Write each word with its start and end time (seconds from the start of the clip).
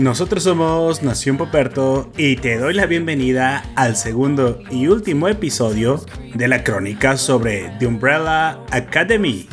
Nosotros 0.00 0.44
somos 0.44 1.02
Nación 1.02 1.36
Poperto 1.36 2.10
y 2.16 2.36
te 2.36 2.56
doy 2.56 2.72
la 2.72 2.86
bienvenida 2.86 3.62
al 3.76 3.96
segundo 3.96 4.58
y 4.70 4.86
último 4.86 5.28
episodio 5.28 6.02
de 6.32 6.48
la 6.48 6.64
crónica 6.64 7.18
sobre 7.18 7.70
The 7.78 7.86
Umbrella 7.86 8.60
Academy. 8.70 9.46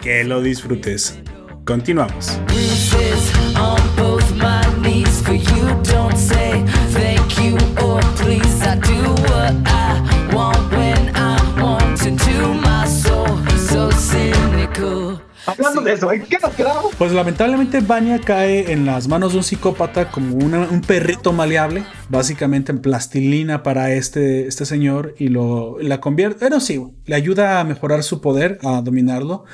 Que 0.00 0.22
lo 0.22 0.40
disfrutes. 0.40 1.18
Continuamos. 1.64 2.38
Hablando 15.46 15.80
de 15.82 15.92
eso, 15.92 16.10
¿en 16.12 16.22
qué 16.24 16.38
nos 16.42 16.52
quedamos? 16.54 16.94
Pues 16.98 17.12
lamentablemente 17.12 17.80
Vanya 17.80 18.20
cae 18.20 18.72
en 18.72 18.84
las 18.86 19.06
manos 19.08 19.32
de 19.32 19.38
un 19.38 19.44
psicópata 19.44 20.10
como 20.10 20.34
una- 20.36 20.68
un 20.68 20.80
perrito 20.80 21.32
maleable, 21.32 21.84
básicamente 22.08 22.72
en 22.72 22.80
plastilina 22.80 23.62
para 23.62 23.92
este, 23.92 24.46
este 24.48 24.64
señor 24.66 25.14
y 25.18 25.28
lo 25.28 25.78
la 25.80 26.00
convierte, 26.00 26.40
bueno 26.46 26.60
sí, 26.60 26.82
le 27.04 27.14
ayuda 27.14 27.60
a 27.60 27.64
mejorar 27.64 28.02
su 28.02 28.20
poder, 28.20 28.58
a 28.64 28.80
dominarlo, 28.82 29.44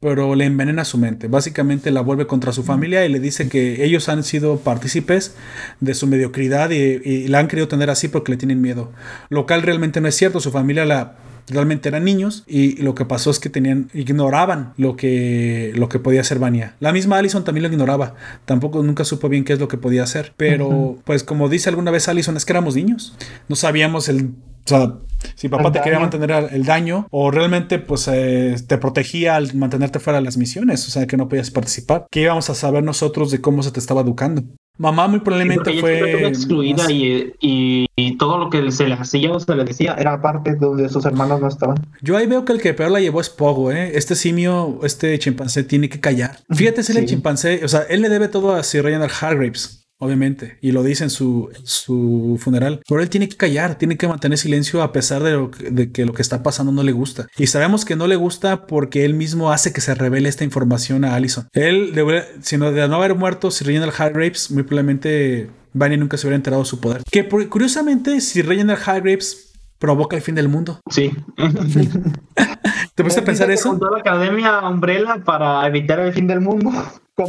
pero 0.00 0.34
le 0.34 0.44
envenena 0.46 0.84
su 0.84 0.96
mente, 0.98 1.28
básicamente 1.28 1.90
la 1.90 2.00
vuelve 2.00 2.26
contra 2.26 2.52
su 2.52 2.62
familia 2.62 3.04
y 3.04 3.08
le 3.10 3.20
dice 3.20 3.48
que 3.48 3.84
ellos 3.84 4.08
han 4.08 4.24
sido 4.24 4.56
partícipes 4.58 5.34
de 5.80 5.94
su 5.94 6.06
mediocridad 6.06 6.70
y, 6.70 6.76
y 7.04 7.28
la 7.28 7.38
han 7.40 7.48
querido 7.48 7.68
tener 7.68 7.90
así 7.90 8.08
porque 8.08 8.32
le 8.32 8.38
tienen 8.38 8.60
miedo, 8.60 8.92
lo 9.28 9.46
cual 9.46 9.62
realmente 9.62 10.00
no 10.00 10.08
es 10.08 10.14
cierto, 10.16 10.40
su 10.40 10.50
familia 10.50 10.84
la 10.84 11.16
realmente 11.48 11.88
eran 11.88 12.04
niños 12.04 12.44
y 12.46 12.80
lo 12.82 12.94
que 12.94 13.04
pasó 13.04 13.30
es 13.30 13.38
que 13.38 13.50
tenían 13.50 13.90
ignoraban 13.94 14.72
lo 14.76 14.96
que 14.96 15.72
lo 15.74 15.88
que 15.88 15.98
podía 15.98 16.20
hacer 16.20 16.38
Vania. 16.38 16.76
La 16.80 16.92
misma 16.92 17.18
Allison 17.18 17.44
también 17.44 17.62
lo 17.62 17.68
ignoraba. 17.70 18.14
Tampoco 18.44 18.82
nunca 18.82 19.04
supo 19.04 19.28
bien 19.28 19.44
qué 19.44 19.52
es 19.52 19.60
lo 19.60 19.68
que 19.68 19.78
podía 19.78 20.02
hacer, 20.02 20.34
pero 20.36 20.98
pues 21.04 21.24
como 21.24 21.48
dice 21.48 21.68
alguna 21.68 21.90
vez 21.90 22.08
Allison 22.08 22.36
es 22.36 22.44
que 22.44 22.52
éramos 22.52 22.76
niños. 22.76 23.16
No 23.48 23.56
sabíamos 23.56 24.08
el 24.08 24.32
o 24.64 24.68
sea, 24.68 24.92
si 25.34 25.48
papá 25.48 25.68
El 25.68 25.72
te 25.72 25.80
quería 25.82 25.98
mantener 25.98 26.48
el 26.52 26.64
daño 26.64 27.08
o 27.10 27.30
realmente 27.30 27.78
pues 27.80 28.08
eh, 28.08 28.54
te 28.66 28.78
protegía 28.78 29.34
al 29.36 29.54
mantenerte 29.54 29.98
fuera 29.98 30.20
de 30.20 30.24
las 30.24 30.36
misiones, 30.36 30.86
o 30.86 30.90
sea, 30.90 31.06
que 31.06 31.16
no 31.16 31.28
podías 31.28 31.50
participar. 31.50 32.06
¿Qué 32.10 32.22
íbamos 32.22 32.48
a 32.48 32.54
saber 32.54 32.84
nosotros 32.84 33.30
de 33.30 33.40
cómo 33.40 33.62
se 33.62 33.72
te 33.72 33.80
estaba 33.80 34.02
educando? 34.02 34.44
Mamá 34.78 35.06
muy 35.06 35.20
probablemente 35.20 35.78
fue 35.80 36.26
excluida 36.26 36.90
y, 36.90 37.34
y- 37.40 37.86
y 37.94 38.16
todo 38.16 38.38
lo 38.38 38.48
que 38.50 38.72
se 38.72 38.86
le 38.88 38.94
hacía 38.94 39.30
o 39.30 39.38
se 39.38 39.54
le 39.54 39.64
decía 39.64 39.94
era 39.98 40.20
parte 40.22 40.54
donde 40.56 40.88
sus 40.88 41.04
hermanos 41.04 41.40
no 41.40 41.48
estaban. 41.48 41.76
Yo 42.00 42.16
ahí 42.16 42.26
veo 42.26 42.44
que 42.44 42.52
el 42.54 42.60
que 42.60 42.72
peor 42.74 42.90
la 42.90 42.98
llevó 43.00 43.20
es 43.20 43.28
Pogo, 43.30 43.70
¿eh? 43.70 43.92
Este 43.96 44.14
simio, 44.14 44.80
este 44.82 45.18
chimpancé 45.18 45.62
tiene 45.64 45.88
que 45.88 46.00
callar. 46.00 46.38
Fíjate, 46.50 46.82
si 46.82 46.96
el 46.96 47.06
chimpancé, 47.06 47.60
o 47.64 47.68
sea, 47.68 47.82
él 47.90 48.00
le 48.00 48.08
debe 48.08 48.28
todo 48.28 48.54
a 48.54 48.62
Sir 48.62 48.82
Reginald 48.82 49.12
Hargraves, 49.20 49.81
obviamente, 50.02 50.58
y 50.60 50.72
lo 50.72 50.82
dice 50.82 51.04
en 51.04 51.10
su, 51.10 51.48
en 51.56 51.64
su 51.64 52.36
funeral. 52.42 52.80
Pero 52.88 53.00
él 53.00 53.08
tiene 53.08 53.28
que 53.28 53.36
callar, 53.36 53.76
tiene 53.76 53.96
que 53.96 54.08
mantener 54.08 54.36
silencio 54.36 54.82
a 54.82 54.92
pesar 54.92 55.22
de, 55.22 55.32
lo 55.32 55.50
que, 55.52 55.70
de 55.70 55.92
que 55.92 56.04
lo 56.04 56.12
que 56.12 56.22
está 56.22 56.42
pasando 56.42 56.72
no 56.72 56.82
le 56.82 56.90
gusta. 56.92 57.28
Y 57.38 57.46
sabemos 57.46 57.84
que 57.84 57.94
no 57.94 58.08
le 58.08 58.16
gusta 58.16 58.66
porque 58.66 59.04
él 59.04 59.14
mismo 59.14 59.52
hace 59.52 59.72
que 59.72 59.80
se 59.80 59.94
revele 59.94 60.28
esta 60.28 60.42
información 60.44 61.04
a 61.04 61.14
Allison. 61.14 61.46
Él, 61.52 61.94
de, 61.94 62.24
si 62.42 62.56
no, 62.58 62.72
de 62.72 62.88
no 62.88 62.96
haber 62.96 63.14
muerto 63.14 63.50
Sir 63.52 63.68
Reginald 63.68 63.92
Hargraves, 63.96 64.50
muy 64.50 64.64
probablemente 64.64 65.48
Vanya 65.72 65.96
nunca 65.96 66.16
se 66.16 66.26
hubiera 66.26 66.36
enterado 66.36 66.62
de 66.64 66.68
su 66.68 66.80
poder. 66.80 67.02
Que 67.10 67.22
por- 67.24 67.48
curiosamente, 67.48 68.20
Sir 68.20 68.46
Reginald 68.46 68.80
Hargraves 68.84 69.52
provoca 69.78 70.16
el 70.16 70.22
fin 70.22 70.34
del 70.34 70.48
mundo. 70.48 70.80
Sí. 70.90 71.12
¿Te 72.94 73.02
pusiste 73.02 73.20
a 73.22 73.24
pensar 73.24 73.50
eso? 73.50 73.70
Juntó 73.70 73.90
la 73.90 73.98
academia 74.00 74.60
Umbrella 74.68 75.16
para 75.24 75.66
evitar 75.66 76.00
el 76.00 76.12
fin 76.12 76.26
del 76.26 76.40
mundo. 76.40 76.70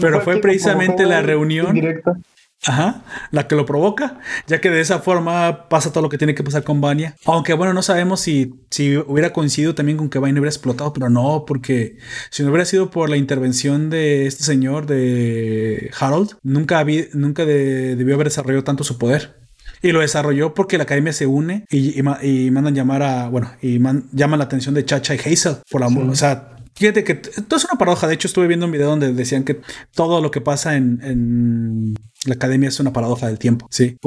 Pero 0.02 0.22
fue 0.22 0.38
precisamente 0.38 1.06
la 1.06 1.22
reunión. 1.22 1.68
indirecta. 1.76 2.18
Ajá, 2.66 3.04
la 3.32 3.48
que 3.48 3.56
lo 3.56 3.66
provoca, 3.66 4.20
ya 4.48 4.62
que 4.62 4.70
de 4.70 4.80
esa 4.80 5.00
forma 5.00 5.68
pasa 5.68 5.92
todo 5.92 6.02
lo 6.04 6.10
que 6.10 6.18
tiene 6.18 6.34
que 6.34 6.44
pasar 6.44 6.64
con 6.64 6.80
Vanya. 6.80 7.16
Aunque 7.26 7.54
bueno, 7.54 7.74
no 7.74 7.82
sabemos 7.82 8.22
si, 8.22 8.56
si 8.70 8.96
hubiera 8.96 9.34
coincidido 9.34 9.76
también 9.76 9.98
con 9.98 10.10
que 10.10 10.18
Vanya 10.20 10.40
hubiera 10.40 10.50
explotado, 10.54 10.94
pero 10.94 11.10
no, 11.10 11.44
porque 11.46 11.98
si 12.30 12.42
no 12.42 12.50
hubiera 12.50 12.64
sido 12.66 12.90
por 12.90 13.10
la 13.10 13.18
intervención 13.18 13.90
de 13.90 14.28
este 14.28 14.44
señor, 14.46 14.86
de 14.86 15.92
Harold, 16.00 16.32
nunca, 16.44 16.80
habí- 16.84 17.10
nunca 17.14 17.46
de- 17.46 17.96
debió 17.96 18.16
haber 18.16 18.28
desarrollado 18.28 18.64
tanto 18.64 18.84
su 18.84 18.98
poder. 18.98 19.42
Y 19.82 19.92
lo 19.92 20.00
desarrolló 20.00 20.54
porque 20.54 20.78
la 20.78 20.84
academia 20.86 21.12
se 21.12 21.28
une 21.28 21.66
y, 21.70 22.00
y 22.00 22.04
ma- 22.04 22.20
y 22.24 22.50
mandan 22.52 22.74
llamar 22.74 23.04
a, 23.04 23.28
bueno, 23.28 23.52
y 23.62 23.80
man- 23.80 24.06
llaman 24.14 24.40
la 24.40 24.46
atención 24.46 24.74
de 24.74 24.86
Chacha 24.86 25.14
y 25.16 25.20
Hazel 25.20 25.58
por 25.70 25.82
la, 25.82 25.88
o 25.88 26.16
sea, 26.16 26.53
fíjate 26.76 27.04
que 27.04 27.16
t- 27.16 27.30
esto 27.30 27.56
es 27.56 27.66
una 27.66 27.78
paradoja. 27.78 28.08
De 28.08 28.14
hecho, 28.14 28.28
estuve 28.28 28.48
viendo 28.48 28.66
un 28.66 28.72
video 28.72 28.88
donde 28.90 29.14
decían 29.14 29.44
que 29.44 29.62
todo 29.94 30.22
lo 30.22 30.32
que 30.32 30.42
pasa 30.42 30.76
en, 30.76 31.00
en 31.04 31.94
la 32.26 32.36
academia 32.36 32.70
es 32.70 32.80
una 32.80 32.94
paradoja 32.94 33.28
del 33.28 33.40
tiempo. 33.40 33.68
Sí, 33.70 33.98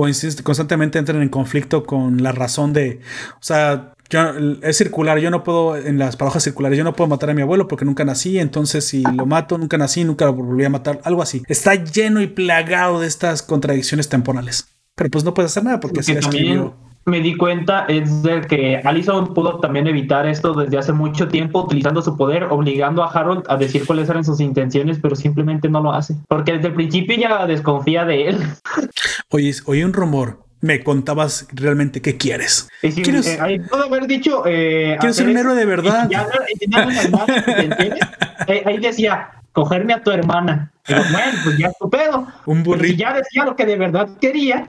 constantemente 0.43 0.99
entran 0.99 1.22
en 1.22 1.28
conflicto 1.28 1.84
con 1.84 2.22
la 2.22 2.32
razón 2.32 2.72
de, 2.72 3.00
o 3.34 3.43
sea, 3.43 3.93
yo, 4.09 4.21
es 4.62 4.76
circular, 4.76 5.19
yo 5.19 5.31
no 5.31 5.43
puedo, 5.43 5.76
en 5.76 5.99
las 5.99 6.16
paradojas 6.16 6.44
circulares, 6.44 6.78
yo 6.78 6.84
no 6.84 6.94
puedo 6.94 7.09
matar 7.09 7.31
a 7.31 7.34
mi 7.34 7.43
abuelo 7.43 7.66
porque 7.66 7.84
nunca 7.84 8.05
nací, 8.05 8.38
entonces 8.38 8.84
si 8.84 9.03
lo 9.03 9.26
mato, 9.26 9.59
nunca 9.59 9.76
nací, 9.78 10.05
nunca 10.05 10.26
lo 10.26 10.34
volví 10.34 10.65
a 10.65 10.71
matar, 10.71 11.00
algo 11.03 11.22
así. 11.22 11.43
Está 11.49 11.75
lleno 11.75 12.22
y 12.22 12.28
plagado 12.28 13.00
de 13.00 13.09
estas 13.09 13.43
contradicciones 13.43 14.09
temporales. 14.09 14.69
Pero 14.94 15.10
pues 15.10 15.25
no 15.25 15.34
puedes 15.34 15.50
hacer 15.53 15.65
nada 15.65 15.81
porque 15.81 15.97
Lo 15.97 16.00
así 16.00 16.15
también 16.15 16.44
escribió. 16.44 16.76
Me 17.06 17.21
di 17.21 17.37
cuenta 17.37 17.84
es 17.89 18.22
de 18.25 18.41
que 18.43 18.81
Allison 18.84 19.33
pudo 19.33 19.61
también 19.61 19.87
evitar 19.87 20.27
esto 20.27 20.53
desde 20.55 20.77
hace 20.78 20.93
mucho 20.93 21.28
tiempo 21.28 21.62
utilizando 21.62 22.03
su 22.03 22.17
poder, 22.17 22.44
obligando 22.44 23.05
a 23.05 23.11
Harold 23.11 23.44
a 23.49 23.56
decir 23.56 23.87
cuáles 23.87 24.09
eran 24.11 24.25
sus 24.25 24.41
intenciones, 24.41 24.99
pero 25.00 25.15
simplemente 25.15 25.69
no 25.69 25.81
lo 25.81 25.93
hace. 25.93 26.17
Porque 26.28 26.55
desde 26.55 26.69
el 26.69 26.75
principio 26.75 27.17
ya 27.17 27.47
desconfía 27.47 28.05
de 28.05 28.28
él. 28.28 28.39
Oye, 29.31 29.53
oye 29.67 29.84
un 29.84 29.93
rumor. 29.93 30.41
Me 30.62 30.83
contabas 30.83 31.47
realmente 31.53 32.00
qué 32.00 32.17
quieres. 32.17 32.69
Y 32.83 32.91
si, 32.91 33.03
¿Quieres- 33.03 33.27
eh, 33.27 33.38
ahí 33.41 33.61
haber 33.87 34.06
dicho. 34.06 34.43
Eh, 34.47 34.97
Quiero 34.99 35.12
ser 35.12 35.28
un 35.28 35.37
héroe 35.37 35.55
de 35.55 35.67
verdad. 35.67 36.09
y 36.11 36.65
y. 36.65 37.91
Eh, 38.49 38.62
ahí 38.65 38.78
decía, 38.78 39.31
cogerme 39.53 39.93
a 39.94 40.03
tu 40.03 40.11
hermana. 40.12 40.71
Pero 40.87 41.03
bueno, 41.12 41.38
pues 41.44 41.59
ya 41.59 41.67
es 41.69 41.78
tu 41.78 41.91
pedo. 41.91 42.27
Un 42.47 42.62
burrito. 42.62 42.97
ya 42.97 43.12
decía 43.15 43.44
lo 43.44 43.56
que 43.56 43.67
de 43.67 43.77
verdad 43.77 44.09
quería, 44.21 44.69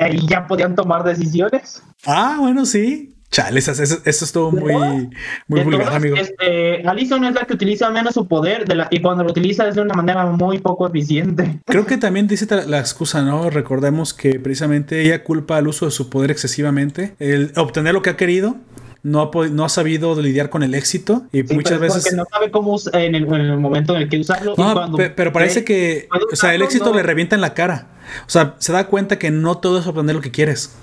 ahí 0.00 0.20
ya 0.26 0.46
podían 0.46 0.74
tomar 0.74 1.04
decisiones. 1.04 1.82
Ah, 2.06 2.36
bueno, 2.40 2.66
sí. 2.66 3.14
Chale, 3.30 3.58
eso, 3.58 3.72
eso, 3.72 3.98
eso 4.06 4.24
estuvo 4.24 4.50
muy, 4.50 5.10
muy 5.48 5.60
De 5.60 5.64
vulgar, 5.64 5.94
amigo. 5.96 6.16
este, 6.16 6.88
Allison 6.88 7.22
es 7.26 7.34
la 7.34 7.42
que 7.42 7.52
utiliza 7.52 7.90
menos 7.90 8.14
su 8.14 8.26
poder 8.26 8.64
de 8.66 8.74
la, 8.74 8.88
y 8.90 9.02
cuando 9.02 9.22
lo 9.22 9.30
utiliza 9.30 9.68
es 9.68 9.74
de 9.74 9.82
una 9.82 9.92
manera 9.92 10.24
muy 10.24 10.58
poco 10.58 10.88
eficiente. 10.88 11.60
Creo 11.66 11.84
que 11.84 11.98
también 11.98 12.26
dice 12.26 12.46
la 12.66 12.78
excusa, 12.78 13.20
¿no? 13.20 13.50
Recordemos 13.50 14.14
que 14.14 14.40
precisamente 14.40 15.02
ella 15.02 15.24
culpa 15.24 15.58
al 15.58 15.68
uso 15.68 15.84
de 15.84 15.90
su 15.90 16.08
poder 16.08 16.30
excesivamente. 16.30 17.16
El 17.18 17.52
obtener 17.56 17.92
lo 17.92 18.00
que 18.00 18.08
ha 18.08 18.16
querido, 18.16 18.56
no 19.02 19.20
ha, 19.20 19.30
pod- 19.30 19.50
no 19.50 19.64
ha 19.64 19.68
sabido 19.68 20.20
lidiar 20.20 20.50
con 20.50 20.62
el 20.62 20.74
éxito 20.74 21.22
y 21.32 21.42
Sí, 21.42 21.54
muchas 21.54 21.78
veces... 21.80 22.02
Porque 22.04 22.16
no 22.16 22.24
sabe 22.30 22.50
cómo 22.50 22.76
en 22.92 23.14
el, 23.14 23.24
en 23.24 23.34
el 23.34 23.58
momento 23.58 23.94
en 23.96 24.02
el 24.02 24.08
que 24.08 24.18
usarlo. 24.20 24.54
y 24.56 24.60
No, 24.60 24.72
cuando 24.72 24.96
pe- 24.98 25.10
pero 25.10 25.32
parece 25.32 25.64
que, 25.64 26.08
o 26.32 26.36
sea, 26.36 26.54
el 26.54 26.62
éxito 26.62 26.90
no. 26.90 26.96
le 26.96 27.02
revienta 27.02 27.34
en 27.34 27.40
la 27.40 27.54
cara. 27.54 27.88
O 28.26 28.30
sea, 28.30 28.56
se 28.58 28.72
da 28.72 28.86
cuenta 28.86 29.18
que 29.18 29.30
no 29.30 29.58
todo 29.58 29.78
es 29.78 29.86
obtener 29.86 30.14
lo 30.16 30.20
que 30.22 30.30
quieres. 30.30 30.76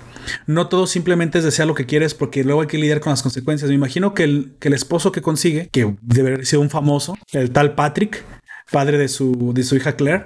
No 0.46 0.66
todo 0.68 0.86
simplemente 0.88 1.38
es 1.38 1.44
desear 1.44 1.68
lo 1.68 1.74
que 1.74 1.86
quieres 1.86 2.14
porque 2.14 2.42
luego 2.42 2.60
hay 2.62 2.66
que 2.66 2.78
lidiar 2.78 3.00
con 3.00 3.10
las 3.10 3.22
consecuencias. 3.22 3.68
Me 3.68 3.74
imagino 3.76 4.12
que 4.14 4.24
el, 4.24 4.54
que 4.58 4.68
el 4.68 4.74
esposo 4.74 5.12
que 5.12 5.22
consigue, 5.22 5.68
que 5.70 5.94
debe 6.02 6.32
haber 6.34 6.46
sido 6.46 6.62
un 6.62 6.70
famoso, 6.70 7.16
el 7.32 7.50
tal 7.52 7.74
Patrick, 7.76 8.24
padre 8.72 8.98
de 8.98 9.06
su, 9.08 9.52
de 9.54 9.62
su 9.62 9.76
hija 9.76 9.92
Claire, 9.94 10.24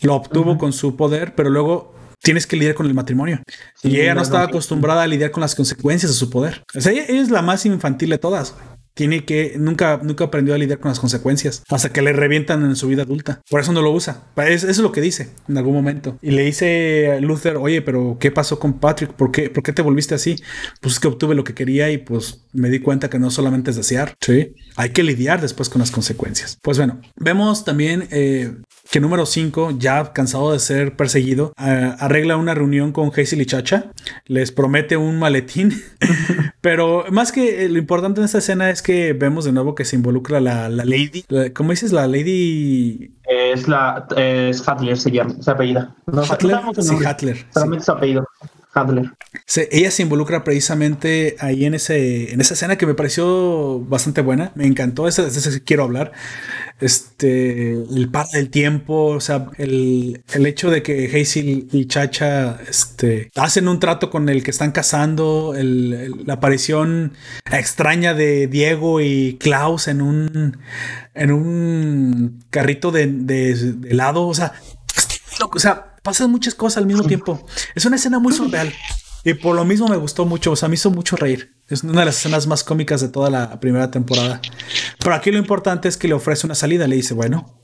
lo 0.00 0.14
obtuvo 0.14 0.56
con 0.56 0.72
su 0.72 0.96
poder, 0.96 1.34
pero 1.34 1.50
luego 1.50 1.93
tienes 2.24 2.46
que 2.46 2.56
lidiar 2.56 2.74
con 2.74 2.86
el 2.86 2.94
matrimonio. 2.94 3.40
Sí, 3.76 3.90
y 3.90 4.00
ella 4.00 4.14
no 4.14 4.22
estaba 4.22 4.44
acostumbrada 4.44 5.02
a 5.02 5.06
lidiar 5.06 5.30
con 5.30 5.42
las 5.42 5.54
consecuencias 5.54 6.10
de 6.10 6.18
su 6.18 6.30
poder. 6.30 6.64
O 6.74 6.80
sea, 6.80 6.90
ella, 6.90 7.04
ella 7.06 7.22
es 7.22 7.30
la 7.30 7.42
más 7.42 7.64
infantil 7.66 8.10
de 8.10 8.18
todas. 8.18 8.54
Tiene 8.94 9.24
que, 9.24 9.54
nunca, 9.58 10.00
nunca 10.02 10.24
aprendió 10.24 10.54
a 10.54 10.58
lidiar 10.58 10.78
con 10.78 10.88
las 10.90 11.00
consecuencias 11.00 11.62
hasta 11.68 11.92
que 11.92 12.00
le 12.02 12.12
revientan 12.12 12.64
en 12.64 12.76
su 12.76 12.86
vida 12.88 13.02
adulta. 13.02 13.40
Por 13.50 13.60
eso 13.60 13.72
no 13.72 13.82
lo 13.82 13.90
usa. 13.90 14.24
Es- 14.36 14.62
Eso 14.62 14.68
es 14.70 14.78
lo 14.78 14.92
que 14.92 15.00
dice 15.00 15.30
en 15.48 15.58
algún 15.58 15.74
momento. 15.74 16.18
Y 16.22 16.30
le 16.30 16.42
dice 16.42 17.18
Luther, 17.20 17.56
oye, 17.56 17.82
pero 17.82 18.16
¿qué 18.20 18.30
pasó 18.30 18.58
con 18.58 18.74
Patrick? 18.80 19.12
¿Por 19.12 19.32
qué, 19.32 19.50
¿Por 19.50 19.62
qué 19.62 19.72
te 19.72 19.82
volviste 19.82 20.14
así? 20.14 20.36
Pues 20.80 20.94
es 20.94 21.00
que 21.00 21.08
obtuve 21.08 21.34
lo 21.34 21.44
que 21.44 21.54
quería 21.54 21.90
y 21.90 21.98
pues 21.98 22.44
me 22.52 22.70
di 22.70 22.78
cuenta 22.80 23.10
que 23.10 23.18
no 23.18 23.30
solamente 23.30 23.70
es 23.70 23.76
desear. 23.76 24.14
Sí. 24.20 24.54
Hay 24.76 24.90
que 24.90 25.02
lidiar 25.02 25.40
después 25.40 25.68
con 25.68 25.80
las 25.80 25.90
consecuencias. 25.90 26.58
Pues 26.62 26.78
bueno, 26.78 27.00
vemos 27.16 27.64
también 27.64 28.06
eh, 28.10 28.52
que 28.90 29.00
número 29.00 29.26
5, 29.26 29.76
ya 29.78 30.12
cansado 30.12 30.52
de 30.52 30.58
ser 30.60 30.94
perseguido, 30.96 31.52
arregla 31.56 32.36
una 32.36 32.54
reunión 32.54 32.92
con 32.92 33.08
Hazel 33.10 33.40
y 33.40 33.46
Chacha, 33.46 33.90
les 34.26 34.52
promete 34.52 34.96
un 34.96 35.18
maletín, 35.18 35.72
pero 36.60 37.04
más 37.10 37.32
que 37.32 37.64
eh, 37.64 37.68
lo 37.68 37.78
importante 37.78 38.20
en 38.20 38.24
esta 38.26 38.38
escena 38.38 38.70
es 38.70 38.82
que 38.84 39.12
vemos 39.14 39.44
de 39.44 39.50
nuevo 39.52 39.74
que 39.74 39.84
se 39.84 39.96
involucra 39.96 40.38
la, 40.40 40.68
la 40.68 40.84
Lady, 40.84 41.24
la- 41.28 41.52
¿cómo 41.52 41.70
dices? 41.70 41.90
La 41.92 42.06
Lady 42.06 43.10
Es 43.24 43.66
la 43.66 44.06
es 44.16 44.66
Hadler, 44.68 44.96
se 44.96 45.10
llama, 45.10 45.34
se 45.40 45.50
apellida. 45.50 45.96
No, 46.06 46.22
Hatler. 46.22 46.58
Sí, 46.80 46.94
Hatler. 47.04 47.36
sí. 47.38 47.44
Solamente 47.52 47.84
su 47.84 47.90
apellido. 47.92 48.26
Ella 49.70 49.90
se 49.90 50.02
involucra 50.02 50.42
precisamente 50.44 51.36
ahí 51.40 51.64
en 51.64 51.74
ese 51.74 52.32
en 52.32 52.40
esa 52.40 52.54
escena 52.54 52.76
que 52.76 52.86
me 52.86 52.94
pareció 52.94 53.80
bastante 53.80 54.20
buena. 54.20 54.52
Me 54.54 54.66
encantó, 54.66 55.06
esa, 55.08 55.28
sí 55.30 55.60
quiero 55.60 55.84
hablar. 55.84 56.12
Este, 56.80 57.72
el 57.72 58.10
par 58.10 58.26
del 58.28 58.50
tiempo, 58.50 59.06
o 59.06 59.20
sea, 59.20 59.46
el, 59.58 60.22
el 60.32 60.46
hecho 60.46 60.70
de 60.70 60.82
que 60.82 61.06
Hazel 61.06 61.68
y 61.72 61.86
Chacha 61.86 62.58
este, 62.68 63.30
hacen 63.36 63.68
un 63.68 63.78
trato 63.80 64.10
con 64.10 64.28
el 64.28 64.42
que 64.42 64.50
están 64.50 64.72
casando, 64.72 65.54
el- 65.56 66.24
la 66.26 66.34
aparición 66.34 67.12
extraña 67.50 68.12
de 68.14 68.48
Diego 68.48 69.00
y 69.00 69.36
Klaus 69.40 69.88
en 69.88 70.02
un, 70.02 70.58
en 71.14 71.30
un 71.30 72.44
carrito 72.50 72.90
de, 72.90 73.06
de- 73.06 73.54
de 73.54 73.90
helado, 73.90 74.26
o 74.26 74.34
sea, 74.34 74.52
es 74.96 75.40
o 75.40 75.58
sea, 75.58 75.93
pasan 76.04 76.30
muchas 76.30 76.54
cosas 76.54 76.76
al 76.76 76.86
mismo 76.86 77.02
tiempo. 77.02 77.44
Es 77.74 77.84
una 77.86 77.96
escena 77.96 78.20
muy 78.20 78.32
surreal. 78.32 78.72
Y 79.24 79.32
por 79.32 79.56
lo 79.56 79.64
mismo 79.64 79.88
me 79.88 79.96
gustó 79.96 80.26
mucho, 80.26 80.52
o 80.52 80.56
sea, 80.56 80.68
me 80.68 80.74
hizo 80.74 80.90
mucho 80.90 81.16
reír. 81.16 81.56
Es 81.66 81.82
una 81.82 82.00
de 82.00 82.04
las 82.04 82.18
escenas 82.18 82.46
más 82.46 82.62
cómicas 82.62 83.00
de 83.00 83.08
toda 83.08 83.30
la 83.30 83.58
primera 83.58 83.90
temporada. 83.90 84.42
Pero 84.98 85.14
aquí 85.14 85.32
lo 85.32 85.38
importante 85.38 85.88
es 85.88 85.96
que 85.96 86.06
le 86.06 86.12
ofrece 86.12 86.46
una 86.46 86.54
salida. 86.54 86.86
Le 86.86 86.96
dice, 86.96 87.14
bueno, 87.14 87.63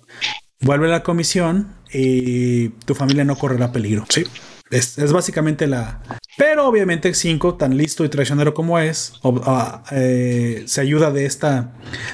vuelve 0.60 0.86
a 0.86 0.90
la 0.90 1.02
comisión 1.02 1.68
y 1.92 2.68
tu 2.84 2.94
familia 2.94 3.24
no 3.24 3.36
correrá 3.36 3.72
peligro. 3.72 4.04
Sí. 4.08 4.24
Es, 4.70 4.98
es 4.98 5.12
básicamente 5.12 5.66
la... 5.66 6.00
Pero 6.38 6.68
obviamente 6.68 7.12
5, 7.12 7.56
tan 7.56 7.76
listo 7.76 8.04
y 8.04 8.08
traicionero 8.08 8.54
como 8.54 8.78
es, 8.78 9.14
ah, 9.44 9.82
eh, 9.90 10.62
se 10.66 10.80
ayuda 10.80 11.10
de, 11.10 11.26
esta, 11.26 11.72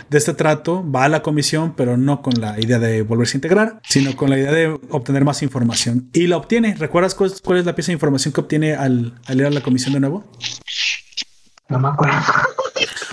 de 0.09 0.17
este 0.17 0.33
trato, 0.33 0.83
va 0.91 1.05
a 1.05 1.09
la 1.11 1.21
comisión, 1.23 1.75
pero 1.77 1.99
no 1.99 2.23
con 2.23 2.33
la 2.41 2.59
idea 2.59 2.79
de 2.79 3.03
volverse 3.03 3.37
a 3.37 3.39
integrar, 3.39 3.81
sino 3.87 4.17
con 4.17 4.31
la 4.31 4.39
idea 4.39 4.53
de 4.53 4.69
obtener 4.89 5.23
más 5.25 5.43
información. 5.43 6.09
Y 6.15 6.29
la 6.29 6.39
obtiene. 6.39 6.75
¿Recuerdas 6.77 7.15
cuál, 7.15 7.31
es- 7.31 7.43
cuál 7.43 7.59
es 7.59 7.67
la 7.67 7.75
pieza 7.75 7.89
de 7.89 7.93
información 7.95 8.33
que 8.33 8.41
obtiene 8.41 8.73
al, 8.75 9.21
al 9.27 9.39
ir 9.39 9.45
a 9.45 9.51
la 9.51 9.61
comisión 9.61 9.93
de 9.93 10.01
nuevo? 10.01 10.25
No 11.69 11.79
me 11.81 11.89
acuerdo. 11.89 12.15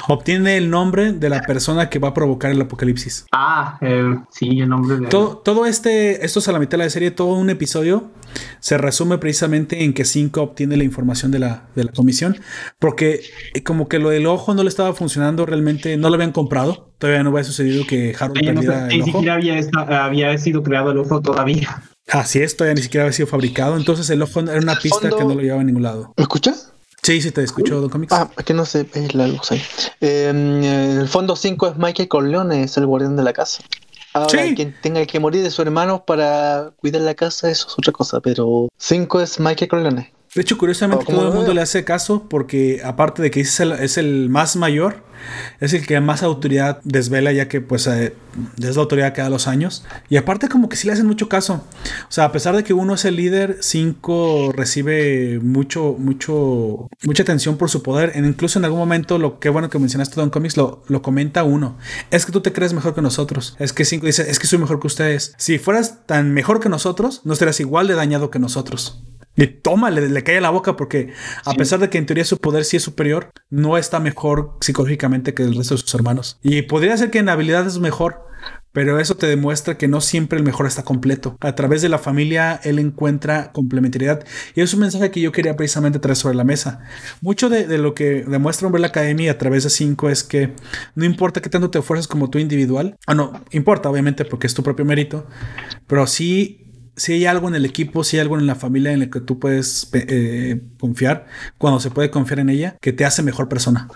Obtiene 0.09 0.57
el 0.57 0.69
nombre 0.69 1.13
de 1.13 1.29
la 1.29 1.41
persona 1.41 1.89
que 1.89 1.97
va 1.97 2.09
a 2.09 2.13
provocar 2.13 2.51
el 2.51 2.59
apocalipsis. 2.61 3.25
Ah, 3.31 3.77
eh, 3.81 4.15
sí, 4.29 4.59
el 4.59 4.67
nombre 4.69 4.97
de. 4.97 5.07
Todo, 5.07 5.37
todo 5.37 5.65
este, 5.65 6.25
esto 6.25 6.39
es 6.39 6.47
a 6.49 6.51
la 6.51 6.59
mitad 6.59 6.77
de 6.77 6.83
la 6.83 6.89
serie, 6.89 7.11
todo 7.11 7.29
un 7.35 7.49
episodio 7.49 8.11
se 8.59 8.77
resume 8.77 9.17
precisamente 9.17 9.83
en 9.83 9.93
que 9.93 10.05
Cinco 10.05 10.41
obtiene 10.41 10.75
la 10.75 10.83
información 10.83 11.31
de 11.31 11.39
la, 11.39 11.63
de 11.75 11.83
la 11.85 11.91
comisión, 11.91 12.35
porque 12.79 13.21
eh, 13.53 13.63
como 13.63 13.87
que 13.87 13.99
lo 13.99 14.09
del 14.09 14.25
ojo 14.25 14.53
no 14.53 14.63
le 14.63 14.69
estaba 14.69 14.93
funcionando 14.93 15.45
realmente, 15.45 15.95
no 15.97 16.09
lo 16.09 16.15
habían 16.15 16.31
comprado, 16.31 16.89
todavía 16.97 17.23
no 17.23 17.29
había 17.29 17.43
sucedido 17.43 17.85
que 17.87 18.15
Harold 18.19 18.41
no 18.43 18.53
perdiera 18.61 18.79
sa- 18.79 18.87
el 18.87 18.95
ni 18.97 19.01
ojo. 19.03 19.11
siquiera 19.11 19.33
había, 19.35 19.57
esta- 19.57 20.05
había 20.05 20.37
sido 20.37 20.63
creado 20.63 20.91
el 20.91 20.97
ojo 20.97 21.21
todavía. 21.21 21.81
Así 22.09 22.39
es, 22.41 22.57
todavía 22.57 22.75
ni 22.75 22.81
siquiera 22.81 23.05
había 23.05 23.13
sido 23.13 23.27
fabricado, 23.27 23.77
entonces 23.77 24.09
el 24.09 24.21
ojo 24.21 24.41
era 24.41 24.59
una 24.59 24.75
pista 24.79 24.99
fondo- 24.99 25.17
que 25.17 25.23
no 25.23 25.33
lo 25.35 25.41
llevaba 25.41 25.61
a 25.61 25.65
ningún 25.65 25.83
lado. 25.83 26.13
¿Me 26.17 26.23
escuchas? 26.23 26.72
Sí, 27.03 27.21
sí, 27.21 27.31
te 27.31 27.43
escucho, 27.43 27.81
Don 27.81 27.89
Comics. 27.89 28.13
Ah, 28.13 28.29
es 28.37 28.45
que 28.45 28.53
no 28.53 28.65
sé, 28.65 28.87
es 28.93 29.13
la 29.13 29.27
luz 29.27 29.51
ahí. 29.51 29.61
Eh, 29.99 30.27
en 30.29 30.63
el 30.63 31.07
fondo 31.09 31.35
5 31.35 31.67
es 31.67 31.77
Michael 31.77 32.07
Corleone, 32.07 32.63
es 32.63 32.77
el 32.77 32.85
guardián 32.85 33.15
de 33.17 33.23
la 33.23 33.33
casa. 33.33 33.61
Ahora, 34.13 34.29
Sí. 34.43 34.55
quien 34.55 34.75
tenga 34.81 35.05
que 35.05 35.19
morir 35.19 35.43
de 35.43 35.51
su 35.51 35.61
hermano 35.63 36.05
para 36.05 36.71
cuidar 36.77 37.01
la 37.01 37.13
casa, 37.15 37.49
eso 37.49 37.67
es 37.67 37.73
otra 37.77 37.91
cosa, 37.91 38.21
pero 38.21 38.69
5 38.77 39.19
es 39.21 39.39
Michael 39.39 39.69
Corleone. 39.69 40.13
De 40.35 40.41
hecho, 40.41 40.57
curiosamente, 40.57 41.03
Oh, 41.03 41.05
¿cómo 41.05 41.17
todo 41.19 41.27
el 41.27 41.33
mundo 41.33 41.47
veo? 41.47 41.55
le 41.55 41.61
hace 41.61 41.83
caso 41.83 42.27
porque, 42.29 42.81
aparte 42.83 43.21
de 43.21 43.29
que 43.31 43.41
es 43.41 43.59
el, 43.59 43.71
es 43.73 43.97
el 43.97 44.29
más 44.29 44.55
mayor, 44.55 45.03
es 45.59 45.73
el 45.73 45.85
que 45.85 45.99
más 46.01 46.23
autoridad 46.23 46.79
desvela, 46.83 47.31
ya 47.31 47.47
que, 47.47 47.61
pues, 47.61 47.87
eh, 47.87 48.15
es 48.61 48.75
la 48.75 48.81
autoridad 48.81 49.13
cada 49.15 49.29
los 49.29 49.47
años. 49.47 49.85
Y 50.09 50.17
aparte, 50.17 50.49
como 50.49 50.69
que 50.69 50.75
sí 50.75 50.87
le 50.87 50.93
hacen 50.93 51.05
mucho 51.05 51.29
caso. 51.29 51.63
O 52.09 52.11
sea, 52.11 52.25
a 52.25 52.31
pesar 52.31 52.55
de 52.55 52.63
que 52.63 52.73
uno 52.73 52.95
es 52.95 53.05
el 53.05 53.15
líder, 53.15 53.57
cinco 53.61 54.51
recibe 54.53 55.39
mucho, 55.41 55.95
mucho, 55.97 56.89
mucha 57.03 57.23
atención 57.23 57.57
por 57.57 57.69
su 57.69 57.83
poder. 57.83 58.11
E 58.15 58.19
incluso 58.19 58.59
en 58.59 58.65
algún 58.65 58.79
momento, 58.79 59.17
lo 59.19 59.39
que 59.39 59.49
bueno 59.49 59.69
que 59.69 59.79
mencionaste, 59.79 60.15
Don 60.15 60.29
Comics, 60.29 60.57
lo, 60.57 60.83
lo 60.87 61.01
comenta 61.01 61.43
uno. 61.43 61.77
Es 62.11 62.25
que 62.25 62.31
tú 62.31 62.41
te 62.41 62.51
crees 62.51 62.73
mejor 62.73 62.95
que 62.95 63.01
nosotros. 63.01 63.55
Es 63.59 63.71
que 63.71 63.85
cinco 63.85 64.07
dice, 64.07 64.29
es 64.29 64.39
que 64.39 64.47
soy 64.47 64.59
mejor 64.59 64.79
que 64.79 64.87
ustedes. 64.87 65.35
Si 65.37 65.59
fueras 65.59 66.05
tan 66.05 66.33
mejor 66.33 66.59
que 66.59 66.69
nosotros, 66.69 67.21
no 67.23 67.33
estarías 67.33 67.59
igual 67.59 67.87
de 67.87 67.93
dañado 67.93 68.31
que 68.31 68.39
nosotros. 68.39 69.03
Y 69.35 69.47
toma, 69.47 69.89
le, 69.89 70.09
le 70.09 70.23
cae 70.23 70.41
la 70.41 70.51
boca 70.51 70.75
porque 70.75 71.13
a 71.45 71.53
pesar 71.53 71.79
de 71.79 71.89
que 71.89 71.97
en 71.97 72.05
teoría 72.05 72.25
su 72.25 72.37
poder 72.37 72.65
sí 72.65 72.77
es 72.77 72.83
superior, 72.83 73.31
no 73.49 73.77
está 73.77 73.99
mejor 73.99 74.57
psicológicamente 74.61 75.33
que 75.33 75.43
el 75.43 75.55
resto 75.55 75.75
de 75.75 75.81
sus 75.81 75.95
hermanos. 75.95 76.39
Y 76.43 76.63
podría 76.63 76.95
ser 76.97 77.09
que 77.09 77.19
en 77.19 77.29
habilidad 77.29 77.65
es 77.65 77.79
mejor, 77.79 78.27
pero 78.73 78.99
eso 78.99 79.15
te 79.15 79.27
demuestra 79.27 79.77
que 79.77 79.87
no 79.87 80.01
siempre 80.01 80.37
el 80.37 80.43
mejor 80.43 80.65
está 80.65 80.83
completo. 80.83 81.37
A 81.41 81.55
través 81.55 81.81
de 81.81 81.89
la 81.89 81.99
familia 81.99 82.59
él 82.63 82.79
encuentra 82.79 83.51
complementariedad. 83.51 84.25
Y 84.55 84.61
es 84.61 84.73
un 84.73 84.81
mensaje 84.81 85.11
que 85.11 85.21
yo 85.21 85.31
quería 85.31 85.55
precisamente 85.55 85.99
traer 85.99 86.17
sobre 86.17 86.35
la 86.35 86.43
mesa. 86.43 86.81
Mucho 87.21 87.49
de, 87.49 87.67
de 87.67 87.77
lo 87.77 87.93
que 87.93 88.23
demuestra 88.27 88.67
Umbrella 88.67 88.87
Academy 88.87 89.29
a 89.29 89.37
través 89.37 89.63
de 89.63 89.69
5 89.69 90.09
es 90.09 90.23
que 90.23 90.53
no 90.95 91.05
importa 91.05 91.41
qué 91.41 91.49
tanto 91.49 91.69
te 91.69 91.79
esfuerces 91.79 92.07
como 92.07 92.29
tú 92.29 92.39
individual. 92.39 92.97
Ah, 93.05 93.13
no, 93.13 93.41
importa 93.51 93.89
obviamente 93.89 94.25
porque 94.25 94.47
es 94.47 94.53
tu 94.55 94.63
propio 94.63 94.85
mérito, 94.85 95.27
pero 95.87 96.07
sí 96.07 96.63
si 96.95 97.13
hay 97.13 97.25
algo 97.25 97.47
en 97.47 97.55
el 97.55 97.65
equipo, 97.65 98.03
si 98.03 98.17
hay 98.17 98.21
algo 98.21 98.37
en 98.37 98.47
la 98.47 98.55
familia 98.55 98.91
en 98.91 99.03
el 99.03 99.09
que 99.09 99.19
tú 99.19 99.39
puedes 99.39 99.89
eh, 99.93 100.61
confiar, 100.79 101.25
cuando 101.57 101.79
se 101.79 101.91
puede 101.91 102.09
confiar 102.11 102.39
en 102.39 102.49
ella, 102.49 102.77
que 102.81 102.93
te 102.93 103.05
hace 103.05 103.23
mejor 103.23 103.49
persona. 103.49 103.87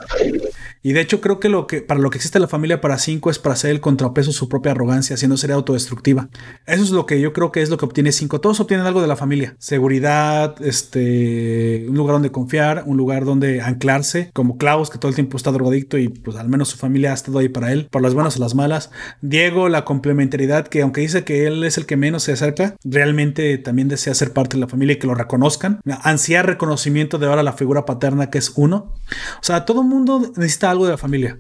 Y 0.81 0.94
de 0.94 1.01
hecho 1.01 1.21
creo 1.21 1.39
que 1.39 1.81
para 1.81 2.00
lo 2.00 2.09
que 2.09 2.18
existe 2.18 2.39
la 2.39 2.47
familia 2.47 2.81
para 2.81 2.97
cinco 2.97 3.29
es 3.29 3.39
para 3.39 3.53
hacer 3.53 3.71
el 3.71 3.81
contrapeso 3.81 4.31
su 4.31 4.50
propia 4.50 4.71
arrogancia, 4.71 5.18
siendo 5.18 5.38
ser 5.38 5.51
autodestructiva. 5.51 6.29
Eso 6.65 6.83
es 6.83 6.91
lo 6.91 7.06
que 7.06 7.19
yo 7.19 7.33
creo 7.33 7.51
que 7.51 7.62
es 7.62 7.69
lo 7.69 7.77
que 7.77 7.85
obtiene 7.85 8.12
cinco. 8.12 8.41
Todos 8.41 8.59
obtienen 8.59 8.85
algo 8.85 9.01
de 9.01 9.07
la 9.07 9.15
familia. 9.15 9.56
Seguridad, 9.59 10.62
este, 10.62 11.85
un 11.89 11.95
lugar 11.95 12.15
donde 12.15 12.31
confiar, 12.31 12.83
un 12.85 12.97
lugar 12.97 13.25
donde 13.25 13.62
anclarse, 13.62 14.29
como 14.33 14.57
Klaus 14.57 14.89
que 14.89 14.97
todo 14.97 15.09
el 15.09 15.15
tiempo 15.15 15.38
está 15.38 15.51
drogadicto 15.51 15.97
y 15.97 16.09
pues 16.09 16.38
al 16.38 16.50
menos 16.50 16.69
su 16.69 16.77
familia 16.77 17.12
ha 17.12 17.15
estado 17.15 17.39
ahí 17.39 17.50
para 17.50 17.71
él, 17.71 17.88
por 17.91 18.01
las 18.01 18.13
buenas 18.13 18.38
o 18.38 18.39
las 18.39 18.56
malas. 18.56 18.91
Diego, 19.21 19.69
la 19.69 19.85
complementariedad 19.85 20.68
que 20.68 20.81
aunque 20.81 21.01
dice 21.01 21.24
que 21.24 21.47
él 21.47 21.63
es 21.63 21.77
el 21.77 21.85
que 21.85 21.97
menos 21.97 22.24
se 22.24 22.33
acerca, 22.33 22.75
realmente 22.83 23.57
también 23.57 23.88
desea 23.88 24.13
ser 24.13 24.33
parte 24.33 24.57
de 24.57 24.62
la 24.62 24.68
familia 24.68 24.94
y 24.94 25.00
que 25.00 25.07
lo 25.07 25.15
reconozcan. 25.15 25.79
Ansía 26.03 26.44
reconocimiento 26.44 27.18
de 27.18 27.27
ahora 27.27 27.44
la 27.44 27.53
figura 27.53 27.85
paterna 27.85 28.29
que 28.29 28.38
es 28.38 28.53
uno. 28.56 28.94
O 29.39 29.44
sea, 29.44 29.65
todo 29.65 29.83
mundo 29.83 30.31
necesita 30.35 30.69
de 30.85 30.91
la 30.91 30.97
familia. 30.97 31.39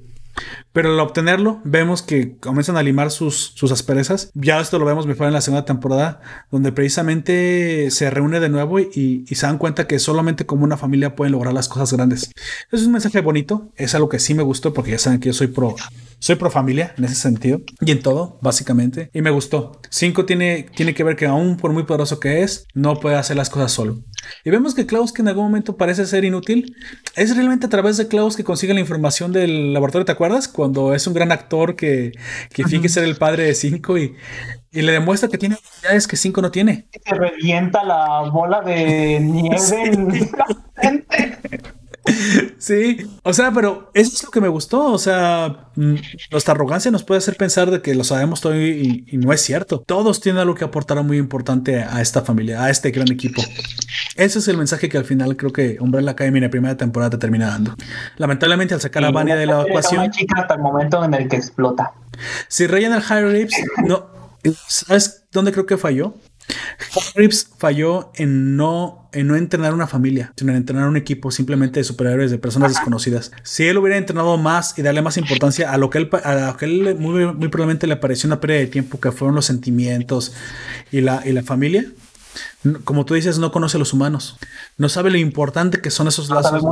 Pero 0.71 0.91
al 0.91 0.99
obtenerlo, 0.99 1.61
vemos 1.63 2.01
que 2.01 2.37
comienzan 2.37 2.77
a 2.77 2.83
limar 2.83 3.11
sus, 3.11 3.53
sus 3.55 3.71
asperezas. 3.71 4.29
Ya 4.33 4.59
esto 4.59 4.77
lo 4.79 4.85
vemos 4.85 5.07
mejor 5.07 5.27
en 5.27 5.33
la 5.33 5.41
segunda 5.41 5.65
temporada, 5.65 6.21
donde 6.51 6.71
precisamente 6.71 7.89
se 7.91 8.09
reúne 8.09 8.39
de 8.39 8.49
nuevo 8.49 8.79
y, 8.79 9.25
y 9.27 9.35
se 9.35 9.47
dan 9.47 9.57
cuenta 9.57 9.87
que 9.87 9.99
solamente 9.99 10.45
como 10.45 10.63
una 10.63 10.77
familia 10.77 11.15
pueden 11.15 11.31
lograr 11.31 11.53
las 11.53 11.67
cosas 11.67 11.91
grandes. 11.93 12.31
Es 12.71 12.83
un 12.83 12.91
mensaje 12.91 13.21
bonito, 13.21 13.71
es 13.75 13.95
algo 13.95 14.09
que 14.09 14.19
sí 14.19 14.33
me 14.33 14.43
gustó 14.43 14.73
porque 14.73 14.91
ya 14.91 14.99
saben 14.99 15.19
que 15.19 15.27
yo 15.27 15.33
soy 15.33 15.47
pro, 15.47 15.75
soy 16.19 16.35
pro 16.35 16.51
familia 16.51 16.93
en 16.97 17.05
ese 17.05 17.15
sentido 17.15 17.61
y 17.81 17.91
en 17.91 18.01
todo, 18.01 18.37
básicamente. 18.41 19.09
Y 19.13 19.21
me 19.21 19.31
gustó. 19.31 19.81
Cinco 19.89 20.25
tiene, 20.25 20.67
tiene 20.75 20.93
que 20.93 21.03
ver 21.03 21.15
que 21.15 21.25
aún 21.25 21.57
por 21.57 21.73
muy 21.73 21.83
poderoso 21.83 22.19
que 22.19 22.43
es, 22.43 22.67
no 22.73 22.99
puede 22.99 23.15
hacer 23.15 23.37
las 23.37 23.49
cosas 23.49 23.71
solo. 23.71 23.99
Y 24.43 24.49
vemos 24.49 24.73
que 24.75 24.85
Klaus, 24.85 25.11
que 25.11 25.21
en 25.21 25.27
algún 25.27 25.45
momento 25.45 25.77
parece 25.77 26.05
ser 26.05 26.25
inútil, 26.25 26.75
es 27.15 27.35
realmente 27.35 27.65
a 27.65 27.69
través 27.69 27.97
de 27.97 28.07
Klaus 28.07 28.35
que 28.35 28.43
consigue 28.43 28.73
la 28.73 28.79
información 28.79 29.31
del 29.31 29.73
laboratorio, 29.73 30.05
¿te 30.05 30.11
acuerdas? 30.11 30.47
Cuando 30.47 30.93
es 30.93 31.07
un 31.07 31.13
gran 31.13 31.31
actor 31.31 31.75
que, 31.75 32.11
que 32.53 32.63
finge 32.63 32.89
ser 32.89 33.03
el 33.03 33.17
padre 33.17 33.43
de 33.43 33.55
Cinco 33.55 33.97
y, 33.97 34.15
y 34.71 34.81
le 34.81 34.91
demuestra 34.91 35.29
que 35.29 35.37
tiene 35.37 35.55
habilidades 35.55 36.07
que 36.07 36.17
Cinco 36.17 36.41
no 36.41 36.51
tiene. 36.51 36.87
Se 37.05 37.15
revienta 37.15 37.83
la 37.83 38.29
bola 38.31 38.61
de 38.61 39.19
nieve 39.19 39.83
en 39.83 40.31
la 40.37 40.45
frente. 40.75 41.39
Sí, 42.57 42.97
o 43.23 43.33
sea, 43.33 43.51
pero 43.51 43.91
eso 43.93 44.11
es 44.13 44.23
lo 44.23 44.31
que 44.31 44.41
me 44.41 44.47
gustó. 44.47 44.91
O 44.91 44.97
sea, 44.97 45.69
mm, 45.75 45.95
nuestra 46.31 46.53
arrogancia 46.53 46.89
nos 46.91 47.03
puede 47.03 47.19
hacer 47.19 47.35
pensar 47.37 47.69
de 47.71 47.81
que 47.81 47.93
lo 47.95 48.03
sabemos 48.03 48.41
todo 48.41 48.55
y, 48.55 49.05
y 49.07 49.17
no 49.17 49.31
es 49.31 49.41
cierto. 49.41 49.83
Todos 49.85 50.21
tienen 50.21 50.41
algo 50.41 50.55
que 50.55 50.65
aportar 50.65 51.01
muy 51.03 51.17
importante 51.17 51.77
a 51.83 52.01
esta 52.01 52.21
familia, 52.21 52.63
a 52.63 52.69
este 52.69 52.91
gran 52.91 53.11
equipo. 53.11 53.41
Ese 54.15 54.39
es 54.39 54.47
el 54.47 54.57
mensaje 54.57 54.89
que 54.89 54.97
al 54.97 55.05
final 55.05 55.37
creo 55.37 55.53
que 55.53 55.77
Umbrella 55.79 56.11
Academy 56.11 56.39
en 56.39 56.45
la 56.45 56.49
primera 56.49 56.75
temporada 56.75 57.11
te 57.11 57.17
termina 57.17 57.47
dando. 57.47 57.75
Lamentablemente, 58.17 58.73
al 58.73 58.81
sacar 58.81 59.05
a 59.05 59.11
Vania 59.11 59.35
de 59.35 59.45
la 59.45 59.61
ecuación, 59.61 60.09
chica 60.11 60.41
hasta 60.41 60.55
el 60.55 60.61
momento 60.61 61.03
en 61.03 61.13
el 61.13 61.27
que 61.27 61.35
explota. 61.35 61.93
si 62.47 62.67
Reginald 62.67 63.03
Harrips 63.07 63.55
no. 63.85 64.17
¿Sabes 64.67 65.25
dónde 65.31 65.51
creo 65.51 65.65
que 65.65 65.77
falló? 65.77 66.13
Harrips 67.15 67.49
falló 67.57 68.11
en 68.15 68.55
no, 68.55 69.09
en 69.11 69.27
no 69.27 69.35
entrenar 69.35 69.73
una 69.73 69.87
familia, 69.87 70.33
sino 70.35 70.51
en 70.51 70.57
entrenar 70.57 70.87
un 70.87 70.97
equipo 70.97 71.31
simplemente 71.31 71.79
de 71.79 71.83
superhéroes, 71.83 72.31
de 72.31 72.37
personas 72.37 72.73
desconocidas. 72.73 73.31
Si 73.43 73.65
él 73.65 73.77
hubiera 73.77 73.97
entrenado 73.97 74.37
más 74.37 74.77
y 74.77 74.81
darle 74.81 75.01
más 75.01 75.17
importancia 75.17 75.71
a 75.71 75.77
lo 75.77 75.89
que 75.89 75.97
él, 75.99 76.09
a 76.23 76.47
lo 76.47 76.57
que 76.57 76.65
él 76.65 76.95
muy, 76.97 77.25
muy 77.33 77.47
probablemente 77.49 77.87
le 77.87 77.97
pareció 77.97 78.27
una 78.27 78.39
pérdida 78.39 78.59
de 78.59 78.67
tiempo, 78.67 78.99
que 78.99 79.11
fueron 79.11 79.35
los 79.35 79.45
sentimientos 79.45 80.33
y 80.91 81.01
la, 81.01 81.21
y 81.25 81.33
la 81.33 81.43
familia, 81.43 81.85
como 82.83 83.05
tú 83.05 83.13
dices, 83.13 83.39
no 83.39 83.51
conoce 83.51 83.77
a 83.77 83.79
los 83.79 83.93
humanos. 83.93 84.37
No 84.77 84.89
sabe 84.89 85.09
lo 85.09 85.17
importante 85.17 85.81
que 85.81 85.89
son 85.91 86.07
esos 86.07 86.29
lazos. 86.29 86.63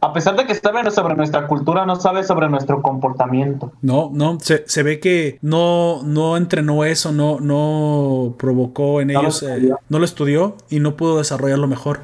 a 0.00 0.12
pesar 0.12 0.36
de 0.36 0.46
que 0.46 0.54
sabe 0.54 0.90
sobre 0.90 1.14
nuestra 1.14 1.46
cultura, 1.46 1.86
no 1.86 1.96
sabe 1.96 2.24
sobre 2.24 2.48
nuestro 2.48 2.82
comportamiento. 2.82 3.72
No, 3.82 4.10
no, 4.12 4.38
se, 4.40 4.64
se 4.66 4.82
ve 4.82 5.00
que 5.00 5.38
no, 5.42 6.02
no 6.04 6.36
entrenó 6.36 6.84
eso, 6.84 7.12
no, 7.12 7.38
no 7.40 8.34
provocó 8.38 9.00
en 9.00 9.08
No 9.08 9.14
lo 9.14 9.20
ellos, 9.20 9.42
eh, 9.42 9.70
no 9.88 9.98
lo 9.98 10.04
estudió 10.04 10.56
y 10.70 10.80
no 10.80 10.96
pudo 10.96 11.18
desarrollarlo 11.18 11.66
mejor. 11.68 12.00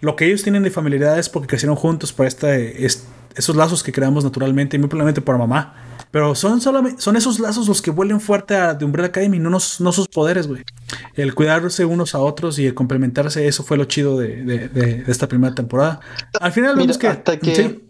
lo 0.00 0.14
que 0.16 0.26
ellos 0.26 0.42
tienen 0.42 0.62
de 0.62 0.70
familiaridad 0.70 1.18
es 1.18 1.28
porque 1.28 1.48
crecieron 1.48 1.76
juntos 1.76 2.12
por 2.12 2.26
esta, 2.26 2.54
es- 2.54 3.06
esos 3.34 3.56
lazos 3.56 3.82
que 3.82 3.92
creamos 3.92 4.24
naturalmente 4.24 4.76
y 4.76 4.78
muy 4.80 4.88
probablemente 4.88 5.20
por 5.20 5.36
mamá. 5.38 5.74
Pero 6.10 6.34
son, 6.34 6.60
solamente, 6.60 7.00
son 7.02 7.16
esos 7.16 7.38
lazos 7.38 7.68
los 7.68 7.82
que 7.82 7.90
vuelven 7.90 8.20
fuerte 8.20 8.56
a 8.56 8.78
The 8.78 8.84
Umbrella 8.84 9.08
Academy, 9.08 9.38
no, 9.38 9.50
nos- 9.50 9.80
no 9.80 9.92
sus 9.92 10.08
poderes, 10.08 10.46
güey. 10.46 10.62
El 11.14 11.34
cuidarse 11.34 11.84
unos 11.84 12.14
a 12.14 12.20
otros 12.20 12.58
y 12.58 12.66
el 12.66 12.74
complementarse, 12.74 13.46
eso 13.46 13.62
fue 13.62 13.76
lo 13.76 13.84
chido 13.84 14.18
de, 14.18 14.42
de- 14.44 14.68
de- 14.68 15.04
esta 15.08 15.28
primera 15.28 15.54
temporada. 15.54 16.00
Al 16.40 16.52
final 16.52 16.74
Mira, 16.76 16.82
vemos 16.84 16.98
que... 16.98 17.08
hasta 17.08 17.38
que, 17.38 17.54
sí. 17.54 17.84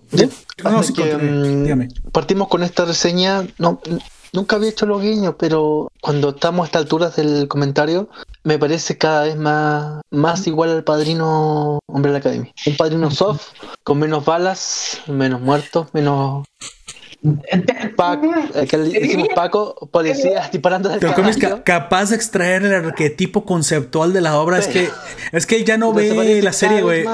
No, 0.64 0.70
Hasta 0.70 0.82
sí, 0.84 0.92
que, 0.94 1.04
dígame. 1.16 1.88
partimos 2.12 2.48
con 2.48 2.62
esta 2.62 2.86
reseña. 2.86 3.46
No, 3.58 3.78
nunca 4.32 4.56
había 4.56 4.70
hecho 4.70 4.86
los 4.86 5.02
guiños, 5.02 5.34
pero 5.38 5.92
cuando 6.00 6.30
estamos 6.30 6.64
a 6.64 6.66
estas 6.66 6.82
alturas 6.82 7.14
del 7.16 7.46
comentario, 7.46 8.08
me 8.42 8.58
parece 8.58 8.96
cada 8.96 9.24
vez 9.24 9.36
más, 9.36 10.00
más 10.10 10.46
igual 10.46 10.70
al 10.70 10.82
padrino 10.82 11.78
Hombre 11.86 12.10
de 12.10 12.12
la 12.14 12.18
Academy. 12.20 12.52
Un 12.66 12.76
padrino 12.78 13.10
soft, 13.10 13.48
con 13.84 13.98
menos 13.98 14.24
balas, 14.24 14.98
menos 15.06 15.40
muertos, 15.42 15.88
menos. 15.92 16.46
Paco, 17.96 18.32
que 18.68 18.76
le 18.78 19.00
decimos 19.00 19.28
Paco, 19.34 19.88
policías 19.90 20.50
disparando 20.52 20.88
del 20.88 21.00
Pero 21.00 21.14
¿cómo 21.14 21.28
es 21.28 21.36
caballo. 21.36 21.64
ca- 21.64 21.80
capaz 21.80 22.10
de 22.10 22.16
extraer 22.16 22.62
el 22.64 22.74
arquetipo 22.74 23.44
conceptual 23.44 24.12
de 24.12 24.20
la 24.20 24.38
obra? 24.38 24.58
Es 24.58 24.68
que, 24.68 24.88
es 25.32 25.46
que 25.46 25.56
él 25.56 25.64
ya 25.64 25.76
no 25.78 25.88
Entonces 25.90 26.16
ve 26.16 26.42
la 26.42 26.52
serie, 26.52 26.82
güey. 26.82 27.04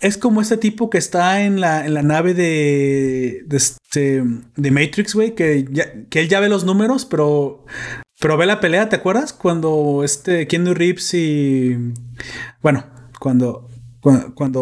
Es 0.00 0.16
como 0.16 0.40
este 0.40 0.56
tipo 0.56 0.88
que 0.90 0.98
está 0.98 1.42
en 1.42 1.60
la, 1.60 1.84
en 1.84 1.94
la 1.94 2.02
nave 2.02 2.34
de, 2.34 3.42
de, 3.46 3.56
este- 3.56 4.22
de 4.56 4.70
Matrix, 4.70 5.14
güey, 5.14 5.34
que, 5.34 5.66
ya- 5.70 5.92
que 6.08 6.20
él 6.20 6.28
ya 6.28 6.40
ve 6.40 6.48
los 6.48 6.64
números, 6.64 7.04
pero, 7.04 7.64
pero 8.20 8.36
ve 8.36 8.46
la 8.46 8.60
pelea, 8.60 8.88
¿te 8.88 8.96
acuerdas? 8.96 9.32
Cuando 9.32 10.02
este 10.04 10.46
Keanu 10.46 10.74
Reeves 10.74 11.12
y... 11.14 11.76
Bueno, 12.62 12.84
cuando, 13.18 13.68
cuando, 14.00 14.54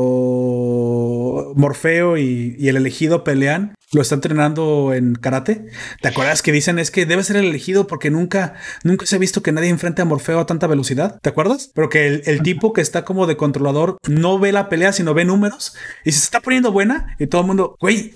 Morfeo 1.56 2.16
y, 2.16 2.68
el 2.68 2.76
elegido 2.76 3.24
pelean, 3.24 3.74
lo 3.92 4.02
está 4.02 4.16
entrenando 4.16 4.92
en 4.92 5.14
karate. 5.14 5.66
¿Te 6.02 6.08
acuerdas 6.08 6.42
que 6.42 6.52
dicen 6.52 6.78
es 6.78 6.90
que 6.90 7.06
debe 7.06 7.22
ser 7.22 7.36
el 7.36 7.46
elegido 7.46 7.86
porque 7.86 8.10
nunca, 8.10 8.54
nunca 8.84 9.06
se 9.06 9.16
ha 9.16 9.18
visto 9.18 9.42
que 9.42 9.52
nadie 9.52 9.70
enfrente 9.70 10.02
a 10.02 10.04
Morfeo 10.04 10.40
a 10.40 10.46
tanta 10.46 10.66
velocidad? 10.66 11.18
¿Te 11.22 11.30
acuerdas? 11.30 11.70
Pero 11.74 11.88
que 11.88 12.06
el, 12.06 12.22
el 12.26 12.42
tipo 12.42 12.72
que 12.72 12.80
está 12.80 13.04
como 13.04 13.26
de 13.26 13.36
controlador 13.36 13.98
no 14.08 14.38
ve 14.38 14.52
la 14.52 14.68
pelea, 14.68 14.92
sino 14.92 15.14
ve 15.14 15.24
números 15.24 15.74
y 16.04 16.12
se 16.12 16.18
está 16.18 16.40
poniendo 16.40 16.72
buena 16.72 17.16
y 17.18 17.28
todo 17.28 17.40
el 17.42 17.46
mundo, 17.46 17.76
güey, 17.80 18.14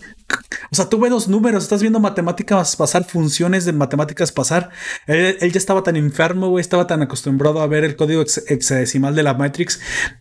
o 0.71 0.75
sea, 0.75 0.89
tú 0.89 0.99
ves 0.99 1.11
los 1.11 1.29
números, 1.29 1.63
estás 1.65 1.81
viendo 1.81 2.01
matemáticas 2.01 2.77
pasar, 2.77 3.05
funciones 3.05 3.65
de 3.65 3.73
matemáticas 3.73 4.33
pasar. 4.33 4.71
Él, 5.07 5.37
él 5.41 5.53
ya 5.53 5.59
estaba 5.59 5.83
tan 5.83 5.97
enfermo, 5.97 6.49
güey, 6.49 6.61
estaba 6.63 6.87
tan 6.87 7.03
acostumbrado 7.03 7.61
a 7.61 7.67
ver 7.67 7.85
el 7.85 7.97
código 7.97 8.23
hex- 8.23 8.45
hexadecimal 8.49 9.15
de 9.15 9.23
la 9.23 9.35
Matrix 9.35 9.81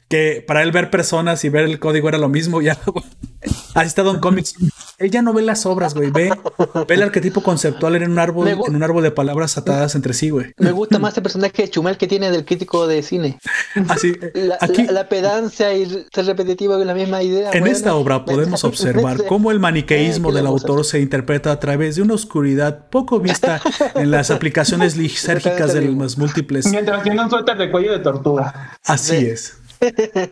que 0.09 0.43
para 0.45 0.61
él 0.63 0.71
ver 0.71 0.89
personas 0.89 1.43
y 1.45 1.49
ver 1.49 1.63
el 1.65 1.79
código 1.79 2.09
era 2.09 2.17
lo 2.17 2.27
mismo. 2.29 2.61
Ya, 2.61 2.77
güey. 2.85 3.05
Así 3.73 3.87
está 3.87 4.03
Don 4.03 4.19
Comics. 4.19 4.55
Él 4.97 5.09
ya 5.09 5.21
no 5.21 5.33
ve 5.33 5.41
las 5.41 5.65
obras, 5.65 5.93
güey. 5.95 6.11
Ve, 6.11 6.29
ve 6.87 6.93
el 6.95 7.01
arquetipo 7.01 7.41
conceptual 7.41 7.95
en 7.95 8.11
un 8.11 8.19
árbol, 8.19 8.49
en 8.49 8.75
un 8.75 8.83
árbol 8.83 9.01
de 9.01 9.11
palabras 9.11 9.57
atadas 9.57 9.95
entre 9.95 10.13
sí, 10.13 10.29
güey. 10.29 10.53
Me 10.57 10.71
gusta 10.73 10.99
más 10.99 11.15
el 11.17 11.23
personaje 11.23 11.63
de 11.63 11.69
Chumel 11.69 11.97
que 11.97 12.05
tiene 12.07 12.29
del 12.29 12.43
crítico 12.45 12.85
de 12.85 13.01
cine. 13.01 13.39
Así, 13.87 14.13
La, 14.33 14.57
aquí, 14.59 14.83
la- 14.83 14.91
la 14.91 15.09
pedancia 15.09 15.73
y 15.73 16.05
ser 16.13 16.25
repetitivo 16.25 16.77
con 16.77 16.85
la 16.85 16.93
misma 16.93 17.23
idea. 17.23 17.49
En 17.53 17.61
bueno, 17.61 17.75
esta 17.75 17.95
obra 17.95 18.25
podemos 18.25 18.63
observar 18.65 19.25
cómo 19.27 19.49
el 19.51 19.59
maniqueísmo 19.61 20.00
Eh, 20.01 20.21
¿qué 20.23 20.31
del 20.31 20.45
autor 20.47 20.85
se 20.85 20.99
interpreta 20.99 21.51
a 21.51 21.59
través 21.59 21.95
de 21.95 22.01
una 22.01 22.13
oscuridad 22.13 22.89
poco 22.89 23.19
vista 23.19 23.61
en 23.95 24.11
las 24.11 24.31
aplicaciones 24.31 24.97
lisérgicas 24.97 25.73
de 25.73 25.89
las 25.91 26.17
múltiples. 26.17 26.67
Mientras 26.67 27.03
tiene 27.03 27.21
un 27.23 27.29
suéter 27.29 27.57
de 27.57 27.71
cuello 27.71 27.91
de 27.91 27.99
tortuga. 27.99 28.77
Así 28.85 29.15
es. 29.15 29.60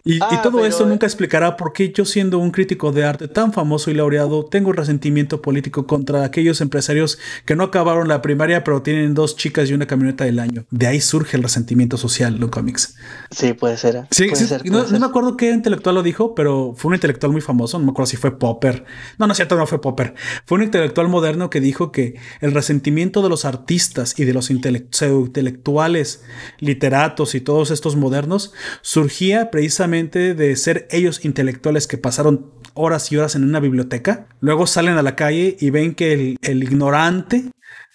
Y, 0.04 0.16
y 0.16 0.20
Ah, 0.22 0.42
todo 0.44 0.58
pero, 0.58 0.66
esto 0.68 0.84
eh, 0.84 0.88
nunca 0.88 1.06
explicará 1.06 1.58
por 1.58 1.74
qué 1.74 1.92
yo 1.92 2.06
siendo 2.06 2.38
un 2.40 2.52
crítico 2.52 2.92
de 2.92 3.04
arte 3.04 3.28
tan 3.28 3.52
famoso 3.52 3.90
y 3.90 3.94
laureado 3.96 4.46
tengo 4.46 4.72
resentimiento 4.74 5.42
político 5.42 5.88
contra 5.88 6.24
aquellos 6.24 6.62
empresarios 6.62 7.18
que 7.46 7.56
no 7.56 7.64
acabaron 7.64 8.08
la 8.08 8.22
primaria 8.22 8.64
pero 8.64 8.82
tienen 8.82 9.14
dos 9.14 9.36
chicas 9.36 9.70
y 9.70 9.74
una 9.74 9.88
camioneta 9.88 10.26
del 10.26 10.40
año. 10.40 10.66
De 10.70 10.88
ahí 10.88 11.02
surge 11.02 11.38
el 11.38 11.44
resentimiento 11.44 11.98
social, 11.98 12.40
no 12.40 12.52
cómics. 12.52 12.96
Sí, 13.32 13.54
puede 13.54 13.78
ser. 13.78 13.96
¿eh? 13.96 14.04
Sí, 14.12 14.26
puede 14.26 14.36
sí, 14.36 14.48
ser, 14.48 14.64
no, 14.66 14.72
puede 14.72 14.84
no 14.84 14.90
ser. 14.90 15.00
me 15.00 15.06
acuerdo 15.08 15.38
qué 15.38 15.52
intelectual 15.52 15.96
lo 15.96 16.04
dijo, 16.04 16.36
pero 16.36 16.74
fue 16.76 16.90
un 16.90 16.96
intelectual 16.96 17.32
muy 17.32 17.42
famoso. 17.42 17.80
No 17.80 17.86
me 17.86 17.92
acuerdo 17.92 18.08
si 18.08 18.18
fue 18.18 18.38
Popper. 18.38 18.86
No, 19.18 19.26
no 19.26 19.32
es 19.34 19.38
cierto, 19.38 19.56
no 19.56 19.66
fue 19.66 19.82
Popper. 19.82 20.14
Fue 20.46 20.58
un 20.58 20.64
intelectual 20.64 21.08
moderno 21.08 21.50
que 21.50 21.60
dijo 21.62 21.92
que 21.92 22.16
el 22.42 22.52
resentimiento 22.54 23.22
de 23.22 23.30
los 23.30 23.46
artistas 23.46 24.20
y 24.20 24.26
de 24.26 24.34
los 24.34 24.52
intele- 24.52 24.88
pseudointelectuales, 24.92 26.24
literatos 26.60 27.36
y 27.36 27.42
todos 27.42 27.72
estos 27.72 27.96
modernos 27.96 28.54
surgía 28.82 29.39
precisamente 29.46 30.34
de 30.36 30.56
ser 30.56 30.88
ellos 30.92 31.24
intelectuales 31.26 31.88
que 31.88 31.98
pasaron 31.98 32.52
horas 32.74 33.12
y 33.12 33.18
horas 33.18 33.36
en 33.36 33.44
una 33.44 33.60
biblioteca. 33.60 34.28
Luego 34.40 34.68
salen 34.68 34.98
a 34.98 35.02
la 35.02 35.16
calle 35.16 35.58
y 35.60 35.70
ven 35.70 35.96
que 35.96 36.14
el, 36.14 36.38
el 36.42 36.64
ignorante 36.64 37.46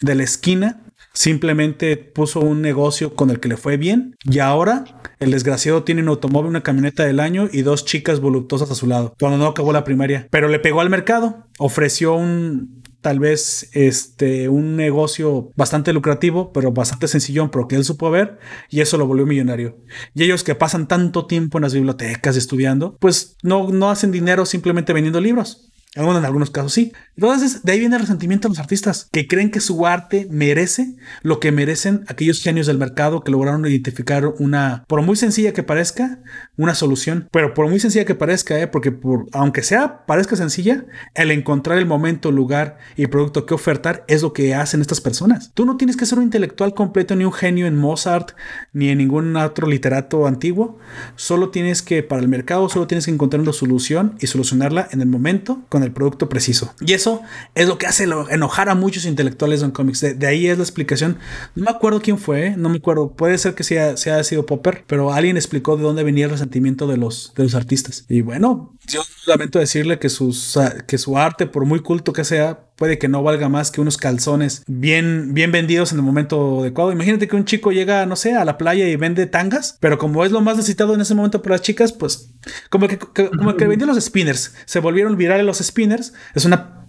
de 0.00 0.14
la 0.14 0.24
esquina 0.24 0.80
simplemente 1.14 1.96
puso 1.96 2.40
un 2.40 2.60
negocio 2.60 3.14
con 3.14 3.30
el 3.30 3.40
que 3.40 3.48
le 3.48 3.56
fue 3.56 3.76
bien 3.76 4.16
y 4.24 4.40
ahora 4.40 4.84
el 5.20 5.30
desgraciado 5.30 5.84
tiene 5.84 6.02
un 6.02 6.08
automóvil, 6.08 6.50
una 6.50 6.62
camioneta 6.62 7.04
del 7.04 7.20
año 7.20 7.48
y 7.50 7.62
dos 7.62 7.84
chicas 7.84 8.20
voluptuosas 8.20 8.70
a 8.70 8.74
su 8.74 8.86
lado 8.86 9.14
cuando 9.18 9.38
no 9.38 9.46
acabó 9.46 9.72
la 9.72 9.84
primaria. 9.84 10.26
Pero 10.30 10.48
le 10.48 10.58
pegó 10.58 10.80
al 10.80 10.90
mercado, 10.90 11.46
ofreció 11.58 12.14
un 12.14 12.82
tal 13.04 13.18
vez 13.18 13.68
este 13.74 14.48
un 14.48 14.76
negocio 14.76 15.52
bastante 15.56 15.92
lucrativo, 15.92 16.54
pero 16.54 16.72
bastante 16.72 17.06
sencillón, 17.06 17.50
pero 17.50 17.68
que 17.68 17.76
él 17.76 17.84
supo 17.84 18.10
ver 18.10 18.38
y 18.70 18.80
eso 18.80 18.96
lo 18.96 19.06
volvió 19.06 19.26
millonario. 19.26 19.76
Y 20.14 20.24
ellos 20.24 20.42
que 20.42 20.54
pasan 20.54 20.88
tanto 20.88 21.26
tiempo 21.26 21.58
en 21.58 21.62
las 21.62 21.74
bibliotecas 21.74 22.34
estudiando, 22.34 22.96
pues 22.98 23.36
no, 23.42 23.68
no 23.70 23.90
hacen 23.90 24.10
dinero 24.10 24.46
simplemente 24.46 24.94
vendiendo 24.94 25.20
libros. 25.20 25.70
Algunos, 25.96 26.18
en 26.18 26.24
algunos 26.24 26.50
casos 26.50 26.72
sí. 26.72 26.92
Entonces, 27.16 27.62
de 27.62 27.72
ahí 27.72 27.78
viene 27.78 27.94
el 27.94 28.00
resentimiento 28.02 28.48
de 28.48 28.52
los 28.52 28.58
artistas, 28.58 29.08
que 29.12 29.28
creen 29.28 29.52
que 29.52 29.60
su 29.60 29.86
arte 29.86 30.26
merece 30.30 30.96
lo 31.22 31.38
que 31.38 31.52
merecen 31.52 32.04
aquellos 32.08 32.42
genios 32.42 32.66
del 32.66 32.78
mercado 32.78 33.22
que 33.22 33.30
lograron 33.30 33.64
identificar 33.66 34.26
una, 34.38 34.84
por 34.88 35.02
muy 35.02 35.14
sencilla 35.14 35.52
que 35.52 35.62
parezca, 35.62 36.18
una 36.56 36.74
solución. 36.74 37.28
Pero 37.30 37.54
por 37.54 37.68
muy 37.68 37.78
sencilla 37.78 38.04
que 38.04 38.16
parezca, 38.16 38.58
¿eh? 38.58 38.66
porque 38.66 38.90
por, 38.90 39.26
aunque 39.32 39.62
sea, 39.62 40.04
parezca 40.06 40.34
sencilla, 40.34 40.84
el 41.14 41.30
encontrar 41.30 41.78
el 41.78 41.86
momento, 41.86 42.32
lugar 42.32 42.78
y 42.96 43.06
producto 43.06 43.46
que 43.46 43.54
ofertar 43.54 44.04
es 44.08 44.22
lo 44.22 44.32
que 44.32 44.54
hacen 44.54 44.80
estas 44.80 45.00
personas. 45.00 45.52
Tú 45.54 45.64
no 45.64 45.76
tienes 45.76 45.96
que 45.96 46.06
ser 46.06 46.18
un 46.18 46.24
intelectual 46.24 46.74
completo 46.74 47.14
ni 47.14 47.24
un 47.24 47.32
genio 47.32 47.66
en 47.66 47.76
Mozart 47.76 48.32
ni 48.72 48.88
en 48.88 48.98
ningún 48.98 49.36
otro 49.36 49.68
literato 49.68 50.26
antiguo. 50.26 50.78
Solo 51.14 51.50
tienes 51.50 51.82
que, 51.82 52.02
para 52.02 52.20
el 52.20 52.28
mercado, 52.28 52.68
solo 52.68 52.88
tienes 52.88 53.04
que 53.04 53.12
encontrar 53.12 53.40
una 53.40 53.52
solución 53.52 54.16
y 54.20 54.26
solucionarla 54.26 54.88
en 54.90 55.00
el 55.00 55.06
momento 55.06 55.62
el 55.84 55.92
producto 55.92 56.28
preciso. 56.28 56.74
Y 56.80 56.92
eso 56.92 57.22
es 57.54 57.68
lo 57.68 57.78
que 57.78 57.86
hace 57.86 58.04
enojar 58.30 58.68
a 58.68 58.74
muchos 58.74 59.04
intelectuales 59.04 59.62
en 59.62 59.70
cómics. 59.70 60.00
De, 60.00 60.14
de 60.14 60.26
ahí 60.26 60.46
es 60.46 60.58
la 60.58 60.64
explicación. 60.64 61.18
No 61.54 61.64
me 61.64 61.70
acuerdo 61.70 62.00
quién 62.00 62.18
fue, 62.18 62.48
¿eh? 62.48 62.54
no 62.56 62.68
me 62.68 62.78
acuerdo. 62.78 63.12
Puede 63.12 63.38
ser 63.38 63.54
que 63.54 63.64
sea, 63.64 63.96
sea 63.96 64.22
sido 64.24 64.46
Popper, 64.46 64.84
pero 64.86 65.12
alguien 65.12 65.36
explicó 65.36 65.76
de 65.76 65.82
dónde 65.82 66.02
venía 66.02 66.24
el 66.24 66.30
resentimiento 66.30 66.86
de 66.86 66.96
los, 66.96 67.32
de 67.36 67.44
los 67.44 67.54
artistas. 67.54 68.04
Y 68.08 68.20
bueno, 68.20 68.74
yo 68.86 69.02
lamento 69.26 69.58
decirle 69.58 69.98
que, 69.98 70.08
sus, 70.08 70.56
ah, 70.56 70.84
que 70.86 70.98
su 70.98 71.16
arte, 71.16 71.46
por 71.46 71.64
muy 71.64 71.80
culto 71.80 72.12
que 72.12 72.24
sea, 72.24 72.60
puede 72.76 72.98
que 72.98 73.08
no 73.08 73.22
valga 73.22 73.48
más 73.48 73.70
que 73.70 73.80
unos 73.80 73.96
calzones 73.96 74.62
bien, 74.66 75.34
bien 75.34 75.52
vendidos 75.52 75.92
en 75.92 75.98
el 75.98 76.04
momento 76.04 76.60
adecuado. 76.60 76.92
Imagínate 76.92 77.28
que 77.28 77.36
un 77.36 77.44
chico 77.44 77.72
llega, 77.72 78.04
no 78.06 78.16
sé, 78.16 78.34
a 78.34 78.44
la 78.44 78.58
playa 78.58 78.88
y 78.88 78.96
vende 78.96 79.26
tangas, 79.26 79.76
pero 79.80 79.98
como 79.98 80.24
es 80.24 80.32
lo 80.32 80.40
más 80.40 80.56
necesitado 80.56 80.94
en 80.94 81.00
ese 81.00 81.14
momento 81.14 81.42
para 81.42 81.54
las 81.54 81.62
chicas, 81.62 81.92
pues 81.92 82.32
como 82.70 82.88
que, 82.88 82.98
que- 82.98 83.30
como 83.30 83.56
que 83.56 83.66
vendió 83.66 83.86
los 83.86 84.02
spinners. 84.02 84.54
Se 84.64 84.80
volvieron 84.80 85.16
virales 85.16 85.46
los 85.46 85.58
spinners. 85.58 86.12
Es 86.34 86.44
una 86.44 86.80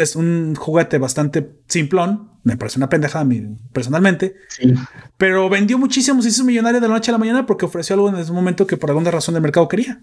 es 0.00 0.16
un 0.16 0.54
juguete 0.56 0.98
bastante 0.98 1.48
simplón. 1.68 2.30
Me 2.42 2.56
parece 2.56 2.78
una 2.78 2.88
pendejada 2.88 3.22
a 3.22 3.24
mí 3.24 3.40
personalmente. 3.72 4.34
Sí. 4.48 4.74
Pero 5.16 5.48
vendió 5.48 5.78
muchísimo, 5.78 6.20
se 6.22 6.28
hizo 6.30 6.44
millonario 6.44 6.80
de 6.80 6.88
la 6.88 6.94
noche 6.94 7.10
a 7.10 7.12
la 7.12 7.18
mañana 7.18 7.46
porque 7.46 7.64
ofreció 7.64 7.94
algo 7.94 8.08
en 8.08 8.16
ese 8.16 8.32
momento 8.32 8.66
que 8.66 8.76
por 8.76 8.90
alguna 8.90 9.10
razón 9.12 9.34
del 9.34 9.42
mercado 9.42 9.68
quería. 9.68 10.00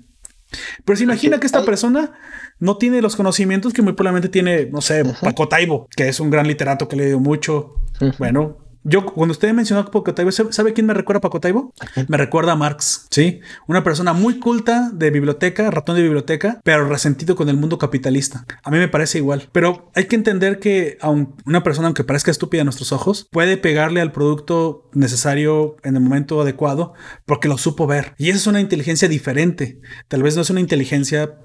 Pero 0.85 0.97
se 0.97 1.03
imagina 1.03 1.39
que 1.39 1.45
esta 1.45 1.63
persona 1.63 2.11
no 2.59 2.77
tiene 2.77 3.01
los 3.01 3.15
conocimientos 3.15 3.73
que 3.73 3.81
muy 3.81 3.93
probablemente 3.93 4.29
tiene, 4.29 4.65
no 4.65 4.81
sé, 4.81 5.03
Paco 5.21 5.47
Taibo, 5.47 5.87
que 5.95 6.09
es 6.09 6.19
un 6.19 6.29
gran 6.29 6.47
literato 6.47 6.87
que 6.87 6.95
le 6.95 7.07
dio 7.07 7.19
mucho. 7.19 7.75
Bueno, 8.17 8.57
yo 8.83 9.05
cuando 9.05 9.31
usted 9.31 9.53
mencionó 9.53 9.81
a 9.81 9.85
Paco 9.85 10.13
Taibo, 10.13 10.31
¿sabe 10.31 10.73
quién 10.73 10.87
me 10.87 10.93
recuerda 10.93 11.19
a 11.19 11.21
Paco 11.21 11.39
Taibo? 11.39 11.73
Me 12.07 12.17
recuerda 12.17 12.53
a 12.53 12.55
Marx, 12.55 13.07
¿sí? 13.09 13.41
Una 13.67 13.83
persona 13.83 14.13
muy 14.13 14.39
culta 14.39 14.89
de 14.93 15.11
biblioteca, 15.11 15.69
ratón 15.69 15.95
de 15.95 16.03
biblioteca, 16.03 16.59
pero 16.63 16.87
resentido 16.87 17.35
con 17.35 17.49
el 17.49 17.57
mundo 17.57 17.77
capitalista. 17.77 18.45
A 18.63 18.71
mí 18.71 18.77
me 18.77 18.87
parece 18.87 19.19
igual. 19.19 19.49
Pero 19.51 19.91
hay 19.95 20.05
que 20.05 20.15
entender 20.15 20.59
que 20.59 20.97
una 21.45 21.63
persona, 21.63 21.87
aunque 21.87 22.03
parezca 22.03 22.31
estúpida 22.31 22.61
a 22.61 22.65
nuestros 22.65 22.91
ojos, 22.91 23.27
puede 23.31 23.57
pegarle 23.57 24.01
al 24.01 24.11
producto 24.11 24.89
necesario 24.93 25.77
en 25.83 25.95
el 25.95 26.01
momento 26.01 26.41
adecuado 26.41 26.93
porque 27.25 27.47
lo 27.47 27.57
supo 27.57 27.87
ver. 27.87 28.13
Y 28.17 28.29
esa 28.29 28.37
es 28.37 28.47
una 28.47 28.61
inteligencia 28.61 29.07
diferente. 29.07 29.79
Tal 30.07 30.23
vez 30.23 30.35
no 30.35 30.41
es 30.41 30.49
una 30.49 30.59
inteligencia 30.59 31.35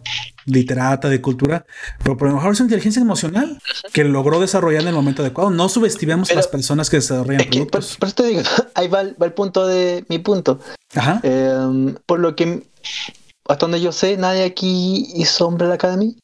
literata, 0.47 1.09
de 1.09 1.21
cultura, 1.21 1.67
pero 2.03 2.17
por 2.17 2.29
lo 2.29 2.35
mejor 2.35 2.53
es 2.53 2.61
una 2.61 2.67
inteligencia 2.67 3.03
emocional 3.03 3.61
que 3.93 4.05
logró 4.05 4.41
desarrollar 4.41 4.83
en 4.83 4.89
el 4.89 4.95
momento 4.95 5.23
adecuado. 5.23 5.51
No 5.51 5.69
subestimemos 5.69 6.31
a 6.31 6.35
las 6.35 6.49
personas 6.49 6.89
que 6.89 6.97
desarrollan 6.97 7.41
Es 7.43 7.47
que, 7.49 7.59
por, 7.61 7.71
productos. 7.71 7.97
por 7.99 8.09
eso 8.09 8.15
te 8.17 8.25
digo, 8.29 8.43
ahí 8.75 8.89
va, 8.89 9.01
el- 9.03 9.21
va 9.21 9.27
el 9.27 9.33
punto 9.33 9.67
de 9.67 10.05
mi 10.09 10.19
punto. 10.19 10.59
Ajá. 10.95 11.21
Eh, 11.23 11.95
por 12.07 12.21
lo 12.21 12.35
que 12.35 12.63
hasta 13.49 13.65
donde 13.67 13.81
yo 13.81 13.93
sé, 13.93 14.17
nadie 14.17 14.45
aquí 14.45 15.07
hizo 15.15 15.47
Umbrella 15.49 15.75
Academy. 15.75 16.17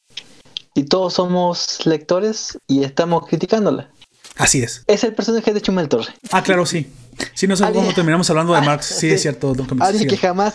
Y 0.75 0.85
todos 0.85 1.13
somos 1.15 1.85
lectores 1.85 2.57
y 2.67 2.83
estamos 2.83 3.27
criticándola. 3.27 3.91
Así 4.39 4.63
es. 4.63 4.83
Es 4.87 5.05
el 5.05 5.15
personaje 5.15 5.53
de 5.53 5.61
Chumel 5.61 5.87
Torre. 5.89 6.15
Ah, 6.31 6.43
claro, 6.43 6.65
sí. 6.65 6.91
Si 7.35 7.47
no 7.47 7.55
sé 7.57 7.65
cómo 7.73 7.93
terminamos 7.93 8.31
hablando 8.31 8.55
de 8.55 8.59
Ah, 8.63 8.63
Marx. 8.65 8.87
Sí, 8.87 9.11
es 9.11 9.21
cierto, 9.21 9.55
Alguien 9.81 10.09
que 10.09 10.17
jamás, 10.17 10.55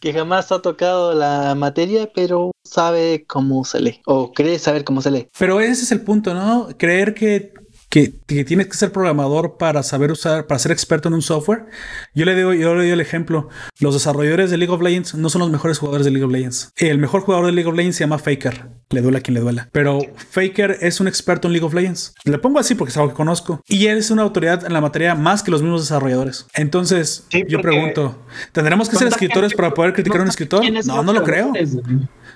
que 0.00 0.12
jamás 0.12 0.50
ha 0.50 0.62
tocado 0.62 1.14
la 1.14 1.54
materia, 1.54 2.10
pero 2.12 2.52
sabe 2.64 3.24
cómo 3.26 3.64
se 3.64 3.80
lee. 3.80 4.00
O 4.06 4.32
cree 4.32 4.58
saber 4.58 4.84
cómo 4.84 5.02
se 5.02 5.10
lee. 5.10 5.28
Pero 5.38 5.60
ese 5.60 5.84
es 5.84 5.92
el 5.92 6.00
punto, 6.00 6.34
¿no? 6.34 6.68
Creer 6.78 7.14
que, 7.14 7.52
que, 7.90 8.14
que 8.26 8.44
tienes 8.44 8.68
que 8.68 8.74
ser 8.74 8.92
programador 8.92 9.58
para 9.58 9.82
saber 9.82 10.12
usar, 10.12 10.46
para 10.46 10.58
ser 10.60 10.70
experto 10.72 11.08
en 11.08 11.14
un 11.14 11.22
software. 11.22 11.66
Yo 12.14 12.24
le 12.24 12.36
digo, 12.36 12.54
yo 12.54 12.74
le 12.74 12.82
doy 12.82 12.90
el 12.90 13.00
ejemplo. 13.00 13.48
Los 13.80 13.94
desarrolladores 13.94 14.50
de 14.50 14.56
League 14.56 14.72
of 14.72 14.80
Legends 14.80 15.14
no 15.14 15.28
son 15.28 15.40
los 15.40 15.50
mejores 15.50 15.78
jugadores 15.78 16.04
de 16.04 16.12
League 16.12 16.24
of 16.24 16.30
Legends. 16.30 16.72
El 16.76 16.98
mejor 16.98 17.22
jugador 17.22 17.46
de 17.46 17.52
League 17.52 17.68
of 17.68 17.76
Legends 17.76 17.96
se 17.96 18.04
llama 18.04 18.18
Faker. 18.18 18.68
Le 18.90 19.02
duela 19.02 19.18
a 19.18 19.20
quien 19.20 19.34
le 19.34 19.40
duela. 19.40 19.68
Pero 19.72 20.00
Faker 20.30 20.78
es 20.80 21.00
un 21.00 21.08
experto 21.08 21.48
en 21.48 21.52
League 21.52 21.66
of 21.66 21.74
Legends. 21.74 22.14
Le 22.24 22.38
pongo 22.38 22.60
así 22.60 22.76
porque 22.76 22.90
es 22.90 22.96
algo 22.96 23.10
que 23.10 23.16
conozco. 23.16 23.60
Y 23.66 23.86
él 23.86 23.98
es 23.98 24.10
una 24.10 24.22
autoridad 24.22 24.64
en 24.64 24.72
la 24.72 24.80
materia 24.80 25.14
más 25.16 25.42
que 25.42 25.50
los 25.50 25.60
mismos 25.62 25.82
desarrolladores. 25.82 26.46
Entonces, 26.54 27.24
Sí, 27.28 27.44
yo 27.48 27.60
pregunto, 27.60 28.18
¿tendremos 28.52 28.88
que 28.88 28.96
ser 28.96 29.08
¿Cuánta 29.08 29.16
escritores 29.16 29.54
para 29.54 29.74
poder 29.74 29.92
criticar 29.94 30.20
a 30.20 30.22
un 30.22 30.28
escritor? 30.28 30.60
¿Quiénes 30.60 30.86
No, 30.86 31.02
no 31.02 31.12
lo 31.12 31.24
creo. 31.24 31.52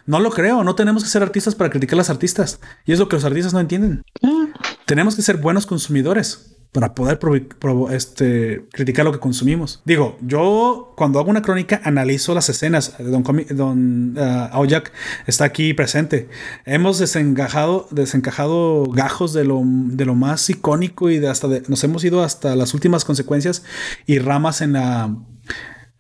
No 0.07 0.21
lo 0.21 0.31
creo, 0.31 0.65
no 0.65 0.75
tenemos 0.75 1.03
que 1.03 1.09
ser 1.11 1.23
artistas 1.23 1.55
para 1.55 1.71
criticar 1.71 1.95
a 1.95 1.99
los 1.99 2.11
artistas. 2.11 2.61
Y 2.85 2.93
es 2.93 2.99
lo 2.99 3.09
que 3.09 3.17
los 3.17 3.25
artistas 3.25 3.53
no 3.55 3.61
entienden. 3.61 4.03
Tenemos 4.87 5.17
que 5.17 5.23
ser 5.23 5.39
buenos 5.39 5.67
consumidores 5.67 6.51
para 6.73 6.93
poder 6.93 7.21
este, 7.93 8.67
criticar 8.73 9.05
lo 9.05 9.13
que 9.13 9.21
consumimos. 9.21 9.81
Digo, 9.85 10.19
yo 10.21 10.93
cuando 10.97 11.21
hago 11.21 11.31
una 11.31 11.41
crónica 11.41 11.81
analizo 11.85 12.35
las 12.35 12.49
escenas. 12.49 12.95
Don, 12.99 13.23
don 13.51 14.15
ah, 14.19 14.51
Aoyak 14.53 14.93
está 15.29 15.45
aquí 15.45 15.73
presente. 15.73 16.29
Hemos 16.67 16.99
desencajado, 16.99 17.87
desencajado 17.93 18.87
gajos 18.87 19.33
de 19.33 19.45
lo, 19.45 19.63
de 19.65 20.05
lo 20.05 20.17
más 20.17 20.51
icónico 20.51 21.11
y 21.11 21.21
de 21.21 21.29
hasta 21.29 21.47
de- 21.47 21.63
nos 21.69 21.83
hemos 21.85 22.03
ido 22.05 22.25
hasta 22.25 22.57
las 22.57 22.75
últimas 22.75 23.05
consecuencias 23.05 23.63
y 24.05 24.19
ramas 24.19 24.61
en 24.61 24.73
la 24.73 25.15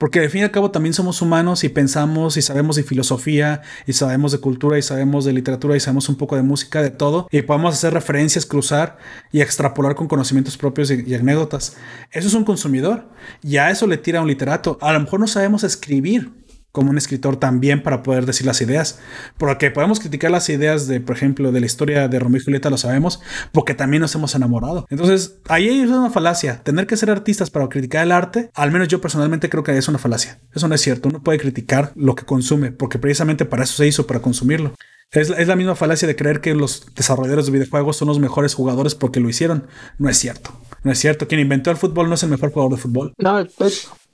porque 0.04 0.20
al 0.20 0.28
fin 0.28 0.42
y 0.42 0.44
al 0.44 0.50
cabo 0.50 0.70
también 0.70 0.92
somos 0.92 1.22
humanos 1.22 1.64
y 1.64 1.70
pensamos 1.70 2.36
y 2.36 2.42
sabemos 2.42 2.76
de 2.76 2.82
filosofía 2.82 3.62
y 3.86 3.94
sabemos 3.94 4.32
de 4.32 4.38
cultura 4.38 4.76
y 4.76 4.82
sabemos 4.82 5.24
de 5.24 5.32
literatura 5.32 5.78
y 5.78 5.80
sabemos 5.80 6.10
un 6.10 6.16
poco 6.16 6.36
de 6.36 6.42
música, 6.42 6.82
de 6.82 6.90
todo. 6.90 7.26
Y 7.30 7.40
podemos 7.40 7.72
hacer 7.72 7.94
referencias, 7.94 8.44
cruzar 8.44 8.98
y 9.32 9.40
extrapolar 9.40 9.94
con 9.94 10.06
conocimientos 10.06 10.58
propios 10.58 10.90
y, 10.90 11.04
y 11.06 11.14
anécdotas. 11.14 11.78
Eso 12.10 12.28
es 12.28 12.34
un 12.34 12.44
consumidor. 12.44 13.08
Y 13.42 13.56
a 13.56 13.70
eso 13.70 13.86
le 13.86 13.96
tira 13.96 14.20
un 14.20 14.28
literato. 14.28 14.76
A 14.82 14.92
lo 14.92 15.00
mejor 15.00 15.20
no 15.20 15.26
sabemos 15.26 15.64
escribir 15.64 16.43
como 16.74 16.90
un 16.90 16.98
escritor 16.98 17.36
también 17.36 17.84
para 17.84 18.02
poder 18.02 18.26
decir 18.26 18.44
las 18.44 18.60
ideas. 18.60 18.98
Porque 19.38 19.70
podemos 19.70 20.00
criticar 20.00 20.32
las 20.32 20.48
ideas 20.48 20.88
de, 20.88 21.00
por 21.00 21.14
ejemplo, 21.14 21.52
de 21.52 21.60
la 21.60 21.66
historia 21.66 22.08
de 22.08 22.18
Romeo 22.18 22.40
y 22.40 22.44
Julieta, 22.44 22.68
lo 22.68 22.76
sabemos, 22.76 23.20
porque 23.52 23.74
también 23.74 24.00
nos 24.00 24.12
hemos 24.16 24.34
enamorado. 24.34 24.84
Entonces, 24.90 25.36
ahí 25.48 25.68
es 25.68 25.88
una 25.88 26.10
falacia. 26.10 26.64
Tener 26.64 26.88
que 26.88 26.96
ser 26.96 27.10
artistas 27.10 27.48
para 27.48 27.68
criticar 27.68 28.02
el 28.02 28.10
arte, 28.10 28.50
al 28.54 28.72
menos 28.72 28.88
yo 28.88 29.00
personalmente 29.00 29.48
creo 29.48 29.62
que 29.62 29.78
es 29.78 29.86
una 29.86 29.98
falacia. 29.98 30.40
Eso 30.52 30.66
no 30.66 30.74
es 30.74 30.80
cierto. 30.80 31.10
Uno 31.10 31.22
puede 31.22 31.38
criticar 31.38 31.92
lo 31.94 32.16
que 32.16 32.24
consume, 32.24 32.72
porque 32.72 32.98
precisamente 32.98 33.44
para 33.44 33.62
eso 33.62 33.74
se 33.74 33.86
hizo, 33.86 34.08
para 34.08 34.18
consumirlo. 34.18 34.74
Es, 35.12 35.30
es 35.30 35.46
la 35.46 35.54
misma 35.54 35.76
falacia 35.76 36.08
de 36.08 36.16
creer 36.16 36.40
que 36.40 36.56
los 36.56 36.88
desarrolladores 36.96 37.46
de 37.46 37.52
videojuegos 37.52 37.98
son 37.98 38.08
los 38.08 38.18
mejores 38.18 38.52
jugadores 38.52 38.96
porque 38.96 39.20
lo 39.20 39.28
hicieron. 39.28 39.68
No 39.96 40.08
es 40.08 40.18
cierto. 40.18 40.50
No 40.82 40.90
es 40.90 40.98
cierto. 40.98 41.28
Quien 41.28 41.40
inventó 41.40 41.70
el 41.70 41.76
fútbol 41.76 42.08
no 42.08 42.16
es 42.16 42.24
el 42.24 42.30
mejor 42.30 42.50
jugador 42.50 42.72
de 42.72 42.82
fútbol. 42.82 43.14
No, 43.16 43.38
eh, 43.38 43.48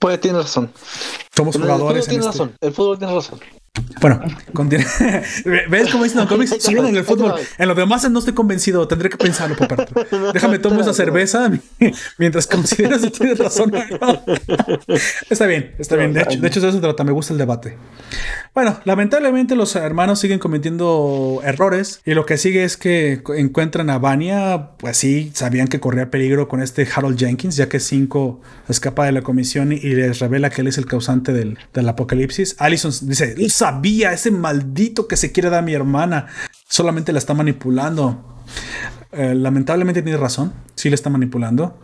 pues 0.01 0.19
tiene 0.19 0.39
razón. 0.39 0.73
Somos 1.35 1.55
Pero 1.55 1.65
el 1.65 1.69
fútbol 1.71 1.77
jugadores. 1.79 2.05
en 2.05 2.09
tiene 2.09 2.25
este- 2.25 2.31
razón. 2.39 2.55
El 2.59 2.73
fútbol 2.73 2.97
tiene 2.97 3.13
razón. 3.13 3.39
Bueno. 3.99 4.21
¿Ves 5.69 5.89
cómo 5.91 6.03
dice 6.03 6.15
Don 6.15 6.27
Comics? 6.27 6.55
Solo 6.59 6.87
en 6.87 6.95
el 6.95 7.03
fútbol. 7.03 7.35
En 7.57 7.67
lo 7.67 7.75
demás 7.75 8.09
no 8.09 8.19
estoy 8.19 8.33
convencido. 8.33 8.87
Tendré 8.87 9.09
que 9.09 9.17
pensarlo, 9.17 9.55
Poperto. 9.55 9.93
Déjame 10.33 10.59
tomo 10.59 10.81
esa 10.81 10.93
cerveza 10.93 11.51
mientras 12.17 12.47
consideras 12.47 13.01
si 13.01 13.09
tienes 13.09 13.39
razón 13.39 13.71
no. 13.71 13.79
Está 15.29 15.45
bien, 15.45 15.75
está 15.77 15.95
bien. 15.95 16.13
De 16.13 16.21
hecho, 16.21 16.39
de 16.39 16.47
hecho, 16.47 16.61
de 16.61 16.67
eso 16.67 16.77
se 16.77 16.81
trata. 16.81 17.03
Me 17.03 17.11
gusta 17.11 17.33
el 17.33 17.39
debate. 17.39 17.77
Bueno, 18.53 18.79
lamentablemente 18.83 19.55
los 19.55 19.75
hermanos 19.75 20.19
siguen 20.19 20.39
cometiendo 20.39 21.41
errores 21.43 22.01
y 22.05 22.13
lo 22.13 22.25
que 22.25 22.37
sigue 22.37 22.63
es 22.63 22.77
que 22.77 23.21
encuentran 23.37 23.89
a 23.89 23.97
Vania, 23.97 24.71
pues 24.77 24.97
sí, 24.97 25.31
sabían 25.33 25.67
que 25.67 25.79
corría 25.79 26.11
peligro 26.11 26.47
con 26.47 26.61
este 26.61 26.87
Harold 26.93 27.17
Jenkins, 27.17 27.55
ya 27.55 27.69
que 27.69 27.79
Cinco 27.79 28.41
escapa 28.67 29.05
de 29.05 29.13
la 29.13 29.21
comisión 29.21 29.71
y 29.71 29.79
les 29.79 30.19
revela 30.19 30.49
que 30.49 30.61
él 30.61 30.67
es 30.67 30.77
el 30.77 30.85
causante 30.85 31.33
del, 31.33 31.57
del 31.73 31.87
apocalipsis. 31.87 32.55
Allison 32.59 32.91
dice, 33.03 33.35
él 33.37 33.51
sabía, 33.81 34.13
ese 34.13 34.29
maldito 34.29 35.07
que 35.07 35.17
se 35.17 35.31
quiere 35.31 35.49
dar 35.49 35.59
a 35.59 35.63
mi 35.63 35.73
hermana, 35.73 36.27
solamente 36.69 37.11
la 37.11 37.17
está 37.17 37.33
manipulando. 37.33 38.43
Eh, 39.11 39.33
lamentablemente 39.33 40.03
tiene 40.03 40.17
razón, 40.17 40.53
sí 40.75 40.89
la 40.89 40.95
está 40.95 41.09
manipulando. 41.09 41.79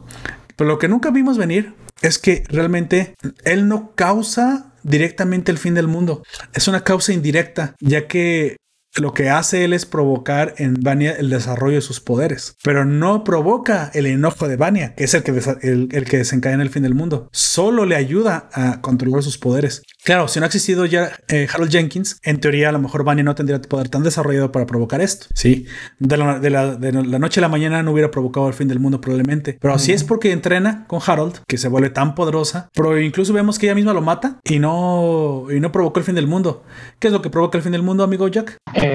Pero 0.56 0.68
lo 0.68 0.78
que 0.78 0.88
nunca 0.88 1.10
vimos 1.10 1.38
venir 1.38 1.74
es 2.02 2.20
que 2.20 2.44
realmente 2.50 3.16
él 3.44 3.68
no 3.68 3.94
causa 3.96 4.74
directamente 4.84 5.52
el 5.52 5.58
fin 5.58 5.74
del 5.74 5.88
mundo. 5.88 6.24
Es 6.54 6.68
una 6.68 6.84
causa 6.84 7.14
indirecta, 7.14 7.76
ya 7.80 8.08
que 8.08 8.58
lo 9.00 9.14
que 9.14 9.30
hace 9.30 9.64
él 9.64 9.74
es 9.74 9.86
provocar 9.86 10.54
en 10.58 10.76
Vania 10.82 11.12
el 11.18 11.30
desarrollo 11.30 11.76
de 11.76 11.82
sus 11.82 12.00
poderes, 12.00 12.56
pero 12.64 12.86
no 12.86 13.24
provoca 13.24 13.92
el 13.94 14.06
enojo 14.06 14.48
de 14.48 14.56
Vania, 14.58 14.96
que 14.96 15.04
es 15.06 15.14
el 15.14 15.24
que, 15.24 15.34
desa- 15.34 15.58
el, 15.62 15.90
el 15.92 16.06
que 16.06 16.18
desencadena 16.18 16.64
el 16.64 16.70
fin 16.70 16.84
del 16.84 16.96
mundo. 16.96 17.30
Solo 17.32 17.86
le 17.86 17.96
ayuda 17.96 18.50
a 18.54 18.82
controlar 18.82 19.24
sus 19.24 19.38
poderes. 19.38 19.84
Claro, 20.04 20.28
si 20.28 20.40
no 20.40 20.46
ha 20.46 20.48
existido 20.48 20.86
ya 20.86 21.12
eh, 21.28 21.48
Harold 21.54 21.72
Jenkins, 21.72 22.20
en 22.24 22.40
teoría 22.40 22.70
a 22.70 22.72
lo 22.72 22.80
mejor 22.80 23.04
Vania 23.04 23.24
no 23.24 23.36
tendría 23.36 23.62
poder 23.62 23.90
tan 23.90 24.04
desarrollado 24.04 24.52
para 24.52 24.66
provocar 24.66 25.02
esto. 25.02 25.28
Sí, 25.34 25.66
de 26.00 26.18
la, 26.18 26.40
de 26.40 26.50
la- 26.50 26.76
de 26.76 26.92
la 26.92 27.20
noche 27.20 27.40
a 27.40 27.42
la 27.42 27.50
mañana 27.50 27.84
no 27.84 27.92
hubiera 27.92 28.12
provocado 28.12 28.48
el 28.48 28.54
fin 28.54 28.68
del 28.68 28.80
mundo 28.80 29.02
probablemente, 29.02 29.58
pero 29.62 29.74
así 29.74 29.92
es 29.92 30.04
porque 30.04 30.32
entrena 30.32 30.86
con 30.88 31.00
Harold, 31.06 31.40
que 31.48 31.58
se 31.58 31.68
vuelve 31.68 31.90
tan 31.90 32.16
poderosa, 32.16 32.70
pero 32.74 33.00
incluso 33.00 33.34
vemos 33.34 33.60
que 33.60 33.66
ella 33.68 33.76
misma 33.76 33.94
lo 33.94 34.02
mata 34.02 34.40
y 34.44 34.60
no, 34.60 35.46
y 35.52 35.60
no 35.60 35.72
provocó 35.72 36.00
el 36.00 36.06
fin 36.06 36.16
del 36.16 36.28
mundo. 36.28 36.64
¿Qué 37.00 37.08
es 37.08 37.14
lo 37.14 37.22
que 37.22 37.30
provoca 37.30 37.58
el 37.58 37.64
fin 37.64 37.72
del 37.74 37.84
mundo, 37.84 38.04
amigo 38.04 38.28
Jack? 38.28 38.58
Eh, 38.74 38.87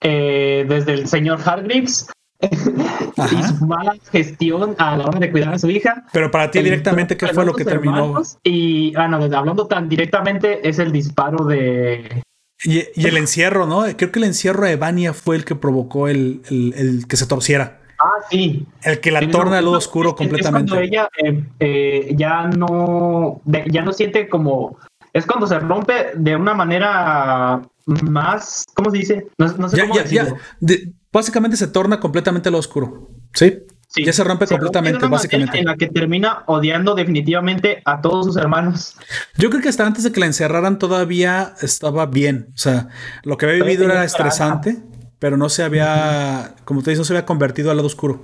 eh, 0.00 0.66
desde 0.68 0.92
el 0.94 1.08
señor 1.08 1.40
Hargreaves 1.44 2.08
y 2.40 3.42
su 3.42 3.66
mala 3.66 3.94
gestión 4.12 4.74
a 4.78 4.96
la 4.96 5.06
hora 5.06 5.18
de 5.18 5.30
cuidar 5.30 5.54
a 5.54 5.58
su 5.58 5.70
hija. 5.70 6.04
Pero 6.12 6.30
para 6.30 6.50
ti 6.50 6.60
directamente, 6.60 7.16
¿qué 7.16 7.28
fue 7.28 7.44
lo 7.46 7.54
que 7.54 7.64
terminó? 7.64 8.22
Y 8.42 8.92
ah, 8.96 9.08
no, 9.08 9.16
hablando 9.16 9.66
tan 9.66 9.88
directamente, 9.88 10.68
es 10.68 10.78
el 10.78 10.92
disparo 10.92 11.44
de. 11.46 12.22
Y, 12.64 12.82
y 12.94 13.06
el 13.06 13.16
encierro, 13.16 13.66
¿no? 13.66 13.82
Creo 13.96 14.10
que 14.10 14.18
el 14.18 14.24
encierro 14.24 14.64
de 14.66 14.76
Vania 14.76 15.12
fue 15.12 15.36
el 15.36 15.44
que 15.44 15.54
provocó 15.54 16.08
el, 16.08 16.42
el- 16.50 16.74
el 16.76 17.06
que 17.06 17.16
se 17.16 17.26
torciera. 17.26 17.80
Ah, 17.98 18.10
sí. 18.30 18.66
El 18.82 19.00
que 19.00 19.10
la 19.10 19.20
Sí, 19.20 19.26
torna 19.28 19.58
al 19.58 19.64
lado 19.64 19.72
no, 19.72 19.78
oscuro 19.78 20.10
es- 20.10 20.14
es 20.14 20.18
completamente. 20.18 20.70
cuando 20.70 20.84
ella 20.86 21.08
eh, 21.22 21.44
eh, 21.60 22.14
ya 22.16 22.48
no 22.48 23.40
ya 23.46 23.82
no 23.82 23.92
siente 23.92 24.28
como 24.28 24.78
es 25.12 25.26
cuando 25.26 25.46
se 25.46 25.58
rompe 25.60 26.10
de 26.14 26.34
una 26.36 26.54
manera 26.54 27.62
más 27.86 28.64
¿cómo 28.74 28.90
se 28.90 28.98
dice? 28.98 29.26
No, 29.38 29.46
no 29.58 29.68
sé 29.68 29.76
ya, 29.76 29.82
cómo 29.88 29.94
ya, 29.96 30.04
ya. 30.04 30.34
De- 30.60 30.92
básicamente 31.12 31.56
se 31.56 31.66
torna 31.68 32.00
completamente 32.00 32.48
al 32.48 32.54
oscuro. 32.56 33.10
¿Sí? 33.32 33.58
Sí, 33.88 34.04
ya 34.04 34.12
se 34.12 34.24
rompe 34.24 34.48
completamente, 34.48 35.06
básicamente. 35.06 35.58
En 35.60 35.66
la 35.66 35.76
que 35.76 35.86
termina 35.86 36.42
odiando 36.46 36.96
definitivamente 36.96 37.80
a 37.84 38.00
todos 38.00 38.26
sus 38.26 38.36
hermanos. 38.36 38.96
Yo 39.36 39.50
creo 39.50 39.62
que 39.62 39.68
hasta 39.68 39.86
antes 39.86 40.02
de 40.02 40.10
que 40.10 40.18
la 40.18 40.26
encerraran 40.26 40.80
todavía 40.80 41.54
estaba 41.62 42.06
bien. 42.06 42.48
O 42.54 42.58
sea, 42.58 42.88
lo 43.22 43.36
que 43.36 43.46
había 43.46 43.62
vivido 43.62 43.84
era 43.84 44.04
estresante, 44.04 44.78
pero 45.20 45.36
no 45.36 45.48
se 45.48 45.62
había, 45.62 46.56
como 46.64 46.82
te 46.82 46.96
no 46.96 47.04
se 47.04 47.12
había 47.12 47.24
convertido 47.24 47.70
al 47.70 47.76
lado 47.76 47.86
oscuro. 47.86 48.20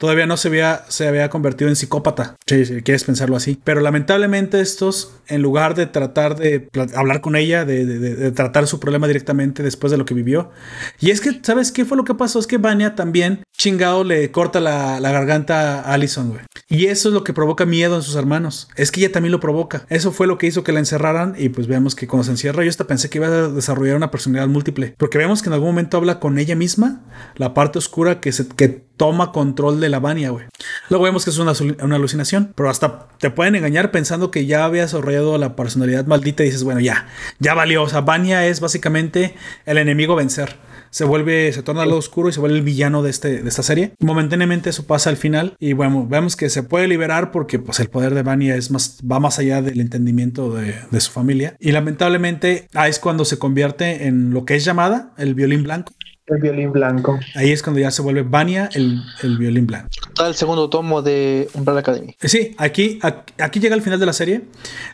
Todavía 0.00 0.24
no 0.24 0.38
se 0.38 0.48
había, 0.48 0.86
se 0.88 1.06
había 1.06 1.28
convertido 1.28 1.68
en 1.68 1.76
psicópata, 1.76 2.36
si 2.46 2.64
quieres 2.80 3.04
pensarlo 3.04 3.36
así. 3.36 3.60
Pero 3.62 3.82
lamentablemente 3.82 4.58
estos, 4.62 5.12
en 5.28 5.42
lugar 5.42 5.74
de 5.74 5.84
tratar 5.84 6.36
de 6.36 6.70
hablar 6.96 7.20
con 7.20 7.36
ella, 7.36 7.66
de, 7.66 8.32
tratar 8.32 8.66
su 8.66 8.80
problema 8.80 9.06
directamente 9.06 9.62
después 9.62 9.90
de 9.90 9.98
lo 9.98 10.06
que 10.06 10.14
vivió. 10.14 10.52
Y 11.00 11.10
es 11.10 11.20
que, 11.20 11.38
¿sabes 11.42 11.70
qué 11.70 11.84
fue 11.84 11.98
lo 11.98 12.04
que 12.04 12.14
pasó? 12.14 12.38
Es 12.38 12.46
que 12.46 12.56
Vania 12.56 12.94
también, 12.94 13.42
chingado, 13.54 14.02
le 14.02 14.30
corta 14.30 14.58
la, 14.58 15.00
la 15.00 15.12
garganta 15.12 15.82
a 15.82 15.92
Allison, 15.92 16.30
güey. 16.30 16.40
Y 16.70 16.86
eso 16.86 17.08
es 17.08 17.14
lo 17.14 17.22
que 17.22 17.34
provoca 17.34 17.66
miedo 17.66 17.96
en 17.96 18.02
sus 18.02 18.14
hermanos. 18.14 18.68
Es 18.76 18.90
que 18.90 19.00
ella 19.00 19.12
también 19.12 19.32
lo 19.32 19.40
provoca. 19.40 19.84
Eso 19.90 20.12
fue 20.12 20.26
lo 20.26 20.38
que 20.38 20.46
hizo 20.46 20.64
que 20.64 20.72
la 20.72 20.78
encerraran 20.78 21.34
y 21.36 21.50
pues 21.50 21.66
vemos 21.66 21.94
que 21.94 22.06
cuando 22.06 22.24
se 22.24 22.30
encierra 22.30 22.64
yo 22.64 22.70
hasta 22.70 22.86
pensé 22.86 23.10
que 23.10 23.18
iba 23.18 23.26
a 23.26 23.48
desarrollar 23.48 23.96
una 23.96 24.10
personalidad 24.10 24.48
múltiple. 24.48 24.94
Porque 24.96 25.18
vemos 25.18 25.42
que 25.42 25.50
en 25.50 25.54
algún 25.54 25.70
momento 25.70 25.98
habla 25.98 26.20
con 26.20 26.38
ella 26.38 26.56
misma, 26.56 27.02
la 27.36 27.52
parte 27.52 27.78
oscura 27.78 28.20
que, 28.20 28.32
se, 28.32 28.46
que 28.46 28.84
toma 29.00 29.32
control 29.32 29.80
de 29.80 29.88
la 29.88 29.98
Vania, 29.98 30.28
güey. 30.28 30.44
Luego 30.90 31.06
vemos 31.06 31.24
que 31.24 31.30
es 31.30 31.38
una, 31.38 31.52
alu- 31.52 31.82
una 31.82 31.96
alucinación, 31.96 32.52
pero 32.54 32.68
hasta 32.68 33.08
te 33.18 33.30
pueden 33.30 33.54
engañar 33.54 33.90
pensando 33.90 34.30
que 34.30 34.44
ya 34.44 34.66
habías 34.66 34.92
desarrollado 34.92 35.38
la 35.38 35.56
personalidad 35.56 36.04
maldita 36.04 36.42
y 36.42 36.46
dices, 36.46 36.64
bueno, 36.64 36.80
ya, 36.80 37.08
ya 37.38 37.54
valió. 37.54 37.82
O 37.82 37.88
sea, 37.88 38.02
Vania 38.02 38.46
es 38.46 38.60
básicamente 38.60 39.34
el 39.64 39.78
enemigo 39.78 40.16
vencer. 40.16 40.56
Se 40.90 41.04
vuelve, 41.04 41.50
se 41.52 41.62
torna 41.62 41.82
al 41.84 41.92
oscuro 41.92 42.28
y 42.28 42.32
se 42.32 42.40
vuelve 42.40 42.58
el 42.58 42.64
villano 42.64 43.02
de, 43.02 43.08
este, 43.10 43.42
de 43.42 43.48
esta 43.48 43.62
serie. 43.62 43.92
Momentáneamente 44.00 44.68
eso 44.68 44.86
pasa 44.86 45.08
al 45.08 45.16
final 45.16 45.54
y 45.60 45.72
bueno, 45.72 46.06
vemos 46.06 46.34
que 46.36 46.50
se 46.50 46.62
puede 46.64 46.88
liberar 46.88 47.30
porque 47.30 47.58
pues 47.60 47.80
el 47.80 47.88
poder 47.88 48.12
de 48.14 48.22
Vania 48.24 48.56
es 48.56 48.70
más, 48.70 48.98
va 49.10 49.18
más 49.20 49.38
allá 49.38 49.62
del 49.62 49.80
entendimiento 49.80 50.52
de, 50.52 50.74
de 50.90 51.00
su 51.00 51.10
familia. 51.12 51.54
Y 51.60 51.70
lamentablemente 51.72 52.68
ahí 52.74 52.90
es 52.90 52.98
cuando 52.98 53.24
se 53.24 53.38
convierte 53.38 54.08
en 54.08 54.32
lo 54.32 54.44
que 54.44 54.56
es 54.56 54.64
llamada 54.64 55.12
el 55.16 55.34
violín 55.34 55.62
blanco. 55.62 55.92
El 56.30 56.40
violín 56.40 56.72
blanco. 56.72 57.18
Ahí 57.34 57.50
es 57.50 57.62
cuando 57.62 57.80
ya 57.80 57.90
se 57.90 58.02
vuelve 58.02 58.22
Vania 58.22 58.68
el, 58.74 59.02
el 59.22 59.36
violín 59.38 59.66
blanco. 59.66 59.88
Está 60.08 60.28
el 60.28 60.34
segundo 60.34 60.70
tomo 60.70 61.02
de 61.02 61.48
Umbrella 61.54 61.80
Academy. 61.80 62.16
Eh, 62.20 62.28
Sí, 62.28 62.54
aquí, 62.58 62.98
aquí, 63.02 63.32
aquí 63.38 63.60
llega 63.60 63.74
el 63.74 63.82
final 63.82 63.98
de 63.98 64.06
la 64.06 64.12
serie. 64.12 64.42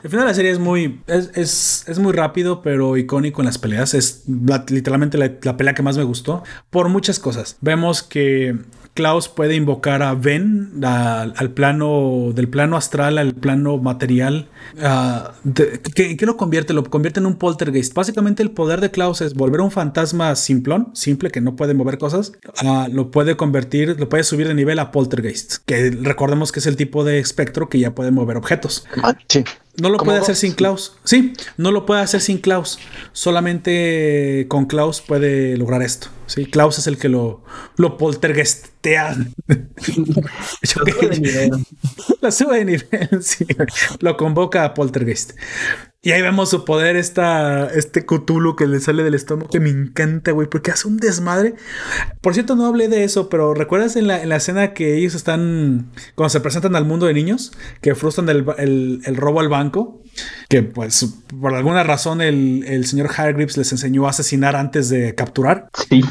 El 0.03 0.11
final 0.11 0.25
de 0.27 0.31
la 0.31 0.35
serie 0.35 0.51
es 0.51 0.59
muy, 0.59 1.01
es, 1.07 1.31
es, 1.35 1.85
es 1.89 1.99
muy 1.99 2.13
rápido, 2.13 2.63
pero 2.63 2.97
icónico 2.97 3.43
en 3.43 3.47
las 3.47 3.59
peleas. 3.59 3.93
Es 3.95 4.23
la- 4.27 4.65
literalmente 4.69 5.19
la, 5.19 5.33
la 5.43 5.57
pelea 5.57 5.75
que 5.75 5.83
más 5.83 5.97
me 5.99 6.05
gustó 6.05 6.43
por 6.71 6.89
muchas 6.89 7.19
cosas. 7.19 7.57
Vemos 7.61 8.03
que 8.03 8.57
Klaus 8.97 9.29
puede 9.29 9.55
invocar 9.55 10.03
a 10.03 10.15
Ben 10.15 10.83
al 10.83 11.51
plano, 11.51 12.33
del 12.35 12.49
plano 12.49 12.77
astral 12.77 13.19
al 13.19 13.35
plano 13.35 13.77
material. 13.79 14.49
ah, 14.83 15.33
de- 15.45 15.81
¿qué, 15.95 16.17
lo 16.27 16.37
convierte? 16.37 16.73
Lo 16.73 16.83
convierte 16.83 17.21
en 17.21 17.27
un 17.27 17.37
poltergeist. 17.37 17.95
Básicamente 17.95 18.43
el 18.43 18.51
poder 18.51 18.81
de 18.81 18.91
Klaus 18.91 19.21
es 19.21 19.35
volver 19.35 19.61
un 19.61 19.71
fantasma 19.71 20.35
simplón, 20.35 20.91
simple, 20.95 21.31
que 21.31 21.41
no 21.41 21.55
puede 21.55 21.75
mover 21.75 21.99
cosas. 21.99 22.33
lo 22.91 23.11
puede 23.11 23.37
convertir, 23.37 24.01
lo 24.01 24.09
puede 24.09 24.25
subir 24.25 24.49
de 24.49 24.55
nivel 24.55 24.79
a 24.79 24.91
poltergeist. 24.91 25.59
Que 25.67 25.91
recordemos 25.91 26.51
que 26.51 26.59
es 26.61 26.67
el 26.67 26.77
tipo 26.77 27.05
de 27.05 27.19
espectro 27.19 27.69
que 27.69 27.79
ya 27.79 27.95
puede 27.95 28.11
mover 28.11 28.37
objetos. 28.37 28.87
Ah, 29.03 29.15
sí. 29.29 29.45
No 29.81 29.91
lo 29.91 29.99
puede 29.99 30.19
hacer 30.19 30.37
sin 30.37 30.53
Klaus. 30.55 30.97
Sí, 31.05 31.33
no 31.57 31.71
lo 31.71 31.85
puede 31.87 32.01
hacer 32.01 32.21
sin 32.21 32.39
Klaus. 32.39 32.79
Solamente 33.13 34.47
con 34.49 34.67
Klaus 34.67 35.01
puede 35.01 35.57
lograr 35.57 35.83
esto. 35.83 36.09
Sí, 36.27 36.47
Klaus 36.47 36.79
es 36.79 36.87
el 36.87 36.99
que 36.99 37.09
lo, 37.09 37.45
lo 37.77 37.97
poltergeistea. 37.99 39.17
Yo 40.63 40.81
que- 40.85 41.09
de 41.09 41.21
nivel. 41.21 41.51
la 42.21 42.31
sube 42.31 42.59
de 42.59 42.65
nivel, 42.65 43.23
sí. 43.23 43.47
Lo 44.01 44.17
convoca 44.17 44.65
a 44.65 44.75
Poltergeist. 44.75 45.33
Y 46.07 46.13
ahí 46.13 46.23
vemos 46.23 46.51
su 46.51 46.65
poder, 46.65 46.95
esta, 46.95 47.67
este 47.67 48.07
Cthulhu 48.07 48.55
que 48.55 48.69
le 48.69 48.79
sale 48.79 49.03
del 49.03 49.15
estómago, 49.15 49.51
que 49.51 49.59
me 49.59 49.71
encanta, 49.71 50.31
güey, 50.31 50.49
porque 50.49 50.71
hace 50.71 50.87
un 50.87 50.99
desmadre. 50.99 51.55
Por 52.21 52.33
cierto, 52.33 52.55
no 52.55 52.65
hablé 52.65 52.87
de 52.87 53.03
eso, 53.03 53.29
pero 53.29 53.55
¿recuerdas 53.55 53.97
en 53.97 54.07
la, 54.07 54.23
en 54.23 54.29
la 54.29 54.37
escena 54.37 54.73
que 54.73 54.97
ellos 54.99 55.17
están, 55.17 55.91
cuando 56.15 56.29
se 56.31 56.39
presentan 56.39 56.77
al 56.77 56.85
mundo 56.85 57.07
de 57.07 57.15
niños, 57.15 57.51
que 57.81 57.97
frustran 57.97 58.29
el, 58.29 58.45
el- 58.57 59.01
el 59.05 59.17
robo 59.17 59.41
al 59.41 59.49
banco? 59.49 60.01
Que 60.49 60.63
pues 60.63 61.05
por 61.41 61.53
alguna 61.53 61.83
razón 61.83 62.21
el, 62.21 62.63
el 62.69 62.87
señor 62.87 63.09
Hargreaves 63.09 63.57
les 63.57 63.73
enseñó 63.73 64.07
a 64.07 64.11
asesinar 64.11 64.55
antes 64.55 64.89
de 64.89 65.13
capturar. 65.17 65.69
Sí. 65.89 66.03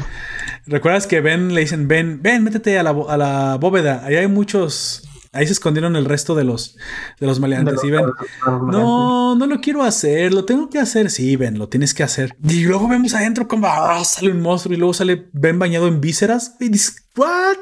¿Recuerdas 0.66 1.06
que 1.06 1.22
Ben 1.22 1.54
le 1.54 1.62
dicen, 1.62 1.88
ven, 1.88 2.20
ven, 2.22 2.44
métete 2.44 2.78
a 2.78 2.82
la, 2.82 2.90
a 2.90 3.16
la 3.16 3.56
bóveda? 3.58 4.02
Ahí 4.04 4.16
hay 4.16 4.28
muchos. 4.28 5.05
Ahí 5.36 5.46
se 5.46 5.52
escondieron 5.52 5.96
el 5.96 6.04
resto 6.04 6.34
de 6.34 6.44
los, 6.44 6.76
de 7.20 7.26
los 7.26 7.40
maleantes. 7.40 7.80
De 7.80 7.88
y 7.88 7.90
ven, 7.90 8.06
los 8.06 8.62
no, 8.62 9.34
no 9.34 9.46
lo 9.46 9.60
quiero 9.60 9.82
hacer, 9.82 10.32
lo 10.32 10.44
tengo 10.44 10.70
que 10.70 10.78
hacer. 10.78 11.10
Sí, 11.10 11.36
Ben, 11.36 11.58
lo 11.58 11.68
tienes 11.68 11.94
que 11.94 12.02
hacer. 12.02 12.36
Y 12.42 12.64
luego 12.64 12.88
vemos 12.88 13.14
adentro 13.14 13.46
como 13.46 13.66
ah, 13.66 14.02
sale 14.04 14.30
un 14.30 14.40
monstruo 14.40 14.74
y 14.74 14.78
luego 14.78 14.94
sale 14.94 15.28
Ben 15.32 15.58
bañado 15.58 15.88
en 15.88 16.00
vísceras. 16.00 16.56
Y 16.58 16.70
dices, 16.70 17.06
¿what? 17.16 17.58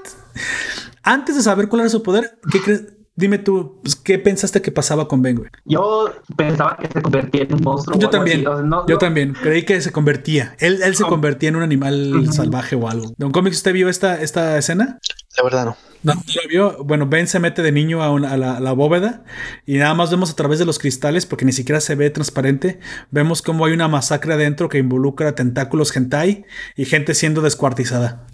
Antes 1.03 1.37
de 1.37 1.43
saber 1.43 1.69
cuál 1.69 1.81
era 1.81 1.91
su 1.91 2.03
poder, 2.03 2.39
¿qué 2.51 2.61
crees? 2.61 2.85
Dime 3.17 3.39
tú, 3.39 3.79
pues, 3.83 3.95
¿qué 3.95 4.19
pensaste 4.19 4.61
que 4.61 4.73
pasaba 4.73 5.07
con 5.07 5.23
Ben, 5.23 5.37
güey? 5.37 5.49
Yo 5.65 6.11
pensaba 6.37 6.77
que 6.77 6.89
se 6.89 7.01
convertía 7.01 7.43
en 7.43 7.55
un 7.55 7.63
monstruo. 7.63 7.97
o 7.97 8.01
Yo 8.01 8.09
algo 8.09 8.19
también, 8.19 8.39
así. 8.41 8.47
O 8.47 8.57
sea, 8.57 8.67
no- 8.67 8.87
yo 8.89 8.95
no- 8.95 8.99
también. 8.99 9.35
Creí 9.41 9.63
que 9.65 9.81
se 9.81 9.93
convertía. 9.93 10.57
Él, 10.59 10.81
él 10.83 10.97
se 10.97 11.05
convertía 11.05 11.49
en 11.51 11.57
un 11.57 11.63
animal 11.63 12.27
salvaje 12.33 12.75
o 12.75 12.89
algo. 12.89 13.13
¿De 13.17 13.25
un 13.25 13.31
cómic 13.31 13.53
usted 13.53 13.73
vio 13.73 13.89
esta, 13.89 14.21
esta 14.21 14.59
escena? 14.59 14.99
La 15.37 15.45
verdad 15.45 15.65
no. 15.67 15.77
No, 16.03 16.15
no 16.15 16.21
lo 16.43 16.49
vio. 16.49 16.85
Bueno, 16.85 17.07
Ben 17.07 17.27
se 17.29 17.39
mete 17.39 17.63
de 17.63 17.71
niño 17.73 18.03
a, 18.03 18.11
una- 18.11 18.33
a 18.33 18.37
la, 18.37 18.57
a 18.57 18.61
la 18.61 18.73
bóveda 18.73 19.25
y 19.65 19.79
nada 19.79 19.95
más 19.95 20.11
vemos 20.11 20.31
a 20.31 20.35
través 20.37 20.59
de 20.59 20.65
los 20.67 20.79
cristales, 20.81 21.25
porque 21.25 21.45
ni 21.45 21.53
siquiera 21.53 21.81
se 21.81 21.95
ve 21.95 22.11
transparente. 22.11 22.81
Vemos 23.13 23.43
cómo 23.43 23.65
hay 23.65 23.73
una 23.73 23.87
masacre 23.89 24.35
adentro 24.35 24.69
que 24.69 24.79
involucra 24.79 25.35
tentáculos 25.37 25.97
hentai 25.97 26.45
y 26.77 26.85
gente 26.85 27.15
siendo 27.15 27.41
descuartizada. 27.43 28.27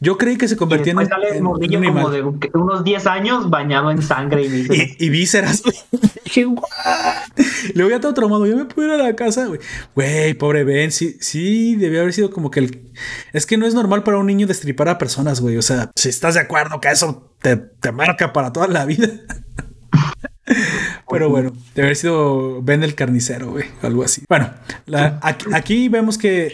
Yo 0.00 0.16
creí 0.18 0.36
que 0.36 0.48
se 0.48 0.56
convertía 0.56 0.92
en, 0.92 1.06
sale 1.08 1.36
en- 1.38 1.44
como 1.44 2.10
de 2.10 2.22
unos 2.54 2.84
10 2.84 3.06
años 3.06 3.50
bañado 3.50 3.90
en 3.90 4.02
sangre 4.02 4.42
y 4.44 4.48
vísceras. 4.48 4.88
Y, 4.88 4.96
y 5.06 5.08
vísceras. 5.10 5.62
Dije, 6.24 6.46
"What?". 6.46 6.62
Luego 7.74 7.90
ya 7.90 8.00
todo 8.00 8.14
traumado. 8.14 8.46
Yo 8.46 8.56
me 8.56 8.64
puedo 8.66 8.88
ir 8.94 9.00
a 9.00 9.02
la 9.04 9.16
casa, 9.16 9.46
güey. 9.46 9.60
Güey, 9.94 10.34
pobre 10.34 10.64
Ben. 10.64 10.90
Sí, 10.92 11.16
sí, 11.20 11.76
debió 11.76 12.00
haber 12.00 12.12
sido 12.12 12.30
como 12.30 12.50
que 12.50 12.60
el. 12.60 12.92
Es 13.32 13.46
que 13.46 13.56
no 13.56 13.66
es 13.66 13.74
normal 13.74 14.02
para 14.02 14.18
un 14.18 14.26
niño 14.26 14.46
destripar 14.46 14.88
a 14.88 14.98
personas, 14.98 15.40
güey. 15.40 15.56
O 15.56 15.62
sea, 15.62 15.90
si 15.96 16.08
estás 16.08 16.34
de 16.34 16.40
acuerdo 16.40 16.80
que 16.80 16.88
eso 16.88 17.32
te, 17.40 17.56
te 17.56 17.92
marca 17.92 18.32
para 18.32 18.52
toda 18.52 18.68
la 18.68 18.84
vida. 18.84 19.08
Pero 21.10 21.28
bueno, 21.28 21.52
debe 21.74 21.88
haber 21.88 21.96
sido 21.96 22.62
Ben 22.62 22.82
el 22.82 22.94
carnicero, 22.94 23.50
güey. 23.50 23.64
Algo 23.82 24.04
así. 24.04 24.22
Bueno, 24.28 24.50
la- 24.86 25.18
aquí, 25.22 25.46
aquí 25.52 25.88
vemos 25.88 26.18
que 26.18 26.52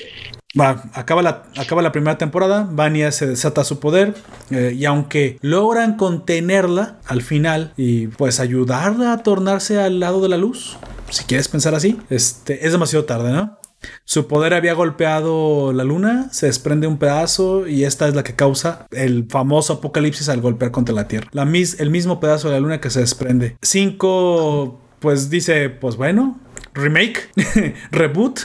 va, 0.58 0.82
acaba, 0.94 1.22
la, 1.22 1.44
acaba 1.56 1.82
la 1.82 1.92
primera 1.92 2.18
temporada. 2.18 2.68
Vania 2.70 3.12
se 3.12 3.26
desata 3.26 3.64
su 3.64 3.78
poder. 3.80 4.14
eh, 4.50 4.74
y 4.76 4.84
aunque 4.84 5.38
logran 5.40 5.96
contenerla 5.96 6.98
al 7.06 7.22
final 7.22 7.72
y 7.76 8.08
pues 8.08 8.40
ayudarla 8.40 9.12
a 9.12 9.22
tornarse 9.22 9.80
al 9.80 10.00
lado 10.00 10.20
de 10.20 10.28
la 10.28 10.36
luz, 10.36 10.76
si 11.10 11.24
quieres 11.24 11.48
pensar 11.48 11.74
así, 11.74 11.98
este, 12.10 12.66
es 12.66 12.72
demasiado 12.72 13.04
tarde, 13.04 13.32
¿no? 13.32 13.58
Su 14.04 14.28
poder 14.28 14.54
había 14.54 14.74
golpeado 14.74 15.72
la 15.72 15.82
luna, 15.82 16.28
se 16.30 16.46
desprende 16.46 16.86
un 16.86 16.98
pedazo 16.98 17.66
y 17.66 17.82
esta 17.84 18.06
es 18.06 18.14
la 18.14 18.22
que 18.22 18.36
causa 18.36 18.86
el 18.92 19.26
famoso 19.28 19.72
apocalipsis 19.74 20.28
al 20.28 20.40
golpear 20.40 20.70
contra 20.70 20.94
la 20.94 21.08
Tierra. 21.08 21.28
La 21.32 21.44
mis- 21.44 21.80
el 21.80 21.90
mismo 21.90 22.20
pedazo 22.20 22.46
de 22.48 22.54
la 22.54 22.60
luna 22.60 22.80
que 22.80 22.90
se 22.90 23.00
desprende. 23.00 23.56
Cinco, 23.60 24.80
pues 25.00 25.30
dice, 25.30 25.68
pues 25.68 25.96
bueno, 25.96 26.38
remake, 26.74 27.28
reboot, 27.90 28.40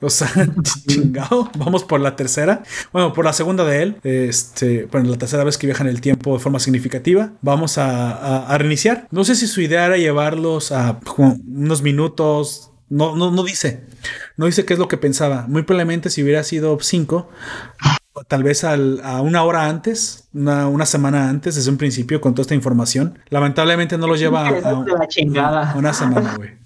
o 0.00 0.10
sea, 0.10 0.28
chingado, 0.86 1.50
vamos 1.56 1.84
por 1.84 2.00
la 2.00 2.16
tercera, 2.16 2.62
bueno, 2.92 3.12
por 3.12 3.24
la 3.24 3.32
segunda 3.32 3.64
de 3.64 3.82
él, 3.82 3.96
este, 4.04 4.86
bueno, 4.90 5.08
la 5.10 5.18
tercera 5.18 5.44
vez 5.44 5.58
que 5.58 5.66
viaja 5.66 5.82
en 5.84 5.90
el 5.90 6.00
tiempo 6.00 6.34
de 6.34 6.40
forma 6.40 6.58
significativa, 6.58 7.32
vamos 7.42 7.78
a, 7.78 8.12
a- 8.12 8.46
a 8.48 8.58
reiniciar. 8.58 9.06
No 9.10 9.24
sé 9.24 9.34
si 9.34 9.46
su 9.46 9.60
idea 9.60 9.86
era 9.86 9.96
llevarlos 9.96 10.72
a 10.72 10.98
unos 11.18 11.82
minutos, 11.82 12.70
no, 12.90 13.14
no, 13.16 13.30
no 13.30 13.42
dice, 13.44 13.84
no 14.36 14.46
dice 14.46 14.64
qué 14.64 14.72
es 14.72 14.78
lo 14.78 14.88
que 14.88 14.96
pensaba. 14.96 15.46
Muy 15.48 15.62
probablemente 15.62 16.08
si 16.10 16.22
hubiera 16.22 16.42
sido 16.42 16.78
5, 16.80 17.28
tal 18.28 18.42
vez 18.42 18.64
al- 18.64 19.00
a 19.04 19.20
una 19.20 19.44
hora 19.44 19.66
antes, 19.68 20.28
una, 20.32 20.66
una 20.68 20.86
semana 20.86 21.28
antes, 21.28 21.54
desde 21.54 21.70
un 21.70 21.76
principio, 21.76 22.20
con 22.20 22.34
toda 22.34 22.42
esta 22.42 22.54
información. 22.54 23.18
Lamentablemente 23.28 23.98
no 23.98 24.06
los 24.06 24.18
lleva 24.18 24.46
a, 24.46 24.48
a- 24.48 24.82
de 24.84 24.92
la 24.92 25.06
chingada. 25.08 25.72
a 25.72 25.76
una 25.76 25.92
semana, 25.92 26.34
güey. 26.36 26.56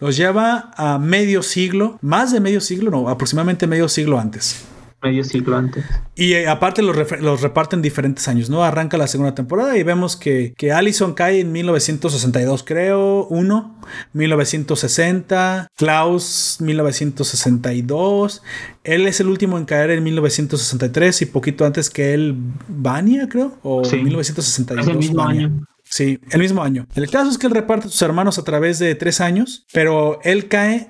Los 0.00 0.16
lleva 0.16 0.70
a 0.76 0.98
medio 0.98 1.42
siglo, 1.42 1.98
más 2.02 2.32
de 2.32 2.40
medio 2.40 2.60
siglo, 2.60 2.90
no, 2.90 3.08
aproximadamente 3.08 3.66
medio 3.66 3.88
siglo 3.88 4.18
antes. 4.18 4.64
Medio 5.02 5.24
siglo 5.24 5.56
antes. 5.56 5.84
Y 6.14 6.34
eh, 6.34 6.46
aparte 6.46 6.80
los, 6.80 6.94
reparten 7.40 7.82
diferentes 7.82 8.28
años, 8.28 8.48
¿no? 8.48 8.62
Arranca 8.62 8.96
la 8.96 9.08
segunda 9.08 9.34
temporada 9.34 9.76
y 9.76 9.82
vemos 9.82 10.16
que, 10.16 10.54
que 10.56 10.70
Allison 10.70 11.14
cae 11.14 11.40
en 11.40 11.50
1962, 11.50 12.62
creo, 12.62 13.26
1, 13.26 13.80
1960, 14.12 15.66
Klaus 15.76 16.58
1962, 16.60 18.42
él 18.84 19.06
es 19.08 19.18
el 19.18 19.26
último 19.26 19.58
en 19.58 19.64
caer 19.64 19.90
en 19.90 20.04
1963 20.04 21.22
y 21.22 21.26
poquito 21.26 21.64
antes 21.64 21.90
que 21.90 22.14
él, 22.14 22.36
Vania, 22.68 23.28
creo, 23.28 23.58
o 23.64 23.84
Sí. 23.84 23.96
1962. 23.96 24.86
Es 24.86 24.92
el 24.92 24.98
mismo 24.98 25.22
año. 25.22 25.66
Sí, 25.92 26.18
el 26.30 26.40
mismo 26.40 26.62
año. 26.62 26.86
El 26.94 27.10
caso 27.10 27.28
es 27.28 27.36
que 27.36 27.46
él 27.46 27.52
reparte 27.52 27.86
a 27.86 27.90
sus 27.90 28.00
hermanos 28.00 28.38
a 28.38 28.44
través 28.44 28.78
de 28.78 28.94
tres 28.94 29.20
años, 29.20 29.66
pero 29.74 30.20
él 30.22 30.48
cae 30.48 30.88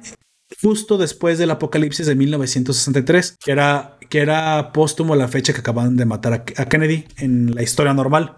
justo 0.62 0.96
después 0.96 1.38
del 1.38 1.50
apocalipsis 1.50 2.06
de 2.06 2.14
1963, 2.14 3.36
que 3.44 3.50
era, 3.50 3.98
que 4.08 4.20
era 4.20 4.70
póstumo 4.70 5.16
la 5.16 5.26
fecha 5.26 5.52
que 5.52 5.58
acaban 5.58 5.96
de 5.96 6.04
matar 6.04 6.32
a, 6.32 6.44
a 6.62 6.66
Kennedy 6.66 7.08
en 7.16 7.52
la 7.52 7.64
historia 7.64 7.92
normal. 7.94 8.36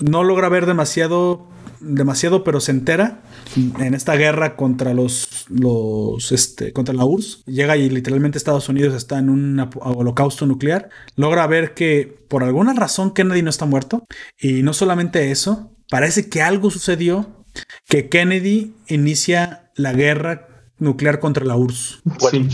No 0.00 0.24
logra 0.24 0.48
ver 0.48 0.66
demasiado, 0.66 1.46
demasiado, 1.78 2.42
pero 2.42 2.58
se 2.58 2.72
entera 2.72 3.20
en 3.56 3.94
esta 3.94 4.14
guerra 4.16 4.56
contra 4.56 4.94
los, 4.94 5.46
los, 5.48 6.32
este, 6.32 6.72
contra 6.72 6.94
la 6.94 7.04
URSS. 7.04 7.44
Llega 7.46 7.76
y 7.76 7.88
literalmente 7.88 8.38
Estados 8.38 8.68
Unidos 8.68 8.94
está 8.94 9.18
en 9.18 9.30
un 9.30 9.68
holocausto 9.74 10.46
nuclear. 10.46 10.90
Logra 11.16 11.46
ver 11.46 11.74
que 11.74 12.18
por 12.28 12.44
alguna 12.44 12.74
razón 12.74 13.12
Kennedy 13.12 13.42
no 13.42 13.50
está 13.50 13.66
muerto. 13.66 14.04
Y 14.38 14.62
no 14.62 14.72
solamente 14.72 15.30
eso, 15.30 15.72
parece 15.90 16.28
que 16.28 16.42
algo 16.42 16.70
sucedió 16.70 17.44
que 17.88 18.08
Kennedy 18.08 18.74
inicia 18.88 19.70
la 19.74 19.92
guerra 19.92 20.48
nuclear 20.78 21.20
contra 21.20 21.44
la 21.44 21.56
URSS. 21.56 22.00
Sí. 22.30 22.48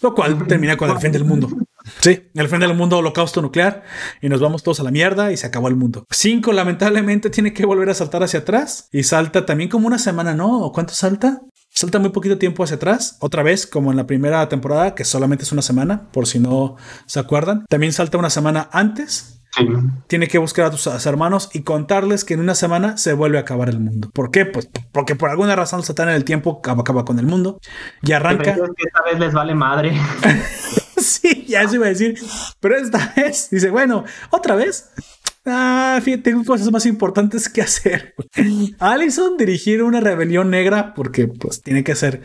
Lo 0.00 0.14
cual 0.14 0.46
termina 0.46 0.76
con 0.76 0.90
el 0.90 0.98
fin 0.98 1.12
del 1.12 1.24
mundo. 1.24 1.48
Sí, 2.00 2.28
el 2.34 2.48
fin 2.48 2.60
del 2.60 2.74
mundo, 2.74 2.98
holocausto 2.98 3.42
nuclear, 3.42 3.84
y 4.20 4.28
nos 4.28 4.40
vamos 4.40 4.62
todos 4.62 4.80
a 4.80 4.82
la 4.84 4.90
mierda 4.90 5.32
y 5.32 5.36
se 5.36 5.46
acabó 5.46 5.68
el 5.68 5.76
mundo. 5.76 6.04
Cinco, 6.10 6.52
lamentablemente, 6.52 7.30
tiene 7.30 7.52
que 7.52 7.66
volver 7.66 7.90
a 7.90 7.94
saltar 7.94 8.22
hacia 8.22 8.40
atrás 8.40 8.88
y 8.92 9.02
salta 9.02 9.46
también 9.46 9.70
como 9.70 9.86
una 9.86 9.98
semana, 9.98 10.34
¿no? 10.34 10.60
¿O 10.60 10.72
cuánto 10.72 10.94
salta? 10.94 11.40
Salta 11.70 11.98
muy 11.98 12.10
poquito 12.10 12.38
tiempo 12.38 12.64
hacia 12.64 12.76
atrás, 12.76 13.16
otra 13.20 13.42
vez 13.42 13.66
como 13.66 13.90
en 13.90 13.96
la 13.96 14.06
primera 14.06 14.48
temporada, 14.48 14.94
que 14.94 15.04
solamente 15.04 15.44
es 15.44 15.52
una 15.52 15.62
semana, 15.62 16.08
por 16.12 16.26
si 16.26 16.38
no 16.38 16.76
se 17.06 17.20
acuerdan. 17.20 17.64
También 17.68 17.92
salta 17.92 18.18
una 18.18 18.30
semana 18.30 18.68
antes 18.72 19.34
Sí. 19.56 19.66
tiene 20.08 20.28
que 20.28 20.36
buscar 20.36 20.66
a 20.66 20.70
tus 20.70 20.86
a 20.88 20.94
sus 20.96 21.06
hermanos 21.06 21.48
y 21.54 21.62
contarles 21.62 22.24
que 22.24 22.34
en 22.34 22.40
una 22.40 22.54
semana 22.54 22.98
se 22.98 23.14
vuelve 23.14 23.38
a 23.38 23.40
acabar 23.40 23.70
el 23.70 23.80
mundo. 23.80 24.10
¿Por 24.12 24.30
qué? 24.30 24.44
Pues 24.44 24.68
porque 24.92 25.16
por 25.16 25.30
alguna 25.30 25.56
razón 25.56 25.82
Satán 25.82 26.10
en 26.10 26.16
el 26.16 26.24
tiempo 26.24 26.58
acaba, 26.58 26.82
acaba 26.82 27.04
con 27.06 27.18
el 27.18 27.24
mundo 27.26 27.58
y 28.02 28.12
arranca. 28.12 28.52
Pero 28.52 28.66
es 28.66 28.70
que 28.76 28.82
esta 28.84 29.02
vez 29.04 29.18
les 29.18 29.32
vale 29.32 29.54
madre. 29.54 29.92
sí, 31.04 31.44
ya 31.48 31.62
eso 31.62 31.76
iba 31.76 31.86
a 31.86 31.90
decir. 31.90 32.18
Pero 32.60 32.76
esta 32.76 33.12
vez 33.16 33.48
dice, 33.50 33.70
bueno, 33.70 34.04
otra 34.30 34.54
vez. 34.54 34.90
Ah, 35.46 35.98
fíjate, 36.02 36.24
tengo 36.24 36.44
cosas 36.44 36.70
más 36.70 36.84
importantes 36.84 37.48
que 37.48 37.62
hacer. 37.62 38.14
Allison 38.78 39.36
dirigir 39.36 39.82
una 39.82 40.00
rebelión 40.00 40.50
negra 40.50 40.94
porque 40.94 41.26
pues 41.26 41.62
tiene 41.62 41.84
que 41.84 41.94
ser. 41.94 42.22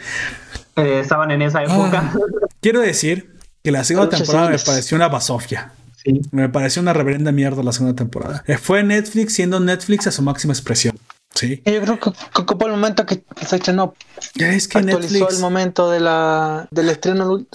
Eh, 0.76 1.00
estaban 1.02 1.32
en 1.32 1.42
esa 1.42 1.64
época. 1.64 2.12
Ah. 2.14 2.20
Quiero 2.60 2.82
decir 2.82 3.38
que 3.64 3.72
la 3.72 3.84
segunda 3.84 4.18
temporada 4.18 4.50
me 4.50 4.60
pareció 4.60 4.98
una 4.98 5.08
basofia. 5.08 5.72
Sí. 6.04 6.20
Me 6.32 6.50
pareció 6.50 6.82
una 6.82 6.92
reverenda 6.92 7.32
mierda 7.32 7.64
la 7.64 7.72
segunda 7.72 7.96
temporada. 7.96 8.44
Eh, 8.46 8.58
Fue 8.58 8.84
Netflix 8.84 9.34
siendo 9.34 9.62
Netflix 9.62 10.06
a 10.08 10.12
su 10.12 10.22
máxima 10.22 10.52
expresión. 10.52 10.98
Sí. 11.34 11.62
Yo 11.66 11.82
creo 11.82 12.00
que 12.00 12.12
ocupó 12.42 12.68
el 12.68 12.74
momento 12.74 13.06
que 13.06 13.24
se 13.46 13.56
estrenó. 13.56 13.96
Es 14.36 14.68
que 14.68 14.78
Actualizó 14.78 15.14
Netflix. 15.14 15.36
el 15.36 15.42
momento 15.42 15.90
de 15.90 16.00
la, 16.00 16.68
del 16.72 16.90
estreno. 16.90 17.46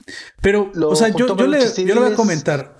Pero, 0.40 0.70
Lo 0.74 0.90
o 0.90 0.96
sea, 0.96 1.08
yo, 1.08 1.36
yo 1.36 1.46
le, 1.46 1.60
yo 1.60 1.94
le 1.94 2.00
voy 2.00 2.12
a 2.12 2.16
comentar. 2.16 2.78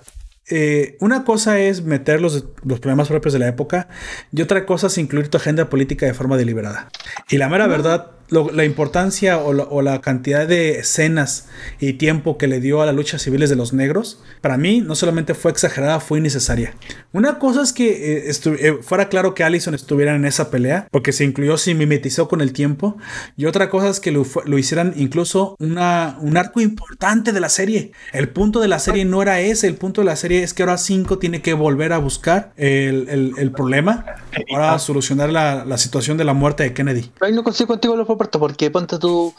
Eh, 0.51 0.97
una 0.99 1.23
cosa 1.25 1.59
es 1.59 1.83
meter 1.83 2.21
los, 2.21 2.45
los 2.63 2.79
problemas 2.79 3.07
propios 3.07 3.33
de 3.33 3.39
la 3.39 3.47
época 3.47 3.87
y 4.31 4.41
otra 4.41 4.65
cosa 4.65 4.87
es 4.87 4.97
incluir 4.97 5.29
tu 5.29 5.37
agenda 5.37 5.69
política 5.69 6.07
de 6.07 6.13
forma 6.15 6.37
deliberada. 6.37 6.89
Y 7.29 7.37
la 7.37 7.49
mera 7.49 7.67
verdad, 7.67 8.11
lo- 8.29 8.51
la 8.51 8.65
importancia 8.65 9.37
o 9.37 9.49
o 9.49 9.81
la 9.81 9.99
cantidad 10.01 10.47
de 10.47 10.79
escenas 10.79 11.47
y 11.79 11.93
tiempo 11.93 12.37
que 12.37 12.47
le 12.47 12.59
dio 12.59 12.81
a 12.81 12.85
las 12.85 12.95
luchas 12.95 13.21
civiles 13.21 13.49
de 13.49 13.55
los 13.55 13.73
negros, 13.73 14.19
para 14.41 14.57
mí 14.57 14.81
no 14.81 14.95
solamente 14.95 15.33
fue 15.33 15.51
exagerada, 15.51 15.99
fue 15.99 16.19
innecesaria. 16.19 16.73
Una 17.11 17.39
cosa 17.39 17.61
es 17.61 17.73
que 17.73 18.27
eh, 18.27 18.31
eh, 18.59 18.77
fuera 18.81 19.09
claro 19.09 19.33
que 19.33 19.43
Allison 19.43 19.73
estuviera 19.75 20.15
en 20.15 20.25
esa 20.25 20.49
pelea, 20.51 20.87
porque 20.91 21.11
se 21.11 21.23
incluyó, 21.23 21.57
se 21.57 21.73
mimetizó 21.75 22.27
con 22.27 22.41
el 22.41 22.53
tiempo, 22.53 22.97
y 23.35 23.45
otra 23.45 23.69
cosa 23.69 23.89
es 23.89 23.99
que 23.99 24.11
lo, 24.11 24.25
lo 24.45 24.57
hicieran 24.57 24.93
incluso 24.95 25.55
una, 25.59 26.17
un 26.21 26.37
arco 26.37 26.61
importante 26.61 27.31
de 27.33 27.39
la 27.39 27.49
serie. 27.49 27.91
El 28.13 28.29
punto 28.29 28.59
de 28.59 28.67
la 28.67 28.79
serie 28.79 29.05
no 29.05 29.21
era 29.21 29.39
ese, 29.41 29.67
el 29.67 29.75
punto 29.75 30.01
de 30.01 30.05
la 30.05 30.15
serie 30.15 30.43
es 30.43 30.53
que 30.53 30.63
ahora 30.63 30.77
5 30.77 31.17
tiene 31.19 31.41
que 31.41 31.53
volver 31.53 31.93
a 31.93 31.97
buscar 31.97 32.53
el, 32.57 33.07
el- 33.09 33.33
el 33.37 33.51
problema 33.51 34.05
para 34.51 34.77
solucionar 34.79 35.31
la, 35.31 35.65
la 35.65 35.77
situación 35.77 36.17
de 36.17 36.23
la 36.25 36.33
muerte 36.33 36.63
de 36.63 36.73
Kennedy. 36.73 37.11
Ahí 37.21 37.33
no 37.33 37.43
consigo 37.43 37.67
contigo 37.67 37.95
los 37.95 38.07
porque 38.39 38.69
ponte 38.71 38.97
tú, 38.99 39.33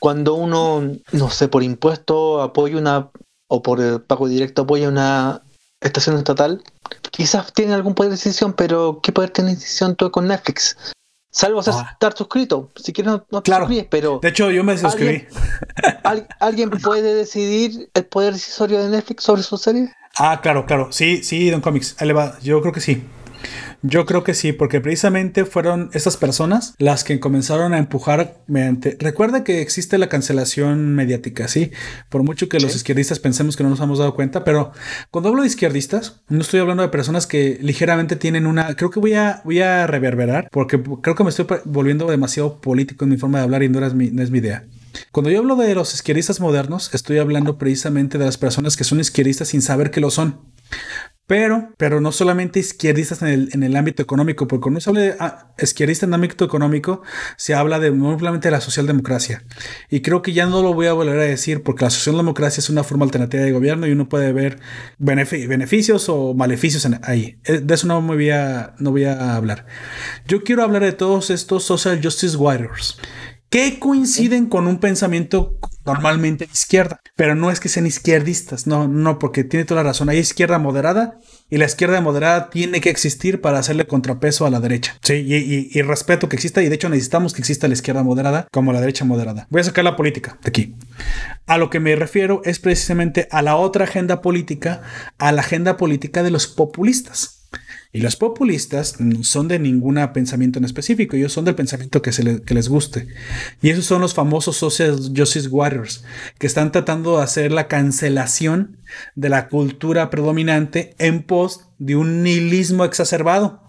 cuando 0.00 0.34
uno, 0.34 0.82
no 1.12 1.30
sé, 1.30 1.48
por 1.48 1.62
impuesto 1.62 2.42
apoya 2.42 2.76
una, 2.76 3.10
o 3.48 3.62
por 3.62 3.80
eh, 3.80 3.98
pago 3.98 4.28
directo 4.28 4.62
apoya 4.62 4.88
una 4.88 5.42
estación 5.80 6.16
estatal, 6.16 6.62
quizás 7.10 7.52
tiene 7.52 7.74
algún 7.74 7.94
poder 7.94 8.10
de 8.10 8.16
decisión, 8.16 8.52
pero 8.52 9.00
¿qué 9.02 9.12
poder 9.12 9.30
tiene 9.30 9.54
decisión 9.54 9.96
tú 9.96 10.10
con 10.10 10.26
Netflix? 10.28 10.76
Salvo 11.30 11.60
Ah. 11.66 11.90
estar 11.92 12.16
suscrito. 12.16 12.70
Si 12.76 12.92
quieres 12.92 13.12
no, 13.12 13.26
no 13.30 13.42
te 13.42 13.50
Claro. 13.50 13.64
suscribes, 13.64 13.86
pero 13.90 14.18
De 14.22 14.28
hecho, 14.30 14.50
yo 14.50 14.64
me 14.64 14.76
suscribí. 14.78 15.26
¿al- 16.04 16.26
¿alguien 16.40 16.70
puede 16.70 17.14
decidir 17.14 17.90
el 17.94 18.06
poder 18.06 18.32
decisorio 18.32 18.82
de 18.82 18.88
Netflix 18.88 19.24
sobre 19.24 19.42
su 19.42 19.56
serie? 19.58 19.92
Ah, 20.18 20.40
claro, 20.42 20.66
claro. 20.66 20.88
Sí, 20.90 21.22
sí, 21.22 21.50
Don 21.50 21.60
Comics. 21.60 21.96
Ahí 22.00 22.08
le 22.08 22.14
va. 22.14 22.38
Yo 22.40 22.60
creo 22.60 22.72
que 22.72 22.80
sí. 22.80 23.04
Yo 23.82 24.06
creo 24.06 24.24
que 24.24 24.34
sí, 24.34 24.52
porque 24.52 24.80
precisamente 24.80 25.44
fueron 25.44 25.90
estas 25.92 26.16
personas 26.16 26.74
las 26.78 27.04
que 27.04 27.20
comenzaron 27.20 27.74
a 27.74 27.78
empujar 27.78 28.42
mediante... 28.46 28.96
Recuerda 28.98 29.44
que 29.44 29.60
existe 29.60 29.98
la 29.98 30.08
cancelación 30.08 30.94
mediática, 30.94 31.46
¿sí? 31.48 31.70
Por 32.08 32.24
mucho 32.24 32.48
que 32.48 32.58
los 32.58 32.74
izquierdistas 32.74 33.20
pensemos 33.20 33.56
que 33.56 33.62
no 33.62 33.70
nos 33.70 33.80
hemos 33.80 33.98
dado 33.98 34.14
cuenta, 34.14 34.42
pero 34.42 34.72
cuando 35.10 35.28
hablo 35.28 35.42
de 35.42 35.48
izquierdistas, 35.48 36.22
no 36.28 36.40
estoy 36.40 36.60
hablando 36.60 36.82
de 36.82 36.88
personas 36.88 37.26
que 37.26 37.58
ligeramente 37.60 38.16
tienen 38.16 38.46
una... 38.46 38.74
Creo 38.74 38.90
que 38.90 39.00
voy 39.00 39.14
a, 39.14 39.42
voy 39.44 39.60
a 39.60 39.86
reverberar, 39.86 40.48
porque 40.50 40.82
creo 41.02 41.14
que 41.14 41.24
me 41.24 41.30
estoy 41.30 41.46
volviendo 41.64 42.08
demasiado 42.08 42.60
político 42.60 43.04
en 43.04 43.10
mi 43.10 43.16
forma 43.16 43.38
de 43.38 43.44
hablar 43.44 43.62
y 43.62 43.68
no, 43.68 43.80
mi, 43.94 44.10
no 44.10 44.22
es 44.22 44.30
mi 44.30 44.38
idea. 44.38 44.64
Cuando 45.12 45.30
yo 45.30 45.38
hablo 45.38 45.56
de 45.56 45.74
los 45.74 45.94
izquierdistas 45.94 46.40
modernos, 46.40 46.92
estoy 46.94 47.18
hablando 47.18 47.58
precisamente 47.58 48.18
de 48.18 48.24
las 48.24 48.38
personas 48.38 48.76
que 48.76 48.84
son 48.84 49.00
izquierdistas 49.00 49.48
sin 49.48 49.62
saber 49.62 49.90
que 49.90 50.00
lo 50.00 50.10
son. 50.10 50.40
Pero, 51.28 51.74
pero 51.76 52.00
no 52.00 52.10
solamente 52.10 52.58
izquierdistas 52.58 53.20
en 53.20 53.28
el, 53.28 53.48
en 53.52 53.62
el 53.62 53.76
ámbito 53.76 54.02
económico, 54.02 54.48
porque 54.48 54.62
cuando 54.62 54.80
se 54.80 54.88
habla 54.88 55.00
de 55.02 55.14
ah, 55.20 55.52
izquierdista 55.58 56.06
en 56.06 56.10
el 56.10 56.14
ámbito 56.14 56.44
económico, 56.46 57.02
se 57.36 57.54
habla 57.54 57.78
de 57.78 57.90
simplemente 57.90 58.48
de 58.48 58.52
la 58.52 58.62
socialdemocracia. 58.62 59.44
Y 59.90 60.00
creo 60.00 60.22
que 60.22 60.32
ya 60.32 60.46
no 60.46 60.62
lo 60.62 60.72
voy 60.72 60.86
a 60.86 60.94
volver 60.94 61.18
a 61.18 61.24
decir, 61.24 61.62
porque 61.62 61.84
la 61.84 61.90
socialdemocracia 61.90 62.62
es 62.62 62.70
una 62.70 62.82
forma 62.82 63.04
alternativa 63.04 63.42
de 63.42 63.52
gobierno 63.52 63.86
y 63.86 63.92
uno 63.92 64.08
puede 64.08 64.32
ver 64.32 64.58
benefi- 64.98 65.46
beneficios 65.46 66.08
o 66.08 66.32
maleficios 66.32 66.88
ahí. 67.02 67.38
Eh, 67.44 67.60
De 67.60 67.74
eso 67.74 67.86
no 67.86 68.00
me 68.00 68.14
voy 68.14 68.30
a, 68.30 68.74
no 68.78 68.90
voy 68.90 69.04
a 69.04 69.36
hablar. 69.36 69.66
Yo 70.26 70.42
quiero 70.42 70.62
hablar 70.62 70.82
de 70.82 70.92
todos 70.92 71.28
estos 71.28 71.62
social 71.62 72.00
justice 72.02 72.36
warriors 72.38 72.98
que 73.50 73.78
coinciden 73.78 74.46
con 74.46 74.66
un 74.66 74.78
pensamiento 74.78 75.58
normalmente 75.86 76.44
de 76.46 76.52
izquierda, 76.52 77.00
pero 77.16 77.34
no 77.34 77.50
es 77.50 77.60
que 77.60 77.70
sean 77.70 77.86
izquierdistas, 77.86 78.66
no, 78.66 78.88
no, 78.88 79.18
porque 79.18 79.42
tiene 79.42 79.64
toda 79.64 79.82
la 79.82 79.88
razón, 79.90 80.10
hay 80.10 80.18
izquierda 80.18 80.58
moderada 80.58 81.18
y 81.48 81.56
la 81.56 81.64
izquierda 81.64 82.02
moderada 82.02 82.50
tiene 82.50 82.82
que 82.82 82.90
existir 82.90 83.40
para 83.40 83.58
hacerle 83.58 83.86
contrapeso 83.86 84.44
a 84.44 84.50
la 84.50 84.60
derecha, 84.60 84.98
sí, 85.02 85.14
y, 85.26 85.34
y- 85.36 85.70
y 85.72 85.80
respeto 85.82 86.28
que 86.28 86.36
exista 86.36 86.62
y 86.62 86.68
de 86.68 86.74
hecho 86.74 86.90
necesitamos 86.90 87.32
que 87.32 87.40
exista 87.40 87.68
la 87.68 87.74
izquierda 87.74 88.02
moderada 88.02 88.46
como 88.52 88.72
la 88.74 88.80
derecha 88.80 89.06
moderada. 89.06 89.46
Voy 89.48 89.62
a 89.62 89.64
sacar 89.64 89.84
la 89.84 89.96
política 89.96 90.38
de 90.42 90.48
aquí. 90.50 90.74
A 91.46 91.56
lo 91.56 91.70
que 91.70 91.80
me 91.80 91.96
refiero 91.96 92.42
es 92.44 92.58
precisamente 92.58 93.28
a 93.30 93.40
la 93.40 93.56
otra 93.56 93.84
agenda 93.84 94.20
política, 94.20 94.82
a 95.16 95.32
la 95.32 95.40
agenda 95.40 95.78
política 95.78 96.22
de 96.22 96.30
los 96.30 96.46
populistas. 96.48 97.37
Y 97.92 98.00
los 98.00 98.16
populistas 98.16 99.00
no 99.00 99.24
son 99.24 99.48
de 99.48 99.58
ningún 99.58 99.98
pensamiento 100.12 100.58
en 100.58 100.66
específico, 100.66 101.16
ellos 101.16 101.32
son 101.32 101.46
del 101.46 101.54
pensamiento 101.54 102.02
que, 102.02 102.12
se 102.12 102.22
les 102.22 102.68
guste. 102.68 103.08
Y 103.62 103.70
esos 103.70 103.86
son 103.86 104.02
los 104.02 104.14
famosos 104.14 104.56
social 104.56 104.96
justice 105.16 105.48
warriors, 105.48 106.04
que 106.38 106.46
están 106.46 106.70
tratando 106.70 107.16
de 107.16 107.24
hacer 107.24 107.50
la 107.50 107.66
cancelación 107.66 108.76
de 109.14 109.30
la 109.30 109.48
cultura 109.48 110.10
predominante 110.10 110.94
en 110.98 111.22
pos 111.22 111.68
de 111.78 111.96
un 111.96 112.22
nihilismo 112.22 112.84
exacerbado 112.84 113.67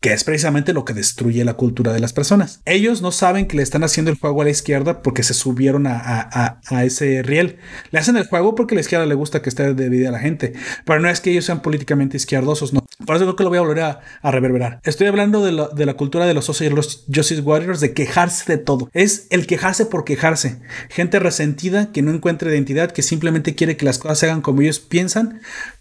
que 0.00 0.12
es 0.12 0.24
precisamente 0.24 0.72
lo 0.72 0.84
que 0.84 0.92
destruye 0.94 1.44
la 1.44 1.54
cultura 1.54 1.92
de 1.92 2.00
las 2.00 2.12
personas. 2.12 2.60
Ellos 2.64 3.02
no 3.02 3.12
saben 3.12 3.46
que 3.46 3.56
le 3.56 3.62
están 3.62 3.84
haciendo 3.84 4.10
el 4.10 4.18
juego 4.18 4.42
a 4.42 4.44
la 4.44 4.50
izquierda 4.50 5.02
porque 5.02 5.22
se 5.22 5.34
subieron 5.34 5.86
a, 5.86 5.98
a- 5.98 6.60
a- 6.66 6.84
ese 6.84 7.22
riel. 7.22 7.58
Le 7.90 7.98
hacen 7.98 8.16
el 8.16 8.26
juego 8.26 8.54
porque 8.54 8.74
a 8.74 8.76
la 8.76 8.80
izquierda 8.80 9.06
le 9.06 9.14
gusta 9.14 9.42
que 9.42 9.48
esté 9.48 9.74
dividida 9.74 10.08
a 10.08 10.12
la 10.12 10.18
gente, 10.20 10.52
pero 10.84 11.00
no 11.00 11.08
es 11.08 11.20
que 11.20 11.30
ellos 11.30 11.44
sean 11.44 11.62
políticamente 11.62 12.16
izquierdosos, 12.16 12.72
no. 12.72 12.84
Por 13.06 13.16
eso 13.16 13.24
creo 13.24 13.36
que 13.36 13.42
lo 13.44 13.48
voy 13.48 13.58
a 13.58 13.62
volver 13.62 13.80
a, 13.80 14.00
reverberar. 14.30 14.80
Estoy 14.84 15.06
hablando 15.06 15.44
de 15.44 15.52
la, 15.52 15.68
de 15.68 15.86
la 15.86 15.94
cultura 15.94 16.26
de 16.26 16.34
los 16.34 16.44
social 16.44 16.74
los 16.74 17.04
Justice 17.12 17.40
Warriors, 17.40 17.80
de 17.80 17.94
quejarse 17.94 18.50
de 18.52 18.58
todo. 18.58 18.90
Es 18.92 19.26
el 19.30 19.46
quejarse 19.46 19.86
por 19.86 20.04
quejarse. 20.04 20.60
Gente 20.88 21.18
resentida 21.18 21.92
que 21.92 22.02
no 22.02 22.12
encuentra 22.12 22.50
identidad, 22.50 22.90
que 22.92 23.02
simplemente 23.02 23.54
quiere 23.54 23.76
que 23.76 23.84
las 23.86 23.98
cosas 23.98 24.18
se 24.18 24.26
hagan 24.26 24.42
como 24.42 24.60
ellos 24.62 24.80
piensan, 24.80 25.40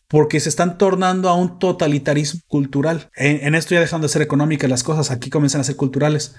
porque 0.10 0.40
se 0.40 0.50
están 0.50 0.80
tornando 0.80 1.30
a 1.30 1.36
un 1.36 1.60
totalitarismo 1.60 2.42
cultural. 2.48 3.12
En, 3.16 3.54
esto 3.54 3.76
ya 3.76 3.80
dejando 3.80 4.08
de 4.08 4.12
ser 4.12 4.24
económicas 4.24 4.70
las 4.70 4.84
cosas, 4.84 5.12
aquí 5.12 5.30
comienzan 5.30 5.62
a 5.62 5.64
ser 5.64 5.76
culturales. 5.76 6.36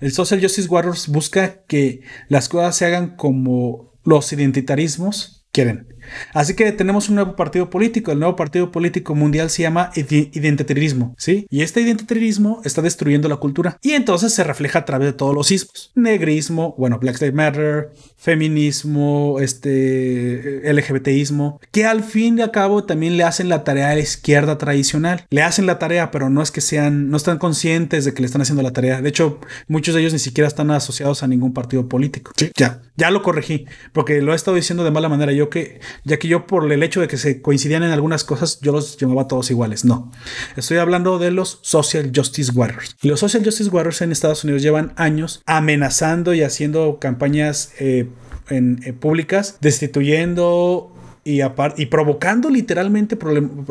El 0.00 0.12
Social 0.12 0.40
Justice 0.40 0.68
Warriors 0.68 1.08
busca 1.08 1.64
que 1.66 2.02
las 2.28 2.48
cosas 2.48 2.76
se 2.76 2.86
hagan 2.86 3.16
como 3.16 3.92
los 4.04 4.32
identitarismos 4.32 5.44
quieren. 5.50 5.97
Así 6.32 6.54
que 6.54 6.72
tenemos 6.72 7.08
un 7.08 7.16
nuevo 7.16 7.36
partido 7.36 7.70
político. 7.70 8.12
El 8.12 8.18
nuevo 8.18 8.36
partido 8.36 8.70
político 8.70 9.14
mundial 9.14 9.50
se 9.50 9.62
llama 9.62 9.90
identitarismo, 9.94 11.14
¿sí? 11.18 11.46
Y 11.50 11.62
este 11.62 11.80
identitarismo 11.80 12.60
está 12.64 12.82
destruyendo 12.82 13.28
la 13.28 13.36
cultura. 13.36 13.78
Y 13.82 13.92
entonces 13.92 14.34
se 14.34 14.44
refleja 14.44 14.80
a 14.80 14.84
través 14.84 15.06
de 15.06 15.12
todos 15.12 15.34
los 15.34 15.50
ismos. 15.50 15.92
Negrismo, 15.94 16.74
bueno, 16.78 16.98
Black 16.98 17.20
Lives 17.20 17.34
Matter, 17.34 17.90
feminismo, 18.16 19.38
este, 19.40 20.72
LGBTismo, 20.72 21.60
que 21.70 21.84
al 21.84 22.02
fin 22.02 22.38
y 22.38 22.42
al 22.42 22.50
cabo 22.50 22.84
también 22.84 23.16
le 23.16 23.24
hacen 23.24 23.48
la 23.48 23.64
tarea 23.64 23.90
a 23.90 23.94
la 23.94 24.00
izquierda 24.00 24.58
tradicional. 24.58 25.26
Le 25.30 25.42
hacen 25.42 25.66
la 25.66 25.78
tarea, 25.78 26.10
pero 26.10 26.30
no 26.30 26.42
es 26.42 26.50
que 26.50 26.60
sean, 26.60 27.10
no 27.10 27.16
están 27.16 27.38
conscientes 27.38 28.04
de 28.04 28.14
que 28.14 28.22
le 28.22 28.26
están 28.26 28.42
haciendo 28.42 28.62
la 28.62 28.72
tarea. 28.72 29.00
De 29.00 29.08
hecho, 29.08 29.40
muchos 29.66 29.94
de 29.94 30.00
ellos 30.00 30.12
ni 30.12 30.18
siquiera 30.18 30.48
están 30.48 30.70
asociados 30.70 31.22
a 31.22 31.28
ningún 31.28 31.52
partido 31.52 31.88
político. 31.88 32.32
Sí, 32.36 32.50
ya, 32.56 32.82
ya 32.96 33.10
lo 33.10 33.22
corregí, 33.22 33.66
porque 33.92 34.20
lo 34.22 34.32
he 34.32 34.36
estado 34.36 34.56
diciendo 34.56 34.84
de 34.84 34.90
mala 34.90 35.08
manera. 35.08 35.32
Yo 35.32 35.50
que, 35.50 35.80
ya 36.04 36.18
que 36.18 36.28
yo 36.28 36.46
por 36.46 36.70
el 36.72 36.82
hecho 36.82 37.00
de 37.00 37.08
que 37.08 37.16
se 37.16 37.42
coincidían 37.42 37.82
en 37.82 37.90
algunas 37.90 38.24
cosas, 38.24 38.60
yo 38.60 38.72
los 38.72 38.96
llamaba 38.96 39.28
todos 39.28 39.50
iguales. 39.50 39.84
No, 39.84 40.10
estoy 40.56 40.78
hablando 40.78 41.18
de 41.18 41.30
los 41.30 41.58
Social 41.62 42.10
Justice 42.14 42.52
Warriors. 42.52 42.96
Los 43.02 43.20
Social 43.20 43.44
Justice 43.44 43.70
Warriors 43.70 44.00
en 44.02 44.12
Estados 44.12 44.44
Unidos 44.44 44.62
llevan 44.62 44.92
años 44.96 45.42
amenazando 45.46 46.34
y 46.34 46.42
haciendo 46.42 46.98
campañas 47.00 47.72
eh, 47.78 48.08
eh, 48.50 48.92
públicas, 48.98 49.56
destituyendo 49.60 50.94
y, 51.24 51.42
provocando 51.86 52.48
literalmente 52.48 53.18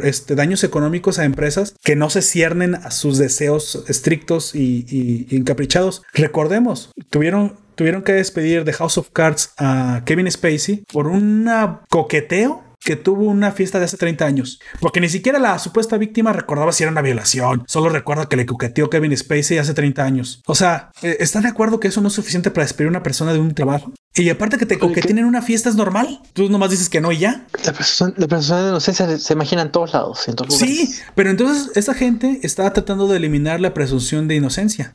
este, 0.03 0.35
daños 0.35 0.63
económicos 0.63 1.17
a 1.17 1.25
empresas 1.25 1.73
que 1.83 1.95
no 1.95 2.11
se 2.11 2.21
ciernen 2.21 2.75
a 2.75 2.91
sus 2.91 3.17
deseos 3.17 3.83
estrictos 3.87 4.53
y- 4.53 4.85
y 5.29 5.35
encaprichados. 5.35 6.03
Recordemos, 6.13 6.91
tuvieron, 7.09 7.55
tuvieron 7.77 8.01
que 8.01 8.11
despedir 8.11 8.65
de 8.65 8.73
House 8.73 8.97
of 8.97 9.11
Cards 9.13 9.53
a 9.57 10.01
Kevin 10.03 10.29
Spacey 10.29 10.83
por 10.91 11.07
un 11.07 11.49
coqueteo 11.89 12.63
que 12.83 12.95
tuvo 12.95 13.23
una 13.25 13.51
fiesta 13.51 13.79
de 13.79 13.85
hace 13.85 13.97
30 13.97 14.25
años. 14.25 14.59
Porque 14.79 15.01
ni 15.01 15.09
siquiera 15.09 15.39
la 15.39 15.59
supuesta 15.59 15.97
víctima 15.97 16.33
recordaba 16.33 16.71
si 16.71 16.83
era 16.83 16.91
una 16.91 17.01
violación. 17.01 17.63
Solo 17.67 17.89
recuerda 17.89 18.29
que 18.29 18.37
le 18.37 18.45
coqueteó 18.45 18.89
Kevin 18.89 19.15
Spacey 19.15 19.57
hace 19.57 19.73
30 19.73 20.03
años. 20.03 20.41
O 20.45 20.55
sea, 20.55 20.91
eh, 21.01 21.17
¿están 21.19 21.43
de 21.43 21.49
acuerdo 21.49 21.79
que 21.79 21.89
eso 21.89 22.01
no 22.01 22.07
es 22.07 22.13
suficiente 22.13 22.51
para 22.51 22.65
despedir 22.65 22.87
a 22.87 22.91
una 22.91 23.03
persona 23.03 23.33
de 23.33 23.39
un 23.39 23.53
trabajo? 23.53 23.93
Y 24.17 24.29
aparte 24.29 24.57
que 24.57 24.65
te 24.65 24.79
coqueteen 24.79 25.19
en 25.19 25.25
una 25.25 25.41
fiesta 25.41 25.69
es 25.69 25.75
normal. 25.75 26.21
Tú 26.33 26.49
nomás 26.49 26.71
dices 26.71 26.89
que 26.89 27.01
no 27.01 27.11
y 27.11 27.19
ya. 27.19 27.45
La 27.65 27.73
persona, 27.73 28.13
la 28.17 28.27
persona 28.27 28.63
de 28.63 28.69
inocencia 28.69 29.07
se, 29.07 29.19
se 29.19 29.33
imagina 29.33 29.61
en 29.61 29.71
todos 29.71 29.93
lados, 29.93 30.27
en 30.27 30.35
todos 30.35 30.51
lugares. 30.51 30.77
Sí, 30.77 30.95
pero 31.15 31.29
entonces 31.29 31.71
esa 31.75 31.93
gente 31.93 32.39
está 32.43 32.71
tratando 32.73 33.07
de 33.07 33.17
eliminar 33.17 33.59
la 33.59 33.73
presunción 33.73 34.27
de 34.27 34.35
inocencia. 34.35 34.93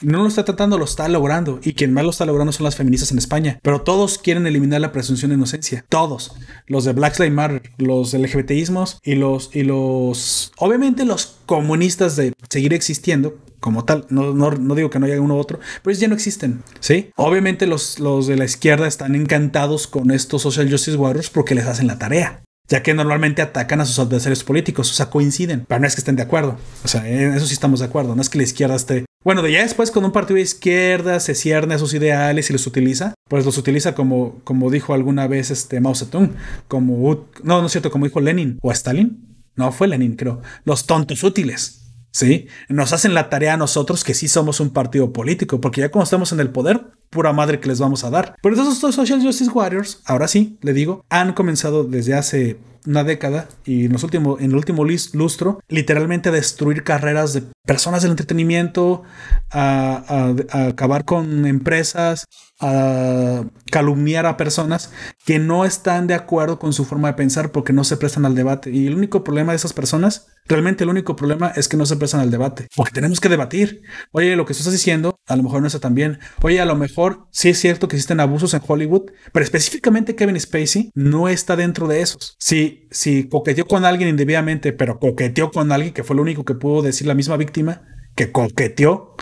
No 0.00 0.22
lo 0.22 0.28
está 0.28 0.44
tratando, 0.44 0.78
lo 0.78 0.84
está 0.84 1.08
logrando. 1.08 1.60
Y 1.62 1.74
quien 1.74 1.92
más 1.92 2.04
lo 2.04 2.10
está 2.10 2.26
logrando 2.26 2.52
son 2.52 2.64
las 2.64 2.76
feministas 2.76 3.12
en 3.12 3.18
España. 3.18 3.58
Pero 3.62 3.82
todos 3.82 4.18
quieren 4.18 4.46
eliminar 4.46 4.80
la 4.80 4.92
presunción 4.92 5.30
de 5.30 5.36
inocencia. 5.36 5.84
Todos. 5.88 6.34
Los 6.66 6.84
de 6.84 6.92
Black 6.92 7.18
Lives 7.18 7.34
Matter, 7.34 7.62
los 7.78 8.14
LGBTismos 8.14 9.00
y 9.02 9.14
los, 9.14 9.50
y 9.54 9.62
los, 9.62 10.52
obviamente 10.58 11.04
los 11.04 11.36
comunistas 11.46 12.16
de 12.16 12.32
seguir 12.50 12.74
existiendo. 12.74 13.38
Como 13.60 13.84
tal, 13.84 14.06
no, 14.10 14.34
no, 14.34 14.50
no 14.50 14.74
digo 14.74 14.90
que 14.90 14.98
no 14.98 15.06
haya 15.06 15.20
uno 15.20 15.34
u 15.34 15.38
otro, 15.38 15.58
pero 15.82 15.96
ya 15.96 16.06
no 16.06 16.14
existen. 16.14 16.62
Sí, 16.78 17.10
obviamente 17.16 17.66
los, 17.66 17.98
los 17.98 18.26
de 18.26 18.36
la 18.36 18.44
izquierda 18.44 18.86
están 18.86 19.14
encantados 19.14 19.86
con 19.86 20.10
estos 20.10 20.42
social 20.42 20.70
justice 20.70 20.96
warriors 20.96 21.30
porque 21.30 21.54
les 21.54 21.66
hacen 21.66 21.86
la 21.86 21.98
tarea 21.98 22.42
ya 22.68 22.82
que 22.82 22.94
normalmente 22.94 23.42
atacan 23.42 23.80
a 23.80 23.86
sus 23.86 23.98
adversarios 23.98 24.42
políticos, 24.44 24.90
o 24.90 24.94
sea, 24.94 25.06
coinciden, 25.06 25.64
pero 25.68 25.80
no 25.80 25.86
es 25.86 25.94
que 25.94 26.00
estén 26.00 26.16
de 26.16 26.22
acuerdo, 26.22 26.58
o 26.84 26.88
sea, 26.88 27.08
en 27.08 27.34
eso 27.34 27.46
sí 27.46 27.54
estamos 27.54 27.80
de 27.80 27.86
acuerdo, 27.86 28.14
no 28.14 28.22
es 28.22 28.28
que 28.28 28.38
la 28.38 28.44
izquierda 28.44 28.74
esté... 28.74 29.04
Bueno, 29.24 29.42
de 29.42 29.50
ya 29.50 29.62
después 29.62 29.90
cuando 29.90 30.08
un 30.08 30.12
partido 30.12 30.36
de 30.36 30.42
izquierda 30.42 31.18
se 31.18 31.34
cierne 31.34 31.74
a 31.74 31.78
sus 31.78 31.94
ideales 31.94 32.48
y 32.48 32.52
los 32.52 32.66
utiliza, 32.66 33.14
pues 33.28 33.44
los 33.44 33.58
utiliza 33.58 33.94
como, 33.94 34.40
como 34.44 34.70
dijo 34.70 34.94
alguna 34.94 35.26
vez 35.26 35.50
este 35.50 35.80
Mao 35.80 35.94
Zedong, 35.94 36.34
como... 36.68 37.26
No, 37.42 37.60
no 37.60 37.66
es 37.66 37.72
cierto, 37.72 37.90
como 37.90 38.04
dijo 38.04 38.20
Lenin 38.20 38.58
o 38.62 38.70
Stalin, 38.70 39.25
no, 39.56 39.72
fue 39.72 39.88
Lenin 39.88 40.16
creo, 40.16 40.42
los 40.64 40.86
tontos 40.86 41.22
útiles. 41.24 41.82
Sí, 42.10 42.48
nos 42.70 42.94
hacen 42.94 43.12
la 43.12 43.28
tarea 43.28 43.54
a 43.54 43.56
nosotros 43.58 44.02
que 44.02 44.14
sí 44.14 44.26
somos 44.26 44.60
un 44.60 44.70
partido 44.70 45.12
político, 45.12 45.60
porque 45.60 45.82
ya 45.82 45.90
cuando 45.90 46.04
estamos 46.04 46.32
en 46.32 46.40
el 46.40 46.48
poder, 46.48 46.86
pura 47.10 47.34
madre 47.34 47.60
que 47.60 47.68
les 47.68 47.78
vamos 47.78 48.04
a 48.04 48.10
dar. 48.10 48.36
Pero 48.40 48.54
entonces 48.54 48.76
estos 48.76 48.94
Social 48.94 49.20
Justice 49.20 49.50
Warriors, 49.50 50.00
ahora 50.06 50.26
sí, 50.26 50.56
le 50.62 50.72
digo, 50.72 51.04
han 51.10 51.34
comenzado 51.34 51.84
desde 51.84 52.14
hace 52.14 52.58
una 52.86 53.04
década 53.04 53.48
y 53.64 53.86
en, 53.86 53.92
los 53.92 54.02
últimos, 54.04 54.40
en 54.40 54.50
el 54.50 54.56
último 54.56 54.84
lustro, 54.84 55.60
literalmente 55.68 56.28
a 56.28 56.32
destruir 56.32 56.84
carreras 56.84 57.32
de 57.32 57.42
personas 57.64 58.02
del 58.02 58.12
entretenimiento, 58.12 59.02
a- 59.50 60.34
a 60.50 60.66
acabar 60.68 61.04
con 61.04 61.46
empresas, 61.46 62.26
a 62.60 63.44
calumniar 63.70 64.26
a 64.26 64.36
personas 64.36 64.90
que 65.24 65.38
no 65.38 65.64
están 65.64 66.06
de 66.06 66.14
acuerdo 66.14 66.58
con 66.58 66.72
su 66.72 66.84
forma 66.84 67.08
de 67.08 67.14
pensar 67.14 67.52
porque 67.52 67.72
no 67.72 67.84
se 67.84 67.96
prestan 67.96 68.24
al 68.24 68.34
debate. 68.34 68.70
Y 68.70 68.86
el 68.86 68.94
único 68.94 69.24
problema 69.24 69.52
de 69.52 69.56
esas 69.56 69.72
personas, 69.72 70.28
realmente 70.48 70.84
el 70.84 70.90
único 70.90 71.16
problema 71.16 71.48
es 71.56 71.68
que 71.68 71.76
no 71.76 71.86
se 71.86 71.96
prestan 71.96 72.20
al 72.20 72.30
debate. 72.30 72.68
Porque 72.74 72.92
tenemos 72.92 73.20
que 73.20 73.28
debatir. 73.28 73.82
Oye, 74.12 74.36
lo 74.36 74.46
que 74.46 74.54
tú 74.54 74.58
estás 74.58 74.72
diciendo, 74.72 75.18
a 75.26 75.36
lo 75.36 75.42
mejor 75.42 75.60
no 75.60 75.66
está 75.66 75.80
tan 75.80 75.94
bien. 75.94 76.18
Oye, 76.42 76.60
a 76.60 76.64
lo 76.64 76.76
mejor 76.76 77.26
sí 77.30 77.48
es 77.48 77.58
cierto 77.58 77.88
que 77.88 77.96
existen 77.96 78.20
abusos 78.20 78.54
en 78.54 78.62
Hollywood, 78.66 79.10
pero 79.32 79.44
específicamente 79.44 80.16
Kevin 80.16 80.38
Spacey 80.40 80.90
no 80.94 81.28
está 81.28 81.56
dentro 81.56 81.88
de 81.88 82.00
esos. 82.00 82.36
Si, 82.38 82.88
si 82.90 83.28
coqueteó 83.28 83.66
con 83.66 83.84
alguien 83.84 84.08
indebidamente, 84.08 84.72
pero 84.72 84.98
coqueteó 84.98 85.50
con 85.50 85.72
alguien 85.72 85.92
que 85.92 86.04
fue 86.04 86.16
lo 86.16 86.22
único 86.22 86.44
que 86.44 86.54
pudo 86.54 86.82
decir 86.82 87.06
la 87.06 87.14
misma 87.14 87.36
víctima, 87.36 87.82
que 88.14 88.32
coqueteó, 88.32 89.14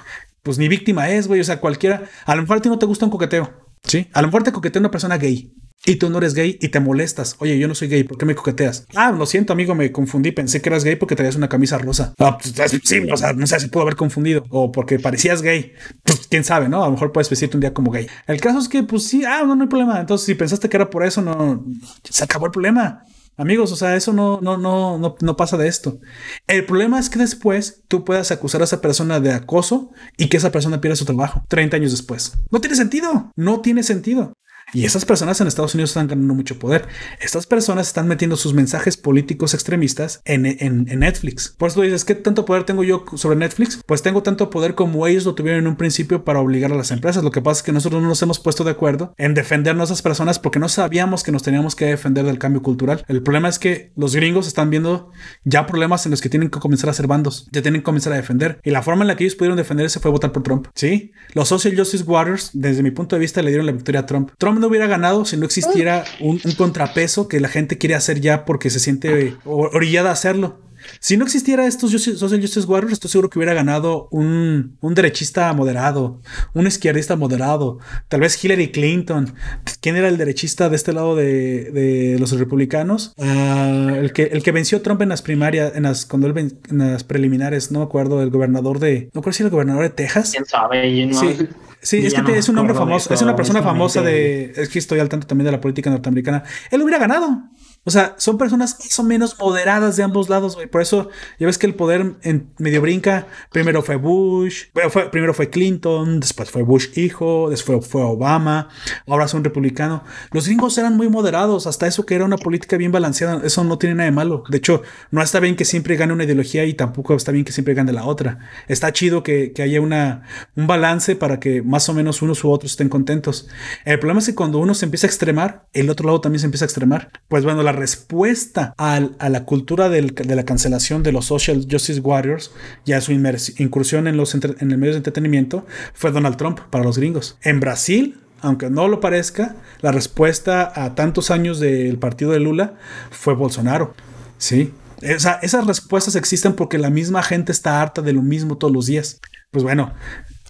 pues 0.42 0.58
ni 0.58 0.68
víctima 0.68 1.10
es, 1.10 1.26
güey. 1.26 1.40
O 1.40 1.44
sea, 1.44 1.60
cualquiera. 1.60 2.04
A 2.26 2.36
lo 2.36 2.42
mejor 2.42 2.58
a 2.58 2.62
ti 2.62 2.68
no 2.68 2.78
te 2.78 2.86
gusta 2.86 3.06
un 3.06 3.10
coqueteo. 3.10 3.52
Sí. 3.82 4.08
A 4.12 4.22
lo 4.22 4.28
mejor 4.28 4.42
te 4.42 4.52
coquetea 4.52 4.80
una 4.80 4.90
persona 4.90 5.18
gay. 5.18 5.52
Y 5.86 5.96
tú 5.96 6.08
no 6.08 6.16
eres 6.16 6.32
gay 6.32 6.58
y 6.62 6.68
te 6.68 6.80
molestas. 6.80 7.36
Oye, 7.40 7.58
yo 7.58 7.68
no 7.68 7.74
soy 7.74 7.88
gay, 7.88 8.04
¿por 8.04 8.16
qué 8.16 8.24
me 8.24 8.34
coqueteas? 8.34 8.86
Ah, 8.94 9.12
lo 9.12 9.26
siento, 9.26 9.52
amigo, 9.52 9.74
me 9.74 9.92
confundí. 9.92 10.32
Pensé 10.32 10.62
que 10.62 10.70
eras 10.70 10.82
gay 10.82 10.96
porque 10.96 11.14
traías 11.14 11.36
una 11.36 11.50
camisa 11.50 11.76
rosa. 11.76 12.14
Ah, 12.18 12.38
pues, 12.38 12.58
es- 12.58 12.80
sí, 12.84 13.00
o 13.12 13.16
sea, 13.18 13.34
no 13.34 13.46
sé, 13.46 13.60
se 13.60 13.68
pudo 13.68 13.82
haber 13.82 13.94
confundido. 13.96 14.44
O 14.48 14.72
porque 14.72 14.98
parecías 14.98 15.42
gay. 15.42 15.72
Pues 16.02 16.26
quién 16.26 16.42
sabe, 16.42 16.70
¿no? 16.70 16.82
A 16.82 16.86
lo 16.86 16.92
mejor 16.92 17.12
puedes 17.12 17.28
vestirte 17.28 17.58
un 17.58 17.60
día 17.60 17.74
como 17.74 17.90
gay. 17.90 18.06
El 18.26 18.40
caso 18.40 18.60
es 18.60 18.68
que, 18.68 18.82
pues 18.82 19.04
sí, 19.06 19.24
ah, 19.26 19.42
no, 19.46 19.54
no 19.56 19.64
hay 19.64 19.68
problema. 19.68 20.00
Entonces, 20.00 20.24
si 20.24 20.34
pensaste 20.34 20.70
que 20.70 20.76
era 20.78 20.88
por 20.88 21.04
eso, 21.04 21.20
no, 21.20 21.62
se 22.02 22.24
acabó 22.24 22.46
el 22.46 22.52
problema. 22.52 23.04
Amigos, 23.36 23.72
o 23.72 23.76
sea, 23.76 23.96
eso 23.96 24.12
no, 24.12 24.40
no, 24.40 24.56
no, 24.56 25.16
no 25.20 25.36
pasa 25.36 25.56
de 25.58 25.66
esto. 25.68 25.98
El 26.46 26.64
problema 26.64 26.98
es 27.00 27.10
que 27.10 27.18
después 27.18 27.82
tú 27.88 28.04
puedas 28.04 28.30
acusar 28.30 28.60
a 28.60 28.64
esa 28.64 28.80
persona 28.80 29.18
de 29.20 29.32
acoso 29.32 29.90
y 30.16 30.28
que 30.28 30.36
esa 30.36 30.52
persona 30.52 30.80
pierda 30.80 30.94
su 30.96 31.04
trabajo 31.04 31.42
30 31.48 31.76
años 31.76 31.90
después. 31.90 32.32
No 32.50 32.60
tiene 32.60 32.76
sentido. 32.76 33.32
No 33.36 33.60
tiene 33.60 33.82
sentido. 33.82 34.32
Y 34.72 34.84
esas 34.84 35.04
personas 35.04 35.40
en 35.40 35.46
Estados 35.46 35.74
Unidos 35.74 35.90
están 35.90 36.08
ganando 36.08 36.34
mucho 36.34 36.58
poder. 36.58 36.88
Estas 37.20 37.46
personas 37.46 37.86
están 37.86 38.08
metiendo 38.08 38.36
sus 38.36 38.54
mensajes 38.54 38.96
políticos 38.96 39.54
extremistas 39.54 40.20
en, 40.24 40.44
Netflix. 40.84 41.54
Por 41.56 41.68
eso 41.68 41.82
dices, 41.82 42.04
¿qué 42.04 42.14
tanto 42.14 42.44
poder 42.44 42.64
tengo 42.64 42.84
yo 42.84 43.04
sobre 43.16 43.36
Netflix? 43.36 43.80
Pues 43.86 44.02
tengo 44.02 44.22
tanto 44.22 44.50
poder 44.50 44.74
como 44.74 45.06
ellos 45.06 45.24
lo 45.24 45.34
tuvieron 45.34 45.60
en 45.60 45.66
un 45.66 45.76
principio 45.76 46.24
para 46.24 46.40
obligar 46.40 46.72
a 46.72 46.76
las 46.76 46.90
empresas. 46.90 47.22
Lo 47.22 47.30
que 47.30 47.42
pasa 47.42 47.60
es 47.60 47.62
que 47.62 47.72
nosotros 47.72 48.02
no 48.02 48.08
nos 48.08 48.22
hemos 48.22 48.38
puesto 48.38 48.64
de 48.64 48.72
acuerdo 48.72 49.14
en 49.18 49.34
defender 49.34 49.78
a 49.78 49.84
esas 49.84 50.02
personas 50.02 50.38
porque 50.38 50.58
no 50.58 50.68
sabíamos 50.68 51.22
que 51.22 51.32
nos 51.32 51.42
teníamos 51.42 51.74
que 51.76 51.86
defender 51.86 52.24
del 52.24 52.38
cambio 52.38 52.62
cultural. 52.62 53.04
El 53.08 53.22
problema 53.22 53.48
es 53.48 53.58
que 53.58 53.92
los 53.96 54.14
gringos 54.14 54.46
están 54.46 54.70
viendo 54.70 55.10
ya 55.44 55.66
problemas 55.66 56.06
en 56.06 56.10
los 56.10 56.20
que 56.20 56.28
tienen 56.28 56.50
que 56.50 56.58
comenzar 56.58 56.88
a 56.88 56.92
hacer 56.92 57.06
bandos, 57.06 57.48
ya 57.52 57.62
tienen 57.62 57.80
que 57.80 57.84
comenzar 57.84 58.12
a 58.12 58.16
defender. 58.16 58.60
Y 58.62 58.70
la 58.70 58.82
forma 58.82 59.02
en 59.02 59.08
la 59.08 59.16
que 59.16 59.24
ellos 59.24 59.36
pudieron 59.36 59.56
defenderse 59.56 60.00
fue 60.00 60.10
votar 60.10 60.32
por 60.32 60.42
Trump. 60.42 60.68
Sí, 60.74 61.12
los 61.32 61.48
Social 61.48 61.76
Justice 61.76 62.04
Warriors, 62.04 62.50
desde 62.52 62.82
mi 62.82 62.90
punto 62.90 63.16
de 63.16 63.20
vista, 63.20 63.42
le 63.42 63.48
dieron 63.50 63.66
la 63.66 63.72
victoria 63.72 64.00
a 64.00 64.06
Trump. 64.06 64.30
Trump 64.38 64.53
no 64.60 64.66
hubiera 64.68 64.86
ganado 64.86 65.24
si 65.24 65.36
no 65.36 65.44
existiera 65.46 66.04
un, 66.20 66.40
un 66.44 66.52
contrapeso 66.52 67.28
que 67.28 67.40
la 67.40 67.48
gente 67.48 67.78
quiere 67.78 67.94
hacer 67.94 68.20
ya 68.20 68.44
porque 68.44 68.70
se 68.70 68.80
siente 68.80 69.36
o- 69.44 69.68
orillada 69.72 70.10
a 70.10 70.12
hacerlo. 70.12 70.58
Si 71.00 71.16
no 71.16 71.24
existiera 71.24 71.66
estos 71.66 71.90
Social 71.92 72.40
Justice 72.40 72.66
Warriors, 72.66 72.92
estoy 72.94 73.10
seguro 73.10 73.30
que 73.30 73.38
hubiera 73.38 73.54
ganado 73.54 74.08
un, 74.10 74.76
un 74.80 74.94
derechista 74.94 75.52
moderado, 75.52 76.20
un 76.54 76.66
izquierdista 76.66 77.16
moderado, 77.16 77.78
tal 78.08 78.20
vez 78.20 78.42
Hillary 78.42 78.70
Clinton. 78.72 79.34
¿Quién 79.80 79.96
era 79.96 80.08
el 80.08 80.16
derechista 80.16 80.68
de 80.68 80.76
este 80.76 80.92
lado 80.92 81.16
de, 81.16 81.70
de 81.70 82.16
los 82.18 82.32
republicanos? 82.38 83.12
Ah, 83.18 83.92
el, 83.96 84.12
que, 84.12 84.24
el 84.24 84.42
que 84.42 84.52
venció 84.52 84.78
a 84.78 84.82
Trump 84.82 85.02
en 85.02 85.08
las 85.10 85.22
primarias, 85.22 85.72
en 85.74 85.84
las, 85.84 86.06
cuando 86.06 86.26
él 86.26 86.32
ven- 86.32 86.58
en 86.70 86.78
las 86.92 87.04
preliminares, 87.04 87.70
no 87.70 87.80
me 87.80 87.84
acuerdo, 87.84 88.22
el 88.22 88.30
gobernador 88.30 88.78
de, 88.78 89.10
no 89.14 89.20
creo 89.22 89.32
si 89.32 89.42
era 89.42 89.48
el 89.48 89.52
gobernador 89.52 89.82
de 89.82 89.90
Texas. 89.90 90.30
¿Quién 90.32 90.44
sabe? 90.46 91.06
No- 91.06 91.20
Sí, 91.20 92.00
sí, 92.00 92.06
es 92.06 92.14
que 92.14 92.22
no 92.22 92.28
es 92.38 92.48
un 92.48 92.56
hombre 92.58 92.72
famoso, 92.74 93.12
es 93.12 93.20
una 93.20 93.36
persona 93.36 93.58
famosa 93.62 94.00
de. 94.00 94.52
Es 94.56 94.68
que 94.70 94.78
estoy 94.78 95.00
al 95.00 95.10
tanto 95.10 95.26
también 95.26 95.44
de 95.44 95.52
la 95.52 95.60
política 95.60 95.90
norteamericana. 95.90 96.42
Él 96.70 96.80
hubiera 96.80 96.98
ganado. 96.98 97.42
O 97.84 97.90
sea, 97.90 98.14
son 98.18 98.38
personas 98.38 98.76
más 98.80 98.98
o 98.98 99.02
menos 99.02 99.36
moderadas 99.38 99.96
de 99.96 100.02
ambos 100.02 100.28
lados, 100.28 100.54
güey. 100.54 100.66
Por 100.66 100.80
eso 100.80 101.10
ya 101.38 101.46
ves 101.46 101.58
que 101.58 101.66
el 101.66 101.74
poder 101.74 102.14
en 102.22 102.50
medio 102.58 102.80
brinca. 102.80 103.26
Primero 103.52 103.82
fue 103.82 103.96
Bush, 103.96 104.64
bueno, 104.72 104.90
fue, 104.90 105.10
primero 105.10 105.34
fue 105.34 105.50
Clinton, 105.50 106.20
después 106.20 106.50
fue 106.50 106.62
Bush 106.62 106.98
hijo, 106.98 107.48
después 107.50 107.86
fue 107.86 108.02
Obama, 108.02 108.68
ahora 109.06 109.28
son 109.28 109.44
republicano. 109.44 110.02
Los 110.32 110.46
gringos 110.46 110.76
eran 110.78 110.96
muy 110.96 111.08
moderados, 111.08 111.66
hasta 111.66 111.86
eso 111.86 112.06
que 112.06 112.14
era 112.14 112.24
una 112.24 112.38
política 112.38 112.76
bien 112.76 112.92
balanceada. 112.92 113.42
Eso 113.44 113.64
no 113.64 113.78
tiene 113.78 113.96
nada 113.96 114.06
de 114.06 114.16
malo. 114.16 114.44
De 114.48 114.58
hecho, 114.58 114.82
no 115.10 115.22
está 115.22 115.40
bien 115.40 115.56
que 115.56 115.64
siempre 115.64 115.96
gane 115.96 116.12
una 116.12 116.24
ideología 116.24 116.64
y 116.64 116.74
tampoco 116.74 117.14
está 117.14 117.32
bien 117.32 117.44
que 117.44 117.52
siempre 117.52 117.74
gane 117.74 117.92
la 117.92 118.04
otra. 118.04 118.38
Está 118.68 118.92
chido 118.92 119.22
que, 119.22 119.52
haya 119.62 119.80
una, 119.80 120.22
un 120.56 120.66
balance 120.66 121.16
para 121.16 121.38
que 121.38 121.62
más 121.62 121.88
o 121.88 121.94
menos 121.94 122.22
unos 122.22 122.42
u 122.44 122.50
otros 122.50 122.72
estén 122.72 122.88
contentos. 122.88 123.48
El 123.84 123.98
problema 123.98 124.20
es 124.20 124.26
que 124.26 124.34
cuando 124.34 124.58
uno 124.58 124.74
se 124.74 124.86
empieza 124.86 125.06
a 125.06 125.10
extremar, 125.10 125.66
el 125.72 125.90
otro 125.90 126.06
lado 126.06 126.20
también 126.20 126.40
se 126.40 126.46
empieza 126.46 126.64
a 126.64 126.66
extremar. 126.66 127.10
Pues 127.28 127.44
bueno, 127.44 127.62
la 127.62 127.73
respuesta 127.74 128.74
al- 128.78 129.14
a 129.18 129.28
la 129.28 129.44
cultura 129.44 129.88
de 129.88 130.02
la 130.36 130.44
cancelación 130.44 131.02
de 131.02 131.12
los 131.12 131.26
Social 131.26 131.66
Justice 131.70 132.00
Warriors 132.00 132.50
y 132.84 132.92
a 132.92 133.00
su 133.00 133.12
incursión 133.12 134.06
en 134.08 134.16
los 134.16 134.34
entre- 134.34 134.54
en 134.60 134.70
el 134.70 134.78
medio 134.78 134.92
de 134.92 134.98
entretenimiento 134.98 135.66
fue 135.92 136.10
Donald 136.12 136.36
Trump 136.36 136.60
para 136.70 136.84
los 136.84 136.98
gringos. 136.98 137.36
En 137.42 137.60
Brasil, 137.60 138.18
aunque 138.40 138.68
no 138.70 138.88
lo 138.88 139.00
parezca, 139.00 139.56
la 139.80 139.92
respuesta 139.92 140.72
a 140.74 140.94
tantos 140.94 141.30
años 141.30 141.60
del 141.60 141.98
partido 141.98 142.32
de 142.32 142.40
Lula 142.40 142.74
fue 143.10 143.34
Bolsonaro. 143.34 143.94
Sí. 144.38 144.72
O 145.02 145.18
sea, 145.18 145.38
esas 145.42 145.66
respuestas 145.66 146.14
existen 146.16 146.54
porque 146.54 146.78
la 146.78 146.90
misma 146.90 147.22
gente 147.22 147.52
está 147.52 147.80
harta 147.82 148.00
de 148.02 148.12
lo 148.12 148.22
mismo 148.22 148.56
todos 148.56 148.72
los 148.72 148.86
días. 148.86 149.20
Pues 149.50 149.62
bueno, 149.62 149.92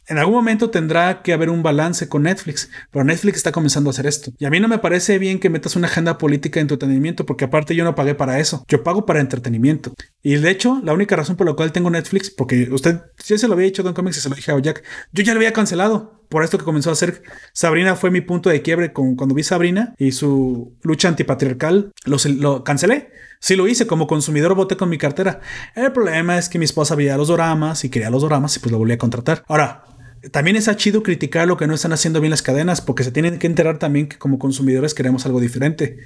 en 0.06 0.18
algún 0.18 0.34
momento 0.34 0.70
tendrá 0.70 1.22
que 1.22 1.32
haber 1.32 1.50
un 1.50 1.62
balance 1.62 2.08
con 2.08 2.24
Netflix, 2.24 2.70
pero 2.90 3.04
Netflix 3.04 3.36
está 3.36 3.52
comenzando 3.52 3.90
a 3.90 3.92
hacer 3.92 4.06
esto. 4.06 4.32
Y 4.38 4.44
a 4.44 4.50
mí 4.50 4.60
no 4.60 4.68
me 4.68 4.78
parece 4.78 5.18
bien 5.18 5.38
que 5.38 5.50
metas 5.50 5.76
una 5.76 5.88
agenda 5.88 6.18
política 6.18 6.58
de 6.58 6.62
entretenimiento, 6.62 7.24
porque 7.26 7.44
aparte 7.44 7.74
yo 7.74 7.84
no 7.84 7.94
pagué 7.94 8.14
para 8.14 8.38
eso. 8.38 8.64
Yo 8.68 8.82
pago 8.82 9.06
para 9.06 9.20
entretenimiento. 9.20 9.94
Y 10.22 10.36
de 10.36 10.50
hecho, 10.50 10.80
la 10.84 10.92
única 10.92 11.16
razón 11.16 11.36
por 11.36 11.46
la 11.46 11.54
cual 11.54 11.72
tengo 11.72 11.90
Netflix, 11.90 12.30
porque 12.30 12.68
usted, 12.70 13.00
si 13.18 13.38
se 13.38 13.48
lo 13.48 13.54
había 13.54 13.66
dicho 13.66 13.82
Don 13.82 13.94
Comics 13.94 14.18
y 14.18 14.20
se 14.20 14.28
lo 14.28 14.34
dije 14.34 14.52
a 14.52 14.58
Jack, 14.58 14.82
yo 15.12 15.22
ya 15.22 15.32
lo 15.32 15.38
había 15.38 15.52
cancelado. 15.52 16.20
por 16.28 16.42
esto 16.42 16.58
que 16.58 16.64
comenzó 16.64 16.90
a 16.90 16.94
hacer 16.94 17.22
Sabrina 17.52 17.94
fue 17.94 18.10
mi 18.10 18.20
punto 18.20 18.50
de 18.50 18.62
quiebre 18.62 18.92
con, 18.92 19.14
cuando 19.14 19.34
vi 19.34 19.42
Sabrina 19.42 19.94
y 19.98 20.12
su 20.12 20.76
lucha 20.82 21.08
antipatriarcal, 21.08 21.92
lo 22.04 22.64
cancelé. 22.64 23.10
Sí 23.44 23.56
lo 23.56 23.68
hice, 23.68 23.86
como 23.86 24.06
consumidor 24.06 24.54
voté 24.54 24.78
con 24.78 24.88
mi 24.88 24.96
cartera. 24.96 25.42
El 25.74 25.92
problema 25.92 26.38
es 26.38 26.48
que 26.48 26.58
mi 26.58 26.64
esposa 26.64 26.94
veía 26.94 27.18
los 27.18 27.28
doramas 27.28 27.84
y 27.84 27.90
quería 27.90 28.08
los 28.08 28.22
doramas 28.22 28.56
y 28.56 28.60
pues 28.60 28.72
lo 28.72 28.78
volví 28.78 28.94
a 28.94 28.96
contratar. 28.96 29.44
Ahora, 29.48 29.84
también 30.30 30.56
es 30.56 30.74
chido 30.76 31.02
criticar 31.02 31.46
lo 31.46 31.58
que 31.58 31.66
no 31.66 31.74
están 31.74 31.92
haciendo 31.92 32.22
bien 32.22 32.30
las 32.30 32.40
cadenas, 32.40 32.80
porque 32.80 33.04
se 33.04 33.12
tienen 33.12 33.38
que 33.38 33.46
enterar 33.46 33.78
también 33.78 34.08
que 34.08 34.16
como 34.16 34.38
consumidores 34.38 34.94
queremos 34.94 35.26
algo 35.26 35.40
diferente. 35.40 35.98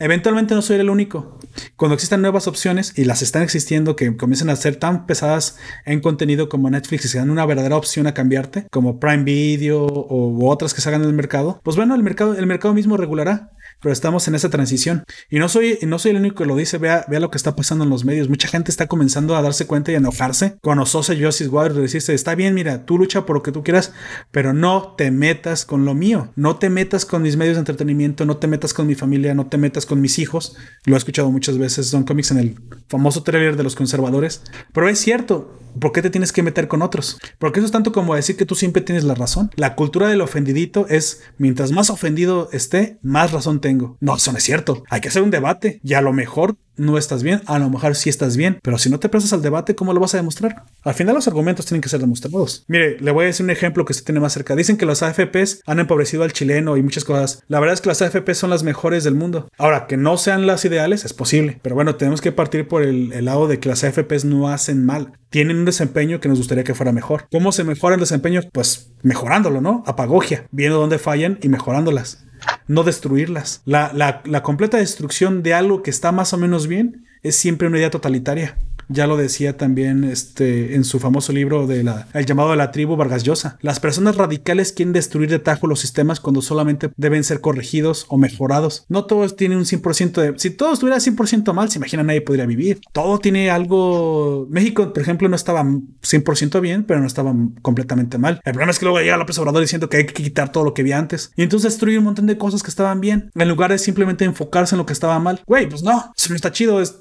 Eventualmente 0.00 0.54
no 0.54 0.60
soy 0.60 0.80
el 0.80 0.90
único. 0.90 1.38
Cuando 1.76 1.94
existan 1.94 2.20
nuevas 2.20 2.46
opciones 2.46 2.92
y 2.94 3.06
las 3.06 3.22
están 3.22 3.40
existiendo 3.40 3.96
que 3.96 4.14
comiencen 4.18 4.50
a 4.50 4.56
ser 4.56 4.76
tan 4.76 5.06
pesadas 5.06 5.56
en 5.86 6.00
contenido 6.00 6.50
como 6.50 6.68
Netflix 6.68 7.06
y 7.06 7.08
se 7.08 7.16
dan 7.16 7.30
una 7.30 7.46
verdadera 7.46 7.78
opción 7.78 8.06
a 8.06 8.12
cambiarte, 8.12 8.66
como 8.70 9.00
Prime 9.00 9.24
Video 9.24 9.86
o 9.86 10.50
otras 10.50 10.74
que 10.74 10.82
se 10.82 10.90
hagan 10.90 11.04
en 11.04 11.08
el 11.08 11.14
mercado, 11.14 11.58
pues 11.62 11.74
bueno, 11.78 11.94
el 11.94 12.02
mercado, 12.02 12.34
el 12.34 12.46
mercado 12.46 12.74
mismo 12.74 12.98
regulará 12.98 13.52
pero 13.82 13.92
estamos 13.92 14.26
en 14.28 14.34
esa 14.34 14.48
transición. 14.48 15.04
Y 15.28 15.38
no 15.38 15.48
soy, 15.48 15.78
no 15.82 15.98
soy 15.98 16.12
el 16.12 16.18
único 16.18 16.36
que 16.36 16.46
lo 16.46 16.56
dice, 16.56 16.78
vea, 16.78 17.04
vea 17.08 17.20
lo 17.20 17.30
que 17.30 17.36
está 17.36 17.56
pasando 17.56 17.84
en 17.84 17.90
los 17.90 18.04
medios. 18.04 18.28
Mucha 18.28 18.48
gente 18.48 18.70
está 18.70 18.86
comenzando 18.86 19.36
a 19.36 19.42
darse 19.42 19.66
cuenta 19.66 19.90
y 19.90 19.94
a 19.94 19.98
enojarse 19.98 20.56
con 20.62 20.78
Ososa 20.78 21.14
y 21.14 21.22
Justice 21.22 21.50
Warrior 21.50 21.80
y 21.80 21.82
decirse, 21.82 22.14
está 22.14 22.34
bien, 22.34 22.54
mira, 22.54 22.86
tú 22.86 22.96
lucha 22.96 23.26
por 23.26 23.36
lo 23.36 23.42
que 23.42 23.52
tú 23.52 23.62
quieras, 23.62 23.92
pero 24.30 24.52
no 24.52 24.94
te 24.96 25.10
metas 25.10 25.64
con 25.64 25.84
lo 25.84 25.94
mío, 25.94 26.32
no 26.36 26.56
te 26.56 26.70
metas 26.70 27.04
con 27.04 27.22
mis 27.22 27.36
medios 27.36 27.56
de 27.56 27.60
entretenimiento, 27.60 28.24
no 28.24 28.36
te 28.36 28.46
metas 28.46 28.72
con 28.72 28.86
mi 28.86 28.94
familia, 28.94 29.34
no 29.34 29.46
te 29.46 29.58
metas 29.58 29.84
con 29.84 30.00
mis 30.00 30.18
hijos. 30.18 30.56
Lo 30.84 30.94
he 30.94 30.98
escuchado 30.98 31.30
muchas 31.30 31.58
veces 31.58 31.90
Don 31.90 32.04
Comics 32.04 32.30
en 32.30 32.38
el 32.38 32.60
famoso 32.88 33.22
trailer 33.22 33.56
de 33.56 33.64
los 33.64 33.74
conservadores, 33.74 34.42
pero 34.72 34.88
es 34.88 34.98
cierto, 35.00 35.58
¿por 35.80 35.92
qué 35.92 36.02
te 36.02 36.10
tienes 36.10 36.32
que 36.32 36.42
meter 36.42 36.68
con 36.68 36.82
otros? 36.82 37.18
Porque 37.38 37.60
eso 37.60 37.66
es 37.66 37.72
tanto 37.72 37.92
como 37.92 38.14
decir 38.14 38.36
que 38.36 38.46
tú 38.46 38.54
siempre 38.54 38.82
tienes 38.82 39.04
la 39.04 39.14
razón. 39.14 39.50
La 39.56 39.74
cultura 39.74 40.08
del 40.08 40.20
ofendidito 40.20 40.86
es, 40.88 41.22
mientras 41.38 41.72
más 41.72 41.90
ofendido 41.90 42.48
esté, 42.52 42.98
más 43.02 43.32
razón 43.32 43.60
tengo. 43.60 43.71
No, 44.00 44.16
eso 44.16 44.32
no 44.32 44.38
es 44.38 44.44
cierto. 44.44 44.84
Hay 44.90 45.00
que 45.00 45.08
hacer 45.08 45.22
un 45.22 45.30
debate 45.30 45.80
y 45.82 45.94
a 45.94 46.00
lo 46.00 46.12
mejor 46.12 46.56
no 46.76 46.98
estás 46.98 47.22
bien, 47.22 47.42
a 47.46 47.58
lo 47.58 47.68
mejor 47.70 47.94
sí 47.94 48.08
estás 48.08 48.36
bien, 48.36 48.58
pero 48.62 48.78
si 48.78 48.88
no 48.90 48.98
te 48.98 49.08
prestas 49.08 49.32
al 49.32 49.42
debate, 49.42 49.74
¿cómo 49.74 49.92
lo 49.92 50.00
vas 50.00 50.14
a 50.14 50.16
demostrar? 50.16 50.64
Al 50.82 50.94
final 50.94 51.14
los 51.14 51.28
argumentos 51.28 51.66
tienen 51.66 51.82
que 51.82 51.88
ser 51.88 52.00
demostrados. 52.00 52.64
Mire, 52.68 52.98
le 52.98 53.10
voy 53.10 53.24
a 53.24 53.26
decir 53.26 53.44
un 53.44 53.50
ejemplo 53.50 53.84
que 53.84 53.94
se 53.94 54.02
tiene 54.02 54.20
más 54.20 54.32
cerca. 54.32 54.56
Dicen 54.56 54.76
que 54.76 54.86
los 54.86 55.02
AFPs 55.02 55.62
han 55.66 55.80
empobrecido 55.80 56.22
al 56.22 56.32
chileno 56.32 56.76
y 56.76 56.82
muchas 56.82 57.04
cosas. 57.04 57.42
La 57.48 57.60
verdad 57.60 57.74
es 57.74 57.80
que 57.80 57.88
las 57.88 58.02
AFPs 58.02 58.38
son 58.38 58.50
las 58.50 58.62
mejores 58.62 59.04
del 59.04 59.14
mundo. 59.14 59.48
Ahora, 59.58 59.86
que 59.86 59.96
no 59.96 60.16
sean 60.16 60.46
las 60.46 60.64
ideales 60.64 61.04
es 61.04 61.12
posible, 61.12 61.60
pero 61.62 61.74
bueno, 61.74 61.96
tenemos 61.96 62.20
que 62.20 62.32
partir 62.32 62.66
por 62.66 62.82
el, 62.82 63.12
el 63.12 63.24
lado 63.26 63.48
de 63.48 63.58
que 63.58 63.68
las 63.68 63.84
AFPs 63.84 64.24
no 64.24 64.48
hacen 64.48 64.84
mal. 64.84 65.12
Tienen 65.30 65.58
un 65.58 65.64
desempeño 65.64 66.20
que 66.20 66.28
nos 66.28 66.38
gustaría 66.38 66.64
que 66.64 66.74
fuera 66.74 66.92
mejor. 66.92 67.26
¿Cómo 67.30 67.52
se 67.52 67.64
mejora 67.64 67.94
el 67.94 68.00
desempeño? 68.00 68.40
Pues 68.52 68.92
mejorándolo, 69.02 69.60
¿no? 69.60 69.82
Apagogia, 69.86 70.46
viendo 70.50 70.78
dónde 70.78 70.98
fallan 70.98 71.38
y 71.42 71.48
mejorándolas 71.48 72.24
no 72.68 72.82
destruirlas. 72.84 73.62
La, 73.64 73.92
la, 73.92 74.22
la, 74.24 74.42
completa 74.42 74.78
destrucción 74.78 75.42
de 75.42 75.54
algo 75.54 75.82
que 75.82 75.90
está 75.90 76.12
más 76.12 76.32
o 76.32 76.38
menos 76.38 76.66
bien 76.66 77.06
es 77.22 77.36
siempre 77.36 77.68
una 77.68 77.78
idea 77.78 77.90
totalitaria. 77.90 78.58
Ya 78.92 79.06
lo 79.06 79.16
decía 79.16 79.56
también 79.56 80.04
este, 80.04 80.74
en 80.74 80.84
su 80.84 81.00
famoso 81.00 81.32
libro 81.32 81.66
de 81.66 81.82
la, 81.82 82.08
El 82.12 82.26
llamado 82.26 82.50
de 82.50 82.56
la 82.56 82.70
tribu 82.70 82.96
Vargas 82.96 83.22
Llosa. 83.22 83.56
Las 83.60 83.80
personas 83.80 84.16
radicales 84.16 84.72
quieren 84.72 84.92
destruir 84.92 85.30
de 85.30 85.38
tajo 85.38 85.66
los 85.66 85.80
sistemas 85.80 86.20
cuando 86.20 86.42
solamente 86.42 86.90
deben 86.96 87.24
ser 87.24 87.40
corregidos 87.40 88.04
o 88.08 88.18
mejorados. 88.18 88.84
No 88.88 89.06
todos 89.06 89.36
tienen 89.36 89.58
un 89.58 89.64
100% 89.64 90.12
de... 90.20 90.38
Si 90.38 90.50
todo 90.50 90.74
estuviera 90.74 90.98
100% 90.98 91.52
mal, 91.54 91.70
se 91.70 91.78
imagina 91.78 92.02
nadie 92.02 92.20
podría 92.20 92.46
vivir. 92.46 92.80
Todo 92.92 93.18
tiene 93.18 93.50
algo... 93.50 94.46
México, 94.50 94.92
por 94.92 95.02
ejemplo, 95.02 95.28
no 95.28 95.36
estaba 95.36 95.62
100% 95.64 96.60
bien, 96.60 96.84
pero 96.84 97.00
no 97.00 97.06
estaba 97.06 97.34
completamente 97.62 98.18
mal. 98.18 98.40
El 98.44 98.52
problema 98.52 98.72
es 98.72 98.78
que 98.78 98.84
luego 98.84 99.00
llega 99.00 99.16
López 99.16 99.38
Obrador 99.38 99.62
diciendo 99.62 99.88
que 99.88 99.96
hay 99.98 100.06
que 100.06 100.22
quitar 100.22 100.52
todo 100.52 100.64
lo 100.64 100.74
que 100.74 100.82
había 100.82 100.98
antes. 100.98 101.32
Y 101.36 101.42
entonces 101.42 101.72
destruir 101.72 101.98
un 101.98 102.04
montón 102.04 102.26
de 102.26 102.36
cosas 102.36 102.62
que 102.62 102.70
estaban 102.70 103.00
bien. 103.00 103.30
En 103.34 103.48
lugar 103.48 103.70
de 103.70 103.78
simplemente 103.78 104.24
enfocarse 104.24 104.74
en 104.74 104.78
lo 104.78 104.86
que 104.86 104.92
estaba 104.92 105.18
mal. 105.18 105.40
Güey, 105.46 105.68
pues 105.68 105.82
no. 105.82 106.12
Si 106.16 106.28
no 106.28 106.36
está 106.36 106.52
chido, 106.52 106.80
es 106.80 106.96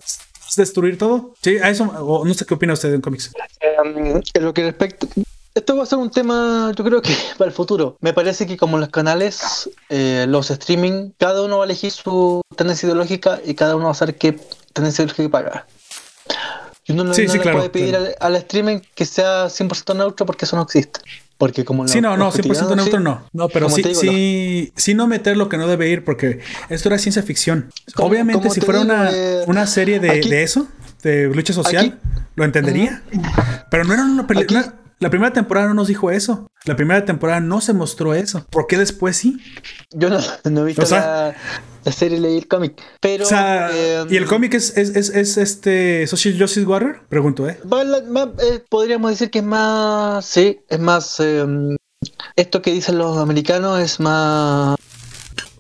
destruir 0.56 0.98
todo. 0.98 1.34
Sí, 1.42 1.58
a 1.58 1.70
eso, 1.70 1.84
o 1.86 2.26
no 2.26 2.34
sé 2.34 2.46
qué 2.46 2.54
opina 2.54 2.74
usted 2.74 2.94
en 2.94 3.02
cómics. 3.02 3.32
Um, 3.84 4.22
en 4.34 4.44
lo 4.46 4.54
que 4.54 4.64
respecta. 4.64 5.08
Esto 5.54 5.76
va 5.76 5.84
a 5.84 5.86
ser 5.86 5.98
un 6.00 6.10
tema, 6.10 6.72
yo 6.76 6.84
creo 6.84 7.02
que 7.02 7.14
para 7.38 7.50
el 7.50 7.54
futuro. 7.56 7.98
Me 8.00 8.14
parece 8.14 8.48
que 8.48 8.56
como 8.58 8.78
los 8.78 8.90
canales, 8.90 9.70
eh, 9.90 10.26
los 10.28 10.50
streaming, 10.50 11.12
cada 11.18 11.42
uno 11.42 11.58
va 11.58 11.64
a 11.64 11.66
elegir 11.66 11.92
su 11.92 12.42
tendencia 12.56 12.88
ideológica 12.88 13.42
y 13.46 13.54
cada 13.54 13.76
uno 13.76 13.86
va 13.86 13.92
a 13.92 13.96
saber 13.96 14.16
qué 14.18 14.40
tendencia 14.74 15.04
ideológica 15.04 15.30
pagar. 15.30 15.68
Y 16.86 16.94
uno 16.94 17.04
no, 17.04 17.14
Sí, 17.14 17.26
no 17.26 17.32
sí, 17.32 17.38
le 17.38 17.42
claro, 17.44 17.58
puede 17.58 17.70
pedir 17.70 17.90
claro. 17.90 18.06
al, 18.06 18.16
al 18.20 18.36
streaming 18.38 18.80
que 18.96 19.06
sea 19.06 19.46
100% 19.48 19.96
neutro 19.96 20.26
porque 20.26 20.46
eso 20.46 20.56
no 20.56 20.64
existe. 20.64 21.00
Porque 21.42 21.66
como 21.66 21.88
Sí, 21.88 22.02
no, 22.02 22.16
no, 22.18 22.32
100% 22.32 22.36
cotidiano, 22.38 22.76
neutro 22.76 23.00
sí. 23.00 23.04
no. 23.04 23.24
No, 23.34 23.50
pero 23.50 23.68
sí, 23.68 23.82
te 23.82 23.90
digo, 23.90 24.00
sí, 24.02 24.72
sí 24.76 24.94
no 24.94 25.08
meter 25.08 25.36
lo 25.38 25.50
que 25.50 25.58
no 25.58 25.68
debe 25.68 25.90
ir, 25.90 26.06
porque 26.06 26.40
esto 26.70 26.88
era 26.88 27.00
ciencia 27.00 27.24
ficción. 27.24 27.72
Obviamente, 27.98 28.48
si 28.52 28.62
fuera 28.62 28.82
digo, 28.82 28.94
una, 28.94 29.10
eh, 29.12 29.44
una 29.48 29.66
serie 29.66 30.00
de, 30.00 30.12
aquí- 30.12 30.30
de 30.30 30.44
eso, 30.44 30.68
de 31.02 31.26
lucha 31.34 31.52
social, 31.52 31.98
aquí- 32.00 32.22
lo 32.36 32.46
entendería. 32.46 33.02
Pero 33.72 33.86
no 33.86 33.94
era 33.96 34.04
una 34.04 34.14
no- 34.22 34.74
La 35.00 35.10
primera 35.10 35.34
temporada 35.34 35.68
no 35.68 35.74
nos 35.74 35.88
dijo 35.88 36.12
eso. 36.12 36.48
La 36.66 36.76
primera 36.76 37.04
temporada 37.06 37.40
no 37.40 37.60
se 37.60 37.74
mostró 37.74 38.14
eso. 38.14 38.46
¿Por 38.52 38.68
qué 38.68 38.78
después 38.78 39.18
sí? 39.18 39.40
Yo 39.90 40.12
no, 40.12 40.20
no 40.48 40.62
he 40.62 40.66
visto 40.66 40.84
O 40.84 40.86
sea- 40.86 41.00
la, 41.00 41.36
la 41.84 41.92
serie, 41.92 42.20
leí 42.20 42.38
el 42.38 42.48
cómic. 42.48 42.82
Pero. 43.00 43.24
O 43.24 43.28
sea, 43.28 43.70
eh, 43.74 44.06
¿y 44.10 44.18
el 44.18 44.26
cómic 44.28 44.54
es, 44.54 44.78
es, 44.78 44.96
es, 44.96 45.10
es 45.10 45.38
este 45.38 46.06
Social 46.08 46.36
Justice 46.40 46.66
Warrior? 46.66 47.02
Pregunto, 47.10 47.48
¿eh? 47.48 47.60
va 47.72 47.84
la- 47.84 48.02
más, 48.02 48.28
eh, 48.44 48.64
podríamos 48.70 49.12
decir 49.12 49.30
que 49.32 49.40
es 49.40 49.46
más. 49.46 50.26
Sí, 50.26 50.60
es 50.70 50.80
más. 50.80 51.16
eh, 51.20 51.46
esto 52.36 52.62
que 52.62 52.72
dicen 52.72 52.98
los 52.98 53.18
americanos 53.18 53.80
es 53.80 54.00
más. 54.00 54.78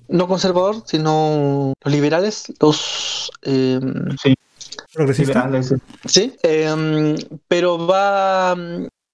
No 0.07 0.27
conservador, 0.27 0.83
sino 0.85 1.73
los 1.83 1.93
liberales, 1.93 2.51
los. 2.59 3.31
eh, 3.43 3.79
Progresista. 4.93 5.45
Liberales. 5.45 5.73
sí, 6.05 6.33
eh, 6.43 7.15
pero 7.47 7.85
va. 7.87 8.55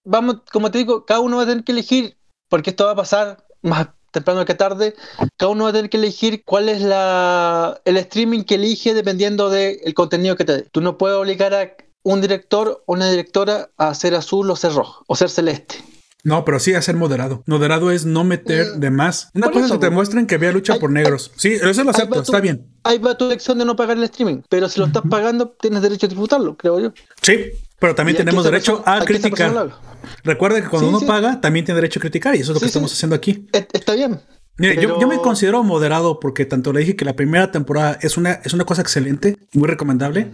Vamos, 0.03 0.37
como 0.51 0.71
te 0.71 0.77
digo, 0.79 1.05
cada 1.05 1.19
uno 1.19 1.37
va 1.37 1.43
a 1.43 1.45
tener 1.45 1.63
que 1.63 1.71
elegir, 1.73 2.17
porque 2.49 2.69
esto 2.71 2.85
va 2.85 2.91
a 2.93 2.95
pasar 2.95 3.45
más 3.61 3.89
temprano 4.17 4.45
que 4.45 4.55
tarde. 4.55 4.95
Cada 5.37 5.51
uno 5.51 5.63
va 5.65 5.69
a 5.69 5.73
tener 5.73 5.89
que 5.89 5.97
elegir 5.97 6.43
cuál 6.43 6.69
es 6.69 6.81
la, 6.81 7.79
el 7.85 7.97
streaming 7.97 8.43
que 8.43 8.55
elige 8.55 8.93
dependiendo 8.93 9.49
del 9.49 9.93
contenido 9.93 10.35
que 10.35 10.45
te 10.45 10.53
dé. 10.57 10.61
Tú 10.71 10.81
no 10.81 10.97
puedes 10.97 11.17
obligar 11.17 11.53
a 11.53 11.71
un 12.03 12.21
director 12.21 12.83
o 12.85 12.93
una 12.93 13.09
directora 13.09 13.69
a 13.77 13.93
ser 13.93 14.15
azul 14.15 14.49
o 14.49 14.55
ser 14.55 14.73
rojo 14.73 15.03
o 15.07 15.15
ser 15.15 15.29
celeste. 15.29 15.75
No, 16.23 16.43
pero 16.43 16.59
sí 16.59 16.73
a 16.73 16.81
ser 16.81 16.95
moderado. 16.95 17.43
Moderado 17.45 17.89
es 17.91 18.05
no 18.05 18.23
meter 18.25 18.75
Mm, 18.75 18.79
de 18.79 18.91
más. 18.91 19.29
Una 19.33 19.49
cosa 19.49 19.65
es 19.67 19.71
que 19.71 19.77
te 19.77 19.89
muestren 19.89 20.27
que 20.27 20.35
había 20.35 20.51
lucha 20.51 20.73
Ay, 20.73 20.79
por 20.79 20.91
negros. 20.91 21.31
Sí, 21.37 21.53
eso 21.53 21.83
lo 21.83 21.91
acepto, 21.91 22.15
tu- 22.15 22.21
está 22.21 22.41
bien. 22.41 22.67
Ahí 22.83 22.97
va 22.97 23.15
tu 23.17 23.25
elección 23.25 23.57
de 23.59 23.65
no 23.65 23.75
pagar 23.77 23.95
el 23.97 24.03
streaming, 24.03 24.41
pero 24.49 24.67
si 24.67 24.79
lo 24.79 24.87
estás 24.87 25.03
pagando, 25.09 25.55
tienes 25.61 25.81
derecho 25.81 26.05
a 26.05 26.09
disfrutarlo, 26.09 26.57
creo 26.57 26.79
yo. 26.79 26.91
Sí, 27.21 27.45
pero 27.79 27.95
también 27.95 28.17
tenemos 28.17 28.43
derecho 28.43 28.77
persona- 28.83 29.01
a 29.01 29.05
criticar. 29.05 29.69
Recuerda 30.23 30.61
que 30.61 30.67
cuando 30.67 30.87
Sí, 30.87 30.89
uno 30.89 30.99
sí. 30.99 31.05
paga, 31.05 31.41
también 31.41 31.65
tiene 31.65 31.77
derecho 31.81 31.99
a 31.99 32.01
criticar 32.01 32.35
y 32.35 32.39
eso 32.39 32.51
es 32.51 32.55
lo 32.55 32.59
que 32.59 32.67
estamos 32.67 32.91
haciendo 32.93 33.15
aquí. 33.15 33.47
Et- 33.53 33.69
Está 33.73 33.93
bien. 33.95 34.19
Mire, 34.59 34.73
yo, 34.75 34.81
Pero- 34.81 35.01
yo 35.01 35.07
me 35.07 35.17
considero 35.19 35.61
moderado 35.63 36.19
porque 36.19 36.43
tanto 36.45 36.73
le 36.73 36.79
dije 36.79 36.95
que 36.95 37.05
la 37.05 37.15
primera 37.15 37.51
temporada 37.51 37.99
es 38.01 38.17
una, 38.17 38.31
es 38.43 38.53
una 38.53 38.63
cosa 38.65 38.81
excelente, 38.81 39.37
muy 39.53 39.67
recomendable, 39.67 40.31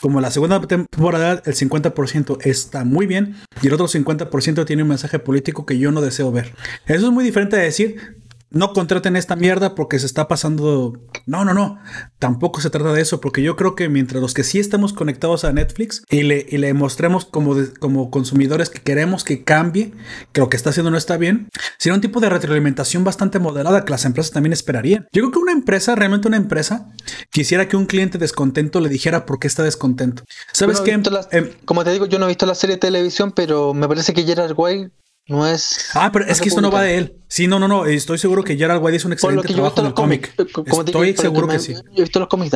como 0.00 0.20
la 0.20 0.32
segunda 0.32 0.60
temporada, 0.62 1.40
el 1.44 1.54
50% 1.54 2.38
está 2.42 2.82
muy 2.82 3.06
bien 3.06 3.36
y 3.62 3.68
el 3.68 3.74
otro 3.74 3.86
50% 3.86 4.64
tiene 4.66 4.82
un 4.82 4.88
mensaje 4.88 5.20
político 5.20 5.64
que 5.64 5.78
yo 5.78 5.92
no 5.92 6.00
deseo 6.00 6.32
ver. 6.32 6.52
Eso 6.86 7.06
es 7.06 7.12
muy 7.12 7.22
diferente 7.22 7.56
de 7.56 7.62
decir, 7.62 8.16
no 8.52 8.72
contraten 8.72 9.16
esta 9.16 9.36
mierda 9.36 9.74
porque 9.74 9.98
se 9.98 10.06
está 10.06 10.28
pasando... 10.28 11.00
No, 11.26 11.44
no, 11.44 11.54
no. 11.54 11.78
Tampoco 12.18 12.60
se 12.60 12.70
trata 12.70 12.92
de 12.92 13.00
eso 13.02 13.20
porque 13.20 13.42
yo 13.42 13.56
creo 13.56 13.74
que 13.74 13.88
mientras 13.88 14.20
los 14.22 14.34
que 14.34 14.44
sí 14.44 14.58
estamos 14.58 14.92
conectados 14.92 15.44
a 15.44 15.52
Netflix 15.52 16.02
y 16.10 16.22
le, 16.22 16.46
y 16.48 16.58
le 16.58 16.74
mostremos 16.74 17.24
como, 17.24 17.54
de- 17.54 17.72
como 17.74 18.10
consumidores 18.10 18.70
que 18.70 18.80
queremos 18.80 19.24
que 19.24 19.44
cambie, 19.44 19.92
que 20.32 20.40
lo 20.40 20.48
que 20.48 20.56
está 20.56 20.70
haciendo 20.70 20.90
no 20.90 20.96
está 20.98 21.16
bien, 21.16 21.48
sería 21.78 21.94
un 21.94 22.00
tipo 22.00 22.20
de 22.20 22.28
retroalimentación 22.28 23.04
bastante 23.04 23.38
moderada 23.38 23.84
que 23.84 23.90
las 23.90 24.04
empresas 24.04 24.32
también 24.32 24.52
esperarían. 24.52 25.06
Yo 25.12 25.22
creo 25.22 25.30
que 25.32 25.38
una 25.38 25.52
empresa, 25.52 25.94
realmente 25.94 26.28
una 26.28 26.36
empresa, 26.36 26.90
quisiera 27.30 27.68
que 27.68 27.76
un 27.76 27.86
cliente 27.86 28.18
descontento 28.18 28.80
le 28.80 28.88
dijera 28.88 29.26
por 29.26 29.38
qué 29.38 29.46
está 29.46 29.62
descontento. 29.62 30.24
¿Sabes 30.52 30.78
no 30.78 30.84
qué? 30.84 30.98
la- 31.10 31.28
Em, 31.30 31.50
como 31.64 31.84
te 31.84 31.90
digo, 31.92 32.06
yo 32.06 32.18
no 32.18 32.26
he 32.26 32.28
visto 32.28 32.46
la 32.46 32.54
serie 32.54 32.76
de 32.76 32.80
televisión, 32.80 33.32
pero 33.32 33.72
me 33.74 33.88
parece 33.88 34.12
que 34.12 34.24
Gerard 34.24 34.52
Way 34.56 34.90
no 35.28 35.46
es. 35.46 35.90
Ah, 35.94 36.10
pero 36.12 36.26
es 36.26 36.40
que 36.40 36.48
esto 36.48 36.60
no 36.60 36.70
va 36.70 36.82
de 36.82 36.98
él. 36.98 37.16
Sí, 37.28 37.46
no, 37.46 37.58
no, 37.58 37.68
no. 37.68 37.86
Estoy 37.86 38.18
seguro 38.18 38.42
que 38.42 38.56
Gerald 38.56 38.82
White 38.82 38.96
hizo 38.96 39.08
un 39.08 39.12
excelente 39.14 39.52
trabajo 39.52 39.80
en 39.80 39.86
el 39.86 39.94
cómic. 39.94 40.34
eh, 40.38 40.44
Estoy 40.86 41.16
seguro 41.16 41.48
que 41.48 41.58
sí. 41.58 41.74
Yo 41.74 41.80
he 41.96 42.00
visto 42.02 42.18
los 42.18 42.28
cómics 42.28 42.50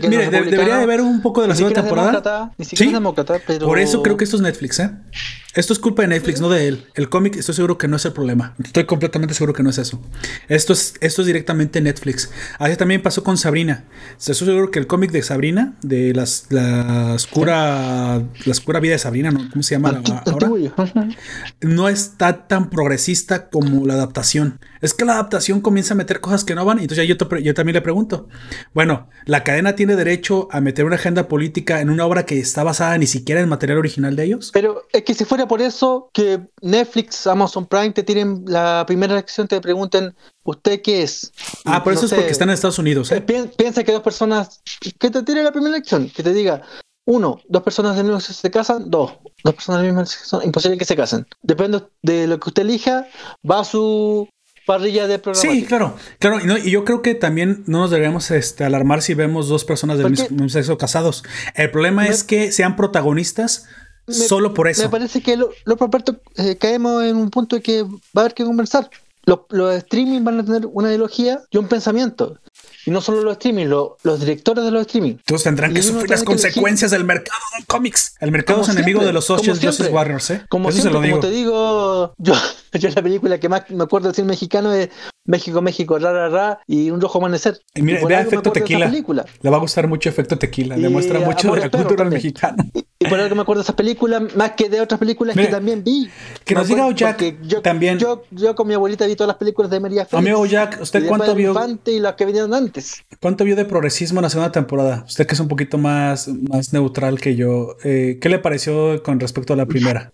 que 0.00 0.08
mire, 0.08 0.28
debería 0.30 0.76
de 0.78 0.82
haber 0.82 1.00
un 1.00 1.22
poco 1.22 1.42
de 1.42 1.48
la 1.48 1.54
segunda 1.54 1.82
temporada. 1.82 2.52
Ni 2.58 2.64
siquiera 2.64 2.78
Sí. 2.84 2.86
es 2.88 2.92
demócrata, 2.94 3.40
pero. 3.46 3.66
Por 3.66 3.78
eso 3.78 4.02
creo 4.02 4.16
que 4.16 4.24
esto 4.24 4.36
es 4.36 4.42
Netflix, 4.42 4.80
¿eh? 4.80 4.90
Esto 5.56 5.72
es 5.72 5.78
culpa 5.78 6.02
de 6.02 6.08
Netflix, 6.08 6.40
no 6.40 6.48
de 6.50 6.68
él. 6.68 6.84
El 6.94 7.08
cómic, 7.08 7.34
estoy 7.36 7.54
seguro 7.54 7.78
que 7.78 7.88
no 7.88 7.96
es 7.96 8.04
el 8.04 8.12
problema. 8.12 8.54
Estoy 8.62 8.84
completamente 8.84 9.34
seguro 9.34 9.54
que 9.54 9.62
no 9.62 9.70
es 9.70 9.78
eso. 9.78 10.00
Esto 10.48 10.74
es, 10.74 10.94
esto 11.00 11.22
es 11.22 11.26
directamente 11.26 11.80
Netflix. 11.80 12.30
Así 12.58 12.76
también 12.76 13.02
pasó 13.02 13.24
con 13.24 13.38
Sabrina. 13.38 13.84
Estoy 14.18 14.34
seguro 14.34 14.70
que 14.70 14.78
el 14.78 14.86
cómic 14.86 15.10
de 15.12 15.22
Sabrina, 15.22 15.74
de 15.82 16.12
las, 16.14 16.46
la 16.50 17.14
oscura, 17.14 18.18
la 18.18 18.50
oscura 18.52 18.80
vida 18.80 18.92
de 18.92 18.98
Sabrina, 18.98 19.30
¿no? 19.30 19.48
¿Cómo 19.50 19.62
se 19.62 19.74
llama 19.74 19.88
Anti- 19.88 20.12
ahora? 20.12 20.50
no 21.62 21.88
está 21.88 22.46
tan 22.46 22.68
progresista 22.70 23.48
como 23.48 23.86
la 23.86 23.94
adaptación. 23.94 24.60
Es 24.82 24.92
que 24.92 25.04
la 25.06 25.14
adaptación 25.14 25.62
comienza 25.62 25.94
a 25.94 25.96
meter 25.96 26.20
cosas 26.20 26.44
que 26.44 26.54
no 26.54 26.64
van. 26.66 26.78
Y 26.78 26.82
entonces 26.82 27.08
yo, 27.08 27.16
te 27.16 27.42
yo 27.42 27.54
también 27.54 27.74
le 27.74 27.80
pregunto, 27.80 28.28
bueno, 28.74 29.08
¿la 29.24 29.42
cadena 29.42 29.74
tiene 29.74 29.96
derecho 29.96 30.48
a 30.52 30.60
meter 30.60 30.84
una 30.84 30.96
agenda 30.96 31.28
política 31.28 31.80
en 31.80 31.88
una 31.88 32.04
obra 32.04 32.26
que 32.26 32.38
está 32.38 32.62
basada 32.62 32.98
ni 32.98 33.06
siquiera 33.06 33.40
en 33.40 33.48
material 33.48 33.78
original 33.78 34.16
de 34.16 34.24
ellos? 34.24 34.50
Pero 34.52 34.86
es 34.92 35.02
que 35.02 35.14
si 35.14 35.24
fuera 35.24 35.45
por 35.48 35.60
eso, 35.62 36.10
que 36.12 36.40
Netflix, 36.62 37.26
Amazon 37.26 37.66
Prime 37.66 37.90
te 37.90 38.02
tiren 38.02 38.44
la 38.46 38.84
primera 38.86 39.14
lección, 39.14 39.46
te 39.48 39.60
pregunten, 39.60 40.14
¿usted 40.44 40.82
qué 40.82 41.02
es? 41.02 41.32
Ah, 41.64 41.82
por 41.82 41.92
No 41.92 41.98
eso 41.98 42.06
es 42.06 42.14
porque 42.14 42.30
están 42.32 42.48
en 42.48 42.54
Estados 42.54 42.78
Unidos. 42.78 43.10
eh, 43.12 43.20
pi- 43.20 43.50
Piensa 43.56 43.84
que 43.84 43.92
dos 43.92 44.02
personas, 44.02 44.60
que 44.98 45.10
te 45.10 45.22
tire 45.22 45.42
la 45.42 45.52
primera 45.52 45.74
lección, 45.76 46.10
que 46.10 46.22
te 46.22 46.32
diga, 46.32 46.62
uno, 47.08 47.40
dos 47.48 47.62
personas 47.62 47.94
del 47.96 48.04
mismo 48.04 48.20
sexo 48.20 48.40
se 48.40 48.50
casan, 48.50 48.90
dos, 48.90 49.12
dos 49.44 49.54
personas 49.54 49.82
del 49.82 49.92
mismo 49.92 50.04
sexo, 50.06 50.42
imposible 50.42 50.76
que 50.76 50.84
se 50.84 50.96
casen. 50.96 51.26
Depende 51.42 51.82
de 52.02 52.26
lo 52.26 52.40
que 52.40 52.48
usted 52.50 52.62
elija, 52.62 53.06
va 53.48 53.60
a 53.60 53.64
su 53.64 54.28
parrilla 54.66 55.06
de 55.06 55.20
programa. 55.20 55.48
Sí, 55.52 55.64
claro, 55.64 55.94
claro. 56.18 56.40
Y, 56.40 56.46
no- 56.48 56.58
y 56.58 56.72
yo 56.72 56.84
creo 56.84 57.02
que 57.02 57.14
también 57.14 57.62
no 57.68 57.78
nos 57.78 57.92
deberíamos 57.92 58.32
este, 58.32 58.64
alarmar 58.64 59.00
si 59.02 59.14
vemos 59.14 59.46
dos 59.48 59.64
personas 59.64 59.98
del 59.98 60.02
¿Por 60.06 60.10
mismo, 60.10 60.26
mismo 60.30 60.48
sexo 60.48 60.76
casados. 60.76 61.22
El 61.54 61.70
problema 61.70 62.08
es 62.08 62.24
que 62.24 62.50
sean 62.50 62.74
protagonistas 62.74 63.66
Me- 64.06 64.14
solo 64.14 64.54
por 64.54 64.68
eso. 64.68 64.82
Me 64.82 64.88
parece 64.88 65.20
que 65.22 65.36
lo- 65.36 65.50
los 65.64 65.76
propuestos 65.78 66.16
eh, 66.36 66.56
caemos 66.56 67.02
en 67.04 67.16
un 67.16 67.30
punto 67.30 67.56
de 67.56 67.62
que 67.62 67.82
va 67.82 67.90
a 68.16 68.20
haber 68.20 68.34
que 68.34 68.44
conversar. 68.44 68.88
Los, 69.24 69.40
los 69.50 69.74
streaming 69.74 70.22
van 70.22 70.38
a 70.38 70.44
tener 70.44 70.66
una 70.72 70.88
ideología 70.88 71.40
y 71.50 71.58
un 71.58 71.66
pensamiento. 71.66 72.38
Y 72.84 72.92
no 72.92 73.00
solo 73.00 73.22
los 73.22 73.32
streaming, 73.32 73.66
lo- 73.66 73.96
los 74.04 74.20
directores 74.20 74.64
de 74.64 74.70
los 74.70 74.82
streaming. 74.82 75.16
Todos 75.24 75.42
tendrán 75.42 75.74
que 75.74 75.80
Y 75.80 75.82
sufrir 75.82 76.08
las 76.08 76.20
que 76.22 76.30
elegir. 76.32 76.42
consecuencias 76.52 76.92
del 76.92 77.02
mercado 77.02 77.40
de 77.58 77.64
cómics. 77.66 78.14
El 78.20 78.30
mercado 78.30 78.60
Como 78.60 78.70
es 78.70 78.76
enemigo 78.76 78.98
siempre, 79.00 79.06
de 79.08 79.12
los 79.12 79.24
socios 79.24 79.58
Justice. 79.60 79.90
Warriors, 79.90 80.30
¿eh? 80.30 80.42
Como 80.48 80.68
Eso 80.68 80.80
siempre, 80.80 80.92
se 80.92 80.94
lo 80.94 81.02
digo. 81.02 81.16
como 81.20 81.28
te 81.28 81.36
digo, 81.36 82.14
yo, 82.18 82.34
yo 82.74 82.88
la 82.90 83.02
película 83.02 83.40
que 83.40 83.48
más 83.48 83.68
me 83.70 83.82
acuerdo 83.82 84.08
decir 84.10 84.24
mexicano 84.24 84.72
es 84.72 84.90
México, 85.26 85.60
México, 85.62 85.98
ra, 85.98 86.12
ra, 86.12 86.28
ra, 86.28 86.60
y 86.66 86.90
un 86.90 87.00
rojo 87.00 87.18
amanecer. 87.18 87.60
Y 87.74 87.82
mira, 87.82 88.00
Y 88.00 88.04
vea 88.06 88.20
Efecto 88.22 88.50
esa 88.50 88.60
Tequila. 88.60 88.86
película. 88.86 89.24
Le 89.42 89.50
va 89.50 89.56
a 89.56 89.60
gustar 89.60 89.86
mucho 89.88 90.08
Efecto 90.08 90.38
Tequila. 90.38 90.76
Demuestra 90.76 91.20
mucho 91.20 91.52
de 91.52 91.60
la 91.60 91.70
cultura 91.70 91.96
también. 91.96 92.10
mexicana. 92.22 92.64
Y 92.98 93.06
por 93.08 93.20
algo 93.20 93.34
me 93.36 93.42
acuerdo 93.42 93.60
de 93.60 93.64
esas 93.64 93.76
películas, 93.76 94.34
más 94.36 94.52
que 94.52 94.68
de 94.70 94.80
otras 94.80 94.98
películas 94.98 95.36
que 95.36 95.46
también 95.48 95.84
vi. 95.84 96.08
que 96.44 96.54
nos 96.54 96.66
diga 96.68 96.90
Jack 96.92 97.36
yo, 97.42 97.60
también. 97.60 97.98
Yo, 97.98 98.22
yo 98.30 98.54
con 98.54 98.66
mi 98.68 98.74
abuelita 98.74 99.06
vi 99.06 99.14
todas 99.16 99.28
las 99.28 99.36
películas 99.36 99.70
de 99.70 99.80
María 99.80 100.06
Félix. 100.06 100.14
Amigo 100.26 100.46
Jack, 100.46 100.78
¿usted 100.80 101.06
cuánto 101.06 101.34
vio? 101.34 101.50
Infante 101.50 101.92
y 101.92 101.98
las 102.00 102.14
que 102.14 102.24
vinieron 102.24 102.54
antes. 102.54 103.04
¿Cuánto 103.20 103.44
vio 103.44 103.54
de 103.56 103.64
progresismo 103.64 104.20
en 104.20 104.24
la 104.24 104.30
segunda 104.30 104.52
temporada? 104.52 105.04
Usted 105.06 105.26
que 105.26 105.34
es 105.34 105.40
un 105.40 105.48
poquito 105.48 105.76
más, 105.78 106.28
más 106.28 106.72
neutral 106.72 107.20
que 107.20 107.36
yo. 107.36 107.76
eh, 107.84 108.18
¿Qué 108.20 108.28
le 108.28 108.38
pareció 108.38 109.02
con 109.02 109.20
respecto 109.20 109.52
a 109.52 109.56
la 109.56 109.66
primera? 109.66 110.10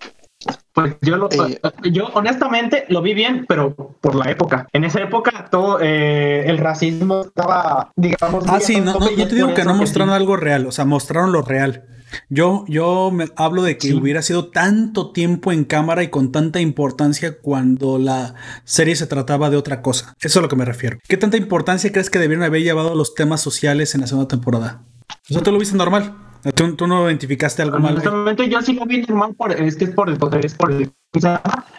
Pues 0.75 0.97
yo, 1.03 1.17
lo, 1.17 1.29
Eh. 1.31 1.61
yo 1.91 2.07
honestamente 2.15 2.87
lo 2.89 3.03
vi 3.03 3.15
bien, 3.15 3.45
pero 3.47 3.75
por 3.75 4.15
la 4.15 4.31
época. 4.31 4.67
En 4.73 4.85
esa 4.85 5.01
época 5.01 5.49
todo 5.51 5.79
eh, 5.81 6.45
el 6.47 6.59
racismo 6.59 7.23
estaba, 7.23 7.93
digamos... 7.97 8.45
Ah, 8.49 8.59
sí, 8.61 8.77
a 8.77 8.81
no, 8.81 8.99
no, 8.99 9.11
y 9.11 9.17
no 9.17 9.23
es 9.23 9.29
te 9.29 9.35
digo 9.35 9.53
que 9.55 9.65
no 9.65 9.75
mostraron 9.75 10.11
sí. 10.11 10.17
algo 10.17 10.37
real, 10.37 10.67
o 10.67 10.73
sea, 10.73 10.85
mostraron 10.85 11.33
lo 11.33 11.43
real. 11.43 11.85
Yo, 12.29 12.65
yo 12.69 13.11
me 13.11 13.27
hablo 13.37 13.63
de 13.63 13.79
que 13.79 13.89
Sí. 13.89 13.95
hubiera 13.95 14.21
sido 14.23 14.51
tanto 14.51 15.13
tiempo 15.13 15.51
en 15.51 15.65
cámara 15.65 16.03
y 16.03 16.09
con 16.09 16.31
tanta 16.31 16.61
importancia 16.61 17.39
cuando 17.41 17.99
la 17.99 18.35
serie 18.65 18.97
se 18.97 19.07
trataba 19.07 19.49
de 19.51 19.57
otra 19.57 19.81
cosa. 19.83 20.15
Eso 20.21 20.29
es 20.29 20.37
a 20.37 20.41
lo 20.43 20.49
que 20.49 20.57
me 20.57 20.65
refiero. 20.67 20.99
¿Qué 21.09 21.17
tanta 21.17 21.39
importancia 21.39 21.91
crees 21.91 22.11
que 22.11 22.19
debieron 22.19 22.45
haber 22.45 22.63
llevado 22.63 22.95
los 22.95 23.15
temas 23.15 23.41
sociales 23.41 23.95
en 23.95 24.03
la 24.03 24.07
segunda 24.07 24.29
temporada? 24.29 24.83
O 25.31 25.33
sea, 25.35 25.43
tú 25.43 25.53
lo 25.53 25.59
viste 25.59 25.77
normal. 25.77 26.15
¿Tú, 26.55 26.75
tú 26.75 26.87
no 26.87 27.07
identificaste 27.09 27.63
algo 27.63 27.79
mal? 27.79 28.03
yo 28.49 28.63
sí 28.63 28.73
lo 28.73 28.85
vi 28.85 29.03
normal, 29.03 29.35
por, 29.35 29.53
es 29.53 29.77
que 29.77 29.85
es 29.85 29.91
por 29.91 30.09
el, 30.09 30.19
es 30.45 30.55
por 30.55 30.73
el, 30.73 30.93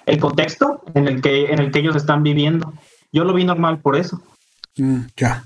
el 0.06 0.20
contexto 0.20 0.82
en 0.94 1.08
el, 1.08 1.22
que, 1.22 1.46
en 1.46 1.60
el 1.60 1.72
que 1.72 1.80
ellos 1.80 1.96
están 1.96 2.24
viviendo. 2.24 2.74
Yo 3.12 3.26
lo 3.26 3.34
vi 3.34 3.44
normal 3.44 3.80
por 3.80 3.96
eso. 3.96 4.22
Mm, 4.78 5.02
ya. 5.18 5.44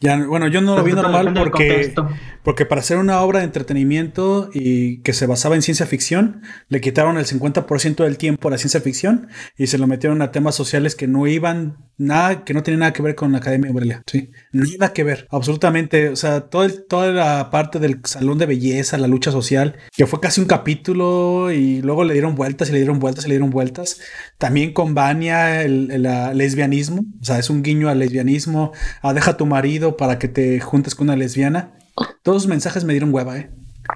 Ya, 0.00 0.16
bueno, 0.26 0.48
yo 0.48 0.60
no 0.60 0.76
lo 0.76 0.84
vi 0.84 0.92
normal 0.92 1.32
porque. 1.34 1.94
Porque 2.42 2.66
para 2.66 2.80
hacer 2.80 2.98
una 2.98 3.20
obra 3.20 3.38
de 3.40 3.44
entretenimiento 3.46 4.50
y 4.52 4.98
que 5.02 5.12
se 5.12 5.26
basaba 5.26 5.54
en 5.54 5.62
ciencia 5.62 5.86
ficción, 5.86 6.42
le 6.68 6.80
quitaron 6.80 7.16
el 7.18 7.26
50% 7.26 8.04
del 8.04 8.18
tiempo 8.18 8.48
a 8.48 8.50
la 8.50 8.58
ciencia 8.58 8.80
ficción 8.80 9.28
y 9.56 9.68
se 9.68 9.78
lo 9.78 9.86
metieron 9.86 10.22
a 10.22 10.32
temas 10.32 10.54
sociales 10.54 10.94
que 10.96 11.06
no 11.06 11.26
iban 11.26 11.76
nada, 11.98 12.44
que 12.44 12.52
no 12.54 12.62
tenían 12.62 12.80
nada 12.80 12.92
que 12.92 13.02
ver 13.02 13.14
con 13.14 13.30
la 13.32 13.38
Academia 13.38 13.70
Umbrella, 13.70 14.02
¿sí? 14.10 14.30
Nada 14.52 14.92
que 14.92 15.04
ver, 15.04 15.28
absolutamente. 15.30 16.08
O 16.08 16.16
sea, 16.16 16.40
todo 16.48 16.64
el- 16.64 16.84
toda 16.86 17.12
la 17.12 17.50
parte 17.50 17.78
del 17.78 18.00
salón 18.04 18.38
de 18.38 18.46
belleza, 18.46 18.98
la 18.98 19.06
lucha 19.08 19.30
social, 19.30 19.76
que 19.96 20.06
fue 20.06 20.20
casi 20.20 20.40
un 20.40 20.46
capítulo 20.48 21.52
y 21.52 21.80
luego 21.82 22.02
le 22.04 22.12
dieron 22.14 22.34
vueltas 22.34 22.68
y 22.68 22.72
le 22.72 22.78
dieron 22.78 22.98
vueltas 22.98 23.24
y 23.24 23.28
le 23.28 23.34
dieron 23.34 23.50
vueltas. 23.50 24.00
También 24.38 24.72
con 24.72 24.94
Vania, 24.94 25.62
el, 25.62 25.90
el, 25.92 26.06
ah, 26.06 26.34
lesbianismo, 26.34 27.02
o 27.20 27.24
sea, 27.24 27.38
es 27.38 27.50
un 27.50 27.62
guiño 27.62 27.88
al 27.88 27.98
lesbianismo, 28.00 28.72
a 29.02 29.12
deja 29.14 29.32
a 29.32 29.36
tu 29.36 29.46
marido 29.46 29.96
para 29.96 30.18
que 30.18 30.28
te 30.28 30.58
juntes 30.60 30.94
con 30.94 31.06
una 31.08 31.16
lesbiana. 31.16 31.74
Todos 32.22 32.42
los 32.42 32.46
mensajes 32.46 32.84
me 32.84 32.92
dieron 32.92 33.12
hueva, 33.12 33.38
¿eh? 33.38 33.50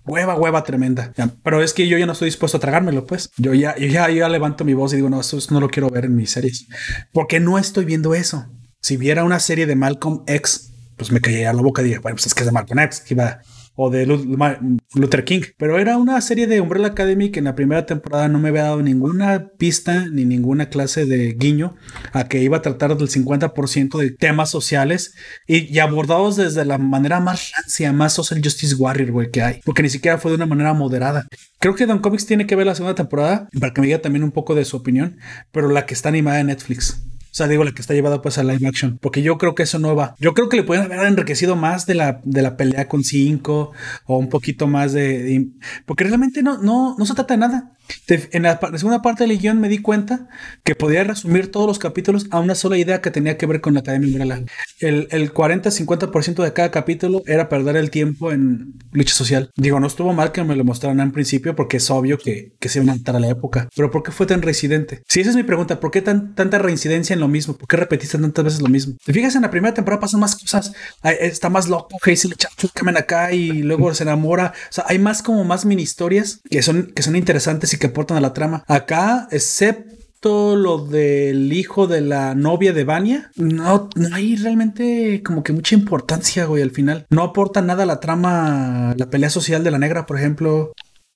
Hueva, 0.04 0.34
hueva 0.36 0.64
tremenda. 0.64 1.12
Pero 1.42 1.62
es 1.62 1.72
que 1.72 1.88
yo 1.88 1.96
ya 1.96 2.06
no 2.06 2.12
estoy 2.12 2.26
dispuesto 2.26 2.58
a 2.58 2.60
tragármelo, 2.60 3.06
pues. 3.06 3.30
Yo 3.36 3.54
ya, 3.54 3.76
yo 3.76 3.86
ya, 3.86 4.10
ya 4.10 4.28
levanto 4.28 4.64
mi 4.64 4.74
voz 4.74 4.92
y 4.92 4.96
digo, 4.96 5.08
no, 5.08 5.20
esto 5.20 5.38
no 5.50 5.60
lo 5.60 5.68
quiero 5.68 5.88
ver 5.88 6.06
en 6.06 6.16
mis 6.16 6.30
series. 6.30 6.66
Porque 7.12 7.40
no 7.40 7.58
estoy 7.58 7.84
viendo 7.84 8.14
eso. 8.14 8.46
Si 8.80 8.96
viera 8.96 9.24
una 9.24 9.40
serie 9.40 9.66
de 9.66 9.76
Malcolm 9.76 10.22
X, 10.26 10.72
pues 10.96 11.12
me 11.12 11.20
caería 11.20 11.52
la 11.52 11.62
boca 11.62 11.82
y 11.82 11.86
diría, 11.86 12.00
bueno, 12.00 12.16
pues 12.16 12.26
es 12.26 12.34
que 12.34 12.40
es 12.40 12.46
de 12.46 12.52
Malcolm 12.52 12.80
X, 12.80 13.00
que 13.00 13.14
iba 13.14 13.40
o 13.76 13.90
de 13.90 14.06
Luther 14.06 15.24
King. 15.24 15.42
Pero 15.56 15.78
era 15.78 15.96
una 15.98 16.20
serie 16.20 16.46
de 16.46 16.60
Umbrella 16.60 16.88
Academy 16.88 17.30
que 17.30 17.38
en 17.38 17.44
la 17.44 17.54
primera 17.54 17.86
temporada 17.86 18.28
no 18.28 18.38
me 18.38 18.48
había 18.48 18.64
dado 18.64 18.82
ninguna 18.82 19.50
pista 19.58 20.06
ni 20.10 20.24
ninguna 20.24 20.68
clase 20.68 21.06
de 21.06 21.34
guiño 21.34 21.76
a 22.12 22.24
que 22.24 22.42
iba 22.42 22.56
a 22.56 22.62
tratar 22.62 22.96
del 22.96 23.08
50% 23.08 23.98
de 23.98 24.10
temas 24.10 24.50
sociales 24.50 25.14
y, 25.46 25.78
abordados 25.78 26.36
desde 26.36 26.64
la 26.64 26.78
manera 26.78 27.20
más 27.20 27.52
rancia, 27.54 27.92
más 27.92 28.14
social 28.14 28.40
justice 28.42 28.74
warrior, 28.74 29.30
que 29.30 29.42
hay. 29.42 29.60
Porque 29.64 29.82
ni 29.82 29.90
siquiera 29.90 30.18
fue 30.18 30.30
de 30.30 30.36
una 30.36 30.46
manera 30.46 30.72
moderada. 30.72 31.26
Creo 31.58 31.74
que 31.74 31.86
Don 31.86 31.98
Comics 31.98 32.26
tiene 32.26 32.46
que 32.46 32.56
ver 32.56 32.66
la 32.66 32.74
segunda 32.74 32.94
temporada 32.94 33.48
para 33.60 33.72
que 33.72 33.80
me 33.80 33.86
diga 33.86 34.00
también 34.00 34.24
un 34.24 34.32
poco 34.32 34.54
de 34.54 34.64
su 34.64 34.76
opinión, 34.76 35.18
pero 35.52 35.68
la 35.68 35.86
que 35.86 35.94
está 35.94 36.08
animada 36.08 36.40
en 36.40 36.46
Netflix. 36.48 37.02
O 37.36 37.38
sea, 37.38 37.48
digo, 37.48 37.64
la 37.64 37.72
que 37.72 37.82
está 37.82 37.92
llevada 37.92 38.22
pues 38.22 38.38
a 38.38 38.44
live 38.44 38.66
action. 38.66 38.96
Porque 38.98 39.20
yo 39.20 39.36
creo 39.36 39.54
que 39.54 39.64
eso 39.64 39.78
no 39.78 39.94
va. 39.94 40.14
Yo 40.18 40.32
creo 40.32 40.48
que 40.48 40.56
le 40.56 40.62
pueden 40.62 40.84
haber 40.90 41.06
enriquecido 41.06 41.54
más 41.54 41.84
de 41.84 41.94
la, 41.94 42.22
de 42.24 42.40
la 42.40 42.56
pelea 42.56 42.88
con 42.88 43.04
cinco 43.04 43.72
o 44.06 44.16
un 44.16 44.30
poquito 44.30 44.66
más 44.66 44.94
de. 44.94 45.22
de- 45.22 45.48
porque 45.84 46.04
realmente 46.04 46.42
no, 46.42 46.56
no, 46.56 46.96
no 46.98 47.04
se 47.04 47.12
trata 47.12 47.34
de 47.34 47.38
nada. 47.40 47.75
En 48.08 48.42
la, 48.42 48.60
segunda 48.76 49.02
parte 49.02 49.26
del 49.26 49.38
guion 49.38 49.60
me 49.60 49.68
di 49.68 49.78
cuenta 49.78 50.28
que 50.64 50.74
podía 50.74 51.04
resumir 51.04 51.50
todos 51.50 51.66
los 51.66 51.78
capítulos 51.78 52.26
a 52.30 52.40
una 52.40 52.54
sola 52.54 52.78
idea 52.78 53.00
que 53.00 53.10
tenía 53.10 53.36
que 53.36 53.46
ver 53.46 53.60
con 53.60 53.74
la 53.74 53.80
Academia 53.80 54.08
Umbrella. 54.08 54.44
El, 54.80 55.08
el 55.10 55.32
40-50% 55.32 56.42
de 56.42 56.52
cada 56.52 56.70
capítulo 56.70 57.22
era 57.26 57.48
perder 57.48 57.76
el 57.76 57.90
tiempo 57.90 58.32
en 58.32 58.74
lucha 58.92 59.14
social. 59.14 59.50
Digo, 59.56 59.80
no 59.80 59.86
estuvo 59.86 60.12
mal 60.12 60.32
que 60.32 60.42
me 60.44 60.56
lo 60.56 60.64
mostraran 60.64 61.00
en 61.00 61.12
principio 61.12 61.54
porque 61.56 61.78
es 61.78 61.90
obvio 61.90 62.18
que, 62.18 62.52
que 62.58 62.68
se 62.68 62.78
iban 62.78 62.90
a 62.90 62.92
adaptar 62.92 63.16
a 63.16 63.20
la 63.20 63.28
época. 63.28 63.68
Pero 63.74 63.90
¿por 63.90 64.02
qué 64.02 64.12
fue 64.12 64.26
tan 64.26 64.42
reincidente? 64.42 65.02
Si 65.08 65.20
esa 65.20 65.30
es 65.30 65.36
mi 65.36 65.42
pregunta, 65.42 65.80
¿por 65.80 65.90
qué 65.90 66.02
tan, 66.02 66.34
tanta 66.34 66.58
reincidencia 66.58 67.14
en 67.14 67.20
lo 67.20 67.28
mismo? 67.28 67.56
¿Por 67.56 67.68
qué 67.68 67.76
repetiste 67.76 68.18
tantas 68.18 68.44
veces 68.44 68.60
lo 68.60 68.68
mismo? 68.68 68.94
Te 69.04 69.12
fijas, 69.12 69.34
en 69.34 69.42
la 69.42 69.50
primera 69.50 69.74
temporada 69.74 70.00
pasan 70.00 70.20
más 70.20 70.36
cosas. 70.36 70.72
Está 71.02 71.48
más 71.48 71.68
loco, 71.68 71.96
Hazel 72.02 72.34
camen 72.74 72.96
acá 72.96 73.32
y 73.32 73.62
luego 73.62 73.94
se 73.94 74.04
enamora. 74.04 74.52
O 74.70 74.72
sea, 74.72 74.84
hay 74.88 74.98
más 74.98 75.22
como 75.22 75.44
más 75.44 75.64
mini 75.64 75.82
historias 75.82 76.40
que 76.50 76.62
son, 76.62 76.92
que 76.94 77.02
son 77.02 77.16
interesantes 77.16 77.72
y 77.72 77.75
que 77.78 77.86
aportan 77.88 78.16
a 78.16 78.20
la 78.20 78.32
trama. 78.32 78.64
Acá, 78.66 79.28
excepto 79.30 80.56
lo 80.56 80.78
del 80.86 81.52
hijo 81.52 81.86
de 81.86 82.00
la 82.00 82.34
novia 82.34 82.72
de 82.72 82.84
Vania, 82.84 83.30
no, 83.36 83.88
no 83.94 84.14
hay 84.16 84.36
realmente 84.36 85.22
como 85.24 85.42
que 85.42 85.52
mucha 85.52 85.74
importancia, 85.74 86.46
güey, 86.46 86.62
al 86.62 86.70
final. 86.72 87.06
No 87.10 87.22
aporta 87.22 87.62
nada 87.62 87.84
a 87.84 87.86
la 87.86 88.00
trama, 88.00 88.94
la 88.96 89.10
pelea 89.10 89.30
social 89.30 89.62
de 89.62 89.70
la 89.70 89.78
negra, 89.78 90.06
por 90.06 90.18
ejemplo. 90.18 90.72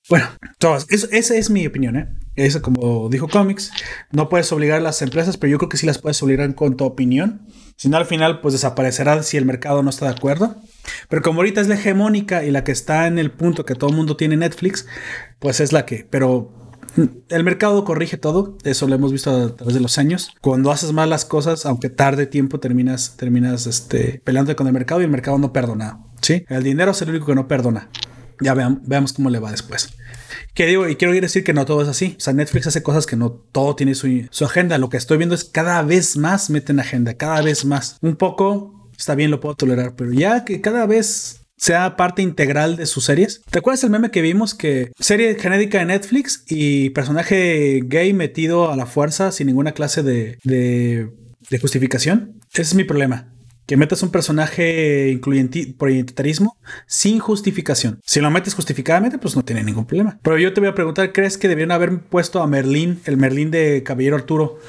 Bueno, 0.09 0.25
todas, 0.59 0.85
eso- 0.89 1.07
esa 1.11 1.35
es 1.35 1.49
mi 1.49 1.65
opinión, 1.67 1.95
¿eh? 1.95 2.09
Eso 2.35 2.61
como 2.61 3.09
dijo 3.09 3.27
Comics, 3.27 3.71
no 4.11 4.29
puedes 4.29 4.51
obligar 4.51 4.77
a 4.77 4.81
las 4.81 5.01
empresas, 5.01 5.37
pero 5.37 5.51
yo 5.51 5.57
creo 5.57 5.69
que 5.69 5.77
sí 5.77 5.85
las 5.85 5.99
puedes 5.99 6.21
obligar 6.23 6.55
con 6.55 6.77
tu 6.77 6.85
opinión. 6.85 7.41
Si 7.75 7.89
no, 7.89 7.97
al 7.97 8.05
final, 8.05 8.41
pues 8.41 8.53
desaparecerá 8.53 9.21
si 9.23 9.37
el 9.37 9.45
mercado 9.45 9.81
no 9.83 9.89
está 9.89 10.05
de 10.05 10.11
acuerdo. 10.11 10.55
Pero 11.09 11.21
como 11.21 11.39
ahorita 11.39 11.61
es 11.61 11.67
la 11.67 11.75
hegemónica 11.75 12.43
y 12.43 12.51
la 12.51 12.63
que 12.63 12.71
está 12.71 13.07
en 13.07 13.17
el 13.19 13.31
punto 13.31 13.65
que 13.65 13.75
todo 13.75 13.89
el 13.89 13.95
mundo 13.95 14.15
tiene 14.17 14.37
Netflix, 14.37 14.85
pues 15.39 15.59
es 15.59 15.71
la 15.73 15.85
que. 15.85 16.05
Pero 16.09 16.51
el 17.29 17.43
mercado 17.43 17.83
corrige 17.85 18.17
todo. 18.17 18.57
Eso 18.63 18.87
lo 18.87 18.95
hemos 18.95 19.11
visto 19.11 19.31
a 19.31 19.55
través 19.55 19.73
de 19.73 19.79
los 19.79 19.97
años. 19.97 20.31
Cuando 20.41 20.71
haces 20.71 20.91
mal 20.91 21.09
las 21.09 21.25
cosas, 21.25 21.65
aunque 21.65 21.89
tarde 21.89 22.25
tiempo, 22.27 22.59
terminas, 22.59 23.15
terminas 23.17 23.65
este, 23.67 24.21
peleando 24.23 24.55
con 24.55 24.67
el 24.67 24.73
mercado 24.73 25.01
y 25.01 25.05
el 25.05 25.09
mercado 25.11 25.37
no 25.37 25.53
perdona. 25.53 26.03
Sí, 26.21 26.43
el 26.49 26.63
dinero 26.63 26.91
es 26.91 27.01
el 27.01 27.09
único 27.09 27.25
que 27.27 27.35
no 27.35 27.47
perdona. 27.47 27.89
Ya 28.41 28.53
veam- 28.55 28.81
veamos 28.85 29.13
cómo 29.13 29.29
le 29.29 29.39
va 29.39 29.51
después. 29.51 29.89
Que 30.53 30.65
digo, 30.65 30.87
y 30.87 30.95
quiero 30.95 31.13
decir 31.13 31.43
que 31.43 31.53
no 31.53 31.65
todo 31.65 31.81
es 31.81 31.87
así. 31.87 32.15
O 32.17 32.19
sea, 32.19 32.33
Netflix 32.33 32.67
hace 32.67 32.83
cosas 32.83 33.05
que 33.05 33.15
no 33.15 33.31
todo 33.31 33.75
tiene 33.75 33.95
su, 33.95 34.45
agenda. 34.45 34.77
Lo 34.77 34.89
que 34.89 34.97
estoy 34.97 35.17
viendo 35.17 35.35
es 35.35 35.45
cada 35.45 35.81
vez 35.81 36.17
más 36.17 36.49
meten 36.49 36.79
agenda, 36.79 37.15
cada 37.15 37.41
vez 37.41 37.63
más. 37.65 37.97
Un 38.01 38.15
poco 38.15 38.89
está 38.97 39.15
bien, 39.15 39.31
lo 39.31 39.39
puedo 39.39 39.55
tolerar, 39.55 39.95
pero 39.95 40.11
ya 40.11 40.45
que 40.45 40.61
cada 40.61 40.85
vez 40.85 41.41
sea 41.57 41.95
parte 41.95 42.21
integral 42.21 42.75
de 42.75 42.85
sus 42.85 43.05
series. 43.05 43.41
¿Te 43.49 43.59
acuerdas 43.59 43.83
el 43.83 43.91
meme 43.91 44.11
que 44.11 44.21
vimos 44.21 44.55
que 44.55 44.91
serie 44.99 45.35
genética 45.35 45.79
de 45.79 45.85
Netflix 45.85 46.43
y 46.47 46.89
personaje 46.91 47.81
gay 47.83 48.13
metido 48.13 48.71
a 48.71 48.75
la 48.75 48.87
fuerza 48.87 49.31
sin 49.31 49.47
ninguna 49.47 49.73
clase 49.73 50.01
de, 50.01 50.37
de, 50.43 51.11
de 51.49 51.59
justificación? 51.59 52.39
Ese 52.51 52.63
es 52.63 52.75
mi 52.75 52.83
problema. 52.83 53.30
Que 53.71 53.77
metas 53.77 54.03
un 54.03 54.11
personaje 54.11 55.11
incluyente 55.11 55.73
por 55.77 55.89
identitarismo 55.89 56.57
sin 56.87 57.19
justificación. 57.19 58.01
Si 58.05 58.19
lo 58.19 58.29
metes 58.29 58.53
justificadamente, 58.53 59.17
pues 59.17 59.37
no 59.37 59.45
tiene 59.45 59.63
ningún 59.63 59.85
problema. 59.85 60.19
Pero 60.21 60.37
yo 60.37 60.51
te 60.51 60.59
voy 60.59 60.67
a 60.67 60.75
preguntar, 60.75 61.13
¿crees 61.13 61.37
que 61.37 61.47
debieron 61.47 61.71
haber 61.71 62.01
puesto 62.01 62.41
a 62.41 62.47
Merlín, 62.47 62.99
el 63.05 63.15
Merlín 63.15 63.49
de 63.49 63.81
Caballero 63.83 64.17
Arturo, 64.17 64.59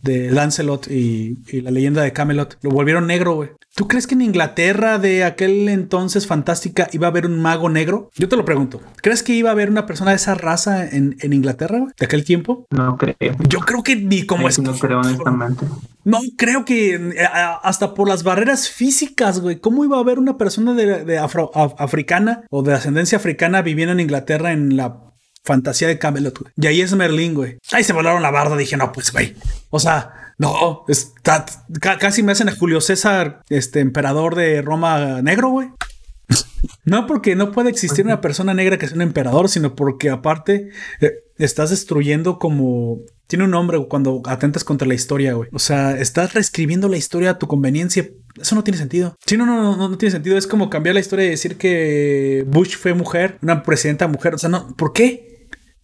de 0.00 0.30
Lancelot 0.30 0.90
y, 0.90 1.40
y 1.46 1.60
la 1.60 1.70
leyenda 1.70 2.00
de 2.00 2.14
Camelot? 2.14 2.56
Lo 2.62 2.70
volvieron 2.70 3.06
negro, 3.06 3.34
güey. 3.34 3.50
¿Tú 3.78 3.86
crees 3.86 4.08
que 4.08 4.14
en 4.16 4.22
Inglaterra 4.22 4.98
de 4.98 5.22
aquel 5.22 5.68
entonces 5.68 6.26
fantástica 6.26 6.88
iba 6.90 7.06
a 7.06 7.10
haber 7.10 7.26
un 7.26 7.40
mago 7.40 7.68
negro? 7.70 8.10
Yo 8.16 8.28
te 8.28 8.34
lo 8.34 8.44
pregunto. 8.44 8.80
¿Crees 9.02 9.22
que 9.22 9.34
iba 9.34 9.50
a 9.50 9.52
haber 9.52 9.70
una 9.70 9.86
persona 9.86 10.10
de 10.10 10.16
esa 10.16 10.34
raza 10.34 10.84
en, 10.84 11.16
en 11.20 11.32
Inglaterra? 11.32 11.86
De 11.96 12.04
aquel 12.06 12.24
tiempo. 12.24 12.66
No 12.70 12.96
creo. 12.96 13.14
Yo 13.48 13.60
creo 13.60 13.84
que 13.84 13.94
ni 13.94 14.26
como 14.26 14.48
es. 14.48 14.58
no 14.58 14.72
creo 14.76 14.98
honestamente. 14.98 15.64
No, 16.02 16.18
creo 16.36 16.64
que 16.64 16.96
eh, 16.96 17.28
hasta 17.62 17.94
por 17.94 18.08
las 18.08 18.24
barreras 18.24 18.68
físicas, 18.68 19.38
güey. 19.38 19.60
¿Cómo 19.60 19.84
iba 19.84 19.96
a 19.96 20.00
haber 20.00 20.18
una 20.18 20.36
persona 20.38 20.74
de, 20.74 21.04
de 21.04 21.20
afro- 21.20 21.52
af- 21.52 21.76
africana 21.78 22.42
o 22.50 22.64
de 22.64 22.74
ascendencia 22.74 23.18
africana 23.18 23.62
viviendo 23.62 23.92
en 23.92 24.00
Inglaterra 24.00 24.50
en 24.50 24.76
la 24.76 25.02
fantasía 25.44 25.86
de 25.86 26.00
Camelot, 26.00 26.36
güey? 26.36 26.52
Y 26.56 26.66
ahí 26.66 26.80
es 26.80 26.92
Merlín, 26.96 27.34
güey. 27.34 27.58
Ahí 27.70 27.84
se 27.84 27.92
volaron 27.92 28.22
la 28.22 28.32
barda. 28.32 28.56
Dije, 28.56 28.76
no, 28.76 28.90
pues, 28.90 29.12
güey. 29.12 29.36
O 29.70 29.78
sea, 29.78 30.27
no, 30.38 30.84
está, 30.88 31.44
ca- 31.80 31.98
casi 31.98 32.22
me 32.22 32.32
hacen 32.32 32.48
a 32.48 32.56
Julio 32.56 32.80
César, 32.80 33.42
este 33.50 33.80
emperador 33.80 34.34
de 34.34 34.62
Roma 34.62 35.20
negro, 35.22 35.50
güey. 35.50 35.68
No 36.84 37.06
porque 37.06 37.36
no 37.36 37.52
puede 37.52 37.68
existir 37.70 38.04
una 38.06 38.20
persona 38.20 38.54
negra 38.54 38.78
que 38.78 38.86
sea 38.86 38.96
un 38.96 39.02
emperador, 39.02 39.48
sino 39.50 39.74
porque 39.76 40.08
aparte 40.10 40.70
eh, 41.00 41.12
estás 41.36 41.70
destruyendo 41.70 42.38
como... 42.38 43.00
Tiene 43.26 43.44
un 43.44 43.50
nombre 43.50 43.78
cuando 43.88 44.22
atentas 44.24 44.64
contra 44.64 44.88
la 44.88 44.94
historia, 44.94 45.34
güey. 45.34 45.50
O 45.52 45.58
sea, 45.58 45.92
estás 45.98 46.32
reescribiendo 46.32 46.88
la 46.88 46.96
historia 46.96 47.30
a 47.32 47.38
tu 47.38 47.46
conveniencia. 47.46 48.08
Eso 48.40 48.54
no 48.54 48.64
tiene 48.64 48.78
sentido. 48.78 49.16
Sí, 49.26 49.36
no, 49.36 49.44
no, 49.44 49.76
no, 49.76 49.88
no 49.90 49.98
tiene 49.98 50.12
sentido. 50.12 50.38
Es 50.38 50.46
como 50.46 50.70
cambiar 50.70 50.94
la 50.94 51.00
historia 51.00 51.26
y 51.26 51.30
decir 51.30 51.58
que 51.58 52.46
Bush 52.48 52.76
fue 52.78 52.94
mujer, 52.94 53.36
una 53.42 53.62
presidenta 53.62 54.08
mujer. 54.08 54.34
O 54.34 54.38
sea, 54.38 54.48
no, 54.48 54.74
¿por 54.76 54.94
qué? 54.94 55.27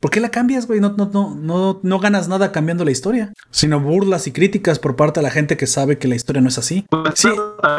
¿Por 0.05 0.11
qué 0.11 0.21
la 0.21 0.29
cambias, 0.29 0.67
güey? 0.67 0.81
No, 0.81 0.93
no, 0.99 1.09
no, 1.11 1.35
no, 1.35 1.81
no 1.83 1.99
ganas 1.99 2.29
nada 2.29 2.53
cambiando 2.53 2.85
la 2.85 2.91
historia, 2.91 3.33
sino 3.51 3.81
burlas 3.81 4.27
y 4.27 4.33
críticas 4.33 4.79
por 4.79 4.97
parte 4.97 5.21
de 5.21 5.25
la 5.25 5.31
gente 5.31 5.57
que 5.57 5.67
sabe 5.67 5.97
que 5.97 6.09
la 6.09 6.15
historia 6.15 6.43
no 6.43 6.49
es 6.49 6.59
así. 6.59 6.85
Pues 6.91 7.15
Sí. 7.15 7.31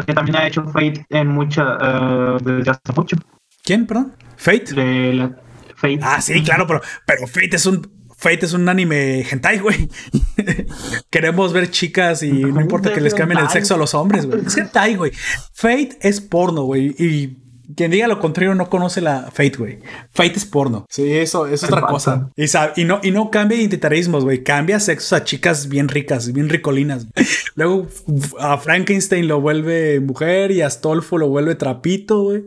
que 0.08 0.14
también 0.16 0.36
ha 0.38 0.48
hecho 0.48 0.64
Fate 0.64 1.06
en 1.12 1.28
mucha 1.28 1.78
eh, 1.80 2.38
desde 2.44 2.72
hace 2.72 2.82
mucho. 2.96 3.16
¿Quién, 3.64 3.86
perdón? 3.86 4.16
Fate. 4.38 4.74
De 4.74 5.14
la 5.14 5.36
Fate. 5.76 6.00
Ah, 6.02 6.20
sí, 6.20 6.42
claro, 6.44 6.66
pero, 6.66 6.82
pero 7.06 7.28
Fate 7.28 7.58
es 7.58 7.66
un. 7.68 7.88
Fate 8.18 8.48
es 8.48 8.54
un 8.54 8.68
anime 8.70 9.22
hentai, 9.30 9.60
güey. 9.60 9.88
Queremos 11.12 11.54
ver 11.54 11.70
chicas 11.70 12.24
y 12.24 12.32
no 12.32 12.60
importa 12.60 12.92
que 12.92 13.02
les 13.02 13.14
cambien 13.14 13.40
el 13.40 13.50
sexo 13.50 13.76
a 13.76 13.78
los 13.78 13.94
hombres, 13.94 14.26
güey. 14.26 14.42
Es 14.48 14.58
hentai, 14.58 14.96
güey. 14.96 15.12
Fate 15.54 16.00
es 16.02 16.22
porno, 16.22 16.64
güey. 16.64 16.96
Y 16.98 17.45
quien 17.76 17.92
diga 17.92 18.08
lo 18.08 18.20
contrario 18.20 18.54
no 18.56 18.70
conoce 18.70 19.02
la 19.02 19.24
Fate, 19.32 19.58
güey. 19.58 19.80
Fate 20.12 20.34
es 20.36 20.46
porno. 20.46 20.86
Sí, 20.90 21.12
eso, 21.14 21.46
eso 21.48 21.66
es 21.66 21.72
otra 21.72 21.82
pasa? 21.82 21.92
cosa. 21.92 22.30
Y, 22.36 22.48
sabe- 22.48 22.74
y 22.76 22.84
no, 22.86 23.00
y 23.04 23.12
no 23.12 23.32
cambia 23.32 23.58
identitarismos, 23.58 24.24
güey. 24.24 24.44
Cambia 24.44 24.80
sexos 24.80 25.14
a 25.14 25.24
chicas 25.24 25.68
bien 25.70 25.88
ricas, 25.88 26.32
bien 26.34 26.50
ricolinas. 26.50 27.08
Luego 27.56 27.88
a 28.40 28.58
Frankenstein 28.58 29.28
lo 29.28 29.42
vuelve 29.42 30.00
mujer 30.00 30.52
y 30.52 30.62
a 30.62 30.68
Astolfo 30.68 31.18
lo 31.18 31.30
vuelve 31.30 31.56
trapito, 31.56 32.24
güey. 32.24 32.44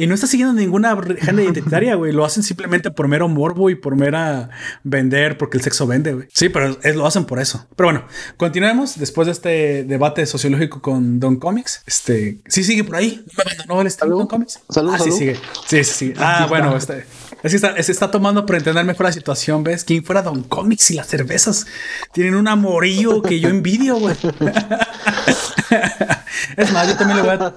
Y 0.00 0.06
no 0.06 0.14
está 0.14 0.26
siguiendo 0.26 0.54
ninguna 0.54 0.92
agenda 0.92 1.42
identitaria, 1.42 1.94
güey. 1.94 2.10
Lo 2.10 2.24
hacen 2.24 2.42
simplemente 2.42 2.90
por 2.90 3.06
mero 3.06 3.28
morbo 3.28 3.68
y 3.68 3.74
por 3.74 3.96
mera 3.96 4.48
vender, 4.82 5.36
porque 5.36 5.58
el 5.58 5.62
sexo 5.62 5.86
vende, 5.86 6.14
güey. 6.14 6.26
Sí, 6.32 6.48
pero 6.48 6.74
es, 6.82 6.96
lo 6.96 7.06
hacen 7.06 7.26
por 7.26 7.38
eso. 7.38 7.66
Pero 7.76 7.88
bueno, 7.88 8.06
continuemos 8.38 8.98
después 8.98 9.26
de 9.26 9.32
este 9.32 9.84
debate 9.84 10.24
sociológico 10.24 10.80
con 10.80 11.20
Don 11.20 11.36
Comics. 11.36 11.82
Este, 11.86 12.38
sí 12.46 12.64
sigue 12.64 12.82
por 12.82 12.96
ahí. 12.96 13.22
No 13.36 13.44
me 13.44 13.52
abandonó 13.52 13.82
el 13.82 13.90
Salud. 13.90 14.16
Don 14.16 14.26
Comics. 14.26 14.60
Salud, 14.70 14.92
ah, 14.94 14.98
sí 14.98 15.12
sigue. 15.12 15.34
Sí, 15.66 15.84
sí, 15.84 15.92
sí. 15.92 16.14
Ah, 16.16 16.46
bueno, 16.48 16.74
este, 16.74 17.04
es 17.42 17.52
que 17.52 17.56
está, 17.56 17.82
se 17.82 17.92
está 17.92 18.10
tomando 18.10 18.46
para 18.46 18.56
entender 18.56 18.82
mejor 18.86 19.04
la 19.04 19.12
situación, 19.12 19.62
¿ves? 19.62 19.84
¿Quién 19.84 20.02
fuera 20.02 20.22
Don 20.22 20.44
Comics 20.44 20.92
y 20.92 20.94
las 20.94 21.08
cervezas? 21.08 21.66
Tienen 22.14 22.36
un 22.36 22.48
amorillo 22.48 23.20
que 23.20 23.38
yo 23.38 23.50
envidio, 23.50 23.96
güey. 23.96 24.16
es 26.56 26.72
más, 26.72 26.88
yo 26.88 26.96
también 26.96 27.16
le 27.18 27.22
voy 27.22 27.30
a, 27.32 27.54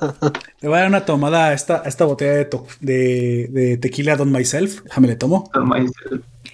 le 0.62 0.68
voy 0.70 0.78
a 0.78 0.82
dar 0.82 0.88
una 0.90 1.06
tomada 1.06 1.48
a 1.48 1.54
esta, 1.54 1.82
a 1.84 1.88
esta 1.88 2.06
botella 2.06 2.34
de, 2.34 2.46
to- 2.46 2.68
de, 2.80 3.48
de 3.52 3.78
tequila 3.78 4.16
Don 4.16 4.32
Myself. 4.32 4.84
Déjame 4.84 5.08
le 5.08 5.16
tomo. 5.16 5.50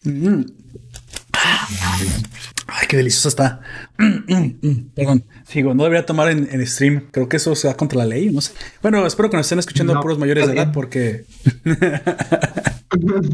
Mm. 0.04 0.42
Ay, 2.72 2.88
qué 2.88 2.98
delicioso 2.98 3.30
está. 3.30 3.62
Mm, 3.98 4.34
mm, 4.34 4.60
mm. 4.62 4.90
Perdón. 4.96 5.24
Digo, 5.54 5.74
no 5.74 5.84
debería 5.84 6.06
tomar 6.06 6.30
en, 6.30 6.48
en 6.52 6.66
stream. 6.68 7.08
Creo 7.12 7.28
que 7.28 7.38
eso 7.38 7.56
se 7.56 7.68
va 7.68 7.74
contra 7.76 7.98
la 7.98 8.06
ley. 8.06 8.30
No 8.32 8.42
sé. 8.42 8.54
Bueno, 8.82 9.06
espero 9.06 9.30
que 9.30 9.38
nos 9.38 9.46
estén 9.46 9.60
escuchando 9.60 9.94
No, 9.94 10.02
puros 10.02 10.20
mayores 10.20 10.48
de 10.48 10.54
edad 10.54 10.72
porque 10.72 11.26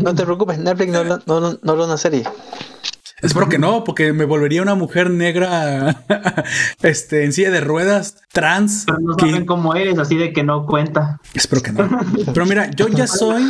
No 0.01 0.15
te 0.15 0.23
preocupes, 0.23 0.57
Netflix 0.59 0.91
no, 0.91 1.03
no, 1.03 1.19
no, 1.26 1.57
no 1.61 1.86
una 1.86 1.97
serie. 1.97 2.23
Espero 3.26 3.49
que 3.49 3.57
no, 3.57 3.84
porque 3.84 4.13
me 4.13 4.26
volvería 4.26 4.61
una 4.61 4.76
mujer 4.76 5.09
negra 5.09 6.03
este, 6.82 7.23
en 7.26 7.34
silla 7.34 7.51
de 7.51 7.61
ruedas, 7.61 8.17
trans. 8.32 8.84
Pero 8.86 8.99
no 8.99 9.15
que- 9.15 9.30
saben 9.30 9.45
cómo 9.45 9.76
eres, 9.76 9.97
así 9.99 10.15
de 10.15 10.32
que 10.34 10.43
no 10.43 10.65
cuenta. 10.65 11.19
Espero 11.34 11.61
que 11.61 11.71
no. 11.71 11.88
Pero 12.34 12.45
mira, 12.45 12.69
yo 12.71 12.88
ya 12.88 13.07
soy, 13.07 13.43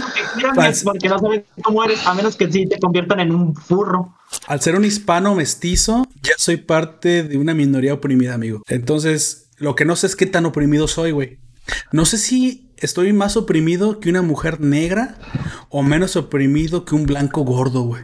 porque 0.83 1.09
no 1.09 1.19
saben 1.19 1.45
cómo 1.61 1.83
eres, 1.83 2.05
a 2.05 2.13
menos 2.13 2.35
que 2.35 2.51
sí 2.51 2.65
te 2.67 2.79
conviertan 2.79 3.19
en 3.19 3.31
un 3.33 3.55
furro. 3.55 4.15
al 4.47 4.61
ser 4.61 4.75
un 4.75 4.85
hispano 4.85 5.35
mestizo, 5.35 6.05
ya 6.21 6.33
soy 6.37 6.57
parte 6.57 7.23
de 7.23 7.37
una 7.37 7.53
minoría 7.53 7.93
oprimida, 7.93 8.33
amigo. 8.33 8.61
Entonces, 8.67 9.49
lo 9.57 9.75
que 9.75 9.85
no 9.85 9.95
sé 9.95 10.07
es 10.07 10.15
qué 10.15 10.25
tan 10.25 10.45
oprimido 10.45 10.87
soy, 10.87 11.11
güey. 11.11 11.39
No 11.91 12.05
sé 12.05 12.17
si 12.17 12.69
estoy 12.77 13.11
más 13.13 13.37
oprimido 13.37 13.99
que 13.99 14.09
una 14.09 14.21
mujer 14.21 14.61
negra 14.61 15.15
o 15.69 15.81
menos 15.81 16.15
oprimido 16.15 16.85
que 16.85 16.93
un 16.93 17.05
blanco 17.05 17.41
gordo, 17.41 17.81
güey. 17.83 18.03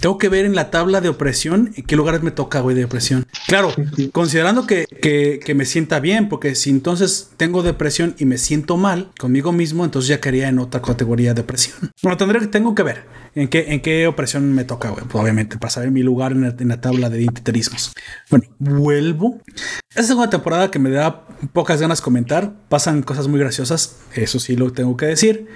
Tengo 0.00 0.18
que 0.18 0.28
ver 0.28 0.44
en 0.44 0.54
la 0.54 0.70
tabla 0.70 1.00
de 1.00 1.08
opresión 1.08 1.72
en 1.76 1.84
qué 1.84 1.96
lugares 1.96 2.22
me 2.22 2.30
toca, 2.30 2.60
güey, 2.60 2.76
de 2.76 2.84
opresión. 2.84 3.26
Claro, 3.46 3.72
considerando 4.12 4.66
que, 4.66 4.84
que- 4.86 5.40
que 5.42 5.54
me 5.54 5.64
sienta 5.64 5.98
bien, 6.00 6.28
porque 6.28 6.54
si 6.56 6.68
entonces 6.70 7.30
tengo 7.36 7.62
depresión 7.62 8.14
y 8.18 8.26
me 8.26 8.36
siento 8.36 8.76
mal 8.76 9.10
conmigo 9.18 9.52
mismo, 9.52 9.84
entonces 9.84 10.08
ya 10.08 10.20
quedaría 10.20 10.48
en 10.48 10.58
otra 10.58 10.82
categoría 10.82 11.30
de 11.30 11.42
depresión. 11.42 11.76
Bueno, 12.02 12.18
tendré 12.18 12.40
que 12.40 12.48
tengo 12.48 12.74
que 12.74 12.82
ver 12.82 13.04
en 13.34 13.48
qué, 13.48 13.66
en 13.72 13.80
qué 13.80 14.06
opresión 14.06 14.52
me 14.52 14.64
toca, 14.64 14.90
güey. 14.90 15.04
Pues, 15.06 15.22
obviamente, 15.22 15.56
para 15.56 15.70
saber 15.70 15.90
mi 15.90 16.02
lugar 16.02 16.32
en 16.32 16.42
la, 16.42 16.54
en 16.58 16.68
la 16.68 16.80
tabla 16.82 17.08
de 17.08 17.22
identitarismos. 17.22 17.92
Bueno, 18.30 18.46
vuelvo. 18.58 19.40
Esta 19.88 20.02
segunda 20.02 20.28
temporada 20.28 20.70
que 20.70 20.78
me 20.78 20.90
da 20.90 21.26
pocas 21.54 21.80
ganas 21.80 22.02
comentar. 22.02 22.52
Pasan 22.68 23.02
cosas 23.02 23.26
muy 23.28 23.40
graciosas, 23.40 23.96
eso 24.14 24.38
sí 24.38 24.54
lo 24.56 24.70
tengo 24.72 24.96
que 24.98 25.06
decir. 25.06 25.46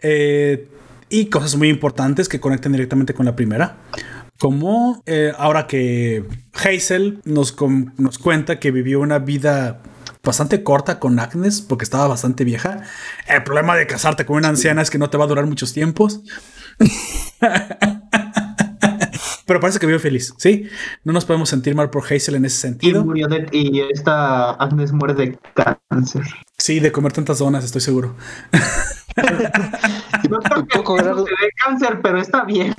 Eh, 0.00 0.68
y 1.08 1.26
cosas 1.26 1.56
muy 1.56 1.68
importantes 1.68 2.28
que 2.28 2.40
conectan 2.40 2.72
directamente 2.72 3.14
con 3.14 3.26
la 3.26 3.36
primera. 3.36 3.76
Como 4.38 5.02
eh, 5.06 5.32
ahora 5.38 5.66
que 5.66 6.24
Hazel 6.52 7.20
nos, 7.24 7.54
nos 7.96 8.18
cuenta 8.18 8.58
que 8.58 8.70
vivió 8.70 9.00
una 9.00 9.18
vida 9.18 9.80
bastante 10.24 10.62
corta 10.62 10.98
con 10.98 11.18
Agnes 11.18 11.60
porque 11.60 11.84
estaba 11.84 12.08
bastante 12.08 12.44
vieja. 12.44 12.82
El 13.28 13.44
problema 13.44 13.76
de 13.76 13.86
casarte 13.86 14.26
con 14.26 14.36
una 14.36 14.48
anciana 14.48 14.82
es 14.82 14.90
que 14.90 14.98
no 14.98 15.10
te 15.10 15.18
va 15.18 15.24
a 15.24 15.28
durar 15.28 15.46
muchos 15.46 15.72
tiempos. 15.72 16.22
Pero 19.46 19.60
parece 19.60 19.78
que 19.78 19.86
vive 19.86 19.98
feliz, 19.98 20.32
¿sí? 20.38 20.68
No 21.04 21.12
nos 21.12 21.24
podemos 21.24 21.48
sentir 21.48 21.74
mal 21.74 21.90
por 21.90 22.04
Hazel 22.04 22.36
en 22.36 22.44
ese 22.46 22.56
Y 22.56 22.60
sentido. 22.70 23.04
murió 23.04 23.28
de, 23.28 23.46
y 23.52 23.80
esta 23.92 24.52
Agnes 24.52 24.92
muere 24.92 25.14
de 25.14 25.38
cáncer. 25.90 26.22
Sí, 26.58 26.80
de 26.80 26.90
comer 26.92 27.12
tantas 27.12 27.38
donas, 27.38 27.64
estoy 27.64 27.80
seguro. 27.80 28.14
No 30.28 30.38
creo 30.40 30.66
que 30.66 30.78
Poco 30.78 30.98
eso 30.98 31.14
dé 31.24 31.32
cáncer, 31.64 32.00
pero 32.02 32.18
está 32.20 32.44
bien. 32.44 32.74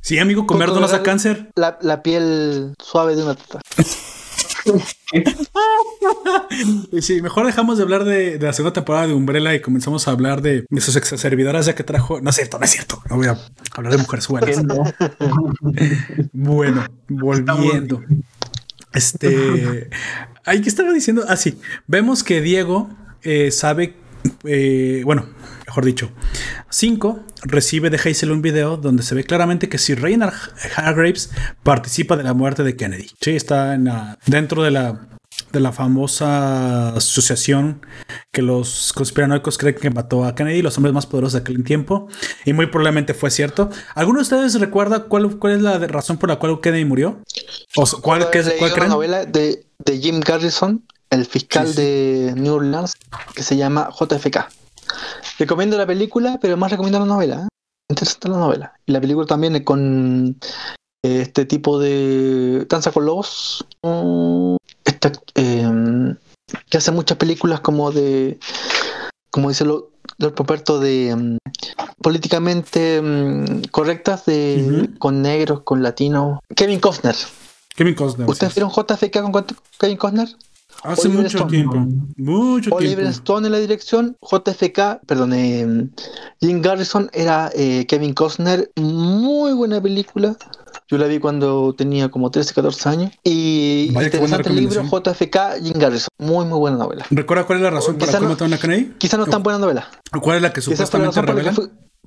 Sí, 0.00 0.18
amigo, 0.18 0.46
comer 0.46 0.70
donas 0.70 0.90
grado- 0.90 1.04
cáncer. 1.04 1.50
La, 1.54 1.78
la 1.82 2.02
piel 2.02 2.74
suave 2.82 3.14
de 3.14 3.22
una 3.22 3.34
teta. 3.36 3.60
Sí, 7.00 7.22
mejor 7.22 7.46
dejamos 7.46 7.78
de 7.78 7.82
hablar 7.84 8.04
de, 8.04 8.38
de 8.38 8.46
la 8.46 8.52
segunda 8.52 8.72
temporada 8.72 9.06
de 9.06 9.14
Umbrella 9.14 9.54
y 9.54 9.60
comenzamos 9.60 10.06
a 10.06 10.10
hablar 10.12 10.42
de, 10.42 10.64
de 10.68 10.80
sus 10.80 10.96
exacerbidoras 10.96 11.66
ya 11.66 11.74
que 11.74 11.84
trajo. 11.84 12.20
No 12.20 12.30
es 12.30 12.36
cierto, 12.36 12.58
no 12.58 12.64
es 12.64 12.70
cierto. 12.70 13.02
No 13.08 13.16
voy 13.16 13.26
a 13.28 13.38
hablar 13.74 13.92
de 13.92 13.98
mujeres 13.98 14.26
Que 14.26 14.32
buenas. 14.32 14.64
no. 14.64 14.82
Bueno, 16.32 16.84
volviendo. 17.08 18.02
Este. 18.92 19.88
Ay, 20.44 20.60
¿qué 20.60 20.68
estaba 20.68 20.92
diciendo? 20.92 21.24
Ah, 21.28 21.36
sí. 21.36 21.58
Vemos 21.86 22.22
que 22.22 22.40
Diego 22.40 22.90
eh, 23.22 23.50
sabe. 23.50 23.94
eh, 24.44 25.02
bueno, 25.04 25.26
mejor 25.72 25.84
dicho, 25.86 26.10
5 26.68 27.20
recibe 27.44 27.88
de 27.88 27.96
Hazel 27.96 28.30
un 28.30 28.42
video 28.42 28.76
donde 28.76 29.02
se 29.02 29.14
ve 29.14 29.24
claramente 29.24 29.68
que 29.70 29.78
si 29.78 29.94
Reynard 29.94 30.34
Hargraves 30.76 31.30
participa 31.62 32.16
de 32.16 32.24
la 32.24 32.34
muerte 32.34 32.62
de 32.62 32.76
Kennedy. 32.76 33.08
Sí, 33.20 33.30
está 33.30 33.72
en 33.74 33.84
la- 33.84 34.18
dentro 34.26 34.62
de 34.62 34.70
la 34.70 35.08
de 35.50 35.60
la 35.60 35.72
famosa 35.72 36.90
asociación 36.94 37.84
que 38.32 38.42
los 38.42 38.92
conspiranoicos 38.94 39.56
creen 39.58 39.76
que 39.76 39.90
mató 39.90 40.24
a 40.26 40.34
Kennedy, 40.34 40.60
los 40.62 40.76
hombres 40.76 40.92
más 40.94 41.06
poderosos 41.06 41.32
de 41.34 41.38
aquel 41.40 41.62
tiempo, 41.64 42.08
y 42.44 42.52
muy 42.52 42.66
probablemente 42.66 43.12
fue 43.14 43.30
cierto. 43.30 43.70
¿Alguno 43.94 44.18
de 44.18 44.22
ustedes 44.22 44.58
recuerda 44.60 45.04
cuál, 45.04 45.38
cuál 45.38 45.54
es 45.54 45.62
la 45.62 45.78
razón 45.78 46.16
por 46.18 46.28
la 46.28 46.36
cual 46.36 46.60
Kennedy 46.60 46.84
murió? 46.84 47.20
¿O 47.76 47.84
cuál, 48.02 48.28
qué 48.30 48.42
cuál 48.42 48.70
una 48.70 48.72
creen? 48.74 48.88
novela 48.90 49.24
de, 49.26 49.64
de 49.78 49.98
Jim 49.98 50.20
Garrison, 50.20 50.84
el 51.10 51.24
fiscal 51.26 51.66
Sí, 51.68 51.74
sí. 51.74 51.82
de 51.82 52.34
New 52.36 52.54
Orleans, 52.54 52.94
que 53.34 53.42
se 53.42 53.56
llama 53.56 53.88
JFK. 53.98 54.48
Recomiendo 55.38 55.76
la 55.76 55.86
película, 55.86 56.38
pero 56.40 56.56
más 56.56 56.70
recomiendo 56.70 56.98
la 56.98 57.06
novela. 57.06 57.42
¿eh? 57.42 57.48
Interesante 57.90 58.28
la 58.28 58.38
novela. 58.38 58.72
Y 58.86 58.92
la 58.92 59.00
película 59.00 59.26
también 59.26 59.56
es 59.56 59.62
con 59.62 60.38
eh, 61.04 61.20
este 61.22 61.44
tipo 61.44 61.78
de 61.78 62.66
Danza 62.68 62.92
con 62.92 63.06
Lobos. 63.06 63.64
mm, 63.82 64.56
eh, 65.34 66.14
que 66.68 66.76
hace 66.76 66.90
muchas 66.90 67.18
películas 67.18 67.60
como 67.60 67.92
de, 67.92 68.38
como 69.30 69.48
dice 69.48 69.64
lo, 69.64 69.90
Lord 70.18 70.34
Poperto, 70.34 70.78
de 70.78 71.14
mm, 71.16 71.36
políticamente 72.00 73.00
mm, 73.00 73.62
correctas 73.70 74.26
de 74.26 74.90
con 74.98 75.22
negros, 75.22 75.62
con 75.62 75.82
latinos. 75.82 76.40
Kevin 76.54 76.80
Costner. 76.80 77.16
Kevin 77.74 77.94
Costner. 77.94 78.28
¿Ustedes 78.28 78.52
sí. 78.52 78.60
vieron 78.60 78.72
JFK 78.72 79.22
con 79.22 79.46
Kevin 79.78 79.96
Costner? 79.96 80.28
Hace 80.84 81.08
Oliver 81.08 81.24
mucho 81.24 81.36
Stone. 81.38 81.50
tiempo. 81.50 81.86
Mucho 82.16 82.74
Oliver 82.74 82.96
tiempo. 82.96 83.10
Stone 83.12 83.46
en 83.46 83.52
la 83.52 83.58
dirección, 83.58 84.16
JFK, 84.20 85.00
perdón, 85.06 85.32
eh, 85.34 85.88
Jim 86.40 86.60
Garrison 86.60 87.08
era 87.12 87.50
eh, 87.54 87.86
Kevin 87.86 88.14
Costner, 88.14 88.70
muy 88.76 89.52
buena 89.52 89.80
película. 89.80 90.36
Yo 90.88 90.98
la 90.98 91.06
vi 91.06 91.18
cuando 91.20 91.74
tenía 91.74 92.10
como 92.10 92.30
13, 92.30 92.52
14 92.54 92.88
años. 92.88 93.12
Y 93.24 93.90
Vaya, 93.92 94.06
interesante 94.08 94.50
el 94.50 94.56
libro. 94.56 94.82
JFK, 94.82 95.36
Jim 95.62 95.74
Garrison. 95.78 96.08
Muy, 96.18 96.44
muy 96.44 96.58
buena 96.58 96.76
novela. 96.76 97.06
¿Recuerda 97.10 97.44
cuál 97.44 97.58
es 97.58 97.62
la 97.64 97.70
razón 97.70 97.96
por 97.96 98.12
la 98.12 98.20
no- 98.20 98.28
mataron 98.28 98.52
a 98.52 98.58
Kennedy? 98.58 98.92
Quizá 98.98 99.16
no 99.16 99.24
es 99.24 99.30
tan 99.30 99.42
buena 99.42 99.58
novela. 99.58 99.88
¿O 100.12 100.20
¿Cuál 100.20 100.36
es 100.36 100.42
la 100.42 100.52
que 100.52 100.60
supuestamente 100.60 101.16
la, 101.16 101.22
que 101.26 101.32
revela? 101.32 101.54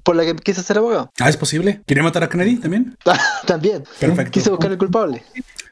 por 0.03 0.15
la 0.15 0.23
que 0.23 0.35
quise 0.35 0.61
ser 0.61 0.77
abogado. 0.77 1.09
Ah, 1.19 1.29
es 1.29 1.37
posible. 1.37 1.81
¿Quería 1.87 2.03
matar 2.03 2.23
a 2.23 2.29
Kennedy 2.29 2.57
también? 2.57 2.95
También. 3.47 3.83
Perfecto. 3.99 4.31
Quise 4.31 4.49
buscar 4.51 4.71
el 4.71 4.77
culpable. 4.77 5.23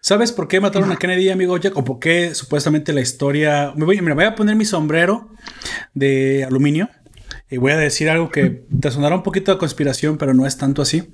¿Sabes 0.06 0.34
por 0.34 0.50
qué 0.50 0.60
mataron 0.60 0.92
a 0.92 0.98
Kennedy, 0.98 1.30
amigo 1.30 1.56
Jack? 1.56 1.78
¿O 1.78 1.86
por 1.86 1.98
qué 1.98 2.36
supuestamente 2.36 2.92
la 2.92 3.00
historia... 3.00 3.72
Me 3.78 3.86
voy, 3.86 4.02
mira, 4.02 4.16
voy 4.16 4.26
a 4.26 4.36
poner 4.36 4.58
mi 4.58 4.66
sombrero 4.66 5.30
de 5.94 6.44
aluminio 6.44 6.90
y 7.50 7.56
voy 7.56 7.72
a 7.72 7.78
decir 7.78 8.10
algo 8.10 8.30
que 8.30 8.66
te 8.82 8.92
sonará 8.92 9.16
un 9.16 9.24
poquito 9.24 9.54
de 9.54 9.58
conspiración, 9.58 10.18
pero 10.18 10.34
no 10.34 10.46
es 10.46 10.58
tanto 10.58 10.82
así. 10.82 11.10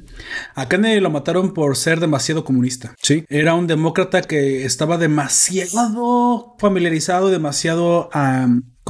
A 0.55 0.67
Kennedy 0.67 1.01
lo 1.01 1.11
mataron 1.11 1.53
por 1.53 1.77
ser 1.77 1.99
demasiado 1.99 2.43
comunista. 2.43 2.95
Sí. 2.99 3.25
Era 3.29 3.53
un 3.53 3.67
demócrata 3.67 4.23
que 4.23 4.65
estaba 4.65 4.97
demasiado 4.97 6.55
familiarizado, 6.57 7.29
demasiado... 7.29 8.09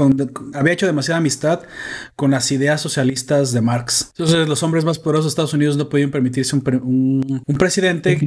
con- 0.07 0.51
había 0.53 0.73
hecho 0.73 0.85
demasiada 0.85 1.17
amistad 1.19 1.61
con 2.15 2.31
las 2.31 2.51
ideas 2.51 2.81
socialistas 2.81 3.51
de 3.51 3.61
Marx. 3.61 4.11
Entonces 4.17 4.47
los 4.47 4.63
hombres 4.63 4.85
más 4.85 4.99
poderosos 4.99 5.25
de 5.25 5.29
Estados 5.29 5.53
Unidos 5.53 5.77
no 5.77 5.89
podían 5.89 6.11
permitirse 6.11 6.55
un, 6.55 6.61
pre- 6.61 6.77
un- 6.77 7.43
un 7.45 7.57
presidente 7.57 8.17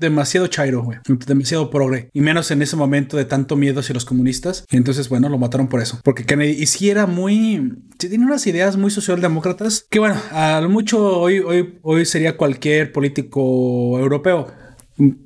demasiado 0.00 0.46
chairo. 0.46 0.88
Demasiado 1.26 1.70
progre. 1.70 2.10
Y 2.12 2.20
menos 2.20 2.50
en 2.50 2.62
ese 2.62 2.76
momento 2.76 3.16
de 3.16 3.24
tanto 3.24 3.56
miedo 3.56 3.80
hacia 3.80 3.94
los 3.94 4.04
comunistas. 4.04 4.64
Y 4.70 4.76
entonces, 4.76 5.08
bueno, 5.08 5.28
lo 5.28 5.38
mataron 5.38 5.68
por 5.68 5.80
eso. 5.80 6.00
Porque 6.02 6.24
Kennedy, 6.24 6.64
y 6.80 6.88
era 6.88 7.06
muy... 7.06 7.74
Tiene 7.96 8.24
unas 8.24 8.46
ideas 8.46 8.76
muy 8.76 8.90
socialdemócratas. 8.90 9.86
Que 9.90 9.98
bueno, 9.98 10.16
a 10.32 10.60
lo 10.60 10.68
mucho 10.68 11.20
hoy, 11.20 11.38
hoy, 11.38 11.78
hoy 11.82 12.04
sería 12.04 12.36
cualquier 12.36 12.92
político 12.92 13.98
europeo. 13.98 14.48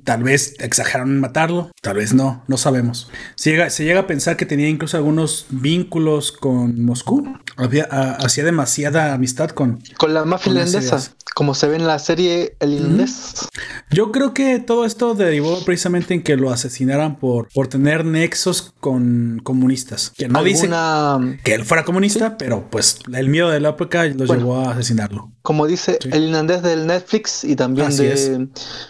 Tal 0.03 0.23
vez 0.23 0.55
exageraron 0.59 1.11
en 1.11 1.19
matarlo, 1.19 1.69
tal 1.81 1.97
vez 1.97 2.13
no, 2.13 2.43
no 2.47 2.57
sabemos. 2.57 3.09
Se 3.35 3.51
llega, 3.51 3.69
se 3.69 3.83
llega 3.83 3.99
a 4.01 4.07
pensar 4.07 4.35
que 4.35 4.47
tenía 4.47 4.67
incluso 4.67 4.97
algunos 4.97 5.45
vínculos 5.49 6.31
con 6.31 6.83
Moscú. 6.83 7.37
Había, 7.55 7.87
a- 7.91 8.15
hacía 8.15 8.43
demasiada 8.43 9.13
amistad 9.13 9.49
con, 9.51 9.79
Con 9.97 10.13
la 10.15 10.25
mafia 10.25 10.51
irlandesa, 10.51 10.99
como 11.35 11.53
se 11.53 11.67
ve 11.67 11.75
en 11.75 11.85
la 11.85 11.99
serie 11.99 12.55
El 12.59 12.73
Irlandés. 12.73 13.47
Yo 13.91 14.11
creo 14.11 14.33
que 14.33 14.59
todo 14.59 14.85
esto 14.85 15.13
derivó 15.13 15.63
precisamente 15.63 16.13
en 16.15 16.23
que 16.23 16.35
lo 16.35 16.51
asesinaran 16.51 17.17
por, 17.19 17.47
por 17.53 17.67
tener 17.67 18.05
nexos 18.05 18.73
con 18.79 19.39
comunistas. 19.43 20.11
Que 20.17 20.27
no 20.27 20.43
dicen 20.43 20.73
Alguna- 20.73 21.37
que 21.43 21.53
él 21.53 21.63
fuera 21.65 21.85
comunista, 21.85 22.37
pero 22.37 22.67
pues 22.71 22.99
el 23.13 23.29
miedo 23.29 23.49
de 23.49 23.59
la 23.59 23.69
época 23.69 24.03
los 24.05 24.27
Bueno. 24.27 24.35
llevó 24.41 24.57
a 24.67 24.71
asesinarlo. 24.71 25.31
como 25.41 25.65
dice 25.65 25.97
Sí. 25.99 26.09
el 26.11 26.25
irlandés 26.25 26.61
del 26.61 26.85
Netflix 26.85 27.43
y 27.43 27.55
también 27.55 27.87
Así 27.87 28.03
de 28.03 28.13
es. 28.13 28.31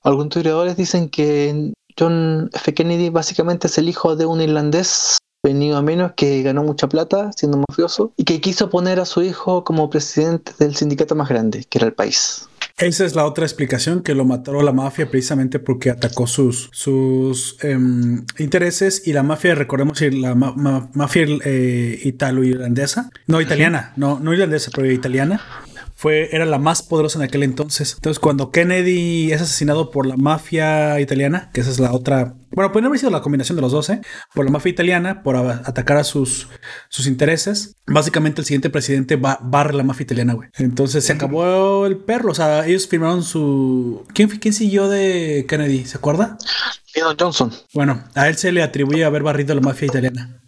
algunos 0.03 0.29
historiadores 0.69 0.77
dicen 0.77 1.09
que 1.09 1.73
John 1.97 2.49
F. 2.53 2.73
Kennedy 2.73 3.09
básicamente 3.09 3.67
es 3.67 3.77
el 3.77 3.89
hijo 3.89 4.15
de 4.15 4.25
un 4.25 4.41
irlandés 4.41 5.17
venido 5.43 5.77
a 5.77 5.81
menos 5.81 6.11
que 6.17 6.43
ganó 6.43 6.63
mucha 6.63 6.87
plata 6.89 7.31
siendo 7.35 7.63
mafioso 7.69 8.11
y 8.17 8.25
que 8.25 8.41
quiso 8.41 8.69
poner 8.69 8.99
a 8.99 9.05
su 9.05 9.21
hijo 9.21 9.63
como 9.63 9.89
presidente 9.89 10.51
del 10.59 10.75
sindicato 10.75 11.15
más 11.15 11.29
grande, 11.29 11.65
que 11.69 11.77
era 11.77 11.87
el 11.87 11.93
país. 11.93 12.47
Esa 12.77 13.05
es 13.05 13.13
la 13.15 13.25
otra 13.25 13.45
explicación 13.45 14.01
que 14.03 14.15
lo 14.15 14.23
mató 14.23 14.61
la 14.61 14.71
mafia 14.71 15.09
precisamente 15.09 15.59
porque 15.59 15.89
atacó 15.89 16.27
sus, 16.27 16.69
sus 16.71 17.57
em, 17.61 18.25
intereses 18.37 19.05
y 19.05 19.11
la 19.13 19.23
mafia, 19.23 19.53
recordemos 19.55 19.99
la 20.01 20.33
ma- 20.35 20.53
ma- 20.55 20.89
mafia 20.93 21.25
eh, 21.43 21.99
italo-irlandesa, 22.03 23.09
no 23.27 23.41
italiana, 23.41 23.91
no, 23.97 24.19
no 24.19 24.31
irlandesa, 24.33 24.71
pero 24.73 24.89
italiana, 24.89 25.41
fue, 25.99 26.33
era 26.33 26.45
la 26.45 26.59
más 26.59 26.81
poderosa 26.81 27.19
en 27.19 27.25
aquel 27.25 27.43
entonces. 27.43 27.95
Entonces 27.95 28.19
cuando 28.19 28.51
Kennedy 28.51 29.33
es 29.33 29.41
asesinado 29.41 29.91
por 29.91 30.05
la 30.05 30.15
mafia 30.15 30.97
italiana, 31.01 31.49
que 31.53 31.59
esa 31.59 31.69
es 31.69 31.77
la 31.77 31.91
otra, 31.91 32.35
bueno, 32.51 32.71
podría 32.71 32.87
haber 32.87 32.99
sido 32.99 33.11
la 33.11 33.21
combinación 33.21 33.57
de 33.57 33.61
los 33.61 33.73
dos, 33.73 33.89
¿eh? 33.89 33.99
por 34.33 34.45
la 34.45 34.51
mafia 34.51 34.69
italiana, 34.69 35.23
por 35.23 35.35
atacar 35.35 35.97
a 35.97 36.05
sus, 36.05 36.47
sus 36.87 37.05
intereses, 37.05 37.75
básicamente 37.85 38.39
el 38.39 38.45
siguiente 38.45 38.69
presidente 38.69 39.17
va, 39.17 39.39
barre 39.41 39.73
la 39.73 39.83
mafia 39.83 40.05
italiana, 40.05 40.35
güey. 40.35 40.47
Entonces 40.57 41.03
se 41.03 41.11
acabó 41.11 41.85
el 41.85 41.97
perro, 41.97 42.31
o 42.31 42.35
sea, 42.35 42.65
ellos 42.65 42.87
firmaron 42.87 43.21
su... 43.21 44.05
¿Quién, 44.13 44.29
quién 44.29 44.53
siguió 44.53 44.87
de 44.87 45.45
Kennedy? 45.49 45.83
¿Se 45.83 45.97
acuerda? 45.97 46.37
Johnson. 47.19 47.51
Bueno, 47.73 48.05
a 48.15 48.29
él 48.29 48.37
se 48.37 48.53
le 48.53 48.63
atribuye 48.63 49.03
haber 49.03 49.23
barrido 49.23 49.53
la 49.53 49.61
mafia 49.61 49.87
italiana. 49.87 50.41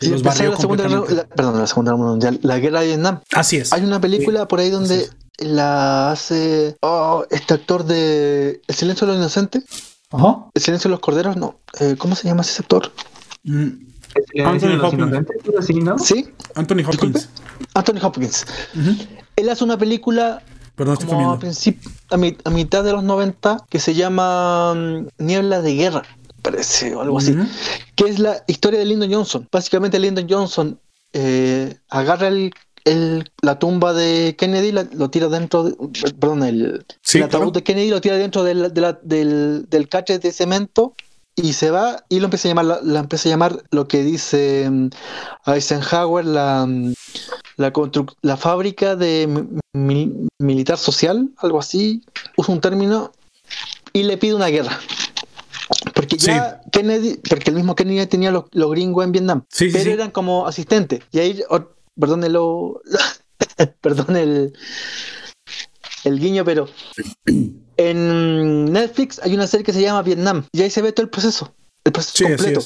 Sí, 0.00 0.06
Y 0.06 0.10
los 0.10 0.20
empezó 0.20 0.36
barrió 0.38 0.50
la 0.52 0.56
segunda, 0.58 0.82
guerra- 0.84 0.96
completamente. 0.98 1.28
la- 1.30 1.36
perdón, 1.36 1.58
la 1.60 1.66
segunda 1.66 1.92
guerra 1.92 2.04
mundial, 2.06 2.40
la 2.42 2.58
guerra 2.58 2.80
de 2.80 2.86
Vietnam. 2.86 3.20
Así 3.32 3.56
es. 3.56 3.72
Hay 3.72 3.82
una 3.84 4.00
película 4.00 4.46
por 4.48 4.60
ahí 4.60 4.70
donde 4.70 5.08
la 5.38 6.10
hace 6.12 6.76
oh, 6.82 7.24
este 7.30 7.54
actor 7.54 7.84
de 7.84 8.60
El 8.66 8.74
silencio 8.74 9.06
de 9.06 9.12
los 9.14 9.20
inocentes. 9.20 9.64
Ajá. 10.10 10.46
El 10.54 10.62
silencio 10.62 10.88
de 10.88 10.92
los 10.92 11.00
corderos, 11.00 11.36
no. 11.36 11.56
Eh, 11.80 11.96
¿Cómo 11.98 12.14
se 12.14 12.26
llama 12.28 12.42
ese 12.42 12.62
actor? 12.62 12.90
Mm, 13.44 13.68
Anthony 14.44 14.72
Anthony 14.72 14.84
Hopkins. 14.84 16.06
Sí, 16.06 16.28
Anthony 16.54 16.76
Disculpe. 16.76 17.06
Hopkins. 17.18 17.28
Anthony 17.74 17.98
Hopkins. 18.02 18.46
Él 19.36 19.48
hace 19.48 19.64
una 19.64 19.76
película 19.78 20.42
Perdón, 20.74 20.94
estoy 20.94 21.08
como 21.08 21.20
a, 21.20 21.22
comiendo. 21.24 21.40
principio, 21.40 21.90
a, 22.10 22.16
mi- 22.16 22.36
a 22.44 22.50
mitad 22.50 22.84
de 22.84 22.92
los 22.92 23.02
90 23.04 23.58
que 23.68 23.78
se 23.80 23.94
llama 23.94 24.74
mm, 24.74 25.08
Niebla 25.18 25.60
de 25.60 25.74
Guerra, 25.74 26.02
parece, 26.50 26.94
o 26.94 27.00
algo 27.00 27.18
así. 27.18 27.34
Que 27.94 28.04
es 28.08 28.18
la 28.18 28.42
historia 28.46 28.78
de 28.80 28.86
Lyndon 28.86 29.12
Johnson. 29.12 29.46
Básicamente, 29.50 29.98
Lyndon 29.98 30.26
Johnson 30.28 30.78
eh, 31.12 31.76
agarra 31.88 32.28
el, 32.28 32.50
el- 32.84 33.30
la 33.42 33.58
tumba 33.58 33.92
de 33.92 34.34
Kennedy, 34.38 34.72
la- 34.72 34.86
lo 34.92 35.10
tira 35.10 35.28
dentro, 35.28 35.64
de, 35.64 35.76
perdón, 36.20 36.42
el, 36.42 36.84
Sí, 37.02 37.18
el 37.18 37.24
ataúd 37.24 37.38
claro. 37.40 37.50
de 37.52 37.62
Kennedy 37.62 37.90
lo 37.90 38.00
tira 38.00 38.16
dentro 38.16 38.44
del, 38.44 38.72
de 38.72 38.80
la- 38.80 38.98
del, 39.02 39.66
del 39.68 39.88
cache 39.88 40.18
de 40.18 40.32
cemento 40.32 40.94
y 41.36 41.52
se 41.52 41.70
va 41.70 42.04
y 42.08 42.18
lo 42.18 42.24
empieza 42.24 42.48
a 42.48 42.50
llamar, 42.50 42.80
la, 42.82 42.98
empieza 43.00 43.28
a 43.28 43.32
llamar 43.32 43.62
lo 43.70 43.86
que 43.88 44.02
dice 44.02 44.68
mm, 44.70 44.88
Eisenhower, 45.46 46.24
la, 46.24 46.66
mm, 46.66 46.94
la, 47.56 47.72
la 48.22 48.36
fábrica 48.36 48.96
de 48.96 49.26
mi- 49.28 49.48
mi- 49.72 50.28
militar 50.38 50.78
social, 50.78 51.28
algo 51.38 51.58
así, 51.58 52.02
usa 52.36 52.52
un 52.54 52.60
término 52.60 53.12
y 53.92 54.02
le 54.02 54.16
pide 54.18 54.34
una 54.34 54.48
guerra. 54.48 54.78
Porque 55.94 56.16
ya 56.16 56.60
Kennedy, 56.72 57.20
porque 57.28 57.50
el 57.50 57.56
mismo 57.56 57.74
Kennedy 57.74 58.06
tenía 58.06 58.30
los, 58.30 58.44
los 58.52 58.70
gringos 58.70 59.04
en 59.04 59.12
Vietnam, 59.12 59.44
Sí, 59.50 59.66
sí, 59.66 59.72
pero 59.72 59.84
sí. 59.84 59.90
eran 59.90 60.10
como 60.10 60.46
asistentes. 60.46 61.00
Y 61.12 61.18
ahí, 61.18 61.42
oh, 61.50 61.60
perdón, 61.98 62.24
el, 62.24 62.32
perdón 63.80 64.16
el, 64.16 64.52
el 66.04 66.18
guiño, 66.18 66.44
pero 66.44 66.68
en 67.76 68.72
Netflix 68.72 69.20
hay 69.22 69.34
una 69.34 69.46
serie 69.46 69.64
que 69.64 69.72
se 69.72 69.82
llama 69.82 70.02
Vietnam 70.02 70.44
y 70.52 70.62
ahí 70.62 70.70
se 70.70 70.82
ve 70.82 70.92
todo 70.92 71.04
el 71.04 71.10
proceso, 71.10 71.52
el 71.84 71.92
proceso 71.92 72.16
Sí, 72.16 72.24
completo. 72.24 72.60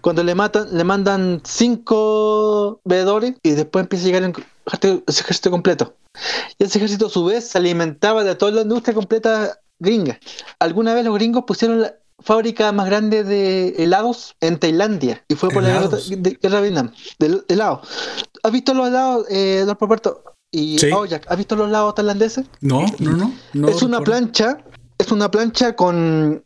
Cuando 0.00 0.22
le 0.22 0.34
matan, 0.34 0.68
le 0.76 0.84
mandan 0.84 1.40
cinco 1.44 2.80
veedores 2.84 3.34
y 3.42 3.52
después 3.52 3.84
empieza 3.84 4.04
a 4.04 4.06
llegar 4.06 4.22
el 4.24 4.30
ejército, 4.66 5.02
ese 5.06 5.20
ejército 5.22 5.50
completo. 5.50 5.96
Y 6.58 6.64
ese 6.64 6.76
ejército 6.78 7.06
a 7.06 7.10
su 7.10 7.24
vez 7.24 7.48
se 7.48 7.56
alimentaba 7.58 8.22
de 8.22 8.34
toda 8.34 8.52
la 8.52 8.60
industria 8.62 8.94
completa 8.94 9.58
gringa. 9.78 10.18
Alguna 10.58 10.92
vez 10.94 11.06
los 11.06 11.14
gringos 11.14 11.44
pusieron 11.46 11.80
la 11.80 11.94
fábrica 12.22 12.70
más 12.72 12.86
grande 12.86 13.24
de 13.24 13.74
helados 13.78 14.36
en 14.40 14.58
Tailandia 14.58 15.24
y 15.28 15.34
fue 15.34 15.50
por 15.50 15.62
la 15.62 15.70
¿Helados? 15.70 16.08
guerra 16.08 16.22
de, 16.22 16.30
guerra 16.40 16.56
de 16.56 16.62
Vietnam, 16.62 16.92
de 17.18 17.42
helados. 17.48 17.88
¿Has 18.42 18.52
visto 18.52 18.72
los 18.74 18.88
helados, 18.88 19.26
eh, 19.30 19.64
don 19.66 19.76
Roberto? 19.78 20.22
Y 20.50 20.78
Sí. 20.78 20.90
oh, 20.92 21.04
Jack, 21.04 21.26
¿has 21.28 21.36
visto 21.36 21.56
los 21.56 21.68
helados 21.68 21.94
tailandeses? 21.96 22.46
No, 22.60 22.84
no, 23.00 23.10
no. 23.12 23.34
no 23.54 23.68
es 23.68 23.82
una 23.82 24.00
plancha, 24.00 24.58
es 24.98 25.10
una 25.10 25.30
plancha 25.30 25.74
con 25.74 26.44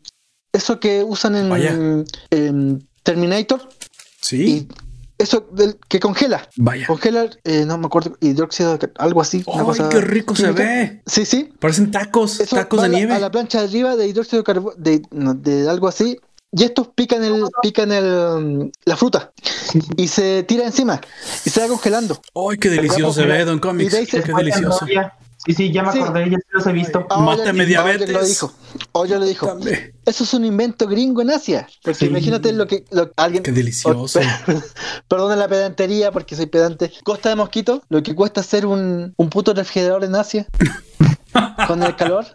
eso 0.53 0.81
que 0.81 1.05
usan 1.05 1.37
en, 1.37 2.05
en 2.31 2.89
Terminator 3.03 3.69
Sí. 4.21 4.69
y 4.69 4.69
eso 5.19 5.47
del, 5.53 5.77
que 5.89 5.99
congela. 6.01 6.49
Vaya. 6.57 6.87
Congela, 6.87 7.29
eh, 7.45 7.65
no 7.67 7.77
me 7.79 7.87
acuerdo, 7.87 8.17
hidróxido, 8.21 8.79
algo 8.99 9.21
así. 9.21 9.45
¡Ay, 9.53 9.65
cosa 9.65 9.89
qué 9.89 10.01
rico 10.01 10.35
se 10.37 10.51
ve! 10.53 11.03
Sí, 11.07 11.25
sí. 11.25 11.53
Parecen 11.59 11.91
tacos, 11.91 12.41
Eso 12.41 12.57
tacos 12.57 12.79
va 12.79 12.85
de 12.85 12.89
la- 12.91 12.97
nieve. 12.99 13.15
A 13.15 13.19
la 13.19 13.31
plancha 13.31 13.59
de 13.61 13.65
arriba 13.69 13.97
de 13.97 14.07
hidróxido 14.09 14.43
de 14.43 14.45
carbono, 14.45 14.75
de, 14.79 15.69
algo 15.69 15.89
así. 15.89 16.17
Y 16.51 16.65
estos 16.65 16.89
pican 16.95 17.23
el, 17.25 17.45
pican 17.63 17.93
el, 17.93 18.73
la 18.87 18.97
fruta 18.97 19.33
y 19.99 20.09
se 20.09 20.45
tira 20.45 20.65
encima 20.65 20.99
y 21.45 21.51
se 21.51 21.61
va 21.61 21.69
congelando. 21.69 22.19
¡Ay, 22.35 22.57
qué 22.57 22.71
delicioso 22.71 23.13
se 23.13 23.27
ve, 23.27 23.45
Don 23.45 23.59
Y 23.59 23.61
Comics! 23.61 23.93
de 23.93 23.99
ahí 23.99 24.07
se- 24.07 24.23
¡Qué 24.23 24.33
delicioso! 24.33 24.87
Sí, 25.45 25.55
sí, 25.55 25.73
ya 25.73 25.83
me 25.85 25.93
Sí. 25.93 26.01
acordé, 26.01 26.29
ya 26.31 26.37
los 26.53 26.67
he 26.67 26.73
visto. 26.73 27.07
Ah, 27.11 27.21
Mátame 27.21 27.51
oye, 27.51 27.61
oye, 27.63 27.67
diabetes. 27.67 28.11
lo 28.11 28.25
dijo. 28.25 28.53
Oye, 28.93 29.19
lo 29.19 29.25
dijo. 29.25 29.47
Mátame. 29.47 29.95
Eso 30.05 30.25
es 30.25 30.35
un 30.35 30.45
invento 30.45 30.87
gringo 30.89 31.23
en 31.23 31.31
Asia. 31.31 31.69
Porque 31.83 31.99
Sí. 32.01 32.07
imagínate 32.07 32.53
lo 32.53 32.67
que 32.67 32.85
lo- 32.91 33.13
alguien. 33.17 33.43
Qué 33.45 33.53
delicioso. 33.53 34.21
Perdona 35.09 35.37
la 35.37 35.47
pedantería 35.49 36.11
porque 36.13 36.35
soy 36.37 36.47
pedante. 36.47 36.93
Costa 37.05 37.29
de 37.29 37.37
Mosquito, 37.37 37.83
lo 37.89 38.03
que 38.03 38.15
cuesta 38.15 38.41
hacer 38.41 38.67
un, 38.67 39.15
un 39.17 39.31
puto 39.31 39.55
refrigerador 39.55 40.05
en 40.05 40.17
Asia. 40.17 40.47
con 41.69 41.83
el 41.83 41.95
calor. 41.95 42.27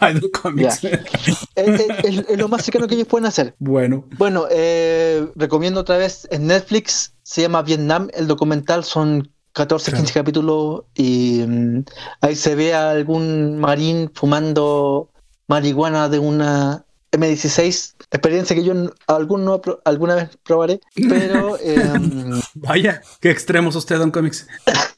Ay. 0.00 0.20
Es, 0.56 0.84
es- 0.84 1.80
es- 2.04 2.24
es 2.28 2.38
lo 2.38 2.48
más 2.48 2.62
cercano 2.64 2.86
que 2.86 2.94
ellos 2.94 3.06
pueden 3.08 3.26
hacer. 3.26 3.54
bueno. 3.58 4.04
Bueno, 4.18 4.46
eh, 4.50 5.26
recomiendo 5.36 5.80
otra 5.80 5.96
vez 5.96 6.26
en 6.30 6.46
Netflix, 6.48 7.14
se 7.22 7.42
llama 7.42 7.62
Vietnam, 7.62 8.08
el 8.12 8.26
documental 8.26 8.84
son 8.84 9.30
14, 9.54 9.90
Claro. 9.90 10.02
15 10.04 10.12
capítulos 10.14 10.82
y 10.94 11.42
mm, 11.46 11.84
ahí 12.20 12.36
se 12.36 12.54
ve 12.54 12.74
a 12.74 12.90
algún 12.90 13.58
marín 13.58 14.10
fumando 14.12 15.10
marihuana 15.48 16.08
de 16.08 16.18
una 16.18 16.84
M16, 17.12 17.94
experiencia 18.10 18.56
que 18.56 18.64
yo 18.64 18.74
algún 19.06 19.44
no 19.44 19.60
alguna 19.84 20.16
vez 20.16 20.30
probaré, 20.42 20.80
pero 21.08 21.56
em, 21.62 22.40
Vaya, 22.54 23.00
qué 23.20 23.30
extremos 23.30 23.76
usted, 23.76 23.98
Don 23.98 24.10
Comics. 24.10 24.46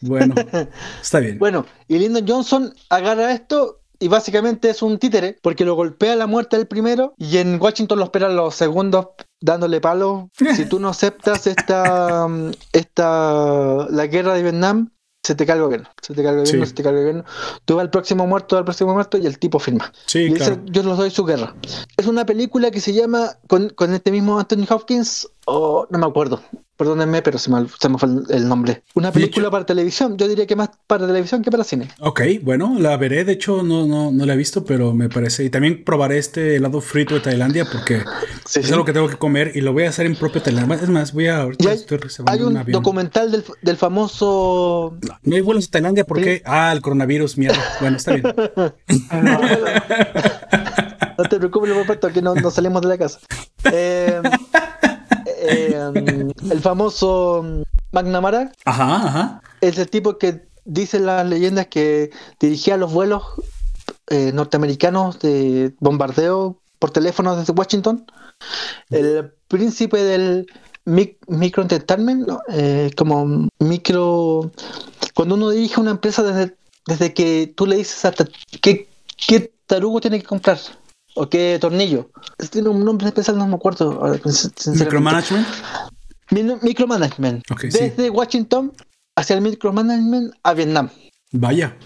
Bueno, 0.00 0.34
está 1.02 1.20
bien. 1.20 1.38
bueno, 1.38 1.66
y 1.88 1.98
Lyndon 1.98 2.26
Johnson 2.26 2.74
agarra 2.88 3.32
esto 3.32 3.80
y 3.98 4.09
básicamente 4.09 4.70
es 4.70 4.82
un 4.82 4.98
títere 4.98 5.36
porque 5.42 5.64
lo 5.64 5.74
golpea 5.74 6.14
a 6.14 6.16
la 6.16 6.26
muerte 6.26 6.57
del 6.57 6.66
primero 6.66 7.14
y 7.18 7.38
en 7.38 7.61
Washington 7.61 7.98
lo 7.98 8.04
esperan 8.04 8.36
los 8.36 8.54
segundos 8.54 9.09
dándole 9.41 9.80
palo. 9.80 10.30
Si 10.55 10.66
tú 10.66 10.78
no 10.80 10.89
aceptas 10.89 11.47
esta, 11.47 12.26
esta 12.72 13.87
la 13.91 14.07
guerra 14.07 14.34
de 14.34 14.43
Vietnam, 14.43 14.91
se 15.22 15.34
te 15.34 15.45
cae 15.45 15.57
el 15.57 15.62
gobierno, 15.62 15.89
se 16.01 16.14
te 16.14 16.22
cae 16.22 16.32
el 16.34 16.39
gobierno, 16.39 16.64
Sí. 16.64 16.68
se 16.70 16.74
te 16.76 16.82
cae 16.84 16.93
el 16.93 16.99
gobierno. 16.99 17.24
Tú 17.64 17.74
vas 17.74 17.82
al 17.82 17.91
próximo 17.91 18.26
muerto, 18.28 18.57
al 18.57 18.64
próximo 18.64 18.95
muerto 18.95 19.18
y 19.18 19.26
el 19.26 19.39
tipo 19.41 19.59
firma. 19.59 19.93
Sí, 20.07 20.20
y 20.20 20.32
dice, 20.34 20.61
yo 20.66 20.82
los 20.84 20.97
doy 20.99 21.11
su 21.11 21.24
guerra. 21.24 21.55
Es 21.97 22.07
una 22.07 22.24
película 22.24 22.70
que 22.70 22.80
se 22.80 22.93
llama 22.93 23.30
con, 23.49 23.70
con 23.70 23.93
este 23.93 24.12
mismo 24.12 24.39
Anthony 24.39 24.66
Hopkins, 24.68 25.28
o 25.47 25.87
no 25.91 25.99
me 25.99 26.07
acuerdo. 26.07 26.41
Perdónenme, 26.77 27.22
pero 27.22 27.39
se 27.39 27.51
me, 27.51 27.66
se 27.79 27.89
me 27.89 27.97
fue 27.97 28.09
el, 28.29 28.49
nombre. 28.49 28.83
Una 28.95 29.11
película 29.11 29.51
para 29.51 29.64
televisión. 29.64 30.18
Yo 30.18 30.29
diría 30.29 30.47
que 30.47 30.57
más 30.57 30.70
para 30.87 31.07
televisión 31.07 31.43
que 31.43 31.51
para 31.51 31.64
cine. 31.64 31.89
Ok, 32.01 32.20
bueno, 32.43 32.77
la 32.79 32.97
veré. 32.99 33.24
De 33.24 33.33
hecho, 33.33 33.62
no, 33.62 33.87
no, 33.87 34.12
no 34.12 34.27
la 34.27 34.35
he 34.35 34.37
visto, 34.37 34.64
pero 34.64 34.93
me 34.93 35.09
parece. 35.09 35.45
Y 35.45 35.51
también 35.51 35.85
probaré 35.85 36.18
este 36.18 36.57
helado 36.57 36.81
frito 36.83 37.14
de 37.14 37.20
Tailandia 37.20 37.64
porque 37.70 38.03
Sí, 38.45 38.61
es 38.61 38.66
sí. 38.66 38.72
algo 38.72 38.85
que 38.85 38.93
tengo 38.93 39.09
que 39.09 39.16
comer 39.16 39.53
y 39.55 39.62
lo 39.62 39.72
voy 39.72 39.85
a 39.85 39.89
hacer 39.89 40.05
en 40.07 40.16
propio 40.16 40.43
Tailandia. 40.43 40.77
Es 40.77 40.91
más, 40.91 41.12
voy 41.12 41.29
a. 41.29 41.43
Ahorita 41.43 41.70
hay, 41.70 41.77
estoy 41.77 41.99
hay 42.27 42.43
un 42.43 42.62
documental 42.70 43.33
del, 43.33 43.45
del 43.62 43.77
famoso. 43.77 44.97
No 45.22 45.35
hay 45.35 45.41
vuelos 45.41 45.68
a 45.68 45.70
Tailandia 45.70 46.05
porque. 46.05 46.43
Ah, 46.45 46.72
el 46.72 46.83
coronavirus, 46.83 47.39
mierda. 47.39 47.62
Bueno, 47.81 47.97
está 47.97 48.12
bien. 48.14 48.27
No 51.18 51.24
te 51.24 51.39
preocupes, 51.39 51.74
Roberto, 51.74 52.12
que 52.12 52.20
no, 52.20 52.35
no 52.35 52.51
salimos 52.51 52.83
de 52.83 52.89
la 52.89 52.99
casa. 52.99 53.20
Eh, 53.72 54.20
eh, 55.49 56.26
el 56.51 56.61
famoso 56.61 57.44
McNamara 57.92 58.53
Ajá, 58.64 58.97
ajá. 58.97 59.42
es 59.61 59.78
el 59.78 59.88
tipo 59.88 60.18
que 60.18 60.47
dice 60.64 60.99
las 61.01 61.26
leyendas 61.26 61.66
que 61.68 62.11
dirigía 62.40 62.76
los 62.76 62.92
vuelos 62.92 63.22
eh, 64.09 64.32
norteamericanos 64.32 65.18
de 65.20 65.74
bombardeo 65.80 66.59
por 66.78 66.90
teléfono 66.90 67.36
desde 67.36 67.53
Washington. 67.53 68.05
El 68.90 69.32
príncipe 69.49 70.03
del 70.03 70.47
mic- 70.84 71.18
micro 71.26 71.62
entertainment, 71.62 72.26
¿no? 72.26 72.42
Eh, 72.49 72.90
como 72.97 73.49
micro. 73.59 74.51
Cuando 75.14 75.36
uno 75.36 75.51
dirige 75.51 75.80
una 75.80 75.92
empresa 75.92 76.22
desde, 76.22 76.55
desde 76.86 77.14
que 77.14 77.53
tú 77.57 77.66
le 77.66 77.76
dices 77.76 78.05
hasta 78.05 78.26
qué, 78.61 78.88
qué 79.26 79.53
tarugo 79.66 80.01
tiene 80.01 80.20
que 80.20 80.26
comprar 80.26 80.59
o 81.17 81.29
qué 81.29 81.59
tornillo. 81.61 82.11
Tiene 82.51 82.69
un 82.69 82.85
nombre 82.85 83.09
especial, 83.09 83.37
no 83.39 83.47
me 83.49 83.57
acuerdo. 83.57 84.01
Micromanagement. 84.67 85.47
Micromanagement. 86.62 87.43
Sí. 87.61 87.69
Desde 87.69 88.11
Washington 88.11 88.73
hacia 89.17 89.35
el 89.35 89.43
micromanagement 89.43 90.35
a 90.43 90.55
Vietnam. 90.55 90.91
Vaya. 91.33 91.77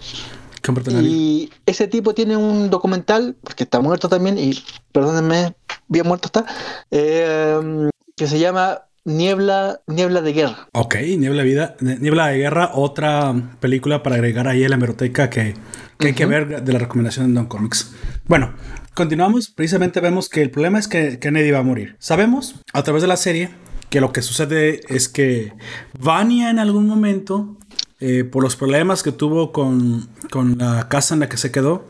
Y 1.01 1.49
ese 1.65 1.87
tipo 1.87 2.13
tiene 2.13 2.37
un 2.37 2.69
documental, 2.69 3.35
porque 3.41 3.63
está 3.63 3.79
muerto 3.79 4.07
también, 4.09 4.37
y 4.37 4.63
perdónenme, 4.91 5.55
bien 5.87 6.05
muerto 6.05 6.27
está, 6.27 6.45
eh, 6.91 7.89
que 8.15 8.27
se 8.27 8.37
llama 8.37 8.83
Niebla, 9.03 9.81
Niebla 9.87 10.21
de 10.21 10.33
Guerra. 10.33 10.67
Ok, 10.73 10.95
Niebla, 11.17 11.41
vida, 11.41 11.75
Niebla 11.79 12.27
de 12.27 12.37
Guerra, 12.37 12.71
otra 12.75 13.33
película 13.59 14.03
para 14.03 14.17
agregar 14.17 14.47
ahí 14.47 14.63
a 14.63 14.69
la 14.69 14.75
hemeroteca 14.75 15.31
que, 15.31 15.55
que 15.97 16.07
hay 16.07 16.13
que 16.13 16.27
ver 16.27 16.63
de 16.63 16.73
la 16.73 16.79
recomendación 16.79 17.29
de 17.29 17.33
Don 17.33 17.47
Comics. 17.47 17.93
Bueno, 18.27 18.53
continuamos. 18.93 19.49
Precisamente 19.49 19.99
vemos 19.99 20.29
que 20.29 20.41
el 20.41 20.51
problema 20.51 20.79
es 20.79 20.87
que 20.87 21.19
Kennedy 21.19 21.51
va 21.51 21.59
a 21.59 21.63
morir. 21.63 21.95
Sabemos 21.99 22.55
a 22.73 22.83
través 22.83 23.01
de 23.01 23.07
la 23.07 23.17
serie 23.17 23.49
que 23.89 24.01
lo 24.01 24.13
que 24.13 24.21
sucede 24.21 24.81
es 24.87 25.09
que 25.09 25.53
Vania 25.99 26.49
en 26.49 26.59
algún 26.59 26.87
momento, 26.87 27.57
eh, 27.99 28.23
por 28.23 28.43
los 28.43 28.55
problemas 28.55 29.03
que 29.03 29.11
tuvo 29.11 29.51
con, 29.51 30.09
con 30.29 30.57
la 30.57 30.87
casa 30.87 31.13
en 31.13 31.19
la 31.19 31.29
que 31.29 31.37
se 31.37 31.51
quedó, 31.51 31.85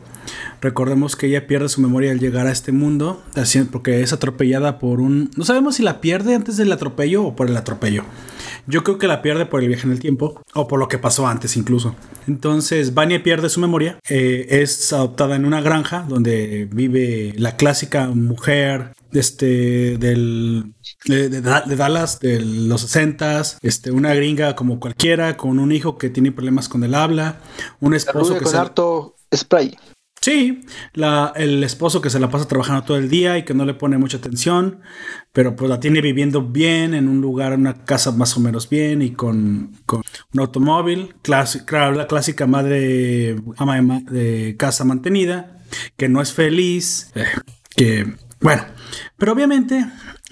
Recordemos 0.60 1.16
que 1.16 1.26
ella 1.26 1.46
pierde 1.46 1.68
su 1.68 1.80
memoria 1.80 2.12
al 2.12 2.20
llegar 2.20 2.46
a 2.46 2.52
este 2.52 2.72
mundo, 2.72 3.22
así- 3.34 3.62
porque 3.62 4.00
es 4.02 4.12
atropellada 4.12 4.78
por 4.78 5.00
un... 5.00 5.30
No 5.36 5.44
sabemos 5.44 5.76
si 5.76 5.82
la 5.82 6.00
pierde 6.00 6.34
antes 6.34 6.56
del 6.56 6.70
atropello 6.72 7.24
o 7.24 7.36
por 7.36 7.48
el 7.48 7.56
atropello. 7.56 8.04
Yo 8.68 8.84
creo 8.84 8.98
que 8.98 9.08
la 9.08 9.22
pierde 9.22 9.44
por 9.46 9.60
el 9.60 9.68
viaje 9.68 9.86
en 9.86 9.92
el 9.92 9.98
tiempo, 9.98 10.40
o 10.54 10.68
por 10.68 10.78
lo 10.78 10.86
que 10.86 10.98
pasó 10.98 11.26
antes 11.26 11.56
incluso. 11.56 11.96
Entonces, 12.28 12.94
Vania 12.94 13.20
pierde 13.22 13.48
su 13.48 13.58
memoria, 13.60 13.98
eh, 14.08 14.46
es 14.50 14.92
adoptada 14.92 15.34
en 15.34 15.44
una 15.44 15.60
granja 15.60 16.04
donde 16.08 16.68
vive 16.70 17.34
la 17.36 17.56
clásica 17.56 18.06
mujer 18.08 18.92
este, 19.12 19.96
del, 19.98 20.74
de, 21.06 21.28
de 21.28 21.40
Da- 21.40 21.62
de 21.66 21.74
Dallas 21.74 22.20
de 22.20 22.40
los 22.40 22.94
60s, 22.94 23.56
este, 23.62 23.90
una 23.90 24.14
gringa 24.14 24.54
como 24.54 24.78
cualquiera, 24.78 25.36
con 25.36 25.58
un 25.58 25.72
hijo 25.72 25.98
que 25.98 26.08
tiene 26.08 26.30
problemas 26.30 26.68
con 26.68 26.84
el 26.84 26.94
habla, 26.94 27.40
un 27.80 27.94
esposo 27.94 28.34
que 28.34 28.40
con 28.44 28.52
se... 28.52 28.58
harto 28.58 29.16
spray. 29.34 29.76
Sí, 30.22 30.64
la, 30.92 31.32
el 31.34 31.64
esposo 31.64 32.00
que 32.00 32.08
se 32.08 32.20
la 32.20 32.30
pasa 32.30 32.46
trabajando 32.46 32.84
todo 32.84 32.96
el 32.96 33.08
día 33.08 33.38
y 33.38 33.44
que 33.44 33.54
no 33.54 33.64
le 33.64 33.74
pone 33.74 33.98
mucha 33.98 34.18
atención, 34.18 34.78
pero 35.32 35.56
pues 35.56 35.68
la 35.68 35.80
tiene 35.80 36.00
viviendo 36.00 36.42
bien 36.42 36.94
en 36.94 37.08
un 37.08 37.20
lugar, 37.20 37.54
una 37.54 37.84
casa 37.84 38.12
más 38.12 38.36
o 38.36 38.40
menos 38.40 38.70
bien 38.70 39.02
y 39.02 39.10
con, 39.14 39.72
con 39.84 40.02
un 40.32 40.40
automóvil, 40.40 41.12
la 41.24 42.06
clásica 42.06 42.46
madre 42.46 43.34
ama 43.56 43.80
de, 43.80 44.20
de 44.20 44.56
casa 44.56 44.84
mantenida, 44.84 45.58
que 45.96 46.08
no 46.08 46.22
es 46.22 46.32
feliz, 46.32 47.10
eh, 47.16 47.24
que 47.74 48.14
bueno, 48.40 48.62
pero 49.16 49.32
obviamente 49.32 49.84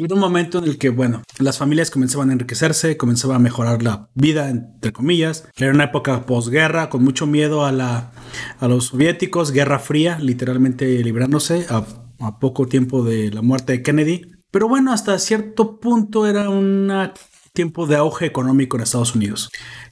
era 0.05 0.15
un 0.15 0.21
momento 0.21 0.59
en 0.59 0.65
el 0.65 0.79
que, 0.79 0.89
bueno, 0.89 1.23
las 1.39 1.59
familias 1.59 1.91
comenzaban 1.91 2.31
a 2.31 2.33
enriquecerse, 2.33 2.97
comenzaba 2.97 3.37
a 3.37 3.39
mejorar 3.39 3.83
la 3.83 4.09
vida, 4.15 4.49
entre 4.49 4.93
comillas. 4.93 5.49
Era 5.57 5.73
una 5.73 5.85
época 5.85 6.27
posguerra, 6.27 6.89
con 6.89 7.05
mucho 7.05 7.27
miedo 7.27 7.65
a, 7.65 7.73
la, 7.73 8.13
a 8.59 8.69
los 8.69 8.87
soviéticos, 8.87 9.53
guerra 9.53 9.79
fría, 9.79 10.19
literalmente 10.19 11.03
librándose 11.03 11.67
a, 11.69 11.85
a 12.19 12.39
poco 12.39 12.67
tiempo 12.67 13.03
de 13.05 13.31
la 13.31 13.43
muerte 13.43 13.75
de 13.75 13.83
Kennedy. 13.83 14.33
Pero 14.51 14.69
bueno, 14.69 14.93
hasta 14.93 15.19
cierto 15.19 15.79
punto 15.81 16.27
era 16.27 16.49
un 16.49 16.91
tiempo 17.53 17.87
de 17.87 17.97
auge 17.97 18.27
económico 18.27 18.77
en 18.77 18.83
Estados 18.83 19.15
Unidos. 19.15 19.51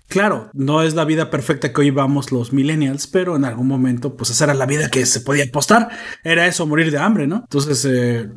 Claro, 0.09 0.50
no 0.54 0.82
es 0.82 0.94
la 0.94 1.04
vida 1.04 1.28
perfecta 1.30 1.70
que 1.70 1.82
hoy 1.82 1.90
vamos 1.90 2.32
los 2.32 2.54
millennials, 2.54 3.06
pero 3.06 3.36
en 3.36 3.44
algún 3.44 3.68
momento, 3.68 4.16
pues 4.16 4.30
esa 4.30 4.44
era 4.44 4.54
la 4.54 4.64
vida 4.64 4.90
que 4.90 5.04
se 5.04 5.20
podía 5.20 5.44
apostar. 5.44 5.90
Era 6.24 6.46
eso, 6.46 6.66
morir 6.66 6.90
de 6.90 6.96
hambre, 6.96 7.26
¿no? 7.26 7.36
Entonces, 7.36 7.84
eh, 7.84 8.30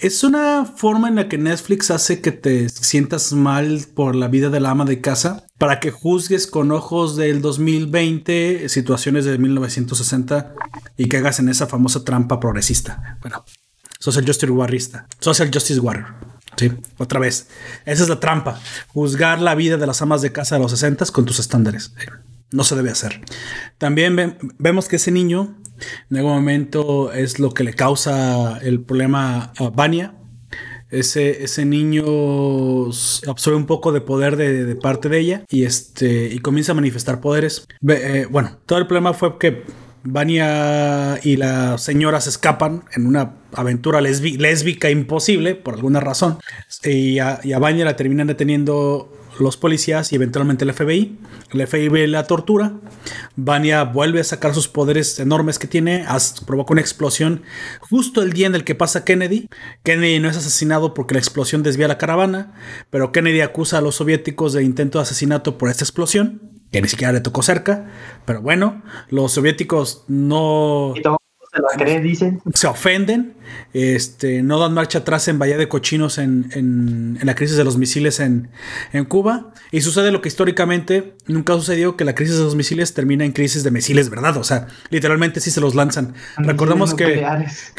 es 0.00 0.24
una 0.24 0.64
forma 0.64 1.08
en 1.08 1.16
la 1.16 1.28
que 1.28 1.36
Netflix 1.36 1.90
hace 1.90 2.22
que 2.22 2.32
te 2.32 2.70
sientas 2.70 3.34
mal 3.34 3.84
por 3.94 4.16
la 4.16 4.28
vida 4.28 4.48
de 4.48 4.58
la 4.58 4.70
ama 4.70 4.86
de 4.86 5.02
casa 5.02 5.44
para 5.58 5.80
que 5.80 5.90
juzgues 5.90 6.46
con 6.46 6.72
ojos 6.72 7.16
del 7.16 7.42
2020 7.42 8.70
situaciones 8.70 9.26
de 9.26 9.36
1960 9.36 10.54
y 10.96 11.08
que 11.08 11.18
hagas 11.18 11.40
en 11.40 11.50
esa 11.50 11.66
famosa 11.66 12.04
trampa 12.04 12.40
progresista. 12.40 13.18
Bueno, 13.20 13.44
Social 13.98 14.24
Justice 14.26 14.50
Warrista. 14.50 15.06
Social 15.20 15.50
Justice 15.52 15.80
Warrior. 15.80 16.35
Sí, 16.56 16.72
otra 16.98 17.20
vez. 17.20 17.48
Esa 17.84 18.02
es 18.04 18.08
la 18.08 18.18
trampa. 18.20 18.60
Juzgar 18.88 19.40
la 19.40 19.54
vida 19.54 19.76
de 19.76 19.86
las 19.86 20.00
amas 20.02 20.22
de 20.22 20.32
casa 20.32 20.56
de 20.56 20.62
los 20.62 20.70
60 20.72 21.04
con 21.06 21.24
tus 21.26 21.38
estándares. 21.38 21.92
No 22.52 22.64
se 22.64 22.76
debe 22.76 22.90
hacer. 22.90 23.20
También 23.78 24.16
ve- 24.16 24.36
vemos 24.58 24.88
que 24.88 24.96
ese 24.96 25.10
niño 25.10 25.56
en 26.10 26.16
algún 26.16 26.32
momento 26.32 27.12
es 27.12 27.38
lo 27.38 27.50
que 27.52 27.64
le 27.64 27.74
causa 27.74 28.58
el 28.58 28.80
problema 28.80 29.52
a 29.58 29.68
Vania. 29.70 30.14
ese, 30.90 31.42
ese 31.44 31.64
niño 31.66 32.04
absorbe 33.26 33.56
un 33.56 33.66
poco 33.66 33.92
de 33.92 34.00
poder 34.00 34.36
de, 34.36 34.74
parte 34.76 35.08
de 35.08 35.18
ella 35.18 35.44
y, 35.50 35.64
este, 35.64 36.26
y 36.32 36.38
comienza 36.38 36.72
a 36.72 36.74
manifestar 36.76 37.20
poderes. 37.20 37.66
Eh, 37.88 38.26
bueno, 38.30 38.58
todo 38.66 38.78
el 38.78 38.86
problema 38.86 39.12
fue 39.12 39.36
que 39.38 39.64
Vania 40.08 41.18
y 41.22 41.36
la 41.36 41.78
señora 41.78 42.20
se 42.20 42.30
escapan 42.30 42.84
en 42.94 43.06
una 43.06 43.32
aventura 43.52 44.00
lésbica 44.00 44.88
imposible 44.90 45.54
por 45.54 45.74
alguna 45.74 46.00
razón. 46.00 46.38
Y 46.84 47.18
a, 47.18 47.40
Vania 47.58 47.84
la 47.84 47.96
terminan 47.96 48.28
deteniendo 48.28 49.12
los 49.40 49.56
policías 49.56 50.12
y 50.12 50.14
eventualmente 50.14 50.64
el 50.64 50.72
FBI. 50.72 51.18
El 51.52 51.66
FBI 51.66 52.06
la 52.06 52.26
tortura. 52.26 52.74
Vania 53.34 53.82
vuelve 53.82 54.20
a 54.20 54.24
sacar 54.24 54.54
sus 54.54 54.68
poderes 54.68 55.18
enormes 55.18 55.58
que 55.58 55.66
tiene. 55.66 56.06
provoca 56.46 56.72
una 56.72 56.80
explosión 56.80 57.42
justo 57.80 58.22
el 58.22 58.32
día 58.32 58.46
en 58.46 58.54
el 58.54 58.64
que 58.64 58.74
pasa 58.74 59.04
Kennedy. 59.04 59.48
Kennedy 59.82 60.20
no 60.20 60.28
es 60.28 60.36
asesinado 60.36 60.94
porque 60.94 61.14
la 61.14 61.20
explosión 61.20 61.62
desvía 61.62 61.88
la 61.88 61.98
caravana. 61.98 62.54
Pero 62.90 63.10
Kennedy 63.10 63.40
acusa 63.40 63.78
a 63.78 63.80
los 63.80 63.96
soviéticos 63.96 64.52
de 64.52 64.62
intento 64.62 64.98
de 64.98 65.02
asesinato 65.02 65.58
por 65.58 65.68
esta 65.68 65.84
explosión. 65.84 66.55
Que 66.76 66.82
ni 66.82 66.88
siquiera 66.88 67.10
le 67.10 67.22
tocó 67.22 67.40
cerca. 67.40 67.86
Pero 68.26 68.42
bueno, 68.42 68.82
los 69.08 69.32
soviéticos 69.32 70.04
no 70.08 70.92
Y 70.94 71.00
se 71.78 72.00
dicen. 72.02 72.42
se 72.52 72.66
ofenden, 72.66 73.32
este, 73.72 74.42
no 74.42 74.58
dan 74.58 74.74
marcha 74.74 74.98
atrás 74.98 75.28
en 75.28 75.38
Bahía 75.38 75.56
de 75.56 75.68
Cochinos 75.68 76.18
en, 76.18 76.48
en- 76.52 77.18
en 77.20 77.26
la 77.26 77.34
crisis 77.34 77.56
de 77.56 77.64
los 77.64 77.76
misiles 77.78 78.20
en, 78.20 78.50
en 78.92 79.04
Cuba. 79.04 79.52
Y 79.70 79.80
sucede 79.82 80.10
lo 80.12 80.20
que 80.20 80.28
históricamente 80.28 81.16
nunca 81.26 81.54
sucedió, 81.54 81.96
que 81.96 82.04
la 82.04 82.14
crisis 82.14 82.36
de 82.36 82.44
los 82.44 82.54
misiles 82.56 82.94
termina 82.94 83.24
en 83.24 83.32
crisis 83.32 83.62
de 83.64 83.70
misiles, 83.70 84.10
¿verdad? 84.10 84.36
O 84.36 84.44
sea, 84.44 84.66
literalmente 84.90 85.40
sí 85.40 85.50
se 85.50 85.60
los 85.60 85.74
lanzan. 85.74 86.14
Misiles 86.38 86.46
Recordemos 86.46 86.94
que, 86.94 87.24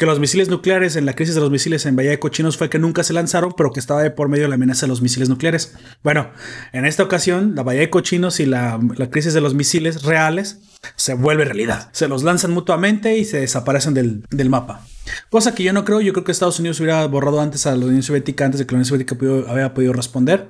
los 0.06 0.20
misiles 0.20 0.48
nucleares 0.48 0.96
en 0.96 1.06
la 1.06 1.14
crisis 1.14 1.34
de 1.34 1.40
los 1.40 1.50
misiles 1.50 1.84
en 1.86 1.96
Bahía 1.96 2.10
de 2.10 2.18
Cochinos 2.18 2.56
fue 2.56 2.68
que 2.70 2.78
nunca 2.78 3.02
se 3.04 3.12
lanzaron, 3.12 3.52
pero 3.56 3.72
que 3.72 3.80
estaba 3.80 4.02
de 4.02 4.10
por 4.10 4.28
medio 4.28 4.48
la 4.48 4.54
amenaza 4.54 4.82
de 4.86 4.88
los 4.88 5.02
misiles 5.02 5.28
nucleares. 5.28 5.74
Bueno, 6.02 6.30
en 6.72 6.84
esta 6.86 7.02
ocasión, 7.02 7.54
la 7.54 7.62
Bahía 7.62 7.80
de 7.80 7.90
Cochinos 7.90 8.40
y 8.40 8.46
la, 8.46 8.78
la 8.96 9.10
crisis 9.10 9.34
de 9.34 9.40
los 9.40 9.54
misiles 9.54 10.02
reales 10.02 10.60
se 10.96 11.14
vuelve 11.14 11.44
realidad. 11.44 11.88
Se 11.92 12.08
los 12.08 12.22
lanzan 12.22 12.52
mutuamente 12.52 13.18
y 13.18 13.24
se 13.24 13.40
desaparecen 13.40 13.94
del, 13.94 14.24
del 14.30 14.48
mapa. 14.50 14.86
Cosa 15.30 15.54
que 15.54 15.62
yo 15.62 15.72
no 15.72 15.84
creo. 15.84 16.00
Yo 16.00 16.12
creo 16.12 16.24
que 16.24 16.32
Estados 16.32 16.58
Unidos 16.58 16.80
hubiera 16.80 17.06
borrado 17.06 17.40
antes 17.40 17.66
a 17.66 17.76
la 17.76 17.86
Unión 17.86 18.02
Soviética 18.02 18.44
antes 18.44 18.58
de 18.58 18.66
que 18.66 18.72
la 18.72 18.76
Unión 18.78 18.84
Soviética 18.86 19.14
pudo- 19.16 19.46
había 19.48 19.74
podido 19.74 19.92
responder. 19.92 20.48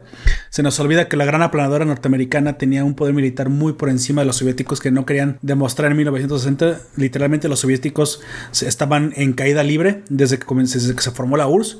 Se 0.50 0.62
nos 0.62 0.78
olvida 0.80 1.09
que 1.09 1.16
la 1.16 1.24
gran 1.24 1.42
aplanadora 1.42 1.84
norteamericana 1.84 2.59
tenía 2.59 2.84
un 2.84 2.94
poder 2.94 3.14
militar 3.14 3.48
muy 3.48 3.72
por 3.74 3.88
encima 3.88 4.22
de 4.22 4.26
los 4.26 4.36
soviéticos 4.36 4.80
que 4.80 4.90
no 4.90 5.04
querían 5.06 5.38
demostrar 5.42 5.90
en 5.90 5.96
1960. 5.98 6.80
Literalmente 6.96 7.48
los 7.48 7.61
soviéticos 7.61 8.20
estaban 8.61 9.12
en 9.16 9.32
caída 9.32 9.62
libre 9.62 10.02
desde 10.09 10.38
que, 10.38 10.46
desde 10.54 10.94
que 10.94 11.02
se 11.02 11.11
formó 11.11 11.36
la 11.36 11.46
URSS 11.48 11.78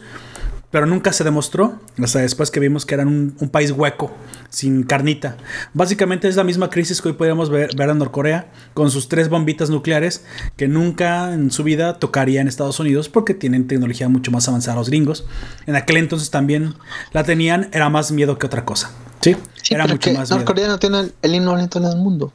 pero 0.71 0.85
nunca 0.87 1.13
se 1.13 1.25
demostró 1.25 1.81
hasta 2.03 2.19
después 2.19 2.51
que 2.51 2.61
vimos 2.61 2.85
que 2.85 2.95
eran 2.95 3.09
un, 3.09 3.37
un 3.41 3.49
país 3.49 3.71
hueco, 3.71 4.11
sin 4.51 4.83
carnita. 4.83 5.37
Básicamente 5.73 6.29
es 6.29 6.37
la 6.37 6.45
misma 6.45 6.69
crisis 6.71 7.01
que 7.01 7.09
hoy 7.09 7.15
podríamos 7.15 7.49
ver, 7.51 7.71
ver 7.77 7.89
en 7.89 7.99
Norcorea, 7.99 8.51
con 8.75 8.91
sus 8.91 9.09
tres 9.09 9.29
bombitas 9.31 9.71
nucleares 9.71 10.25
que 10.57 10.69
nunca 10.69 11.33
en 11.33 11.51
su 11.51 11.65
vida 11.65 11.99
tocaría 11.99 12.41
en 12.41 12.49
Estados 12.49 12.79
Unidos 12.81 13.09
porque 13.09 13.33
tienen 13.35 13.67
tecnología 13.67 14.09
mucho 14.09 14.31
más 14.31 14.47
avanzada 14.49 14.77
los 14.77 14.89
gringos. 14.91 15.25
En 15.67 15.75
aquel 15.77 15.97
entonces 15.97 16.31
también 16.31 16.75
la 17.13 17.25
tenían, 17.25 17.69
era 17.73 17.89
más 17.89 18.13
miedo 18.13 18.39
que 18.39 18.47
otra 18.47 18.65
cosa. 18.65 18.91
Sí, 19.21 19.37
Sí, 19.63 19.75
era 19.75 19.87
mucho 19.87 20.11
más 20.13 20.29
miedo. 20.31 20.37
Norcorea 20.45 20.69
no 20.69 20.79
tiene 20.79 21.01
el, 21.01 21.15
el 21.23 21.35
himno 21.35 21.57
lindo 21.57 21.81
del 21.81 21.97
mundo. 21.97 22.33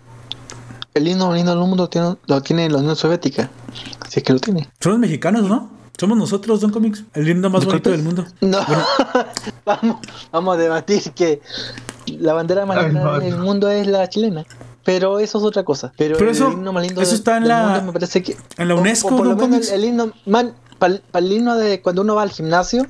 El 0.94 1.08
himno 1.08 1.34
del 1.34 1.46
mundo 1.58 1.88
tiene- 1.90 2.18
lo 2.28 2.42
tiene 2.42 2.70
la 2.70 2.78
Unión 2.80 2.96
Soviética. 2.96 3.50
Es 4.16 4.22
que 4.24 4.34
lo 4.34 4.40
tiene. 4.40 4.70
Son 4.80 4.92
los 4.94 5.00
mexicanos, 5.00 5.44
¿no? 5.50 5.72
Somos 6.00 6.18
nosotros, 6.18 6.60
Don 6.62 6.72
Comics, 6.72 7.04
el 7.14 7.26
lindo 7.26 7.50
más 7.50 7.66
bonito 7.66 7.92
del 7.92 8.02
mundo. 8.04 8.26
No. 8.42 8.60
vamos, 9.66 9.98
vamos 10.32 10.56
a 10.56 10.60
debatir 10.60 11.02
que 11.16 11.42
la 12.08 12.34
bandera 12.34 12.66
más 12.66 12.84
linda 12.86 13.20
del 13.20 13.38
mundo 13.38 13.70
es 13.70 13.88
la 13.88 14.10
chilena. 14.10 14.44
Pero 14.84 15.20
eso 15.20 15.38
es 15.38 15.44
otra 15.46 15.64
cosa. 15.64 15.94
Pero, 15.98 16.18
Pero 16.18 16.30
el 16.32 16.36
eso- 16.36 16.52
himno 16.52 16.74
más 16.74 16.84
lindo 16.84 17.02
eso 17.02 17.16
está 17.16 17.38
en 17.38 17.48
la- 17.48 17.68
mundo 17.68 17.84
me 17.84 17.94
parece 17.94 18.22
que 18.22 18.36
en 18.58 18.68
la 18.68 18.74
o- 18.76 18.78
o 18.78 18.82
UNESCO, 18.82 19.16
por 19.16 19.28
lo 19.28 19.36
menos 19.38 19.70
el, 19.70 19.76
el 19.80 19.86
himno 19.86 20.12
para 20.80 21.00
el 21.14 21.32
himno 21.32 21.56
de 21.56 21.82
cuando 21.82 22.02
uno 22.02 22.16
va 22.16 22.24
al 22.24 22.32
gimnasio, 22.32 22.86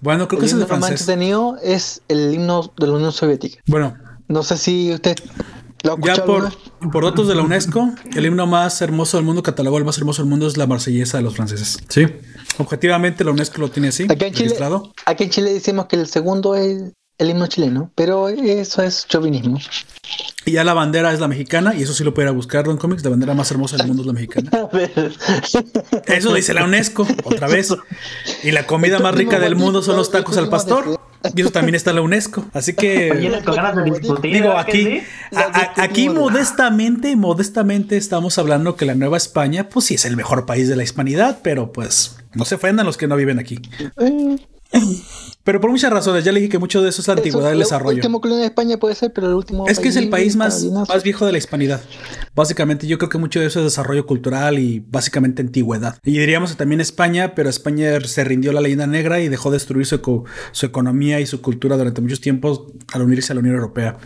Bueno, 0.00 0.26
creo 0.26 0.40
que 0.40 0.46
el 0.46 0.48
es 0.48 0.52
el 0.54 0.58
de 0.58 0.64
himno 0.64 0.76
más 0.78 0.86
francés. 0.88 1.00
entretenido 1.02 1.56
es 1.62 2.02
el 2.08 2.34
himno 2.34 2.72
de 2.76 2.86
la 2.88 2.92
Unión 2.94 3.12
Soviética. 3.12 3.62
Bueno, 3.66 3.94
No 4.26 4.42
sé 4.42 4.56
si 4.56 4.92
usted 4.92 5.16
lo 5.84 5.92
ha 5.92 5.96
Ya 6.04 6.24
por, 6.24 6.50
por 6.90 7.04
datos 7.04 7.28
de 7.28 7.36
la 7.36 7.42
UNESCO, 7.42 7.90
el 8.16 8.26
himno 8.26 8.46
más 8.48 8.82
hermoso 8.82 9.16
del 9.16 9.24
mundo, 9.24 9.44
catalogado 9.44 9.78
el 9.78 9.84
más 9.84 9.96
hermoso 9.98 10.22
del 10.22 10.28
mundo, 10.28 10.48
es 10.48 10.56
la 10.56 10.66
marsellesa 10.66 11.18
de 11.18 11.22
los 11.22 11.36
franceses. 11.36 11.78
Sí. 11.88 12.04
Objetivamente, 12.56 13.24
la 13.24 13.30
UNESCO 13.30 13.60
lo 13.60 13.70
tiene 13.70 13.88
así, 13.88 14.06
Aquí 14.08 14.24
en, 14.24 14.34
Chile, 14.34 14.56
aquí 15.04 15.24
en 15.24 15.30
Chile 15.30 15.52
decimos 15.52 15.86
que 15.86 15.96
el 15.96 16.06
segundo 16.06 16.56
es 16.56 16.92
el 17.18 17.30
himno 17.30 17.46
chileno, 17.46 17.90
pero 17.94 18.28
eso 18.28 18.82
es 18.82 19.06
chauvinismo. 19.06 19.58
Y 20.44 20.52
ya 20.52 20.64
la 20.64 20.72
bandera 20.72 21.12
es 21.12 21.20
la 21.20 21.28
mexicana, 21.28 21.74
y 21.74 21.82
eso 21.82 21.92
sí 21.92 22.04
lo 22.04 22.14
pudiera 22.14 22.30
buscar, 22.30 22.64
Don 22.64 22.78
Comics. 22.78 23.04
La 23.04 23.10
bandera 23.10 23.34
más 23.34 23.50
hermosa 23.50 23.76
del 23.76 23.88
mundo 23.88 24.02
es 24.02 24.06
la 24.06 24.12
mexicana. 24.12 24.50
Eso 26.06 26.32
dice 26.32 26.54
la 26.54 26.64
UNESCO, 26.64 27.06
otra 27.24 27.48
vez. 27.48 27.74
Y 28.42 28.52
la 28.52 28.66
comida 28.66 28.98
más 28.98 29.14
rica 29.14 29.38
del 29.38 29.56
mundo 29.56 29.82
son 29.82 29.96
los 29.96 30.10
tacos 30.10 30.36
al 30.36 30.48
pastor. 30.48 30.98
Y 31.34 31.40
eso 31.40 31.50
también 31.50 31.74
está 31.74 31.90
en 31.90 31.96
la 31.96 32.02
UNESCO. 32.02 32.46
Así 32.52 32.74
que. 32.74 33.12
Vienes 33.12 33.42
con 33.42 33.56
ganas 33.56 33.76
de 33.76 33.84
discutir. 33.84 34.32
Digo, 34.34 34.48
¿verdad 34.48 34.66
que 34.66 34.70
aquí, 34.72 34.84
sí? 34.84 35.36
a- 35.36 35.40
a- 35.40 35.82
aquí 35.82 36.08
modestamente, 36.08 37.16
modestamente 37.16 37.96
estamos 37.96 38.38
hablando 38.38 38.76
que 38.76 38.84
la 38.86 38.94
Nueva 38.94 39.16
España, 39.16 39.68
pues 39.68 39.86
sí 39.86 39.94
es 39.94 40.04
el 40.04 40.16
mejor 40.16 40.46
país 40.46 40.68
de 40.68 40.76
la 40.76 40.82
hispanidad, 40.84 41.40
pero 41.42 41.72
pues 41.72 42.16
no 42.34 42.44
se 42.44 42.54
ofendan 42.54 42.86
los 42.86 42.96
que 42.96 43.08
no 43.08 43.16
viven 43.16 43.38
aquí. 43.38 43.60
Pero 45.48 45.62
por 45.62 45.70
muchas 45.70 45.90
razones, 45.90 46.24
ya 46.24 46.30
le 46.30 46.40
dije 46.40 46.50
que 46.50 46.58
mucho 46.58 46.82
de 46.82 46.90
eso 46.90 47.00
es 47.00 47.08
la 47.08 47.14
antigüedad 47.14 47.46
del 47.48 47.54
El 47.54 47.60
desarrollo. 47.60 47.96
último 47.96 48.20
colonia 48.20 48.42
de 48.42 48.48
España 48.48 48.76
puede 48.76 48.94
ser, 48.94 49.14
pero 49.14 49.28
el 49.28 49.32
último. 49.32 49.66
Es 49.66 49.78
que 49.80 49.88
es 49.88 49.96
el 49.96 50.10
país 50.10 50.36
más, 50.36 50.62
más 50.66 51.02
viejo 51.02 51.24
de 51.24 51.32
la 51.32 51.38
hispanidad. 51.38 51.80
Básicamente, 52.34 52.86
yo 52.86 52.98
creo 52.98 53.08
que 53.08 53.16
mucho 53.16 53.40
de 53.40 53.46
eso 53.46 53.60
es 53.60 53.64
desarrollo 53.64 54.04
cultural 54.04 54.58
y 54.58 54.84
básicamente 54.90 55.40
antigüedad. 55.40 55.96
Y 56.04 56.18
diríamos 56.18 56.50
que 56.50 56.58
también 56.58 56.82
España, 56.82 57.34
pero 57.34 57.48
España 57.48 57.98
se 58.04 58.24
rindió 58.24 58.52
la 58.52 58.60
leyenda 58.60 58.86
negra 58.86 59.20
y 59.20 59.28
dejó 59.30 59.50
destruir 59.50 59.86
su, 59.86 59.94
eco- 59.94 60.24
su 60.52 60.66
economía 60.66 61.18
y 61.18 61.24
su 61.24 61.40
cultura 61.40 61.78
durante 61.78 62.02
muchos 62.02 62.20
tiempos 62.20 62.64
al 62.92 63.00
unirse 63.00 63.32
a 63.32 63.34
la 63.34 63.40
Unión 63.40 63.54
Europea. 63.54 63.96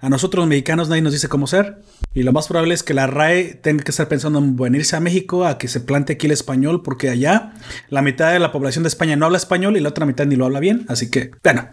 A 0.00 0.08
nosotros 0.08 0.42
los 0.42 0.48
mexicanos 0.48 0.88
nadie 0.88 1.02
nos 1.02 1.12
dice 1.14 1.26
cómo 1.26 1.48
ser. 1.48 1.82
Y 2.14 2.22
lo 2.22 2.32
más 2.32 2.46
probable 2.46 2.74
es 2.74 2.84
que 2.84 2.94
la 2.94 3.08
RAE 3.08 3.54
tenga 3.54 3.82
que 3.82 3.90
estar 3.90 4.06
pensando 4.06 4.38
en 4.38 4.54
venirse 4.54 4.94
a 4.94 5.00
México 5.00 5.46
a 5.46 5.58
que 5.58 5.66
se 5.66 5.80
plante 5.80 6.12
aquí 6.12 6.26
el 6.26 6.32
español, 6.32 6.82
porque 6.82 7.08
allá 7.08 7.54
la 7.88 8.02
mitad 8.02 8.32
de 8.32 8.38
la 8.38 8.52
población 8.52 8.84
de 8.84 8.88
España 8.88 9.16
no 9.16 9.24
habla 9.26 9.38
español 9.38 9.76
y 9.76 9.80
la 9.80 9.88
otra 9.88 10.06
mitad 10.06 10.26
ni 10.26 10.36
lo 10.36 10.44
habla 10.44 10.60
bien. 10.60 10.84
Así 10.92 11.10
que, 11.10 11.30
bueno, 11.42 11.68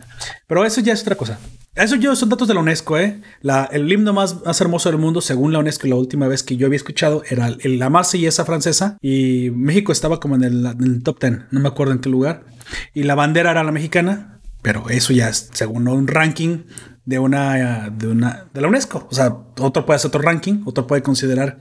pero 0.47 0.65
eso 0.65 0.82
ya 0.82 0.93
es 0.93 1.01
otra 1.01 1.15
cosa. 1.15 1.39
Eso 1.76 1.95
yo 1.95 2.15
son 2.15 2.30
datos 2.30 2.47
de 2.47 2.53
la 2.53 2.59
UNESCO, 2.59 2.97
¿eh? 2.97 3.22
La, 3.41 3.70
el 3.72 3.91
himno 3.91 4.11
más, 4.11 4.43
más 4.43 4.59
hermoso 4.59 4.89
del 4.89 4.99
mundo, 4.99 5.22
según 5.22 5.53
la 5.53 5.59
UNESCO, 5.59 5.88
la 5.88 5.95
última 5.95 6.28
vez 6.28 6.43
que 6.43 6.57
yo 6.57 6.65
había 6.65 6.78
escuchado 6.78 7.24
era 7.30 7.47
el, 7.47 7.80
la 7.80 7.89
marsellesa 7.89 8.43
francesa 8.43 8.97
y 9.01 9.49
México 9.53 9.91
estaba 9.91 10.20
como 10.20 10.36
en 10.36 10.43
el, 10.43 10.65
en 10.65 10.84
el 10.84 11.03
top 11.03 11.22
10, 11.22 11.34
no 11.51 11.59
me 11.59 11.67
acuerdo 11.70 11.93
en 11.93 11.99
qué 11.99 12.09
lugar. 12.09 12.45
Y 12.93 13.03
la 13.03 13.15
bandera 13.15 13.51
era 13.51 13.63
la 13.63 13.72
mexicana, 13.72 14.41
pero 14.61 14.89
eso 14.89 15.13
ya 15.13 15.30
es 15.30 15.49
según 15.53 15.88
un 15.88 16.07
ranking 16.07 16.63
de 17.05 17.20
una, 17.20 17.89
de 17.89 18.07
una, 18.07 18.45
de 18.53 18.61
la 18.61 18.67
UNESCO. 18.67 19.07
O 19.09 19.15
sea, 19.15 19.36
otro 19.59 19.86
puede 19.86 19.95
hacer 19.95 20.09
otro 20.09 20.22
ranking, 20.22 20.61
otro 20.65 20.86
puede 20.86 21.01
considerar 21.01 21.59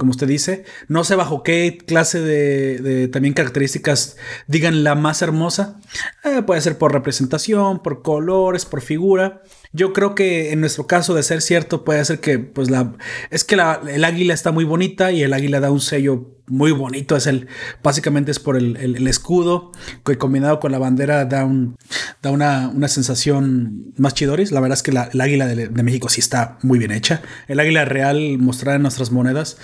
como 0.00 0.10
usted 0.10 0.26
dice. 0.26 0.64
No 0.88 1.04
sé 1.04 1.14
bajo 1.14 1.44
qué 1.44 1.78
clase 1.86 2.20
de, 2.20 3.06
también 3.08 3.34
características 3.34 4.16
digan 4.48 4.82
la 4.82 4.96
más 4.96 5.22
hermosa. 5.22 5.78
Eh, 6.24 6.42
puede 6.42 6.60
ser 6.62 6.78
por 6.78 6.92
representación, 6.92 7.82
por 7.82 8.02
colores, 8.02 8.64
por 8.64 8.80
figura. 8.80 9.42
Yo 9.72 9.92
creo 9.92 10.16
que 10.16 10.50
en 10.52 10.60
nuestro 10.60 10.86
caso, 10.88 11.14
de 11.14 11.22
ser 11.22 11.42
cierto, 11.42 11.84
puede 11.84 12.04
ser 12.04 12.18
que, 12.20 12.40
pues, 12.40 12.70
la 12.70 12.94
es 13.30 13.44
que 13.44 13.54
la, 13.54 13.80
el 13.88 14.04
águila 14.04 14.34
está 14.34 14.50
muy 14.50 14.64
bonita 14.64 15.12
y 15.12 15.22
el 15.22 15.32
águila 15.32 15.60
da 15.60 15.70
un 15.70 15.80
sello 15.80 16.36
muy 16.48 16.72
bonito. 16.72 17.14
Es 17.16 17.28
el, 17.28 17.46
básicamente 17.80 18.32
es 18.32 18.40
por 18.40 18.56
el, 18.56 18.76
el- 18.78 19.06
escudo 19.06 19.70
que 20.04 20.18
combinado 20.18 20.58
con 20.58 20.72
la 20.72 20.78
bandera 20.78 21.24
da 21.24 21.44
un, 21.44 21.76
da 22.20 22.30
una, 22.32 22.68
una 22.68 22.88
sensación 22.88 23.92
más 23.96 24.14
chidoris. 24.14 24.50
La 24.50 24.58
verdad 24.60 24.76
es 24.76 24.82
que 24.82 24.90
la, 24.90 25.04
el 25.12 25.20
águila 25.20 25.46
de, 25.46 25.68
de 25.68 25.82
México 25.84 26.08
sí 26.08 26.20
está 26.20 26.58
muy 26.62 26.80
bien 26.80 26.90
hecha. 26.90 27.22
El 27.46 27.60
águila 27.60 27.84
real 27.84 28.38
mostrada 28.38 28.74
en 28.76 28.82
nuestras 28.82 29.12
monedas, 29.12 29.58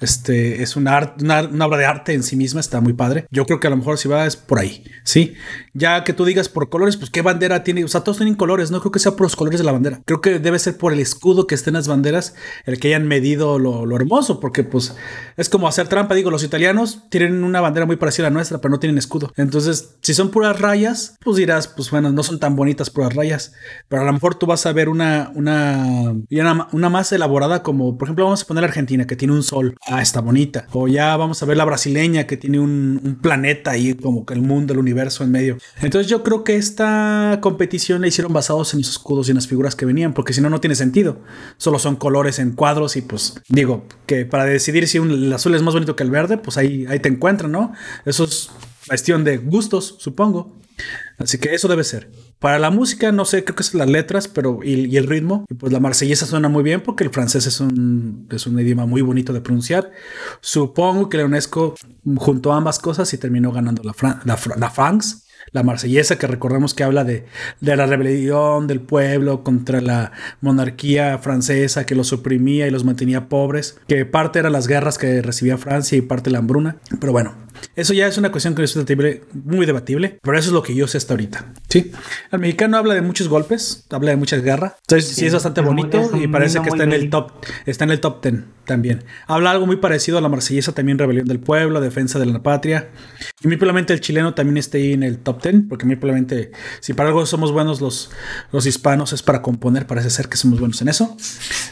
este, 0.00 0.62
es 0.62 0.76
una, 0.76 0.98
obra 0.98 1.78
de 1.78 1.86
arte 1.86 2.12
en 2.12 2.22
sí 2.22 2.36
misma, 2.36 2.60
está 2.60 2.80
muy 2.80 2.92
padre. 2.92 3.26
Yo 3.30 3.46
creo 3.46 3.60
que 3.60 3.66
a 3.66 3.70
lo 3.70 3.76
mejor 3.76 3.98
si 3.98 4.08
va 4.08 4.26
es 4.26 4.36
por 4.36 4.58
ahí, 4.58 4.84
sí. 5.04 5.34
Ya 5.74 6.04
que 6.04 6.12
tú 6.12 6.24
digas 6.24 6.48
por 6.48 6.68
colores, 6.68 6.96
pues 6.96 7.10
qué 7.10 7.22
bandera 7.22 7.62
tiene, 7.62 7.84
o 7.84 7.88
sea, 7.88 8.02
todos 8.02 8.18
tienen 8.18 8.34
colores, 8.34 8.70
no 8.70 8.80
creo 8.80 8.92
que 8.92 8.98
sea 8.98 9.12
por 9.12 9.22
los 9.22 9.36
colores 9.36 9.60
de 9.60 9.64
la 9.64 9.72
bandera. 9.72 10.00
Creo 10.04 10.20
que 10.20 10.38
debe 10.38 10.58
ser 10.58 10.76
por 10.76 10.92
el 10.92 11.00
escudo 11.00 11.46
que 11.46 11.54
esté 11.54 11.70
en 11.70 11.74
las 11.74 11.88
banderas 11.88 12.34
el 12.64 12.80
que 12.80 12.88
hayan 12.88 13.06
medido 13.06 13.58
lo, 13.58 13.96
hermoso, 13.96 14.40
porque 14.40 14.64
pues 14.64 14.94
es 15.36 15.48
como 15.48 15.68
hacer 15.68 15.88
trampa. 15.88 16.14
Digo, 16.14 16.30
los 16.30 16.44
italianos 16.44 17.08
tienen 17.10 17.44
una 17.44 17.60
bandera 17.60 17.86
muy 17.86 17.96
parecida 17.96 18.26
a 18.26 18.30
la 18.30 18.34
nuestra, 18.34 18.58
pero 18.58 18.72
no 18.72 18.78
tienen 18.78 18.98
escudo. 18.98 19.32
Entonces, 19.36 19.96
si 20.00 20.14
son 20.14 20.30
puras 20.30 20.58
rayas, 20.58 21.16
pues 21.22 21.36
dirás, 21.36 21.68
pues 21.68 21.90
bueno, 21.90 22.10
no 22.12 22.22
son 22.22 22.38
tan 22.38 22.56
bonitas 22.56 22.90
puras 22.90 23.14
rayas. 23.14 23.52
Pero 23.88 24.02
a 24.02 24.04
lo 24.04 24.12
mejor 24.12 24.34
tú 24.36 24.46
vas 24.46 24.64
a 24.66 24.72
ver 24.72 24.88
una, 24.88 25.30
una, 25.34 26.14
una 26.72 26.88
más 26.88 27.12
elaborada 27.12 27.62
como, 27.62 27.98
por 27.98 28.06
ejemplo, 28.06 28.24
vamos 28.24 28.42
a 28.42 28.46
poner 28.46 28.64
Argentina, 28.64 29.06
que 29.06 29.16
tiene 29.16 29.34
un 29.34 29.42
sol. 29.42 29.76
Ah, 29.92 30.02
está 30.02 30.20
bonita. 30.20 30.68
O 30.72 30.86
ya 30.86 31.16
vamos 31.16 31.42
a 31.42 31.46
ver 31.46 31.56
la 31.56 31.64
brasileña, 31.64 32.24
que 32.24 32.36
tiene 32.36 32.60
un, 32.60 33.18
planeta 33.20 33.72
ahí, 33.72 33.94
como 33.94 34.24
que 34.24 34.34
el 34.34 34.40
mundo, 34.40 34.72
el 34.72 34.78
universo 34.78 35.24
en 35.24 35.32
medio. 35.32 35.58
Entonces 35.82 36.08
yo 36.08 36.22
creo 36.22 36.44
que 36.44 36.54
esta 36.54 37.38
competición 37.42 38.00
la 38.00 38.06
hicieron 38.06 38.32
basados 38.32 38.72
en 38.72 38.80
los 38.80 38.88
escudos 38.88 39.26
y 39.26 39.32
en 39.32 39.34
las 39.34 39.48
figuras 39.48 39.74
que 39.74 39.86
venían, 39.86 40.14
porque 40.14 40.32
si 40.32 40.40
no, 40.40 40.48
no 40.48 40.60
tiene 40.60 40.76
sentido. 40.76 41.18
Solo 41.56 41.80
son 41.80 41.96
colores 41.96 42.38
en 42.38 42.52
cuadros 42.52 42.94
y 42.96 43.02
pues 43.02 43.34
digo 43.48 43.84
que 44.06 44.24
para 44.26 44.44
decidir 44.44 44.86
si 44.86 45.00
un- 45.00 45.10
el 45.10 45.32
azul 45.32 45.56
es 45.56 45.62
más 45.62 45.74
bonito 45.74 45.96
que 45.96 46.04
el 46.04 46.10
verde, 46.10 46.38
pues 46.38 46.56
ahí, 46.56 46.86
ahí 46.88 47.00
te 47.00 47.08
encuentran, 47.08 47.50
¿no? 47.50 47.72
Eso 48.04 48.22
es 48.24 48.48
cuestión 48.86 49.24
de 49.24 49.38
gustos, 49.38 49.96
supongo. 49.98 50.56
Así 51.18 51.38
que 51.38 51.52
eso 51.52 51.66
debe 51.66 51.82
ser. 51.82 52.10
Para 52.40 52.58
la 52.58 52.70
música, 52.70 53.12
no 53.12 53.24
sé, 53.26 53.44
creo 53.44 53.54
que 53.54 53.62
son 53.62 53.78
las 53.78 53.88
letras 53.90 54.26
pero, 54.26 54.60
y, 54.64 54.96
el 54.96 55.06
ritmo. 55.06 55.44
Y 55.48 55.54
pues 55.54 55.72
la 55.72 55.78
marsellesa 55.78 56.26
suena 56.26 56.48
muy 56.48 56.62
bien 56.62 56.80
porque 56.80 57.04
el 57.04 57.10
francés 57.10 57.46
es 57.46 57.60
un, 57.60 58.26
es 58.30 58.46
un 58.46 58.58
idioma 58.58 58.86
muy 58.86 59.02
bonito 59.02 59.32
de 59.32 59.40
pronunciar. 59.42 59.90
Supongo 60.40 61.08
que 61.08 61.18
la 61.18 61.26
UNESCO 61.26 61.74
juntó 62.16 62.52
ambas 62.52 62.78
cosas 62.78 63.12
y 63.12 63.18
terminó 63.18 63.52
ganando 63.52 63.82
la, 63.84 63.92
Fran- 63.92 64.20
la, 64.24 64.36
la 65.52 65.62
marsellesa, 65.62 66.16
que 66.18 66.26
recordemos 66.26 66.74
que 66.74 66.84
habla 66.84 67.04
de, 67.04 67.26
de 67.60 67.76
la 67.76 67.86
rebelión 67.86 68.66
del 68.66 68.80
pueblo 68.80 69.42
contra 69.42 69.80
la 69.80 70.12
monarquía 70.40 71.18
francesa 71.18 71.86
que 71.86 71.94
los 71.94 72.12
oprimía 72.12 72.66
y 72.66 72.70
los 72.70 72.84
mantenía 72.84 73.28
pobres, 73.28 73.78
que 73.88 74.04
parte 74.06 74.38
eran 74.38 74.52
las 74.52 74.66
guerras 74.66 74.96
que 74.98 75.22
recibía 75.22 75.58
Francia 75.58 75.98
y 75.98 76.02
parte 76.02 76.30
la 76.30 76.38
hambruna. 76.38 76.76
Pero 77.00 77.12
bueno, 77.12 77.34
eso 77.76 77.94
ya 77.94 78.06
es 78.06 78.18
una 78.18 78.30
cuestión 78.30 78.54
que 78.54 78.62
es 78.62 78.74
debatible, 78.74 79.24
muy 79.32 79.66
debatible, 79.66 80.18
pero 80.22 80.38
eso 80.38 80.48
es 80.48 80.52
lo 80.52 80.62
que 80.62 80.74
yo 80.74 80.86
sé 80.86 80.98
hasta 80.98 81.14
ahorita. 81.14 81.52
Sí, 81.68 81.92
el 82.32 82.38
mexicano 82.38 82.76
habla 82.76 82.94
de 82.94 83.02
muchos 83.02 83.28
golpes, 83.28 83.86
habla 83.90 84.10
de 84.10 84.16
muchas 84.16 84.42
guerras. 84.42 84.74
Entonces, 84.82 85.08
sí, 85.08 85.20
Sí, 85.20 85.26
es 85.26 85.34
bastante 85.34 85.60
bonito 85.60 86.00
es 86.00 86.22
y 86.22 86.28
parece 86.28 86.60
que 86.62 86.70
está 86.70 86.84
en 86.84 86.92
el 86.92 87.10
top, 87.10 87.32
está 87.66 87.84
en 87.84 87.90
el 87.90 88.00
top 88.00 88.22
10 88.22 88.42
también. 88.64 89.04
Habla 89.26 89.50
algo 89.50 89.66
muy 89.66 89.76
parecido 89.76 90.16
a 90.16 90.20
la 90.20 90.28
marsellesa, 90.28 90.72
también 90.72 90.96
rebelión 90.96 91.26
del 91.26 91.40
pueblo, 91.40 91.80
defensa 91.80 92.18
de 92.18 92.26
la 92.26 92.42
patria. 92.42 92.90
Y 93.42 93.48
muy 93.48 93.56
probablemente 93.56 93.92
el 93.92 94.00
chileno 94.00 94.32
también 94.32 94.56
esté 94.56 94.78
ahí 94.78 94.92
en 94.92 95.02
el 95.02 95.18
top 95.18 95.42
10, 95.42 95.64
porque 95.68 95.86
muy 95.86 95.96
probablemente, 95.96 96.52
si 96.80 96.94
para 96.94 97.08
algo 97.08 97.26
somos 97.26 97.52
buenos 97.52 97.80
los, 97.80 98.10
los 98.52 98.66
hispanos, 98.66 99.12
es 99.12 99.22
para 99.22 99.42
componer, 99.42 99.86
parece 99.86 100.08
ser 100.08 100.28
que 100.28 100.36
somos 100.36 100.60
buenos 100.60 100.80
en 100.82 100.88
eso. 100.88 101.16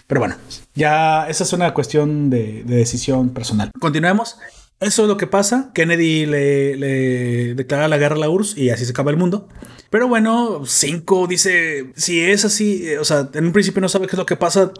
Pero 0.07 0.21
bueno, 0.21 0.37
ya 0.75 1.29
esa 1.29 1.45
es 1.45 1.53
una 1.53 1.73
cuestión 1.73 2.31
de, 2.31 2.65
de 2.65 2.77
decisión 2.77 3.31
personal. 3.31 3.71
Continuemos. 3.79 4.37
Eso 4.81 5.03
es 5.03 5.09
lo 5.09 5.17
que 5.17 5.27
pasa. 5.27 5.71
Kennedy 5.75 6.25
le, 6.27 6.77
le 6.77 7.55
declara 7.55 7.89
la 7.89 7.99
guerra 7.99 8.15
a 8.15 8.19
la 8.19 8.31
URSS 8.31 8.57
y 8.59 8.71
así 8.71 8.85
se 8.85 8.93
acaba 8.93 9.11
el 9.11 9.17
mundo. 9.17 9.49
Pero 9.91 10.07
bueno, 10.07 10.63
5 10.65 11.27
dice, 11.27 11.93
si 11.97 12.21
es 12.21 12.45
así, 12.45 12.87
eh, 12.87 12.99
o 12.99 13.05
sea, 13.05 13.29
en 13.35 13.47
un 13.47 13.53
principio 13.53 13.81
no 13.81 13.89
sabe 13.89 14.07
qué 14.07 14.13
es 14.13 14.19
lo 14.19 14.27
que 14.27 14.37
pasa, 14.37 14.71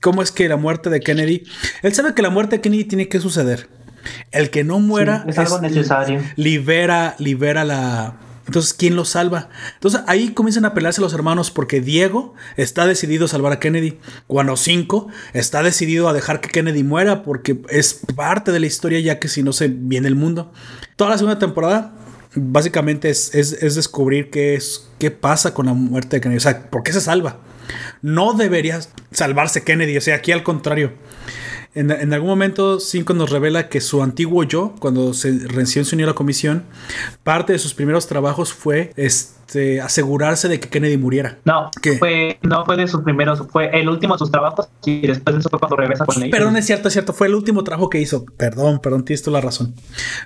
cómo 0.00 0.22
es 0.22 0.30
que 0.30 0.48
la 0.48 0.56
muerte 0.56 0.90
de 0.90 1.00
Kennedy, 1.00 1.42
él 1.82 1.92
sabe 1.94 2.14
que 2.14 2.22
la 2.22 2.30
muerte 2.30 2.56
de 2.56 2.62
Kennedy 2.62 2.84
tiene 2.84 3.08
que 3.08 3.20
suceder. 3.20 3.68
El 4.30 4.50
que 4.50 4.64
no 4.64 4.80
muera 4.80 5.24
Sí, 5.24 5.30
es 5.30 5.38
algo 5.38 5.60
necesario. 5.60 6.22
libera, 6.36 7.16
libera 7.18 7.64
la... 7.64 8.20
Entonces, 8.46 8.74
¿quién 8.74 8.94
lo 8.96 9.04
salva? 9.04 9.48
Entonces, 9.74 10.02
ahí 10.06 10.30
comienzan 10.34 10.64
a 10.66 10.74
pelearse 10.74 11.00
los 11.00 11.14
hermanos 11.14 11.50
porque 11.50 11.80
Diego 11.80 12.34
está 12.56 12.86
decidido 12.86 13.24
a 13.24 13.28
salvar 13.28 13.52
a 13.52 13.58
Kennedy. 13.60 13.98
Cuando 14.26 14.56
Cinco 14.56 15.08
está 15.32 15.62
decidido 15.62 16.08
a 16.08 16.12
dejar 16.12 16.40
que 16.40 16.50
Kennedy 16.50 16.84
muera 16.84 17.22
porque 17.22 17.60
es 17.70 18.00
parte 18.14 18.52
de 18.52 18.60
la 18.60 18.66
historia 18.66 19.00
ya 19.00 19.18
que 19.18 19.28
si 19.28 19.42
no 19.42 19.52
se 19.52 19.68
viene 19.68 20.08
el 20.08 20.14
mundo. 20.16 20.52
Toda 20.96 21.10
la 21.10 21.18
segunda 21.18 21.38
temporada 21.38 21.94
básicamente 22.34 23.10
es, 23.10 23.34
es- 23.34 23.52
es 23.62 23.76
descubrir 23.76 24.28
qué, 24.30 24.54
es, 24.54 24.88
qué 24.98 25.10
pasa 25.10 25.54
con 25.54 25.66
la 25.66 25.72
muerte 25.72 26.16
de 26.16 26.20
Kennedy. 26.20 26.38
O 26.38 26.40
sea, 26.40 26.68
¿por 26.70 26.82
qué 26.82 26.92
se 26.92 27.00
salva? 27.00 27.38
No 28.02 28.34
debería 28.34 28.80
salvarse 29.10 29.62
Kennedy. 29.64 29.96
O 29.96 30.00
sea, 30.00 30.16
aquí 30.16 30.32
al 30.32 30.42
contrario. 30.42 30.92
En, 31.74 32.12
algún 32.12 32.28
momento, 32.28 32.78
Cinco 32.78 33.14
nos 33.14 33.30
revela 33.30 33.68
que 33.68 33.80
su 33.80 34.02
antiguo 34.02 34.44
yo, 34.44 34.74
cuando 34.78 35.12
se 35.12 35.36
recién 35.48 35.84
se 35.84 35.96
unió 35.96 36.06
a 36.06 36.10
la 36.10 36.14
comisión, 36.14 36.62
parte 37.24 37.52
de 37.52 37.58
sus 37.58 37.74
primeros 37.74 38.06
trabajos 38.06 38.52
fue 38.52 38.92
este, 39.54 39.80
asegurarse 39.80 40.48
de 40.48 40.58
que 40.58 40.68
Kennedy 40.68 40.96
muriera. 40.96 41.38
No, 41.44 41.70
¿Qué? 41.80 41.96
fue, 41.96 42.38
no 42.42 42.64
fue 42.64 42.76
de 42.76 42.88
sus 42.88 43.02
primeros, 43.02 43.40
fue 43.52 43.70
el 43.78 43.88
último 43.88 44.14
de 44.14 44.18
sus 44.18 44.30
trabajos 44.32 44.68
y 44.84 45.06
después 45.06 45.36
de 45.36 45.40
eso 45.40 45.48
fue 45.48 45.60
cuando 45.60 45.76
regresa 45.76 46.04
con 46.04 46.16
ellos. 46.16 46.36
Perdón, 46.36 46.56
es 46.56 46.66
cierto, 46.66 46.88
es 46.88 46.94
cierto. 46.94 47.12
Fue 47.12 47.28
el 47.28 47.36
último 47.36 47.62
trabajo 47.62 47.88
que 47.88 48.00
hizo. 48.00 48.24
Perdón, 48.36 48.80
perdón, 48.80 49.04
tienes 49.04 49.22
toda 49.22 49.38
la 49.38 49.46
razón. 49.46 49.74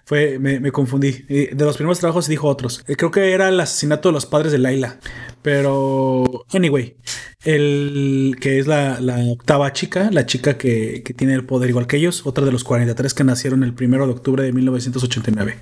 Fue, 0.07 0.39
me, 0.39 0.61
me 0.61 0.73
confundí. 0.73 1.13
De 1.29 1.65
los 1.65 1.77
primeros 1.77 1.99
trabajos 1.99 2.27
dijo 2.27 2.49
otros. 2.49 2.85
Eh, 2.89 2.97
Creo 2.97 3.11
que 3.11 3.33
era 3.33 3.51
el 3.51 3.61
asesinato 3.61 4.09
de 4.09 4.15
los 4.15 4.25
padres 4.25 4.51
de 4.51 4.59
Laila. 4.59 4.99
Pero, 5.43 6.25
anyway, 6.53 6.97
el 7.45 8.37
que 8.41 8.59
es 8.59 8.67
la, 8.67 9.01
la 9.01 9.19
octava 9.31 9.73
chica, 9.73 10.11
la 10.11 10.27
chica 10.27 10.59
que, 10.59 11.03
que 11.05 11.15
tiene 11.15 11.35
el 11.35 11.45
poder 11.45 11.71
igual 11.71 11.87
que 11.87 11.97
ellos, 11.97 12.27
otra 12.27 12.45
de 12.45 12.51
los 12.51 12.65
43 12.65 13.15
que 13.15 13.25
nacieron 13.25 13.63
el 13.63 13.75
primero 13.75 14.07
de 14.07 14.13
octubre 14.13 14.43
de 14.43 14.53
1989. 14.53 15.59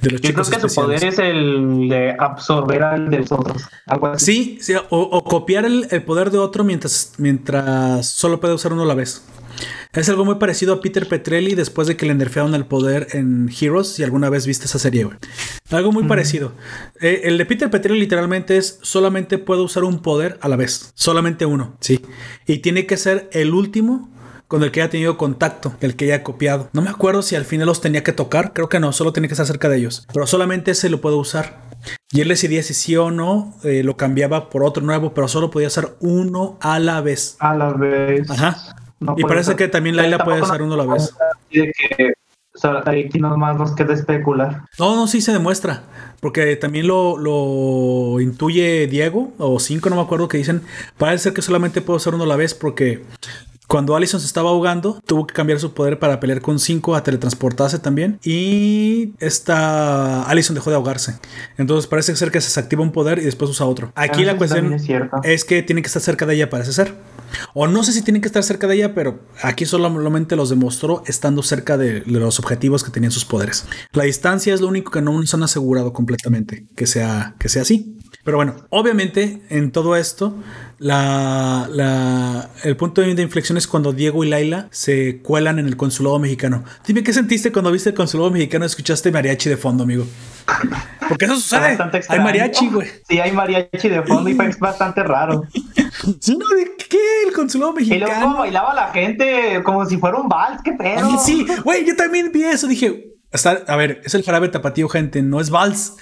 De 0.00 0.10
los 0.10 0.20
Yo 0.20 0.32
creo 0.34 0.44
que 0.44 0.68
su 0.68 0.74
poder 0.74 1.04
es 1.04 1.18
el 1.18 1.88
de 1.88 2.14
absorber 2.18 2.82
al 2.82 3.10
de 3.10 3.18
los 3.18 3.32
otros. 3.32 3.62
Algo 3.86 4.08
así. 4.08 4.24
Sí, 4.24 4.58
sí, 4.60 4.74
o, 4.74 4.82
o 4.90 5.24
copiar 5.24 5.64
el, 5.64 5.86
el 5.90 6.02
poder 6.02 6.30
de 6.30 6.38
otro 6.38 6.64
mientras, 6.64 7.12
mientras 7.18 8.06
solo 8.08 8.40
puede 8.40 8.54
usar 8.54 8.72
uno 8.72 8.82
a 8.82 8.86
la 8.86 8.94
vez. 8.94 9.22
Es 9.92 10.08
algo 10.08 10.24
muy 10.24 10.34
parecido 10.36 10.74
a 10.74 10.80
Peter 10.80 11.06
Petrelli 11.06 11.54
después 11.54 11.86
de 11.86 11.96
que 11.96 12.04
le 12.04 12.14
nerfearon 12.14 12.54
el 12.56 12.66
poder 12.66 13.06
en 13.12 13.48
Heroes, 13.48 13.88
si 13.88 14.02
alguna 14.02 14.28
vez 14.28 14.44
viste 14.44 14.64
esa 14.64 14.80
serie, 14.80 15.04
güey. 15.04 15.16
Algo 15.70 15.92
muy 15.92 16.04
parecido. 16.04 16.52
Eh, 17.00 17.22
el 17.24 17.38
de 17.38 17.46
Peter 17.46 17.70
Petrelli 17.70 18.00
literalmente 18.00 18.56
es 18.56 18.80
solamente 18.82 19.38
puedo 19.38 19.62
usar 19.62 19.84
un 19.84 20.02
poder 20.02 20.38
a 20.40 20.48
la 20.48 20.56
vez. 20.56 20.90
Solamente 20.94 21.46
uno, 21.46 21.76
sí. 21.80 22.00
Y 22.46 22.58
tiene 22.58 22.86
que 22.86 22.96
ser 22.96 23.28
el 23.32 23.54
último 23.54 24.10
con 24.48 24.62
el 24.62 24.70
que 24.70 24.82
haya 24.82 24.90
tenido 24.90 25.16
contacto, 25.16 25.74
el 25.80 25.96
que 25.96 26.06
haya 26.06 26.22
copiado. 26.22 26.68
No 26.72 26.82
me 26.82 26.90
acuerdo 26.90 27.22
si 27.22 27.36
al 27.36 27.44
final 27.44 27.66
los 27.66 27.80
tenía 27.80 28.02
que 28.02 28.12
tocar, 28.12 28.52
creo 28.52 28.68
que 28.68 28.80
no, 28.80 28.92
solo 28.92 29.12
tenía 29.12 29.28
que 29.28 29.34
estar 29.34 29.46
cerca 29.46 29.68
de 29.68 29.78
ellos. 29.78 30.06
Pero 30.12 30.26
solamente 30.26 30.70
ese 30.72 30.90
lo 30.90 31.00
puedo 31.00 31.18
usar. 31.18 31.64
Y 32.10 32.20
él 32.20 32.28
decidía 32.28 32.62
si 32.62 32.74
sí 32.74 32.96
o 32.96 33.10
no, 33.10 33.54
eh, 33.64 33.82
lo 33.82 33.96
cambiaba 33.96 34.50
por 34.50 34.64
otro 34.64 34.82
nuevo, 34.82 35.14
pero 35.14 35.28
solo 35.28 35.50
podía 35.50 35.68
usar 35.68 35.96
uno 36.00 36.58
a 36.60 36.78
la 36.78 37.00
vez. 37.00 37.36
A 37.40 37.54
la 37.54 37.72
vez. 37.72 38.30
Ajá. 38.30 38.76
No 39.00 39.14
y 39.18 39.22
parece 39.22 39.48
ser. 39.48 39.56
que 39.56 39.68
también 39.68 39.96
Laila 39.96 40.18
puede 40.18 40.40
usar 40.40 40.62
uno 40.62 40.74
a 40.74 40.76
la 40.78 40.86
vez. 40.86 41.14
o 42.54 42.58
sea, 42.58 42.82
aquí 42.86 43.18
nomás 43.18 43.58
nos 43.58 43.74
queda 43.74 43.92
especular. 43.92 44.62
No, 44.78 44.96
no, 44.96 45.06
sí 45.06 45.20
se 45.20 45.32
demuestra. 45.32 45.82
Porque 46.20 46.56
también 46.56 46.86
lo, 46.86 47.18
lo 47.18 48.18
intuye 48.20 48.86
Diego, 48.86 49.32
o 49.36 49.58
cinco, 49.60 49.90
no 49.90 49.96
me 49.96 50.02
acuerdo, 50.02 50.26
que 50.26 50.38
dicen, 50.38 50.62
parece 50.96 51.24
ser 51.24 51.32
que 51.34 51.42
solamente 51.42 51.82
puedo 51.82 51.98
usar 51.98 52.14
uno 52.14 52.24
a 52.24 52.26
la 52.26 52.36
vez 52.36 52.54
porque 52.54 53.02
cuando 53.74 53.96
Allison 53.96 54.20
se 54.20 54.26
estaba 54.26 54.50
ahogando, 54.50 55.02
tuvo 55.04 55.26
que 55.26 55.34
cambiar 55.34 55.58
su 55.58 55.74
poder 55.74 55.98
para 55.98 56.20
pelear 56.20 56.40
con 56.40 56.60
5 56.60 56.94
a 56.94 57.02
teletransportarse 57.02 57.80
también. 57.80 58.20
Y 58.22 59.14
esta 59.18 60.22
Allison 60.30 60.54
dejó 60.54 60.70
de 60.70 60.76
ahogarse. 60.76 61.18
Entonces 61.58 61.88
parece 61.88 62.14
ser 62.14 62.30
que 62.30 62.40
se 62.40 62.46
desactiva 62.46 62.84
un 62.84 62.92
poder 62.92 63.18
y 63.18 63.22
después 63.24 63.50
usa 63.50 63.66
otro. 63.66 63.90
Aquí 63.96 64.22
Ah, 64.22 64.26
la 64.26 64.36
cuestión 64.36 64.76
es 65.24 65.44
que 65.44 65.64
tiene 65.64 65.82
que 65.82 65.88
estar 65.88 66.00
cerca 66.00 66.24
de 66.24 66.36
ella, 66.36 66.50
parece 66.50 66.72
ser. 66.72 66.94
O 67.52 67.66
no 67.66 67.82
sé 67.82 67.92
si 67.92 68.02
tienen 68.02 68.22
que 68.22 68.28
estar 68.28 68.44
cerca 68.44 68.68
de 68.68 68.76
ella, 68.76 68.94
pero 68.94 69.18
aquí 69.42 69.66
solamente 69.66 70.36
los 70.36 70.50
demostró 70.50 71.02
estando 71.08 71.42
cerca 71.42 71.76
de, 71.76 72.02
de 72.02 72.20
los 72.20 72.38
objetivos 72.38 72.84
que 72.84 72.92
tenían 72.92 73.10
sus 73.10 73.24
poderes. 73.24 73.66
La 73.90 74.04
distancia 74.04 74.54
es 74.54 74.60
lo 74.60 74.68
único 74.68 74.92
que 74.92 75.02
no 75.02 75.18
nos 75.18 75.34
han 75.34 75.42
asegurado 75.42 75.92
completamente 75.92 76.68
que 76.76 76.86
sea, 76.86 77.34
que 77.40 77.48
sea 77.48 77.62
así. 77.62 77.98
Pero 78.24 78.38
bueno, 78.38 78.54
obviamente 78.70 79.42
en 79.50 79.70
todo 79.70 79.96
esto, 79.96 80.34
la, 80.78 81.68
la- 81.70 82.50
el 82.62 82.76
punto 82.76 83.02
de 83.02 83.10
inflexión 83.22 83.58
es 83.58 83.66
cuando 83.66 83.92
Diego 83.92 84.24
y 84.24 84.28
Laila 84.28 84.68
se 84.70 85.20
cuelan 85.22 85.58
en 85.58 85.66
el 85.66 85.76
consulado 85.76 86.18
mexicano. 86.18 86.64
Dime 86.86 87.02
qué 87.02 87.12
sentiste 87.12 87.52
cuando 87.52 87.70
viste 87.70 87.90
el 87.90 87.94
consulado 87.94 88.30
mexicano 88.30 88.64
y 88.64 88.66
escuchaste 88.66 89.12
mariachi 89.12 89.50
de 89.50 89.56
fondo, 89.58 89.84
amigo. 89.84 90.06
Porque 91.08 91.26
eso 91.26 91.34
sucede. 91.36 91.76
Hay 92.08 92.18
mariachi, 92.20 92.68
güey. 92.68 92.88
Sí, 93.08 93.18
hay 93.20 93.32
mariachi 93.32 93.88
de 93.88 94.02
fondo 94.02 94.30
y 94.30 94.34
fue 94.34 94.50
bastante 94.58 95.02
raro. 95.02 95.42
Sí, 96.20 96.36
no, 96.36 96.46
¿de 96.48 96.72
qué? 96.88 96.98
El 97.26 97.32
consulado 97.32 97.72
Y 97.78 97.84
luego 97.86 98.04
mexicano. 98.06 98.36
bailaba 98.38 98.74
la 98.74 98.88
gente 98.92 99.62
como 99.64 99.86
si 99.86 99.96
fuera 99.96 100.18
un 100.18 100.28
vals, 100.28 100.60
qué 100.62 100.72
pedo. 100.72 101.06
Ay, 101.06 101.16
Sí, 101.24 101.46
güey, 101.62 101.86
yo 101.86 101.94
también 101.96 102.30
vi 102.32 102.42
eso. 102.44 102.66
Dije, 102.66 103.14
a 103.68 103.76
ver, 103.76 104.02
es 104.04 104.14
el 104.14 104.22
jarabe 104.22 104.48
tapatío, 104.48 104.88
gente, 104.88 105.22
no 105.22 105.40
es 105.40 105.50
vals. 105.50 105.94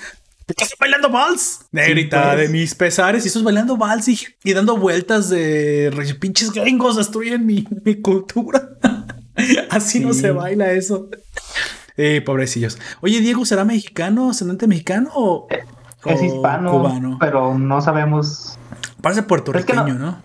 ¿Por 0.53 0.57
qué 0.57 0.65
estás 0.65 0.79
bailando 0.79 1.09
vals? 1.11 1.61
Negrita, 1.73 2.33
pues. 2.35 2.39
de 2.39 2.49
mis 2.49 2.75
pesares, 2.75 3.25
y 3.25 3.29
estás 3.29 3.43
bailando 3.43 3.77
vals 3.77 4.09
y, 4.09 4.19
y 4.45 4.53
dando 4.53 4.77
vueltas 4.77 5.29
de 5.31 5.91
re- 5.95 6.15
pinches 6.15 6.53
gringos, 6.53 6.97
destruyen 6.97 7.47
mi, 7.47 7.67
mi 7.85 8.01
cultura. 8.01 8.71
Así 9.71 10.01
no 10.01 10.13
se 10.13 10.31
baila 10.31 10.73
eso. 10.73 11.09
Eh, 11.97 12.23
pobrecillos. 12.25 12.79
Oye, 13.01 13.21
Diego, 13.21 13.45
¿será 13.45 13.65
mexicano, 13.65 14.31
ascendente 14.31 14.67
mexicano 14.67 15.11
o, 15.15 15.47
Es 16.05 16.21
o 16.21 16.25
hispano, 16.25 16.71
cubano? 16.71 17.17
pero 17.21 17.57
no 17.59 17.81
sabemos. 17.81 18.59
Parece 19.01 19.21
Es 19.21 19.25
que 19.25 19.29
puertorriqueño, 19.29 19.95
no- 19.95 19.99
¿no? 19.99 20.23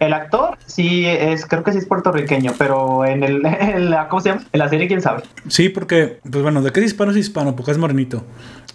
El 0.00 0.14
actor 0.14 0.56
sí 0.64 1.04
es, 1.04 1.44
creo 1.44 1.62
que 1.62 1.72
sí 1.72 1.78
es 1.78 1.84
puertorriqueño, 1.84 2.54
pero 2.56 3.04
en 3.04 3.22
el, 3.22 3.44
en 3.60 3.90
la, 3.90 4.08
¿cómo 4.08 4.22
se 4.22 4.30
llama? 4.30 4.46
En 4.50 4.58
la 4.58 4.68
serie, 4.70 4.88
quién 4.88 5.02
sabe. 5.02 5.22
Sí, 5.46 5.68
porque, 5.68 6.20
pues 6.22 6.42
bueno, 6.42 6.62
¿de 6.62 6.72
qué 6.72 6.80
es 6.80 6.86
hispano 6.86 7.10
es 7.10 7.18
hispano? 7.18 7.54
Porque 7.54 7.72
es 7.72 7.76
morenito. 7.76 8.24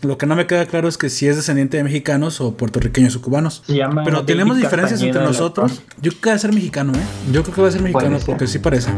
Lo 0.04 0.20
que 0.20 0.28
no 0.28 0.36
me 0.36 0.46
queda 0.46 0.68
claro 0.68 0.88
es 0.88 1.00
que 1.00 1.10
si 1.10 1.28
es 1.28 1.36
descendiente 1.36 1.78
de 1.78 1.84
mexicanos 1.84 2.42
o 2.42 2.56
puertorriqueños 2.56 3.16
o 3.16 3.24
cubanos. 3.24 3.64
Pero 4.06 4.24
tenemos 4.24 4.56
diferencias 4.56 5.02
entre 5.02 5.24
nosotros. 5.24 5.82
Yo 6.00 6.12
creo 6.12 6.22
que 6.22 6.30
va 6.30 6.36
a 6.36 6.40
ser 6.40 6.54
mexicano, 6.54 6.94
¿eh? 6.94 7.32
Yo 7.32 7.42
creo 7.42 7.56
que 7.56 7.62
va 7.64 7.68
a 7.70 7.72
ser 7.72 7.82
mexicano 7.82 8.18
ser. 8.18 8.26
porque 8.28 8.46
sí 8.46 8.60
parece. 8.60 8.92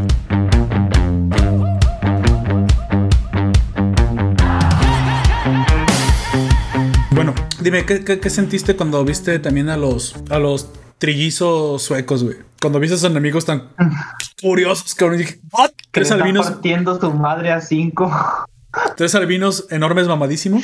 Bueno, 7.12 7.34
dime, 7.62 7.86
¿qué, 7.86 8.04
qué, 8.04 8.20
qué 8.20 8.30
sentiste 8.30 8.76
cuando 8.76 9.06
viste 9.06 9.40
también 9.40 9.70
a 9.70 9.78
los, 9.78 10.14
a 10.30 10.40
los 10.40 10.70
trillizos 10.98 11.82
suecos, 11.84 12.24
güey? 12.24 12.38
Cuando 12.62 12.80
viste 12.80 12.96
a 12.96 12.98
esos 12.98 13.10
enemigos 13.12 13.46
tan 13.46 13.70
curiosos, 14.42 14.96
cabrón. 14.96 15.20
Dije, 15.20 15.40
¿what? 15.52 15.72
Tres 15.92 16.12
albinos, 16.12 16.48
partiendo 16.50 17.00
su 17.00 17.12
madre 17.14 17.52
a 17.52 17.62
cinco. 17.62 18.12
tres 18.98 19.14
albinos 19.16 19.68
enormes 19.70 20.08
mamadísimos. 20.08 20.64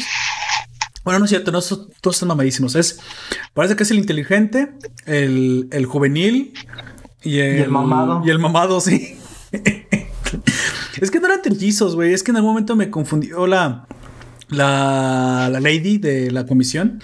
Bueno, 1.03 1.19
no 1.19 1.25
es 1.25 1.29
cierto, 1.29 1.51
no 1.51 1.59
son- 1.61 1.89
todos 2.01 2.15
están 2.15 2.29
mamadísimos. 2.29 2.75
Es, 2.75 2.99
parece 3.53 3.75
que 3.75 3.83
es 3.83 3.91
el 3.91 3.97
inteligente, 3.99 4.71
el, 5.05 5.67
el 5.71 5.85
juvenil 5.85 6.53
y 7.21 7.39
el, 7.39 7.55
el 7.63 7.69
mamado. 7.69 8.21
Y 8.25 8.29
el 8.29 8.39
mamado, 8.39 8.79
sí. 8.79 9.17
es 11.01 11.11
que 11.11 11.19
no 11.19 11.27
eran 11.27 11.41
trillizos, 11.41 11.95
güey. 11.95 12.13
Es 12.13 12.23
que 12.23 12.31
en 12.31 12.37
algún 12.37 12.51
momento 12.51 12.75
me 12.75 12.89
confundió 12.89 13.47
la, 13.47 13.85
la, 14.49 15.49
la 15.51 15.59
lady 15.59 15.97
de 15.97 16.31
la 16.31 16.45
comisión. 16.45 17.01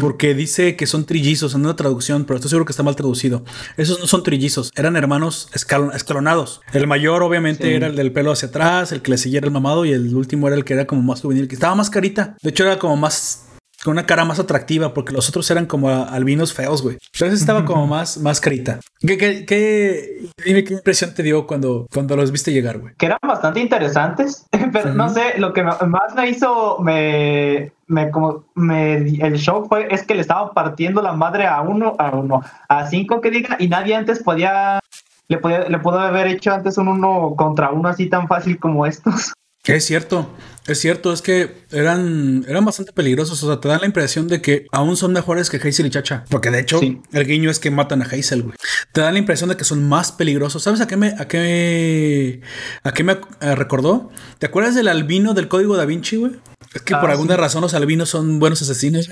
Porque 0.00 0.34
dice 0.34 0.74
que 0.76 0.86
son 0.86 1.04
trillizos 1.06 1.54
en 1.54 1.60
una 1.60 1.76
traducción, 1.76 2.24
pero 2.24 2.36
estoy 2.36 2.48
seguro 2.50 2.64
que 2.64 2.72
está 2.72 2.82
mal 2.82 2.96
traducido. 2.96 3.44
Esos 3.76 4.00
no 4.00 4.06
son 4.06 4.22
trillizos, 4.24 4.72
eran 4.74 4.96
hermanos 4.96 5.48
escalon- 5.52 5.94
escalonados. 5.94 6.60
El 6.72 6.86
mayor, 6.88 7.22
obviamente, 7.22 7.64
Sí. 7.68 7.74
era 7.74 7.86
el 7.86 7.94
del 7.96 8.12
pelo 8.12 8.32
hacia 8.32 8.48
atrás, 8.48 8.90
el 8.92 9.00
que 9.02 9.12
le 9.12 9.18
seguía 9.18 9.38
era 9.38 9.46
el 9.46 9.52
mamado, 9.52 9.84
y 9.84 9.92
el 9.92 10.14
último 10.14 10.48
era 10.48 10.56
el 10.56 10.64
que 10.64 10.74
era 10.74 10.86
como 10.86 11.02
más 11.02 11.20
juvenil, 11.20 11.46
que 11.46 11.54
estaba 11.54 11.74
más 11.76 11.88
carita. 11.90 12.36
De 12.42 12.50
hecho, 12.50 12.64
era 12.64 12.78
como 12.78 12.96
más. 12.96 13.44
Con 13.84 13.92
una 13.92 14.06
cara 14.06 14.24
más 14.24 14.38
atractiva, 14.38 14.92
porque 14.92 15.12
los 15.12 15.28
otros 15.28 15.50
eran 15.50 15.66
como 15.66 15.88
albinos 15.88 16.52
feos, 16.52 16.82
güey. 16.82 16.98
Ese 17.12 17.28
estaba 17.28 17.64
como 17.64 17.86
más, 17.86 18.18
más 18.18 18.40
carita. 18.40 18.80
¿Qué, 19.00 19.16
qué, 19.16 19.46
qué, 19.46 20.28
dime 20.44 20.64
qué 20.64 20.74
impresión 20.74 21.14
te 21.14 21.22
dio 21.22 21.46
cuando, 21.46 21.86
cuando 21.92 22.16
los 22.16 22.30
viste 22.30 22.52
llegar, 22.52 22.78
güey? 22.78 22.94
que 22.96 23.06
eran 23.06 23.18
bastante 23.22 23.60
interesantes, 23.60 24.46
pero 24.72 24.92
no 24.92 25.08
sé, 25.08 25.38
lo 25.38 25.52
que 25.52 25.62
más 25.62 26.14
me 26.14 26.28
hizo, 26.28 26.78
me, 26.80 27.72
me, 27.86 28.10
como, 28.10 28.44
me, 28.54 28.96
el 28.96 29.34
shock 29.34 29.68
fue, 29.68 29.88
es 29.90 30.02
que 30.02 30.14
le 30.14 30.20
estaban 30.20 30.50
partiendo 30.54 31.00
la 31.00 31.12
madre 31.12 31.46
a 31.46 31.60
uno, 31.62 31.96
a 31.98 32.10
uno, 32.10 32.42
a 32.68 32.86
cinco 32.86 33.20
que 33.20 33.30
diga, 33.30 33.56
y 33.58 33.68
nadie 33.68 33.94
antes 33.94 34.22
podía, 34.22 34.80
le 35.28 35.38
podía, 35.38 35.68
le 35.68 35.78
pudo 35.78 35.98
haber 35.98 36.26
hecho 36.26 36.52
antes 36.52 36.76
un 36.76 36.88
uno 36.88 37.34
contra 37.36 37.70
uno 37.70 37.88
así 37.88 38.08
tan 38.08 38.28
fácil 38.28 38.58
como 38.58 38.86
estos. 38.86 39.32
Es 39.64 39.84
cierto, 39.84 40.34
es 40.66 40.80
cierto, 40.80 41.12
es 41.12 41.20
que 41.20 41.64
eran, 41.70 42.44
eran 42.48 42.64
bastante 42.64 42.92
peligrosos. 42.92 43.42
O 43.42 43.46
sea, 43.46 43.60
te 43.60 43.68
dan 43.68 43.80
la 43.80 43.86
impresión 43.86 44.26
de 44.26 44.40
que 44.40 44.66
aún 44.72 44.96
son 44.96 45.12
mejores 45.12 45.50
que 45.50 45.58
Hazel 45.58 45.86
y 45.86 45.90
Chacha. 45.90 46.24
Porque 46.30 46.50
de 46.50 46.60
hecho, 46.60 46.78
Sí. 46.80 47.00
el 47.12 47.26
guiño 47.26 47.50
es 47.50 47.58
que 47.58 47.70
matan 47.70 48.00
a 48.02 48.06
Hazel, 48.06 48.42
güey. 48.42 48.54
Te 48.92 49.02
dan 49.02 49.12
la 49.12 49.18
impresión 49.20 49.50
de 49.50 49.56
que 49.56 49.64
son 49.64 49.86
más 49.86 50.12
peligrosos. 50.12 50.62
¿Sabes 50.62 50.80
a 50.80 50.86
qué 50.86 50.96
me, 50.96 51.08
a 51.18 51.28
qué, 51.28 52.40
a 52.82 52.92
qué 52.92 53.04
me 53.04 53.18
eh, 53.40 53.54
recordó? 53.54 54.10
¿Te 54.38 54.46
acuerdas 54.46 54.74
del 54.74 54.88
albino 54.88 55.34
del 55.34 55.48
código 55.48 55.76
da 55.76 55.84
Vinci, 55.84 56.16
güey? 56.16 56.32
Es 56.74 56.82
que 56.82 56.94
Ah, 56.94 57.00
por 57.00 57.10
alguna 57.10 57.34
sí. 57.34 57.40
razón 57.40 57.60
los 57.62 57.74
albinos 57.74 58.08
son 58.08 58.38
buenos 58.38 58.62
asesinos. 58.62 59.08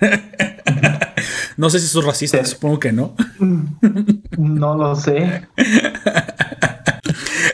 no 1.56 1.70
sé 1.70 1.80
si 1.80 1.86
son 1.88 2.04
racistas, 2.06 2.48
Sí. 2.48 2.54
supongo 2.54 2.78
que 2.78 2.92
no. 2.92 3.14
No 4.38 4.76
lo 4.76 4.94
sé. 4.94 5.48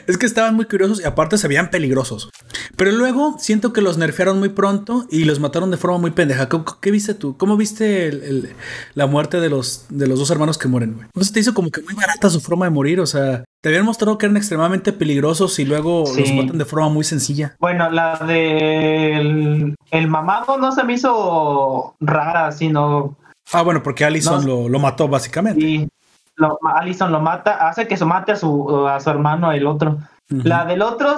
Es 0.07 0.19
que 0.19 0.27
estaban 0.27 0.55
muy 0.55 0.67
curiosos 0.67 1.01
y 1.01 1.05
aparte 1.05 1.39
se 1.39 1.49
veían 1.49 1.71
peligrosos. 1.71 2.31
Pero 2.77 2.93
luego 2.93 3.37
siento 3.39 3.73
que 3.73 3.81
los 3.81 3.99
nerfearon 3.99 4.39
muy 4.39 4.49
pronto 4.51 5.07
y 5.11 5.25
los 5.25 5.41
mataron 5.41 5.71
de 5.71 5.77
forma 5.77 5.99
muy 5.99 6.11
pendeja. 6.11 6.49
¿Qué, 6.49 6.61
qué 6.81 6.91
viste 6.91 7.15
tú? 7.15 7.37
¿Cómo 7.37 7.57
viste 7.57 8.09
el- 8.09 8.23
el- 8.23 8.53
la 8.95 9.07
muerte 9.07 9.41
de 9.41 9.49
los, 9.51 9.87
de 9.89 10.07
los 10.07 10.19
dos 10.19 10.31
hermanos 10.31 10.59
que 10.59 10.69
mueren, 10.69 10.95
güey? 10.95 11.07
¿No 11.15 11.25
se 11.25 11.33
te 11.33 11.41
hizo 11.41 11.55
como 11.55 11.71
que 11.71 11.83
muy 11.83 11.95
barata 11.95 12.29
su 12.31 12.41
forma 12.41 12.67
de 12.67 12.71
morir? 12.71 13.01
O 13.01 13.07
sea, 13.07 13.45
te 13.63 13.69
habían 13.69 13.85
mostrado 13.85 14.19
que 14.19 14.27
eran 14.27 14.37
extremadamente 14.37 14.93
peligrosos 14.93 15.59
y 15.59 15.65
luego 15.65 16.01
los 16.17 16.29
Sí. 16.29 16.35
matan 16.35 16.59
de 16.59 16.65
forma 16.65 16.89
muy 16.89 17.05
sencilla. 17.05 17.57
Bueno, 17.61 17.91
la 17.91 18.17
del 18.19 19.75
el 19.91 20.09
mamado 20.09 20.59
no 20.59 20.73
se 20.73 20.85
me 20.85 20.95
hizo 20.95 21.95
rara, 22.01 22.53
sino 22.53 23.17
Ah, 23.53 23.61
bueno, 23.61 23.83
porque 23.83 24.07
Allison 24.07 24.41
No. 24.41 24.63
lo, 24.63 24.69
lo 24.71 24.79
mató 24.79 25.07
básicamente. 25.07 25.61
y 25.65 25.89
lo, 26.37 26.59
Allison 26.77 27.13
lo 27.13 27.21
mata, 27.21 27.69
hace 27.69 27.87
que 27.87 27.97
se 27.97 28.05
mate 28.05 28.33
a 28.33 28.37
su, 28.37 28.87
a 28.87 29.01
su 29.01 29.11
hermano, 29.11 29.53
el 29.53 29.67
otro. 29.67 29.99
La 30.29 30.65
del 30.65 30.83
otro 30.83 31.17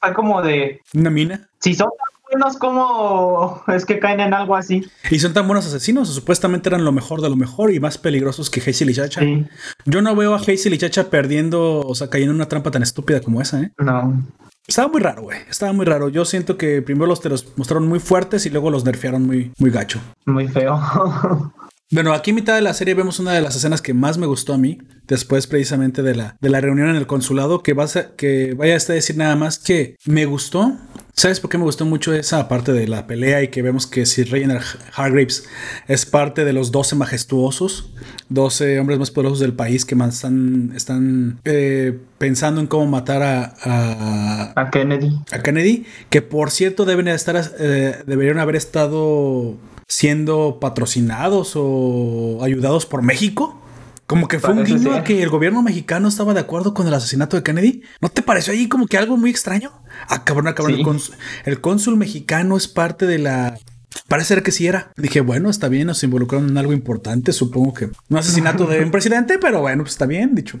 fue 0.00 0.14
como 0.14 0.42
de, 0.42 0.80
Una 0.94 1.10
mina. 1.10 1.48
si 1.60 1.74
son 1.74 1.88
tan 1.88 2.22
buenos, 2.40 2.56
¿cómo 2.58 3.62
es 3.68 3.86
que 3.86 3.98
caen 3.98 4.20
en 4.20 4.34
algo 4.34 4.56
así? 4.56 4.84
Y 5.10 5.18
son 5.18 5.32
tan 5.32 5.46
buenos 5.46 5.66
asesinos. 5.66 6.12
Supuestamente 6.12 6.68
eran 6.68 6.84
lo 6.84 6.92
mejor 6.92 7.20
de 7.22 7.30
lo 7.30 7.36
mejor 7.36 7.72
y 7.72 7.80
más 7.80 7.98
peligrosos 7.98 8.50
que 8.50 8.60
Hazel 8.60 8.90
y 8.90 8.94
Chacha. 8.94 9.20
Sí, 9.20 9.46
Yo 9.86 10.02
no 10.02 10.14
veo 10.16 10.34
a 10.34 10.38
Hazel 10.38 10.74
y 10.74 10.78
Chacha 10.78 11.08
perdiendo, 11.08 11.80
o 11.80 11.94
sea, 11.94 12.10
cayendo 12.10 12.32
en 12.32 12.36
una 12.36 12.48
trampa 12.48 12.70
tan 12.70 12.82
estúpida 12.82 13.20
como 13.20 13.40
esa, 13.40 13.60
¿eh? 13.62 13.72
no. 13.78 14.22
Estaba 14.66 14.88
muy 14.88 15.00
raro, 15.00 15.22
güey. 15.22 15.38
Estaba 15.48 15.72
muy 15.72 15.86
raro. 15.86 16.10
Yo 16.10 16.26
siento 16.26 16.58
que 16.58 16.82
primero 16.82 17.06
los 17.06 17.22
te 17.22 17.30
los 17.30 17.56
mostraron 17.56 17.88
muy 17.88 18.00
fuertes 18.00 18.44
y 18.44 18.50
luego 18.50 18.68
los 18.70 18.84
nerfearon 18.84 19.26
muy, 19.26 19.50
muy 19.58 19.70
gacho. 19.70 19.98
Muy 20.26 20.46
feo. 20.46 20.78
Bueno, 21.90 22.12
aquí 22.12 22.30
en 22.30 22.36
mitad 22.36 22.54
de 22.54 22.60
la 22.60 22.74
serie 22.74 22.92
vemos 22.94 23.18
una 23.18 23.32
de 23.32 23.40
las 23.40 23.56
escenas 23.56 23.80
que 23.80 23.94
más 23.94 24.18
me 24.18 24.26
gustó 24.26 24.52
a 24.52 24.58
mí, 24.58 24.78
después 25.06 25.46
precisamente 25.46 26.02
de 26.02 26.14
la, 26.14 26.36
de 26.38 26.50
la 26.50 26.60
reunión 26.60 26.90
en 26.90 26.96
el 26.96 27.06
consulado, 27.06 27.62
que, 27.62 27.72
vas 27.72 27.96
a, 27.96 28.10
que 28.14 28.52
vaya 28.54 28.74
a 28.76 28.92
decir 28.92 29.16
nada 29.16 29.36
más 29.36 29.58
que 29.58 29.96
me 30.04 30.26
gustó. 30.26 30.76
¿Sabes 31.14 31.40
por 31.40 31.50
qué 31.50 31.56
me 31.58 31.64
gustó 31.64 31.86
mucho 31.86 32.12
esa 32.14 32.46
parte 32.46 32.72
de 32.72 32.86
la 32.86 33.06
pelea 33.06 33.42
y 33.42 33.48
que 33.48 33.62
vemos 33.62 33.86
que 33.86 34.04
si 34.06 34.22
Reginald 34.22 34.62
Hargraves 34.94 35.48
es 35.88 36.04
parte 36.06 36.44
de 36.44 36.52
los 36.52 36.70
12 36.72 36.94
majestuosos, 36.94 37.90
12 38.28 38.78
hombres 38.78 38.98
más 38.98 39.10
poderosos 39.10 39.40
del 39.40 39.54
país 39.54 39.84
que 39.86 39.94
más 39.96 40.14
están, 40.16 40.72
están 40.76 41.40
eh, 41.44 41.98
pensando 42.18 42.60
en 42.60 42.66
cómo 42.68 42.86
matar 42.86 43.22
a- 43.22 43.54
a, 43.64 44.52
A 44.60 44.70
Kennedy. 44.70 45.18
a 45.32 45.38
Kennedy, 45.42 45.86
que 46.10 46.20
por 46.22 46.50
cierto 46.50 46.84
deben 46.84 47.08
estar, 47.08 47.42
eh, 47.58 47.96
deberían 48.06 48.38
haber 48.38 48.54
estado 48.54 49.56
siendo 49.88 50.58
patrocinados 50.60 51.52
o 51.56 52.38
ayudados 52.42 52.86
por 52.86 53.02
México. 53.02 53.60
Como 54.06 54.26
que 54.26 54.38
fue 54.38 54.54
un 54.54 54.64
guiño 54.64 54.94
a 54.94 55.04
que 55.04 55.22
el 55.22 55.28
gobierno 55.28 55.62
mexicano 55.62 56.08
estaba 56.08 56.32
de 56.32 56.40
acuerdo 56.40 56.72
con 56.72 56.86
el 56.86 56.94
asesinato 56.94 57.36
de 57.36 57.42
Kennedy. 57.42 57.82
¿No 58.00 58.08
te 58.08 58.22
pareció 58.22 58.54
ahí 58.54 58.66
como 58.66 58.86
que 58.86 58.96
algo 58.96 59.18
muy 59.18 59.28
extraño? 59.28 59.70
Ah, 60.08 60.24
cabrón, 60.24 60.48
ah, 60.48 60.54
cabrón. 60.54 60.76
Sí. 60.76 60.80
El, 60.80 60.86
cónsul, 60.86 61.14
el 61.44 61.60
cónsul 61.60 61.96
mexicano 61.96 62.56
es 62.56 62.68
parte 62.68 63.06
de 63.06 63.18
la. 63.18 63.58
Parece 64.06 64.28
ser 64.28 64.42
que 64.42 64.50
sí 64.50 64.66
era. 64.66 64.92
Dije, 64.96 65.20
bueno, 65.20 65.50
está 65.50 65.68
bien, 65.68 65.88
nos 65.88 66.02
involucraron 66.02 66.48
en 66.48 66.56
algo 66.56 66.72
importante. 66.72 67.32
Supongo 67.32 67.74
que 67.74 67.90
un 68.08 68.16
asesinato 68.16 68.66
de 68.66 68.82
un 68.82 68.90
presidente, 68.90 69.38
pero 69.38 69.60
bueno, 69.60 69.82
pues 69.82 69.92
está 69.92 70.06
bien, 70.06 70.34
dicho. 70.34 70.58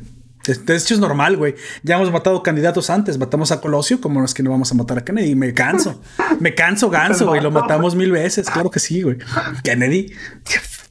De 0.56 0.76
hecho 0.76 0.94
es 0.94 1.00
normal, 1.00 1.36
güey. 1.36 1.54
Ya 1.82 1.96
hemos 1.96 2.10
matado 2.10 2.42
candidatos 2.42 2.88
antes. 2.88 3.18
Matamos 3.18 3.52
a 3.52 3.60
Colosio, 3.60 4.00
como 4.00 4.24
es 4.24 4.32
que 4.32 4.42
no 4.42 4.50
vamos 4.50 4.72
a 4.72 4.74
matar 4.74 4.98
a 4.98 5.04
Kennedy. 5.04 5.34
Me 5.34 5.52
canso. 5.52 6.00
Me 6.40 6.54
canso, 6.54 6.88
ganso, 6.88 7.26
güey. 7.26 7.42
Lo 7.42 7.50
matamos 7.50 7.94
mil 7.94 8.12
veces. 8.12 8.48
Claro 8.48 8.70
que 8.70 8.80
sí, 8.80 9.02
güey. 9.02 9.18
Kennedy. 9.62 10.12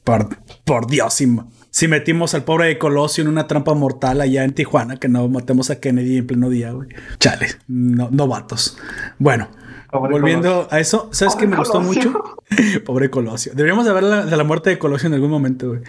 Por, 0.04 0.28
por 0.64 0.86
Dios, 0.86 1.12
si, 1.12 1.36
si 1.70 1.86
metimos 1.86 2.32
al 2.34 2.44
pobre 2.44 2.68
de 2.68 2.78
Colosio 2.78 3.22
en 3.22 3.28
una 3.28 3.46
trampa 3.46 3.74
mortal 3.74 4.22
allá 4.22 4.44
en 4.44 4.54
Tijuana, 4.54 4.96
que 4.96 5.08
no 5.08 5.28
matemos 5.28 5.68
a 5.68 5.80
Kennedy 5.80 6.16
en 6.16 6.26
pleno 6.26 6.48
día, 6.48 6.72
güey. 6.72 6.88
Chale, 7.18 7.48
no, 7.66 8.08
novatos. 8.10 8.78
Bueno, 9.18 9.48
Pobre 9.90 10.12
volviendo 10.12 10.68
a 10.70 10.80
eso, 10.80 11.08
¿sabes 11.12 11.34
qué 11.34 11.46
me 11.46 11.56
gustó 11.56 11.80
mucho? 11.80 12.12
pobre 12.84 13.08
Colosio. 13.08 13.52
Deberíamos 13.54 13.86
de 13.86 13.90
hablar 13.90 14.26
de 14.26 14.36
la 14.36 14.44
muerte 14.44 14.70
de 14.70 14.78
Colosio 14.78 15.08
en 15.08 15.14
algún 15.14 15.30
momento, 15.30 15.68
güey. 15.68 15.80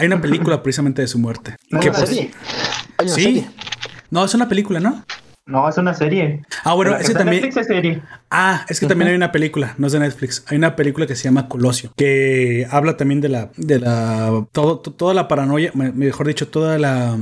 Hay 0.00 0.06
una 0.06 0.20
película 0.20 0.62
precisamente 0.62 1.02
de 1.02 1.08
su 1.08 1.18
muerte. 1.18 1.56
No, 1.70 1.80
Que 1.80 1.90
una 1.90 1.98
por- 1.98 2.06
serie. 2.08 2.30
Hay 2.98 3.06
una 3.06 3.14
Sí. 3.14 3.22
serie. 3.22 3.50
No, 4.10 4.24
es 4.24 4.34
una 4.34 4.48
película, 4.48 4.80
¿no? 4.80 5.04
No, 5.46 5.68
es 5.68 5.76
una 5.78 5.94
serie. 5.94 6.42
Ah, 6.64 6.74
bueno, 6.74 6.96
ese 6.96 7.12
también. 7.14 7.42
Netflix 7.42 7.56
es 7.56 7.66
serie. 7.66 8.02
Ah, 8.30 8.64
es 8.68 8.78
que 8.78 8.86
también 8.86 9.08
hay 9.10 9.16
una 9.16 9.32
película, 9.32 9.74
no 9.78 9.86
es 9.88 9.92
de 9.92 9.98
Netflix. 9.98 10.44
Hay 10.46 10.56
una 10.58 10.76
película 10.76 11.06
que 11.06 11.16
se 11.16 11.24
llama 11.24 11.48
Colosio, 11.48 11.92
que 11.96 12.66
habla 12.70 12.96
también 12.96 13.20
de 13.20 13.28
la, 13.30 13.50
de 13.56 13.80
la, 13.80 14.46
todo, 14.52 14.78
to- 14.78 14.92
toda 14.92 15.12
la 15.14 15.26
paranoia, 15.26 15.72
me- 15.74 15.90
mejor 15.92 16.28
dicho, 16.28 16.46
toda 16.46 16.78
la, 16.78 17.16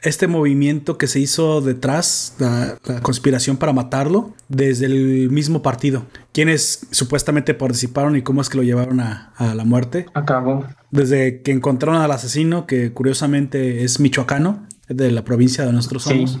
este 0.00 0.28
movimiento 0.28 0.96
que 0.96 1.08
se 1.08 1.18
hizo 1.18 1.60
detrás, 1.60 2.36
la, 2.38 2.76
la 2.84 3.00
conspiración 3.00 3.56
para 3.56 3.72
matarlo, 3.72 4.34
desde 4.48 4.86
el 4.86 5.30
mismo 5.30 5.62
partido. 5.62 6.04
Quienes 6.32 6.86
supuestamente 6.92 7.52
participaron 7.54 8.14
y 8.14 8.22
cómo 8.22 8.42
es 8.42 8.48
que 8.48 8.58
lo 8.58 8.62
llevaron 8.62 9.00
a, 9.00 9.32
a 9.36 9.54
la 9.56 9.64
muerte. 9.64 10.06
Acabó. 10.14 10.64
Desde 10.96 11.42
que 11.42 11.52
encontraron 11.52 12.00
al 12.00 12.10
asesino, 12.10 12.66
que 12.66 12.92
curiosamente 12.92 13.84
es 13.84 14.00
michoacano, 14.00 14.66
de 14.88 15.10
la 15.10 15.24
provincia 15.24 15.66
de 15.66 15.72
nosotros 15.72 16.04
Sí. 16.04 16.10
somos, 16.10 16.38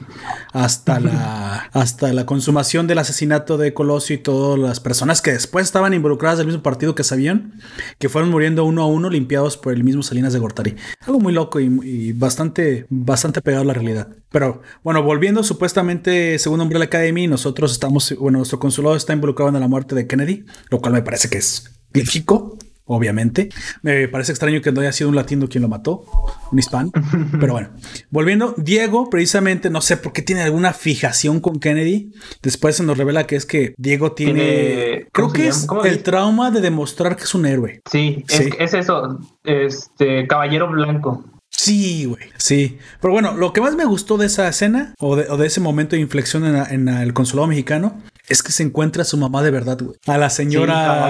hasta 0.52 1.00
la 1.00 1.68
hasta 1.72 2.12
la 2.12 2.26
consumación 2.26 2.86
del 2.86 2.98
asesinato 2.98 3.58
de 3.58 3.74
Colosio 3.74 4.14
y 4.14 4.18
todas 4.18 4.56
las 4.58 4.78
personas 4.78 5.20
que 5.20 5.32
después 5.32 5.64
estaban 5.66 5.94
involucradas 5.94 6.38
del 6.38 6.46
mismo 6.46 6.62
partido 6.62 6.94
que 6.94 7.02
sabían, 7.02 7.54
que 7.98 8.08
fueron 8.08 8.30
muriendo 8.30 8.64
uno 8.64 8.82
a 8.82 8.86
uno 8.86 9.10
limpiados 9.10 9.56
por 9.56 9.72
el 9.72 9.82
mismo 9.82 10.04
Salinas 10.04 10.32
de 10.32 10.38
Gortari. 10.38 10.76
Algo 11.00 11.18
muy 11.18 11.32
loco 11.32 11.58
y, 11.58 11.64
y 11.82 12.12
bastante 12.12 12.86
bastante 12.88 13.42
pegado 13.42 13.62
a 13.64 13.66
la 13.66 13.74
realidad. 13.74 14.08
Pero 14.30 14.62
bueno, 14.84 15.02
volviendo 15.02 15.42
supuestamente 15.42 16.38
según 16.38 16.60
Umbrella 16.60 16.84
Academy, 16.84 17.26
nosotros 17.26 17.72
estamos, 17.72 18.14
bueno, 18.20 18.38
nuestro 18.38 18.60
consulado 18.60 18.94
está 18.94 19.12
involucrado 19.12 19.48
en 19.48 19.60
la 19.60 19.66
muerte 19.68 19.96
de 19.96 20.06
Kennedy, 20.06 20.44
lo 20.70 20.80
cual 20.80 20.92
me 20.92 21.02
parece 21.02 21.28
que 21.28 21.38
es 21.38 21.72
lógico. 21.92 22.56
Obviamente, 22.88 23.48
me 23.82 24.06
parece 24.08 24.30
extraño 24.32 24.60
que 24.62 24.70
no 24.70 24.80
haya 24.80 24.92
sido 24.92 25.10
un 25.10 25.16
latino 25.16 25.48
quien 25.48 25.62
lo 25.62 25.68
mató, 25.68 26.04
un 26.52 26.58
hispano, 26.58 26.92
pero 27.40 27.52
bueno, 27.52 27.70
volviendo, 28.10 28.54
Diego, 28.56 29.10
precisamente, 29.10 29.70
no 29.70 29.80
sé 29.80 29.96
por 29.96 30.12
qué 30.12 30.22
tiene 30.22 30.42
alguna 30.42 30.72
fijación 30.72 31.40
con 31.40 31.58
Kennedy. 31.58 32.12
Después 32.42 32.76
se 32.76 32.84
nos 32.84 32.96
revela 32.96 33.26
que 33.26 33.34
es 33.36 33.44
que 33.44 33.74
Diego 33.76 34.12
tiene, 34.12 34.32
Tiene- 34.42 35.08
creo 35.12 35.26
¿cómo 35.66 35.82
que 35.82 35.88
el 35.88 35.94
dice? 35.94 36.04
trauma 36.04 36.50
de 36.50 36.60
demostrar 36.60 37.16
que 37.16 37.24
es 37.24 37.34
un 37.34 37.46
héroe. 37.46 37.80
Sí, 37.90 38.24
Sí. 38.28 38.50
Es, 38.58 38.74
es 38.74 38.74
eso. 38.74 39.18
Este, 39.42 40.26
caballero 40.26 40.70
blanco. 40.70 41.24
Sí, 41.50 42.04
güey. 42.04 42.22
Sí. 42.36 42.78
Pero 43.00 43.12
bueno, 43.12 43.34
lo 43.34 43.52
que 43.52 43.60
más 43.60 43.74
me 43.76 43.84
gustó 43.84 44.18
de 44.18 44.26
esa 44.26 44.46
escena 44.48 44.94
o 45.00 45.16
de, 45.16 45.28
o 45.30 45.36
de 45.36 45.46
ese 45.46 45.60
momento 45.60 45.96
de 45.96 46.02
inflexión 46.02 46.44
en, 46.44 46.52
la- 46.52 46.66
en 46.66 46.88
el 46.88 47.14
consulado 47.14 47.48
mexicano 47.48 48.00
es 48.28 48.42
que 48.42 48.52
se 48.52 48.62
encuentra 48.62 49.02
a 49.02 49.04
su 49.04 49.16
mamá 49.16 49.42
de 49.42 49.50
verdad, 49.50 49.78
güey. 49.80 49.96
A 50.06 50.18
la 50.18 50.30
señora, 50.30 51.06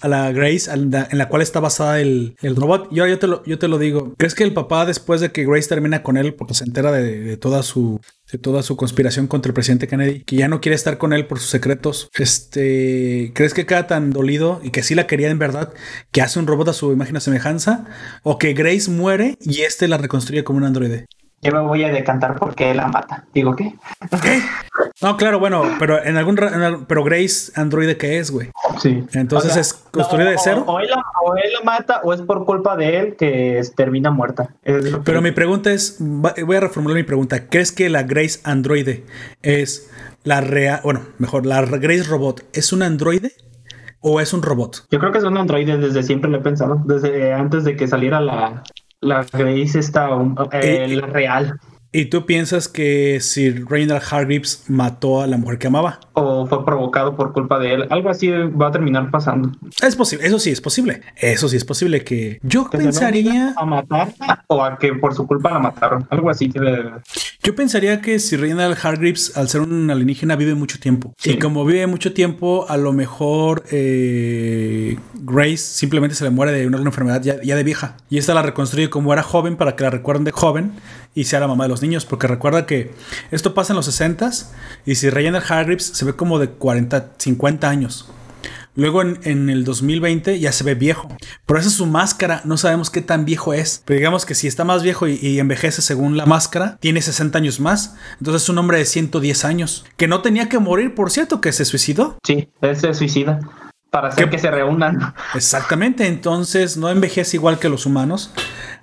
a 0.00 0.08
la 0.08 0.32
Grace, 0.32 0.70
a 0.70 0.76
la- 0.76 1.08
en 1.10 1.18
la 1.18 1.28
cual 1.28 1.42
está 1.42 1.60
basada 1.60 2.00
el, 2.00 2.36
el 2.42 2.56
robot. 2.56 2.88
Y 2.92 3.00
ahora 3.00 3.10
yo 3.12 3.18
te, 3.18 3.26
lo, 3.26 3.42
yo 3.44 3.58
te 3.58 3.68
lo 3.68 3.78
digo. 3.78 4.14
¿Crees 4.18 4.34
que 4.34 4.44
el 4.44 4.52
papá, 4.52 4.84
después 4.86 5.20
de 5.20 5.32
que 5.32 5.44
Grace 5.46 5.68
termina 5.68 6.02
con 6.02 6.16
él, 6.16 6.34
porque 6.34 6.54
se 6.54 6.64
entera 6.64 6.92
de, 6.92 7.20
de 7.20 7.36
toda 7.36 7.62
su 7.62 8.00
de 8.32 8.38
toda 8.38 8.62
su 8.62 8.76
conspiración 8.76 9.26
contra 9.28 9.50
el 9.50 9.54
presidente 9.54 9.86
Kennedy, 9.86 10.24
que 10.24 10.36
ya 10.36 10.48
no 10.48 10.60
quiere 10.60 10.74
estar 10.74 10.98
con 10.98 11.12
él 11.12 11.26
por 11.26 11.38
sus 11.38 11.50
secretos, 11.50 12.08
este, 12.14 13.32
¿crees 13.34 13.54
que 13.54 13.66
queda 13.66 13.86
tan 13.86 14.10
dolido 14.10 14.60
y 14.62 14.70
que 14.70 14.82
sí 14.82 14.94
la 14.94 15.06
quería 15.06 15.30
en 15.30 15.38
verdad, 15.38 15.72
que 16.10 16.22
hace 16.22 16.38
un 16.38 16.46
robot 16.46 16.68
a 16.68 16.72
su 16.72 16.92
imagen 16.92 17.16
a 17.16 17.20
semejanza? 17.20 17.84
¿O 18.22 18.38
que 18.38 18.52
Grace 18.54 18.90
muere 18.90 19.36
y 19.40 19.60
este 19.60 19.88
la 19.88 19.98
reconstruye 19.98 20.42
como 20.44 20.58
un 20.58 20.64
androide? 20.64 21.06
Yo 21.42 21.52
me 21.52 21.60
voy 21.60 21.84
a 21.84 21.90
decantar 21.92 22.36
porque 22.36 22.70
él 22.70 22.78
la 22.78 22.88
mata. 22.88 23.24
Digo, 23.34 23.54
¿qué? 23.54 23.74
No, 25.02 25.16
claro, 25.18 25.38
bueno, 25.38 25.62
pero 25.78 26.02
en 26.02 26.16
algún 26.16 26.38
en 26.42 26.62
al- 26.62 26.86
pero 26.86 27.04
Grace 27.04 27.52
androide 27.54 27.98
que 27.98 28.18
es, 28.18 28.30
güey. 28.30 28.50
Sí. 28.80 29.04
Entonces 29.12 29.54
es 29.56 29.74
construida 29.74 30.30
de 30.30 30.38
cero. 30.42 30.64
O, 30.66 30.80
él 30.80 30.88
la, 30.88 31.02
o 31.22 31.36
él 31.36 31.52
la 31.52 31.60
mata 31.64 32.00
o 32.02 32.14
es 32.14 32.22
por 32.22 32.46
culpa 32.46 32.76
de 32.76 32.98
él 32.98 33.16
que 33.16 33.60
termina 33.76 34.10
muerta. 34.10 34.48
Es 34.62 34.96
Pero 35.04 35.20
mi 35.20 35.32
pregunta 35.32 35.70
es, 35.70 35.96
voy 36.00 36.56
a 36.56 36.60
reformular 36.60 36.96
mi 36.96 37.02
pregunta. 37.04 37.46
¿Crees 37.48 37.72
que 37.72 37.90
la 37.90 38.04
Grace 38.04 38.40
androide 38.44 39.04
es 39.42 39.90
la 40.22 40.40
real, 40.40 40.80
bueno, 40.82 41.00
mejor, 41.18 41.44
la 41.44 41.60
Grace 41.62 42.04
robot 42.04 42.42
es 42.54 42.72
un 42.72 42.82
androide 42.82 43.32
o 44.00 44.20
es 44.20 44.32
un 44.32 44.40
robot? 44.42 44.86
Yo 44.90 44.98
creo 44.98 45.12
que 45.12 45.18
es 45.18 45.24
un 45.24 45.36
androide 45.36 45.76
desde 45.76 46.02
siempre 46.02 46.30
lo 46.30 46.38
he 46.38 46.40
pensado. 46.40 46.80
Desde 46.86 47.34
antes 47.34 47.64
de 47.64 47.76
que 47.76 47.86
saliera 47.86 48.20
la, 48.20 48.62
la 49.04 49.24
Grace 49.30 49.78
esta, 49.78 50.14
um, 50.14 50.34
eh, 50.52 50.84
Eh, 50.84 50.96
la 50.96 51.06
real. 51.06 51.60
¿Y 51.96 52.06
tú 52.06 52.26
piensas 52.26 52.66
que 52.66 53.20
si 53.20 53.50
Reinald 53.50 54.02
Hargreaves 54.10 54.64
mató 54.66 55.22
a 55.22 55.28
la 55.28 55.36
mujer 55.36 55.58
que 55.60 55.68
amaba? 55.68 56.00
O 56.14 56.44
fue 56.44 56.64
provocado 56.64 57.14
por 57.14 57.32
culpa 57.32 57.60
de 57.60 57.72
él. 57.74 57.86
Algo 57.88 58.10
así 58.10 58.28
va 58.30 58.66
a 58.66 58.72
terminar 58.72 59.12
pasando. 59.12 59.52
Es 59.80 59.94
posible, 59.94 60.26
eso 60.26 60.40
sí 60.40 60.50
es 60.50 60.60
posible. 60.60 61.02
Eso 61.14 61.48
sí 61.48 61.56
es 61.56 61.64
posible 61.64 62.02
que 62.02 62.40
yo 62.42 62.68
Que 62.68 62.78
pensaría, 62.78 63.54
A 63.56 63.64
matar 63.64 64.12
o 64.48 64.64
a 64.64 64.76
que 64.76 64.92
por 64.94 65.14
su 65.14 65.24
culpa 65.28 65.52
la 65.52 65.60
mataron. 65.60 66.04
Algo 66.10 66.30
así. 66.30 66.50
que- 66.50 66.60
yo 67.44 67.54
pensaría 67.54 68.00
que 68.00 68.18
si 68.18 68.36
Reinald 68.36 68.76
Hargreaves 68.82 69.36
al 69.36 69.48
ser 69.48 69.60
un 69.60 69.88
alienígena 69.88 70.34
vive 70.34 70.54
mucho 70.54 70.80
tiempo 70.80 71.14
y 71.24 71.38
como 71.38 71.64
vive 71.64 71.86
mucho 71.86 72.12
tiempo, 72.14 72.64
a 72.68 72.76
lo 72.78 72.92
mejor 72.94 73.62
eh, 73.70 74.96
Grace 75.14 75.58
simplemente 75.58 76.16
se 76.16 76.24
le 76.24 76.30
muere 76.30 76.52
de 76.52 76.66
una, 76.66 76.78
una 76.78 76.88
enfermedad 76.88 77.22
ya, 77.22 77.40
ya 77.42 77.54
de 77.54 77.62
vieja 77.62 77.98
y 78.08 78.16
esta 78.18 78.32
la 78.34 78.40
reconstruye 78.42 78.88
como 78.90 79.12
era 79.12 79.22
joven 79.22 79.56
para 79.56 79.76
que 79.76 79.84
la 79.84 79.90
recuerden 79.90 80.24
de 80.24 80.32
joven 80.32 80.72
y 81.14 81.24
sea 81.24 81.38
la 81.38 81.46
mamá 81.46 81.64
de 81.64 81.68
los 81.68 81.82
niños, 81.84 82.04
porque 82.06 82.26
recuerda 82.26 82.66
que 82.66 82.92
esto 83.30 83.54
pasa 83.54 83.72
en 83.72 83.76
los 83.76 83.88
60s 83.88 84.46
y 84.86 84.96
si 84.96 85.10
Reinald 85.10 85.44
Hargreaves 85.48 85.84
se 85.84 86.04
ve 86.04 86.14
como 86.14 86.38
de 86.38 86.48
40, 86.48 87.12
50 87.18 87.68
años. 87.68 88.08
Luego 88.76 89.02
en, 89.02 89.20
en 89.22 89.50
el 89.50 89.64
2020 89.64 90.40
ya 90.40 90.50
se 90.50 90.64
ve 90.64 90.74
viejo. 90.74 91.08
Pero 91.46 91.60
esa 91.60 91.68
es 91.68 91.76
su 91.76 91.86
máscara. 91.86 92.40
No 92.44 92.56
sabemos 92.56 92.90
qué 92.90 93.00
tan 93.00 93.24
viejo 93.24 93.54
es. 93.54 93.82
Pero 93.84 93.98
digamos 93.98 94.26
que 94.26 94.34
si 94.34 94.48
está 94.48 94.64
más 94.64 94.82
viejo 94.82 95.06
y, 95.06 95.14
y 95.22 95.38
envejece 95.38 95.80
según 95.80 96.16
la 96.16 96.26
máscara, 96.26 96.76
tiene 96.80 97.00
60 97.00 97.38
años 97.38 97.60
más. 97.60 97.94
Entonces 98.18 98.42
es 98.42 98.48
un 98.48 98.58
hombre 98.58 98.78
de 98.78 98.84
110 98.84 99.44
años. 99.44 99.84
Que 99.96 100.08
no 100.08 100.22
tenía 100.22 100.48
que 100.48 100.58
morir, 100.58 100.94
por 100.94 101.12
cierto, 101.12 101.40
que 101.40 101.52
se 101.52 101.64
suicidó. 101.64 102.18
Sí, 102.24 102.48
él 102.62 102.76
se 102.76 102.92
suicida. 102.94 103.38
Para 103.94 104.08
hacer 104.08 104.24
¿Qué? 104.24 104.30
que 104.32 104.38
se 104.40 104.50
reúnan. 104.50 105.14
Exactamente. 105.36 106.08
Entonces 106.08 106.76
no 106.76 106.90
envejece 106.90 107.36
igual 107.36 107.60
que 107.60 107.68
los 107.68 107.86
humanos. 107.86 108.32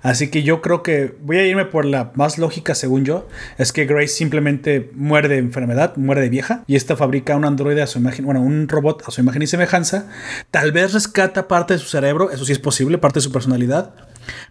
Así 0.00 0.30
que 0.30 0.42
yo 0.42 0.62
creo 0.62 0.82
que 0.82 1.14
voy 1.20 1.36
a 1.36 1.46
irme 1.46 1.66
por 1.66 1.84
la 1.84 2.12
más 2.14 2.38
lógica, 2.38 2.74
según 2.74 3.04
yo. 3.04 3.28
Es 3.58 3.72
que 3.74 3.84
Grace 3.84 4.08
simplemente 4.08 4.90
muere 4.94 5.28
de 5.28 5.36
enfermedad, 5.36 5.96
muere 5.96 6.22
de 6.22 6.30
vieja. 6.30 6.64
Y 6.66 6.76
esta 6.76 6.96
fabrica 6.96 7.36
un 7.36 7.44
androide 7.44 7.82
a 7.82 7.86
su 7.86 7.98
imagen, 7.98 8.24
bueno, 8.24 8.40
un 8.40 8.68
robot 8.68 9.02
a 9.06 9.10
su 9.10 9.20
imagen 9.20 9.42
y 9.42 9.46
semejanza. 9.46 10.08
Tal 10.50 10.72
vez 10.72 10.94
rescata 10.94 11.46
parte 11.46 11.74
de 11.74 11.78
su 11.80 11.88
cerebro, 11.88 12.30
eso 12.30 12.46
sí 12.46 12.52
es 12.52 12.58
posible, 12.58 12.96
parte 12.96 13.18
de 13.18 13.24
su 13.24 13.32
personalidad. 13.32 13.94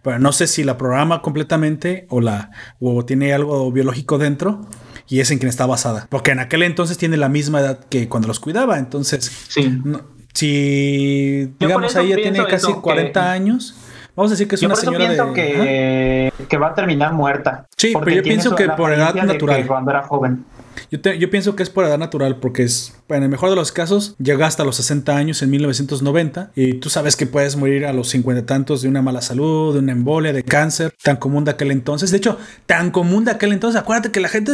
Pero 0.03 0.19
no 0.19 0.31
sé 0.31 0.45
si 0.45 0.63
la 0.63 0.77
programa 0.77 1.23
completamente 1.23 2.05
o 2.09 2.21
la 2.21 2.51
o 2.79 3.03
tiene 3.03 3.33
algo 3.33 3.71
biológico 3.71 4.19
dentro 4.19 4.67
y 5.07 5.21
es 5.21 5.31
en 5.31 5.39
quien 5.39 5.49
está 5.49 5.65
basada. 5.65 6.05
Porque 6.11 6.31
en 6.31 6.39
aquel 6.39 6.61
entonces 6.61 6.99
tiene 6.99 7.17
la 7.17 7.29
misma 7.29 7.61
edad 7.61 7.79
que 7.89 8.07
cuando 8.07 8.27
los 8.27 8.39
cuidaba. 8.39 8.77
Entonces, 8.77 9.31
Sí. 9.49 9.79
no- 9.83 10.20
si 10.33 11.53
digamos 11.59 11.95
ahí 11.95 12.09
ya 12.09 12.15
tiene 12.15 12.39
casi 12.45 12.55
eso, 12.55 12.75
que- 12.75 12.81
40 12.81 13.31
años, 13.31 13.75
vamos 14.15 14.31
a 14.31 14.33
decir 14.33 14.47
que 14.47 14.55
es 14.55 14.61
Yo 14.61 14.67
una 14.67 14.75
por 14.75 14.83
eso 14.83 14.91
señora 14.91 15.05
pienso 15.07 15.25
de. 15.27 15.33
Que, 15.33 16.33
que 16.47 16.57
va 16.57 16.67
a 16.67 16.75
terminar 16.75 17.13
muerta. 17.13 17.67
Sí, 17.77 17.93
pero 17.99 18.11
yo 18.11 18.23
pienso 18.23 18.55
que 18.55 18.69
por 18.69 18.91
edad 18.93 19.13
natural. 19.13 19.65
Cuando 19.67 19.91
era 19.91 20.03
joven. 20.03 20.43
Yo, 20.91 20.99
te- 21.01 21.17
yo 21.19 21.29
pienso 21.29 21.55
que 21.55 21.63
es 21.63 21.69
por 21.69 21.85
edad 21.85 21.97
natural, 21.97 22.39
porque 22.39 22.63
es, 22.63 22.93
en 23.09 23.23
el 23.23 23.29
mejor 23.29 23.49
de 23.49 23.55
los 23.55 23.71
casos, 23.71 24.15
llega 24.17 24.45
hasta 24.47 24.63
los 24.63 24.75
60 24.77 25.15
años 25.15 25.41
en 25.41 25.49
1990 25.49 26.51
y 26.55 26.75
tú 26.75 26.89
sabes 26.89 27.15
que 27.15 27.25
puedes 27.27 27.55
morir 27.55 27.85
a 27.85 27.93
los 27.93 28.09
50 28.09 28.41
y 28.41 28.45
tantos 28.45 28.81
de 28.81 28.87
una 28.89 29.01
mala 29.01 29.21
salud, 29.21 29.73
de 29.73 29.79
una 29.79 29.91
embolia, 29.91 30.33
de 30.33 30.43
cáncer, 30.43 30.93
tan 31.03 31.17
común 31.17 31.43
de 31.43 31.51
aquel 31.51 31.71
entonces. 31.71 32.11
De 32.11 32.17
hecho, 32.17 32.37
tan 32.65 32.91
común 32.91 33.25
de 33.25 33.31
aquel 33.31 33.51
entonces. 33.53 33.79
Acuérdate 33.79 34.11
que 34.11 34.19
la 34.19 34.29
gente 34.29 34.51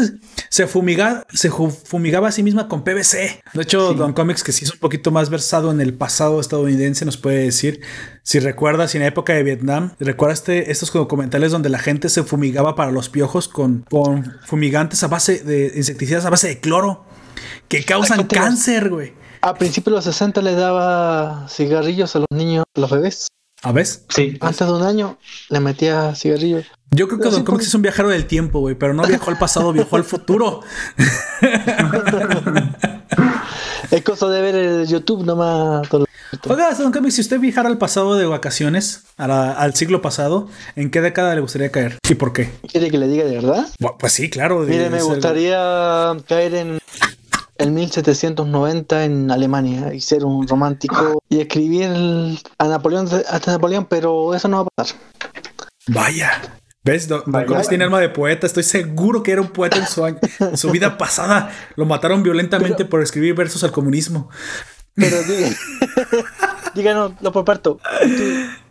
se 0.50 0.68
fumigaba, 0.68 1.26
se 1.34 1.50
fumigaba 1.52 2.30
a 2.30 2.32
sí 2.32 2.44
misma 2.44 2.68
con 2.68 2.84
PVC. 2.84 3.42
De 3.54 3.62
hecho, 3.64 3.94
Don 3.94 4.14
Comics, 4.14 4.44
que 4.44 4.52
sí 4.52 4.66
es 4.66 4.74
un 4.74 4.80
poquito 4.80 5.12
más 5.12 5.30
versado 5.30 5.72
en 5.72 5.82
el 5.82 5.94
pasado 5.94 6.40
estadounidense, 6.40 7.06
nos 7.06 7.18
puede 7.18 7.44
decir, 7.44 7.82
si 8.24 8.40
recuerdas, 8.40 8.94
en 8.96 9.02
la 9.02 9.08
época 9.08 9.34
de 9.34 9.44
Vietnam, 9.44 9.92
recuerdas 10.00 10.40
este- 10.40 10.72
estos 10.72 10.92
documentales 10.92 11.52
donde 11.52 11.70
la 11.70 11.80
gente 11.80 12.10
se 12.10 12.24
fumigaba 12.24 12.76
para 12.76 12.92
los 12.92 13.10
piojos 13.10 13.48
con, 13.48 13.86
con 13.90 14.34
fumigantes 14.46 15.04
a 15.04 15.08
base 15.08 15.44
de 15.44 15.72
insecticidas 15.76 16.07
a 16.16 16.30
base 16.30 16.48
de 16.48 16.60
cloro 16.60 17.06
que 17.68 17.84
causan 17.84 18.26
cáncer, 18.28 18.90
güey. 18.90 19.14
A 19.42 19.54
principios 19.56 19.92
de 19.94 19.98
los 19.98 20.06
60 20.06 20.42
le 20.42 20.56
daba 20.56 21.48
cigarrillos 21.50 22.16
a 22.16 22.20
los 22.20 22.28
niños, 22.32 22.66
a 22.76 22.80
los 22.80 22.90
bebés. 22.90 23.28
¿A 23.64 23.72
ves? 23.72 24.06
Sí. 24.10 24.38
Antes 24.42 24.68
de 24.68 24.74
un 24.74 24.84
año 24.84 25.18
le 25.50 25.60
metía 25.60 26.14
cigarrillos. 26.16 26.66
Yo 26.92 27.08
creo 27.08 27.20
que 27.20 27.30
Don 27.30 27.44
Comics 27.44 27.64
pues- 27.64 27.68
es 27.68 27.74
un 27.76 27.82
viajero 27.82 28.10
del 28.10 28.26
tiempo, 28.28 28.60
güey, 28.60 28.76
pero 28.76 28.94
no 28.94 29.06
viajó 29.06 29.30
al 29.30 29.38
pasado, 29.38 29.74
viajó 29.74 29.96
al 29.98 30.04
futuro. 30.04 30.62
Cosa 34.08 34.30
de 34.30 34.42
ver 34.42 34.56
el 34.56 34.88
YouTube 34.88 35.26
nomás. 35.26 35.86
Oiga, 36.48 36.74
Don 36.76 36.94
Comics, 36.94 37.16
si 37.16 37.22
usted 37.22 37.42
viajara 37.42 37.68
al 37.68 37.78
pasado 37.78 38.16
de 38.16 38.26
vacaciones, 38.26 39.04
a 39.18 39.28
la- 39.28 39.52
al 39.52 39.76
siglo 39.76 40.02
pasado, 40.02 40.48
¿en 40.78 40.92
qué 40.92 41.02
década 41.02 41.36
le 41.36 41.42
gustaría 41.42 41.72
caer? 41.74 41.98
¿Y 42.10 42.16
por 42.16 42.32
qué? 42.32 42.50
¿Quiere 42.72 42.90
que 42.90 42.98
le 42.98 43.08
diga 43.10 43.26
de 43.26 43.36
verdad? 43.36 43.68
Pues 44.00 44.14
sí, 44.14 44.30
claro. 44.30 44.60
Mire, 44.60 44.90
me 44.90 45.00
algo- 45.00 45.10
gustaría 45.10 46.16
caer 46.26 46.56
en 46.56 46.80
el 47.58 47.72
1790 47.72 49.04
en 49.04 49.30
Alemania 49.30 49.94
y 49.94 50.00
ser 50.00 50.24
un 50.24 50.48
romántico 50.48 51.22
y 51.28 51.42
escribir 51.42 51.90
a 52.60 52.68
Napoleón, 52.68 53.10
hasta 53.30 53.52
Napoleón, 53.52 53.88
pero 53.90 54.34
eso 54.36 54.48
no 54.48 54.58
va 54.58 54.64
a 54.64 54.84
pasar. 54.84 54.96
Vaya. 55.88 56.32
¿Ves? 56.88 57.08
Don, 57.08 57.22
Don 57.26 57.62
tiene 57.68 57.84
alma 57.84 58.00
de 58.00 58.10
poeta. 58.10 58.48
Estoy 58.48 58.64
seguro 58.64 59.22
que 59.24 59.32
era 59.32 59.42
un 59.42 59.50
poeta 59.50 59.78
en 59.78 59.88
su, 59.88 60.04
año- 60.06 60.20
en 60.40 60.58
su 60.58 60.72
vida 60.72 60.98
pasada. 60.98 61.52
Lo 61.76 61.86
mataron 61.86 62.24
violentamente 62.24 62.86
por 62.86 63.02
escribir 63.04 63.36
versos 63.36 63.64
al 63.64 63.72
comunismo. 63.72 64.30
Pero 64.96 65.22
diga, 65.24 65.50
díganos, 66.74 67.14
lo 67.22 67.32
comparto. 67.32 67.80
¿Tú 68.02 68.24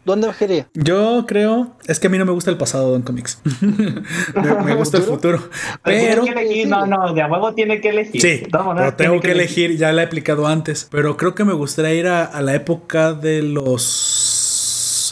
¿Dónde 0.04 0.28
bajaría? 0.28 0.68
Yo 0.74 1.24
creo, 1.26 1.72
es 1.86 1.98
que 1.98 2.06
a 2.06 2.10
mí 2.10 2.16
no 2.18 2.24
me 2.24 2.30
gusta 2.30 2.48
el 2.50 2.56
pasado, 2.56 2.92
Don 2.92 3.02
Comics. 3.02 3.40
me, 3.60 4.54
me 4.64 4.74
gusta 4.76 4.98
el 4.98 5.02
futuro. 5.02 5.48
Pero, 5.82 6.22
Tiene 6.22 6.34
que 6.36 6.42
elegir, 6.44 6.68
no, 6.68 6.86
no, 6.86 7.12
de 7.12 7.22
a 7.22 7.26
huevo 7.26 7.52
tiene 7.54 7.80
que 7.80 7.88
elegir. 7.88 8.20
sí, 8.20 8.42
todas 8.50 8.66
maneras, 8.68 8.94
pero 8.96 9.10
tengo 9.10 9.22
que 9.22 9.32
elegir, 9.32 9.76
ya 9.76 9.92
la 9.92 10.02
he 10.02 10.04
aplicado 10.06 10.46
antes. 10.46 10.86
Pero 10.92 11.16
creo 11.16 11.34
que 11.34 11.44
me 11.44 11.52
gustaría 11.54 11.94
ir 11.94 12.06
a, 12.06 12.24
a 12.24 12.40
la 12.40 12.54
época 12.54 13.14
de 13.14 13.42
los 13.42 13.82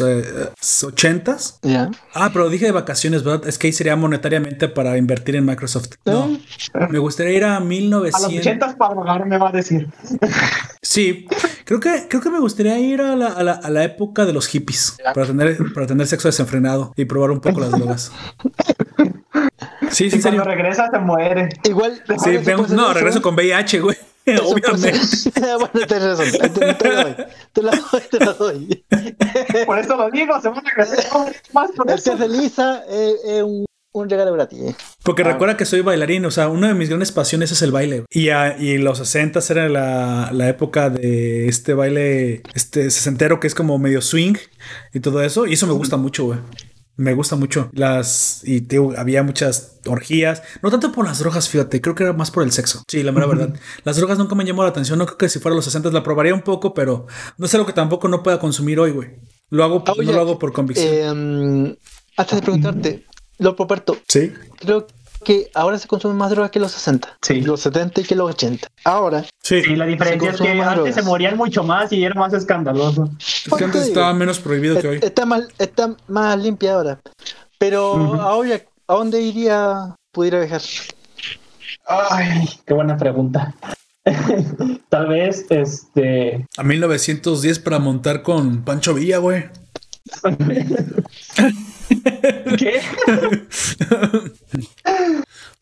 los 0.00 0.24
eh, 0.24 0.50
80s. 0.60 1.58
Ya. 1.62 1.90
Ah, 2.14 2.30
pero 2.32 2.48
dije 2.48 2.66
de 2.66 2.72
vacaciones, 2.72 3.22
¿verdad? 3.24 3.46
Es 3.48 3.58
que 3.58 3.66
ahí 3.68 3.72
sería 3.72 3.96
monetariamente 3.96 4.68
para 4.68 4.96
invertir 4.98 5.36
en 5.36 5.44
Microsoft. 5.44 5.90
No, 6.04 6.38
me 6.90 6.98
gustaría 6.98 7.32
ir 7.34 7.44
a 7.44 7.56
A 7.56 7.60
los 7.60 7.68
1900. 7.68 8.40
80 8.40 8.76
para 8.76 8.94
pagar 8.94 9.26
me 9.26 9.38
va 9.38 9.48
a 9.48 9.52
decir. 9.52 9.88
Sí, 10.82 11.26
creo 11.64 11.80
que, 11.80 12.06
creo 12.08 12.20
que 12.22 12.30
me 12.30 12.40
gustaría 12.40 12.78
ir 12.78 13.00
a 13.00 13.16
la, 13.16 13.28
a 13.28 13.42
la- 13.42 13.52
a 13.52 13.70
la 13.70 13.84
época 13.84 14.26
de 14.26 14.32
los 14.32 14.46
hippies 14.48 14.96
para 15.14 15.26
tener, 15.26 15.58
para 15.72 15.86
tener 15.86 16.06
sexo 16.06 16.28
desenfrenado 16.28 16.92
y 16.96 17.04
probar 17.06 17.30
un 17.30 17.40
poco 17.40 17.60
las 17.60 17.70
drogas. 17.70 18.12
Sí, 19.94 20.10
sí, 20.10 20.18
Y 20.18 20.22
serio. 20.22 20.42
cuando 20.42 20.56
regresa 20.62 20.90
se 20.90 20.98
muere. 20.98 21.48
Igual. 21.64 22.02
Sí, 22.08 22.14
puede 22.16 22.38
hacer 22.38 22.56
no, 22.56 22.64
eso, 22.90 22.94
regreso 22.94 23.18
¿eh? 23.18 23.22
con 23.22 23.34
VIH, 23.34 23.80
güey. 23.80 23.96
Obviamente. 24.26 24.92
bueno, 25.40 25.86
tienes 25.86 26.18
razón. 26.18 26.52
Te, 26.54 26.74
te 26.74 26.88
la 26.88 27.02
doy. 27.04 27.14
Te 27.52 27.62
la 27.62 27.70
doy, 27.72 28.02
te 28.10 28.18
la 28.24 28.32
doy. 28.32 28.84
Por 29.66 29.78
eso 29.78 29.96
lo 29.96 30.10
digo, 30.10 30.40
se 30.40 30.48
van 30.48 30.58
a 30.66 30.70
regresar 30.70 31.32
más 31.52 31.70
por 31.76 31.88
El 31.90 31.94
eso. 31.98 32.10
test 32.12 32.20
de 32.22 32.28
Lisa 32.28 32.82
es, 32.88 33.14
es 33.26 33.42
un, 33.42 33.66
un 33.92 34.08
regalo 34.08 34.32
gratis. 34.32 34.60
eh. 34.62 34.74
Porque 35.02 35.22
recuerda 35.24 35.58
que 35.58 35.66
soy 35.66 35.82
bailarín, 35.82 36.24
o 36.24 36.30
sea, 36.30 36.48
una 36.48 36.68
de 36.68 36.74
mis 36.74 36.88
grandes 36.88 37.12
pasiones 37.12 37.52
es 37.52 37.60
el 37.60 37.70
baile. 37.70 38.04
Y, 38.10 38.30
a- 38.30 38.56
y 38.58 38.78
los 38.78 38.96
60 38.98 39.40
era 39.50 39.68
la, 39.68 40.30
la 40.32 40.48
época 40.48 40.88
de 40.88 41.46
este 41.46 41.74
baile, 41.74 42.42
este 42.54 42.90
sesentero 42.90 43.40
que 43.40 43.46
es 43.46 43.54
como 43.54 43.78
medio 43.78 44.00
swing 44.00 44.34
y 44.94 45.00
todo 45.00 45.22
eso. 45.22 45.46
Y 45.46 45.52
eso 45.52 45.66
me 45.66 45.74
gusta 45.74 45.98
mucho, 45.98 46.24
güey. 46.24 46.38
Me 46.96 47.12
gusta 47.14 47.34
mucho. 47.36 47.70
Las. 47.72 48.42
Y 48.44 48.62
te 48.62 48.78
había 48.96 49.22
muchas 49.22 49.80
orgías. 49.86 50.42
No 50.62 50.70
tanto 50.70 50.92
por 50.92 51.04
las 51.04 51.18
drogas, 51.18 51.48
fíjate. 51.48 51.80
Creo 51.80 51.94
que 51.94 52.04
era 52.04 52.12
más 52.12 52.30
por 52.30 52.44
el 52.44 52.52
sexo. 52.52 52.82
Sí, 52.88 53.02
la 53.02 53.10
mera 53.12 53.26
verdad. 53.26 53.54
Las 53.84 53.96
drogas 53.96 54.16
nunca 54.18 54.34
me 54.34 54.44
llamó 54.44 54.62
la 54.62 54.68
atención. 54.68 54.98
No 54.98 55.06
creo 55.06 55.18
que 55.18 55.28
si 55.28 55.40
fuera 55.40 55.56
los 55.56 55.64
60 55.64 55.90
la 55.90 56.02
probaría 56.04 56.34
un 56.34 56.42
poco, 56.42 56.72
pero 56.72 57.06
no 57.36 57.46
es 57.46 57.54
algo 57.54 57.66
que 57.66 57.72
tampoco 57.72 58.06
no 58.08 58.22
pueda 58.22 58.38
consumir 58.38 58.78
hoy, 58.78 58.92
güey. 58.92 59.10
Lo 59.50 59.64
hago, 59.64 59.82
no 59.86 60.12
lo 60.12 60.20
hago 60.20 60.38
por 60.38 60.52
convicción. 60.52 61.66
eh, 61.66 61.78
antes 62.16 62.36
de 62.36 62.42
preguntarte, 62.42 63.06
lo 63.38 63.54
Roberto, 63.54 63.96
sí. 64.08 64.32
creo 64.58 64.86
que 65.24 65.50
ahora 65.54 65.78
se 65.78 65.88
consumen 65.88 66.16
más 66.16 66.30
drogas 66.30 66.50
que 66.52 66.60
los 66.60 66.70
60. 66.72 67.16
Sí. 67.22 67.40
Los 67.40 67.60
70 67.60 68.02
y 68.02 68.04
que 68.04 68.14
los 68.14 68.30
80. 68.30 68.68
Ahora, 68.84 69.24
Sí. 69.42 69.62
Sí, 69.62 69.74
la 69.76 69.84
diferencia 69.86 70.30
es 70.30 70.40
que 70.40 70.48
antes 70.52 70.74
drogas. 70.76 70.94
se 70.94 71.02
morían 71.02 71.36
mucho 71.36 71.64
más 71.64 71.92
y 71.92 72.04
era 72.04 72.14
más 72.14 72.32
escandaloso. 72.32 73.10
Es 73.18 73.52
que 73.56 73.64
antes 73.64 73.82
te 73.82 73.88
estaba 73.88 74.14
menos 74.14 74.38
prohibido 74.38 74.80
que 74.80 74.88
hoy. 74.88 74.96
est- 74.96 75.04
está 75.04 75.26
más, 75.26 75.42
está 75.58 75.96
más 76.08 76.38
limpia 76.38 76.74
ahora. 76.74 77.00
Pero 77.58 78.14
ahora, 78.20 78.60
¿a 78.86 78.94
dónde 78.94 79.20
iría, 79.22 79.94
pudiera 80.12 80.38
viajar? 80.40 80.62
Ay, 81.86 82.48
qué 82.66 82.72
buena 82.74 82.96
pregunta. 82.96 83.54
Tal 84.90 85.06
vez, 85.08 85.46
este. 85.50 86.46
A 86.56 86.62
1910 86.62 87.58
para 87.58 87.78
montar 87.78 88.22
con 88.22 88.62
Pancho 88.64 88.94
Villa, 88.94 89.18
güey. 89.18 89.44
¿Qué? 92.58 92.80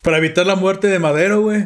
Para 0.01 0.17
evitar 0.17 0.45
la 0.45 0.55
muerte 0.55 0.87
de 0.87 0.99
Madero, 0.99 1.41
güey. 1.41 1.63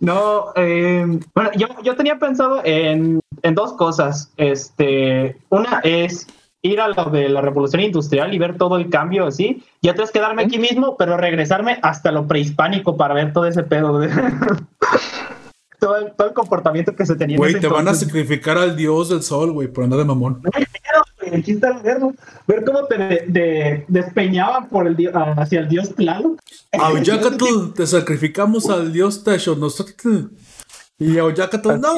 No, 0.00 0.46
eh, 0.56 1.06
bueno, 1.34 1.50
yo, 1.56 1.68
yo 1.84 1.94
tenía 1.94 2.18
pensado 2.18 2.60
en, 2.64 3.20
en 3.42 3.54
dos 3.54 3.74
cosas. 3.74 4.32
Este, 4.36 5.36
una 5.50 5.80
es 5.84 6.26
ir 6.62 6.80
a 6.80 6.88
lo 6.88 7.04
de 7.06 7.28
la 7.28 7.40
revolución 7.40 7.82
industrial 7.82 8.34
y 8.34 8.38
ver 8.38 8.56
todo 8.56 8.76
el 8.76 8.90
cambio 8.90 9.26
así. 9.26 9.62
Y 9.80 9.88
otra 9.88 10.04
es 10.04 10.10
quedarme 10.10 10.42
aquí 10.42 10.58
mismo, 10.58 10.96
pero 10.96 11.16
regresarme 11.16 11.78
hasta 11.82 12.10
lo 12.12 12.26
prehispánico 12.26 12.96
para 12.96 13.14
ver 13.14 13.32
todo 13.32 13.46
ese 13.46 13.62
pedo 13.62 13.98
de 13.98 14.08
todo, 15.78 15.96
el, 15.96 16.12
todo 16.12 16.28
el 16.28 16.34
comportamiento 16.34 16.94
que 16.94 17.06
se 17.06 17.16
tenía. 17.16 17.36
en 17.36 17.38
Güey, 17.38 17.60
te 17.60 17.68
van 17.68 17.88
a 17.88 17.94
sacrificar 17.94 18.58
al 18.58 18.76
dios 18.76 19.08
del 19.10 19.22
sol, 19.22 19.52
güey, 19.52 19.68
por 19.68 19.84
andar 19.84 20.00
de 20.00 20.04
mamón. 20.04 20.42
El 21.32 21.44
chiste 21.44 21.66
era 21.66 21.78
verlo, 21.78 22.12
ver 22.46 22.64
cómo 22.64 22.84
te 22.86 22.98
de- 22.98 23.24
de- 23.28 23.84
despeñaban 23.88 24.68
por 24.68 24.86
el 24.86 24.96
hacia 25.38 25.60
el 25.60 25.68
dios 25.68 25.94
Tlaloc. 25.94 26.38
Aoyacatl, 26.72 27.72
te 27.76 27.86
sacrificamos 27.86 28.68
al 28.70 28.92
dios 28.92 29.24
Tashonostotl. 29.24 30.26
Y 30.98 31.18
Aoyacatl, 31.18 31.80
no. 31.80 31.94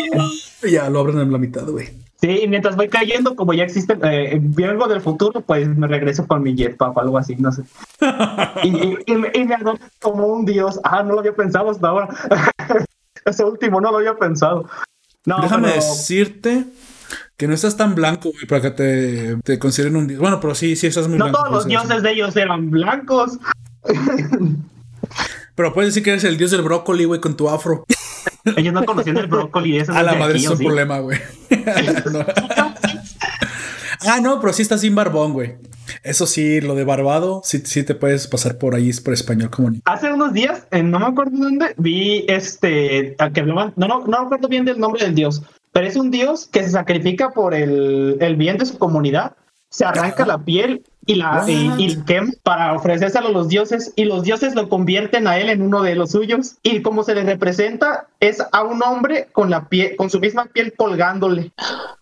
Y 0.62 0.70
ya 0.72 0.90
lo 0.90 1.00
abren 1.00 1.20
en 1.20 1.32
la 1.32 1.38
mitad, 1.38 1.66
güey. 1.66 1.88
Sí, 2.20 2.40
y 2.42 2.48
mientras 2.48 2.76
voy 2.76 2.88
cayendo, 2.88 3.34
como 3.34 3.54
ya 3.54 3.64
existe, 3.64 3.96
eh, 4.02 4.38
vengo 4.42 4.86
del 4.88 5.00
futuro, 5.00 5.40
pues 5.40 5.66
me 5.68 5.86
regreso 5.86 6.26
con 6.26 6.42
mi 6.42 6.54
jetpack 6.54 6.94
o 6.94 7.00
algo 7.00 7.16
así, 7.16 7.34
no 7.36 7.50
sé. 7.50 7.62
y, 8.62 8.68
y- 8.68 8.98
y 9.06 9.14
me, 9.16 9.30
y 9.32 9.44
me 9.44 9.54
adoptan 9.54 9.88
como 10.00 10.26
un 10.26 10.44
dios. 10.44 10.78
Ah, 10.84 11.02
no 11.02 11.14
lo 11.14 11.20
había 11.20 11.32
pensado 11.34 11.70
hasta 11.70 11.88
ahora. 11.88 12.08
Ese 13.24 13.42
último 13.44 13.80
no 13.80 13.90
lo 13.90 13.98
había 13.98 14.16
pensado. 14.16 14.66
No, 15.24 15.40
Déjame 15.40 15.68
pero- 15.68 15.76
decirte 15.76 16.64
que 17.36 17.46
no 17.48 17.54
estás 17.54 17.76
tan 17.76 17.94
blanco, 17.94 18.30
güey, 18.32 18.46
para 18.46 18.62
que 18.62 18.70
te, 18.70 19.36
te 19.42 19.58
consideren 19.58 19.96
un 19.96 20.06
dios. 20.06 20.20
Bueno, 20.20 20.40
pero 20.40 20.54
sí, 20.54 20.76
sí 20.76 20.86
estás 20.86 21.08
muy 21.08 21.18
no 21.18 21.24
blanco. 21.26 21.38
todos 21.40 21.52
los 21.52 21.66
dioses 21.66 22.02
de 22.02 22.12
ellos 22.12 22.36
eran 22.36 22.70
blancos. 22.70 23.38
Pero 25.54 25.74
puedes 25.74 25.90
decir 25.90 26.02
que 26.02 26.10
eres 26.10 26.24
el 26.24 26.36
dios 26.36 26.50
del 26.50 26.62
brócoli, 26.62 27.04
güey, 27.04 27.20
con 27.20 27.36
tu 27.36 27.48
afro. 27.48 27.84
Ellos 28.56 28.72
no 28.72 28.84
conocían 28.84 29.16
el 29.18 29.26
brócoli. 29.26 29.78
Eso 29.78 29.92
A 29.94 30.02
la 30.02 30.14
madre 30.14 30.34
aquí, 30.36 30.44
es 30.44 30.50
¿o 30.50 30.52
un 30.52 30.58
sí? 30.58 30.64
problema, 30.64 30.98
güey. 31.00 31.18
No. 32.12 32.24
Ah, 34.02 34.18
no, 34.22 34.40
pero 34.40 34.52
sí 34.54 34.62
estás 34.62 34.80
sin 34.80 34.94
barbón, 34.94 35.34
güey. 35.34 35.56
Eso 36.02 36.26
sí, 36.26 36.62
lo 36.62 36.74
de 36.74 36.84
barbado, 36.84 37.42
sí, 37.44 37.60
sí 37.66 37.82
te 37.82 37.94
puedes 37.94 38.26
pasar 38.28 38.56
por 38.56 38.74
ahí 38.74 38.90
por 38.94 39.12
español 39.12 39.50
como 39.50 39.70
ni. 39.70 39.80
Hace 39.84 40.10
unos 40.10 40.32
días, 40.32 40.66
en 40.70 40.90
no 40.90 40.98
me 41.00 41.06
acuerdo 41.06 41.36
dónde, 41.36 41.74
vi 41.76 42.24
este, 42.28 43.14
a 43.18 43.30
que 43.30 43.40
hablaban, 43.40 43.74
no, 43.76 43.88
no, 43.88 43.98
no 44.06 44.20
me 44.20 44.24
acuerdo 44.26 44.48
bien 44.48 44.64
del 44.64 44.78
nombre 44.80 45.04
del 45.04 45.14
dios, 45.14 45.42
pero 45.72 45.86
es 45.86 45.96
un 45.96 46.10
dios 46.10 46.46
que 46.46 46.62
se 46.62 46.70
sacrifica 46.70 47.30
por 47.30 47.54
el, 47.54 48.16
el 48.20 48.36
bien 48.36 48.58
de 48.58 48.66
su 48.66 48.78
comunidad, 48.78 49.34
se 49.70 49.84
arranca 49.84 50.26
la 50.26 50.38
piel 50.38 50.82
y 51.06 51.14
la 51.14 51.44
y, 51.46 51.72
y 51.78 52.02
quema 52.02 52.32
para 52.42 52.74
ofrecérselo 52.74 53.28
a 53.28 53.30
los 53.30 53.48
dioses 53.48 53.92
y 53.94 54.04
los 54.04 54.24
dioses 54.24 54.54
lo 54.54 54.68
convierten 54.68 55.26
a 55.28 55.38
él 55.38 55.48
en 55.48 55.62
uno 55.62 55.82
de 55.82 55.94
los 55.94 56.10
suyos 56.10 56.56
y 56.62 56.82
como 56.82 57.04
se 57.04 57.14
le 57.14 57.22
representa 57.22 58.08
es 58.18 58.42
a 58.52 58.62
un 58.64 58.82
hombre 58.82 59.28
con 59.32 59.48
la 59.48 59.68
piel, 59.68 59.96
con 59.96 60.10
su 60.10 60.18
misma 60.18 60.46
piel 60.46 60.74
colgándole. 60.76 61.52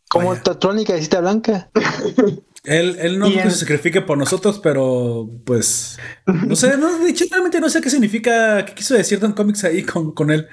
Como 0.08 0.30
Vaya. 0.30 0.42
Tatrónica 0.42 0.94
de 0.94 1.02
cita 1.02 1.20
blanca. 1.20 1.68
Él, 2.64 2.96
él 3.00 3.18
no 3.18 3.30
se 3.30 3.50
sacrifique 3.50 4.00
por 4.02 4.18
nosotros, 4.18 4.60
pero 4.62 5.30
pues. 5.44 5.98
No 6.26 6.56
sé, 6.56 6.76
no, 6.76 6.98
de 6.98 7.10
hecho, 7.10 7.24
realmente 7.30 7.60
no 7.60 7.70
sé 7.70 7.80
qué 7.80 7.90
significa, 7.90 8.64
qué 8.64 8.74
quiso 8.74 8.94
decir 8.94 9.20
Don 9.20 9.32
Comics 9.32 9.64
ahí 9.64 9.82
con, 9.82 10.12
con 10.12 10.30
él. 10.30 10.48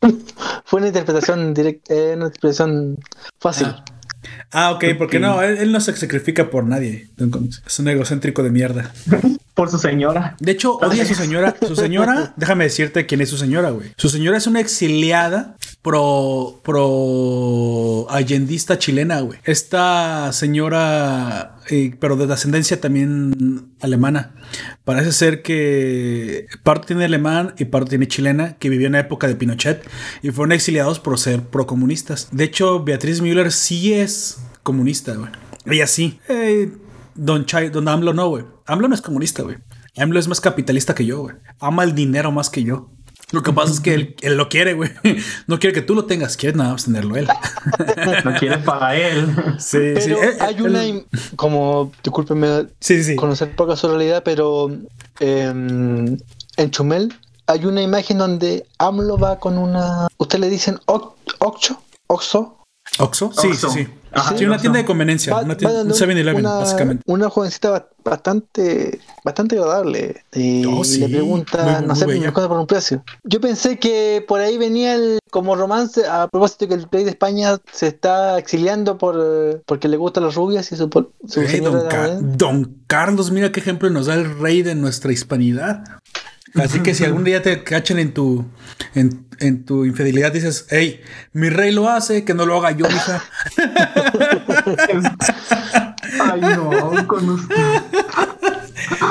Fue 0.64 0.78
una 0.78 0.88
interpretación 0.88 1.54
directa, 1.54 1.94
eh, 1.94 2.14
una 2.16 2.26
interpretación 2.26 2.98
fácil. 3.38 3.68
Ah. 3.68 3.84
Ah, 4.52 4.72
ok, 4.72 4.84
porque 4.98 5.18
no, 5.18 5.42
él, 5.42 5.58
él 5.58 5.72
no 5.72 5.80
se 5.80 5.96
sacrifica 5.96 6.50
por 6.50 6.64
nadie, 6.64 7.08
Don 7.16 7.30
Comics. 7.30 7.62
Es 7.66 7.78
un 7.78 7.88
egocéntrico 7.88 8.42
de 8.42 8.50
mierda. 8.50 8.92
Por 9.54 9.70
su 9.70 9.78
señora. 9.78 10.36
De 10.40 10.52
hecho, 10.52 10.76
odia 10.76 11.02
a 11.02 11.06
su 11.06 11.14
señora. 11.14 11.54
Su 11.66 11.76
señora, 11.76 12.32
déjame 12.36 12.64
decirte 12.64 13.06
quién 13.06 13.20
es 13.20 13.28
su 13.28 13.36
señora, 13.36 13.70
güey. 13.70 13.92
Su 13.96 14.08
señora 14.08 14.38
es 14.38 14.46
una 14.46 14.60
exiliada 14.60 15.56
pro, 15.82 16.60
pro 16.64 18.06
allendista 18.10 18.78
chilena, 18.78 19.20
güey. 19.20 19.38
Esta 19.44 20.32
señora, 20.32 21.56
eh, 21.68 21.94
pero 21.98 22.16
de 22.16 22.32
ascendencia 22.32 22.80
también 22.80 23.72
alemana. 23.80 24.34
Parece 24.84 25.12
ser 25.12 25.42
que 25.42 26.46
parte 26.62 26.88
tiene 26.88 27.04
alemán 27.04 27.54
y 27.58 27.66
parte 27.66 27.90
tiene 27.90 28.08
chilena, 28.08 28.56
que 28.58 28.68
vivió 28.68 28.86
en 28.86 28.92
la 28.92 29.00
época 29.00 29.26
de 29.26 29.36
Pinochet 29.36 29.86
y 30.22 30.30
fueron 30.30 30.52
exiliados 30.52 31.00
por 31.00 31.18
ser 31.18 31.42
procomunistas. 31.42 32.28
De 32.32 32.44
hecho, 32.44 32.82
Beatriz 32.84 33.20
Müller 33.20 33.52
sí 33.52 33.94
es 33.94 34.38
comunista, 34.62 35.14
güey. 35.14 35.30
Ella 35.66 35.86
sí. 35.86 36.18
Eh, 36.28 36.70
Don, 37.22 37.44
Chai, 37.44 37.68
Don 37.68 37.86
AMLO 37.88 38.12
no, 38.14 38.28
güey. 38.28 38.44
AMLO 38.66 38.88
no 38.88 38.94
es 38.94 39.02
comunista, 39.02 39.42
güey. 39.42 39.56
AMLO 39.98 40.18
es 40.18 40.26
más 40.28 40.40
capitalista 40.40 40.94
que 40.94 41.04
yo, 41.04 41.20
güey. 41.22 41.36
Ama 41.60 41.84
el 41.84 41.94
dinero 41.94 42.32
más 42.32 42.48
que 42.48 42.62
yo. 42.62 42.88
Lo 43.32 43.42
que 43.42 43.52
pasa 43.52 43.72
es 43.72 43.80
que 43.80 43.94
él, 43.94 44.16
él 44.22 44.36
lo 44.36 44.48
quiere, 44.48 44.72
güey. 44.74 44.90
No 45.46 45.58
quiere 45.58 45.74
que 45.74 45.82
tú 45.82 45.94
lo 45.94 46.06
tengas, 46.06 46.36
quiere 46.36 46.56
nada 46.56 46.72
más 46.72 46.84
tenerlo 46.84 47.16
él. 47.16 47.28
No 48.24 48.32
quiere 48.38 48.58
para 48.58 48.96
él. 48.96 49.26
Sí, 49.58 49.78
Pero 49.78 50.00
sí. 50.00 50.10
Él- 50.12 50.36
hay 50.40 50.54
él- 50.56 50.62
una, 50.62 50.84
im- 50.86 51.04
como, 51.36 51.92
discúlpenme 52.02 52.66
Sí, 52.80 52.96
sí, 52.96 53.04
sí. 53.04 53.16
conocer 53.16 53.54
poca 53.54 53.76
su 53.76 53.86
realidad, 53.88 54.22
pero 54.24 54.70
em, 55.20 56.16
en 56.56 56.70
Chumel 56.70 57.12
hay 57.46 57.66
una 57.66 57.82
imagen 57.82 58.18
donde 58.18 58.66
AMLO 58.78 59.18
va 59.18 59.38
con 59.38 59.58
una. 59.58 60.08
¿Usted 60.18 60.38
le 60.38 60.48
dicen 60.48 60.78
oc- 60.86 61.12
Oxo? 61.38 61.82
¿Oxo? 62.06 62.56
¿Oxo? 62.98 63.30
Sí, 63.36 63.48
Oxxo. 63.48 63.70
sí, 63.70 63.84
sí. 63.84 63.88
Ajá, 64.12 64.36
sí, 64.36 64.44
una 64.44 64.58
tienda 64.58 64.78
de 64.78 64.84
conveniencia. 64.84 65.34
Va- 65.34 65.42
una 65.42 65.56
tienda, 65.56 65.82
un 65.82 65.90
7-Eleven, 65.90 66.40
una, 66.40 66.54
básicamente. 66.54 67.02
Una 67.06 67.30
jovencita 67.30 67.70
ba- 67.70 67.88
bastante, 68.04 68.98
bastante 69.24 69.56
agradable. 69.56 70.24
Y 70.34 70.64
Oh, 70.66 70.82
sí. 70.84 71.00
le 71.00 71.08
pregunta, 71.08 71.78
Muy- 71.80 71.86
no 71.88 71.94
sé, 71.94 72.06
me 72.06 72.32
por 72.32 72.52
un 72.58 72.66
precio. 72.66 73.04
Yo 73.24 73.40
pensé 73.40 73.78
que 73.78 74.24
por 74.26 74.40
ahí 74.40 74.58
venía 74.58 74.94
el 74.94 75.18
como 75.30 75.54
romance, 75.54 76.06
a 76.06 76.26
propósito 76.28 76.66
que 76.66 76.74
el 76.74 76.86
rey 76.90 77.04
de 77.04 77.10
España 77.10 77.58
se 77.72 77.86
está 77.86 78.36
exiliando 78.38 78.98
por 78.98 79.62
porque 79.66 79.86
le 79.88 79.96
gustan 79.96 80.24
las 80.24 80.34
rubias 80.34 80.72
y 80.72 80.76
su, 80.76 80.90
por- 80.90 81.12
su 81.28 81.40
don, 81.42 81.48
era 81.50 81.88
Ca- 81.88 81.96
morena. 81.98 82.18
don 82.36 82.76
Carlos, 82.88 83.30
mira 83.30 83.52
qué 83.52 83.60
ejemplo 83.60 83.88
nos 83.90 84.06
da 84.06 84.14
el 84.14 84.38
rey 84.40 84.62
de 84.62 84.74
nuestra 84.74 85.12
hispanidad. 85.12 85.84
Así 86.56 86.80
que 86.80 86.94
si 86.94 87.04
algún 87.04 87.22
día 87.22 87.42
te 87.42 87.62
cachan 87.62 87.98
en 88.00 88.12
tu, 88.12 88.44
en, 88.96 89.24
en 89.40 89.64
tu 89.64 89.84
infidelidad, 89.84 90.32
dices, 90.32 90.66
hey, 90.70 91.00
mi 91.32 91.50
rey 91.50 91.72
lo 91.72 91.88
hace, 91.88 92.24
que 92.24 92.34
no 92.34 92.46
lo 92.46 92.58
haga 92.58 92.70
yo, 92.72 92.86
hija. 92.86 93.24
Ay, 96.20 96.40
no, 96.40 97.06
con 97.06 97.30
usted. 97.30 97.56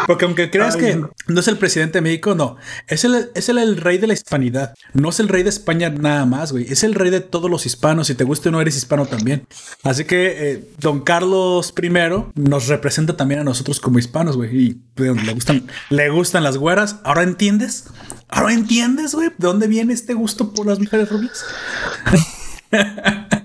Porque 0.08 0.26
aunque 0.26 0.50
creas 0.50 0.76
Ay, 0.76 0.82
que 0.82 0.96
no. 0.96 1.12
no 1.28 1.40
es 1.40 1.48
el 1.48 1.58
presidente 1.58 2.00
de 2.00 2.02
México, 2.02 2.36
no. 2.36 2.58
Es 2.88 3.04
el, 3.06 3.30
es 3.36 3.50
el, 3.50 3.58
el 3.58 3.78
rey 3.78 3.98
de 3.98 4.08
la 4.08 4.14
hispanidad. 4.14 4.74
No 4.94 5.10
es 5.10 5.20
el 5.20 5.28
rey 5.28 5.44
de 5.44 5.50
España 5.50 5.90
nada 5.90 6.26
más, 6.26 6.52
güey. 6.52 6.66
Es 6.72 6.84
el 6.84 6.96
rey 6.96 7.10
de 7.10 7.22
todos 7.22 7.50
los 7.50 7.66
hispanos. 7.66 8.08
Si 8.08 8.16
te 8.16 8.24
gusta 8.24 8.50
o 8.50 8.52
no, 8.52 8.62
eres 8.62 8.76
hispano 8.76 9.06
también. 9.06 9.48
Así 9.84 10.06
que 10.06 10.52
eh, 10.52 10.70
don 10.80 11.02
Carlos 11.02 11.74
I 11.82 11.90
nos 12.36 12.68
representa 12.68 13.16
también 13.18 13.42
a 13.42 13.44
nosotros 13.44 13.80
como 13.80 14.00
hispanos, 14.00 14.36
güey. 14.36 14.56
Y 14.56 14.74
pues, 14.96 15.24
le 15.24 15.34
gustan, 15.34 15.68
le 15.90 16.10
gustan 16.10 16.44
las 16.44 16.58
güeras. 16.58 16.98
¿Ahora 17.04 17.24
entiendes? 17.24 17.86
¿Ahora 18.30 18.54
entiendes, 18.54 19.16
güey? 19.16 19.30
¿De 19.30 19.48
dónde 19.48 19.68
viene 19.68 19.94
este 19.94 20.14
gusto 20.14 20.54
por 20.54 20.66
las 20.66 20.80
mujeres 20.80 21.10
rubias? 21.10 21.46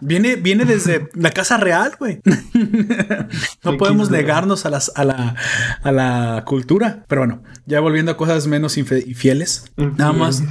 Viene, 0.00 0.36
viene 0.36 0.64
desde 0.64 1.10
la 1.12 1.30
casa 1.32 1.58
real, 1.58 1.92
güey. 1.98 2.20
no 3.62 3.76
podemos 3.76 4.10
negarnos 4.10 4.64
a, 4.64 4.70
las, 4.70 4.90
a, 4.94 5.04
la, 5.04 5.34
a 5.82 5.92
la 5.92 6.44
cultura. 6.46 7.04
Pero 7.08 7.20
bueno, 7.22 7.42
ya 7.66 7.80
volviendo 7.80 8.12
a 8.12 8.16
cosas 8.16 8.46
menos 8.46 8.78
infieles. 8.78 9.64
Nada 9.76 10.14
más. 10.14 10.42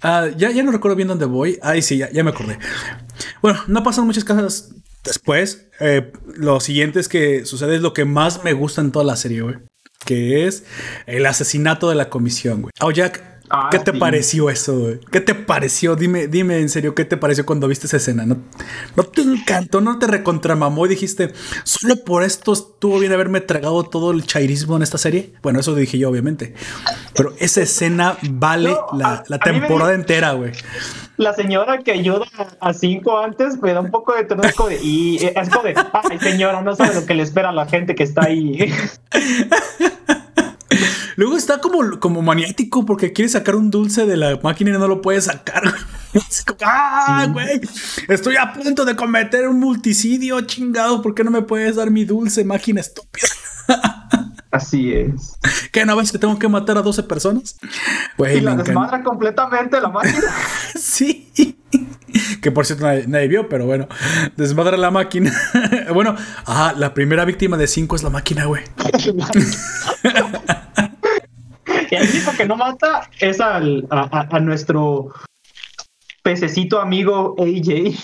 Ah, 0.00 0.28
ya, 0.36 0.52
ya 0.52 0.62
no 0.62 0.70
recuerdo 0.70 0.94
bien 0.94 1.08
dónde 1.08 1.24
voy. 1.24 1.58
Ay, 1.62 1.82
sí, 1.82 1.96
ya, 1.96 2.12
ya 2.12 2.22
me 2.22 2.30
acordé. 2.30 2.60
Bueno, 3.42 3.58
no 3.66 3.82
pasan 3.82 4.06
muchas 4.06 4.24
cosas 4.24 4.70
después. 5.02 5.66
Eh, 5.80 6.12
lo 6.36 6.60
siguiente 6.60 7.00
es 7.00 7.08
que 7.08 7.44
sucede 7.44 7.74
es 7.74 7.82
lo 7.82 7.92
que 7.92 8.04
más 8.04 8.44
me 8.44 8.52
gusta 8.52 8.82
en 8.82 8.92
toda 8.92 9.04
la 9.04 9.16
serie, 9.16 9.40
güey. 9.40 9.56
Que 10.06 10.46
es 10.46 10.64
el 11.06 11.26
asesinato 11.26 11.90
de 11.90 11.96
la 11.96 12.08
comisión, 12.08 12.62
güey. 12.62 12.72
Jack, 12.94 13.35
Ah, 13.48 13.68
¿qué 13.70 13.78
te 13.78 13.92
sí. 13.92 13.98
pareció 13.98 14.50
eso, 14.50 14.76
güey? 14.78 15.00
¿Qué 15.12 15.20
te 15.20 15.34
pareció? 15.34 15.94
Dime, 15.94 16.26
dime 16.26 16.58
en 16.58 16.68
serio, 16.68 16.94
¿qué 16.94 17.04
te 17.04 17.16
pareció 17.16 17.46
cuando 17.46 17.68
viste 17.68 17.86
esa 17.86 17.98
escena? 17.98 18.26
¿No, 18.26 18.38
no 18.96 19.02
te 19.04 19.22
encantó? 19.22 19.80
¿No 19.80 19.98
te 19.98 20.06
recontramamó 20.08 20.86
y 20.86 20.88
dijiste, 20.88 21.32
solo 21.64 21.96
por 22.04 22.22
esto 22.24 22.52
estuvo 22.52 22.98
bien 22.98 23.12
haberme 23.12 23.40
tragado 23.40 23.84
todo 23.84 24.10
el 24.10 24.24
chairismo 24.26 24.76
en 24.76 24.82
esta 24.82 24.98
serie? 24.98 25.32
Bueno, 25.42 25.60
eso 25.60 25.74
dije 25.74 25.96
yo, 25.98 26.10
obviamente. 26.10 26.54
Pero 27.14 27.34
esa 27.38 27.62
escena 27.62 28.16
vale 28.30 28.70
No, 28.70 28.98
la, 28.98 29.08
a- 29.14 29.24
la 29.28 29.36
a 29.36 29.52
me- 29.52 29.60
temporada 29.60 29.94
entera, 29.94 30.32
güey. 30.32 30.52
La 31.16 31.32
señora 31.32 31.78
que 31.78 31.92
ayuda 31.92 32.26
a 32.60 32.74
cinco 32.74 33.18
antes 33.18 33.60
me 33.62 33.72
da 33.72 33.80
un 33.80 33.90
poco 33.90 34.12
de 34.14 34.26
como 34.26 34.68
de- 34.68 34.80
y 34.82 35.16
es 35.24 35.48
como 35.48 35.62
de, 35.64 35.74
ay 35.92 36.18
señora, 36.18 36.60
no 36.62 36.74
sabe 36.76 36.94
lo 36.94 37.06
que 37.06 37.14
le 37.14 37.22
espera 37.22 37.48
a 37.50 37.52
la 37.52 37.66
gente 37.66 37.94
que 37.94 38.02
está 38.02 38.24
ahí. 38.24 38.70
Luego 41.16 41.36
está 41.36 41.58
como, 41.58 41.98
como 41.98 42.22
maniático 42.22 42.84
porque 42.84 43.12
quiere 43.12 43.28
sacar 43.28 43.56
un 43.56 43.70
dulce 43.70 44.06
de 44.06 44.16
la 44.16 44.38
máquina 44.42 44.70
y 44.70 44.72
no 44.74 44.86
lo 44.86 45.00
puede 45.02 45.20
sacar. 45.20 45.62
Es 46.14 46.44
como, 46.44 46.58
¡Ah, 46.64 47.26
güey! 47.30 47.60
Estoy 48.08 48.36
a 48.36 48.50
punto 48.54 48.86
de 48.86 48.96
cometer 48.96 49.46
un 49.48 49.60
multicidio, 49.60 50.40
chingado. 50.42 51.02
¿Por 51.02 51.14
qué 51.14 51.22
no 51.24 51.30
me 51.30 51.42
puedes 51.42 51.76
dar 51.76 51.90
mi 51.90 52.06
dulce, 52.06 52.42
máquina 52.42 52.80
estúpida? 52.80 53.28
Así 54.50 54.94
es. 54.94 55.36
¿Qué 55.72 55.84
no 55.84 55.94
ves 55.94 56.12
que 56.12 56.18
tengo 56.18 56.38
que 56.38 56.48
matar 56.48 56.78
a 56.78 56.82
12 56.82 57.02
personas? 57.02 57.56
Güey, 58.16 58.38
Y 58.38 58.40
la 58.40 58.56
desmadra 58.56 59.02
completamente 59.02 59.78
la 59.80 59.88
máquina. 59.88 60.24
Sí. 60.74 61.30
Que 62.40 62.50
por 62.50 62.64
cierto 62.64 62.86
nadie, 62.86 63.06
nadie 63.06 63.28
vio, 63.28 63.48
pero 63.48 63.66
bueno, 63.66 63.88
desmadra 64.36 64.78
la 64.78 64.90
máquina. 64.90 65.32
bueno, 65.92 66.14
ah, 66.46 66.72
la 66.76 66.94
primera 66.94 67.26
víctima 67.26 67.58
de 67.58 67.66
5 67.66 67.96
es 67.96 68.02
la 68.02 68.10
máquina, 68.10 68.46
güey. 68.46 68.62
El 71.96 72.08
único 72.10 72.32
que 72.36 72.46
no 72.46 72.56
mata 72.56 73.08
es 73.20 73.40
al, 73.40 73.86
a, 73.90 74.38
nuestro 74.40 75.12
pececito 76.22 76.80
amigo 76.80 77.34
AJ. 77.38 77.94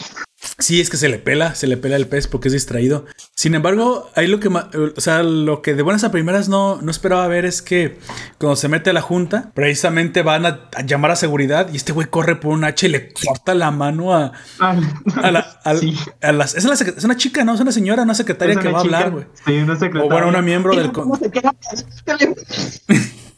Sí, 0.58 0.80
es 0.80 0.90
que 0.90 0.96
se 0.96 1.08
le 1.08 1.18
pela, 1.18 1.54
se 1.54 1.66
le 1.68 1.76
pela 1.76 1.96
el 1.96 2.06
pez 2.06 2.26
porque 2.28 2.48
es 2.48 2.52
distraído. 2.54 3.04
Sin 3.36 3.54
embargo, 3.54 4.10
ahí 4.16 4.26
lo 4.26 4.38
que, 4.40 4.48
o 4.48 5.00
sea, 5.00 5.22
lo 5.22 5.62
que 5.62 5.74
de 5.74 5.82
buenas 5.82 6.02
a 6.04 6.10
primeras 6.12 6.48
no, 6.48 6.80
no 6.82 6.90
esperaba 6.90 7.26
ver 7.28 7.44
es 7.44 7.62
que 7.62 7.98
cuando 8.38 8.54
se 8.56 8.68
mete 8.68 8.90
a 8.90 8.92
la 8.92 9.02
junta, 9.02 9.50
precisamente 9.54 10.22
van 10.22 10.46
a, 10.46 10.68
a 10.74 10.82
llamar 10.82 11.12
a 11.12 11.16
seguridad 11.16 11.68
y 11.72 11.76
este 11.76 11.92
güey 11.92 12.08
corre 12.08 12.36
por 12.36 12.52
un 12.52 12.64
hacha 12.64 12.86
y 12.86 12.90
le 12.90 13.12
corta 13.12 13.54
la 13.54 13.70
mano 13.70 14.14
a, 14.14 14.32
a 14.60 15.30
la, 15.30 15.60
Sí. 15.78 15.96
a 16.20 16.32
las- 16.32 16.54
es, 16.56 16.64
la 16.64 16.74
sec- 16.74 16.94
es 16.96 17.04
una 17.04 17.16
chica, 17.16 17.44
¿no? 17.44 17.54
Es 17.54 17.60
una 17.60 17.72
señora, 17.72 18.02
una 18.02 18.14
secretaria 18.14 18.54
Es 18.54 18.60
que 18.60 18.68
una 18.68 18.72
va 18.74 18.78
a 18.78 18.82
hablar, 18.82 19.10
güey. 19.10 19.24
Sí, 19.46 19.52
una 19.58 19.74
secretaria. 19.76 20.06
O 20.06 20.10
bueno, 20.10 20.28
una 20.28 20.42
miembro 20.42 20.74
del 20.76 20.90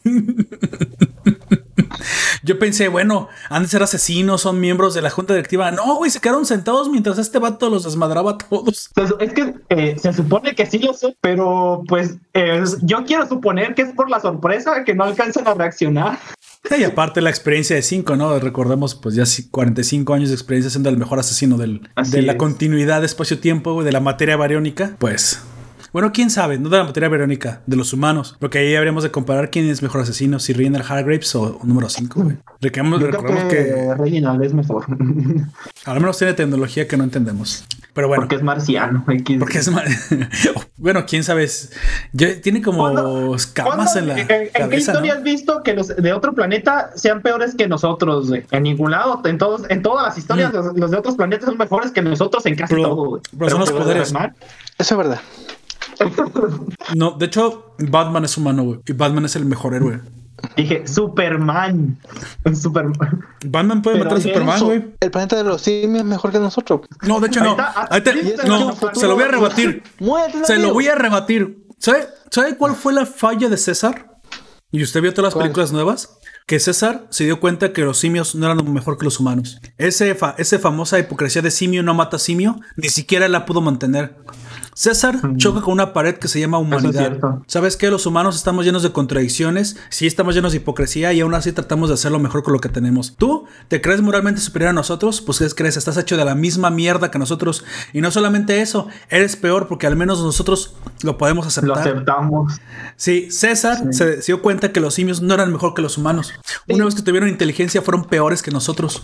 Yo 2.43 2.59
pensé, 2.59 2.89
bueno, 2.89 3.29
han 3.49 3.63
de 3.63 3.69
ser 3.69 3.83
asesinos, 3.83 4.43
son 4.43 4.61
miembros 4.61 4.93
de 4.95 5.01
la 5.01 5.09
junta 5.11 5.33
directiva. 5.33 5.71
No, 5.71 5.97
güey, 5.97 6.11
se 6.11 6.21
quedaron 6.21 6.45
sentados 6.45 6.91
mientras 6.91 7.17
este 7.19 7.39
vato 7.39 7.71
los 7.71 7.85
desmadraba 7.85 8.33
a 8.33 8.39
todos. 8.39 8.91
Es 9.19 9.33
que 9.33 9.55
eh, 9.71 9.97
se 9.99 10.13
supone 10.13 10.55
que 10.55 10.67
sí 10.67 10.79
lo 10.79 10.93
son, 10.93 11.15
pero 11.23 11.83
pues 11.89 12.17
eh, 12.35 12.63
yo 12.83 13.05
quiero 13.07 13.27
suponer 13.27 13.75
que 13.75 13.83
es 13.83 13.93
por 13.93 14.11
la 14.11 14.21
sorpresa 14.21 14.85
que 14.85 14.95
no 14.95 15.05
alcanzan 15.05 15.49
a 15.49 15.55
reaccionar. 15.55 16.19
Y 16.79 16.83
aparte 16.85 17.21
la 17.21 17.31
experiencia 17.31 17.77
de 17.77 17.83
5, 17.83 18.17
¿no? 18.17 18.39
Recordemos, 18.39 18.95
pues 18.95 19.15
ya 19.15 19.27
sí, 19.27 19.49
45 19.51 20.15
años 20.15 20.31
de 20.31 20.35
experiencia 20.35 20.71
siendo 20.71 20.89
el 20.89 20.97
mejor 20.97 21.19
asesino 21.19 21.59
del, 21.59 21.89
Así 21.95 22.13
de 22.13 22.23
la 22.23 22.33
es. 22.33 22.39
continuidad 22.39 23.01
de 23.01 23.07
espacio-tiempo, 23.07 23.83
de 23.85 23.93
la 23.93 24.01
materia 24.01 24.37
bariónica. 24.37 24.97
Pues, 24.99 25.43
bueno, 25.95 26.11
quién 26.13 26.29
sabe, 26.29 26.59
no 26.59 26.69
de 26.69 26.77
la 26.79 26.85
materia 26.85 27.09
bariónica, 27.09 27.63
de 27.67 27.77
los 27.77 27.93
humanos. 27.95 28.37
Porque 28.39 28.59
ahí 28.59 28.75
habríamos 28.77 29.03
de 29.05 29.11
comparar 29.11 29.49
quién 29.51 29.67
es 29.71 29.81
mejor 29.81 30.03
asesino, 30.03 30.39
si 30.41 30.53
Reginald 30.53 30.85
Hargraves 30.87 31.35
o, 31.37 31.59
o 31.59 31.65
número 31.65 31.89
5, 31.89 32.21
güey. 32.23 32.37
Recordemos, 32.61 33.01
que, 33.01 33.57
que 33.57 33.95
Reginald 33.97 34.43
es 34.43 34.53
mejor. 34.53 34.85
al 35.87 36.01
menos 36.01 36.19
tiene 36.19 36.35
tecnología 36.35 36.87
que 36.89 36.97
no 36.97 37.05
entendemos. 37.05 37.65
Pero 37.95 38.09
bueno. 38.09 38.23
porque 38.23 38.35
es 38.35 38.43
marciano. 38.43 39.05
que- 39.25 39.39
Porque 39.39 39.59
es 39.59 39.71
ma- 39.71 39.85
bueno, 40.77 41.05
quién 41.07 41.23
sabe. 41.23 41.49
tiene 42.43 42.61
como 42.61 42.79
¿Cuándo- 42.79 43.37
escamas 43.37 43.93
¿Cuándo- 43.93 43.99
en 44.01 44.07
la 44.09 44.21
¿En, 44.37 44.51
en 44.53 44.71
qué 44.71 44.77
historia 44.79 45.15
has 45.15 45.23
visto 45.23 45.63
que 45.63 45.75
los 45.75 45.89
de 45.95 46.13
otro 46.13 46.35
planeta 46.35 46.91
sean 46.97 47.23
peores 47.23 47.55
que 47.55 47.69
nosotros? 47.69 48.29
güey? 48.31 48.43
En 48.51 48.65
ningún 48.65 48.91
lado, 48.91 49.23
en 49.25 49.39
todos, 49.39 49.63
en 49.71 49.81
todas 49.83 50.09
las 50.09 50.19
historias, 50.19 50.53
los, 50.53 50.77
los 50.77 50.91
de 50.91 50.97
otros 50.97 51.15
planetas 51.15 51.45
son 51.49 51.57
mejores 51.57 51.93
que 51.93 52.03
nosotros 52.03 52.45
en 52.47 52.57
casi 52.57 52.75
Mm. 52.75 52.77
Pero- 52.79 52.89
todo. 52.89 53.05
güey. 53.11 53.23
pero 53.39 53.51
son 53.51 53.61
los 53.61 53.69
¿te 53.69 53.75
vas 53.75 53.81
a 53.81 53.85
poderes. 53.85 54.13
Eso 54.77 54.95
es 54.95 54.99
verdad. 54.99 55.21
No, 56.95 57.13
de 57.13 57.27
hecho, 57.27 57.75
Batman 57.79 58.25
es 58.25 58.37
humano, 58.37 58.65
güey. 58.65 58.81
Y 58.87 58.93
Batman 58.93 59.25
es 59.25 59.37
el 59.37 59.45
mejor 59.45 59.75
héroe. 59.75 60.01
Dije 60.57 60.87
Superman. 60.87 61.99
Superman. 62.61 63.25
Batman 63.47 63.83
puede 63.83 63.97
Pero 63.99 64.05
matar 64.11 64.19
a 64.19 64.23
Superman, 64.23 64.61
güey. 64.65 64.85
El 65.01 65.11
planeta 65.11 65.37
de 65.37 65.45
los 65.45 65.63
simios 65.63 66.01
es 66.01 66.05
mejor 66.05 66.33
que 66.33 66.39
nosotros. 66.39 66.81
No, 67.03 67.21
de 67.21 67.29
hecho 67.29 67.41
Ahí 67.41 67.47
no. 67.47 67.53
está, 67.53 67.73
ah, 67.77 67.89
Ahí 67.91 68.03
no, 68.47 68.75
se 68.95 69.07
lo 69.07 69.15
voy 69.15 69.25
a 69.25 69.29
rebatir. 69.29 69.83
Se 70.45 70.59
lo 70.59 70.73
voy 70.75 70.89
a 70.89 70.95
rebatir. 70.97 71.65
¿Sabe, 71.79 72.07
¿Sabe 72.31 72.57
cuál 72.57 72.75
fue 72.75 72.93
la 72.93 73.07
falla 73.07 73.49
de 73.49 73.57
César? 73.57 74.11
Y 74.71 74.83
usted 74.83 75.01
vio 75.03 75.13
todas 75.15 75.29
las 75.29 75.35
¿Cuál? 75.35 75.45
películas 75.45 75.73
nuevas. 75.73 76.19
Que 76.47 76.59
César 76.61 77.07
se 77.11 77.25
dio 77.25 77.41
cuenta 77.41 77.73
que 77.73 77.83
los 77.83 77.97
simios 77.99 78.35
no 78.35 78.45
eran 78.45 78.71
mejor 78.73 78.99
que 78.99 79.05
los 79.05 79.19
humanos. 79.21 79.59
Ese, 79.79 80.15
fa- 80.15 80.35
ese 80.37 80.59
famosa 80.59 80.99
hipocresía 80.99 81.41
de 81.41 81.51
simio 81.51 81.83
no 81.83 81.95
mata 81.95 82.19
simio, 82.19 82.61
ni 82.77 82.89
siquiera 82.91 83.29
la 83.29 83.47
pudo 83.47 83.63
mantener. 83.63 84.17
César 84.75 85.19
choca 85.37 85.61
con 85.61 85.73
una 85.73 85.93
pared 85.93 86.17
que 86.17 86.29
se 86.29 86.41
llama 86.41 86.59
humanidad. 86.59 86.93
cierto. 87.09 87.43
¿Sabes 87.47 87.77
qué? 87.77 87.91
Los 87.91 88.07
humanos 88.07 88.37
estamos 88.37 88.65
llenos 88.65 88.83
de 88.83 88.93
contradicciones, 88.93 89.77
sí 89.89 90.07
estamos 90.07 90.35
llenos 90.35 90.53
de 90.53 90.59
hipocresía 90.59 91.13
y 91.13 91.21
aún 91.21 91.35
así 91.35 91.53
tratamos 91.53 91.89
de 91.89 91.95
hacerlo 91.95 92.19
mejor 92.19 92.43
con 92.43 92.53
lo 92.53 92.59
que 92.61 92.69
tenemos. 92.69 93.15
¿Tú 93.17 93.47
te 93.69 93.81
crees 93.81 94.01
moralmente 94.03 94.41
superior 94.41 94.71
a 94.71 94.73
nosotros? 94.73 95.21
Pues 95.21 95.39
¿qué 95.39 95.49
crees? 95.51 95.77
Estás 95.77 95.97
hecho 95.97 96.17
de 96.17 96.25
la 96.25 96.35
misma 96.35 96.71
mierda 96.71 97.11
que 97.11 97.19
nosotros. 97.19 97.65
Y 97.93 98.01
no 98.01 98.11
solamente 98.11 98.61
eso, 98.61 98.89
eres 99.09 99.37
peor 99.37 99.69
porque 99.69 99.87
al 99.87 99.97
menos 99.97 100.21
nosotros 100.23 100.75
lo 101.03 101.17
podemos 101.19 101.45
Lo 101.45 101.49
aceptar. 101.49 101.79
aceptamos. 101.79 102.55
Sí, 102.97 103.31
César 103.31 103.93
se 103.93 104.17
dio 104.19 104.43
cuenta 104.43 104.73
que 104.73 104.81
los 104.81 104.95
simios 104.95 105.23
no 105.23 105.35
eran 105.35 105.53
mejor 105.53 105.75
que 105.75 105.83
los 105.83 105.99
humanos. 105.99 106.33
Una 106.69 106.85
vez 106.85 106.95
que 106.95 107.03
tuvieron 107.03 107.29
inteligencia 107.29 107.81
fueron 107.83 108.05
peores 108.05 108.43
que 108.43 108.51
nosotros. 108.51 109.03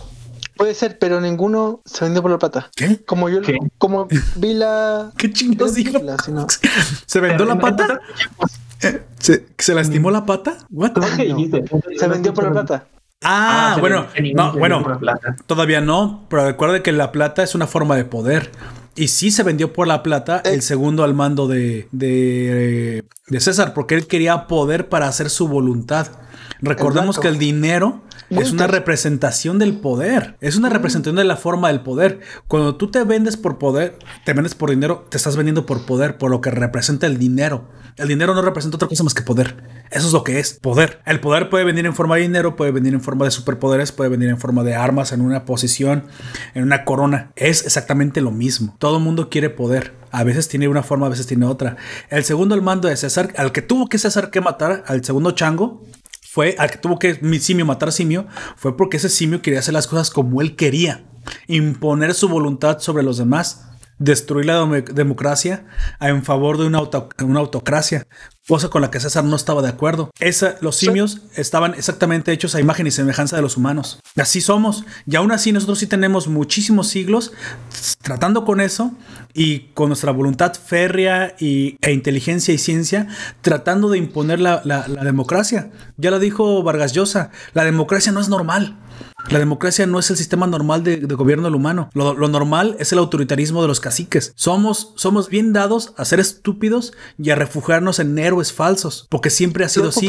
Puede 0.61 0.75
ser, 0.75 0.99
pero 0.99 1.19
ninguno 1.19 1.81
se 1.85 2.05
vendió 2.05 2.21
por 2.21 2.29
la 2.29 2.37
plata. 2.37 2.69
¿Qué? 2.75 3.03
Como 3.03 3.29
yo, 3.29 3.41
¿Qué? 3.41 3.57
como 3.79 4.07
vi 4.35 4.53
la. 4.53 5.11
¿Qué 5.17 5.31
chingados 5.33 5.73
dijo? 5.73 5.97
la- 5.99 6.17
no. 6.31 6.45
¿Se 7.07 7.19
vendió 7.19 7.45
la 7.47 7.57
pata? 7.57 7.99
Entonces, 8.81 9.01
¿Se, 9.19 9.45
¿Se 9.57 9.73
lastimó 9.73 10.11
la 10.11 10.25
pata? 10.25 10.57
¿What? 10.69 10.91
¿cómo 10.93 11.07
que 11.17 11.25
dijiste? 11.25 11.63
Se 11.97 12.07
vendió 12.07 12.33
por 12.33 12.43
la 12.45 12.51
plata. 12.51 12.85
Ah, 13.23 13.71
se 13.75 13.81
bueno, 13.81 14.05
vendió- 14.15 14.35
no, 14.35 14.53
bueno, 14.53 14.99
todavía 15.47 15.81
no, 15.81 16.25
pero 16.29 16.45
recuerde 16.45 16.81
que 16.83 16.91
la 16.91 17.11
plata 17.11 17.41
es 17.43 17.53
una 17.55 17.65
forma 17.67 17.95
de 17.95 18.05
poder. 18.05 18.51
Y 18.95 19.07
sí 19.07 19.31
se 19.31 19.41
vendió 19.43 19.73
por 19.73 19.87
la 19.87 20.03
plata 20.03 20.41
Eh. 20.45 20.53
el 20.53 20.61
segundo 20.61 21.03
al 21.03 21.13
mando 21.13 21.47
de, 21.47 21.87
de, 21.91 23.03
de 23.27 23.39
César, 23.39 23.73
porque 23.73 23.95
él 23.95 24.05
quería 24.07 24.47
poder 24.47 24.89
para 24.89 25.07
hacer 25.07 25.29
su 25.29 25.47
voluntad. 25.47 26.07
Recordemos 26.61 27.17
Exacto. 27.17 27.21
que 27.21 27.27
el 27.29 27.39
dinero 27.39 28.01
es 28.29 28.51
una 28.51 28.67
representación 28.67 29.59
del 29.59 29.73
poder. 29.73 30.37
Es 30.41 30.55
una 30.55 30.69
representación 30.69 31.15
de 31.15 31.23
la 31.23 31.35
forma 31.35 31.67
del 31.67 31.81
poder. 31.81 32.21
Cuando 32.47 32.75
tú 32.75 32.89
te 32.89 33.03
vendes 33.03 33.35
por 33.35 33.57
poder, 33.57 33.97
te 34.25 34.33
vendes 34.33 34.55
por 34.55 34.69
dinero, 34.69 35.05
te 35.09 35.17
estás 35.17 35.35
vendiendo 35.35 35.65
por 35.65 35.85
poder, 35.85 36.17
por 36.17 36.31
lo 36.31 36.39
que 36.39 36.51
representa 36.51 37.07
el 37.07 37.17
dinero. 37.17 37.67
El 37.97 38.07
dinero 38.07 38.33
no 38.33 38.41
representa 38.41 38.77
otra 38.77 38.87
cosa 38.87 39.03
más 39.03 39.13
que 39.13 39.21
poder. 39.21 39.57
Eso 39.91 40.07
es 40.07 40.13
lo 40.13 40.23
que 40.23 40.39
es 40.39 40.53
poder. 40.53 41.01
El 41.05 41.19
poder 41.19 41.49
puede 41.49 41.65
venir 41.65 41.85
en 41.85 41.93
forma 41.93 42.15
de 42.15 42.21
dinero, 42.21 42.55
puede 42.55 42.71
venir 42.71 42.93
en 42.93 43.01
forma 43.01 43.25
de 43.25 43.31
superpoderes, 43.31 43.91
puede 43.91 44.09
venir 44.09 44.29
en 44.29 44.39
forma 44.39 44.63
de 44.63 44.75
armas, 44.75 45.11
en 45.11 45.21
una 45.21 45.43
posición, 45.43 46.05
en 46.53 46.63
una 46.63 46.85
corona. 46.85 47.31
Es 47.35 47.65
exactamente 47.65 48.21
lo 48.21 48.31
mismo. 48.31 48.75
Todo 48.79 48.97
el 48.97 49.03
mundo 49.03 49.29
quiere 49.29 49.49
poder. 49.49 49.93
A 50.11 50.23
veces 50.23 50.47
tiene 50.47 50.67
una 50.67 50.83
forma, 50.83 51.07
a 51.07 51.09
veces 51.09 51.27
tiene 51.27 51.45
otra. 51.45 51.77
El 52.09 52.23
segundo 52.23 52.55
al 52.55 52.61
mando 52.61 52.87
de 52.87 52.95
César, 52.95 53.33
al 53.37 53.51
que 53.51 53.61
tuvo 53.61 53.89
que 53.89 53.97
César 53.97 54.29
que 54.29 54.41
matar, 54.41 54.83
al 54.87 55.03
segundo 55.03 55.31
chango, 55.31 55.83
fue 56.31 56.55
al 56.57 56.71
que 56.71 56.77
tuvo 56.77 56.97
que 56.97 57.19
mi 57.21 57.39
simio 57.39 57.65
matar 57.65 57.91
simio, 57.91 58.25
fue 58.55 58.77
porque 58.77 58.95
ese 58.95 59.09
simio 59.09 59.41
quería 59.41 59.59
hacer 59.59 59.73
las 59.73 59.87
cosas 59.87 60.09
como 60.09 60.39
él 60.39 60.55
quería, 60.55 61.03
imponer 61.47 62.13
su 62.13 62.29
voluntad 62.29 62.79
sobre 62.79 63.03
los 63.03 63.17
demás, 63.17 63.70
destruir 64.01 64.47
la 64.47 64.59
dem- 64.63 64.83
democracia 64.93 65.63
en 65.99 66.23
favor 66.23 66.57
de 66.57 66.65
una, 66.65 66.79
auto- 66.79 67.09
una 67.23 67.39
autocracia, 67.39 68.07
cosa 68.47 68.69
con 68.69 68.81
la 68.81 68.89
que 68.89 68.99
César 68.99 69.23
no 69.23 69.35
estaba 69.35 69.61
de 69.61 69.69
acuerdo. 69.69 70.09
Esa, 70.19 70.55
los 70.61 70.75
simios 70.75 71.21
estaban 71.35 71.75
exactamente 71.75 72.31
hechos 72.31 72.55
a 72.55 72.59
imagen 72.59 72.87
y 72.87 72.91
semejanza 72.91 73.35
de 73.35 73.41
los 73.43 73.57
humanos. 73.57 73.99
Así 74.17 74.41
somos. 74.41 74.83
Y 75.05 75.15
aún 75.15 75.31
así 75.31 75.51
nosotros 75.51 75.79
sí 75.79 75.87
tenemos 75.87 76.27
muchísimos 76.27 76.87
siglos 76.87 77.31
tratando 78.01 78.43
con 78.43 78.59
eso 78.59 78.91
y 79.33 79.69
con 79.75 79.89
nuestra 79.89 80.11
voluntad 80.11 80.53
férrea 80.53 81.35
y, 81.39 81.77
e 81.81 81.91
inteligencia 81.93 82.53
y 82.53 82.57
ciencia 82.57 83.07
tratando 83.41 83.89
de 83.89 83.97
imponer 83.99 84.39
la, 84.39 84.61
la- 84.65 84.87
la 84.87 85.03
democracia. 85.03 85.69
Ya 85.97 86.09
lo 86.11 86.19
dijo 86.19 86.63
Vargas 86.63 86.93
Llosa, 86.93 87.29
la 87.53 87.63
democracia 87.63 88.11
no 88.11 88.19
es 88.19 88.29
normal. 88.29 88.77
La 89.29 89.39
democracia 89.39 89.85
no 89.85 89.99
es 89.99 90.09
el 90.09 90.17
sistema 90.17 90.47
normal 90.47 90.83
de, 90.83 90.97
de 90.97 91.15
gobierno 91.15 91.45
del 91.45 91.55
humano. 91.55 91.89
Lo, 91.93 92.13
lo 92.13 92.27
normal 92.27 92.75
es 92.79 92.91
el 92.91 92.99
autoritarismo 92.99 93.61
de 93.61 93.67
los 93.67 93.79
caciques. 93.79 94.33
Somos, 94.35 94.93
somos 94.95 95.29
bien 95.29 95.53
dados 95.53 95.93
a 95.97 96.05
ser 96.05 96.19
estúpidos 96.19 96.93
y 97.17 97.29
a 97.29 97.35
refugiarnos 97.35 97.99
en 97.99 98.17
héroes 98.17 98.51
falsos, 98.53 99.07
porque 99.09 99.29
siempre 99.29 99.65
ha 99.65 99.69
sido 99.69 99.89
así. 99.89 100.07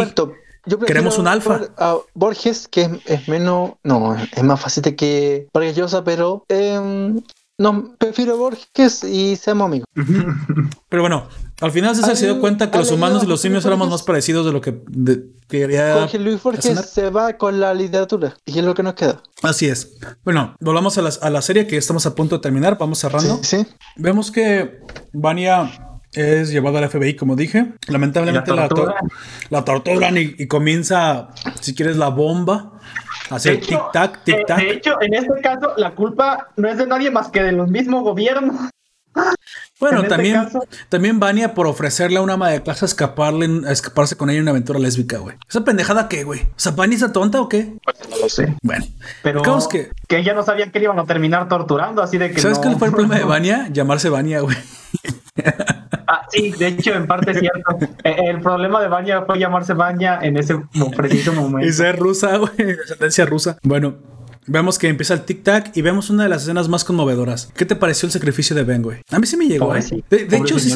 Yo 0.65 0.79
Queremos 0.79 1.19
un 1.19 1.27
alfa. 1.27 1.61
A 1.77 1.99
Borges, 2.15 2.69
que 2.69 2.83
es, 2.83 2.91
es 3.07 3.29
menos. 3.29 3.73
No, 3.83 4.15
es 4.15 4.43
más 4.45 4.61
fácil 4.61 4.95
que 4.95 5.49
Vargas 5.53 5.75
Llosa, 5.77 6.05
pero. 6.05 6.45
em, 6.49 7.21
no, 7.63 7.95
prefiero 7.99 8.37
Borges 8.37 9.05
y 9.05 9.37
seamos 9.37 9.67
amigos. 9.67 9.87
Pero 10.89 11.03
bueno, 11.03 11.29
al 11.61 11.71
final 11.71 11.95
César 11.97 12.17
se 12.17 12.25
dio 12.27 12.35
¿Has- 12.35 12.41
cuenta 12.41 12.71
que 12.71 12.79
los 12.79 12.91
humanos 12.91 13.23
y 13.25 13.27
los 13.27 13.41
simios 13.41 13.65
éramos 13.65 13.89
más 13.89 14.03
parecidos 14.03 14.45
de 14.47 14.53
lo 14.53 14.61
que 14.61 14.83
de- 14.89 15.25
quería 15.49 15.95
Jorge 16.01 16.19
Luis 16.19 16.43
Borges 16.43 16.81
se 16.91 17.11
va 17.11 17.35
con 17.37 17.61
la 17.61 17.73
literatura 17.75 18.35
y 18.45 18.59
es 18.59 18.65
lo 18.65 18.75
que 18.75 18.83
nos 18.83 18.95
queda. 18.95 19.23
Así 19.43 19.67
es. 19.69 19.97
Bueno, 20.25 20.57
volvamos 20.61 20.99
a 20.99 21.03
la, 21.03 21.11
a 21.21 21.31
la 21.31 21.43
serie 21.43 21.67
que 21.67 21.77
estamos 21.77 22.05
a 22.07 22.15
punto 22.15 22.37
de 22.37 22.43
terminar. 22.43 22.77
Vamos 22.79 22.99
cerrando. 22.99 23.39
Sí, 23.43 23.59
sí. 23.65 23.67
Vemos 23.97 24.31
que 24.31 24.81
Vania 25.13 25.99
es 26.15 26.51
llevada 26.51 26.79
al 26.79 26.91
FBI, 26.91 27.17
como 27.17 27.37
dije. 27.37 27.73
Lamentablemente 27.89 28.51
la 28.51 28.63
la, 28.63 28.69
to- 28.69 28.75
torturan. 28.75 29.05
la 29.51 29.65
torturan 29.65 30.19
y, 30.19 30.35
y 30.39 30.47
comienza, 30.47 31.29
si 31.61 31.75
quieres, 31.75 31.97
la 31.97 32.09
bomba. 32.09 32.81
Así, 33.31 33.49
De 33.51 33.55
hecho, 33.57 33.91
tic-tac, 33.93 34.17
eh, 34.17 34.21
tic-tac. 34.25 34.57
de 34.59 34.71
hecho, 34.71 35.01
en 35.01 35.15
este 35.15 35.41
caso, 35.43 35.73
la 35.77 35.93
culpa 35.95 36.49
no 36.57 36.69
es 36.69 36.77
de 36.79 36.87
nadie 36.87 37.11
más 37.11 37.29
que 37.29 37.43
de 37.43 37.53
los 37.53 37.69
mismos 37.69 38.03
gobiernos. 38.03 38.57
Bueno, 39.79 39.99
en 39.99 40.05
este 40.05 40.09
también, 40.15 40.45
caso- 40.45 40.65
también 40.89 41.21
Vania 41.21 41.55
por 41.55 41.67
ofrecerle 41.67 42.19
a 42.19 42.23
una 42.23 42.35
ama 42.35 42.49
de 42.51 42.63
casa 42.63 42.87
escaparle, 42.87 43.67
a 43.67 43.73
escaparse 43.73 44.17
con 44.17 44.31
ella 44.31 44.39
en 44.39 44.43
una 44.45 44.53
aventura 44.53 44.79
lésbica, 44.79 45.19
güey. 45.19 45.37
¿Esa 45.49 45.65
pendejada 45.65 46.09
qué, 46.09 46.25
güey? 46.25 46.41
O 46.43 46.47
sea, 46.57 46.73
¿Vania 46.73 46.95
está 46.95 47.13
tonta 47.13 47.41
o 47.41 47.49
qué? 47.49 47.75
Pues 47.85 47.97
no 48.09 48.17
lo 48.19 48.29
sé. 48.29 48.55
Bueno, 48.63 48.87
Pero 49.23 49.59
es 49.59 49.67
que, 49.69 49.91
que 50.09 50.19
ella 50.19 50.35
no 50.35 50.43
sabía 50.45 50.71
que 50.71 50.79
le 50.79 50.85
iban 50.87 50.99
a 50.99 51.05
terminar 51.05 51.49
torturando, 51.49 52.01
así 52.03 52.17
de 52.17 52.31
que 52.31 52.41
¿sabes 52.41 52.59
no- 52.59 52.63
cuál 52.65 52.77
fue 52.79 52.89
el 52.89 52.95
problema 52.95 53.17
de 53.17 53.25
Vania? 53.25 53.69
Llamarse 53.73 54.09
Vania, 54.09 54.41
güey. 54.41 54.57
Sí, 56.33 56.51
de 56.53 56.69
hecho, 56.69 56.93
en 56.95 57.07
parte 57.07 57.33
es 57.33 57.39
cierto. 57.41 57.79
Eh, 58.05 58.17
El 58.27 58.41
problema 58.41 58.81
de 58.81 58.89
Vanya 58.89 59.23
fue 59.23 59.39
llamarse 59.39 59.75
Vanya 59.75 60.19
en 60.23 60.37
ese 60.37 60.57
preciso 60.97 61.33
Y 61.33 61.37
momento. 61.37 61.73
ser 61.73 61.99
rusa, 61.99 62.37
güey, 62.39 62.53
de 62.57 62.77
ascendencia 62.83 63.27
rusa. 63.27 63.59
Bueno, 63.63 63.95
vemos 64.47 64.79
que 64.79 64.89
empieza 64.89 65.15
el 65.15 65.25
tic-tac 65.25 65.71
y 65.75 65.83
vemos 65.83 66.11
una 66.11 66.25
de 66.25 66.29
las 66.29 66.43
escenas 66.43 66.69
más 66.69 66.85
conmovedoras. 66.85 67.51
¿Qué 67.57 67.65
te 67.65 67.77
pareció 67.77 68.07
el 68.07 68.13
sacrificio 68.13 68.57
de 68.57 68.65
Ben, 68.65 68.83
güey? 68.83 68.99
A 69.11 69.19
mí 69.19 69.27
sí 69.27 69.37
me 69.37 69.47
llegó, 69.47 69.75
¿eh? 69.77 69.85
De, 70.11 70.37
hecho, 70.37 70.59
sí, 70.59 70.73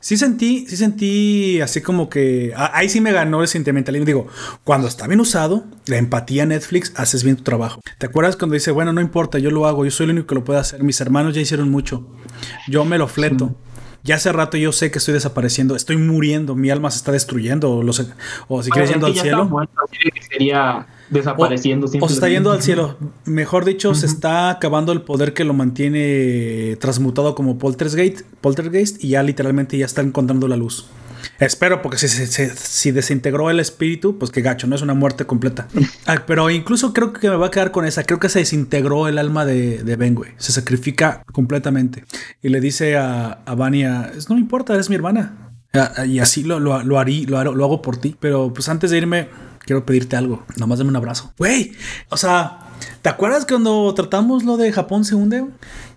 sí 0.00 0.16
sentí, 0.16 0.66
sí 0.66 0.76
sentí 0.76 1.60
así 1.60 1.80
como 1.82 2.08
que 2.08 2.52
ah, 2.56 2.70
ahí 2.72 2.88
sí 2.88 3.00
me 3.00 3.12
ganó 3.12 3.42
el 3.42 3.48
sentimentalismo. 3.48 4.06
Digo, 4.06 4.26
cuando 4.64 4.88
está 4.88 5.06
bien 5.06 5.20
usado, 5.20 5.64
la 5.86 5.98
empatía 5.98 6.46
Netflix, 6.46 6.92
haces 6.96 7.22
bien 7.24 7.36
tu 7.36 7.42
trabajo. 7.42 7.80
¿Te 7.98 8.06
acuerdas 8.06 8.36
cuando 8.36 8.54
dice, 8.54 8.70
bueno, 8.70 8.92
no 8.92 9.00
importa, 9.00 9.38
yo 9.38 9.50
lo 9.50 9.66
hago, 9.66 9.84
yo 9.84 9.90
soy 9.90 10.04
el 10.04 10.10
único 10.12 10.28
que 10.28 10.34
lo 10.36 10.44
puede 10.44 10.60
hacer, 10.60 10.82
mis 10.82 11.00
hermanos 11.00 11.34
ya 11.34 11.40
hicieron 11.40 11.70
mucho, 11.70 12.06
yo 12.68 12.84
me 12.84 12.98
lo 12.98 13.08
fleto. 13.08 13.54
Ya 14.06 14.14
hace 14.14 14.32
rato 14.32 14.56
yo 14.56 14.72
sé 14.72 14.90
que 14.90 14.98
estoy 14.98 15.14
desapareciendo, 15.14 15.74
estoy 15.74 15.96
muriendo, 15.96 16.54
mi 16.54 16.70
alma 16.70 16.90
se 16.90 16.98
está 16.98 17.12
destruyendo, 17.12 17.72
o, 17.72 17.82
si 18.62 18.70
quieres 18.70 18.90
Bueno, 18.90 18.92
yendo 18.92 19.06
al 19.06 19.14
cielo. 19.14 19.44
muerto, 19.46 19.74
sería 20.30 20.86
desapareciendo 21.10 21.86
O, 21.86 22.04
o 22.04 22.08
se 22.08 22.14
está 22.14 22.28
yendo 22.28 22.52
al 22.52 22.62
cielo. 22.62 22.96
Mejor 23.24 23.64
dicho, 23.64 23.94
se 23.94 24.06
está 24.06 24.50
acabando 24.50 24.92
el 24.92 25.02
poder 25.02 25.34
que 25.34 25.44
lo 25.44 25.54
mantiene 25.54 26.76
transmutado 26.80 27.34
como 27.34 27.58
poltergeist, 27.58 28.22
poltergeist 28.40 29.02
y 29.02 29.08
ya 29.10 29.22
literalmente 29.22 29.76
ya 29.76 29.86
está 29.86 30.02
encontrando 30.02 30.46
la 30.46 30.56
luz. 30.56 30.86
Espero, 31.38 31.82
porque 31.82 31.98
si, 31.98 32.08
si- 32.08 32.26
si- 32.26 32.48
si 32.56 32.90
desintegró 32.92 33.50
el 33.50 33.60
espíritu, 33.60 34.18
pues 34.18 34.30
qué 34.30 34.42
gacho, 34.42 34.66
no 34.66 34.74
es 34.76 34.82
una 34.82 34.94
muerte 34.94 35.24
completa. 35.26 35.68
Ah, 36.06 36.22
pero 36.26 36.50
incluso 36.50 36.92
creo 36.92 37.12
que 37.12 37.28
me 37.28 37.36
va 37.36 37.46
a 37.48 37.50
quedar 37.50 37.72
con 37.72 37.84
esa. 37.84 38.04
Creo 38.04 38.20
que 38.20 38.28
se 38.28 38.38
desintegró 38.38 39.08
el 39.08 39.18
alma 39.18 39.44
de, 39.44 39.82
de 39.82 39.96
Ben, 39.96 40.14
güey. 40.14 40.30
Se 40.36 40.52
sacrifica 40.52 41.22
completamente. 41.32 42.04
Y 42.42 42.48
le 42.50 42.60
dice 42.60 42.96
a, 42.96 43.40
a 43.44 43.54
Vania, 43.56 44.12
no 44.28 44.34
me 44.36 44.40
importa, 44.40 44.72
eres 44.74 44.88
mi 44.88 44.94
hermana. 44.94 45.52
Ah, 45.74 46.06
Y 46.06 46.20
así 46.20 46.44
lo, 46.44 46.60
lo, 46.60 46.82
lo, 46.84 46.98
harí- 46.98 47.26
lo, 47.26 47.38
hago- 47.38 47.54
lo 47.54 47.64
hago 47.64 47.82
por 47.82 47.96
ti. 47.96 48.16
Pero 48.20 48.52
pues 48.54 48.68
antes 48.68 48.90
de 48.92 48.98
irme, 48.98 49.28
quiero 49.64 49.84
pedirte 49.84 50.14
algo. 50.16 50.44
Nomás 50.56 50.78
dame 50.78 50.90
un 50.90 50.96
abrazo. 50.96 51.32
Güey, 51.38 51.72
o 52.08 52.16
sea, 52.16 52.58
¿te 53.02 53.08
acuerdas 53.08 53.44
cuando 53.46 53.92
tratamos 53.94 54.44
lo 54.44 54.56
de 54.56 54.72
Japón 54.72 55.04
se 55.04 55.16
hunde? 55.16 55.44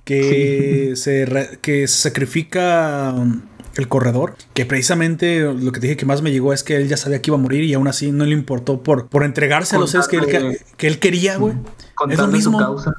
Que, 0.05 0.93
se, 0.95 1.25
re- 1.27 1.59
que 1.61 1.87
se 1.87 2.01
sacrifica 2.09 3.13
um, 3.15 3.41
el 3.79 3.87
corredor. 3.87 4.35
Que 4.53 4.65
precisamente 4.65 5.41
lo 5.41 5.71
que 5.71 5.79
te 5.79 5.87
dije 5.87 5.97
que 5.97 6.05
más 6.05 6.21
me 6.21 6.31
llegó 6.31 6.53
es 6.53 6.63
que 6.63 6.75
él 6.75 6.87
ya 6.87 6.97
sabía 6.97 7.21
que 7.21 7.29
iba 7.31 7.37
a 7.37 7.41
morir 7.41 7.63
y 7.63 7.73
aún 7.73 7.87
así 7.87 8.11
no 8.11 8.25
le 8.25 8.33
importó 8.33 8.83
por, 8.83 9.07
por 9.09 9.23
entregarse 9.23 9.75
a 9.75 9.79
los 9.79 9.91
seres 9.91 10.07
que 10.07 10.17
él, 10.17 10.25
que, 10.27 10.59
que 10.77 10.87
él 10.87 10.99
quería, 10.99 11.37
güey. 11.37 11.53
Con 11.95 12.11
Es 12.11 12.17
tal 12.17 12.27
lo 12.27 12.31
de 12.37 12.41
su 12.41 12.49
mismo. 12.51 12.59
causa. 12.63 12.93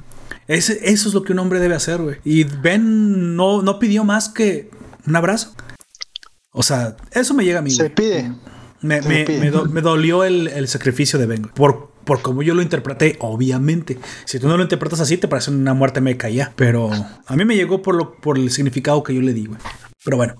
Ese- 0.47 0.79
eso 0.91 1.07
es 1.07 1.13
lo 1.13 1.23
que 1.23 1.31
un 1.33 1.39
hombre 1.39 1.59
debe 1.59 1.75
hacer, 1.75 2.01
güey. 2.01 2.17
Y 2.25 2.43
Ben 2.43 3.35
no, 3.35 3.61
no 3.61 3.79
pidió 3.79 4.03
más 4.03 4.27
que 4.29 4.69
un 5.07 5.15
abrazo. 5.15 5.53
O 6.51 6.63
sea, 6.63 6.97
eso 7.11 7.33
me 7.33 7.45
llega 7.45 7.59
a 7.59 7.61
mí. 7.61 7.71
Se 7.71 7.89
pide. 7.89 8.31
Me, 8.81 9.01
me- 9.01 9.23
pide. 9.25 9.39
me 9.39 9.51
do- 9.51 9.65
me 9.65 9.81
dolió 9.81 10.23
el, 10.23 10.47
el 10.47 10.67
sacrificio 10.67 11.17
de 11.19 11.25
Ben, 11.27 11.43
güey. 11.43 11.53
Por, 11.53 11.90
por 12.11 12.21
como 12.21 12.43
yo 12.43 12.53
lo 12.53 12.61
interpreté, 12.61 13.15
obviamente. 13.21 13.97
Si 14.25 14.37
tú 14.37 14.49
no 14.49 14.57
lo 14.57 14.63
interpretas 14.63 14.99
así, 14.99 15.15
te 15.15 15.29
parece 15.29 15.49
una 15.49 15.73
muerte 15.73 16.01
meca 16.01 16.27
ya. 16.27 16.51
Pero 16.57 16.89
a 17.25 17.35
mí 17.37 17.45
me 17.45 17.55
llegó 17.55 17.81
por, 17.81 17.95
lo, 17.95 18.15
por 18.15 18.37
el 18.37 18.51
significado 18.51 19.01
que 19.01 19.15
yo 19.15 19.21
le 19.21 19.31
di, 19.31 19.45
güey. 19.45 19.57
Pero 20.03 20.17
bueno. 20.17 20.33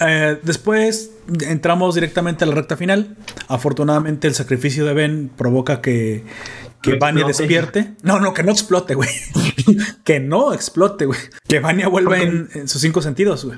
Eh, 0.00 0.40
después 0.42 1.12
entramos 1.42 1.94
directamente 1.94 2.42
a 2.42 2.48
la 2.48 2.56
recta 2.56 2.76
final. 2.76 3.16
Afortunadamente, 3.46 4.26
el 4.26 4.34
sacrificio 4.34 4.84
de 4.84 4.92
Ben 4.92 5.30
provoca 5.36 5.80
que, 5.80 6.24
que 6.82 6.96
Vania 6.96 7.24
despierte. 7.24 7.92
No, 8.02 8.18
no, 8.18 8.34
que 8.34 8.42
no 8.42 8.50
explote, 8.50 8.96
güey. 8.96 9.08
que 10.04 10.18
no 10.18 10.52
explote, 10.52 11.06
güey. 11.06 11.20
Que 11.46 11.60
Vania 11.60 11.86
vuelva 11.86 12.18
en, 12.18 12.48
en 12.54 12.66
sus 12.66 12.82
cinco 12.82 13.02
sentidos, 13.02 13.44
güey. 13.44 13.56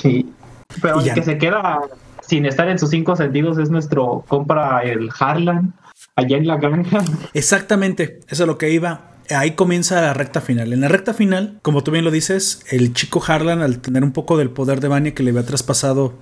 Sí. 0.00 0.32
Pero 0.80 1.00
el 1.00 1.14
que 1.14 1.24
se 1.24 1.36
queda 1.36 1.80
sin 2.28 2.46
estar 2.46 2.68
en 2.68 2.78
sus 2.78 2.90
cinco 2.90 3.16
sentidos 3.16 3.58
es 3.58 3.70
nuestro 3.70 4.24
compra 4.28 4.84
el 4.84 5.10
Harlan 5.18 5.74
allá 6.16 6.36
en 6.36 6.46
la 6.46 6.56
granja. 6.56 7.04
Exactamente, 7.34 8.20
eso 8.28 8.44
es 8.44 8.46
lo 8.46 8.58
que 8.58 8.70
iba. 8.70 9.10
Ahí 9.30 9.52
comienza 9.52 10.02
la 10.02 10.12
recta 10.12 10.40
final. 10.42 10.72
En 10.72 10.82
la 10.82 10.88
recta 10.88 11.14
final, 11.14 11.58
como 11.62 11.82
tú 11.82 11.90
bien 11.90 12.04
lo 12.04 12.10
dices, 12.10 12.62
el 12.70 12.92
chico 12.92 13.22
Harlan, 13.26 13.62
al 13.62 13.80
tener 13.80 14.04
un 14.04 14.12
poco 14.12 14.36
del 14.36 14.50
poder 14.50 14.80
de 14.80 14.88
Vania 14.88 15.14
que 15.14 15.22
le 15.22 15.30
había 15.30 15.46
traspasado 15.46 16.18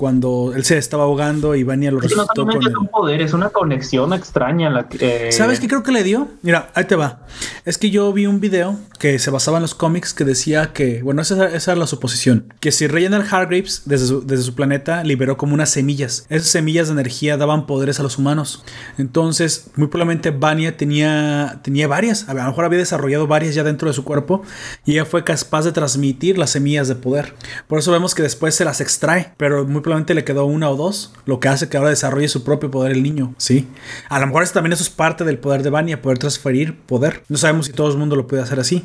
cuando 0.00 0.54
él 0.56 0.64
se 0.64 0.78
estaba 0.78 1.02
ahogando 1.02 1.54
y 1.54 1.62
Vania 1.62 1.90
lo 1.90 2.00
Es 2.00 2.08
que 2.08 2.16
no 2.16 2.26
con 2.26 2.50
es 2.50 2.74
un 2.74 2.88
poder, 2.88 3.20
es 3.20 3.34
una 3.34 3.50
conexión 3.50 4.14
extraña. 4.14 4.70
La 4.70 4.88
que, 4.88 5.28
eh, 5.28 5.30
¿Sabes 5.30 5.60
qué 5.60 5.68
creo 5.68 5.82
que 5.82 5.92
le 5.92 6.02
dio? 6.02 6.28
Mira, 6.40 6.70
ahí 6.74 6.84
te 6.84 6.96
va. 6.96 7.26
Es 7.66 7.76
que 7.76 7.90
yo 7.90 8.10
vi 8.10 8.24
un 8.24 8.40
video 8.40 8.78
que 8.98 9.18
se 9.18 9.30
basaba 9.30 9.58
en 9.58 9.62
los 9.62 9.74
cómics 9.74 10.14
que 10.14 10.24
decía 10.24 10.72
que, 10.72 11.02
bueno, 11.02 11.20
esa, 11.20 11.48
esa 11.48 11.72
era 11.72 11.80
la 11.80 11.86
suposición, 11.86 12.54
que 12.60 12.72
si 12.72 12.86
Reginald 12.86 13.26
Hargreaves 13.30 13.82
desde 13.84 14.06
su, 14.06 14.26
desde 14.26 14.44
su 14.44 14.54
planeta 14.54 15.04
liberó 15.04 15.36
como 15.36 15.52
unas 15.52 15.68
semillas, 15.68 16.24
esas 16.30 16.48
semillas 16.48 16.88
de 16.88 16.94
energía 16.94 17.36
daban 17.36 17.66
poderes 17.66 18.00
a 18.00 18.02
los 18.02 18.16
humanos. 18.16 18.64
Entonces, 18.96 19.70
muy 19.76 19.88
probablemente 19.88 20.30
Vania 20.30 20.78
tenía, 20.78 21.60
tenía 21.62 21.88
varias, 21.88 22.26
a 22.26 22.32
lo 22.32 22.42
mejor 22.42 22.64
había 22.64 22.78
desarrollado 22.78 23.26
varias 23.26 23.54
ya 23.54 23.64
dentro 23.64 23.88
de 23.88 23.92
su 23.92 24.02
cuerpo 24.04 24.40
y 24.86 24.92
ella 24.92 25.04
fue 25.04 25.24
capaz 25.24 25.66
de 25.66 25.72
transmitir 25.72 26.38
las 26.38 26.50
semillas 26.50 26.88
de 26.88 26.94
poder. 26.94 27.34
Por 27.68 27.78
eso 27.78 27.92
vemos 27.92 28.14
que 28.14 28.22
después 28.22 28.54
se 28.54 28.64
las 28.64 28.80
extrae, 28.80 29.34
pero 29.36 29.66
muy 29.66 29.82
probablemente 29.82 29.89
le 30.14 30.24
quedó 30.24 30.44
una 30.46 30.70
o 30.70 30.76
dos, 30.76 31.12
lo 31.26 31.40
que 31.40 31.48
hace 31.48 31.68
que 31.68 31.76
ahora 31.76 31.90
desarrolle 31.90 32.28
su 32.28 32.44
propio 32.44 32.70
poder 32.70 32.92
el 32.92 33.02
niño, 33.02 33.34
¿sí? 33.38 33.68
A 34.08 34.18
lo 34.20 34.26
mejor 34.26 34.42
eso 34.42 34.52
también 34.54 34.72
eso 34.72 34.82
es 34.82 34.90
parte 34.90 35.24
del 35.24 35.38
poder 35.38 35.62
de 35.62 35.70
Vania, 35.70 36.00
poder 36.02 36.18
transferir 36.18 36.78
poder. 36.80 37.22
No 37.28 37.36
sabemos 37.38 37.66
si 37.66 37.72
todo 37.72 37.90
el 37.90 37.98
mundo 37.98 38.16
lo 38.16 38.26
puede 38.26 38.42
hacer 38.42 38.60
así. 38.60 38.82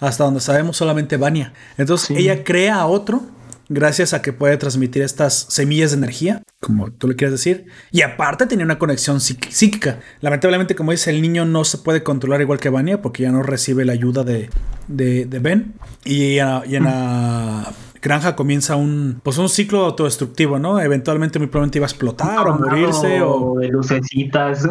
Hasta 0.00 0.24
donde 0.24 0.40
sabemos 0.40 0.76
solamente 0.76 1.16
Vania. 1.16 1.52
Entonces 1.76 2.16
ella 2.16 2.44
crea 2.44 2.76
a 2.76 2.86
otro 2.86 3.22
gracias 3.68 4.14
a 4.14 4.22
que 4.22 4.32
puede 4.32 4.56
transmitir 4.58 5.02
estas 5.02 5.46
semillas 5.48 5.90
de 5.90 5.96
energía, 5.96 6.40
como 6.60 6.92
tú 6.92 7.08
le 7.08 7.16
quieres 7.16 7.32
decir. 7.32 7.66
Y 7.90 8.02
aparte 8.02 8.46
tenía 8.46 8.64
una 8.64 8.78
conexión 8.78 9.18
psíqui- 9.18 9.50
psíquica. 9.50 9.98
Lamentablemente, 10.20 10.76
como 10.76 10.92
dice, 10.92 11.10
el 11.10 11.20
niño 11.20 11.44
no 11.46 11.64
se 11.64 11.78
puede 11.78 12.04
controlar 12.04 12.40
igual 12.40 12.60
que 12.60 12.68
Vania 12.68 13.02
porque 13.02 13.24
ya 13.24 13.32
no 13.32 13.42
recibe 13.42 13.84
la 13.84 13.92
ayuda 13.92 14.22
de, 14.22 14.50
de, 14.86 15.24
de 15.24 15.38
Ben. 15.40 15.74
Y, 16.04 16.38
a- 16.38 16.62
y 16.64 16.76
en 16.76 16.84
la 16.84 17.72
granja 18.06 18.36
comienza 18.36 18.76
un, 18.76 19.20
pues 19.22 19.36
un 19.38 19.48
ciclo 19.48 19.84
autodestructivo, 19.84 20.58
¿no? 20.60 20.78
Eventualmente 20.80 21.38
muy 21.40 21.48
probablemente 21.48 21.78
iba 21.78 21.86
a 21.86 21.90
explotar 21.90 22.46
o 22.46 22.54
morirse 22.58 23.20
o... 23.22 23.56
de 23.58 23.68
lucecitas. 23.68 24.66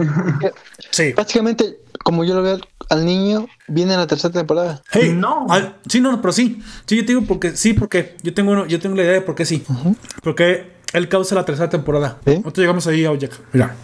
Sí. 0.91 1.11
Básicamente, 1.13 1.79
como 2.03 2.23
yo 2.23 2.33
lo 2.35 2.41
veo 2.41 2.57
al 2.89 3.05
niño, 3.05 3.47
viene 3.67 3.93
en 3.93 3.99
la 3.99 4.07
tercera 4.07 4.33
temporada. 4.33 4.81
Hey, 4.91 5.13
No. 5.17 5.45
al- 5.49 5.75
sí, 5.87 5.99
no, 5.99 6.11
no, 6.11 6.21
pero 6.21 6.31
sí. 6.31 6.61
Sí, 6.85 6.95
yo 6.97 7.01
te 7.03 7.07
digo 7.13 7.23
porque 7.27 7.55
sí, 7.57 7.73
porque 7.73 8.15
yo 8.23 8.33
tengo, 8.33 8.51
uno- 8.51 8.65
yo 8.67 8.79
tengo 8.79 8.95
la 8.95 9.03
idea 9.03 9.13
de 9.13 9.21
por 9.21 9.35
qué 9.35 9.43
sí. 9.45 9.63
Porque 10.23 10.71
él 10.93 11.09
causa 11.09 11.35
la 11.35 11.43
tercera 11.43 11.69
temporada. 11.69 12.19
¿Sí? 12.25 12.35
Nosotros 12.37 12.57
llegamos 12.59 12.87
ahí 12.87 13.05
a 13.05 13.13
Jack. 13.15 13.33
Mira. 13.51 13.75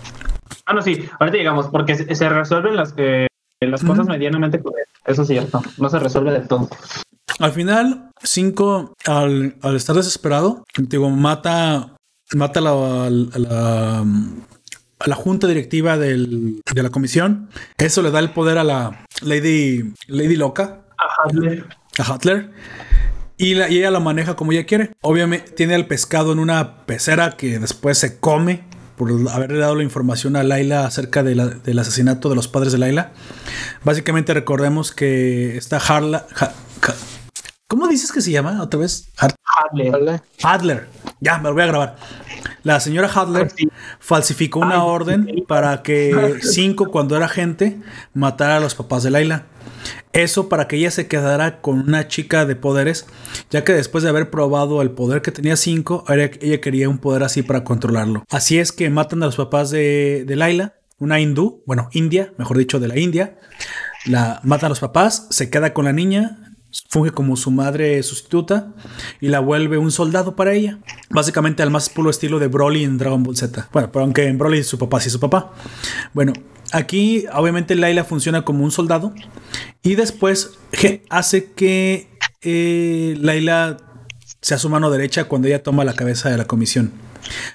Ah, 0.66 0.74
no, 0.74 0.82
sí, 0.82 1.04
ahorita 1.20 1.38
llegamos, 1.38 1.68
porque 1.68 1.96
se, 1.96 2.16
se 2.16 2.30
resuelven 2.30 2.76
las, 2.78 2.94
eh, 2.98 3.28
las 3.60 3.84
cosas 3.84 4.06
medianamente 4.08 4.62
con 4.62 4.74
él. 4.78 4.86
Eso 5.06 5.26
sí, 5.26 5.34
cierto. 5.34 5.62
No 5.78 5.90
se 5.90 6.00
resuelve 6.00 6.32
del 6.32 6.48
todo. 6.48 6.70
Al 7.40 7.52
final, 7.52 8.10
cinco, 8.24 8.94
al, 9.06 9.56
al 9.62 9.76
estar 9.76 9.96
desesperado, 9.96 10.64
digo, 10.78 11.10
mata, 11.10 11.96
mata 12.34 12.60
a 12.60 12.64
la, 12.64 12.72
a 13.06 13.10
la, 13.10 14.00
a 15.00 15.08
la 15.08 15.16
junta 15.16 15.48
directiva 15.48 15.98
del- 15.98 16.62
de 16.74 16.84
la 16.84 16.90
comisión. 16.90 17.50
Eso 17.78 18.02
le 18.02 18.12
da 18.12 18.20
el 18.20 18.32
poder 18.32 18.58
a 18.58 18.64
la 18.64 19.06
Lady, 19.22 19.94
Lady 20.08 20.36
Loca, 20.36 20.82
Ajá, 20.98 21.24
a 22.12 22.16
Hutler. 22.16 22.52
Y, 23.38 23.56
la- 23.56 23.70
y 23.70 23.80
ella 23.80 23.90
lo 23.92 24.02
maneja 24.02 24.36
como 24.36 24.52
ella 24.52 24.66
quiere. 24.66 24.92
Obviamente 25.02 25.52
tiene 25.52 25.74
al 25.74 25.88
pescado 25.88 26.32
en 26.32 26.38
una 26.40 26.86
pecera 26.86 27.32
que 27.38 27.58
después 27.58 27.98
se 27.98 28.20
come 28.20 28.64
por 28.98 29.10
haberle 29.32 29.58
dado 29.58 29.74
la 29.74 29.82
información 29.84 30.36
a 30.36 30.44
Laila 30.44 30.86
acerca 30.86 31.24
de 31.24 31.34
la- 31.34 31.48
del 31.48 31.80
asesinato 31.80 32.30
de 32.30 32.36
los 32.36 32.48
padres 32.48 32.72
de 32.72 32.78
Laila. 32.78 33.14
Básicamente 33.84 34.34
recordemos 34.36 34.92
que 34.92 35.58
está 35.58 35.78
Harla... 35.78 36.28
Ha- 36.40 36.46
Ha- 36.46 36.54
¿Cómo 37.72 37.88
dices 37.88 38.12
que 38.12 38.20
se 38.20 38.32
llama 38.32 38.62
otra 38.62 38.82
vez? 38.82 39.08
Har- 39.18 39.34
Hadley. 39.46 39.90
¿vale? 39.90 40.22
Adler. 40.44 40.88
Ya, 41.22 41.38
me 41.38 41.46
lo 41.46 41.54
voy 41.54 41.64
a 41.64 41.68
grabar. 41.68 41.96
La 42.64 42.82
señora 42.82 43.08
Hadler 43.08 43.50
sí. 43.56 43.70
falsificó 44.02 44.60
una 44.60 44.76
Ay, 44.76 44.82
orden 44.84 45.26
sí. 45.34 45.42
para 45.48 45.82
que 45.82 46.40
Cinco, 46.42 46.92
cuando 46.92 47.16
era 47.16 47.30
gente, 47.30 47.80
matara 48.14 48.58
a 48.58 48.60
los 48.60 48.76
papás 48.76 49.04
de 49.04 49.12
Laila. 49.12 49.46
Eso 50.12 50.50
para 50.50 50.68
que 50.68 50.76
ella 50.76 50.92
se 50.92 51.08
quedara 51.08 51.62
con 51.62 51.80
una 51.80 52.10
chica 52.10 52.46
de 52.46 52.58
poderes, 52.58 53.06
ya 53.50 53.64
que 53.64 53.72
después 53.72 54.04
de 54.04 54.10
haber 54.10 54.30
probado 54.30 54.82
el 54.82 54.92
poder 54.92 55.22
que 55.22 55.32
tenía 55.32 55.56
Cinco, 55.56 56.04
ahora 56.10 56.30
ella 56.42 56.60
quería 56.60 56.90
un 56.90 56.98
poder 56.98 57.24
así 57.24 57.42
para 57.42 57.64
controlarlo. 57.64 58.26
Así 58.30 58.60
es 58.60 58.74
que 58.74 58.90
matan 58.90 59.24
a 59.24 59.28
los 59.28 59.38
papás 59.38 59.70
de, 59.72 60.26
de 60.28 60.36
Laila, 60.36 60.74
una 61.00 61.22
hindú, 61.22 61.64
bueno, 61.66 61.88
India, 61.94 62.34
mejor 62.38 62.58
dicho, 62.58 62.82
de 62.82 62.90
la 62.90 63.00
India. 63.00 63.38
La 64.08 64.42
matan 64.44 64.66
a 64.66 64.70
los 64.70 64.82
papás, 64.82 65.28
se 65.30 65.50
queda 65.50 65.74
con 65.74 65.86
la 65.86 65.94
niña, 65.94 66.51
funge 66.90 67.12
como 67.12 67.36
su 67.36 67.52
madre 67.52 68.02
sustituta 68.04 68.74
y 69.20 69.28
la 69.28 69.40
vuelve 69.40 69.78
un 69.78 69.92
soldado 69.92 70.36
para 70.36 70.54
ella. 70.54 70.80
Básicamente 71.10 71.64
al 71.64 71.72
más 71.72 71.90
puro 71.90 72.10
estilo 72.10 72.40
de 72.40 72.48
Broly 72.48 72.84
en 72.84 72.98
Dragon 72.98 73.24
Ball 73.24 73.36
Z. 73.36 73.70
Bueno, 73.72 73.92
pero 73.92 74.04
aunque 74.04 74.28
en 74.28 74.38
Broly 74.38 74.64
su 74.64 74.78
papá 74.78 75.00
sí 75.00 75.08
es 75.08 75.14
su 75.14 75.20
papá. 75.20 75.54
Bueno, 76.14 76.34
aquí 76.72 77.26
obviamente 77.34 77.76
Laila 77.76 78.04
funciona 78.04 78.44
como 78.44 78.64
un 78.64 78.72
soldado 78.72 79.14
y 79.84 79.96
después 79.96 80.58
hace 81.10 81.52
que 81.52 82.08
eh, 82.42 83.16
Laila 83.20 83.78
sea 84.42 84.58
su 84.58 84.70
mano 84.70 84.90
derecha 84.90 85.26
cuando 85.26 85.48
ella 85.48 85.64
toma 85.64 85.84
la 85.86 85.94
cabeza 85.94 86.30
de 86.30 86.38
la 86.38 86.46
comisión. 86.46 86.92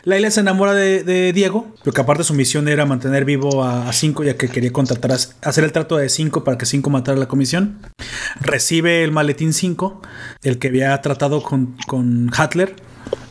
Laila 0.05 0.31
se 0.31 0.41
enamora 0.41 0.75
de, 0.75 1.33
Diego, 1.33 1.75
porque 1.85 2.01
aparte 2.01 2.25
su 2.25 2.35
misión 2.35 2.69
era 2.69 2.87
mantener 2.87 3.25
vivo 3.25 3.65
a, 3.65 3.89
a 3.89 3.93
Cinco, 3.93 4.25
ya 4.25 4.37
que 4.37 4.49
quería 4.49 4.73
contratar 4.73 5.13
hacer 5.13 5.65
el 5.65 5.73
trato 5.73 5.97
de 5.97 6.09
Cinco 6.09 6.45
para 6.45 6.59
que 6.59 6.67
Cinco 6.67 6.91
matara 6.91 7.19
la 7.19 7.29
comisión. 7.29 7.79
Recibe 8.41 9.03
el 9.03 9.13
maletín 9.13 9.53
5, 9.53 10.03
el 10.43 10.59
que 10.59 10.69
había 10.69 11.01
tratado 11.01 11.43
con, 11.43 11.77
con 11.87 12.31
Hatler, 12.37 12.77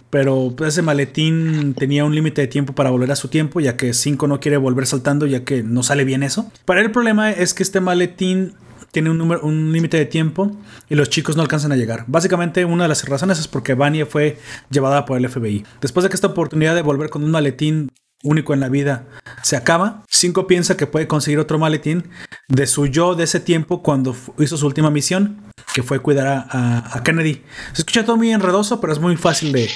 pero 0.09 0.53
pues, 0.55 0.73
ese 0.73 0.81
maletín 0.81 1.73
tenía 1.73 2.05
un 2.05 2.15
límite 2.15 2.41
de 2.41 2.47
tiempo 2.47 2.73
para 2.73 2.89
volver 2.89 3.11
a 3.11 3.15
su 3.15 3.27
tiempo, 3.27 3.59
ya 3.59 3.75
que 3.75 3.93
5 3.93 4.27
no 4.27 4.39
quiere 4.39 4.57
volver 4.57 4.87
saltando, 4.87 5.25
ya 5.25 5.43
que 5.43 5.61
no 5.63 5.83
sale 5.83 6.05
bien 6.05 6.23
eso. 6.23 6.49
Para 6.63 6.81
el 6.81 6.91
problema 6.91 7.31
es 7.31 7.53
que 7.53 7.63
este 7.63 7.81
maletín 7.81 8.53
tiene 8.91 9.09
un 9.09 9.17
número, 9.17 9.41
un 9.41 9.71
límite 9.71 9.97
de 9.97 10.05
tiempo 10.05 10.51
y 10.89 10.95
los 10.95 11.09
chicos 11.09 11.35
no 11.35 11.41
alcanzan 11.41 11.71
a 11.71 11.75
llegar. 11.75 12.05
Básicamente 12.07 12.65
una 12.65 12.83
de 12.83 12.89
las 12.89 13.07
razones 13.07 13.39
es 13.39 13.47
porque 13.47 13.73
Vania 13.73 14.05
fue 14.05 14.37
llevada 14.69 15.05
por 15.05 15.17
el 15.17 15.29
FBI. 15.29 15.65
Después 15.81 16.03
de 16.03 16.09
que 16.09 16.15
esta 16.15 16.27
oportunidad 16.27 16.75
de 16.75 16.81
volver 16.81 17.09
con 17.09 17.23
un 17.23 17.31
maletín 17.31 17.91
único 18.23 18.53
en 18.53 18.59
la 18.59 18.69
vida 18.69 19.07
se 19.43 19.55
acaba, 19.55 20.03
Cinco 20.09 20.47
piensa 20.47 20.77
que 20.77 20.87
puede 20.87 21.07
conseguir 21.07 21.39
otro 21.39 21.59
maletín 21.59 22.09
de 22.47 22.67
su 22.67 22.87
yo 22.87 23.15
de 23.15 23.25
ese 23.25 23.39
tiempo 23.39 23.83
cuando 23.83 24.15
hizo 24.39 24.57
su 24.57 24.65
última 24.65 24.89
misión, 24.89 25.41
que 25.73 25.83
fue 25.83 25.99
cuidar 25.99 26.27
a, 26.27 26.45
a- 26.49 26.97
a 26.97 27.03
Kennedy. 27.03 27.43
Se 27.73 27.81
escucha 27.81 28.05
todo 28.05 28.17
muy 28.17 28.31
enredoso, 28.31 28.79
pero 28.79 28.93
es 28.93 28.99
muy 28.99 29.17
fácil 29.17 29.51
de, 29.51 29.69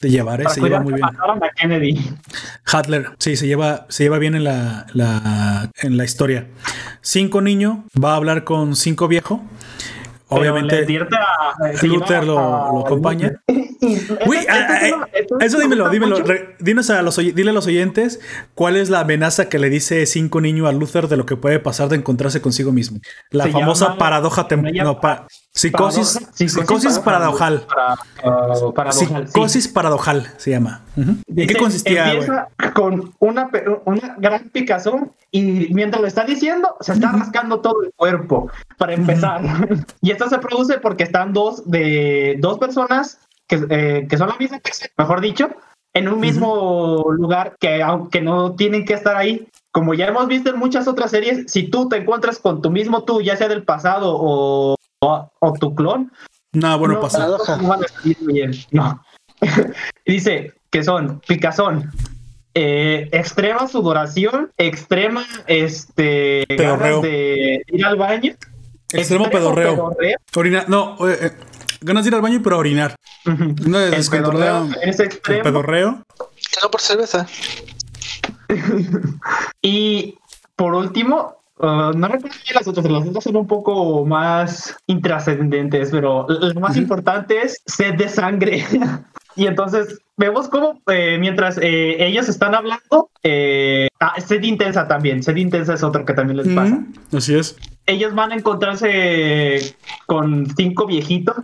de 0.00 0.10
llevar, 0.10 0.40
¿eh? 0.42 0.44
Se 0.50 0.60
lleva 0.60 0.80
muy 0.80 0.94
bien. 0.94 1.04
a 1.06 1.50
Kennedy. 1.56 2.14
Hadler, 2.70 3.10
sí, 3.18 3.36
se 3.36 3.46
lleva, 3.46 3.86
se 3.88 4.04
lleva 4.04 4.18
bien 4.18 4.34
en 4.34 4.44
la, 4.44 4.86
la- 4.92 5.70
en 5.82 5.96
la 5.96 6.04
historia. 6.04 6.48
Cinco 7.00 7.40
niño 7.40 7.84
va 8.02 8.12
a 8.12 8.16
hablar 8.16 8.44
con 8.44 8.76
cinco 8.76 9.08
viejo. 9.08 9.42
Obviamente, 10.28 10.84
Luther 11.86 12.24
lo, 12.24 12.34
lo 12.34 12.80
acompaña. 12.86 13.32
Y- 13.86 14.28
Uy, 14.28 14.36
esto- 14.38 14.52
ah, 14.52 14.74
esto 14.74 14.86
es 14.86 14.92
una- 14.92 15.06
eh, 15.12 15.26
eso 15.40 15.58
dímelo, 15.58 15.88
dímelo. 15.90 16.16
re- 16.22 16.56
dinos 16.58 16.90
a 16.90 17.02
los, 17.02 17.16
dile 17.16 17.50
a 17.50 17.52
los 17.52 17.66
oyentes 17.66 18.20
cuál 18.54 18.76
es 18.76 18.90
la 18.90 19.00
amenaza 19.00 19.48
que 19.48 19.58
le 19.58 19.70
dice 19.70 20.04
cinco 20.06 20.40
niño 20.40 20.66
a 20.66 20.72
Luther 20.72 21.08
de 21.08 21.16
lo 21.16 21.26
que 21.26 21.36
puede 21.36 21.58
pasar 21.60 21.88
de 21.88 21.96
encontrarse 21.96 22.40
consigo 22.40 22.72
mismo. 22.72 22.98
La 23.30 23.44
Se 23.44 23.50
famosa 23.52 23.86
llama- 23.86 23.98
paradoja 23.98 24.48
tem- 24.48 24.62
se 24.66 24.72
llama 24.72 24.90
no, 24.90 25.00
pa- 25.00 25.26
psicosis, 25.52 26.14
Paradoja- 26.14 26.32
psicosis 26.34 26.98
paradojal. 26.98 27.66
Para, 27.66 27.94
uh, 28.58 28.74
paradojal, 28.74 29.26
sí. 29.26 29.32
Psicosis 29.32 29.68
paradojal 29.68 30.32
se 30.36 30.50
llama. 30.50 30.82
Ujú. 30.96 31.10
¿En 31.10 31.24
qué 31.34 31.42
Dice, 31.46 31.56
consistía, 31.56 32.02
güey? 32.04 32.14
Empieza 32.16 32.48
con 32.74 33.14
una, 33.20 33.50
una 33.84 34.16
gran 34.18 34.48
picazón 34.50 35.12
y 35.30 35.72
mientras 35.74 36.00
lo 36.00 36.06
está 36.08 36.24
diciendo, 36.24 36.76
se 36.80 36.92
está 36.92 37.12
rascando 37.12 37.60
todo 37.60 37.82
el 37.82 37.92
cuerpo, 37.96 38.50
para 38.78 38.94
empezar. 38.94 39.40
y 40.02 40.10
esto 40.10 40.28
se 40.28 40.38
produce 40.38 40.78
porque 40.78 41.04
están 41.04 41.32
dos 41.32 41.62
de 41.70 42.36
dos 42.38 42.58
personas 42.58 43.18
que, 43.48 43.64
eh, 43.70 44.06
que 44.08 44.16
son 44.18 44.28
la 44.28 44.36
misma 44.36 44.58
persona, 44.58 44.90
mejor 44.96 45.20
dicho, 45.20 45.50
en 45.94 46.08
un 46.08 46.20
mismo 46.20 47.04
lugar 47.10 47.56
que 47.58 47.82
aunque 47.82 48.20
no 48.20 48.54
tienen 48.54 48.84
que 48.84 48.94
estar 48.94 49.16
ahí. 49.16 49.48
Como 49.72 49.92
ya 49.92 50.06
hemos 50.06 50.26
visto 50.26 50.48
en 50.50 50.58
muchas 50.58 50.88
otras 50.88 51.10
series, 51.10 51.50
si 51.52 51.64
tú 51.68 51.88
te 51.88 51.96
encuentras 51.98 52.38
con 52.38 52.62
tu 52.62 52.70
mismo 52.70 53.04
tú, 53.04 53.20
ya 53.20 53.36
sea 53.36 53.48
del 53.48 53.62
pasado 53.62 54.16
o, 54.18 54.74
o, 55.00 55.30
o 55.38 55.52
tu 55.52 55.74
clon, 55.74 56.10
No, 56.52 56.78
bueno, 56.78 56.94
no, 56.94 57.00
pasa. 57.00 57.18
Paradoja. 57.18 57.58
no. 58.70 59.02
Dice 60.06 60.54
que 60.70 60.82
son 60.82 61.20
picazón, 61.26 61.90
eh, 62.54 63.08
extrema 63.12 63.68
sudoración, 63.68 64.50
extrema 64.56 65.26
este 65.46 66.44
Pedorreo. 66.48 66.78
ganas 66.78 67.02
de 67.02 67.62
ir 67.66 67.84
al 67.84 67.96
baño, 67.96 68.34
Extremo 68.92 69.28
pedorreo. 69.28 69.94
Orinar, 70.36 70.68
no, 70.68 70.96
eh, 71.08 71.18
eh, 71.20 71.30
ganas 71.80 72.04
de 72.04 72.08
ir 72.08 72.14
al 72.14 72.22
baño, 72.22 72.40
pero 72.42 72.58
orinar. 72.58 72.96
No 73.24 73.78
El 73.78 73.90
descontrolado. 73.90 74.68
pedorreo 74.68 74.90
es 74.90 75.00
El 75.00 75.06
extremo 75.06 75.42
pedorreo. 75.42 76.02
No 76.62 76.70
por 76.70 76.80
cerveza. 76.80 77.26
y 79.62 80.14
por 80.54 80.74
último 80.74 81.36
uh, 81.58 81.92
no 81.94 82.08
recuerdo 82.08 82.36
bien 82.44 82.54
las 82.54 82.68
otras, 82.68 82.90
las 82.90 83.06
otras 83.06 83.24
son 83.24 83.36
un 83.36 83.46
poco 83.46 84.04
más 84.06 84.76
intrascendentes, 84.86 85.90
pero 85.90 86.26
lo 86.28 86.60
más 86.60 86.76
importante 86.76 87.42
es 87.42 87.60
sed 87.66 87.94
de 87.94 88.08
sangre. 88.08 88.64
y 89.36 89.46
entonces 89.46 90.00
vemos 90.16 90.48
cómo 90.48 90.80
eh, 90.86 91.18
mientras 91.18 91.58
eh, 91.58 91.96
ellos 92.04 92.28
están 92.28 92.54
hablando, 92.54 93.10
eh, 93.22 93.88
ah, 94.00 94.14
sed 94.20 94.42
intensa 94.42 94.88
también, 94.88 95.22
sed 95.22 95.36
intensa 95.36 95.74
es 95.74 95.82
otro 95.82 96.04
que 96.04 96.14
también 96.14 96.38
les 96.38 96.48
pasa. 96.54 96.84
Así 97.12 97.34
es. 97.34 97.56
Ellos 97.86 98.14
van 98.14 98.32
a 98.32 98.36
encontrarse 98.36 99.76
con 100.06 100.46
cinco 100.56 100.86
viejitos 100.86 101.36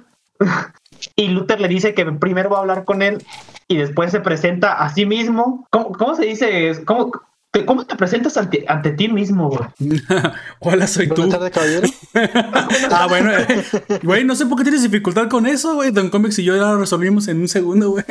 y 1.17 1.29
Luther 1.29 1.61
le 1.61 1.69
dice 1.69 1.95
que 1.95 2.05
primero 2.07 2.51
va 2.51 2.59
a 2.59 2.61
hablar 2.61 2.85
con 2.85 3.03
él 3.03 3.25
y 3.69 3.77
después 3.77 4.11
se 4.11 4.21
presenta 4.21 4.73
a 4.75 4.93
sí 4.95 5.07
mismo. 5.07 5.67
¿Cómo, 5.71 5.93
cómo 5.93 6.15
se 6.15 6.25
dice? 6.27 6.85
¿Cómo, 6.85 7.11
te- 7.51 7.65
cómo 7.65 7.85
te 7.87 7.97
presentas 7.97 8.37
ante, 8.37 8.65
ante 8.69 8.91
ti 8.93 9.09
mismo? 9.09 9.49
güey? 9.51 9.61
Hola, 10.61 10.87
soy 10.87 11.09
tú. 11.09 11.27
Buenas 11.27 11.51
tardes, 11.51 11.53
caballero. 11.53 11.89
Ah, 12.95 13.07
bueno, 13.09 13.31
eh, 13.33 13.65
güey, 14.03 14.25
no 14.25 14.37
sé 14.37 14.47
por 14.47 14.59
qué 14.59 14.65
tienes 14.65 14.83
dificultad 14.83 15.29
con 15.29 15.47
eso, 15.47 15.75
güey. 15.75 15.91
Don 15.91 16.11
Comics 16.11 16.39
y 16.39 16.45
yo 16.45 16.55
ya 16.57 16.63
lo 16.63 16.79
resolvimos 16.79 17.27
en 17.29 17.41
un 17.41 17.49
segundo, 17.49 17.91
güey. 17.91 18.05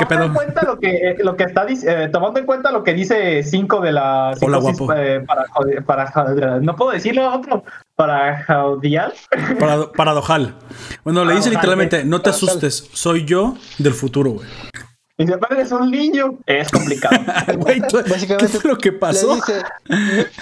¿Qué 0.00 0.06
tomando 0.06 0.26
en 0.26 0.34
cuenta 0.34 0.62
lo 0.64 0.78
que, 0.78 1.16
lo 1.18 1.36
que 1.36 1.44
está 1.44 1.66
eh, 1.68 2.08
tomando 2.12 2.40
en 2.40 2.46
cuenta 2.46 2.70
lo 2.70 2.82
que 2.82 2.94
dice 2.94 3.42
5 3.42 3.80
de 3.80 3.92
la 3.92 4.34
Hola, 4.40 4.58
guapo. 4.58 4.92
eh, 4.94 5.24
para, 5.26 5.44
para, 6.12 6.60
no 6.60 6.74
puedo 6.76 6.90
decirlo 6.92 7.32
otro 7.32 7.64
para 7.94 8.42
jaudial 8.44 9.12
Parado- 9.58 9.92
paradojal. 9.92 10.54
Bueno, 11.04 11.24
le 11.24 11.34
dice 11.34 11.50
literalmente, 11.50 12.00
eh. 12.00 12.04
no 12.04 12.20
te 12.20 12.30
asustes, 12.30 12.88
soy 12.92 13.24
yo 13.24 13.54
del 13.78 13.94
futuro, 13.94 14.30
güey. 14.32 14.48
Y 15.20 15.24
dice 15.26 15.38
pero 15.38 15.60
eres 15.60 15.72
un 15.72 15.90
niño 15.90 16.38
es 16.46 16.70
complicado 16.70 17.16
Güey, 17.58 17.80
¿tú- 17.82 17.98
¿qué 18.04 18.10
Básicamente 18.10 18.48
fue 18.58 18.70
lo 18.70 18.78
que 18.78 18.92
pasó? 18.92 19.28
Le 19.28 19.34
dice, 19.36 19.62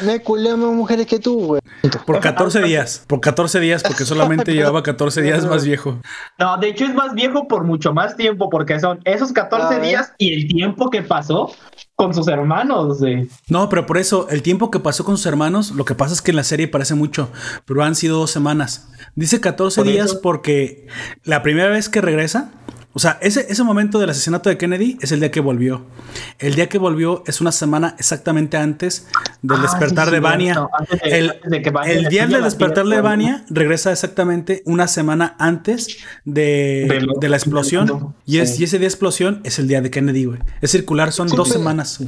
me, 0.03 0.07
me 0.13 0.23
culé 0.23 0.51
a 0.51 0.57
más 0.57 0.71
mujeres 0.75 1.07
que 1.07 1.19
tú, 1.19 1.39
güey. 1.47 1.61
Por 2.07 2.21
14 2.21 2.63
días, 2.63 3.05
por 3.07 3.21
14 3.21 3.61
días, 3.61 3.83
porque 3.83 4.05
solamente 4.07 4.53
llevaba 4.53 4.83
14 4.83 5.23
días 5.23 5.45
más 5.47 5.65
viejo. 5.65 6.01
no 6.39 6.57
de 6.59 6.69
hecho 6.69 6.85
es 6.85 6.95
más 6.95 7.15
viejo 7.15 7.49
por 7.49 7.65
mucho 7.65 7.93
más 7.93 8.17
tiempo 8.17 8.49
porque 8.51 8.79
son 8.81 9.01
esos 9.05 9.33
14 9.33 9.75
Ah, 9.75 9.77
¿eh? 9.79 9.87
días 9.89 10.13
y 10.19 10.33
el 10.35 10.49
tiempo 10.49 10.91
que 10.91 11.03
pasó 11.03 11.53
con 11.97 12.15
sus 12.15 12.29
hermanos. 12.29 12.99
No, 13.49 13.69
pero 13.69 13.85
por 13.87 13.99
eso, 13.99 14.29
el 14.31 14.43
tiempo 14.43 14.71
que 14.71 14.79
pasó 14.79 15.05
con 15.05 15.17
sus 15.17 15.27
hermanos, 15.27 15.73
lo 15.73 15.85
que 15.85 15.97
pasa 15.97 16.15
es 16.15 16.23
que 16.23 16.31
en 16.31 16.37
la 16.37 16.45
serie 16.45 16.69
parece 16.69 16.95
mucho, 16.95 17.29
pero 17.65 17.83
han 17.83 17.97
sido 17.97 18.19
dos 18.19 18.31
semanas. 18.31 18.89
Dice 19.17 19.41
14 19.41 19.81
Por 19.81 19.91
días 19.91 20.11
eso- 20.13 20.21
porque 20.23 20.87
la 21.25 21.43
primera 21.43 21.69
vez 21.69 21.89
que 21.89 22.01
regresa, 22.01 22.53
o 22.95 22.99
sea, 22.99 23.19
ese, 23.21 23.47
ese 23.49 23.63
momento 23.63 23.99
del 23.99 24.11
asesinato 24.11 24.49
de 24.49 24.57
Kennedy 24.59 24.99
es 25.01 25.13
el 25.13 25.21
día 25.21 25.31
que 25.31 25.41
volvió. 25.41 25.85
El 26.39 26.55
día 26.55 26.69
que 26.69 26.79
volvió 26.79 27.23
es 27.27 27.41
una 27.41 27.53
semana 27.53 27.95
exactamente 27.99 28.57
antes 28.57 29.07
del 29.43 29.59
Ah, 29.59 29.63
despertar 29.63 30.07
sí, 30.09 30.13
de. 30.15 30.21
Vania. 30.21 30.69
El, 31.03 31.33
de 31.45 31.63
que 31.63 31.73
el 31.87 32.09
día 32.09 32.27
del 32.27 32.43
despertar 32.43 32.87
de. 32.87 33.01
Vania 33.01 33.45
regresa 33.51 33.93
exactamente 33.93 34.63
una 34.65 34.89
semana 34.89 35.37
antes 35.39 35.99
de, 36.25 36.87
De 36.89 37.01
lo- 37.03 37.15
de 37.21 37.29
la 37.29 37.37
explosión. 37.37 38.15
Y, 38.27 38.39
es, 38.39 38.57
sí. 38.57 38.63
y 38.63 38.65
ese 38.65 38.79
día 38.79 38.87
de 38.89 38.93
explosión 38.93 39.41
es 39.45 39.59
el 39.59 39.69
día 39.69 39.81
de 39.81 39.91
Kennedy, 39.91 40.25
güey. 40.25 40.39
Es 40.61 40.71
circular, 40.73 41.13
son 41.13 41.29
Sí, 41.29 41.37
dos 41.37 41.49
pero- 41.49 41.61
semanas. 41.61 42.01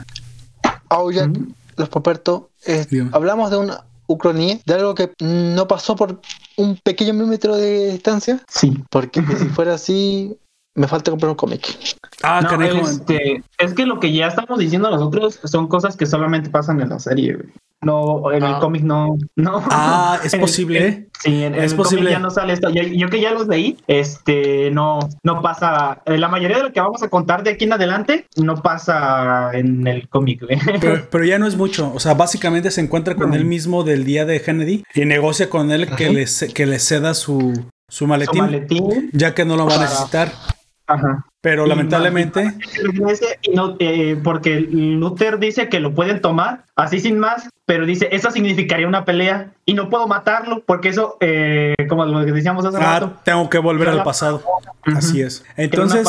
Ahora, 0.89 1.31
los 1.77 1.89
papertos, 1.89 2.45
eh, 2.67 2.87
hablamos 3.13 3.51
de 3.51 3.57
una 3.59 3.85
ucronía, 4.07 4.59
de 4.67 4.75
algo 4.75 4.95
que 4.95 5.13
no 5.21 5.69
pasó 5.69 5.95
por 5.95 6.21
un 6.57 6.77
pequeño 6.83 7.15
milímetro 7.15 7.57
de 7.57 7.93
distancia, 7.93 8.43
sí 8.49 8.77
porque 8.91 9.23
si 9.39 9.45
fuera 9.47 9.75
así, 9.75 10.37
me 10.75 10.87
falta 10.89 11.11
comprar 11.11 11.31
un 11.31 11.37
cómic. 11.37 11.67
Ah, 12.23 12.41
No, 12.43 12.63
este, 12.63 13.43
es 13.59 13.75
que 13.75 13.87
lo 13.87 13.99
que 13.99 14.13
ya 14.13 14.29
estamos 14.29 14.59
diciendo 14.59 14.91
nosotros 14.91 15.41
son 15.45 15.67
cosas 15.69 15.97
que 15.97 16.07
solamente 16.07 16.51
pasan 16.51 16.81
en 16.81 16.89
la 16.91 16.99
serie, 16.99 17.35
güey. 17.35 17.49
No, 17.83 18.31
en 18.31 18.43
el 18.45 18.55
Ah. 18.57 18.59
cómic 18.61 18.83
no, 18.83 19.17
no. 19.37 19.63
Ah, 19.71 20.19
es 20.25 20.35
el- 20.35 20.41
posible, 20.41 20.87
en-. 20.87 21.09
Sí, 21.19 21.45
en, 21.45 21.55
en 21.55 21.65
Es 21.65 21.73
el 21.73 21.77
posible. 21.79 22.03
cómic 22.05 22.13
ya 22.13 22.19
no 22.19 22.31
sale 22.31 22.53
esto. 22.53 22.69
Yo, 22.71 22.83
yo 22.83 23.09
que 23.09 23.21
ya 23.23 23.31
los 23.33 23.47
leí, 23.49 23.79
este, 23.87 24.71
no, 24.71 24.99
no 25.23 25.41
pasa. 25.41 26.03
eh, 26.05 26.19
La 26.19 26.29
mayoría 26.29 26.59
de 26.59 26.63
lo 26.65 26.73
que 26.73 26.81
vamos 26.81 27.03
a 27.03 27.09
contar 27.09 27.43
de 27.43 27.51
aquí 27.53 27.65
en 27.65 27.73
adelante 27.73 28.27
no 28.37 28.57
pasa 28.63 29.51
en 29.55 29.87
el 29.87 30.09
cómic. 30.11 30.45
Pero, 30.81 31.09
pero 31.11 31.25
ya 31.25 31.39
no 31.39 31.47
es 31.47 31.57
mucho. 31.57 31.91
O 31.95 32.01
sea, 32.01 32.13
básicamente 32.15 32.71
se 32.71 32.83
encuentra 32.83 33.15
con 33.15 33.31
No. 33.31 33.37
él 33.37 33.45
mismo 33.47 33.83
del 33.83 34.05
día 34.05 34.25
de 34.27 34.41
Kennedy 34.43 34.85
y 34.95 35.05
negocia 35.07 35.49
con 35.49 35.71
él 35.73 35.89
que 35.97 36.11
le, 36.11 36.27
que 36.55 36.67
le 36.67 36.79
ceda 36.79 37.15
su, 37.15 37.53
su 37.55 37.65
Su 37.89 38.07
maletín, 38.07 38.43
maletín. 38.43 39.11
ya 39.15 39.35
que 39.35 39.45
no 39.47 39.57
lo 39.57 39.67
va 39.67 39.77
a 39.77 39.81
necesitar. 39.81 40.33
Ajá. 40.91 41.25
Pero 41.41 41.65
Y 41.65 41.69
lamentablemente, 41.71 42.53
y 43.43 43.55
no, 43.55 43.77
eh, 43.79 44.21
porque 44.23 44.61
Luther 44.61 45.39
dice 45.39 45.69
que 45.69 45.81
lo 45.81 45.95
pueden 45.95 46.21
tomar 46.21 46.65
así 46.81 47.01
sin 47.01 47.19
más, 47.19 47.49
pero 47.67 47.87
dice 47.87 48.09
eso 48.11 48.31
significaría 48.31 48.89
una 48.89 49.05
pelea 49.05 49.53
y 49.65 49.75
no 49.75 49.89
puedo 49.89 50.09
matarlo 50.09 50.63
porque 50.67 50.89
eso, 50.89 51.17
eh, 51.21 51.75
como 51.89 52.05
lo 52.05 52.25
que 52.25 52.33
decíamos 52.33 52.65
hace 52.65 52.79
rato, 52.79 53.13
ah, 53.17 53.21
tengo 53.25 53.49
que 53.49 53.59
volver 53.59 53.89
al 53.89 54.03
pasado. 54.03 54.43
Así 54.97 55.21
es. 55.23 55.45
Entonces, 55.57 56.09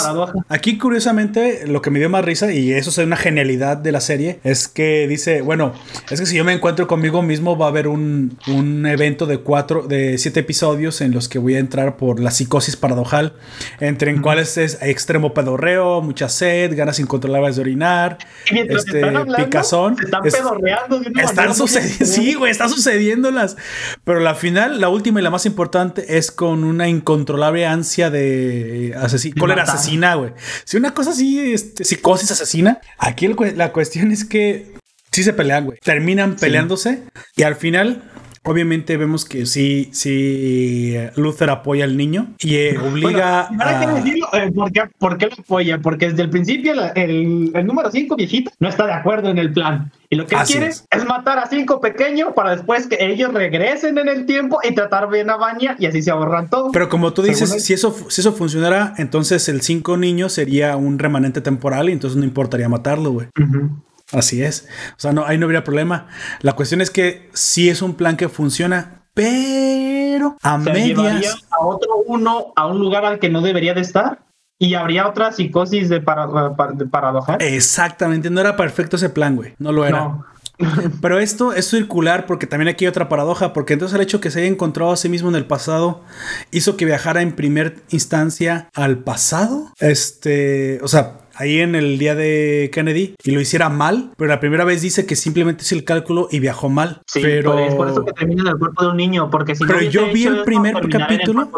aquí 0.50 0.78
curiosamente, 0.78 1.68
lo 1.68 1.82
que 1.82 1.92
me 1.92 2.00
dio 2.00 2.10
más 2.10 2.26
risa, 2.26 2.52
y 2.52 2.72
eso 2.72 2.90
es 2.90 2.98
una 2.98 3.18
genialidad 3.18 3.78
de 3.78 3.92
la 3.92 4.02
serie, 4.02 4.40
es 4.44 4.68
que 4.68 5.08
dice, 5.08 5.42
bueno, 5.42 5.74
es 6.10 6.20
que 6.20 6.26
si 6.26 6.38
yo 6.38 6.44
me 6.46 6.54
encuentro 6.54 6.88
conmigo 6.88 7.22
mismo, 7.22 7.58
va 7.58 7.66
a 7.68 7.70
haber 7.70 7.88
un, 7.88 8.38
un 8.48 8.86
evento 8.86 9.26
de 9.28 9.40
cuatro, 9.40 9.84
de 9.84 10.18
siete 10.18 10.40
episodios 10.40 11.02
en 11.02 11.12
los 11.12 11.30
que 11.30 11.38
voy 11.38 11.56
a 11.56 11.60
entrar 11.60 11.98
por 11.98 12.20
la 12.20 12.32
psicosis 12.32 12.76
paradojal, 12.78 13.34
entre 13.80 14.10
en 14.12 14.22
cuales 14.22 14.58
es 14.58 14.82
extremo 14.82 15.34
pedorreo, 15.34 16.02
mucha 16.02 16.30
sed, 16.30 16.76
ganas 16.76 17.00
incontrolables 17.00 17.58
de 17.58 17.62
orinar, 17.62 18.18
este, 18.50 19.00
están 19.00 19.18
hablando, 19.18 19.36
picazón. 19.46 19.98
se 19.98 20.06
están 20.06 20.26
Es- 20.26 20.34
pedorreando 20.62 21.00
de 21.00 21.10
una 21.10 21.24
están 21.24 21.56
sucediendo, 21.56 22.06
sí, 22.06 22.34
güey, 22.36 22.52
están 22.52 22.70
sucediéndolas. 22.70 23.58
Pero 24.04 24.20
la 24.20 24.36
final, 24.36 24.80
la 24.80 24.90
última 24.90 25.20
y 25.20 25.24
la 25.24 25.30
más 25.30 25.46
importante 25.46 26.18
es 26.18 26.32
con 26.32 26.64
una 26.64 26.88
incontrolable 26.88 27.66
ansia 27.66 28.10
de 28.10 28.96
asesino, 28.98 29.36
De 29.36 29.40
cólera 29.42 29.64
asesina, 29.64 30.16
güey. 30.16 30.32
Si 30.64 30.78
una 30.78 30.94
cosa 30.94 31.12
así, 31.12 31.54
este, 31.54 31.84
psicosis 31.84 32.32
asesina, 32.32 32.80
aquí 32.98 33.26
el 33.26 33.36
la 33.56 33.72
cuestión 33.72 34.12
es 34.12 34.26
que 34.26 34.74
sí 35.12 35.24
se 35.24 35.34
pelean, 35.34 35.66
güey. 35.66 35.80
Terminan 35.84 36.36
peleándose 36.36 37.04
y 37.36 37.44
al 37.44 37.56
final. 37.56 38.04
Obviamente 38.44 38.98
vemos 38.98 39.24
que 39.24 39.46
sí, 39.46 39.90
sí, 39.94 40.96
Luther 41.16 41.52
apoya 41.52 41.84
al 41.84 41.96
niño 41.96 42.34
y 42.40 42.56
eh, 42.56 42.78
obliga 42.80 43.48
Bueno, 43.50 43.80
que 43.80 43.86
a... 43.86 43.94
decirlo, 43.94 44.28
eh, 44.34 44.52
¿por, 44.52 44.72
qué, 44.72 44.82
por 44.98 45.18
qué 45.20 45.28
lo 45.28 45.34
apoya? 45.34 45.78
Porque 45.78 46.10
desde 46.10 46.24
el 46.24 46.32
principio 46.32 46.74
el, 46.96 47.52
el 47.54 47.66
número 47.68 47.92
5 47.92 48.16
viejito 48.16 48.52
no 48.60 48.68
está 48.68 48.88
de 48.88 48.94
acuerdo 48.94 49.30
en 49.30 49.38
el 49.38 49.54
plan. 49.54 49.92
Y 50.10 50.16
lo 50.16 50.26
que 50.26 50.36
él 50.36 50.42
quiere 50.46 50.68
es. 50.68 50.86
es. 50.92 51.06
matar 51.06 51.40
a 51.40 51.48
5 51.48 51.80
pequeño 51.80 52.34
para 52.34 52.56
después 52.56 52.88
que 52.88 52.98
ellos 53.00 53.32
regresen 53.34 53.98
en 53.98 54.10
el 54.10 54.26
tiempo 54.26 54.60
y 54.68 54.74
tratar 54.74 55.10
bien 55.10 55.30
a 55.30 55.38
Vanya 55.38 55.76
y 55.78 55.86
así 55.86 56.02
se 56.02 56.10
ahorran 56.12 56.50
todo. 56.50 56.72
Pero 56.72 56.90
como 56.90 57.14
tú 57.14 57.22
dices, 57.22 57.64
si 57.64 57.74
eso, 57.74 57.96
si 58.10 58.22
eso 58.22 58.34
funcionara, 58.34 58.94
entonces 58.98 59.48
el 59.50 59.62
cinco 59.62 59.98
niño 59.98 60.30
sería 60.30 60.76
un 60.76 61.00
remanente 61.00 61.42
temporal 61.42 61.90
y 61.90 61.94
entonces 61.94 62.18
no 62.18 62.26
importaría 62.26 62.68
matarlo, 62.68 63.12
güey. 63.12 63.28
Ujú. 63.40 63.70
Así 64.12 64.44
es. 64.44 64.68
O 64.92 65.00
sea, 65.00 65.12
no, 65.12 65.26
ahí 65.26 65.38
no 65.38 65.46
habría 65.46 65.64
problema. 65.64 66.08
La 66.42 66.54
cuestión 66.54 66.82
es 66.82 66.90
que 66.90 67.30
sí 67.34 67.70
es 67.70 67.82
un 67.82 67.96
plan 67.96 68.18
que 68.18 68.30
funciona, 68.30 69.04
pero 69.14 70.38
a 70.42 70.62
Se 70.62 70.72
medias. 70.72 71.46
a 71.50 71.66
otro 71.66 71.90
uno 72.08 72.54
a 72.56 72.68
un 72.68 72.80
lugar 72.80 73.06
al 73.06 73.20
que 73.20 73.30
no 73.30 73.42
debería 73.42 73.74
de 73.74 73.82
estar 73.82 74.20
y 74.60 74.76
habría 74.76 75.08
otra 75.08 75.32
psicosis 75.32 75.90
de, 75.90 76.02
para, 76.02 76.56
para- 76.56 76.74
de. 76.74 77.56
Exactamente, 77.56 78.30
no 78.30 78.42
era 78.42 78.56
perfecto 78.56 78.96
ese 78.98 79.10
plan, 79.10 79.36
güey. 79.36 79.56
No 79.58 79.72
lo 79.72 79.86
era. 79.86 80.00
No. 80.00 80.26
Pero 81.02 81.18
esto 81.20 81.54
es 81.54 81.68
circular 81.70 82.28
porque 82.28 82.46
también 82.46 82.68
aquí 82.70 82.86
hay 82.86 82.90
otra 82.90 83.10
paradoja, 83.10 83.52
porque 83.54 83.74
entonces 83.74 83.96
el 83.96 84.02
hecho 84.02 84.22
que 84.22 84.30
se 84.30 84.40
haya 84.42 84.48
encontrado 84.48 84.92
a 84.92 84.98
sí 84.98 85.10
mismo 85.10 85.30
en 85.30 85.36
el 85.36 85.46
pasado 85.48 86.04
hizo 86.52 86.78
que 86.78 86.86
viajara 86.86 87.24
en 87.24 87.32
primer 87.36 87.78
instancia 87.90 88.70
al 88.76 89.00
pasado. 89.00 89.72
Este, 89.80 90.80
o 90.84 90.88
sea, 90.88 91.14
ahí 91.42 91.60
en 91.60 91.76
el 91.76 91.98
día 91.98 92.16
de 92.16 92.70
Kennedy 92.74 93.16
y 93.24 93.32
lo 93.32 93.42
hiciera 93.42 93.70
mal, 93.70 94.12
pero 94.18 94.30
la 94.30 94.40
primera 94.40 94.64
vez 94.64 94.82
dice 94.82 95.06
que 95.06 95.16
simplemente 95.16 95.64
hizo 95.64 95.76
el 95.76 95.84
cálculo 95.84 96.28
y 96.32 96.40
viajó 96.40 96.70
mal. 96.70 97.02
Sí, 97.08 97.20
pero 97.22 97.60
es 97.60 97.74
por 97.76 97.90
eso 97.90 98.06
que 98.06 98.14
termina 98.14 98.42
en 98.44 98.48
el 98.50 98.58
cuerpo 98.58 98.84
de 98.84 98.90
un 98.92 98.98
niño, 98.98 99.30
porque 99.30 99.56
si 99.56 99.64
no 99.64 99.68
Pero 99.68 99.80
hubiese 99.80 99.94
yo 99.94 100.14
vi 100.14 100.26
el 100.26 100.36
eso, 100.36 100.46
primer 100.46 100.74
terminaría 100.76 101.16
en 101.16 101.22
el 101.22 101.28
capítulo. 101.48 101.50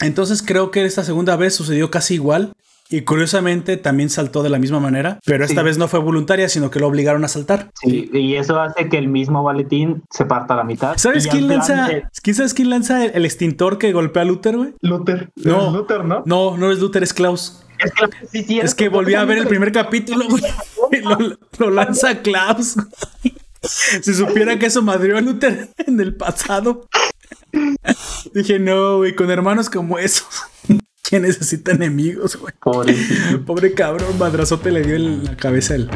entonces 0.00 0.42
creo 0.42 0.70
que 0.70 0.84
esta 0.84 1.04
segunda 1.04 1.36
vez 1.36 1.54
sucedió 1.54 1.90
casi 1.90 2.14
igual. 2.14 2.52
Y 2.90 3.02
curiosamente 3.02 3.78
también 3.78 4.10
saltó 4.10 4.42
de 4.42 4.50
la 4.50 4.58
misma 4.58 4.78
manera, 4.78 5.18
pero 5.24 5.44
esta 5.46 5.62
Sí. 5.62 5.64
vez 5.64 5.78
no 5.78 5.88
fue 5.88 5.98
voluntaria, 6.00 6.46
sino 6.50 6.70
que 6.70 6.78
lo 6.78 6.88
obligaron 6.88 7.24
a 7.24 7.28
saltar. 7.28 7.70
Sí, 7.80 8.10
y 8.12 8.34
eso 8.34 8.60
hace 8.60 8.90
que 8.90 8.98
el 8.98 9.08
mismo 9.08 9.42
Valentín 9.42 10.02
se 10.10 10.26
parta 10.26 10.52
a 10.52 10.58
la 10.58 10.64
mitad. 10.64 10.94
¿Sabes 10.98 11.26
quién 11.26 11.48
lanza? 11.48 11.86
de- 11.86 12.02
¿Quién 12.22 12.36
sabes 12.36 12.52
quién 12.52 12.68
lanza 12.68 13.02
el, 13.06 13.12
el 13.14 13.24
extintor 13.24 13.78
que 13.78 13.92
golpea 13.94 14.24
a 14.24 14.26
Luther, 14.26 14.58
güey? 14.58 14.74
Luther. 14.82 15.30
No. 15.36 15.68
Es 15.68 15.72
Luther, 15.72 16.04
¿no? 16.04 16.22
No, 16.26 16.58
no 16.58 16.70
es 16.70 16.80
Luther, 16.80 17.02
es 17.02 17.14
Klaus. 17.14 17.62
Es 17.84 17.92
que, 17.92 18.26
sí, 18.30 18.44
sí, 18.44 18.60
Es 18.60 18.74
que 18.74 18.88
volví 18.88 19.14
a 19.14 19.24
ver 19.24 19.38
el 19.38 19.46
primer 19.46 19.72
capítulo, 19.72 20.26
güey. 20.28 20.42
y 20.92 21.00
Lo, 21.00 21.38
lo 21.58 21.70
lanza 21.70 22.22
Klaus. 22.22 22.76
Si 24.02 24.14
supiera 24.14 24.58
que 24.58 24.66
eso 24.66 24.82
madrió 24.82 25.16
a 25.16 25.20
Luther 25.20 25.70
en 25.86 26.00
el 26.00 26.16
pasado. 26.16 26.88
Dije, 28.34 28.58
no, 28.58 28.98
güey, 28.98 29.14
con 29.14 29.30
hermanos 29.30 29.70
como 29.70 29.98
esos. 29.98 30.26
¿Quién 31.02 31.22
necesita 31.22 31.72
enemigos, 31.72 32.36
güey? 32.36 32.54
Pobrecito. 32.60 33.44
Pobre 33.44 33.74
cabrón, 33.74 34.18
madrazote 34.18 34.70
le 34.72 34.82
dio 34.82 34.96
en 34.96 35.24
la 35.24 35.36
cabeza 35.36 35.74
el. 35.74 35.88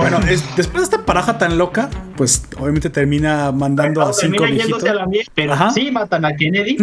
Pero 0.00 0.10
bueno, 0.10 0.18
es- 0.28 0.44
después 0.56 0.78
de 0.78 0.82
esta 0.96 1.06
paraja 1.06 1.38
tan 1.38 1.56
loca, 1.58 1.88
pues 2.16 2.44
obviamente 2.58 2.90
termina 2.90 3.52
mandando 3.52 4.02
a 4.02 4.12
cinco 4.12 4.44
viejitos 4.44 4.84
a 4.84 4.94
la 4.94 5.06
mierda, 5.06 5.30
pero 5.34 5.52
Ajá. 5.52 5.70
sí 5.70 5.90
matan 5.90 6.24
a 6.24 6.34
Kennedy. 6.36 6.76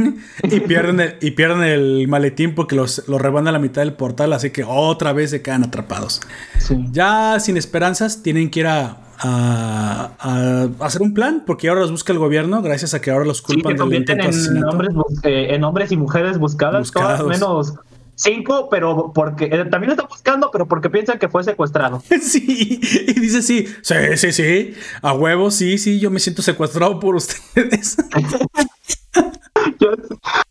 y 0.44 0.60
pierden 0.62 1.00
el, 1.00 1.16
y 1.22 1.32
pierden 1.32 1.64
el 1.64 2.08
maletín 2.08 2.56
porque 2.56 2.76
los, 2.76 3.04
los 3.08 3.22
reban 3.22 3.48
a 3.48 3.52
la 3.52 3.60
mitad 3.60 3.82
del 3.82 3.94
portal, 3.94 4.34
así 4.34 4.50
que 4.52 4.64
otra 4.66 5.14
vez 5.14 5.30
se 5.32 5.42
quedan 5.42 5.64
atrapados. 5.64 6.22
Sí. 6.60 6.86
Ya 6.92 7.40
sin 7.40 7.58
esperanzas, 7.58 8.24
tienen 8.24 8.50
que 8.50 8.62
ir 8.62 8.68
a, 8.68 8.98
a- 9.20 10.12
a 10.20 10.68
hacer 10.86 11.02
un 11.02 11.14
plan 11.14 11.44
porque 11.46 11.70
ahora 11.70 11.82
los 11.82 11.92
busca 11.92 12.12
el 12.14 12.20
gobierno, 12.20 12.62
gracias 12.62 12.94
a 12.94 13.02
que 13.02 13.12
ahora 13.12 13.26
los 13.26 13.38
Sí, 13.40 13.44
culpan 13.44 13.64
se 13.64 13.74
del 13.74 13.78
convierten 13.80 14.20
intento 14.20 14.52
de 14.54 14.58
en 14.60 14.66
hombres, 14.66 14.92
eh, 15.24 15.48
en 15.56 15.64
hombres 15.64 15.92
y 15.92 15.98
mujeres 15.98 16.38
buscadas, 16.38 16.80
Buscados. 16.80 17.20
todas 17.20 17.40
menos 17.40 17.74
Cinco, 18.22 18.70
pero 18.70 19.12
porque 19.16 19.46
eh, 19.46 19.66
también 19.66 19.92
está 19.92 20.04
buscando, 20.04 20.52
pero 20.52 20.68
porque 20.68 20.92
piensan 20.92 21.18
que 21.18 21.28
fue 21.28 21.44
secuestrado. 21.44 22.04
Sí, 22.22 22.80
y 23.08 23.20
dice 23.20 23.42
sí, 23.42 23.68
sí, 23.82 23.96
sí, 24.16 24.32
sí, 24.32 24.74
a 25.02 25.14
huevo, 25.14 25.50
sí, 25.50 25.80
sí, 25.80 26.00
yo 26.00 26.12
me 26.12 26.20
siento 26.20 26.44
secuestrado 26.44 27.00
por 27.00 27.16
ustedes. 27.16 27.98
yo, 29.80 29.92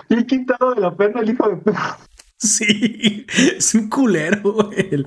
he 0.09 0.27
quitado 0.27 0.75
de 0.75 0.81
la 0.81 0.97
pena 0.97 1.21
el 1.21 1.31
hijo 1.31 1.49
de 1.49 1.57
Sí, 2.43 3.27
es 3.59 3.75
un 3.75 3.91
culero. 3.91 4.71
El, 4.77 5.05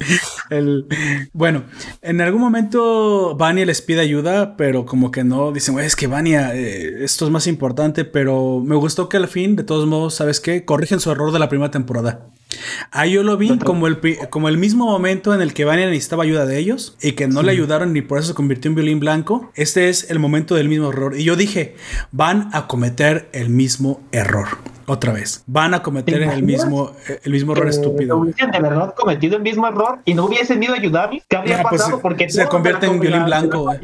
el- 0.51 0.85
Bueno, 1.33 1.63
en 2.03 2.21
algún 2.21 2.39
momento 2.41 3.35
Vania 3.35 3.65
les 3.65 3.81
pide 3.81 4.01
ayuda, 4.01 4.55
pero 4.55 4.85
como 4.85 5.09
que 5.09 5.23
no. 5.23 5.51
Dicen, 5.51 5.79
es 5.79 5.95
que 5.95 6.05
Vania, 6.05 6.55
eh, 6.55 7.03
esto 7.03 7.25
es 7.25 7.31
más 7.31 7.47
importante. 7.47 8.05
Pero 8.05 8.61
me 8.63 8.75
gustó 8.75 9.09
que 9.09 9.17
al 9.17 9.27
fin, 9.27 9.55
de 9.55 9.63
todos 9.63 9.87
modos, 9.87 10.13
¿sabes 10.13 10.39
qué? 10.39 10.63
Corrigen 10.63 10.99
su 10.99 11.09
error 11.11 11.31
de 11.31 11.39
la 11.39 11.49
primera 11.49 11.71
temporada. 11.71 12.27
Ahí 12.91 13.13
yo 13.13 13.23
lo 13.23 13.35
vi 13.35 13.57
como 13.57 13.87
el, 13.87 13.97
como 14.29 14.47
el 14.47 14.59
mismo 14.59 14.85
momento 14.85 15.33
en 15.33 15.41
el 15.41 15.53
que 15.55 15.65
Vania 15.65 15.87
necesitaba 15.87 16.23
ayuda 16.23 16.45
de 16.45 16.59
ellos 16.59 16.95
y 17.01 17.13
que 17.13 17.27
no 17.27 17.41
le 17.41 17.51
ayudaron 17.51 17.97
y 17.97 18.03
por 18.03 18.19
eso 18.19 18.27
se 18.27 18.33
convirtió 18.35 18.69
en 18.69 18.75
violín 18.75 18.99
blanco. 18.99 19.51
Este 19.55 19.89
es 19.89 20.11
el 20.11 20.19
momento 20.19 20.53
del 20.53 20.69
mismo 20.69 20.89
error. 20.89 21.17
Y 21.19 21.23
yo 21.23 21.35
dije, 21.35 21.75
van 22.11 22.49
a 22.53 22.67
cometer 22.67 23.27
el 23.33 23.49
mismo 23.49 24.01
error. 24.11 24.49
Otra 24.85 25.13
vez. 25.13 25.43
Van 25.47 25.73
a 25.73 25.81
cometer 25.81 26.19
¿Te 26.19 26.33
el 26.33 26.43
mismo, 26.43 26.93
el 27.23 27.31
mismo 27.31 27.53
error 27.53 27.69
estúpido. 27.69 28.17
hubiesen 28.17 28.51
de 28.51 28.59
verdad 28.59 28.93
cometido 28.95 29.37
el 29.37 29.43
mismo 29.43 29.67
error 29.67 29.99
y 30.05 30.13
no 30.13 30.25
hubiesen 30.25 30.61
ido 30.61 30.73
a 30.73 30.77
ayudarle, 30.77 31.23
¿qué 31.27 31.37
habría 31.37 31.57
Ya, 31.57 31.63
pues, 31.63 31.81
pasado? 31.81 31.99
Porque 32.01 32.29
se 32.29 32.45
convierte 32.47 32.85
en 32.85 32.99
violín 32.99 33.25
blanco, 33.25 33.59
güey. 33.63 33.79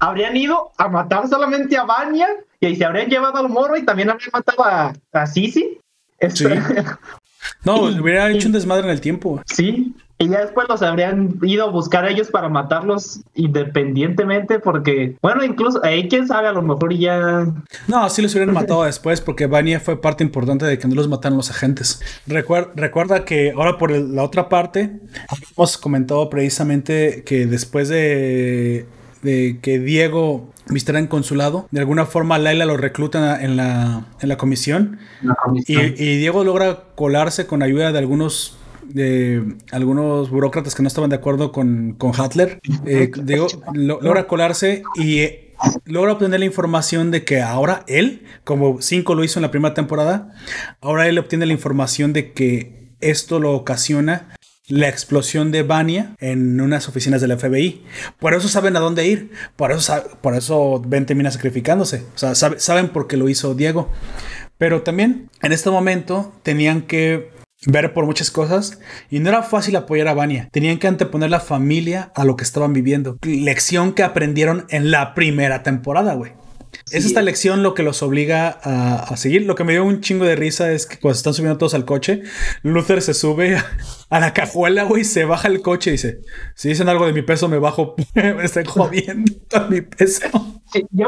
Habrían 0.00 0.36
ido 0.36 0.72
a 0.76 0.88
matar 0.88 1.28
solamente 1.28 1.76
a 1.76 1.84
Vanya 1.84 2.26
y 2.60 2.76
se 2.76 2.84
habrían 2.84 3.08
llevado 3.08 3.38
al 3.38 3.48
morro 3.48 3.76
y 3.76 3.84
también 3.84 4.10
habrían 4.10 4.30
matado 4.32 4.64
a, 4.64 4.92
a 5.12 5.26
Sisi. 5.26 5.78
Sí. 6.34 6.46
No, 7.62 7.82
hubiera 7.82 8.30
hecho 8.30 8.48
un 8.48 8.52
desmadre 8.54 8.84
en 8.84 8.90
el 8.90 9.02
tiempo. 9.02 9.40
Sí, 9.44 9.94
y 10.18 10.28
ya 10.28 10.40
después 10.40 10.66
los 10.68 10.80
habrían 10.82 11.38
ido 11.42 11.64
a 11.66 11.70
buscar 11.70 12.04
a 12.04 12.10
ellos 12.10 12.28
para 12.30 12.48
matarlos 12.48 13.20
independientemente, 13.34 14.58
porque, 14.60 15.16
bueno, 15.20 15.44
incluso 15.44 15.80
ahí 15.84 16.08
quién 16.08 16.26
sabe, 16.28 16.48
a 16.48 16.52
lo 16.52 16.62
mejor 16.62 16.94
ya. 16.94 17.46
No, 17.88 18.08
sí 18.08 18.22
los 18.22 18.34
hubieran 18.34 18.54
matado 18.54 18.84
después 18.84 19.20
porque 19.20 19.46
Vania 19.46 19.80
fue 19.80 20.00
parte 20.00 20.22
importante 20.24 20.66
de 20.66 20.78
que 20.78 20.86
no 20.88 20.94
los 20.94 21.08
mataran 21.08 21.36
los 21.36 21.50
agentes. 21.50 22.00
Recuer- 22.28 22.70
recuerda 22.76 23.24
que 23.24 23.52
ahora 23.56 23.76
por 23.78 23.90
el- 23.92 24.14
la 24.14 24.22
otra 24.22 24.48
parte, 24.48 25.00
hemos 25.56 25.76
comentado 25.78 26.30
precisamente 26.30 27.24
que 27.26 27.46
después 27.46 27.88
de, 27.88 28.86
de 29.22 29.58
que 29.62 29.78
Diego 29.80 30.48
vistiera 30.68 30.98
en 30.98 31.06
consulado, 31.08 31.66
de 31.72 31.80
alguna 31.80 32.06
forma 32.06 32.38
Laila 32.38 32.64
lo 32.64 32.76
recluta 32.76 33.42
en 33.42 33.56
la, 33.56 34.06
en 34.20 34.28
la 34.28 34.36
comisión 34.38 34.98
y, 35.66 35.78
y 35.78 36.16
Diego 36.18 36.42
logra 36.44 36.84
colarse 36.94 37.46
con 37.46 37.62
ayuda 37.62 37.92
de 37.92 37.98
algunos 37.98 38.56
de 38.88 39.56
algunos 39.72 40.30
burócratas 40.30 40.74
que 40.74 40.82
no 40.82 40.88
estaban 40.88 41.10
de 41.10 41.16
acuerdo 41.16 41.52
con, 41.52 41.94
con 41.98 42.12
Hatler. 42.18 42.60
Eh, 42.86 43.10
Diego 43.22 43.46
lo- 43.72 44.00
logra 44.00 44.26
colarse 44.26 44.82
y 44.96 45.18
eh, 45.20 45.54
logra 45.84 46.12
obtener 46.12 46.40
la 46.40 46.46
información 46.46 47.10
de 47.10 47.24
que 47.24 47.40
ahora 47.42 47.84
él, 47.86 48.24
como 48.44 48.80
5 48.82 49.14
lo 49.14 49.24
hizo 49.24 49.38
en 49.38 49.42
la 49.42 49.50
primera 49.50 49.74
temporada, 49.74 50.32
ahora 50.80 51.08
él 51.08 51.18
obtiene 51.18 51.46
la 51.46 51.52
información 51.52 52.12
de 52.12 52.32
que 52.32 52.90
esto 53.00 53.38
lo 53.40 53.52
ocasiona 53.52 54.34
la 54.66 54.88
explosión 54.88 55.52
de 55.52 55.62
Vania 55.62 56.14
en 56.20 56.58
unas 56.58 56.88
oficinas 56.88 57.20
del 57.20 57.36
FBI. 57.38 57.82
Por 58.18 58.32
eso 58.32 58.48
saben 58.48 58.76
a 58.76 58.80
dónde 58.80 59.06
ir. 59.06 59.30
Por 59.56 59.72
eso, 59.72 59.94
por 60.22 60.34
eso 60.34 60.80
Ben 60.86 61.04
termina 61.04 61.30
sacrificándose. 61.30 61.98
O 62.14 62.18
sea, 62.18 62.34
sabe- 62.34 62.58
saben 62.60 62.88
por 62.88 63.06
qué 63.06 63.18
lo 63.18 63.28
hizo 63.28 63.54
Diego. 63.54 63.90
Pero 64.56 64.80
también 64.82 65.28
en 65.42 65.52
este 65.52 65.68
momento 65.68 66.32
tenían 66.42 66.80
que 66.82 67.30
ver 67.66 67.92
por 67.92 68.06
muchas 68.06 68.30
cosas 68.30 68.78
y 69.10 69.20
no 69.20 69.28
era 69.28 69.42
fácil 69.42 69.76
apoyar 69.76 70.08
a 70.08 70.14
Vania. 70.14 70.48
Tenían 70.52 70.78
que 70.78 70.86
anteponer 70.86 71.30
la 71.30 71.40
familia 71.40 72.12
a 72.14 72.24
lo 72.24 72.36
que 72.36 72.44
estaban 72.44 72.72
viviendo. 72.72 73.18
Lección 73.22 73.92
que 73.92 74.02
aprendieron 74.02 74.66
en 74.68 74.90
la 74.90 75.14
primera 75.14 75.62
temporada, 75.62 76.14
güey. 76.14 76.32
Es 76.90 77.04
esta 77.04 77.22
lección 77.22 77.62
lo 77.62 77.74
que 77.74 77.82
los 77.82 78.02
obliga 78.02 78.58
a, 78.62 78.96
a 78.96 79.16
seguir. 79.16 79.42
Lo 79.42 79.54
que 79.54 79.64
me 79.64 79.72
dio 79.72 79.84
un 79.84 80.00
chingo 80.00 80.24
de 80.24 80.36
risa 80.36 80.72
es 80.72 80.86
que 80.86 80.98
cuando 80.98 81.14
se 81.14 81.20
están 81.20 81.34
subiendo 81.34 81.58
todos 81.58 81.74
al 81.74 81.84
coche, 81.84 82.22
Luther 82.62 83.02
se 83.02 83.14
sube 83.14 83.56
a, 83.56 83.64
a 84.10 84.20
la 84.20 84.32
cajuela, 84.32 84.84
güey, 84.84 85.04
se 85.04 85.24
baja 85.24 85.48
el 85.48 85.62
coche 85.62 85.90
y 85.90 85.92
dice: 85.92 86.20
Si 86.54 86.68
dicen 86.68 86.88
algo 86.88 87.06
de 87.06 87.12
mi 87.12 87.22
peso, 87.22 87.48
me 87.48 87.58
bajo. 87.58 87.94
me 88.14 88.44
están 88.44 88.64
jodiendo 88.64 89.32
a 89.52 89.60
mi 89.68 89.80
peso. 89.80 90.28
Yo, 90.90 91.06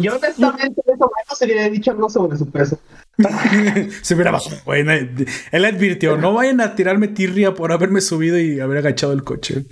yo 0.00 0.16
honestamente 0.16 0.80
en 0.86 0.94
ese 0.94 0.98
momento 0.98 1.34
se 1.34 1.46
le 1.46 1.54
había 1.58 1.70
dicho 1.70 1.90
algo 1.90 2.08
sobre 2.08 2.36
su 2.38 2.50
peso. 2.50 2.78
se 4.02 4.14
hubiera 4.14 4.30
bajado, 4.30 4.56
güey. 4.64 4.84
Él 5.52 5.64
advirtió: 5.64 6.16
No 6.16 6.34
vayan 6.34 6.60
a 6.60 6.74
tirarme 6.74 7.08
tirria 7.08 7.54
por 7.54 7.72
haberme 7.72 8.00
subido 8.00 8.38
y 8.38 8.60
haber 8.60 8.78
agachado 8.78 9.12
el 9.12 9.24
coche. 9.24 9.64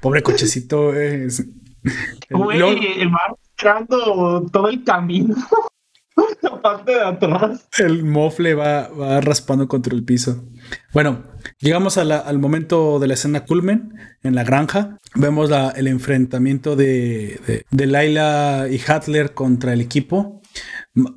Pobre 0.00 0.22
cochecito, 0.22 0.92
Güey, 2.30 2.58
Luego- 2.58 2.80
el 2.96 3.10
mar 3.10 3.34
todo 3.60 4.68
el 4.68 4.84
camino. 4.84 5.34
La 6.42 6.60
parte 6.60 6.92
de 6.92 7.00
atrás. 7.00 7.68
El 7.78 8.04
mofle 8.04 8.54
va, 8.54 8.88
va 8.88 9.20
raspando 9.20 9.68
contra 9.68 9.94
el 9.94 10.04
piso. 10.04 10.44
Bueno, 10.92 11.24
llegamos 11.60 11.96
al 11.96 12.38
momento 12.38 12.98
de 12.98 13.06
la 13.06 13.14
escena 13.14 13.44
culmen 13.44 13.94
en 14.22 14.34
la 14.34 14.42
granja. 14.42 14.98
Vemos 15.14 15.50
el 15.76 15.86
enfrentamiento 15.86 16.74
de, 16.74 17.40
de, 17.46 17.64
de 17.70 17.86
Laila 17.86 18.66
y 18.68 18.80
Hatler 18.80 19.32
contra 19.32 19.72
el 19.72 19.80
equipo. 19.80 20.37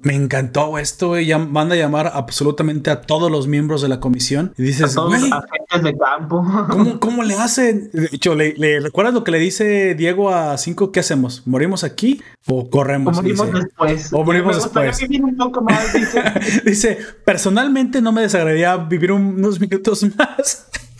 Me 0.02 0.14
encantó 0.16 0.78
esto, 0.78 1.10
güey. 1.10 1.26
Ya 1.26 1.38
manda 1.38 1.76
a 1.76 1.78
llamar 1.78 2.12
absolutamente 2.14 2.90
a 2.91 3.02
todos 3.02 3.32
los 3.32 3.48
miembros 3.48 3.82
de 3.82 3.88
la 3.90 3.99
comisión. 3.99 4.53
Y 4.58 4.64
dices, 4.64 4.94
Todos 4.94 5.10
güey, 5.10 5.22
los 5.30 5.32
agentes 5.32 5.84
de 5.84 5.98
campo. 5.98 6.45
¿cómo, 6.70 6.99
cómo 6.99 7.24
le 7.24 7.36
hacen? 7.36 7.90
De 7.91 8.10
hecho, 8.12 8.36
¿le, 8.36 8.53
le- 8.58 8.80
recuerdas 8.80 9.14
lo 9.14 9.24
que 9.24 9.32
le 9.32 9.40
dice 9.40 9.95
Diego 9.95 10.30
a 10.30 10.58
Cinco? 10.58 10.91
¿Qué 10.91 10.99
hacemos? 10.99 11.44
¿Morimos 11.48 11.84
aquí 11.84 12.22
o 12.48 12.70
corremos? 12.70 13.18
O 13.18 13.22
morimos 13.22 13.48
Dice. 13.48 13.60
después. 13.66 14.10
O 14.14 14.24
morimos 14.24 14.56
Me 14.58 14.62
gustaría 14.64 14.88
después. 14.90 15.10
vivir 15.10 15.24
un 15.26 15.38
poco 15.38 15.62
más, 15.62 15.94
dice. 15.94 16.22
Dice, 16.66 16.98
personalmente 17.26 18.02
no 18.02 18.12
me 18.12 18.22
desagradaría 18.22 18.76
vivir 18.78 19.12
un- 19.12 19.36
unos 19.36 19.60
minutos 19.60 20.03
más. 20.18 20.68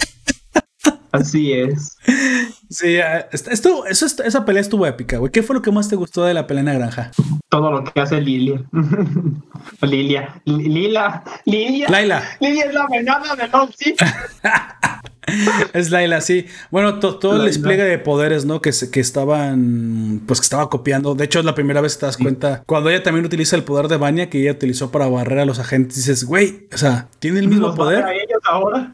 Así 1.12 1.54
es. 1.54 1.98
Sí, 2.70 2.96
eh, 2.96 3.26
esto, 3.32 3.86
eso, 3.86 4.06
esa 4.06 4.46
pelea 4.46 4.62
estuvo 4.62 4.86
épica, 4.88 5.18
güey. 5.18 5.32
¿Qué 5.32 5.44
fue 5.44 5.56
lo 5.56 5.62
que 5.62 5.72
más 5.72 5.90
te 5.90 5.96
gustó 5.96 6.24
de 6.24 6.34
la 6.34 6.48
pelea 6.48 6.62
en 6.62 6.66
la 6.68 6.74
granja? 6.74 7.12
Todo 7.50 7.72
lo 7.72 7.84
que 7.84 8.00
hace 8.00 8.22
Lilia. 8.22 8.62
Lilia. 9.82 10.42
Li- 10.46 10.70
Lila. 10.70 11.24
Lilia. 11.46 11.88
Laila. 11.90 12.24
Lilia 12.40 12.66
es 12.66 12.74
la 12.74 12.88
venada 12.90 13.36
de 13.36 13.48
Lopsy. 13.48 13.96
Es 15.74 15.92
Laila, 15.92 16.20
sí. 16.20 16.48
Bueno, 16.72 17.00
to- 17.00 17.18
todo 17.20 17.38
el 17.38 17.46
despliegue 17.46 17.84
de 17.84 18.00
poderes, 18.00 18.44
¿no? 18.46 18.60
Que, 18.62 18.74
se- 18.74 18.90
que 18.90 19.00
estaban, 19.00 20.20
pues 20.26 20.40
que 20.42 20.46
estaba 20.46 20.70
copiando. 20.70 21.14
De 21.16 21.24
hecho, 21.26 21.40
es 21.40 21.46
la 21.46 21.54
primera 21.56 21.80
vez 21.80 21.94
que 21.94 22.02
te 22.02 22.06
das 22.08 22.18
cuenta. 22.18 22.64
Cuando 22.66 22.90
ella 22.90 23.04
también 23.04 23.24
utiliza 23.26 23.56
el 23.56 23.64
poder 23.64 23.88
de 23.88 23.98
Vanya 23.98 24.30
que 24.30 24.42
ella 24.42 24.52
utilizó 24.54 24.92
para 24.92 25.08
barrer 25.08 25.40
a 25.40 25.46
los 25.46 25.60
agentes, 25.60 25.96
dices, 25.98 26.26
güey, 26.26 26.68
o 26.74 26.78
sea, 26.78 27.08
tiene 27.20 27.40
el 27.40 27.48
mismo 27.48 27.68
Los 27.68 27.76
poder. 27.78 28.04
Ahora. 28.52 28.94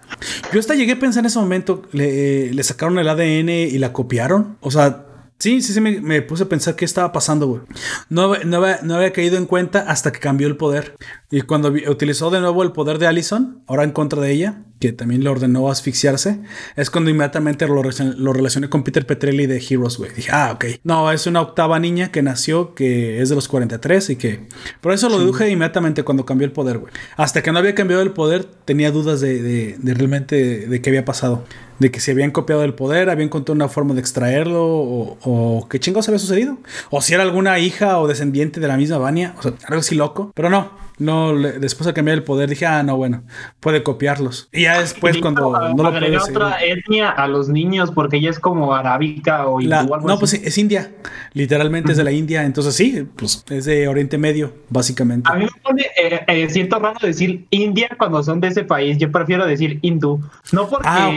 Yo 0.53 0.59
hasta 0.59 0.75
llegué 0.75 0.93
a 0.93 0.99
pensar 0.99 1.21
en 1.21 1.27
ese 1.27 1.39
momento, 1.39 1.83
le, 1.91 2.53
le 2.53 2.63
sacaron 2.63 2.97
el 2.99 3.09
ADN 3.09 3.49
y 3.49 3.77
la 3.77 3.93
copiaron. 3.93 4.57
O 4.61 4.71
sea, 4.71 5.06
sí, 5.39 5.61
sí, 5.61 5.73
sí, 5.73 5.81
me, 5.81 6.01
me 6.01 6.21
puse 6.21 6.43
a 6.43 6.49
pensar 6.49 6.75
qué 6.75 6.85
estaba 6.85 7.11
pasando, 7.11 7.47
güey. 7.47 7.61
No, 8.09 8.35
no, 8.43 8.57
había, 8.57 8.79
no 8.83 8.95
había 8.95 9.13
caído 9.13 9.37
en 9.37 9.45
cuenta 9.45 9.79
hasta 9.89 10.11
que 10.11 10.19
cambió 10.19 10.47
el 10.47 10.57
poder. 10.57 10.95
Y 11.29 11.41
cuando 11.41 11.69
utilizó 11.89 12.29
de 12.29 12.39
nuevo 12.39 12.63
el 12.63 12.71
poder 12.71 12.97
de 12.99 13.07
Allison, 13.07 13.61
ahora 13.67 13.83
en 13.83 13.91
contra 13.91 14.21
de 14.21 14.31
ella, 14.31 14.63
que 14.79 14.93
también 14.93 15.23
le 15.23 15.29
ordenó 15.29 15.69
asfixiarse, 15.69 16.39
es 16.75 16.89
cuando 16.89 17.09
inmediatamente 17.09 17.67
lo, 17.67 17.81
lo 17.83 18.33
relacioné 18.33 18.69
con 18.69 18.83
Peter 18.83 19.05
Petrelli 19.05 19.45
de 19.47 19.57
Heroes, 19.57 19.97
güey. 19.97 20.11
Dije, 20.13 20.29
ah, 20.31 20.51
ok. 20.53 20.65
No, 20.83 21.11
es 21.11 21.25
una 21.27 21.41
octava 21.41 21.79
niña 21.79 22.11
que 22.11 22.21
nació, 22.21 22.75
que 22.75 23.21
es 23.21 23.29
de 23.29 23.35
los 23.35 23.47
43 23.47 24.11
y 24.11 24.15
que... 24.15 24.47
Por 24.79 24.93
eso 24.93 25.09
lo 25.09 25.19
deduje 25.19 25.49
inmediatamente 25.49 26.03
cuando 26.03 26.25
cambió 26.25 26.45
el 26.45 26.51
poder, 26.53 26.77
güey. 26.77 26.93
Hasta 27.17 27.41
que 27.43 27.51
no 27.51 27.59
había 27.59 27.75
cambiado 27.75 28.03
el 28.03 28.11
poder, 28.11 28.45
tenía 28.45 28.91
dudas 28.91 29.19
de, 29.19 29.41
de- 29.41 29.75
de 29.79 29.93
realmente 29.95 30.67
de 30.67 30.81
qué 30.81 30.89
había 30.91 31.03
pasado. 31.05 31.43
De 31.79 31.91
que 31.91 31.99
si 31.99 32.11
habían 32.11 32.31
copiado 32.31 32.63
el 32.63 32.73
poder, 32.73 33.09
habían 33.09 33.27
encontrado 33.27 33.55
una 33.55 33.69
forma 33.69 33.93
de 33.93 33.99
extraerlo 33.99 34.65
o, 34.65 35.17
o 35.21 35.67
qué 35.69 35.79
chingados 35.79 36.07
había 36.07 36.19
sucedido. 36.19 36.57
O 36.89 37.01
si 37.01 37.13
era 37.13 37.23
alguna 37.23 37.59
hija 37.59 37.99
o 37.99 38.07
descendiente 38.07 38.59
de 38.59 38.67
la 38.67 38.77
misma 38.77 38.97
Vania. 38.97 39.35
O 39.37 39.41
sea, 39.41 39.53
algo 39.67 39.79
así 39.79 39.95
loco. 39.95 40.31
Pero 40.33 40.49
no, 40.49 40.71
no, 40.99 41.33
le- 41.33 41.59
después 41.59 41.85
de 41.85 41.93
cambiar 41.93 42.17
el 42.17 42.23
poder 42.23 42.49
dije, 42.49 42.65
ah, 42.65 42.81
no, 42.83 42.97
bueno, 42.97 43.23
puede 43.59 43.83
copiarlos. 43.83 44.49
Y 44.51 44.63
ya 44.63 44.79
después 44.81 45.15
Y 45.17 45.21
cuando 45.21 45.55
a- 45.55 45.73
no 45.73 45.83
lo 45.83 45.91
puede 45.91 46.17
otra 46.17 46.57
etnia 46.63 47.09
a 47.09 47.27
los 47.27 47.49
niños 47.49 47.91
porque 47.91 48.17
ella 48.17 48.29
es 48.29 48.39
como 48.39 48.73
arábica 48.73 49.47
o 49.47 49.59
La- 49.59 49.81
algo 49.81 49.97
no, 49.99 50.13
así. 50.13 50.19
pues 50.19 50.33
es 50.33 50.57
India. 50.57 50.91
Literalmente 51.33 51.91
es 51.91 51.97
de 51.97 52.03
la 52.03 52.11
India. 52.11 52.43
Entonces 52.43 52.75
sí, 52.75 53.07
pues 53.15 53.45
es 53.49 53.65
de 53.65 53.87
Oriente 53.87 54.17
Medio, 54.17 54.53
básicamente. 54.69 55.29
A 55.31 55.35
mí 55.35 55.45
me 55.45 55.61
pone, 55.61 55.83
eh, 56.01 56.21
eh, 56.27 56.49
siento 56.49 56.79
raro 56.79 56.97
decir 57.01 57.45
India 57.51 57.89
cuando 57.97 58.23
son 58.23 58.39
de 58.39 58.47
ese 58.47 58.63
país. 58.63 58.97
Yo 58.97 59.11
prefiero 59.11 59.45
decir 59.45 59.79
hindú. 59.81 60.19
No 60.51 60.67
porque 60.67 60.87
Ah, 60.89 61.11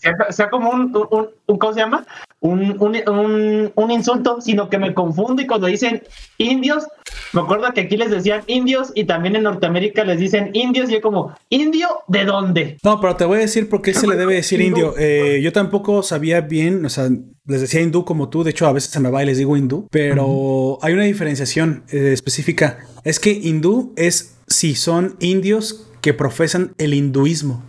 sea, 0.00 0.14
sea 0.30 0.50
como 0.50 0.70
un- 0.70 0.94
un- 1.10 1.28
un- 1.46 1.58
¿cómo 1.58 1.72
se 1.74 1.80
llama? 1.80 2.04
Un, 2.44 2.76
un, 2.82 2.96
un- 3.08 3.72
un 3.72 3.90
insulto, 3.92 4.40
sino 4.40 4.68
que 4.68 4.76
me 4.76 4.92
confundo 4.94 5.40
y 5.40 5.46
cuando 5.46 5.68
dicen 5.68 6.02
indios, 6.38 6.84
me 7.32 7.40
acuerdo 7.40 7.72
que 7.72 7.82
aquí 7.82 7.96
les 7.96 8.10
decían 8.10 8.42
indios 8.48 8.90
y 8.96 9.04
también 9.04 9.36
en 9.36 9.44
Norteamérica 9.44 10.02
les 10.04 10.18
dicen 10.18 10.50
indios 10.52 10.90
y 10.90 10.94
yo 10.94 11.00
como, 11.00 11.32
¿indio 11.50 11.86
de 12.08 12.24
dónde? 12.24 12.78
No, 12.82 13.00
pero 13.00 13.14
te 13.14 13.24
voy 13.26 13.38
a 13.38 13.40
decir 13.42 13.68
por 13.68 13.80
qué 13.80 13.94
se 13.94 14.08
le 14.08 14.16
debe 14.16 14.34
decir 14.34 14.60
indio. 14.60 14.94
Eh, 14.98 15.40
yo 15.40 15.52
tampoco 15.52 16.02
sabía 16.02 16.40
bien, 16.40 16.84
o 16.84 16.88
sea, 16.88 17.08
les 17.46 17.60
decía 17.60 17.80
hindú 17.80 18.04
como 18.04 18.28
tú, 18.28 18.42
de 18.42 18.50
hecho 18.50 18.66
a 18.66 18.72
veces 18.72 18.90
se 18.90 18.98
me 18.98 19.08
va 19.10 19.22
y 19.22 19.26
les 19.26 19.38
digo 19.38 19.56
hindú, 19.56 19.86
pero 19.92 20.78
hay 20.82 20.94
una 20.94 21.04
diferenciación 21.04 21.84
eh, 21.92 22.10
específica. 22.12 22.80
Es 23.04 23.20
que 23.20 23.30
hindú 23.30 23.92
es 23.96 24.36
si 24.48 24.74
son 24.74 25.14
indios 25.20 25.88
que 26.00 26.12
profesan 26.12 26.74
el 26.78 26.92
hinduismo. 26.94 27.62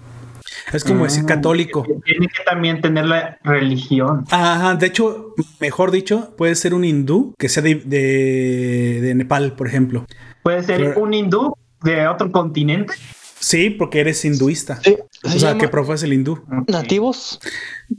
Es 0.72 0.84
como 0.84 1.04
decir 1.04 1.24
Mm, 1.24 1.28
católico. 1.28 1.86
Tiene 2.06 2.28
que 2.28 2.44
también 2.46 2.82
tener 2.82 3.06
la 3.06 3.38
religión. 3.44 4.26
Ajá, 4.32 4.76
de 4.76 4.88
hecho, 4.88 5.34
mejor 5.60 5.92
dicho, 5.92 6.34
puede 6.38 6.56
ser 6.56 6.74
un 6.74 6.86
hindú 6.86 7.34
que 7.38 7.50
sea 7.50 7.62
de, 7.64 7.76
de- 7.76 9.00
de 9.02 9.16
Nepal, 9.16 9.54
por 9.56 9.68
ejemplo. 9.68 10.06
Puede 10.44 10.64
ser 10.64 10.78
Pero- 10.78 11.02
un 11.02 11.14
hindú 11.14 11.56
de 11.84 12.08
otro 12.08 12.32
continente. 12.32 12.94
Sí, 13.40 13.70
porque 13.72 14.00
eres 14.00 14.24
hinduista. 14.24 14.80
Sí, 14.82 14.96
O 15.24 15.30
se 15.30 15.40
sea, 15.40 15.58
que 15.58 15.68
profesa 15.68 16.06
el 16.06 16.14
hindú. 16.14 16.42
nativos. 16.68 17.40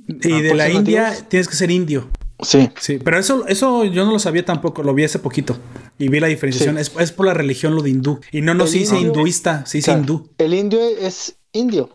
Y 0.08 0.40
de 0.40 0.48
¿por 0.48 0.56
la 0.56 0.70
India 0.70 1.02
nativos? 1.02 1.28
tienes 1.28 1.48
que 1.48 1.54
ser 1.56 1.70
indio. 1.70 2.08
Sí. 2.40 2.70
Sí, 2.80 2.98
pero 3.02 3.18
eso, 3.18 3.46
eso 3.46 3.84
yo 3.84 4.04
no 4.06 4.12
lo 4.12 4.18
sabía 4.18 4.44
tampoco, 4.44 4.82
lo 4.82 4.92
vi 4.94 5.04
hace 5.04 5.18
poquito. 5.18 5.56
Y 5.98 6.08
vi 6.08 6.18
la 6.18 6.26
diferenciación. 6.28 6.76
Sí. 6.76 6.80
Es, 6.82 6.92
es 6.98 7.12
por 7.12 7.26
la 7.26 7.34
religión 7.34 7.74
lo 7.76 7.82
de 7.82 7.90
hindú. 7.90 8.20
Y 8.32 8.40
no, 8.40 8.54
no 8.54 8.64
El 8.64 8.70
se 8.70 8.78
dice 8.78 8.96
indio- 8.96 9.08
hinduista, 9.08 9.64
se 9.66 9.78
dice 9.78 9.86
Claro, 9.90 10.00
hindú. 10.00 10.30
El 10.38 10.54
indio 10.54 10.80
es 10.80 11.36
indio. 11.52 11.90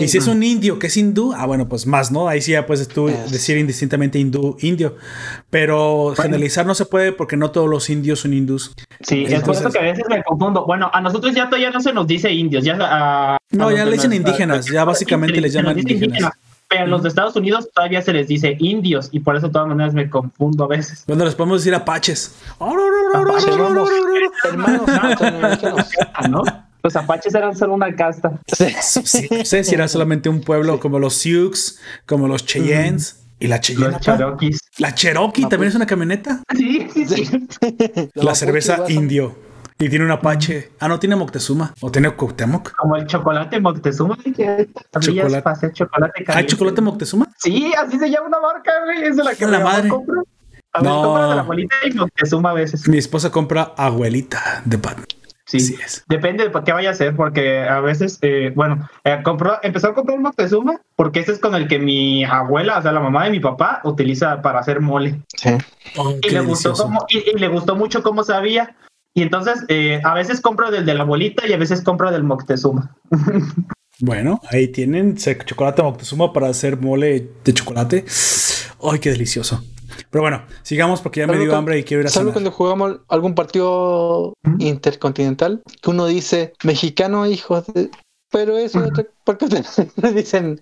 Y 0.00 0.08
si 0.08 0.18
es 0.18 0.26
un 0.26 0.42
indio 0.42 0.78
que 0.78 0.86
es 0.88 0.96
hindú, 0.96 1.32
ah, 1.36 1.46
bueno, 1.46 1.68
pues 1.68 1.86
más, 1.86 2.10
¿no? 2.10 2.28
Ahí 2.28 2.40
sí 2.42 2.52
ya 2.52 2.66
puedes 2.66 2.88
tú 2.88 3.08
Es- 3.08 3.30
decir 3.30 3.56
indistintamente 3.58 4.18
hindú, 4.18 4.56
indio. 4.60 4.96
Pero 5.50 6.14
generalizar 6.16 6.66
no 6.66 6.74
se 6.74 6.84
puede 6.86 7.12
porque 7.12 7.36
no 7.36 7.50
todos 7.50 7.68
los 7.68 7.88
indios 7.90 8.20
son 8.20 8.32
hindús. 8.34 8.72
Sí, 9.00 9.24
es 9.24 9.30
por 9.30 9.38
Entonces- 9.54 9.62
eso 9.64 9.72
que 9.72 9.78
a 9.78 9.82
veces 9.82 10.04
me 10.08 10.22
confundo. 10.24 10.64
Bueno, 10.66 10.90
a 10.92 11.00
nosotros 11.00 11.34
ya 11.34 11.46
todavía 11.46 11.70
no 11.70 11.80
se 11.80 11.92
nos 11.92 12.06
dice 12.06 12.32
indios, 12.32 12.64
ya 12.64 12.76
a, 12.80 13.38
No, 13.50 13.68
a 13.68 13.74
ya 13.74 13.84
le 13.84 13.92
dicen 13.92 14.12
indígenas, 14.12 14.66
ya 14.66 14.84
básicamente 14.84 15.40
les 15.40 15.52
llaman 15.52 15.78
indígenas. 15.78 16.32
Pero 16.70 16.82
a 16.82 16.86
los 16.86 17.02
de 17.02 17.08
Estados 17.08 17.34
Unidos 17.34 17.70
todavía 17.74 18.02
se 18.02 18.12
les 18.12 18.28
dice 18.28 18.54
indios 18.58 19.08
y 19.10 19.20
por 19.20 19.34
eso 19.36 19.46
de 19.46 19.52
todas 19.54 19.68
maneras 19.68 19.94
me 19.94 20.10
confundo 20.10 20.64
a 20.64 20.68
veces. 20.68 21.02
Bueno, 21.06 21.24
les 21.24 21.34
podemos 21.34 21.60
decir 21.60 21.74
apaches. 21.74 22.34
Apaches, 22.58 23.56
vamos. 23.56 23.88
Hermanos. 24.44 24.82
Ah, 26.14 26.28
¿no? 26.28 26.42
Los 26.82 26.94
apaches 26.96 27.34
eran 27.34 27.56
solo 27.56 27.74
una 27.74 27.94
casta. 27.94 28.38
Sí. 28.46 28.66
Sí, 29.04 29.28
no 29.30 29.44
sé 29.44 29.64
si 29.64 29.74
era 29.74 29.88
solamente 29.88 30.28
un 30.28 30.40
pueblo 30.40 30.78
como 30.80 30.98
los 30.98 31.14
Sioux, 31.14 31.78
como 32.06 32.28
los 32.28 32.44
Cheyennes. 32.46 33.16
Y 33.40 33.46
la 33.46 33.60
Cheyenne. 33.60 33.92
Los. 33.92 34.00
Cherokees. 34.00 34.58
La 34.78 34.94
Cherokee 34.94 35.42
también 35.48 35.68
es 35.68 35.74
una 35.76 35.86
camioneta. 35.86 36.42
Sí, 36.56 36.88
sí, 36.92 37.06
sí. 37.06 37.48
La 38.14 38.34
cerveza 38.34 38.84
indio. 38.88 39.36
Y 39.80 39.88
tiene 39.88 40.04
un 40.04 40.10
Apache. 40.10 40.72
Ah, 40.80 40.88
no 40.88 40.98
tiene 40.98 41.14
Moctezuma. 41.14 41.72
O 41.80 41.88
tiene 41.92 42.10
Cuauhtémoc. 42.10 42.72
Como 42.74 42.96
el 42.96 43.06
chocolate 43.06 43.60
Moctezuma. 43.60 44.16
que 44.34 44.68
Chocolate. 44.98 45.42
para 45.42 45.54
hacer 45.56 45.72
chocolate 45.72 46.12
¿Hay 46.18 46.24
caliente. 46.24 46.52
chocolate 46.52 46.80
Moctezuma? 46.80 47.28
Sí, 47.38 47.72
así 47.78 47.96
se 47.96 48.10
llama 48.10 48.26
una 48.26 48.40
marca, 48.40 48.72
güey. 48.84 49.04
Es 49.04 49.16
de 49.16 49.22
la 49.22 49.34
que 49.36 49.44
¡A 49.44 49.48
la 49.48 49.60
madre! 49.60 49.88
compra. 49.88 50.20
A 50.72 50.80
ver, 50.82 50.90
No. 50.90 51.28
de 51.28 51.34
la 51.36 51.42
abuelita 51.42 51.76
y 51.88 51.92
Moctezuma 51.92 52.50
a 52.50 52.54
veces. 52.54 52.88
Mi 52.88 52.98
esposa 52.98 53.30
compra 53.30 53.72
abuelita 53.76 54.62
de 54.64 54.78
pan. 54.78 54.96
Sí. 55.48 55.56
Así 55.56 55.76
es. 55.82 56.04
Depende 56.08 56.44
de 56.44 56.50
por 56.50 56.62
qué 56.62 56.72
vaya 56.72 56.90
a 56.90 56.94
ser, 56.94 57.16
porque 57.16 57.62
a 57.62 57.80
veces, 57.80 58.18
eh, 58.20 58.52
bueno, 58.54 58.86
eh, 59.04 59.18
compró, 59.24 59.58
empezó 59.62 59.88
a 59.88 59.94
comprar 59.94 60.18
Moctezuma 60.18 60.80
porque 60.94 61.20
ese 61.20 61.32
es 61.32 61.38
con 61.38 61.54
el 61.54 61.68
que 61.68 61.78
mi 61.78 62.22
abuela, 62.24 62.78
o 62.78 62.82
sea, 62.82 62.92
la 62.92 63.00
mamá 63.00 63.24
de 63.24 63.30
mi 63.30 63.40
papá, 63.40 63.80
utiliza 63.84 64.42
para 64.42 64.60
hacer 64.60 64.80
mole. 64.80 65.22
Sí. 65.36 65.50
Oh, 65.96 66.14
Y 66.22 66.30
le, 66.30 66.40
gustó 66.40 66.74
cómo, 66.74 67.06
y, 67.08 67.30
y 67.30 67.38
le 67.38 67.48
gustó 67.48 67.76
mucho 67.76 68.02
cómo 68.02 68.22
sabía. 68.24 68.76
Y 69.14 69.22
entonces, 69.22 69.64
eh, 69.68 70.00
a 70.04 70.12
veces 70.14 70.40
compro 70.42 70.70
del 70.70 70.84
de 70.84 70.94
la 70.94 71.02
abuelita 71.02 71.46
y 71.46 71.52
a 71.54 71.56
veces 71.56 71.82
compro 71.82 72.10
del 72.10 72.24
Moctezuma. 72.24 72.94
Bueno, 74.00 74.40
ahí 74.52 74.68
tienen 74.68 75.16
chocolate 75.16 75.82
Moctezuma 75.82 76.32
para 76.32 76.48
hacer 76.48 76.76
mole 76.76 77.32
de 77.42 77.52
chocolate. 77.52 78.04
¡Ay, 78.80 79.00
qué 79.00 79.10
delicioso! 79.10 79.60
Pero 80.10 80.22
bueno, 80.22 80.42
sigamos 80.62 81.00
porque 81.00 81.20
ya 81.20 81.26
me 81.26 81.38
dio 81.38 81.54
hambre 81.56 81.78
y 81.78 81.84
quiero 81.84 82.02
ir 82.02 82.06
a 82.06 82.10
cenar. 82.10 82.32
cuando 82.32 82.50
jugamos 82.50 83.00
algún 83.08 83.34
partido 83.34 84.34
intercontinental, 84.58 85.62
que 85.82 85.90
uno 85.90 86.06
dice 86.06 86.52
mexicano, 86.64 87.26
hijos 87.26 87.66
de. 87.72 87.90
Pero 88.30 88.58
eso, 88.58 88.82
porque 89.24 89.44
ustedes 89.46 89.86
no 89.96 90.12
dicen 90.12 90.60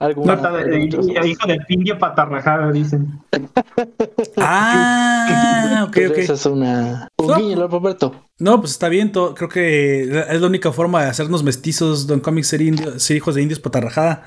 de- 0.00 1.28
hijo 1.28 1.46
de 1.46 1.58
pingue 1.68 1.94
patarrajada, 1.94 2.72
dicen. 2.72 3.20
Ah, 4.36 5.84
ok, 5.86 5.94
Pero 5.94 6.10
ok. 6.10 6.18
Eso 6.18 6.34
es 6.34 6.46
una. 6.46 7.08
Un 7.18 7.26
No. 7.28 7.36
guiño, 7.36 7.68
Roberto. 7.68 8.26
No, 8.38 8.60
pues 8.60 8.72
está 8.72 8.88
bien. 8.88 9.12
todo- 9.12 9.34
creo 9.34 9.48
que 9.48 10.02
es 10.02 10.40
la 10.40 10.46
única 10.46 10.72
forma 10.72 11.02
de 11.04 11.10
hacernos 11.10 11.42
mestizos, 11.42 12.06
Don 12.06 12.20
Comics, 12.20 12.48
ser, 12.48 12.62
indio- 12.62 12.98
ser 12.98 13.16
hijos 13.16 13.34
de 13.34 13.42
indios 13.42 13.60
patarrajada. 13.60 14.24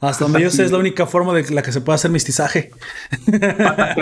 Hasta 0.00 0.24
donde 0.24 0.42
yo 0.42 0.50
sé, 0.50 0.64
es 0.64 0.72
la 0.72 0.78
única 0.78 1.06
forma 1.06 1.32
de 1.32 1.50
la 1.50 1.62
que 1.62 1.72
se 1.72 1.80
puede 1.80 1.94
hacer 1.94 2.10
mestizaje. 2.10 2.70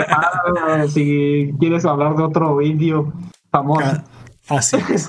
Ah, 0.07 0.85
si 0.89 1.53
quieres 1.59 1.85
hablar 1.85 2.15
de 2.15 2.23
otro 2.23 2.61
indio 2.61 3.13
famoso. 3.51 3.85
Ah, 3.85 4.03
Así 4.47 4.77
es. 4.93 5.07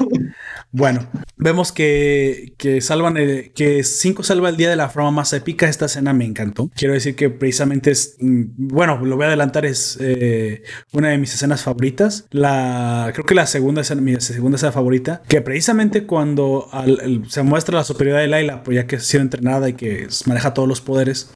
Bueno, 0.72 1.08
vemos 1.36 1.72
que, 1.72 2.54
que 2.58 2.80
salvan 2.80 3.16
el- 3.16 3.52
que 3.52 3.82
5 3.84 4.22
salva 4.22 4.48
el 4.48 4.56
día 4.56 4.68
de 4.70 4.76
la 4.76 4.88
forma 4.88 5.10
más 5.10 5.32
épica. 5.32 5.68
Esta 5.68 5.86
escena 5.86 6.12
me 6.12 6.24
encantó. 6.24 6.70
Quiero 6.74 6.94
decir 6.94 7.14
que 7.16 7.30
precisamente 7.30 7.90
es, 7.90 8.16
mm, 8.20 8.42
bueno, 8.56 8.98
lo 9.04 9.16
voy 9.16 9.24
a 9.24 9.28
adelantar, 9.28 9.64
es 9.66 9.98
eh, 10.00 10.62
una 10.92 11.10
de 11.10 11.18
mis 11.18 11.34
escenas 11.34 11.62
favoritas. 11.62 12.26
La, 12.30 13.10
creo 13.14 13.24
que 13.26 13.34
la 13.34 13.46
segunda 13.46 13.82
escena, 13.82 14.00
mi 14.00 14.20
segunda 14.20 14.56
escena 14.56 14.72
favorita, 14.72 15.22
que 15.28 15.40
precisamente 15.40 16.04
cuando 16.04 16.68
se 17.28 17.42
muestra 17.42 17.76
la 17.76 17.84
superioridad 17.84 18.20
de 18.22 18.28
Laila, 18.28 18.62
pues 18.62 18.74
ya 18.76 18.86
que 18.86 18.96
ha 18.96 19.00
sido 19.00 19.22
entrenada 19.22 19.68
y 19.68 19.74
que 19.74 20.08
maneja 20.26 20.54
todos 20.54 20.68
los 20.68 20.80
poderes. 20.80 21.30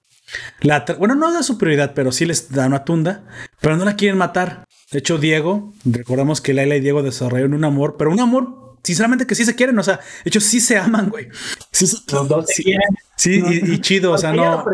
La 0.60 0.85
bueno, 0.98 1.14
no 1.14 1.32
da 1.32 1.43
superioridad, 1.43 1.93
pero 1.94 2.12
sí 2.12 2.24
les 2.24 2.51
da 2.52 2.66
una 2.66 2.85
tunda, 2.85 3.24
pero 3.60 3.77
no 3.77 3.85
la 3.85 3.97
quieren 3.97 4.16
matar. 4.18 4.64
De 4.93 4.99
hecho, 4.99 5.19
Diego, 5.19 5.73
recordamos 5.85 6.41
que 6.41 6.53
Laila 6.55 6.77
y 6.77 6.81
Diego 6.81 7.03
desarrollaron 7.03 7.55
un 7.55 7.65
amor, 7.65 7.97
pero 7.97 8.11
un 8.11 8.19
amor, 8.21 8.77
sinceramente, 8.83 9.27
que 9.27 9.35
sí 9.37 9.45
se 9.45 9.55
quieren, 9.55 9.79
o 9.79 9.83
sea, 9.83 9.97
de 9.99 10.29
hecho, 10.29 10.41
sí 10.41 10.61
se 10.61 10.77
aman, 10.79 11.11
güey. 11.11 11.29
Sí, 11.71 11.87
Los 12.12 12.29
dos 12.29 12.47
se 12.47 12.55
sí, 12.55 12.62
quieren. 12.65 12.89
sí, 13.17 13.43
y, 13.47 13.73
y 13.75 13.81
chido, 13.81 14.12
o 14.12 14.19
sea, 14.19 14.33
no. 14.33 14.65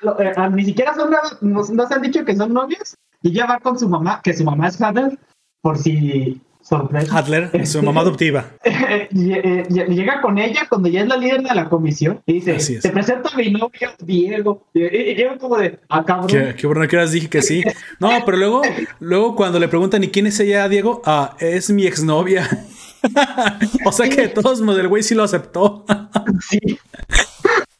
lo- 0.00 0.20
eh, 0.20 0.32
ah, 0.36 0.48
ni 0.48 0.64
siquiera 0.64 0.94
son 0.94 1.10
nada, 1.10 1.38
nos, 1.40 1.70
nos 1.70 1.90
han 1.92 2.02
dicho 2.02 2.24
que 2.24 2.34
son 2.36 2.52
novios 2.52 2.94
y 3.22 3.28
ella 3.30 3.46
va 3.46 3.60
con 3.60 3.78
su 3.78 3.88
mamá, 3.88 4.20
que 4.24 4.34
su 4.34 4.42
mamá 4.44 4.66
es 4.68 4.80
Hadler, 4.80 5.16
por 5.60 5.78
si 5.78 6.40
sorpresa. 6.78 7.16
Hadler, 7.18 7.66
su 7.66 7.82
mamá 7.82 8.00
adoptiva. 8.02 8.46
Eh, 8.94 9.08
ll- 9.12 9.86
llega 9.88 10.20
con 10.20 10.38
ella 10.38 10.66
cuando 10.68 10.88
ya 10.88 11.02
es 11.02 11.08
la 11.08 11.16
líder 11.16 11.42
de 11.42 11.54
la 11.54 11.68
comisión 11.68 12.20
y 12.26 12.40
dice, 12.40 12.80
te 12.80 12.90
presento 12.90 13.30
a 13.32 13.36
mi 13.36 13.50
novio 13.50 13.90
Diego. 14.00 14.66
Y, 14.74 15.14
yo 15.14 15.38
como 15.38 15.56
de, 15.56 15.78
ah, 15.88 16.04
cabrón. 16.04 16.54
Que 16.56 16.66
bueno 16.66 16.86
que 16.86 16.96
ahora 16.96 17.10
dije 17.10 17.28
que 17.28 17.42
sí. 17.42 17.62
No, 17.98 18.10
pero 18.24 18.36
luego, 18.36 18.62
luego 19.00 19.34
cuando 19.36 19.58
le 19.58 19.68
preguntan, 19.68 20.04
¿y 20.04 20.08
quién 20.08 20.26
es 20.26 20.38
ella, 20.40 20.68
Diego? 20.68 21.02
Ah, 21.04 21.36
es 21.40 21.70
mi 21.70 21.86
exnovia. 21.86 22.48
o 23.84 23.92
sea 23.92 24.08
que 24.08 24.22
de 24.22 24.28
todos 24.28 24.60
modos 24.60 24.80
el 24.80 24.88
güey 24.88 25.02
sí 25.02 25.14
lo 25.14 25.22
aceptó. 25.24 25.84
Sí. 26.48 26.78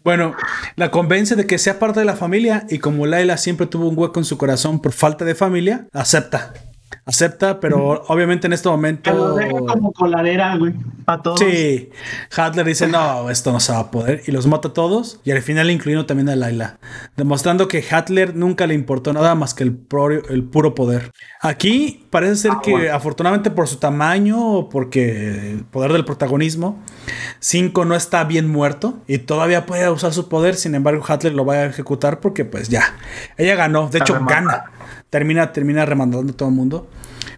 Bueno, 0.05 0.35
la 0.77 0.91
convence 0.91 1.37
de 1.37 1.47
que 1.47 1.59
sea 1.59 1.79
parte 1.79 2.01
de 2.01 2.07
la 2.07 2.17
familia 2.17 2.67
y 2.69 2.79
como 2.79 3.07
Laila 3.07 3.37
siempre 3.37 3.67
tuvo 3.67 3.89
un 3.89 3.99
hueco 3.99 4.19
en 4.19 4.25
su 4.25 4.37
corazón 4.39 4.81
por 4.81 4.93
falta 4.93 5.25
de 5.25 5.35
familia, 5.35 5.87
acepta. 5.93 6.53
Acepta, 7.05 7.59
pero 7.59 8.05
obviamente 8.09 8.47
en 8.47 8.53
este 8.53 8.69
momento... 8.69 9.37
como 9.67 9.93
coladera, 9.93 10.57
güey, 10.57 10.75
a 11.07 11.21
todos. 11.21 11.41
Sí, 11.41 11.91
Hadler 12.37 12.65
dice, 12.67 12.87
no, 12.87 13.29
esto 13.29 13.51
no 13.51 13.61
se 13.61 13.73
va 13.73 13.81
a 13.81 13.91
poder. 13.91 14.23
Y 14.27 14.31
los 14.31 14.47
mata 14.47 14.69
a 14.69 14.73
todos. 14.73 15.21
Y 15.25 15.33
al 15.33 15.43
final 15.43 15.71
incluyendo 15.71 16.07
también 16.07 16.29
a 16.29 16.37
Laila. 16.37 16.79
Demostrando 17.17 17.67
que 17.67 17.85
Hadler 17.91 18.37
nunca 18.37 18.67
le 18.67 18.75
importó 18.75 19.13
nada 19.13 19.35
más 19.35 19.53
que 19.55 19.65
el, 19.65 19.75
pro- 19.75 20.11
el 20.29 20.45
puro 20.45 20.75
poder. 20.75 21.11
Aquí 21.41 22.07
parece 22.11 22.37
ser 22.37 22.53
que 22.63 22.91
afortunadamente 22.91 23.51
por 23.51 23.67
su 23.67 23.77
tamaño 23.77 24.41
o 24.41 24.69
porque 24.69 25.51
el 25.53 25.65
poder 25.65 25.93
del 25.93 26.05
protagonismo, 26.05 26.79
Cinco 27.41 27.85
no 27.85 27.97
está 27.97 28.23
bien 28.25 28.49
muerto 28.49 28.99
y 29.09 29.19
todavía 29.19 29.67
puede 29.67 29.91
usar 29.91 30.13
su 30.13 30.29
poder. 30.29 30.55
Sin 30.55 30.75
embargo, 30.75 31.03
Hadler 31.07 31.35
lo 31.35 31.45
va 31.45 31.55
a 31.55 31.65
ejecutar 31.65 32.21
porque 32.21 32.45
pues 32.45 32.69
ya. 32.69 32.95
Ella 33.37 33.57
ganó. 33.57 33.89
De 33.89 33.99
hecho, 33.99 34.19
gana. 34.25 34.67
Termina, 35.13 35.53
termina 35.53 35.85
remandando 35.85 36.33
a 36.33 36.35
todo 36.35 36.49
el 36.49 36.55
mundo. 36.55 36.89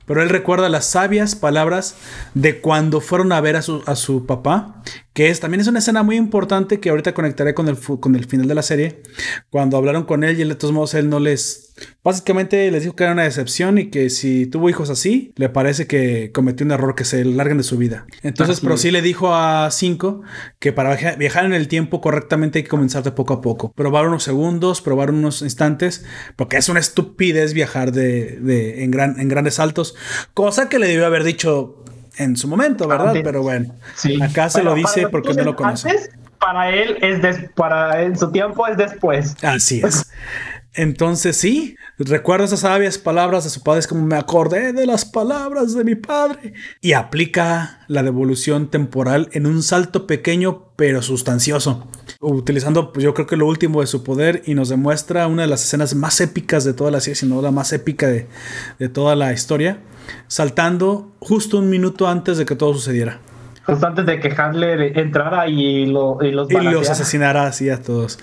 Pero 0.07 0.23
él 0.23 0.29
recuerda 0.29 0.69
las 0.69 0.87
sabias 0.87 1.35
palabras 1.35 1.97
de 2.35 2.61
cuando 2.61 3.01
fueron 3.01 3.33
a 3.33 3.41
ver 3.41 3.57
a 3.57 3.63
su, 3.63 3.83
a 3.85 3.97
su 3.97 4.27
papá, 4.27 4.81
que 5.15 5.31
es 5.31 5.41
también 5.41 5.61
es 5.63 5.69
una 5.69 5.79
escena 5.79 6.03
muy 6.03 6.17
importante 6.17 6.81
que 6.81 6.91
ahorita 6.91 7.15
conectaré 7.15 7.55
con 7.55 7.69
el, 7.69 7.79
con 7.79 8.15
el 8.17 8.27
final 8.27 8.49
de 8.49 8.55
la 8.55 8.63
serie. 8.63 9.03
Cuando 9.49 9.77
hablaron 9.77 10.05
con 10.05 10.25
él 10.25 10.39
y 10.39 10.43
él, 10.43 10.49
de 10.51 10.55
todos 10.57 10.75
modos 10.75 10.93
él 10.95 11.09
no 11.09 11.21
les... 11.21 11.73
Básicamente 12.05 12.71
les 12.71 12.83
dijo 12.83 12.95
que 12.95 13.05
era 13.05 13.13
una 13.13 13.23
decepción 13.25 13.79
y 13.79 13.91
que 13.91 14.11
si 14.11 14.47
tuvo 14.47 14.69
hijos 14.71 14.91
así, 14.91 15.33
le 15.37 15.49
parece 15.49 15.87
que 15.87 16.31
cometió 16.33 16.67
un 16.67 16.73
error 16.73 16.95
que 16.95 17.05
se 17.05 17.25
larguen 17.25 17.59
de 17.59 17.65
su 17.65 17.79
vida. 17.79 18.07
Entonces, 18.23 18.57
Así 18.59 18.63
pero 18.67 18.75
es. 18.75 18.81
sí 18.81 18.91
le 18.91 19.03
dijo 19.03 19.35
a 19.35 19.69
Cinco 19.71 20.23
que 20.59 20.73
para 20.73 20.91
viaja- 20.97 21.17
viajar 21.17 21.45
en 21.47 21.53
el 21.55 21.67
tiempo 21.69 22.01
correctamente 22.01 22.59
hay 22.59 22.63
que 22.65 22.69
comenzar 22.69 23.03
de 23.05 23.13
poco 23.13 23.35
a 23.35 23.41
poco. 23.41 23.73
Probar 23.73 24.07
unos 24.09 24.23
segundos, 24.25 24.81
probar 24.83 25.11
unos 25.11 25.43
instantes, 25.43 26.05
porque 26.37 26.57
es 26.59 26.69
una 26.69 26.81
estupidez 26.81 27.55
viajar 27.55 27.93
de, 27.93 28.39
de- 28.41 28.83
en, 28.85 28.91
gran, 28.91 29.19
en 29.19 29.29
grandes 29.29 29.55
saltos, 29.55 29.95
cosa 30.35 30.69
que 30.69 30.79
le 30.79 30.89
debió 30.89 31.07
haber 31.07 31.25
dicho 31.25 31.81
en 32.19 32.37
su 32.37 32.49
momento, 32.49 32.87
¿verdad? 32.89 33.09
Antes. 33.09 33.23
Pero 33.25 33.43
bueno, 33.43 33.75
Sí. 33.95 34.21
acá 34.23 34.49
se 34.49 34.59
Bueno, 34.61 34.71
lo 34.71 34.77
dice 34.77 35.09
porque 35.09 35.35
no 35.35 35.45
lo 35.45 35.57
conoce. 35.57 35.91
antes, 35.91 36.11
para 36.39 36.71
él 36.71 36.99
es 37.01 37.23
des- 37.23 37.51
para 37.55 38.03
en 38.03 38.17
su 38.19 38.31
tiempo 38.31 38.67
es 38.67 38.77
después. 38.77 39.35
Así 39.43 39.81
es. 39.85 40.11
Entonces 40.77 41.37
sí, 41.37 41.77
recuerda 41.99 42.47
esas 42.47 42.61
sabias 42.61 42.99
palabras 42.99 43.45
de 43.45 43.51
su 43.51 43.63
padre, 43.63 43.79
es 43.81 43.87
como 43.87 44.05
me 44.05 44.17
acordé 44.17 44.73
de 44.73 44.87
las 44.87 45.05
palabras 45.05 45.75
de 45.75 45.85
mi 45.85 45.95
padre. 45.95 46.53
Y 46.81 46.95
aplica 46.95 47.85
la 47.87 48.03
devolución 48.03 48.69
temporal 48.69 49.29
en 49.33 49.47
un 49.47 49.63
salto 49.63 50.09
pequeño 50.09 50.65
pero 50.77 51.01
sustancioso, 51.03 51.87
utilizando 52.19 52.93
pues, 52.93 53.05
yo 53.05 53.15
creo 53.15 53.29
que 53.29 53.37
lo 53.37 53.47
último 53.47 53.83
de 53.83 53.87
su 53.87 54.03
poder 54.03 54.43
y 54.47 54.55
nos 54.55 54.69
demuestra 54.69 55.29
una 55.29 55.43
de 55.43 55.49
las 55.49 55.63
escenas 55.63 55.95
más 55.95 56.21
épicas 56.21 56.65
de 56.65 56.75
toda 56.75 56.91
la 56.91 57.01
serie, 57.01 57.15
sino 57.15 57.41
la 57.41 57.53
más 57.53 57.73
épica 57.73 58.09
de, 58.09 58.27
de 58.81 58.89
toda 58.89 59.15
la 59.15 59.33
historia, 59.33 59.79
saltando 60.27 61.13
justo 61.21 61.59
un 61.59 61.71
minuto 61.71 62.09
antes 62.09 62.37
de 62.37 62.45
que 62.45 62.57
todo 62.57 62.75
sucediera. 62.75 63.21
Justo 63.67 63.87
antes 63.87 64.05
de 64.05 64.21
que 64.21 64.31
Handler 64.37 64.99
entrara 64.99 65.49
y, 65.49 65.87
lo, 65.87 66.19
y 66.23 66.33
los 66.33 66.51
Y 66.51 66.57
los 66.57 66.91
asesinara 66.91 67.47
así 67.47 67.71
a 67.71 67.81
todos. 67.81 68.19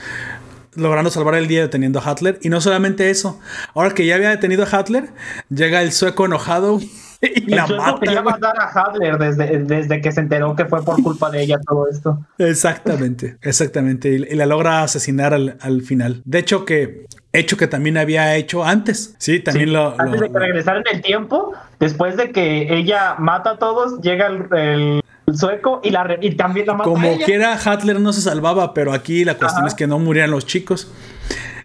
Logrando 0.75 1.09
salvar 1.11 1.35
el 1.35 1.47
día 1.47 1.61
deteniendo 1.61 1.99
a 1.99 2.03
Hatler. 2.09 2.39
Y 2.41 2.49
no 2.49 2.61
solamente 2.61 3.09
eso. 3.09 3.39
Ahora 3.73 3.93
que 3.93 4.05
ya 4.05 4.15
había 4.15 4.29
detenido 4.29 4.63
a 4.63 4.67
Hatler, 4.67 5.09
llega 5.49 5.81
el 5.81 5.91
sueco 5.91 6.25
enojado 6.25 6.79
y 7.21 7.51
El 7.51 7.55
la 7.57 7.67
mata. 7.67 7.99
quería 7.99 8.21
matar 8.21 8.55
a 8.59 8.67
Hadler 8.71 9.17
desde, 9.17 9.59
desde 9.59 10.01
que 10.01 10.11
se 10.11 10.21
enteró 10.21 10.55
que 10.55 10.65
fue 10.65 10.83
por 10.83 11.01
culpa 11.03 11.29
de 11.29 11.43
ella 11.43 11.59
todo 11.67 11.87
esto. 11.89 12.19
Exactamente, 12.37 13.37
exactamente. 13.41 14.09
Y, 14.09 14.15
y 14.33 14.35
la 14.35 14.45
logra 14.45 14.83
asesinar 14.83 15.33
al, 15.33 15.57
al 15.61 15.81
final. 15.81 16.21
De 16.25 16.39
hecho, 16.39 16.63
que 16.65 17.05
hecho 17.33 17.57
que 17.57 17.67
también 17.67 17.97
había 17.97 18.35
hecho 18.35 18.63
antes. 18.63 19.15
Sí, 19.17 19.39
también 19.39 19.69
Sí, 19.69 19.73
lo. 19.73 19.99
Antes 19.99 20.19
lo- 20.21 20.27
de 20.27 20.31
que 20.33 20.39
regresara 20.39 20.79
en 20.79 20.95
el 20.95 21.01
tiempo, 21.01 21.53
después 21.79 22.15
de 22.17 22.31
que 22.31 22.73
ella 22.77 23.15
mata 23.19 23.51
a 23.51 23.57
todos, 23.57 23.99
llega 24.01 24.27
el, 24.27 24.45
el 24.57 25.01
sueco 25.35 25.81
y, 25.83 25.89
la, 25.89 26.17
y 26.21 26.35
también 26.35 26.67
la 26.67 26.73
mata 26.73 26.89
a 26.89 26.93
como 26.93 27.07
ella. 27.07 27.25
quiera, 27.25 27.57
Hatler 27.57 27.99
no 27.99 28.13
se 28.13 28.21
salvaba, 28.21 28.73
pero 28.73 28.93
aquí 28.93 29.25
la 29.25 29.35
cuestión 29.37 29.63
Ajá. 29.63 29.67
es 29.69 29.73
que 29.75 29.87
no 29.87 29.99
murieran 29.99 30.31
los 30.31 30.45
chicos. 30.45 30.91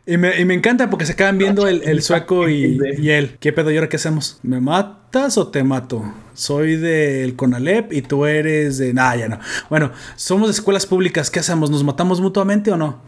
Y 0.09 0.19
me, 0.19 0.41
y 0.41 0.45
me 0.45 0.55
encanta 0.55 0.89
porque 0.89 1.05
se 1.05 1.17
quedan 1.17 1.37
viendo 1.37 1.67
el, 1.67 1.83
el 1.83 2.01
sueco 2.01 2.49
y, 2.49 2.79
y 2.99 3.11
él. 3.11 3.37
¿Qué 3.41 3.53
pedo? 3.53 3.73
¿Y 3.73 3.77
ahora 3.77 3.89
qué 3.89 3.97
hacemos? 3.97 4.39
¿Me 4.45 4.61
matas 4.61 5.37
o 5.37 5.49
te 5.49 5.65
mato? 5.65 6.05
Soy 6.33 6.77
del 6.77 7.35
Conalep 7.35 7.93
y 7.93 8.03
tú 8.03 8.25
eres 8.25 8.79
de... 8.79 8.95
Nah, 8.95 9.17
ya 9.17 9.29
no. 9.29 9.41
Bueno, 9.69 9.91
somos 10.15 10.47
de 10.49 10.53
escuelas 10.53 10.87
públicas. 10.87 11.29
¿Qué 11.29 11.41
hacemos? 11.41 11.71
¿Nos 11.71 11.83
matamos 11.83 12.21
mutuamente 12.21 12.71
o 12.71 12.77
no? 12.77 13.01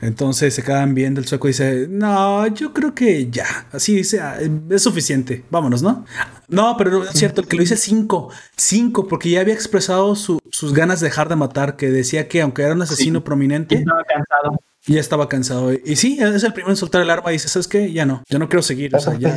Entonces 0.00 0.54
se 0.54 0.62
quedan 0.62 0.94
viendo. 0.94 1.20
El 1.20 1.26
sueco 1.26 1.48
dice: 1.48 1.86
No, 1.88 2.46
yo 2.48 2.72
creo 2.72 2.94
que 2.94 3.30
ya. 3.30 3.46
Así 3.72 3.94
dice: 3.96 4.20
"Ah, 4.20 4.38
Es 4.70 4.82
suficiente. 4.82 5.44
Vámonos, 5.50 5.82
¿no? 5.82 6.04
No, 6.48 6.76
pero 6.76 6.90
no 6.90 7.04
es 7.04 7.10
cierto. 7.10 7.40
El 7.40 7.48
que 7.48 7.56
lo 7.56 7.62
dice 7.62 7.76
cinco. 7.76 8.30
Cinco, 8.56 9.08
porque 9.08 9.30
ya 9.30 9.40
había 9.40 9.54
expresado 9.54 10.14
su- 10.16 10.38
sus 10.50 10.72
ganas 10.72 11.00
de 11.00 11.06
dejar 11.08 11.28
de 11.28 11.36
matar. 11.36 11.76
Que 11.76 11.90
decía 11.90 12.28
que 12.28 12.42
aunque 12.42 12.62
era 12.62 12.74
un 12.74 12.82
asesino 12.82 13.18
Y 13.18 13.22
prominente, 13.22 13.76
estaba 13.76 14.02
cansado. 14.04 14.60
Ya 14.86 15.00
estaba 15.00 15.28
cansado. 15.28 15.72
Y 15.72 15.96
sí, 15.96 16.18
es 16.20 16.44
el 16.44 16.52
primero 16.52 16.70
en 16.70 16.76
soltar 16.76 17.02
el 17.02 17.10
arma 17.10 17.30
y 17.30 17.34
dice, 17.34 17.48
¿sabes 17.48 17.68
qué? 17.68 17.92
Ya 17.92 18.06
no, 18.06 18.22
ya 18.28 18.38
no 18.38 18.48
quiero 18.48 18.62
seguir. 18.62 18.94
O 18.94 19.00
sea, 19.00 19.14
ya 19.18 19.36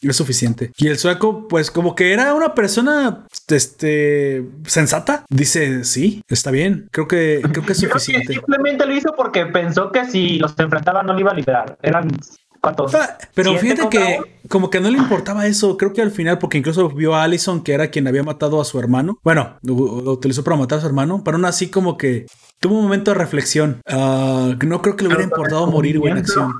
es 0.00 0.16
suficiente. 0.16 0.72
Y 0.76 0.88
el 0.88 0.98
sueco, 0.98 1.48
pues 1.48 1.70
como 1.70 1.94
que 1.94 2.12
era 2.12 2.34
una 2.34 2.54
persona, 2.54 3.26
este, 3.48 4.44
sensata. 4.66 5.24
Dice, 5.28 5.84
sí, 5.84 6.22
está 6.28 6.50
bien. 6.50 6.88
Creo 6.90 7.08
que, 7.08 7.40
creo 7.52 7.64
que 7.64 7.72
es 7.72 7.80
Yo 7.80 7.88
creo 7.88 7.94
que 7.94 8.00
suficiente. 8.00 8.32
simplemente 8.34 8.86
lo 8.86 8.96
hizo 8.96 9.14
porque 9.16 9.46
pensó 9.46 9.92
que 9.92 10.04
si 10.04 10.38
los 10.38 10.58
enfrentaba 10.58 11.02
no 11.02 11.12
lo 11.12 11.20
iba 11.20 11.30
a 11.30 11.34
liberar. 11.34 11.78
Eran 11.82 12.08
¿cuántos? 12.60 12.92
Pero 13.34 13.50
¿Siete 13.58 13.76
fíjate 13.76 13.88
que 13.88 14.16
uno? 14.18 14.26
como 14.48 14.70
que 14.70 14.80
no 14.80 14.90
le 14.90 14.98
importaba 14.98 15.46
eso. 15.46 15.76
Creo 15.76 15.92
que 15.92 16.02
al 16.02 16.10
final, 16.10 16.38
porque 16.38 16.58
incluso 16.58 16.88
vio 16.90 17.14
a 17.14 17.22
Allison, 17.22 17.62
que 17.62 17.72
era 17.72 17.88
quien 17.90 18.06
había 18.06 18.22
matado 18.22 18.60
a 18.60 18.64
su 18.64 18.78
hermano. 18.78 19.18
Bueno, 19.22 19.56
lo, 19.62 19.74
lo 20.02 20.12
utilizó 20.12 20.44
para 20.44 20.56
matar 20.56 20.78
a 20.78 20.80
su 20.80 20.86
hermano, 20.86 21.22
pero 21.24 21.36
aún 21.36 21.44
así 21.44 21.68
como 21.68 21.96
que 21.96 22.26
tuvo 22.60 22.76
un 22.76 22.84
momento 22.84 23.10
de 23.12 23.18
reflexión. 23.18 23.80
Ah, 23.86 24.54
no 24.66 24.82
creo 24.82 24.96
que 24.96 25.02
le 25.04 25.08
hubiera 25.08 25.24
importado 25.24 25.66
morir, 25.66 25.98
güey, 25.98 26.12
en 26.12 26.18
acción. 26.18 26.54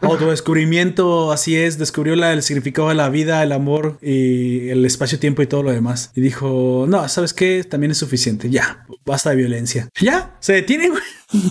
Autodescubrimiento, 0.00 1.32
así 1.32 1.56
es, 1.56 1.78
descubrió 1.78 2.16
la- 2.16 2.32
el 2.32 2.42
significado 2.42 2.88
de 2.88 2.94
la 2.94 3.08
vida, 3.08 3.42
el 3.42 3.52
amor 3.52 3.98
y 4.02 4.68
el 4.68 4.84
espacio-tiempo 4.84 5.42
y 5.42 5.46
todo 5.46 5.62
lo 5.62 5.72
demás. 5.72 6.10
Y 6.14 6.20
dijo, 6.20 6.86
no, 6.88 7.08
¿sabes 7.08 7.32
qué? 7.32 7.64
También 7.64 7.90
es 7.90 7.98
suficiente, 7.98 8.50
ya, 8.50 8.86
basta 9.04 9.30
de 9.30 9.36
violencia. 9.36 9.88
Ya, 10.00 10.36
se 10.40 10.52
detiene, 10.54 10.88
güey. 10.90 11.02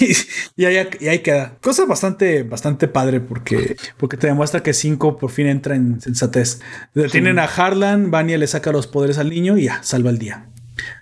y, 0.00 0.16
y 0.56 0.64
ahí, 0.64 0.88
y 1.00 1.08
ahí 1.08 1.18
queda. 1.20 1.56
Cosa 1.60 1.84
bastante, 1.84 2.42
bastante 2.42 2.88
padre 2.88 3.20
porque, 3.20 3.76
porque 3.96 4.16
te 4.16 4.26
demuestra 4.26 4.62
que 4.62 4.72
5 4.72 5.18
por 5.18 5.30
fin 5.30 5.46
entra 5.46 5.74
en 5.76 6.00
sensatez. 6.00 6.60
Detienen 6.94 7.38
a 7.38 7.44
Harlan, 7.44 8.10
Vania 8.10 8.38
le 8.38 8.46
saca 8.46 8.72
los 8.72 8.86
poderes 8.86 9.18
al 9.18 9.30
niño 9.30 9.56
y 9.58 9.64
ya, 9.64 9.82
salva 9.82 10.10
el 10.10 10.18
día. 10.18 10.46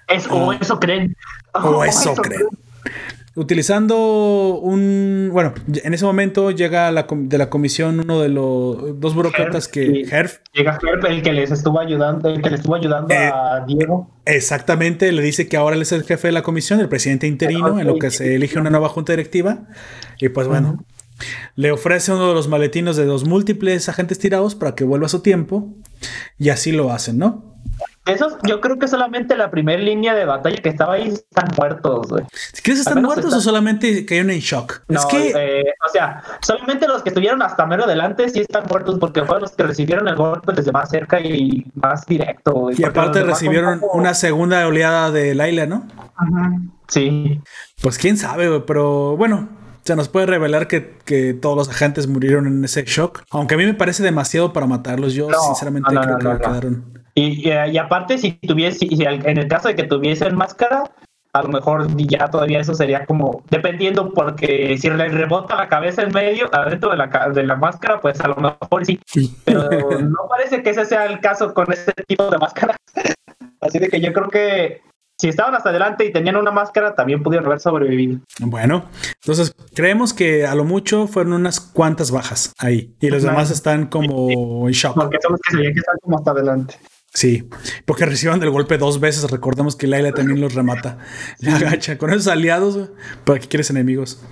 Es- 0.08 0.26
o 0.28 0.52
eso 0.52 0.80
creen. 0.80 1.16
O 1.54 1.84
eso 1.84 2.14
creen. 2.22 2.42
Utilizando 3.38 4.58
un. 4.60 5.30
Bueno, 5.32 5.54
en 5.72 5.94
ese 5.94 6.04
momento 6.04 6.50
llega 6.50 6.90
la 6.90 7.06
de 7.08 7.38
la 7.38 7.48
comisión 7.48 8.00
uno 8.00 8.20
de 8.20 8.28
los 8.28 8.98
dos 9.00 9.14
burócratas 9.14 9.66
Herf, 9.66 9.72
que. 9.72 10.00
Herf, 10.10 10.38
Llega 10.52 10.78
Herb, 10.82 11.06
el 11.06 11.22
que 11.22 11.32
les 11.32 11.50
estuvo 11.52 11.78
ayudando, 11.78 12.28
el 12.28 12.42
que 12.42 12.50
le 12.50 12.56
estuvo 12.56 12.74
ayudando 12.74 13.14
Eh, 13.14 13.30
a 13.32 13.64
Diego. 13.66 14.10
exactamente, 14.24 15.12
le 15.12 15.22
dice 15.22 15.48
que 15.48 15.56
ahora 15.56 15.76
él 15.76 15.82
es 15.82 15.92
el 15.92 16.02
jefe 16.02 16.28
de 16.28 16.32
la 16.32 16.42
comisión, 16.42 16.80
el 16.80 16.88
presidente 16.88 17.28
interino, 17.28 17.78
en 17.78 17.86
lo 17.86 17.98
que 17.98 18.10
se 18.10 18.34
elige 18.34 18.58
una 18.58 18.70
nueva 18.70 18.88
junta 18.88 19.12
directiva. 19.12 19.68
Y 20.20 20.28
pues 20.30 20.48
bueno, 20.48 20.84
le 21.54 21.70
ofrece 21.70 22.12
uno 22.12 22.28
de 22.28 22.34
los 22.34 22.48
maletinos 22.48 22.96
de 22.96 23.04
los 23.06 23.24
múltiples 23.24 23.88
agentes 23.88 24.18
tirados 24.18 24.56
para 24.56 24.74
que 24.74 24.82
vuelva 24.84 25.06
a 25.06 25.10
su 25.10 25.20
tiempo. 25.20 25.74
Y 26.38 26.48
así 26.48 26.72
lo 26.72 26.90
hacen, 26.92 27.18
¿no? 27.18 27.47
De 28.06 28.12
esos, 28.12 28.34
yo 28.42 28.60
creo 28.60 28.78
que 28.78 28.88
solamente 28.88 29.36
la 29.36 29.50
primera 29.50 29.80
línea 29.82 30.14
de 30.14 30.24
batalla 30.24 30.56
que 30.62 30.68
estaba 30.70 30.94
ahí 30.94 31.08
están 31.08 31.48
muertos, 31.56 32.08
güey. 32.08 32.24
¿Crees 32.62 32.62
que 32.62 32.72
están 32.72 33.02
muertos 33.02 33.32
o 33.34 33.40
solamente 33.40 34.06
cayeron 34.06 34.30
en 34.30 34.40
shock? 34.40 34.80
No, 34.88 34.98
es 35.00 35.06
que. 35.06 35.32
eh, 35.36 35.72
o 35.86 35.92
sea, 35.92 36.22
solamente 36.40 36.88
los 36.88 37.02
que 37.02 37.10
estuvieron 37.10 37.42
hasta 37.42 37.66
mero 37.66 37.84
adelante 37.84 38.28
sí 38.28 38.40
están 38.40 38.64
muertos 38.68 38.98
porque 38.98 39.22
fueron 39.22 39.42
los 39.42 39.52
que 39.52 39.62
recibieron 39.62 40.08
el 40.08 40.16
golpe 40.16 40.52
desde 40.52 40.72
más 40.72 40.88
cerca 40.88 41.20
y 41.20 41.66
más 41.74 42.06
directo. 42.06 42.52
güey, 42.52 42.76
y 42.78 42.84
aparte 42.84 43.22
recibieron 43.22 43.82
una 43.92 44.14
segunda 44.14 44.66
oleada 44.66 45.10
de 45.10 45.34
Laila, 45.34 45.66
¿no? 45.66 45.86
Sí. 46.88 47.40
Pues 47.82 47.98
quién 47.98 48.16
sabe, 48.16 48.48
güey, 48.48 48.62
pero 48.66 49.16
bueno, 49.16 49.48
se 49.84 49.96
nos 49.96 50.08
puede 50.08 50.26
revelar 50.26 50.66
que, 50.68 50.98
que 51.04 51.34
todos 51.34 51.56
los 51.56 51.68
agentes 51.68 52.06
murieron 52.08 52.46
en 52.46 52.64
ese 52.64 52.84
shock. 52.84 53.22
Aunque 53.30 53.54
a 53.54 53.58
mí 53.58 53.64
me 53.64 53.74
parece 53.74 54.02
demasiado 54.02 54.52
para 54.52 54.66
matarlos. 54.66 55.14
Yo, 55.14 55.30
No, 55.30 55.40
sinceramente, 55.40 55.94
no, 55.94 56.02
no, 56.02 56.18
creo 56.18 56.38
que 56.38 56.44
quedaron. 56.44 56.97
Y, 57.18 57.48
y, 57.48 57.78
aparte, 57.78 58.16
si 58.16 58.32
tuviese, 58.32 58.86
si 58.86 59.02
en 59.02 59.38
el 59.38 59.48
caso 59.48 59.66
de 59.66 59.74
que 59.74 59.82
tuviesen 59.82 60.36
máscara, 60.36 60.84
a 61.32 61.42
lo 61.42 61.48
mejor 61.48 61.88
ya 61.96 62.28
todavía 62.30 62.60
eso 62.60 62.74
sería 62.74 63.06
como, 63.06 63.42
dependiendo, 63.50 64.12
porque 64.12 64.78
si 64.78 64.88
le 64.88 65.08
rebota 65.08 65.56
la 65.56 65.68
cabeza 65.68 66.02
en 66.02 66.12
medio, 66.12 66.48
adentro 66.54 66.90
de 66.90 66.96
la, 66.96 67.08
de 67.34 67.42
la 67.42 67.56
máscara, 67.56 68.00
pues 68.00 68.20
a 68.20 68.28
lo 68.28 68.36
mejor 68.36 68.86
sí. 68.86 69.00
Pero 69.44 69.68
no 70.00 70.18
parece 70.28 70.62
que 70.62 70.70
ese 70.70 70.84
sea 70.84 71.06
el 71.06 71.18
caso 71.18 71.52
con 71.52 71.72
este 71.72 71.92
tipo 72.06 72.30
de 72.30 72.38
máscara. 72.38 72.76
Así 73.60 73.80
de 73.80 73.88
que 73.88 74.00
yo 74.00 74.12
creo 74.12 74.28
que 74.28 74.80
si 75.20 75.28
estaban 75.28 75.56
hasta 75.56 75.70
adelante 75.70 76.04
y 76.04 76.12
tenían 76.12 76.36
una 76.36 76.52
máscara, 76.52 76.94
también 76.94 77.24
pudieron 77.24 77.46
haber 77.46 77.58
sobrevivido. 77.58 78.20
Bueno, 78.38 78.84
entonces 79.20 79.52
creemos 79.74 80.14
que 80.14 80.46
a 80.46 80.54
lo 80.54 80.62
mucho 80.62 81.08
fueron 81.08 81.32
unas 81.32 81.58
cuantas 81.58 82.12
bajas 82.12 82.52
ahí. 82.58 82.94
Y 83.00 83.10
los 83.10 83.22
Claro. 83.22 83.34
demás 83.36 83.50
están 83.50 83.86
como 83.86 84.68
en 84.68 84.72
shock. 84.72 84.94
Porque 84.94 85.18
son 85.20 85.32
los 85.32 85.40
que 85.40 85.56
se 85.56 85.62
que 85.72 85.80
están 85.80 85.96
como 86.00 86.18
hasta 86.18 86.30
adelante. 86.30 86.76
Sí, 87.18 87.48
porque 87.84 88.06
recibieron 88.06 88.40
el 88.44 88.50
golpe 88.50 88.78
dos 88.78 89.00
veces. 89.00 89.28
Recordemos 89.28 89.74
que 89.74 89.88
Laila 89.88 90.12
también 90.12 90.40
los 90.40 90.54
remata. 90.54 90.98
Le 91.40 91.50
agacha 91.50 91.98
con 91.98 92.10
esos 92.10 92.28
aliados. 92.28 92.90
¿Para 93.24 93.40
qué 93.40 93.48
quieres 93.48 93.70
enemigos? 93.70 94.22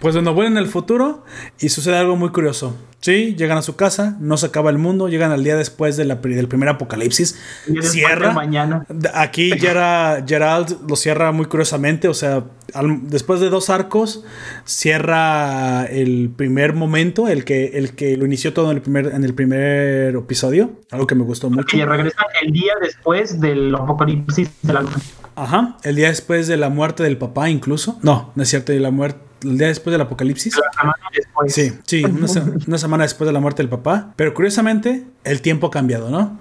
Pues 0.00 0.14
bueno, 0.14 0.32
vuelven 0.32 0.56
al 0.56 0.66
futuro 0.66 1.22
y 1.58 1.68
sucede 1.68 1.98
algo 1.98 2.16
muy 2.16 2.30
curioso. 2.30 2.74
Sí, 3.02 3.34
llegan 3.36 3.58
a 3.58 3.62
su 3.62 3.76
casa, 3.76 4.16
no 4.20 4.38
se 4.38 4.46
acaba 4.46 4.70
el 4.70 4.78
mundo, 4.78 5.08
llegan 5.08 5.32
al 5.32 5.44
día 5.44 5.54
después 5.54 5.98
de 5.98 6.06
la 6.06 6.14
del 6.14 6.48
primer 6.48 6.70
apocalipsis. 6.70 7.38
Cierra. 7.82 8.32
mañana. 8.32 8.86
Aquí 9.12 9.50
Gerard, 9.58 10.26
Gerald 10.26 10.88
lo 10.88 10.96
cierra 10.96 11.32
muy 11.32 11.44
curiosamente, 11.44 12.08
o 12.08 12.14
sea, 12.14 12.44
al- 12.74 13.08
después 13.08 13.40
de 13.40 13.48
dos 13.50 13.70
arcos, 13.70 14.24
cierra 14.64 15.84
el 15.86 16.30
primer 16.34 16.74
momento, 16.74 17.28
el 17.28 17.44
que, 17.44 17.66
el 17.78 17.94
que 17.94 18.16
lo 18.16 18.24
inició 18.26 18.52
todo 18.52 18.70
en 18.70 18.76
el 18.78 18.82
primer, 18.82 19.06
en 19.14 19.24
el 19.24 19.34
primer 19.34 20.14
episodio, 20.16 20.72
algo 20.90 21.06
que 21.06 21.14
me 21.14 21.24
gustó 21.24 21.50
mucho. 21.50 21.76
Y 21.76 21.84
regresan 21.84 22.24
el 22.42 22.52
día 22.52 22.72
después 22.80 23.40
del 23.40 23.74
apocalipsis 23.74 24.48
de 24.62 24.72
la 24.72 24.82
luna. 24.82 24.96
Ajá, 25.36 25.76
el 25.84 25.96
día 25.96 26.08
después 26.08 26.48
de 26.48 26.56
la 26.56 26.68
muerte 26.68 27.02
del 27.02 27.16
papá 27.16 27.48
incluso. 27.48 27.98
No, 28.02 28.32
no 28.34 28.42
es 28.42 28.48
cierto, 28.48 28.72
de 28.72 28.80
la 28.80 28.90
muerte, 28.90 29.20
el 29.42 29.56
día 29.58 29.68
después 29.68 29.92
de 29.92 29.96
el 29.96 30.02
apocalipsis. 30.02 30.54
La 30.56 30.72
semana 30.80 30.98
después. 31.14 31.54
Sí, 31.54 31.72
sí, 31.84 32.04
una, 32.04 32.28
se- 32.28 32.42
una 32.66 32.78
semana 32.78 33.04
después 33.04 33.26
de 33.26 33.32
la 33.32 33.40
muerte 33.40 33.62
del 33.62 33.70
papá. 33.70 34.12
Pero 34.16 34.34
curiosamente, 34.34 35.04
el 35.24 35.40
tiempo 35.40 35.68
ha 35.68 35.70
cambiado, 35.70 36.10
¿no? 36.10 36.38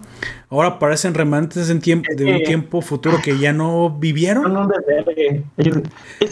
Ahora 0.50 0.70
aparecen 0.70 1.14
remanentes 1.14 1.70
en 1.70 1.80
tiempo, 1.80 2.10
de 2.16 2.26
un 2.26 2.44
tiempo 2.44 2.82
futuro 2.82 3.20
que 3.24 3.38
ya 3.38 3.54
no 3.54 3.90
vivieron. 3.90 4.46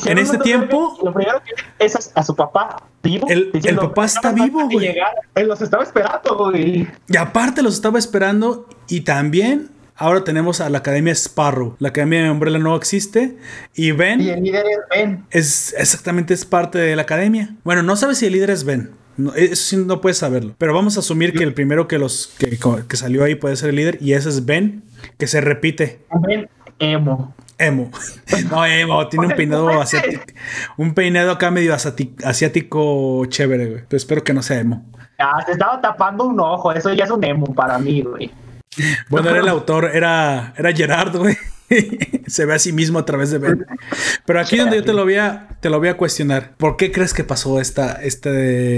En 0.06 0.18
este 0.18 0.38
tiempo- 0.40 0.98
Lo 1.04 1.14
primero 1.14 1.42
que 1.44 1.54
es 1.86 1.96
a, 1.96 2.20
a 2.20 2.24
su 2.24 2.36
papá 2.36 2.84
vivo. 3.04 3.28
El- 3.30 3.52
el 3.54 3.76
papá 3.76 4.06
está 4.06 4.32
"Nada 4.32 4.38
más 4.38 4.48
vivo, 4.48 4.70
güey". 4.70 4.96
Él 5.36 5.48
los 5.48 5.62
estaba 5.62 5.84
esperando, 5.84 6.38
güey. 6.38 6.88
Y 7.08 7.18
aparte 7.18 7.62
los 7.62 7.76
estaba 7.76 8.00
esperando 8.00 8.68
y 8.88 9.02
también 9.02 9.70
ahora 9.96 10.24
tenemos 10.24 10.62
a 10.62 10.70
la 10.70 10.80
Academia 10.80 11.14
Sparrow. 11.14 11.76
La 11.80 11.90
Academia 11.90 12.24
de 12.24 12.32
Umbrella 12.32 12.60
no 12.60 12.76
existe 12.76 13.38
y 13.76 13.92
Ben 13.92 14.22
Y 14.22 14.30
el 14.30 14.44
líder 14.44 14.66
es 14.66 14.80
Ben. 14.90 15.26
es 15.32 15.74
exactamente 15.78 16.34
es 16.34 16.46
parte 16.46 16.78
de 16.80 16.96
la 16.96 17.04
Academia. 17.04 17.56
Bueno, 17.64 17.84
no 17.84 17.96
sabes 17.96 18.18
si 18.20 18.26
el 18.26 18.34
líder 18.34 18.50
es 18.50 18.64
Ben. 18.64 18.92
No, 19.18 19.34
eso 19.34 19.56
sí 19.56 19.78
no 19.78 20.00
puedes 20.00 20.20
saberlo. 20.20 20.54
Pero 20.58 20.74
vamos 20.74 20.96
a 20.98 21.00
asumir 21.00 21.34
que 21.34 21.44
el 21.44 21.54
primero 21.54 21.88
que 21.88 21.98
los 21.98 22.28
que, 22.38 22.58
que 22.88 22.98
salió 22.98 23.24
ahí 23.24 23.36
puede 23.36 23.56
ser 23.56 23.70
el 23.70 23.76
líder 23.76 23.98
y 24.02 24.14
ese 24.14 24.30
es 24.30 24.46
Ben, 24.46 24.84
que 25.18 25.28
se 25.28 25.42
repite. 25.42 26.00
Ben 26.28 26.48
emo. 26.80 27.34
Emo. 27.58 27.90
No, 28.52 28.66
emo, 28.66 29.08
tiene 29.08 29.28
un 29.28 29.32
peinado 29.36 29.82
asiático. 29.82 30.24
Un 30.78 30.94
peinado 30.94 31.32
acá 31.32 31.52
medio 31.52 31.74
asiático 31.74 33.26
chévere, 33.26 33.66
güey. 33.66 33.82
Pero 33.88 33.98
espero 33.98 34.24
que 34.24 34.34
no 34.34 34.44
sea 34.44 34.60
emo. 34.60 34.86
Ah, 35.20 35.44
se 35.46 35.54
estaba 35.54 35.82
tapando 35.82 36.26
un 36.26 36.40
ojo, 36.40 36.72
eso 36.72 36.94
ya 36.94 37.06
es 37.06 37.12
un 37.12 37.24
emo 37.24 37.54
para 37.56 37.80
mí, 37.80 38.02
güey. 38.02 38.30
Bueno, 39.10 39.30
era 39.30 39.40
el 39.40 39.48
autor, 39.48 39.90
era, 39.92 40.54
era 40.56 40.72
Gerard, 40.72 41.18
güey. 41.18 41.36
Se 42.28 42.46
ve 42.46 42.54
a 42.54 42.60
sí 42.60 42.74
mismo 42.74 43.00
a 43.00 43.06
través 43.06 43.32
de 43.32 43.38
Ben. 43.38 43.66
Pero 44.26 44.40
aquí 44.40 44.58
donde 44.58 44.78
yo 44.78 44.84
te 44.84 44.94
lo 44.94 45.04
voy 45.04 45.16
a, 45.16 45.58
te 45.60 45.70
lo 45.70 45.80
voy 45.80 45.90
a 45.90 45.98
cuestionar. 45.98 46.56
¿Por 46.58 46.78
qué 46.78 46.92
crees 46.92 47.14
que 47.14 47.24
pasó 47.24 47.60
esta, 47.60 47.94
este 48.04 48.30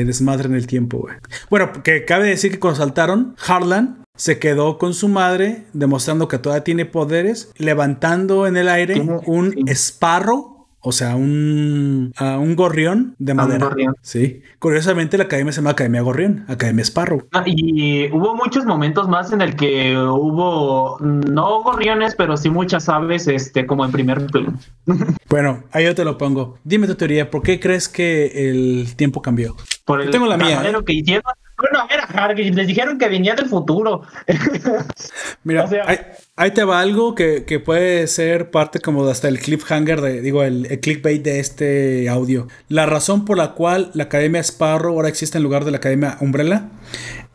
desmadre 0.05 0.47
en 0.47 0.55
el 0.55 0.67
tiempo, 0.67 0.99
güey? 0.99 1.15
Bueno, 1.49 1.71
porque 1.71 2.05
cabe 2.05 2.27
decir 2.27 2.51
que 2.51 2.59
cuando 2.59 2.79
saltaron, 2.79 3.35
Harlan 3.45 4.03
se 4.15 4.37
quedó 4.37 4.77
con 4.77 4.93
su 4.93 5.07
madre, 5.07 5.63
demostrando 5.73 6.27
que 6.27 6.39
todavía 6.39 6.63
tiene 6.63 6.85
poderes, 6.85 7.51
levantando 7.57 8.47
en 8.47 8.57
el 8.57 8.67
aire 8.67 9.01
un 9.25 9.55
esparro. 9.67 10.58
O 10.81 10.91
sea, 10.91 11.15
un, 11.15 12.13
ah, 12.17 12.37
un 12.37 12.55
gorrión 12.55 13.15
de 13.19 13.33
un 13.33 13.37
madera. 13.37 13.65
gorrión. 13.65 13.95
Sí. 14.01 14.41
Curiosamente, 14.59 15.17
la 15.17 15.25
academia 15.25 15.51
se 15.51 15.57
llama 15.57 15.71
Academia 15.71 16.01
Gorrión, 16.01 16.45
Academia 16.47 16.83
Sparrow. 16.83 17.27
Ah, 17.33 17.43
Y 17.45 18.09
hubo 18.11 18.35
muchos 18.35 18.65
momentos 18.65 19.09
más 19.09 19.31
en 19.33 19.41
el 19.41 19.55
que 19.55 19.97
hubo 19.97 20.97
no 21.01 21.61
gorriones, 21.63 22.15
pero 22.15 22.37
sí 22.37 22.49
muchas 22.49 22.87
aves, 22.87 23.27
este, 23.27 23.65
como 23.65 23.83
en 23.85 23.91
primer 23.91 24.25
plano. 24.27 24.57
Bueno, 25.29 25.63
ahí 25.71 25.85
yo 25.85 25.93
te 25.93 26.03
lo 26.03 26.17
pongo. 26.17 26.57
Dime 26.63 26.87
tu 26.87 26.95
teoría, 26.95 27.29
¿por 27.29 27.43
qué 27.43 27.59
crees 27.59 27.87
que 27.87 28.49
el 28.49 28.95
tiempo 28.95 29.21
cambió? 29.21 29.55
Por 29.85 29.99
el 30.01 30.07
Yo 30.07 30.11
tengo 30.11 30.25
la 30.25 30.37
mía, 30.37 30.63
¿eh? 30.65 30.73
que 30.85 30.93
hicieron. 30.93 31.23
Bueno, 31.59 31.85
era 31.89 32.03
Hargreaves, 32.03 32.55
les 32.55 32.67
dijeron 32.67 32.97
que 32.97 33.07
venía 33.09 33.35
del 33.35 33.47
futuro. 33.47 34.03
Mira, 35.43 35.63
O 35.65 35.67
sea- 35.67 35.83
ahí, 35.87 35.97
ahí 36.35 36.51
te 36.51 36.63
va 36.63 36.79
algo 36.79 37.15
que, 37.15 37.45
que 37.45 37.59
puede 37.59 38.07
ser 38.07 38.51
parte 38.51 38.79
como 38.79 39.05
de 39.05 39.11
hasta 39.11 39.27
el 39.27 39.39
cliffhanger, 39.39 40.01
de, 40.01 40.21
digo, 40.21 40.43
el, 40.43 40.65
el 40.67 40.79
clickbait 40.79 41.21
de 41.23 41.39
este 41.39 42.09
audio. 42.09 42.47
La 42.67 42.85
razón 42.85 43.25
por 43.25 43.37
la 43.37 43.53
cual 43.53 43.91
la 43.93 44.05
Academia 44.05 44.41
Sparrow 44.41 44.93
ahora 44.95 45.09
existe 45.09 45.37
en 45.37 45.43
lugar 45.43 45.65
de 45.65 45.71
la 45.71 45.77
Academia 45.77 46.17
Umbrella 46.21 46.69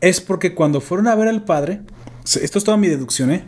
es 0.01 0.21
porque 0.21 0.53
cuando 0.55 0.81
fueron 0.81 1.07
a 1.07 1.15
ver 1.15 1.27
al 1.27 1.43
padre, 1.45 1.81
esto 2.23 2.57
es 2.57 2.63
toda 2.63 2.77
mi 2.77 2.87
deducción, 2.87 3.31
¿eh? 3.31 3.43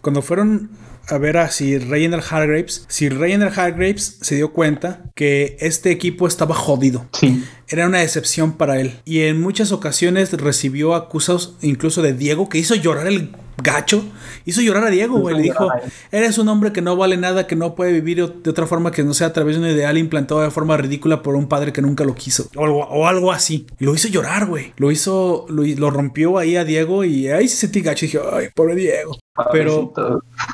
Cuando 0.00 0.22
fueron 0.22 0.70
a 1.08 1.18
ver 1.18 1.36
a 1.36 1.50
Sir 1.50 1.88
Reginald 1.88 2.24
Hargraves, 2.28 2.84
Sir 2.88 3.18
Reginald 3.18 3.58
Hargraves 3.58 4.18
se 4.20 4.36
dio 4.36 4.52
cuenta 4.52 5.04
que 5.14 5.56
este 5.60 5.90
equipo 5.90 6.26
estaba 6.26 6.54
jodido. 6.54 7.06
Sí. 7.12 7.44
Era 7.68 7.86
una 7.86 7.98
decepción 7.98 8.52
para 8.52 8.80
él. 8.80 9.00
Y 9.04 9.22
en 9.22 9.40
muchas 9.40 9.72
ocasiones 9.72 10.32
recibió 10.32 10.94
acusados 10.94 11.56
incluso 11.62 12.02
de 12.02 12.12
Diego, 12.12 12.48
que 12.48 12.58
hizo 12.58 12.74
llorar 12.74 13.06
el 13.06 13.30
gacho. 13.62 14.04
Hizo 14.44 14.60
llorar 14.60 14.84
a 14.84 14.90
Diego, 14.90 15.18
güey. 15.18 15.36
Le 15.36 15.42
dijo, 15.42 15.68
eres 16.10 16.38
un 16.38 16.48
hombre 16.48 16.72
que 16.72 16.82
no 16.82 16.96
vale 16.96 17.16
nada, 17.16 17.46
que 17.46 17.56
no 17.56 17.74
puede 17.74 17.92
vivir 17.92 18.16
de 18.16 18.50
otra 18.50 18.66
forma 18.66 18.90
que 18.90 19.04
no 19.04 19.14
sea 19.14 19.28
a 19.28 19.32
través 19.32 19.56
de 19.56 19.62
un 19.62 19.68
ideal 19.68 19.98
implantado 19.98 20.40
de 20.40 20.50
forma 20.50 20.76
ridícula 20.76 21.22
por 21.22 21.34
un 21.34 21.48
padre 21.48 21.72
que 21.72 21.82
nunca 21.82 22.04
lo 22.04 22.14
quiso. 22.14 22.48
O 22.56 22.64
algo, 22.64 22.84
o 22.84 23.06
algo 23.06 23.32
así. 23.32 23.66
Y 23.78 23.84
lo 23.84 23.94
hizo 23.94 24.08
llorar, 24.08 24.46
güey. 24.46 24.72
Lo 24.76 24.90
hizo, 24.90 25.46
lo, 25.48 25.62
lo 25.64 25.90
rompió 25.90 26.38
ahí 26.38 26.56
a 26.56 26.64
Diego 26.64 27.04
y 27.04 27.28
ahí 27.28 27.48
se 27.48 27.56
sentí 27.56 27.80
gacho. 27.80 28.04
Y 28.04 28.08
dije, 28.08 28.20
ay, 28.32 28.48
pobre 28.54 28.74
Diego. 28.74 29.16
Pero 29.52 29.92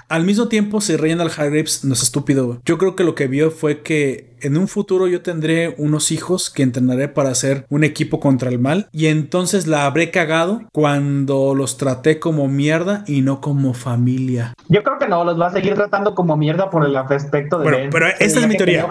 al 0.09 0.25
mismo 0.25 0.49
tiempo, 0.49 0.81
si 0.81 0.97
Reginald 0.97 1.33
Hargraves 1.37 1.85
no 1.85 1.95
es 1.95 2.03
estúpido. 2.03 2.61
Yo 2.65 2.79
creo 2.79 2.95
que 2.95 3.05
lo 3.05 3.15
que 3.15 3.27
vio 3.27 3.51
fue 3.51 3.83
que 3.83 4.36
en 4.47 4.57
un 4.57 4.69
futuro 4.69 5.07
yo 5.09 5.23
tendré 5.23 5.75
unos 5.79 6.11
hijos 6.13 6.51
que 6.51 6.63
entrenaré 6.63 7.09
para 7.09 7.31
hacer 7.31 7.67
un 7.69 7.85
equipo 7.85 8.21
contra 8.21 8.49
el 8.49 8.59
mal. 8.59 8.89
Y 8.93 9.07
entonces 9.07 9.67
la 9.67 9.87
habré 9.87 10.11
cagado 10.11 10.63
cuando 10.73 11.55
los 11.55 11.77
traté 11.77 12.19
como 12.19 12.49
mierda 12.49 13.05
y 13.07 13.23
no 13.23 13.41
como 13.41 13.75
familia. 13.75 14.55
Yo 14.69 14.83
creo 14.83 14.99
que 14.99 15.09
no, 15.09 15.25
los 15.25 15.41
va 15.41 15.49
a 15.49 15.53
seguir 15.53 15.75
tratando 15.75 16.15
como 16.15 16.37
mierda 16.37 16.71
por 16.71 16.85
el 16.85 16.97
aspecto 16.97 17.59
de 17.59 17.65
Bueno, 17.65 17.79
Ben. 17.79 17.91
pero 17.91 18.07
esta 18.07 18.41
es 18.41 18.49
mi 18.49 18.57
teoría. 18.57 18.87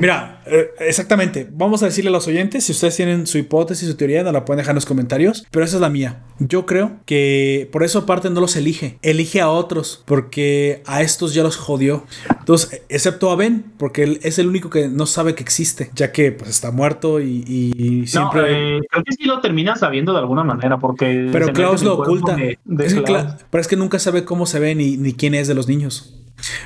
Mira, 0.00 0.40
eh, 0.46 0.70
exactamente. 0.80 1.48
Vamos 1.50 1.82
a 1.82 1.86
decirle 1.86 2.08
a 2.08 2.12
los 2.12 2.26
oyentes, 2.26 2.64
si 2.64 2.72
ustedes 2.72 2.96
tienen 2.96 3.26
su 3.26 3.38
hipótesis, 3.38 3.88
su 3.88 3.96
teoría, 3.96 4.22
nos 4.22 4.32
la 4.32 4.44
pueden 4.44 4.58
dejar 4.58 4.72
en 4.72 4.76
los 4.76 4.86
comentarios. 4.86 5.46
Pero 5.50 5.64
esa 5.64 5.76
es 5.76 5.80
la 5.80 5.90
mía. 5.90 6.22
Yo 6.38 6.66
creo 6.66 6.92
que 7.06 7.68
por 7.72 7.84
eso 7.84 8.00
aparte 8.00 8.30
no 8.30 8.40
los 8.40 8.56
elige. 8.56 8.98
Elige 9.02 9.40
a 9.40 9.50
otros 9.50 10.02
porque 10.06 10.82
a 10.86 11.02
estos 11.02 11.34
ya 11.34 11.42
los 11.42 11.56
jodió. 11.56 12.04
Entonces, 12.38 12.82
excepto 12.88 13.30
a 13.30 13.36
Ben, 13.36 13.72
porque 13.78 14.02
él 14.02 14.20
es 14.22 14.38
el 14.38 14.48
único 14.48 14.70
que 14.70 14.83
no 14.88 15.06
sabe 15.06 15.34
que 15.34 15.42
existe, 15.42 15.90
ya 15.94 16.12
que 16.12 16.32
pues 16.32 16.50
está 16.50 16.70
muerto 16.70 17.20
y, 17.20 17.44
y 17.46 18.00
No, 18.00 18.06
siempre... 18.06 18.76
eh, 18.76 18.80
creo 18.90 19.04
que 19.04 19.12
sí 19.12 19.24
lo 19.24 19.40
termina 19.40 19.76
sabiendo 19.76 20.12
de 20.12 20.18
alguna 20.20 20.44
manera, 20.44 20.78
porque. 20.78 21.28
pero 21.32 21.52
Klaus 21.52 21.82
lo 21.82 21.94
oculta. 21.98 22.36
de- 22.36 22.58
de 22.64 22.86
Es 22.86 22.94
Klaus. 22.94 23.34
Pero 23.50 23.60
es 23.60 23.68
que 23.68 23.76
nunca 23.76 23.98
sabe 23.98 24.24
cómo 24.24 24.46
se 24.46 24.58
ve 24.60 24.74
ni, 24.74 24.96
ni 24.96 25.12
quién 25.14 25.34
es 25.34 25.48
de 25.48 25.54
los 25.54 25.68
niños. 25.68 26.20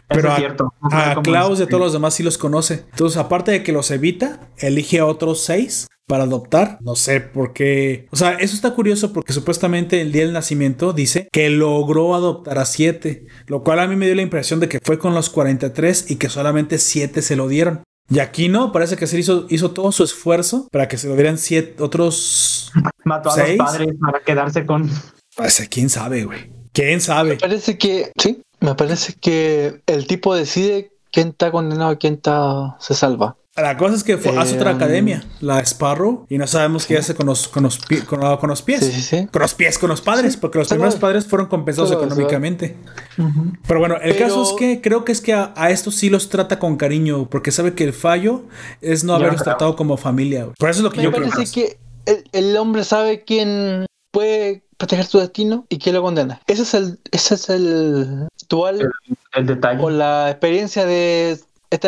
Pero 0.08 0.36
es 0.36 0.44
a, 0.92 1.12
a 1.12 1.22
Klaus 1.22 1.54
es. 1.54 1.58
de 1.60 1.66
todos 1.66 1.80
los 1.80 1.92
demás 1.92 2.14
sí 2.14 2.22
los 2.22 2.38
conoce. 2.38 2.86
Entonces, 2.90 3.18
aparte 3.18 3.50
de 3.50 3.62
que 3.62 3.72
los 3.72 3.90
evita, 3.90 4.48
elige 4.58 4.98
a 4.98 5.06
otros 5.06 5.42
seis 5.42 5.86
para 6.08 6.24
adoptar. 6.24 6.78
No 6.80 6.96
sé 6.96 7.20
por 7.20 7.52
qué. 7.52 8.08
O 8.10 8.16
sea, 8.16 8.32
eso 8.32 8.54
está 8.54 8.74
curioso 8.74 9.12
porque 9.12 9.32
supuestamente 9.32 10.00
el 10.00 10.10
día 10.10 10.22
del 10.22 10.32
nacimiento 10.32 10.92
dice 10.92 11.28
que 11.30 11.50
logró 11.50 12.14
adoptar 12.14 12.58
a 12.58 12.64
siete. 12.64 13.26
Lo 13.46 13.62
cual 13.62 13.78
a 13.78 13.86
mí 13.86 13.94
me 13.94 14.06
dio 14.06 14.14
la 14.14 14.22
impresión 14.22 14.58
de 14.58 14.68
que 14.68 14.80
fue 14.82 14.98
con 14.98 15.14
los 15.14 15.30
43 15.30 16.10
y 16.10 16.16
que 16.16 16.28
solamente 16.28 16.78
siete 16.78 17.22
se 17.22 17.36
lo 17.36 17.46
dieron. 17.46 17.82
Y 18.10 18.20
aquí 18.20 18.48
no, 18.48 18.72
parece 18.72 18.96
que 18.96 19.06
se 19.06 19.18
hizo, 19.18 19.46
hizo 19.50 19.72
todo 19.72 19.92
su 19.92 20.02
esfuerzo 20.02 20.66
para 20.72 20.88
que 20.88 20.96
se 20.96 21.08
lo 21.08 21.14
dieran 21.14 21.36
siete, 21.36 21.82
otros. 21.82 22.72
Mató 23.04 23.28
a 23.28 23.34
seis. 23.34 23.58
los 23.58 23.66
padres 23.70 23.88
para 24.00 24.20
quedarse 24.20 24.64
con. 24.64 24.90
Pues, 25.36 25.68
quién 25.70 25.90
sabe, 25.90 26.24
güey. 26.24 26.50
¿Quién 26.72 27.00
sabe? 27.00 27.36
Parece 27.36 27.76
que, 27.76 28.12
sí, 28.18 28.40
me 28.60 28.74
parece 28.74 29.14
que 29.14 29.80
el 29.86 30.06
tipo 30.06 30.34
decide 30.34 30.92
quién 31.12 31.28
está 31.28 31.50
condenado 31.50 31.92
y 31.92 31.96
quién 31.96 32.14
está, 32.14 32.76
se 32.80 32.94
salva. 32.94 33.36
La 33.56 33.76
cosa 33.76 33.96
es 33.96 34.04
que 34.04 34.18
fue, 34.18 34.38
hace 34.38 34.54
otra 34.54 34.70
Eh, 34.70 34.74
academia, 34.74 35.24
la 35.40 35.58
Sparrow, 35.58 36.26
y 36.28 36.38
no 36.38 36.46
sabemos 36.46 36.86
qué 36.86 36.96
hace 36.96 37.16
con 37.16 37.26
los, 37.26 37.48
con 37.48 37.64
los, 37.64 37.78
con, 38.06 38.20
con 38.38 38.48
los 38.50 38.62
pies. 38.62 38.84
Sí, 38.86 38.92
sí, 38.92 39.02
sí. 39.02 39.26
Con 39.32 39.42
los 39.42 39.54
pies, 39.54 39.78
con 39.78 39.88
los 39.88 40.00
padres, 40.00 40.34
Sí, 40.34 40.38
porque 40.40 40.58
los 40.58 40.68
primeros 40.68 40.94
padres 40.94 41.26
fueron 41.26 41.48
compensados 41.48 41.90
económicamente. 41.90 42.76
Pero 43.66 43.80
bueno, 43.80 43.96
el 43.96 44.12
Pero- 44.14 44.26
caso 44.28 44.42
es 44.44 44.52
que 44.52 44.80
creo 44.80 45.04
que 45.04 45.10
es 45.10 45.20
que 45.20 45.32
a, 45.34 45.52
a 45.56 45.70
estos 45.70 45.96
sí 45.96 46.08
los 46.08 46.28
trata 46.28 46.60
con 46.60 46.76
cariño, 46.76 47.28
porque 47.28 47.50
sabe 47.50 47.74
que 47.74 47.82
el 47.82 47.92
fallo 47.92 48.42
es 48.80 49.02
no 49.02 49.14
haberlos 49.14 49.42
tratado 49.42 49.74
como 49.74 49.96
familia. 49.96 50.46
Por 50.56 50.70
eso 50.70 50.78
es 50.80 50.84
lo 50.84 50.90
que 50.90 50.98
Me 50.98 51.04
yo 51.04 51.12
creo. 51.12 51.28
parece 51.28 51.52
que 51.52 51.78
el, 52.06 52.24
el 52.30 52.56
hombre 52.56 52.84
sabe 52.84 53.24
quién 53.24 53.86
puede 54.12 54.62
proteger 54.78 55.04
su 55.04 55.18
destino 55.18 55.66
y 55.68 55.78
quién 55.78 55.94
lo 55.94 56.02
condena. 56.02 56.40
Ese 56.46 56.62
es 56.62 56.72
el, 56.74 56.98
ese 57.10 57.34
es 57.34 57.50
el 57.50 58.28
dual 58.48 58.88
El 59.34 59.46
detalle. 59.46 59.82
o 59.82 59.90
la 59.90 60.30
experiencia 60.30 60.86
de 60.86 61.38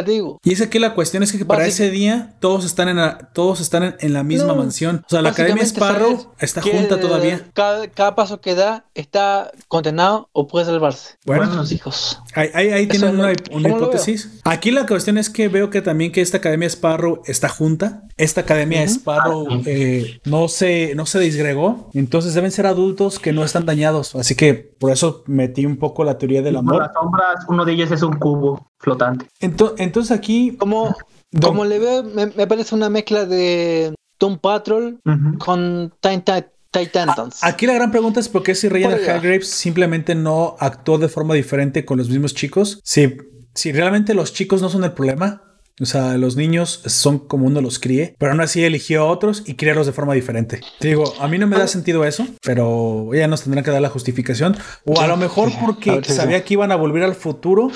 vivo. 0.06 0.38
Y 0.44 0.52
es 0.52 0.66
que 0.68 0.78
la 0.80 0.94
cuestión 0.94 1.22
es 1.22 1.32
que 1.32 1.44
para 1.44 1.64
Básic- 1.64 1.68
ese 1.68 1.90
día 1.90 2.36
todos 2.40 2.64
están 2.64 2.88
en 2.88 2.96
la, 2.96 3.30
todos 3.32 3.60
están 3.60 3.82
en, 3.82 3.96
en 4.00 4.12
la 4.12 4.22
misma 4.22 4.48
No, 4.48 4.56
mansión. 4.56 5.02
O 5.06 5.08
sea, 5.08 5.22
la 5.22 5.30
Academia 5.30 5.62
Sparrow 5.64 6.32
está 6.38 6.62
junta 6.62 6.96
el- 6.96 7.00
todavía. 7.00 7.46
Cada, 7.54 7.88
cada 7.88 8.14
paso 8.14 8.40
que 8.40 8.54
da 8.54 8.84
está 8.94 9.50
condenado 9.68 10.28
o 10.32 10.46
puede 10.46 10.66
salvarse. 10.66 11.14
Bueno. 11.24 11.46
Con 11.48 11.56
los 11.56 11.72
hijos. 11.72 12.20
Ahí, 12.34 12.48
ahí, 12.54 12.68
ahí 12.70 12.82
Eso 12.90 13.00
tienen 13.00 13.18
una, 13.18 13.32
hipótesis. 13.68 14.40
Aquí 14.44 14.70
la 14.70 14.86
cuestión 14.86 15.18
es 15.18 15.30
que 15.30 15.48
veo 15.48 15.70
que 15.70 15.82
también 15.82 16.12
que 16.12 16.20
esta 16.20 16.38
Academia 16.38 16.66
Sparrow 16.68 17.22
está 17.24 17.48
junta. 17.48 18.02
Esta 18.16 18.42
Academia 18.42 18.82
Ujú. 18.82 18.90
Sparrow 18.90 19.46
Ah, 19.50 19.60
eh, 19.66 20.20
no, 20.24 20.48
se, 20.48 20.94
no 20.94 21.06
se 21.06 21.18
disgregó. 21.20 21.90
Entonces 21.94 22.34
deben 22.34 22.50
ser 22.52 22.66
adultos 22.66 23.18
que 23.18 23.32
no 23.32 23.44
están 23.44 23.66
dañados. 23.66 24.14
Así 24.14 24.34
que 24.34 24.54
por 24.54 24.90
eso 24.92 25.24
metí 25.26 25.64
un 25.66 25.78
poco 25.78 26.04
la 26.04 26.18
teoría 26.18 26.42
del 26.42 26.54
Por 26.54 26.60
amor. 26.60 26.82
las 26.82 26.92
sombras, 26.92 27.44
uno 27.48 27.64
de 27.64 27.72
ellos 27.72 27.90
es 27.90 28.02
un 28.02 28.14
cubo 28.18 28.69
flotante. 28.80 29.26
Ento- 29.40 29.74
entonces 29.78 30.10
aquí... 30.10 30.56
Como, 30.58 30.96
como 31.40 31.64
le 31.64 31.78
veo, 31.78 32.02
me, 32.02 32.26
me 32.26 32.46
parece 32.46 32.74
una 32.74 32.90
mezcla 32.90 33.24
de 33.24 33.94
Doom 34.18 34.38
Patrol 34.38 34.98
Ujú. 35.04 35.38
con 35.38 35.92
Time 36.00 36.24
Titans. 36.70 37.42
Aquí 37.42 37.66
la 37.66 37.74
gran 37.74 37.90
pregunta 37.90 38.20
es 38.20 38.28
por 38.28 38.42
qué 38.42 38.54
si 38.54 38.68
allá. 38.68 39.14
Hargraves 39.14 39.48
simplemente 39.50 40.14
no 40.14 40.56
actuó 40.60 40.98
de 40.98 41.08
forma 41.08 41.34
diferente 41.34 41.84
con 41.84 41.98
los 41.98 42.08
mismos 42.08 42.34
chicos. 42.34 42.80
Si, 42.84 43.16
si 43.54 43.72
realmente 43.72 44.14
los 44.14 44.32
chicos 44.32 44.62
no 44.62 44.68
son 44.68 44.84
el 44.84 44.92
problema, 44.92 45.42
o 45.80 45.86
sea, 45.86 46.16
los 46.18 46.36
niños 46.36 46.82
son 46.86 47.18
como 47.18 47.46
uno 47.46 47.60
los 47.60 47.78
críe, 47.78 48.14
pero 48.18 48.32
aún 48.32 48.40
así 48.40 48.62
eligió 48.62 49.02
a 49.02 49.06
otros 49.06 49.42
y 49.46 49.54
criarlos 49.54 49.86
de 49.86 49.92
forma 49.92 50.14
diferente. 50.14 50.60
Te 50.78 50.88
digo, 50.88 51.12
a 51.18 51.26
mí 51.26 51.38
no 51.38 51.46
me 51.46 51.58
da 51.58 51.66
sentido 51.66 52.04
eso, 52.04 52.26
pero 52.42 53.10
ya 53.14 53.26
nos 53.26 53.42
tendrán 53.42 53.64
que 53.64 53.70
dar 53.70 53.80
la 53.80 53.88
justificación. 53.88 54.56
O 54.84 55.00
a 55.00 55.06
lo 55.06 55.16
mejor 55.16 55.50
porque 55.60 56.04
sabía 56.04 56.38
sí. 56.38 56.44
que 56.44 56.54
iban 56.54 56.70
a 56.70 56.76
volver 56.76 57.02
al 57.02 57.14
futuro 57.14 57.70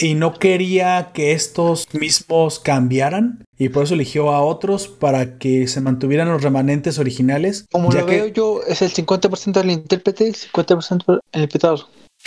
y 0.00 0.14
no 0.14 0.32
quería 0.34 1.10
que 1.12 1.32
estos 1.32 1.86
mismos 1.92 2.58
cambiaran 2.58 3.44
y 3.58 3.68
por 3.68 3.84
eso 3.84 3.94
eligió 3.94 4.30
a 4.30 4.40
otros 4.40 4.88
para 4.88 5.38
que 5.38 5.66
se 5.68 5.80
mantuvieran 5.80 6.28
los 6.30 6.42
remanentes 6.42 6.98
originales. 6.98 7.66
Como 7.70 7.92
ya 7.92 8.00
lo 8.00 8.06
que- 8.06 8.16
veo 8.16 8.26
yo, 8.28 8.60
es 8.66 8.80
el 8.82 8.90
50% 8.90 9.60
del 9.60 9.70
intérprete 9.70 10.24
y 10.24 10.28
el 10.28 10.34
50% 10.34 11.20
el 11.32 11.42
espectador. 11.42 11.80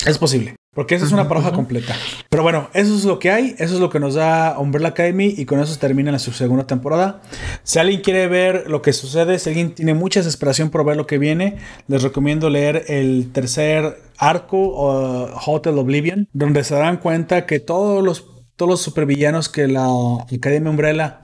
Es 0.05 0.17
posible. 0.17 0.55
Porque 0.73 0.95
esa 0.95 1.05
es 1.05 1.11
una 1.11 1.27
paradoja 1.27 1.53
completa. 1.53 1.95
Pero 2.29 2.41
bueno, 2.41 2.67
eso 2.73 2.95
es 2.95 3.05
lo 3.05 3.19
que 3.19 3.29
hay. 3.29 3.55
Eso 3.59 3.75
es 3.75 3.79
lo 3.79 3.91
que 3.91 3.99
nos 3.99 4.15
da 4.15 4.57
Umbrella 4.57 4.89
Academy. 4.89 5.33
Y 5.37 5.45
con 5.45 5.59
eso 5.59 5.77
termina 5.77 6.11
la 6.11 6.17
su 6.17 6.31
segunda 6.31 6.65
temporada. 6.65 7.21
Si 7.61 7.77
alguien 7.77 8.01
quiere 8.01 8.27
ver 8.27 8.67
lo 8.67 8.81
que 8.81 8.91
sucede, 8.91 9.37
si 9.37 9.49
alguien 9.49 9.75
tiene 9.75 9.93
mucha 9.93 10.21
desesperación 10.21 10.71
por 10.71 10.83
ver 10.83 10.97
lo 10.97 11.05
que 11.05 11.19
viene, 11.19 11.57
les 11.87 12.01
recomiendo 12.01 12.49
leer 12.49 12.85
el 12.87 13.31
tercer 13.31 13.99
arco, 14.17 14.57
o 14.57 15.29
Hotel 15.45 15.77
Oblivion, 15.77 16.27
donde 16.33 16.63
se 16.63 16.73
darán 16.73 16.97
cuenta 16.97 17.45
que 17.45 17.59
todos 17.59 18.03
los, 18.03 18.25
todos 18.55 18.69
los 18.71 18.81
supervillanos 18.81 19.49
que 19.49 19.67
la 19.67 19.87
Academia 20.35 20.71
Umbrella 20.71 21.19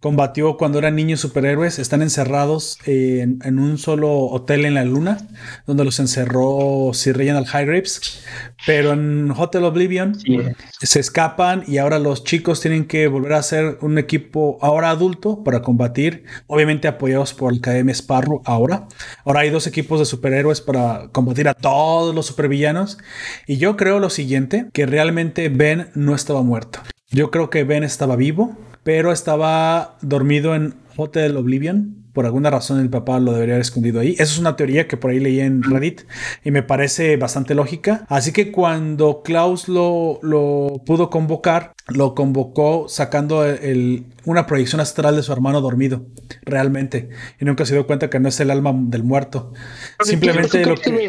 combatió 0.00 0.56
cuando 0.56 0.78
eran 0.78 0.96
niños 0.96 1.20
superhéroes, 1.20 1.78
están 1.78 2.02
encerrados 2.02 2.78
en, 2.86 3.38
en 3.44 3.58
un 3.58 3.78
solo 3.78 4.12
hotel 4.26 4.64
en 4.64 4.74
la 4.74 4.84
luna, 4.84 5.18
donde 5.66 5.84
los 5.84 5.98
encerró 6.00 6.90
Sir 6.92 7.16
Reginald 7.16 7.46
Highgraves. 7.46 8.24
Pero 8.66 8.92
en 8.92 9.30
Hotel 9.36 9.64
Oblivion 9.64 10.14
Sí. 10.14 10.38
se 10.80 10.98
escapan 11.00 11.64
y 11.66 11.78
ahora 11.78 11.98
los 11.98 12.24
chicos 12.24 12.60
tienen 12.60 12.86
que 12.86 13.06
volver 13.06 13.34
a 13.34 13.42
ser 13.42 13.78
un 13.82 13.98
equipo 13.98 14.58
ahora 14.60 14.90
adulto 14.90 15.44
para 15.44 15.62
combatir, 15.62 16.24
obviamente 16.46 16.88
apoyados 16.88 17.34
por 17.34 17.52
la 17.52 17.58
Academia 17.58 17.92
Sparrow 17.92 18.42
ahora. 18.44 18.88
Ahora 19.24 19.40
hay 19.40 19.50
dos 19.50 19.66
equipos 19.66 19.98
de 19.98 20.06
superhéroes 20.06 20.60
para 20.60 21.08
combatir 21.12 21.48
a 21.48 21.54
todos 21.54 22.14
los 22.14 22.26
supervillanos 22.26 22.98
y 23.46 23.58
yo 23.58 23.76
creo 23.76 24.00
lo 24.00 24.10
siguiente, 24.10 24.66
que 24.72 24.86
realmente 24.86 25.48
Ben 25.48 25.88
no 25.94 26.14
estaba 26.14 26.42
muerto. 26.42 26.80
Yo 27.10 27.30
creo 27.30 27.50
que 27.50 27.62
Ben 27.64 27.84
estaba 27.84 28.16
vivo, 28.16 28.56
pero 28.86 29.10
estaba 29.10 29.96
dormido 30.00 30.54
en 30.54 30.74
Hotel 30.96 31.36
Oblivion. 31.36 32.05
Por 32.16 32.24
alguna 32.24 32.48
razón 32.48 32.80
el 32.80 32.88
papá 32.88 33.20
lo 33.20 33.32
debería 33.32 33.56
haber 33.56 33.60
escondido 33.60 34.00
ahí. 34.00 34.12
Eso 34.12 34.22
es 34.32 34.38
una 34.38 34.56
teoría 34.56 34.88
que 34.88 34.96
por 34.96 35.10
ahí 35.10 35.20
leí 35.20 35.38
en 35.40 35.62
Reddit 35.62 36.00
y 36.42 36.50
me 36.50 36.62
parece 36.62 37.18
bastante 37.18 37.54
lógica. 37.54 38.06
Así 38.08 38.32
que 38.32 38.50
cuando 38.52 39.20
Klaus 39.22 39.68
lo, 39.68 40.18
lo 40.22 40.80
pudo 40.86 41.10
convocar, 41.10 41.74
lo 41.88 42.14
convocó 42.14 42.86
sacando 42.88 43.44
el- 43.44 44.06
una 44.24 44.46
proyección 44.46 44.80
astral 44.80 45.14
de 45.14 45.22
su 45.22 45.30
hermano 45.32 45.60
dormido, 45.60 46.06
realmente. 46.42 47.10
Y 47.38 47.44
nunca 47.44 47.66
se 47.66 47.74
dio 47.74 47.86
cuenta 47.86 48.08
que 48.10 48.18
no 48.18 48.28
es 48.30 48.40
el 48.40 48.50
alma 48.50 48.72
del 48.74 49.04
muerto. 49.04 49.52
Simplemente 50.00 50.64
lo 50.64 50.74
que, 50.74 51.08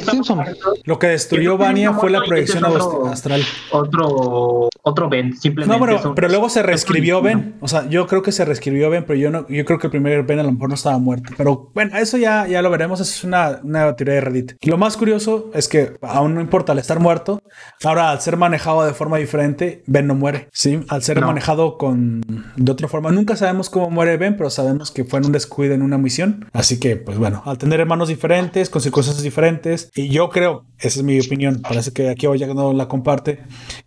lo 0.84 1.00
que 1.00 1.08
destruyó 1.08 1.58
Vania 1.58 1.94
fue 1.94 2.10
la 2.12 2.22
proyección 2.22 2.64
astral. 3.10 3.42
Otro, 3.72 4.70
otro 4.84 5.10
Ben, 5.10 5.36
simplemente. 5.38 5.80
No, 6.04 6.14
pero, 6.16 6.28
luego 6.28 6.50
se 6.50 6.62
reescribió 6.64 7.22
Ben. 7.22 7.56
O 7.62 7.68
sea, 7.68 7.88
yo 7.90 8.06
creo 8.08 8.22
que 8.22 8.32
se 8.32 8.46
reescribió 8.46 8.90
Ben, 8.90 9.04
pero 9.06 9.18
yo 9.18 9.32
no, 9.32 9.48
yo 9.48 9.66
creo 9.66 9.80
que 9.80 9.88
el 9.88 9.92
primer 9.92 10.24
Ben 10.24 10.40
a 10.40 10.44
lo 10.44 10.52
mejor 10.52 10.70
no 10.70 10.76
estaba 10.76 10.97
muerto. 11.00 11.34
Pero 11.38 11.72
bueno, 11.74 11.98
eso 11.98 12.18
ya, 12.18 12.48
ya 12.48 12.62
lo 12.62 12.70
veremos. 12.70 13.00
Es 13.00 13.24
una, 13.24 13.60
una 13.64 13.96
teoría 13.96 14.16
de 14.16 14.22
Reddit. 14.22 14.52
Lo 14.64 14.78
más 14.78 14.98
curioso 14.98 15.50
es 15.54 15.68
que 15.68 15.94
aún 16.02 16.36
no 16.36 16.42
importa 16.42 16.72
al 16.74 16.80
estar 16.80 17.00
muerto. 17.00 17.42
Ahora, 17.84 18.12
al 18.12 18.22
ser 18.22 18.38
manejado 18.38 18.86
de 18.86 18.94
forma 18.94 19.18
diferente, 19.18 19.84
Ben 19.88 20.08
no 20.08 20.16
muere. 20.16 20.48
Sí, 20.52 20.80
al 20.90 21.04
ser 21.04 21.20
No. 21.20 21.28
manejado 21.28 21.78
con 21.78 22.22
de 22.56 22.72
otra 22.72 22.88
forma. 22.88 23.12
Nunca 23.12 23.36
sabemos 23.36 23.70
cómo 23.70 23.90
muere 23.90 24.18
Ben, 24.18 24.36
pero 24.38 24.50
sabemos 24.50 24.92
que 24.92 25.04
fue 25.06 25.20
en 25.20 25.26
un 25.28 25.32
descuido 25.32 25.74
en 25.74 25.82
una 25.82 25.98
misión. 25.98 26.46
Así 26.54 26.80
que, 26.80 26.96
pues 26.96 27.18
bueno, 27.18 27.42
al 27.46 27.58
tener 27.58 27.80
hermanos 27.80 28.08
diferentes, 28.10 28.70
con 28.70 28.82
circunstancias 28.82 29.24
diferentes, 29.24 29.90
y 29.96 30.10
yo 30.10 30.30
creo, 30.30 30.66
esa 30.80 31.00
es 31.00 31.04
mi 31.04 31.20
opinión. 31.20 31.62
Parece 31.62 31.92
que 31.94 32.10
aquí 32.10 32.28
hoy 32.28 32.40
ya 32.40 32.48
no 32.48 32.74
la 32.74 32.88
comparte. 32.88 33.40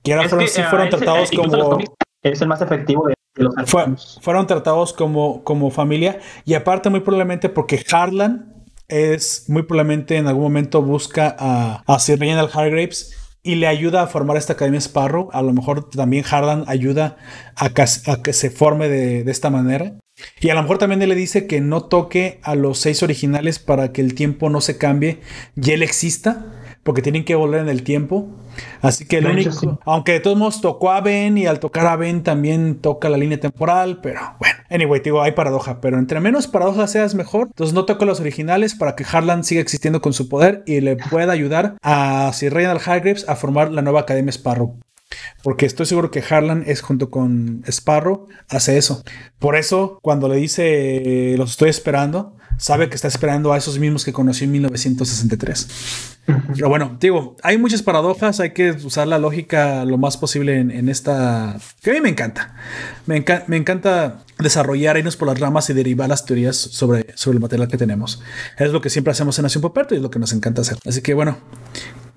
Que 0.03 0.13
ahora 0.13 0.25
Es 0.25 0.31
fueron, 0.31 0.47
que, 0.47 0.53
sí 0.53 0.61
ah, 0.61 0.69
fueron 0.71 0.89
tratados 0.91 1.33
los 1.33 1.51
como. 1.51 1.79
Es 2.23 2.41
el 2.43 2.49
más 2.49 2.61
efectivo 2.61 3.07
de 3.09 3.15
los 3.41 3.55
Fue- 3.67 3.83
hermanos. 3.83 4.19
fueron 4.23 4.47
tratados 4.47 4.93
como, 4.93 5.43
como 5.45 5.71
familia 5.71 6.19
y 6.45 6.55
aparte 6.55 6.91
muy 6.91 7.01
probablemente 7.01 7.49
porque 7.49 7.85
Harlan 7.91 8.55
es 8.89 9.45
muy 9.49 9.63
probablemente 9.63 10.17
en 10.17 10.27
algún 10.27 10.43
momento 10.45 10.83
busca 10.83 11.35
a, 11.39 11.83
a 11.87 11.99
Sir 11.99 12.19
Reginald 12.19 12.51
Hargraves 12.53 13.17
y 13.43 13.55
le 13.55 13.67
ayuda 13.69 14.03
a 14.03 14.07
formar 14.07 14.37
esta 14.37 14.53
Academia 14.55 14.81
Sparrow. 14.81 15.31
A 15.33 15.41
lo 15.43 15.53
mejor 15.53 15.89
también 15.89 16.25
Harlan 16.31 16.65
ayuda 16.67 17.17
a 17.57 17.71
que, 17.71 17.83
a 17.83 18.23
que 18.23 18.33
se 18.33 18.51
forme 18.51 18.89
de, 18.89 19.25
de 19.25 19.31
esta 19.33 19.49
manera. 19.49 19.95
Y 20.41 20.51
a 20.51 20.55
lo 20.55 20.61
mejor 20.63 20.77
también 20.77 21.01
él 21.01 21.09
le 21.09 21.15
dice 21.15 21.47
que 21.47 21.63
no 21.63 21.85
toque 21.85 22.41
a 22.43 22.55
los 22.55 22.79
seis 22.79 23.03
originales 23.03 23.59
para 23.59 23.93
que 23.93 24.03
el 24.03 24.15
tiempo 24.15 24.51
no 24.51 24.61
se 24.61 24.77
cambie 24.77 25.21
y 25.57 25.71
él 25.71 25.83
exista, 25.83 26.60
porque 26.83 27.03
tienen 27.03 27.25
que 27.25 27.35
volver 27.35 27.61
en 27.61 27.69
el 27.69 27.83
tiempo. 27.83 28.29
Así 28.81 29.05
que 29.05 29.19
el 29.19 29.25
De 29.25 29.31
hecho, 29.33 29.51
único, 29.51 29.61
sí. 29.61 29.79
aunque 29.85 30.13
de 30.13 30.21
todos 30.21 30.37
modos 30.37 30.61
tocó 30.61 30.91
a 30.91 31.01
Ben 31.01 31.39
y 31.39 31.47
al 31.47 31.61
tocar 31.61 31.87
a 31.87 31.97
Ben 31.97 32.23
también 32.23 32.77
toca 32.77 33.09
la 33.09 33.17
línea 33.17 33.39
temporal, 33.39 34.01
pero 34.03 34.21
bueno, 34.39 34.57
anyway, 34.71 35.01
digo, 35.01 35.23
hay 35.23 35.33
paradoja, 35.33 35.81
pero 35.81 35.99
entre 35.99 36.21
menos 36.21 36.47
paradoja 36.47 36.87
seas 36.87 37.15
mejor, 37.15 37.49
entonces 37.49 37.75
no 37.75 37.85
toca 37.85 38.05
los 38.05 38.21
originales 38.21 38.75
para 38.75 38.97
que 38.97 39.05
Harlan 39.11 39.45
siga 39.45 39.61
existiendo 39.61 40.01
con 40.01 40.13
su 40.13 40.29
poder 40.29 40.63
y 40.67 40.81
le 40.81 40.97
pueda 40.97 41.33
ayudar 41.33 41.77
a 41.83 42.31
Sir 42.33 42.53
Reginald 42.53 42.81
Hargreaves 42.85 43.29
a 43.29 43.37
formar 43.37 43.71
la 43.71 43.83
nueva 43.83 44.01
Academia 44.01 44.31
Sparrow. 44.31 44.77
Porque 45.43 45.67
estoy 45.67 45.87
seguro 45.87 46.11
que 46.11 46.23
Harlan 46.29 46.65
es 46.67 46.83
junto 46.83 47.11
con 47.11 47.63
Sparrow, 47.67 48.29
hace 48.49 48.79
eso. 48.79 49.03
Por 49.39 49.57
eso, 49.57 49.99
cuando 50.03 50.29
le 50.29 50.37
dice 50.37 51.35
los 51.37 51.51
estoy 51.53 51.71
esperando, 51.71 52.37
sabe 52.59 52.89
que 52.89 52.95
está 52.95 53.09
esperando 53.09 53.53
a 53.53 53.59
esos 53.59 53.79
mismos 53.79 54.05
que 54.05 54.13
conoció 54.13 54.45
en 54.45 54.53
1963. 54.53 56.10
Pero 56.55 56.69
bueno, 56.69 56.97
digo, 57.01 57.37
hay 57.43 57.59
muchas 57.59 57.83
paradojas, 57.83 58.41
hay 58.41 58.51
que 58.51 58.71
usar 58.71 59.07
la 59.09 59.19
lógica 59.19 59.85
lo 59.85 59.99
más 59.99 60.17
posible 60.17 60.59
en, 60.59 60.71
en 60.71 60.89
esta... 60.89 61.57
que 61.83 61.91
a 61.91 61.95
mí 61.95 62.01
me 62.01 62.09
encanta. 62.09 62.55
Me, 63.07 63.25
enca- 63.25 63.45
me 63.47 63.57
encanta 63.57 64.21
desarrollar, 64.39 64.97
irnos 64.97 65.17
por 65.17 65.29
las 65.29 65.39
ramas 65.41 65.69
y 65.71 65.75
derivar 65.75 66.09
las 66.09 66.25
teorías 66.25 66.57
sobre, 66.57 67.07
sobre 67.15 67.37
el 67.37 67.41
material 67.43 67.69
que 67.69 67.77
tenemos. 67.79 68.23
Es 68.59 68.71
lo 68.73 68.81
que 68.81 68.91
siempre 68.91 69.13
hacemos 69.13 69.39
en 69.39 69.45
Nación 69.45 69.63
Poperto 69.63 69.95
y 69.95 69.99
es 69.99 70.03
lo 70.03 70.11
que 70.11 70.19
nos 70.19 70.33
encanta 70.33 70.63
hacer. 70.63 70.79
Así 70.87 71.03
que 71.03 71.15
bueno, 71.15 71.39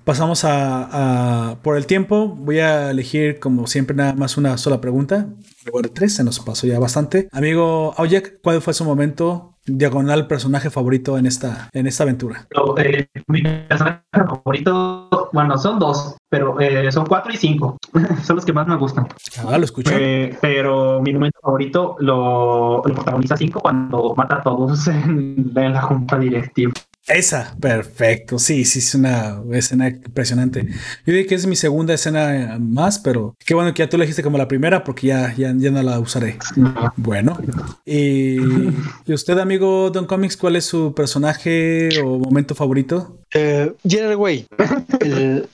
pasamos 0.04 0.44
a, 0.44 1.58
Por 1.62 1.76
el 1.76 1.86
tiempo, 1.86 2.28
voy 2.28 2.58
a 2.60 2.90
elegir 2.90 3.38
como 3.38 3.66
siempre 3.66 3.96
nada 3.96 4.14
más 4.14 4.36
una 4.36 4.56
sola 4.58 4.80
pregunta. 4.80 5.26
Lugar 5.66 5.88
tres, 5.88 6.14
se 6.14 6.24
nos 6.24 6.40
pasó 6.40 6.66
ya 6.66 6.78
bastante. 6.78 7.28
Amigo 7.32 7.94
Aujek, 7.96 8.40
¿cuál 8.42 8.60
fue 8.60 8.74
su 8.74 8.84
momento 8.84 9.53
diagonal 9.66 10.26
personaje 10.26 10.70
favorito 10.70 11.18
en 11.18 11.26
esta, 11.26 11.68
en 11.72 11.86
esta 11.86 12.04
aventura? 12.04 12.46
Pero, 12.48 12.78
eh, 12.78 13.08
mi 13.28 13.42
personaje 13.42 14.02
favorito, 14.12 15.30
bueno, 15.32 15.56
son 15.58 15.78
dos, 15.78 16.16
pero 16.28 16.60
eh, 16.60 16.90
son 16.92 17.06
cuatro 17.06 17.32
y 17.32 17.36
cinco. 17.36 17.76
son 18.22 18.36
los 18.36 18.44
que 18.44 18.52
más 18.52 18.66
me 18.66 18.76
gustan. 18.76 19.06
Ah, 19.46 19.58
lo 19.58 19.64
escucho. 19.64 19.90
Eh, 19.94 20.36
pero 20.40 21.00
mi 21.00 21.12
momento 21.12 21.38
favorito 21.42 21.96
lo, 22.00 22.82
lo 22.84 22.94
protagoniza 22.94 23.36
cinco 23.36 23.60
cuando 23.60 24.14
mata 24.16 24.36
a 24.36 24.42
todos 24.42 24.86
en, 24.88 25.52
en 25.54 25.72
la 25.72 25.82
junta 25.82 26.18
directiva. 26.18 26.72
Esa, 27.06 27.54
perfecto. 27.60 28.38
Sí, 28.38 28.64
sí, 28.64 28.78
es 28.78 28.94
una 28.94 29.42
escena 29.52 29.88
impresionante. 29.88 30.66
Yo 30.66 31.12
diría 31.12 31.26
que 31.26 31.34
es 31.34 31.46
mi 31.46 31.54
segunda 31.54 31.92
escena 31.92 32.56
más, 32.58 32.98
pero 32.98 33.36
qué 33.44 33.52
bueno 33.54 33.74
que 33.74 33.82
ya 33.82 33.88
tú 33.90 33.96
elegiste 33.96 34.22
como 34.22 34.38
la 34.38 34.48
primera 34.48 34.82
porque 34.84 35.08
ya, 35.08 35.34
ya, 35.36 35.52
ya 35.54 35.70
no 35.70 35.82
la 35.82 36.00
usaré. 36.00 36.38
Bueno, 36.96 37.38
y, 37.84 38.36
¿y 39.06 39.12
usted, 39.12 39.38
amigo 39.38 39.90
Don 39.90 40.06
Comics, 40.06 40.36
cuál 40.38 40.56
es 40.56 40.64
su 40.64 40.94
personaje 40.94 41.90
o 42.02 42.18
momento 42.18 42.54
favorito? 42.54 43.18
Eh, 43.34 43.70
Gerard 43.86 44.16
Way. 44.16 44.46
El- 45.00 45.48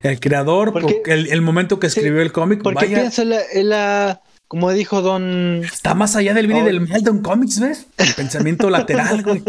El 0.00 0.18
creador, 0.18 0.72
Porque- 0.72 1.02
el, 1.06 1.28
el 1.30 1.42
momento 1.42 1.78
que 1.78 1.86
escribió 1.86 2.22
el 2.22 2.32
cómic, 2.32 2.62
porque 2.62 2.86
vaya, 2.86 2.96
piensa 3.00 3.22
en 3.22 3.28
la, 3.28 3.40
en 3.52 3.68
la- 3.68 4.20
como 4.52 4.70
dijo 4.70 5.00
Don 5.00 5.62
está 5.64 5.94
más 5.94 6.14
allá 6.14 6.34
del 6.34 6.46
bien 6.46 6.58
y 6.58 6.60
Oh. 6.60 6.64
del 6.66 6.80
mal 6.86 7.02
Don 7.02 7.22
Comics, 7.22 7.58
¿ves? 7.58 7.86
El 7.96 8.12
pensamiento 8.12 8.68
lateral, 8.68 9.22
güey. 9.22 9.42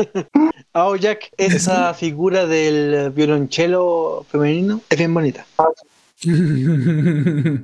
Ao 0.71 0.95
Jack, 1.03 1.29
esa 1.35 1.93
figura 1.93 2.45
del 2.47 3.11
violonchelo 3.11 4.25
femenino 4.31 4.79
es 4.89 4.97
bien 4.97 5.13
bonita. 5.13 5.45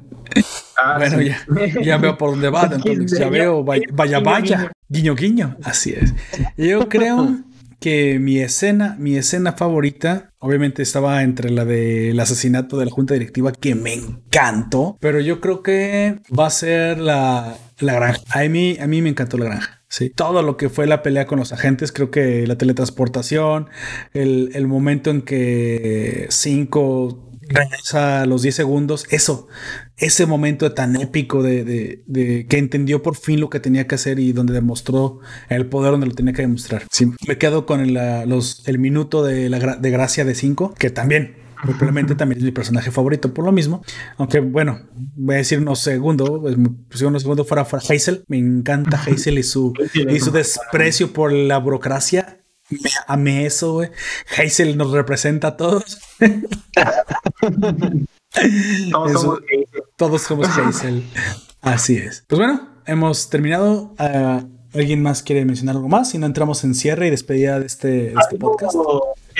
Ah, 0.81 0.97
Bueno, 0.97 1.17
sí. 1.19 1.25
ya, 1.25 1.81
ya 1.81 1.97
veo 1.97 2.17
por 2.17 2.31
dónde 2.31 2.49
va, 2.49 2.65
Don 2.67 2.81
Comics. 2.81 3.17
Ya 3.17 3.29
veo, 3.29 3.63
vaya, 3.63 3.85
vaya, 3.91 4.19
vaya. 4.19 4.71
Guiño, 4.89 5.15
guiño. 5.15 5.55
Así 5.63 5.91
es. 5.93 6.13
Yo 6.57 6.87
creo 6.89 7.37
que 7.79 8.19
mi 8.19 8.39
escena, 8.39 8.95
mi 8.99 9.15
escena 9.15 9.53
favorita, 9.53 10.31
obviamente 10.39 10.81
estaba 10.81 11.23
entre 11.23 11.49
la 11.49 11.65
del 11.65 12.19
asesinato 12.19 12.77
de 12.77 12.85
la 12.85 12.91
junta 12.91 13.13
directiva, 13.13 13.51
que 13.51 13.75
me 13.75 13.93
encantó, 13.93 14.97
pero 14.99 15.19
yo 15.19 15.39
creo 15.39 15.63
que 15.63 16.19
va 16.37 16.47
a 16.47 16.51
ser 16.51 16.99
la, 16.99 17.57
la 17.79 17.93
granja. 17.93 18.21
A 18.29 18.43
mí, 18.49 18.77
a 18.79 18.87
mí 18.87 19.01
me 19.01 19.09
encantó 19.09 19.37
la 19.37 19.45
granja. 19.45 19.81
Sí, 19.87 20.11
todo 20.11 20.43
lo 20.43 20.55
que 20.55 20.69
fue 20.69 20.85
la 20.85 21.01
pelea 21.01 21.25
con 21.25 21.39
los 21.39 21.51
agentes, 21.51 21.91
creo 21.91 22.11
que 22.11 22.45
la 22.45 22.57
teletransportación, 22.57 23.69
el, 24.13 24.51
el 24.53 24.67
momento 24.67 25.09
en 25.09 25.23
que 25.23 26.27
cinco 26.29 27.28
a 27.93 28.25
los 28.25 28.41
10 28.41 28.55
segundos, 28.55 29.05
eso, 29.09 29.47
ese 29.97 30.25
momento 30.25 30.71
tan 30.73 30.95
épico 30.95 31.41
de, 31.43 31.63
de- 31.63 32.03
de 32.07 32.45
que 32.47 32.57
entendió 32.57 33.01
por 33.01 33.15
fin 33.15 33.39
lo 33.39 33.49
que 33.49 33.59
tenía 33.59 33.87
que 33.87 33.95
hacer 33.95 34.19
y 34.19 34.31
donde 34.31 34.53
demostró 34.53 35.19
el 35.49 35.65
poder 35.67 35.91
donde 35.91 36.07
lo 36.07 36.13
tenía 36.13 36.33
que 36.33 36.41
demostrar. 36.43 36.83
Sí, 36.91 37.07
me 37.27 37.37
quedo 37.37 37.65
con 37.65 37.79
el, 37.81 37.93
la- 37.93 38.25
los, 38.25 38.67
el 38.67 38.79
minuto 38.79 39.23
de, 39.23 39.49
la, 39.49 39.59
de 39.75 39.89
gracia 39.91 40.25
de 40.25 40.35
5, 40.35 40.73
que 40.77 40.89
también, 40.89 41.35
probablemente 41.61 42.15
también 42.15 42.39
es 42.39 42.45
mi 42.45 42.51
personaje 42.51 42.91
favorito 42.91 43.33
por 43.33 43.43
lo 43.45 43.51
mismo. 43.51 43.83
Aunque 44.17 44.39
bueno, 44.39 44.79
voy 45.15 45.35
a 45.35 45.37
decir 45.39 45.59
unos 45.59 45.79
segundos, 45.79 46.29
pues, 46.41 46.55
si 46.91 47.03
unos 47.05 47.21
segundos 47.23 47.47
fuera, 47.47 47.65
fuera 47.65 47.83
Hazel, 47.89 48.23
me 48.27 48.37
encanta 48.37 49.01
Hazel 49.07 49.39
y 49.39 49.43
su, 49.43 49.73
y 49.93 50.19
su 50.19 50.31
desprecio 50.31 51.11
por 51.11 51.31
la 51.33 51.57
burocracia. 51.57 52.37
Me 52.69 52.89
amé 53.07 53.45
eso, 53.45 53.73
güey. 53.73 53.89
Hazel 54.37 54.77
nos 54.77 54.91
representa 54.91 55.49
a 55.49 55.57
todos. 55.57 55.99
Todos 58.91 59.09
Eso- 59.11 59.19
somos 59.21 59.39
gays. 59.41 59.67
Todos 59.95 60.21
somos 60.21 60.47
Hazel. 60.57 61.03
Así 61.61 61.97
es. 61.97 62.23
Pues 62.27 62.39
bueno, 62.39 62.69
hemos 62.85 63.29
terminado. 63.29 63.93
Ah, 63.97 64.43
¿Alguien 64.73 65.01
más 65.01 65.23
quiere 65.23 65.43
mencionar 65.45 65.75
algo 65.77 65.89
más? 65.89 66.11
Si 66.11 66.19
no 66.19 66.27
entramos 66.27 66.63
en 66.63 66.75
cierre 66.75 67.07
y 67.07 67.09
despedida 67.09 67.59
de 67.59 67.65
este, 67.65 67.87
de 67.87 68.07
este 68.09 68.35
Algo 68.35 68.51
podcast. 68.51 68.75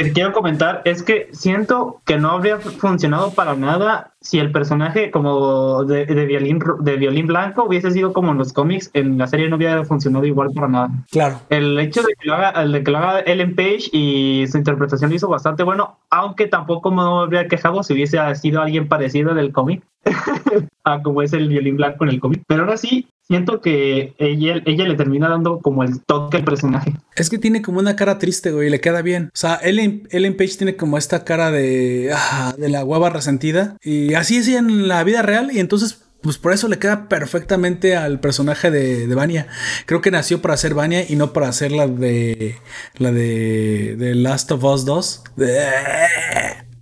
Que 0.04 0.14
quiero 0.14 0.32
comentar 0.32 0.82
es 0.86 1.04
que 1.04 1.30
siento 1.34 2.02
que 2.06 2.18
no 2.18 2.32
habría 2.32 2.60
funcionado 2.60 3.32
para 3.32 3.56
nada 3.56 4.12
si 4.22 4.40
el 4.40 4.52
personaje 4.52 5.12
como 5.12 5.84
de, 5.84 6.06
de 6.06 6.26
violín 6.26 6.60
de 6.80 6.98
violín 6.98 7.28
blanco 7.28 7.66
hubiese 7.66 7.92
sido 7.92 8.14
como 8.14 8.32
en 8.32 8.38
los 8.38 8.54
cómics, 8.54 8.90
en 8.94 9.18
la 9.18 9.28
serie 9.28 9.50
no 9.50 9.58
hubiera 9.58 9.84
funcionado 9.84 10.26
igual 10.26 10.50
para 10.54 10.68
nada. 10.68 10.90
Claro. 11.12 11.42
El 11.50 11.78
hecho 11.80 12.02
de 12.02 12.14
que 12.18 12.28
lo 12.28 12.36
haga, 12.36 12.62
el 12.62 12.72
de 12.72 12.84
que 12.84 12.92
lo 12.92 12.98
haga 12.98 13.20
Ellen 13.22 13.56
Page 13.56 13.90
y 13.92 14.46
su 14.50 14.58
interpretación 14.58 15.10
lo 15.10 15.16
hizo 15.18 15.28
bastante 15.28 15.64
bueno, 15.64 15.98
aunque 16.10 16.48
tampoco 16.48 16.92
me 16.92 17.02
habría 17.02 17.48
quejado 17.48 17.84
si 17.84 17.94
hubiese 17.94 18.18
sido 18.36 18.62
alguien 18.62 18.88
parecido 18.88 19.34
del 19.34 19.52
cómic, 19.52 19.84
a 20.86 21.02
como 21.02 21.22
es 21.22 21.34
el 21.34 21.50
violín 21.50 21.78
blanco 21.78 22.06
en 22.06 22.12
el 22.12 22.20
cómic. 22.20 22.44
Pero 22.48 22.64
ahora 22.64 22.78
sí, 22.78 23.08
siento 23.30 23.62
que 23.62 24.16
ella, 24.18 24.62
ella 24.66 24.88
le 24.88 24.96
termina 24.96 25.30
dando 25.30 25.60
como 25.60 25.84
el 25.84 26.02
toque 26.02 26.38
al 26.38 26.44
personaje. 26.44 26.94
Es 27.16 27.30
que 27.30 27.38
tiene 27.38 27.62
como 27.62 27.80
una 27.80 27.96
cara 27.96 28.18
triste, 28.18 28.52
güey, 28.52 28.68
y 28.68 28.72
le 28.72 28.82
queda 28.82 29.02
bien. 29.02 29.26
O 29.28 29.38
sea, 29.38 29.56
Ellen, 29.56 30.08
Ellen 30.12 30.36
Page 30.36 30.58
tiene 30.58 30.76
como 30.76 30.98
esta 30.98 31.24
cara 31.24 31.52
de, 31.52 32.12
ah, 32.14 32.56
de 32.58 32.70
la 32.70 32.84
hueva 32.84 33.10
resentida. 33.10 33.78
Y 33.84 34.16
así 34.16 34.38
es 34.38 34.48
en 34.48 34.88
la 34.88 35.04
vida 35.04 35.22
real. 35.22 35.52
Y 35.54 35.60
entonces, 35.60 36.02
pues 36.22 36.40
por 36.40 36.54
eso 36.54 36.68
le 36.68 36.80
queda 36.80 37.08
perfectamente 37.08 37.96
al 37.96 38.20
personaje 38.20 38.72
de, 38.72 39.06
de 39.06 39.16
Vanya. 39.16 39.48
Creo 39.86 40.02
que 40.02 40.10
nació 40.10 40.42
para 40.42 40.58
ser 40.58 40.74
Vanya 40.74 41.04
y 41.08 41.16
no 41.16 41.32
para 41.32 41.52
ser 41.52 41.72
la 41.72 41.88
de. 41.88 42.56
La 42.98 43.12
de. 43.12 43.96
de 43.96 44.16
Last 44.16 44.52
of 44.52 44.64
Us 44.64 44.86
2. 44.86 45.24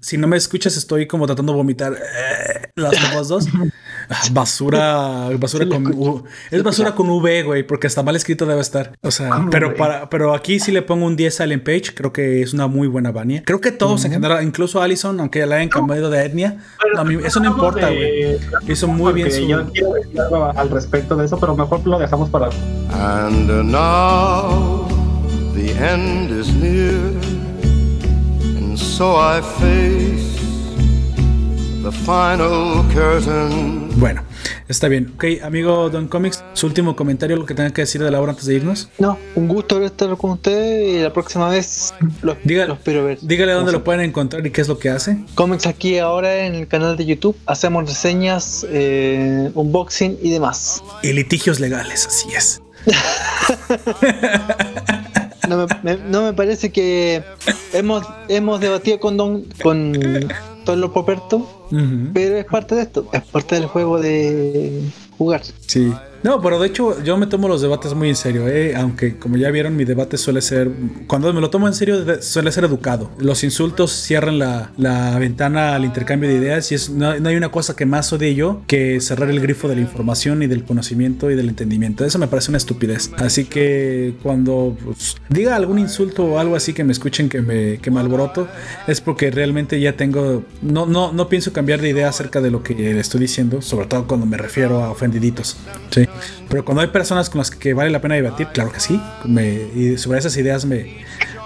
Si 0.07 0.17
no 0.17 0.25
me 0.25 0.37
escuchas, 0.37 0.77
estoy 0.77 1.05
como 1.05 1.25
tratando 1.25 1.51
de 1.51 1.57
vomitar. 1.57 1.91
Of 2.77 3.19
Us 3.21 3.27
2. 3.27 3.47
Ah, 4.09 4.15
Basura, 4.31 5.29
basura 5.37 5.65
Sí, 5.65 5.69
con. 5.69 5.85
U. 5.87 6.23
Es 6.49 6.63
basura 6.63 6.95
con 6.95 7.09
V, 7.09 7.43
güey, 7.43 7.63
porque 7.67 7.87
hasta 7.87 8.03
mal 8.03 8.15
escrito 8.15 8.45
debe 8.45 8.61
estar. 8.61 8.93
O 9.01 9.11
sea, 9.11 9.45
pero 9.51 9.75
para, 9.75 10.09
pero 10.09 10.33
aquí 10.33 10.61
sí 10.61 10.71
le 10.71 10.81
pongo 10.81 11.05
un 11.05 11.17
10 11.17 11.41
a 11.41 11.43
Ellen 11.43 11.61
Page. 11.61 11.93
Creo 11.93 12.13
que 12.13 12.41
es 12.41 12.53
una 12.53 12.67
muy 12.67 12.87
buena 12.87 13.11
Vania. 13.11 13.43
Creo 13.45 13.59
que 13.59 13.73
todos 13.73 14.05
en 14.05 14.13
general, 14.13 14.41
incluso 14.45 14.81
Allison, 14.81 15.19
aunque 15.19 15.45
la 15.45 15.57
hayan 15.57 15.67
cambiado 15.67 16.09
de 16.09 16.23
etnia, 16.25 16.55
Pero 16.81 17.01
a 17.01 17.03
mí- 17.03 17.17
eso 17.25 17.41
no 17.41 17.49
importa, 17.49 17.87
güey. 17.89 18.37
Hizo 18.65 18.87
muy 18.87 19.11
bien 19.11 19.29
su. 19.29 19.45
Yo 19.45 19.69
quiero 19.73 19.91
decir 19.91 20.21
algo 20.21 20.45
al 20.57 20.69
respecto 20.69 21.17
de 21.17 21.25
eso, 21.25 21.37
pero 21.37 21.53
mejor 21.53 21.85
lo 21.85 21.99
dejamos 21.99 22.29
para. 22.29 22.47
And 22.93 23.49
now 23.69 24.87
the 25.53 25.69
end 25.71 26.31
is 26.31 26.47
near, 26.53 26.95
so 28.97 29.15
I 29.15 29.41
face 29.41 30.39
the 31.83 31.91
final 31.91 32.83
curtain. 32.91 33.89
Bueno, 33.99 34.23
está 34.67 34.87
bien. 34.87 35.11
Ok, 35.13 35.25
amigo 35.43 35.91
Don 35.91 36.07
Comics, 36.07 36.43
su 36.53 36.65
último 36.65 36.95
comentario, 36.95 37.35
lo 37.35 37.45
que 37.45 37.53
tenga 37.53 37.69
que 37.69 37.81
decir 37.81 38.01
de 38.01 38.09
la 38.09 38.19
obra 38.19 38.31
antes 38.31 38.47
de 38.47 38.55
irnos. 38.55 38.89
No, 38.97 39.19
un 39.35 39.47
gusto 39.47 39.79
estar 39.83 40.17
con 40.17 40.31
ustedes 40.31 40.95
y 40.95 41.03
la 41.03 41.13
próxima 41.13 41.47
vez 41.47 41.93
lo, 42.23 42.35
Dígalo. 42.43 42.69
lo 42.69 42.73
espero 42.73 43.05
ver. 43.05 43.19
Dígale 43.21 43.51
dónde 43.51 43.71
lo 43.71 43.83
pueden 43.83 44.01
encontrar 44.01 44.43
y 44.47 44.49
qué 44.49 44.61
es 44.61 44.67
lo 44.67 44.79
que 44.79 44.89
hace. 44.89 45.19
Comics 45.35 45.67
aquí 45.67 45.99
ahora 45.99 46.47
en 46.47 46.55
el 46.55 46.67
canal 46.67 46.97
de 46.97 47.05
YouTube. 47.05 47.37
Hacemos 47.45 47.87
reseñas, 47.87 48.65
eh, 48.67 49.51
unboxing 49.53 50.17
y 50.23 50.31
demás. 50.31 50.81
Y 51.03 51.13
litigios 51.13 51.59
legales, 51.59 52.07
así 52.07 52.29
es. 52.35 52.63
No 55.47 55.57
me, 55.65 55.65
me- 55.83 55.97
no 56.03 56.23
me 56.23 56.33
parece 56.33 56.71
que 56.71 57.23
hemos, 57.73 58.05
hemos 58.27 58.59
debatido 58.59 58.99
con 58.99 59.17
Don 59.17 59.43
con 59.63 59.93
Don 60.65 60.81
Lo 60.81 60.91
Poperto, 60.93 61.37
Ujú. 61.71 62.09
pero 62.13 62.37
es 62.37 62.45
parte 62.45 62.75
de 62.75 62.81
esto, 62.81 63.07
es 63.13 63.21
parte 63.23 63.55
del 63.55 63.65
juego 63.67 63.99
de 63.99 64.81
jugar. 65.17 65.41
Sí. 65.65 65.93
No, 66.23 66.41
pero 66.41 66.59
de 66.59 66.67
hecho 66.67 67.03
yo 67.03 67.17
me 67.17 67.27
tomo 67.27 67.47
los 67.47 67.61
debates 67.61 67.93
muy 67.93 68.09
en 68.09 68.15
serio, 68.15 68.47
¿eh? 68.47 68.75
aunque 68.75 69.17
como 69.17 69.37
ya 69.37 69.51
vieron 69.51 69.75
mi 69.75 69.85
debate 69.85 70.17
suele 70.17 70.41
ser, 70.41 70.69
cuando 71.07 71.31
me 71.33 71.41
lo 71.41 71.49
tomo 71.49 71.67
en 71.67 71.73
serio 71.73 72.21
suele 72.21 72.51
ser 72.51 72.65
educado. 72.65 73.11
Los 73.19 73.43
insultos 73.43 73.91
cierran 73.91 74.39
la, 74.39 74.71
la 74.77 75.17
ventana 75.19 75.75
al 75.75 75.85
intercambio 75.85 76.29
de 76.29 76.35
ideas 76.35 76.71
y 76.71 76.75
es, 76.75 76.89
no, 76.89 77.09
hay 77.11 77.35
una 77.35 77.49
cosa 77.49 77.75
que 77.75 77.85
más 77.85 78.11
odie 78.13 78.35
yo 78.35 78.61
que 78.67 78.99
cerrar 79.01 79.29
el 79.29 79.39
grifo 79.39 79.67
de 79.67 79.75
la 79.75 79.81
información 79.81 80.43
y 80.43 80.47
del 80.47 80.63
conocimiento 80.63 81.31
y 81.31 81.35
del 81.35 81.49
entendimiento. 81.49 82.05
Eso 82.05 82.19
me 82.19 82.27
parece 82.27 82.51
una 82.51 82.57
estupidez. 82.57 83.11
Así 83.17 83.45
que 83.45 84.15
cuando 84.23 84.75
pues, 84.83 85.17
diga 85.29 85.55
algún 85.55 85.79
insulto 85.79 86.25
o 86.25 86.39
algo 86.39 86.55
así 86.55 86.73
que 86.73 86.83
me 86.83 86.91
escuchen 86.91 87.29
que 87.29 87.41
me, 87.41 87.77
que 87.77 87.91
me 87.91 87.99
alboroto, 87.99 88.47
es 88.87 89.01
porque 89.01 89.31
realmente 89.31 89.79
ya 89.79 89.93
tengo, 89.93 90.43
no, 90.61 90.85
no, 90.85 91.11
no 91.11 91.29
pienso 91.29 91.53
cambiar 91.53 91.81
de 91.81 91.89
idea 91.89 92.09
acerca 92.09 92.41
de 92.41 92.51
lo 92.51 92.63
que 92.63 92.99
estoy 92.99 93.21
diciendo, 93.21 93.61
sobre 93.61 93.87
todo 93.87 94.07
cuando 94.07 94.25
me 94.25 94.37
refiero 94.37 94.83
a 94.83 94.91
ofendiditos. 94.91 95.57
Sí. 95.91 96.06
Pero 96.49 96.63
cuando 96.65 96.81
hay 96.81 96.87
personas 96.87 97.29
con 97.29 97.39
las 97.39 97.51
que 97.51 97.73
vale 97.73 97.89
la 97.89 98.01
pena 98.01 98.15
debatir, 98.15 98.47
claro 98.53 98.71
que 98.71 98.79
sí. 98.79 99.01
Me- 99.25 99.67
y 99.75 99.97
sobre 99.97 100.19
esas 100.19 100.35
ideas 100.37 100.65
me, 100.65 100.97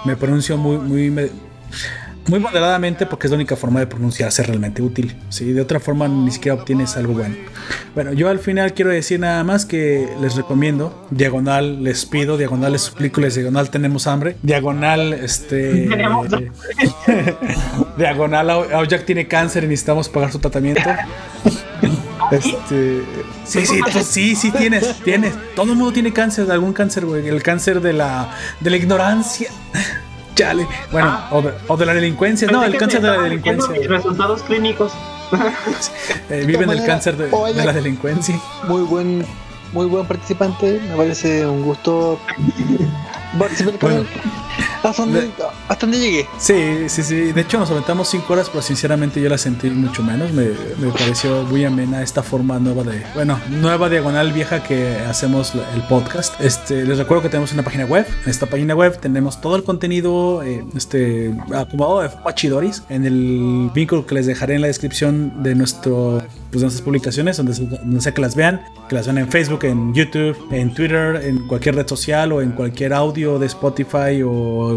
me 0.05 0.15
pronuncio 0.15 0.57
muy, 0.57 0.77
muy, 0.77 1.09
me- 1.09 1.29
muy 2.27 2.39
moderadamente 2.39 3.07
porque 3.07 3.25
es 3.25 3.31
la 3.31 3.35
única 3.35 3.55
forma 3.55 3.79
de 3.79 3.87
pronunciarse 3.87 4.43
realmente 4.43 4.81
útil. 4.83 5.15
Sí, 5.29 5.51
de 5.53 5.61
otra 5.61 5.79
forma 5.79 6.07
ni 6.07 6.29
siquiera 6.31 6.55
obtienes 6.55 6.95
algo 6.95 7.13
bueno. 7.15 7.35
Bueno, 7.95 8.13
yo 8.13 8.29
al 8.29 8.37
final 8.39 8.73
quiero 8.73 8.91
decir 8.91 9.19
nada 9.19 9.43
más 9.43 9.65
que 9.65 10.07
les 10.21 10.35
recomiendo, 10.35 11.07
diagonal 11.09 11.83
les 11.83 12.05
pido, 12.05 12.37
diagonal 12.37 12.73
les 12.73 12.83
suplico, 12.83 13.19
les 13.21 13.33
diagonal 13.35 13.69
tenemos 13.71 14.05
hambre, 14.07 14.35
diagonal 14.43 15.13
este 15.13 15.87
Tenemos 15.89 16.27
diagonal 17.97 18.49
Ao- 18.49 18.87
Jack 18.87 19.05
tiene 19.05 19.27
cáncer 19.27 19.63
y 19.63 19.67
necesitamos 19.67 20.07
pagar 20.09 20.31
su 20.31 20.39
tratamiento. 20.39 20.81
Este, 22.31 23.03
sí, 23.45 23.65
sí, 23.65 23.79
tú- 23.91 23.99
sí, 24.03 24.35
sí 24.35 24.51
tienes, 24.51 24.99
tienes. 25.03 25.33
Todo 25.55 25.71
el 25.71 25.77
mundo 25.77 25.91
tiene 25.93 26.13
cáncer, 26.13 26.49
algún 26.51 26.73
cáncer, 26.73 27.05
güey. 27.05 27.27
El 27.27 27.43
cáncer 27.43 27.81
de 27.81 27.93
la, 27.93 28.29
de 28.59 28.69
la 28.69 28.77
ignorancia. 28.77 29.49
Chale. 30.35 30.65
Bueno, 30.91 31.09
Ah. 31.11 31.27
o, 31.31 31.41
de, 31.41 31.51
o 31.67 31.75
de 31.77 31.85
la 31.85 31.93
delincuencia. 31.93 32.47
No, 32.49 32.63
el 32.63 32.77
cáncer 32.77 33.01
de 33.01 33.07
la 33.09 33.21
delincuencia. 33.21 33.71
Mis 33.77 33.87
resultados 33.87 34.41
clínicos. 34.43 34.91
Eh, 36.29 36.43
viven 36.45 36.69
el 36.69 36.85
cáncer 36.85 37.15
de, 37.17 37.27
oye. 37.31 37.53
de 37.53 37.63
la 37.65 37.71
delincuencia. 37.73 38.37
Muy 38.67 38.81
buen, 38.83 39.25
muy 39.73 39.85
buen 39.85 40.05
participante. 40.05 40.79
Me 40.89 40.95
parece 40.95 41.45
un 41.45 41.61
gusto 41.63 42.19
participar 43.37 43.77
con 43.79 43.89
Bueno. 43.91 43.99
él. 44.01 44.07
Hasta 45.67 45.85
donde 45.85 45.99
llegué. 45.99 46.27
Sí, 46.37 46.89
sí, 46.89 47.03
sí. 47.03 47.31
De 47.31 47.41
hecho, 47.41 47.59
nos 47.59 47.69
aventamos 47.71 48.09
cinco 48.09 48.33
horas, 48.33 48.49
pero 48.49 48.61
sinceramente 48.61 49.21
yo 49.21 49.29
la 49.29 49.37
sentí 49.37 49.69
mucho 49.69 50.03
menos. 50.03 50.31
Me, 50.33 50.49
me 50.79 50.91
pareció 50.91 51.43
muy 51.43 51.63
amena 51.65 52.01
esta 52.01 52.23
forma 52.23 52.59
nueva 52.59 52.83
de, 52.83 53.03
bueno, 53.13 53.39
nueva 53.49 53.89
diagonal 53.89 54.33
vieja 54.33 54.63
que 54.63 54.97
hacemos 55.07 55.53
el 55.55 55.81
podcast. 55.83 56.39
Este, 56.41 56.83
les 56.85 56.97
recuerdo 56.97 57.23
que 57.23 57.29
tenemos 57.29 57.53
una 57.53 57.63
página 57.63 57.85
web. 57.85 58.05
En 58.23 58.29
esta 58.29 58.45
página 58.47 58.75
web 58.75 58.99
tenemos 58.99 59.39
todo 59.39 59.55
el 59.55 59.63
contenido, 59.63 60.43
eh, 60.43 60.65
este, 60.75 61.35
acomodado 61.55 62.01
de 62.01 62.09
forma 62.09 62.33
chidoris 62.35 62.83
en 62.89 63.05
el 63.05 63.69
vínculo 63.73 64.05
que 64.05 64.15
les 64.15 64.25
dejaré 64.25 64.55
en 64.55 64.61
la 64.61 64.67
descripción 64.67 65.43
de 65.43 65.55
nuestro, 65.55 66.21
pues, 66.51 66.61
nuestras 66.61 66.81
publicaciones, 66.81 67.37
donde, 67.37 67.53
donde 67.53 68.01
sea 68.01 68.13
que 68.13 68.21
las 68.21 68.35
vean, 68.35 68.61
que 68.89 68.95
las 68.95 69.05
vean 69.05 69.17
en 69.19 69.29
Facebook, 69.29 69.63
en 69.65 69.93
YouTube, 69.93 70.35
en 70.51 70.73
Twitter, 70.73 71.21
en 71.23 71.47
cualquier 71.47 71.75
red 71.75 71.87
social 71.87 72.31
o 72.31 72.41
en 72.41 72.51
cualquier 72.51 72.93
audio 72.93 73.39
de 73.39 73.45
Spotify 73.45 74.21
o, 74.23 74.70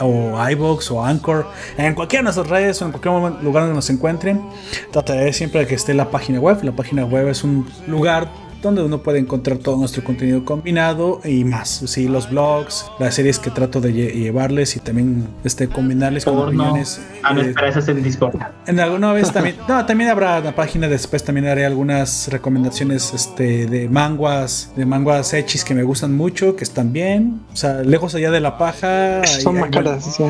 o 0.00 0.48
iBox 0.50 0.90
o 0.90 1.04
Anchor, 1.04 1.46
en 1.76 1.94
cualquiera 1.94 2.20
de 2.20 2.24
nuestras 2.24 2.48
redes 2.48 2.80
o 2.82 2.86
en 2.86 2.92
cualquier 2.92 3.42
lugar 3.42 3.64
donde 3.64 3.74
nos 3.74 3.90
encuentren. 3.90 4.42
Trataré 4.90 5.32
siempre 5.32 5.60
de 5.60 5.66
que 5.66 5.74
esté 5.74 5.94
la 5.94 6.10
página 6.10 6.40
web. 6.40 6.58
La 6.62 6.72
página 6.72 7.04
web 7.04 7.28
es 7.28 7.44
un 7.44 7.66
lugar 7.86 8.28
donde 8.62 8.82
uno 8.82 9.02
puede 9.02 9.18
encontrar 9.18 9.58
todo 9.58 9.76
nuestro 9.76 10.02
contenido 10.02 10.44
combinado 10.44 11.20
y 11.24 11.44
más. 11.44 11.82
Sí, 11.86 12.08
los 12.08 12.30
blogs, 12.30 12.86
las 12.98 13.14
series 13.14 13.38
que 13.38 13.50
trato 13.50 13.80
de 13.80 13.92
lle- 13.92 14.12
llevarles 14.12 14.76
y 14.76 14.80
también 14.80 15.26
este, 15.44 15.68
combinarles 15.68 16.24
con 16.24 16.34
Por 16.34 16.52
no. 16.54 16.62
opiniones. 16.64 17.00
Ah, 17.22 17.32
no, 17.34 17.42
eh, 17.42 17.48
espera, 17.50 17.68
ese 17.68 17.78
es 17.80 17.88
en 17.88 18.02
Discord. 18.02 18.36
en 18.66 18.80
alguna 18.80 19.12
vez 19.12 19.30
también. 19.32 19.56
No, 19.68 19.84
también 19.86 20.10
habrá 20.10 20.40
la 20.40 20.54
página 20.54 20.88
después. 20.88 21.22
También 21.22 21.46
haré 21.46 21.64
algunas 21.66 22.28
recomendaciones 22.28 23.12
este, 23.14 23.66
de 23.66 23.88
manguas, 23.88 24.72
de 24.76 24.86
manguas 24.86 25.32
hechis 25.34 25.64
que 25.64 25.74
me 25.74 25.82
gustan 25.82 26.16
mucho, 26.16 26.56
que 26.56 26.64
están 26.64 26.92
bien. 26.92 27.40
O 27.52 27.56
sea, 27.56 27.82
lejos 27.82 28.14
allá 28.14 28.30
de 28.30 28.40
la 28.40 28.58
paja. 28.58 29.24
Son 29.26 29.58
voy. 29.60 29.70
caras. 29.70 30.16
¿sí? 30.16 30.24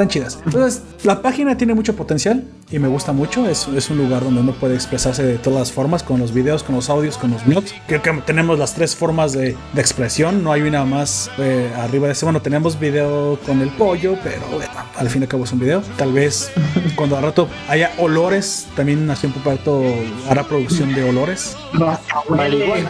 Están 0.00 0.08
chidas. 0.08 0.38
Entonces, 0.46 0.80
la 1.04 1.20
página 1.20 1.58
tiene 1.58 1.74
mucho 1.74 1.94
potencial 1.94 2.42
y 2.70 2.78
me 2.78 2.88
gusta 2.88 3.12
mucho. 3.12 3.46
Es, 3.46 3.68
es 3.68 3.90
un 3.90 3.98
lugar 3.98 4.24
donde 4.24 4.40
uno 4.40 4.52
puede 4.52 4.74
expresarse 4.74 5.22
de 5.22 5.36
todas 5.36 5.58
las 5.58 5.72
formas, 5.72 6.02
con 6.02 6.18
los 6.18 6.32
videos, 6.32 6.62
con 6.62 6.74
los 6.74 6.88
audios, 6.88 7.18
con 7.18 7.32
los 7.32 7.44
blogs. 7.44 7.74
Creo 7.86 8.00
que 8.00 8.10
tenemos 8.24 8.58
las 8.58 8.74
tres 8.74 8.96
formas 8.96 9.34
de, 9.34 9.58
de 9.74 9.80
expresión. 9.82 10.42
No 10.42 10.52
hay 10.52 10.62
una 10.62 10.86
más 10.86 11.30
eh, 11.36 11.70
arriba 11.76 12.06
de 12.06 12.14
ese. 12.14 12.24
Bueno, 12.24 12.40
tenemos 12.40 12.80
video 12.80 13.38
con 13.44 13.60
el 13.60 13.68
pollo, 13.68 14.16
pero 14.24 14.40
bueno, 14.50 14.72
al 14.96 15.10
fin 15.10 15.20
y 15.20 15.24
al 15.24 15.28
cabo 15.28 15.44
es 15.44 15.52
un 15.52 15.58
video. 15.58 15.82
Tal 15.98 16.14
vez 16.14 16.50
cuando 16.96 17.18
al 17.18 17.22
rato 17.24 17.46
haya 17.68 17.92
olores, 17.98 18.68
también 18.76 19.06
Nación 19.06 19.32
Poparto 19.32 19.84
hará 20.30 20.44
producción 20.44 20.94
de 20.94 21.04
olores, 21.04 21.58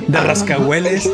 de 0.07 0.21
rascahueles. 0.21 1.11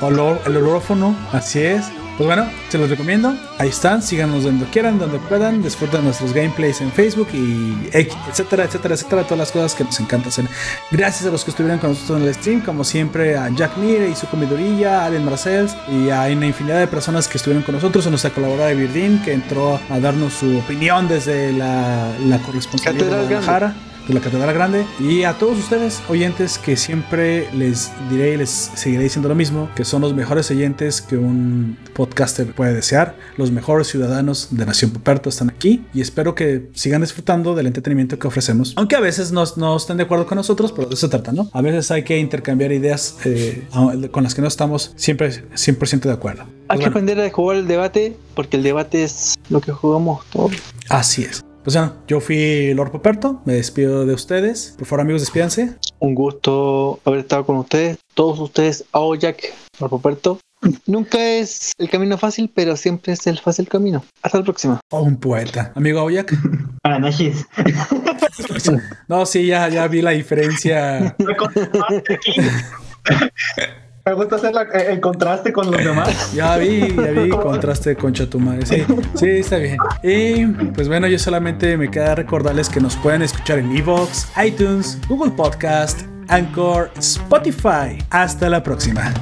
Olor, 0.00 0.40
el 0.46 0.56
olófono, 0.58 1.16
así 1.32 1.62
es. 1.62 1.86
Pues 2.16 2.26
bueno, 2.26 2.48
se 2.70 2.78
los 2.78 2.88
recomiendo. 2.88 3.36
Ahí 3.58 3.68
están, 3.68 4.00
síganos 4.02 4.44
donde 4.44 4.64
quieran, 4.66 4.98
donde 4.98 5.18
puedan. 5.18 5.62
Disfruten 5.62 6.02
nuestros 6.02 6.32
gameplays 6.32 6.80
en 6.80 6.90
Facebook 6.90 7.28
y 7.34 7.88
etcétera, 7.92 8.64
etcétera, 8.64 8.94
etcétera. 8.94 9.22
Todas 9.24 9.38
las 9.38 9.52
cosas 9.52 9.74
que 9.74 9.84
nos 9.84 10.00
encanta 10.00 10.30
hacer. 10.30 10.46
Gracias 10.90 11.28
a 11.28 11.30
los 11.30 11.44
que 11.44 11.50
estuvieron 11.50 11.78
con 11.78 11.90
nosotros 11.90 12.22
en 12.22 12.26
el 12.26 12.34
stream, 12.34 12.60
como 12.62 12.84
siempre, 12.84 13.36
a 13.36 13.50
Jack 13.50 13.76
Mire 13.76 14.08
y 14.08 14.14
su 14.14 14.26
comidorilla, 14.28 15.02
a 15.02 15.06
Allen 15.06 15.26
Marcells 15.26 15.76
y 15.88 16.08
a 16.08 16.22
una 16.22 16.46
infinidad 16.46 16.78
de 16.78 16.86
personas 16.86 17.28
que 17.28 17.36
estuvieron 17.36 17.62
con 17.62 17.74
nosotros. 17.74 18.06
A 18.06 18.10
nuestra 18.10 18.30
colaboradora 18.30 18.72
Virdín, 18.72 19.20
que 19.22 19.34
entró 19.34 19.78
a 19.90 20.00
darnos 20.00 20.32
su 20.32 20.58
opinión 20.58 21.08
desde 21.08 21.52
la, 21.52 22.08
la 22.24 22.38
corresponsalía 22.38 23.04
de 23.04 23.08
Guadalajara 23.10 23.74
de 24.06 24.14
la 24.14 24.20
Catedral 24.20 24.54
Grande. 24.54 24.84
Y 25.00 25.24
a 25.24 25.34
todos 25.34 25.58
ustedes 25.58 26.02
oyentes 26.08 26.58
que 26.58 26.76
siempre 26.76 27.48
les 27.52 27.90
diré 28.10 28.34
y 28.34 28.36
les 28.36 28.70
seguiré 28.74 29.04
diciendo 29.04 29.28
lo 29.28 29.34
mismo 29.34 29.68
que 29.74 29.84
son 29.84 30.02
los 30.02 30.14
mejores 30.14 30.50
oyentes 30.50 31.00
que 31.00 31.16
un 31.16 31.76
podcaster 31.94 32.46
puede 32.52 32.74
desear 32.74 33.16
los 33.36 33.50
mejores 33.50 33.88
ciudadanos 33.88 34.48
de 34.50 34.66
Nación 34.66 34.90
Poperto 34.90 35.28
están 35.28 35.50
aquí 35.50 35.84
y 35.92 36.00
espero 36.00 36.34
que 36.34 36.68
sigan 36.74 37.00
disfrutando 37.00 37.54
del 37.54 37.66
entretenimiento 37.66 38.18
que 38.18 38.26
ofrecemos. 38.26 38.74
Aunque 38.76 38.96
a 38.96 39.00
veces 39.00 39.32
no, 39.32 39.44
no 39.56 39.76
estén 39.76 39.96
de 39.96 40.04
acuerdo 40.04 40.26
con 40.26 40.36
nosotros 40.36 40.72
pero 40.72 40.88
de 40.88 40.94
eso 40.94 41.06
se 41.06 41.10
trata 41.10 41.32
¿no? 41.32 41.50
a 41.52 41.62
veces 41.62 41.90
hay 41.90 42.04
que 42.04 42.18
intercambiar 42.18 42.72
ideas 42.72 43.16
eh, 43.24 43.66
con 44.10 44.22
las 44.24 44.34
que 44.34 44.42
no 44.42 44.48
estamos 44.48 44.92
siempre 44.96 45.30
100% 45.30 46.00
de 46.00 46.12
acuerdo. 46.12 46.44
Hay 46.68 46.78
que 46.78 46.86
aprender 46.86 47.20
a 47.20 47.30
jugar 47.30 47.58
el 47.58 47.66
debate 47.66 48.16
porque 48.34 48.56
el 48.56 48.62
debate 48.62 49.04
es 49.04 49.34
lo 49.48 49.60
que 49.60 49.72
jugamos 49.72 50.24
todos. 50.30 50.52
así 50.88 51.22
es 51.22 51.45
pues 51.66 51.74
bueno, 51.74 51.94
yo 52.06 52.20
fui 52.20 52.74
Lord 52.74 52.92
Poperto, 52.92 53.42
me 53.44 53.54
despido 53.54 54.06
de 54.06 54.14
ustedes. 54.14 54.76
Por 54.78 54.86
favor, 54.86 55.00
amigos, 55.00 55.22
despídanse. 55.22 55.74
Un 55.98 56.14
gusto 56.14 57.00
haber 57.04 57.18
estado 57.18 57.44
con 57.44 57.56
ustedes, 57.56 57.98
todos 58.14 58.38
ustedes, 58.38 58.84
Ao 58.92 59.16
Jack, 59.16 59.52
Roberto. 59.80 60.38
Nunca 60.86 61.20
es 61.20 61.72
el 61.76 61.90
camino 61.90 62.18
fácil, 62.18 62.52
pero 62.54 62.76
siempre 62.76 63.14
es 63.14 63.26
el 63.26 63.40
fácil 63.40 63.68
camino. 63.68 64.04
Hasta 64.22 64.38
la 64.38 64.44
próxima. 64.44 64.80
Oh, 64.90 65.02
un 65.02 65.16
poeta. 65.16 65.72
Amigo 65.74 65.98
Aoyak. 65.98 66.32
Buenas 66.84 67.00
noches. 67.00 67.44
No, 69.08 69.26
sí, 69.26 69.46
ya, 69.46 69.68
ya 69.68 69.88
vi 69.88 70.02
la 70.02 70.12
diferencia. 70.12 71.16
Me 74.06 74.12
gusta 74.12 74.36
hacer 74.36 74.54
la- 74.54 74.62
eh, 74.62 74.86
el 74.92 75.00
contraste 75.00 75.52
con 75.52 75.68
los 75.70 75.82
demás. 75.82 76.30
Ya 76.34 76.56
vi, 76.56 76.94
ya 76.94 77.10
vi 77.10 77.28
contraste 77.28 77.96
con 77.96 78.12
Chatumadre. 78.12 78.64
Sí, 78.64 78.84
sí, 79.16 79.26
está 79.28 79.56
bien. 79.56 79.78
Y 80.02 80.46
pues 80.74 80.86
bueno, 80.86 81.08
yo 81.08 81.18
solamente 81.18 81.76
me 81.76 81.90
queda 81.90 82.14
recordarles 82.14 82.68
que 82.68 82.80
nos 82.80 82.94
pueden 82.96 83.22
escuchar 83.22 83.58
en 83.58 83.76
Evox, 83.76 84.28
iTunes, 84.44 84.98
Google 85.08 85.32
Podcast, 85.32 86.02
Anchor, 86.28 86.90
Spotify. 86.98 87.98
Hasta 88.10 88.48
la 88.48 88.62
próxima. 88.62 89.12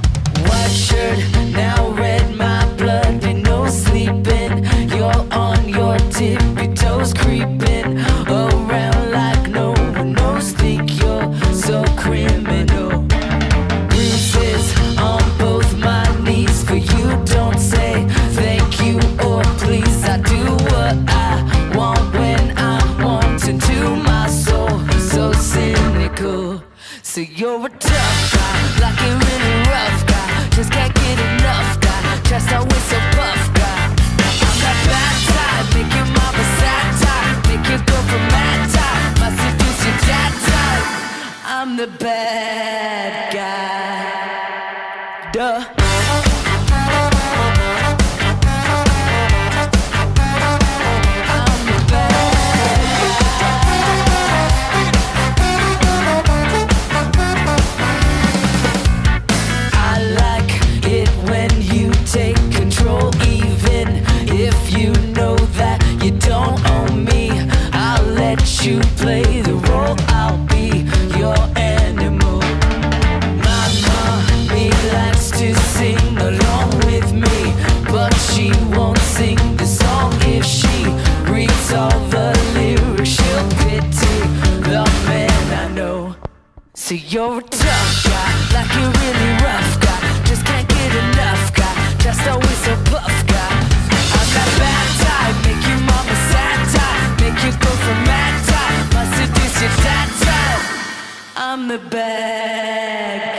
White 0.43 0.69
shirt, 0.70 1.19
now 1.52 1.94
red, 1.97 2.23
my 2.32 2.66
blood, 2.77 3.24
ain't 3.24 3.43
no 3.48 3.66
sleeping. 3.69 4.65
You're 4.90 5.24
on 5.32 5.66
your 5.66 5.97
tippy 6.11 6.69
toes, 6.74 7.15
creeping 7.15 7.98
around 8.28 8.53
I'm 41.75 41.79
the 41.81 41.99
bad 41.99 42.64
So 86.85 86.94
you're 86.94 87.39
a 87.39 87.43
tough 87.43 88.05
guy, 88.05 88.31
like 88.52 88.70
a 88.77 88.85
really 89.01 89.31
rough 89.40 89.81
guy. 89.81 90.23
Just 90.27 90.44
can't 90.44 90.69
get 90.69 90.94
enough 90.94 91.55
guy, 91.55 91.74
just 91.97 92.28
always 92.28 92.66
a 92.69 92.77
buff 92.93 93.27
guy. 93.27 93.52
I'm 94.12 94.28
that 94.36 94.51
bad 94.61 94.86
type, 95.01 95.36
make 95.48 95.65
your 95.65 95.81
mama 95.81 96.16
sad 96.28 96.61
type, 96.77 97.20
make 97.23 97.40
you 97.43 97.52
go 97.52 97.65
girlfriend 97.65 98.05
mad 98.05 98.35
type, 98.44 98.85
my 98.93 99.05
seduce 99.16 99.62
your 99.62 99.73
dad 99.81 100.09
type. 100.28 100.61
I'm 101.36 101.69
the 101.69 101.78
bad. 101.78 103.34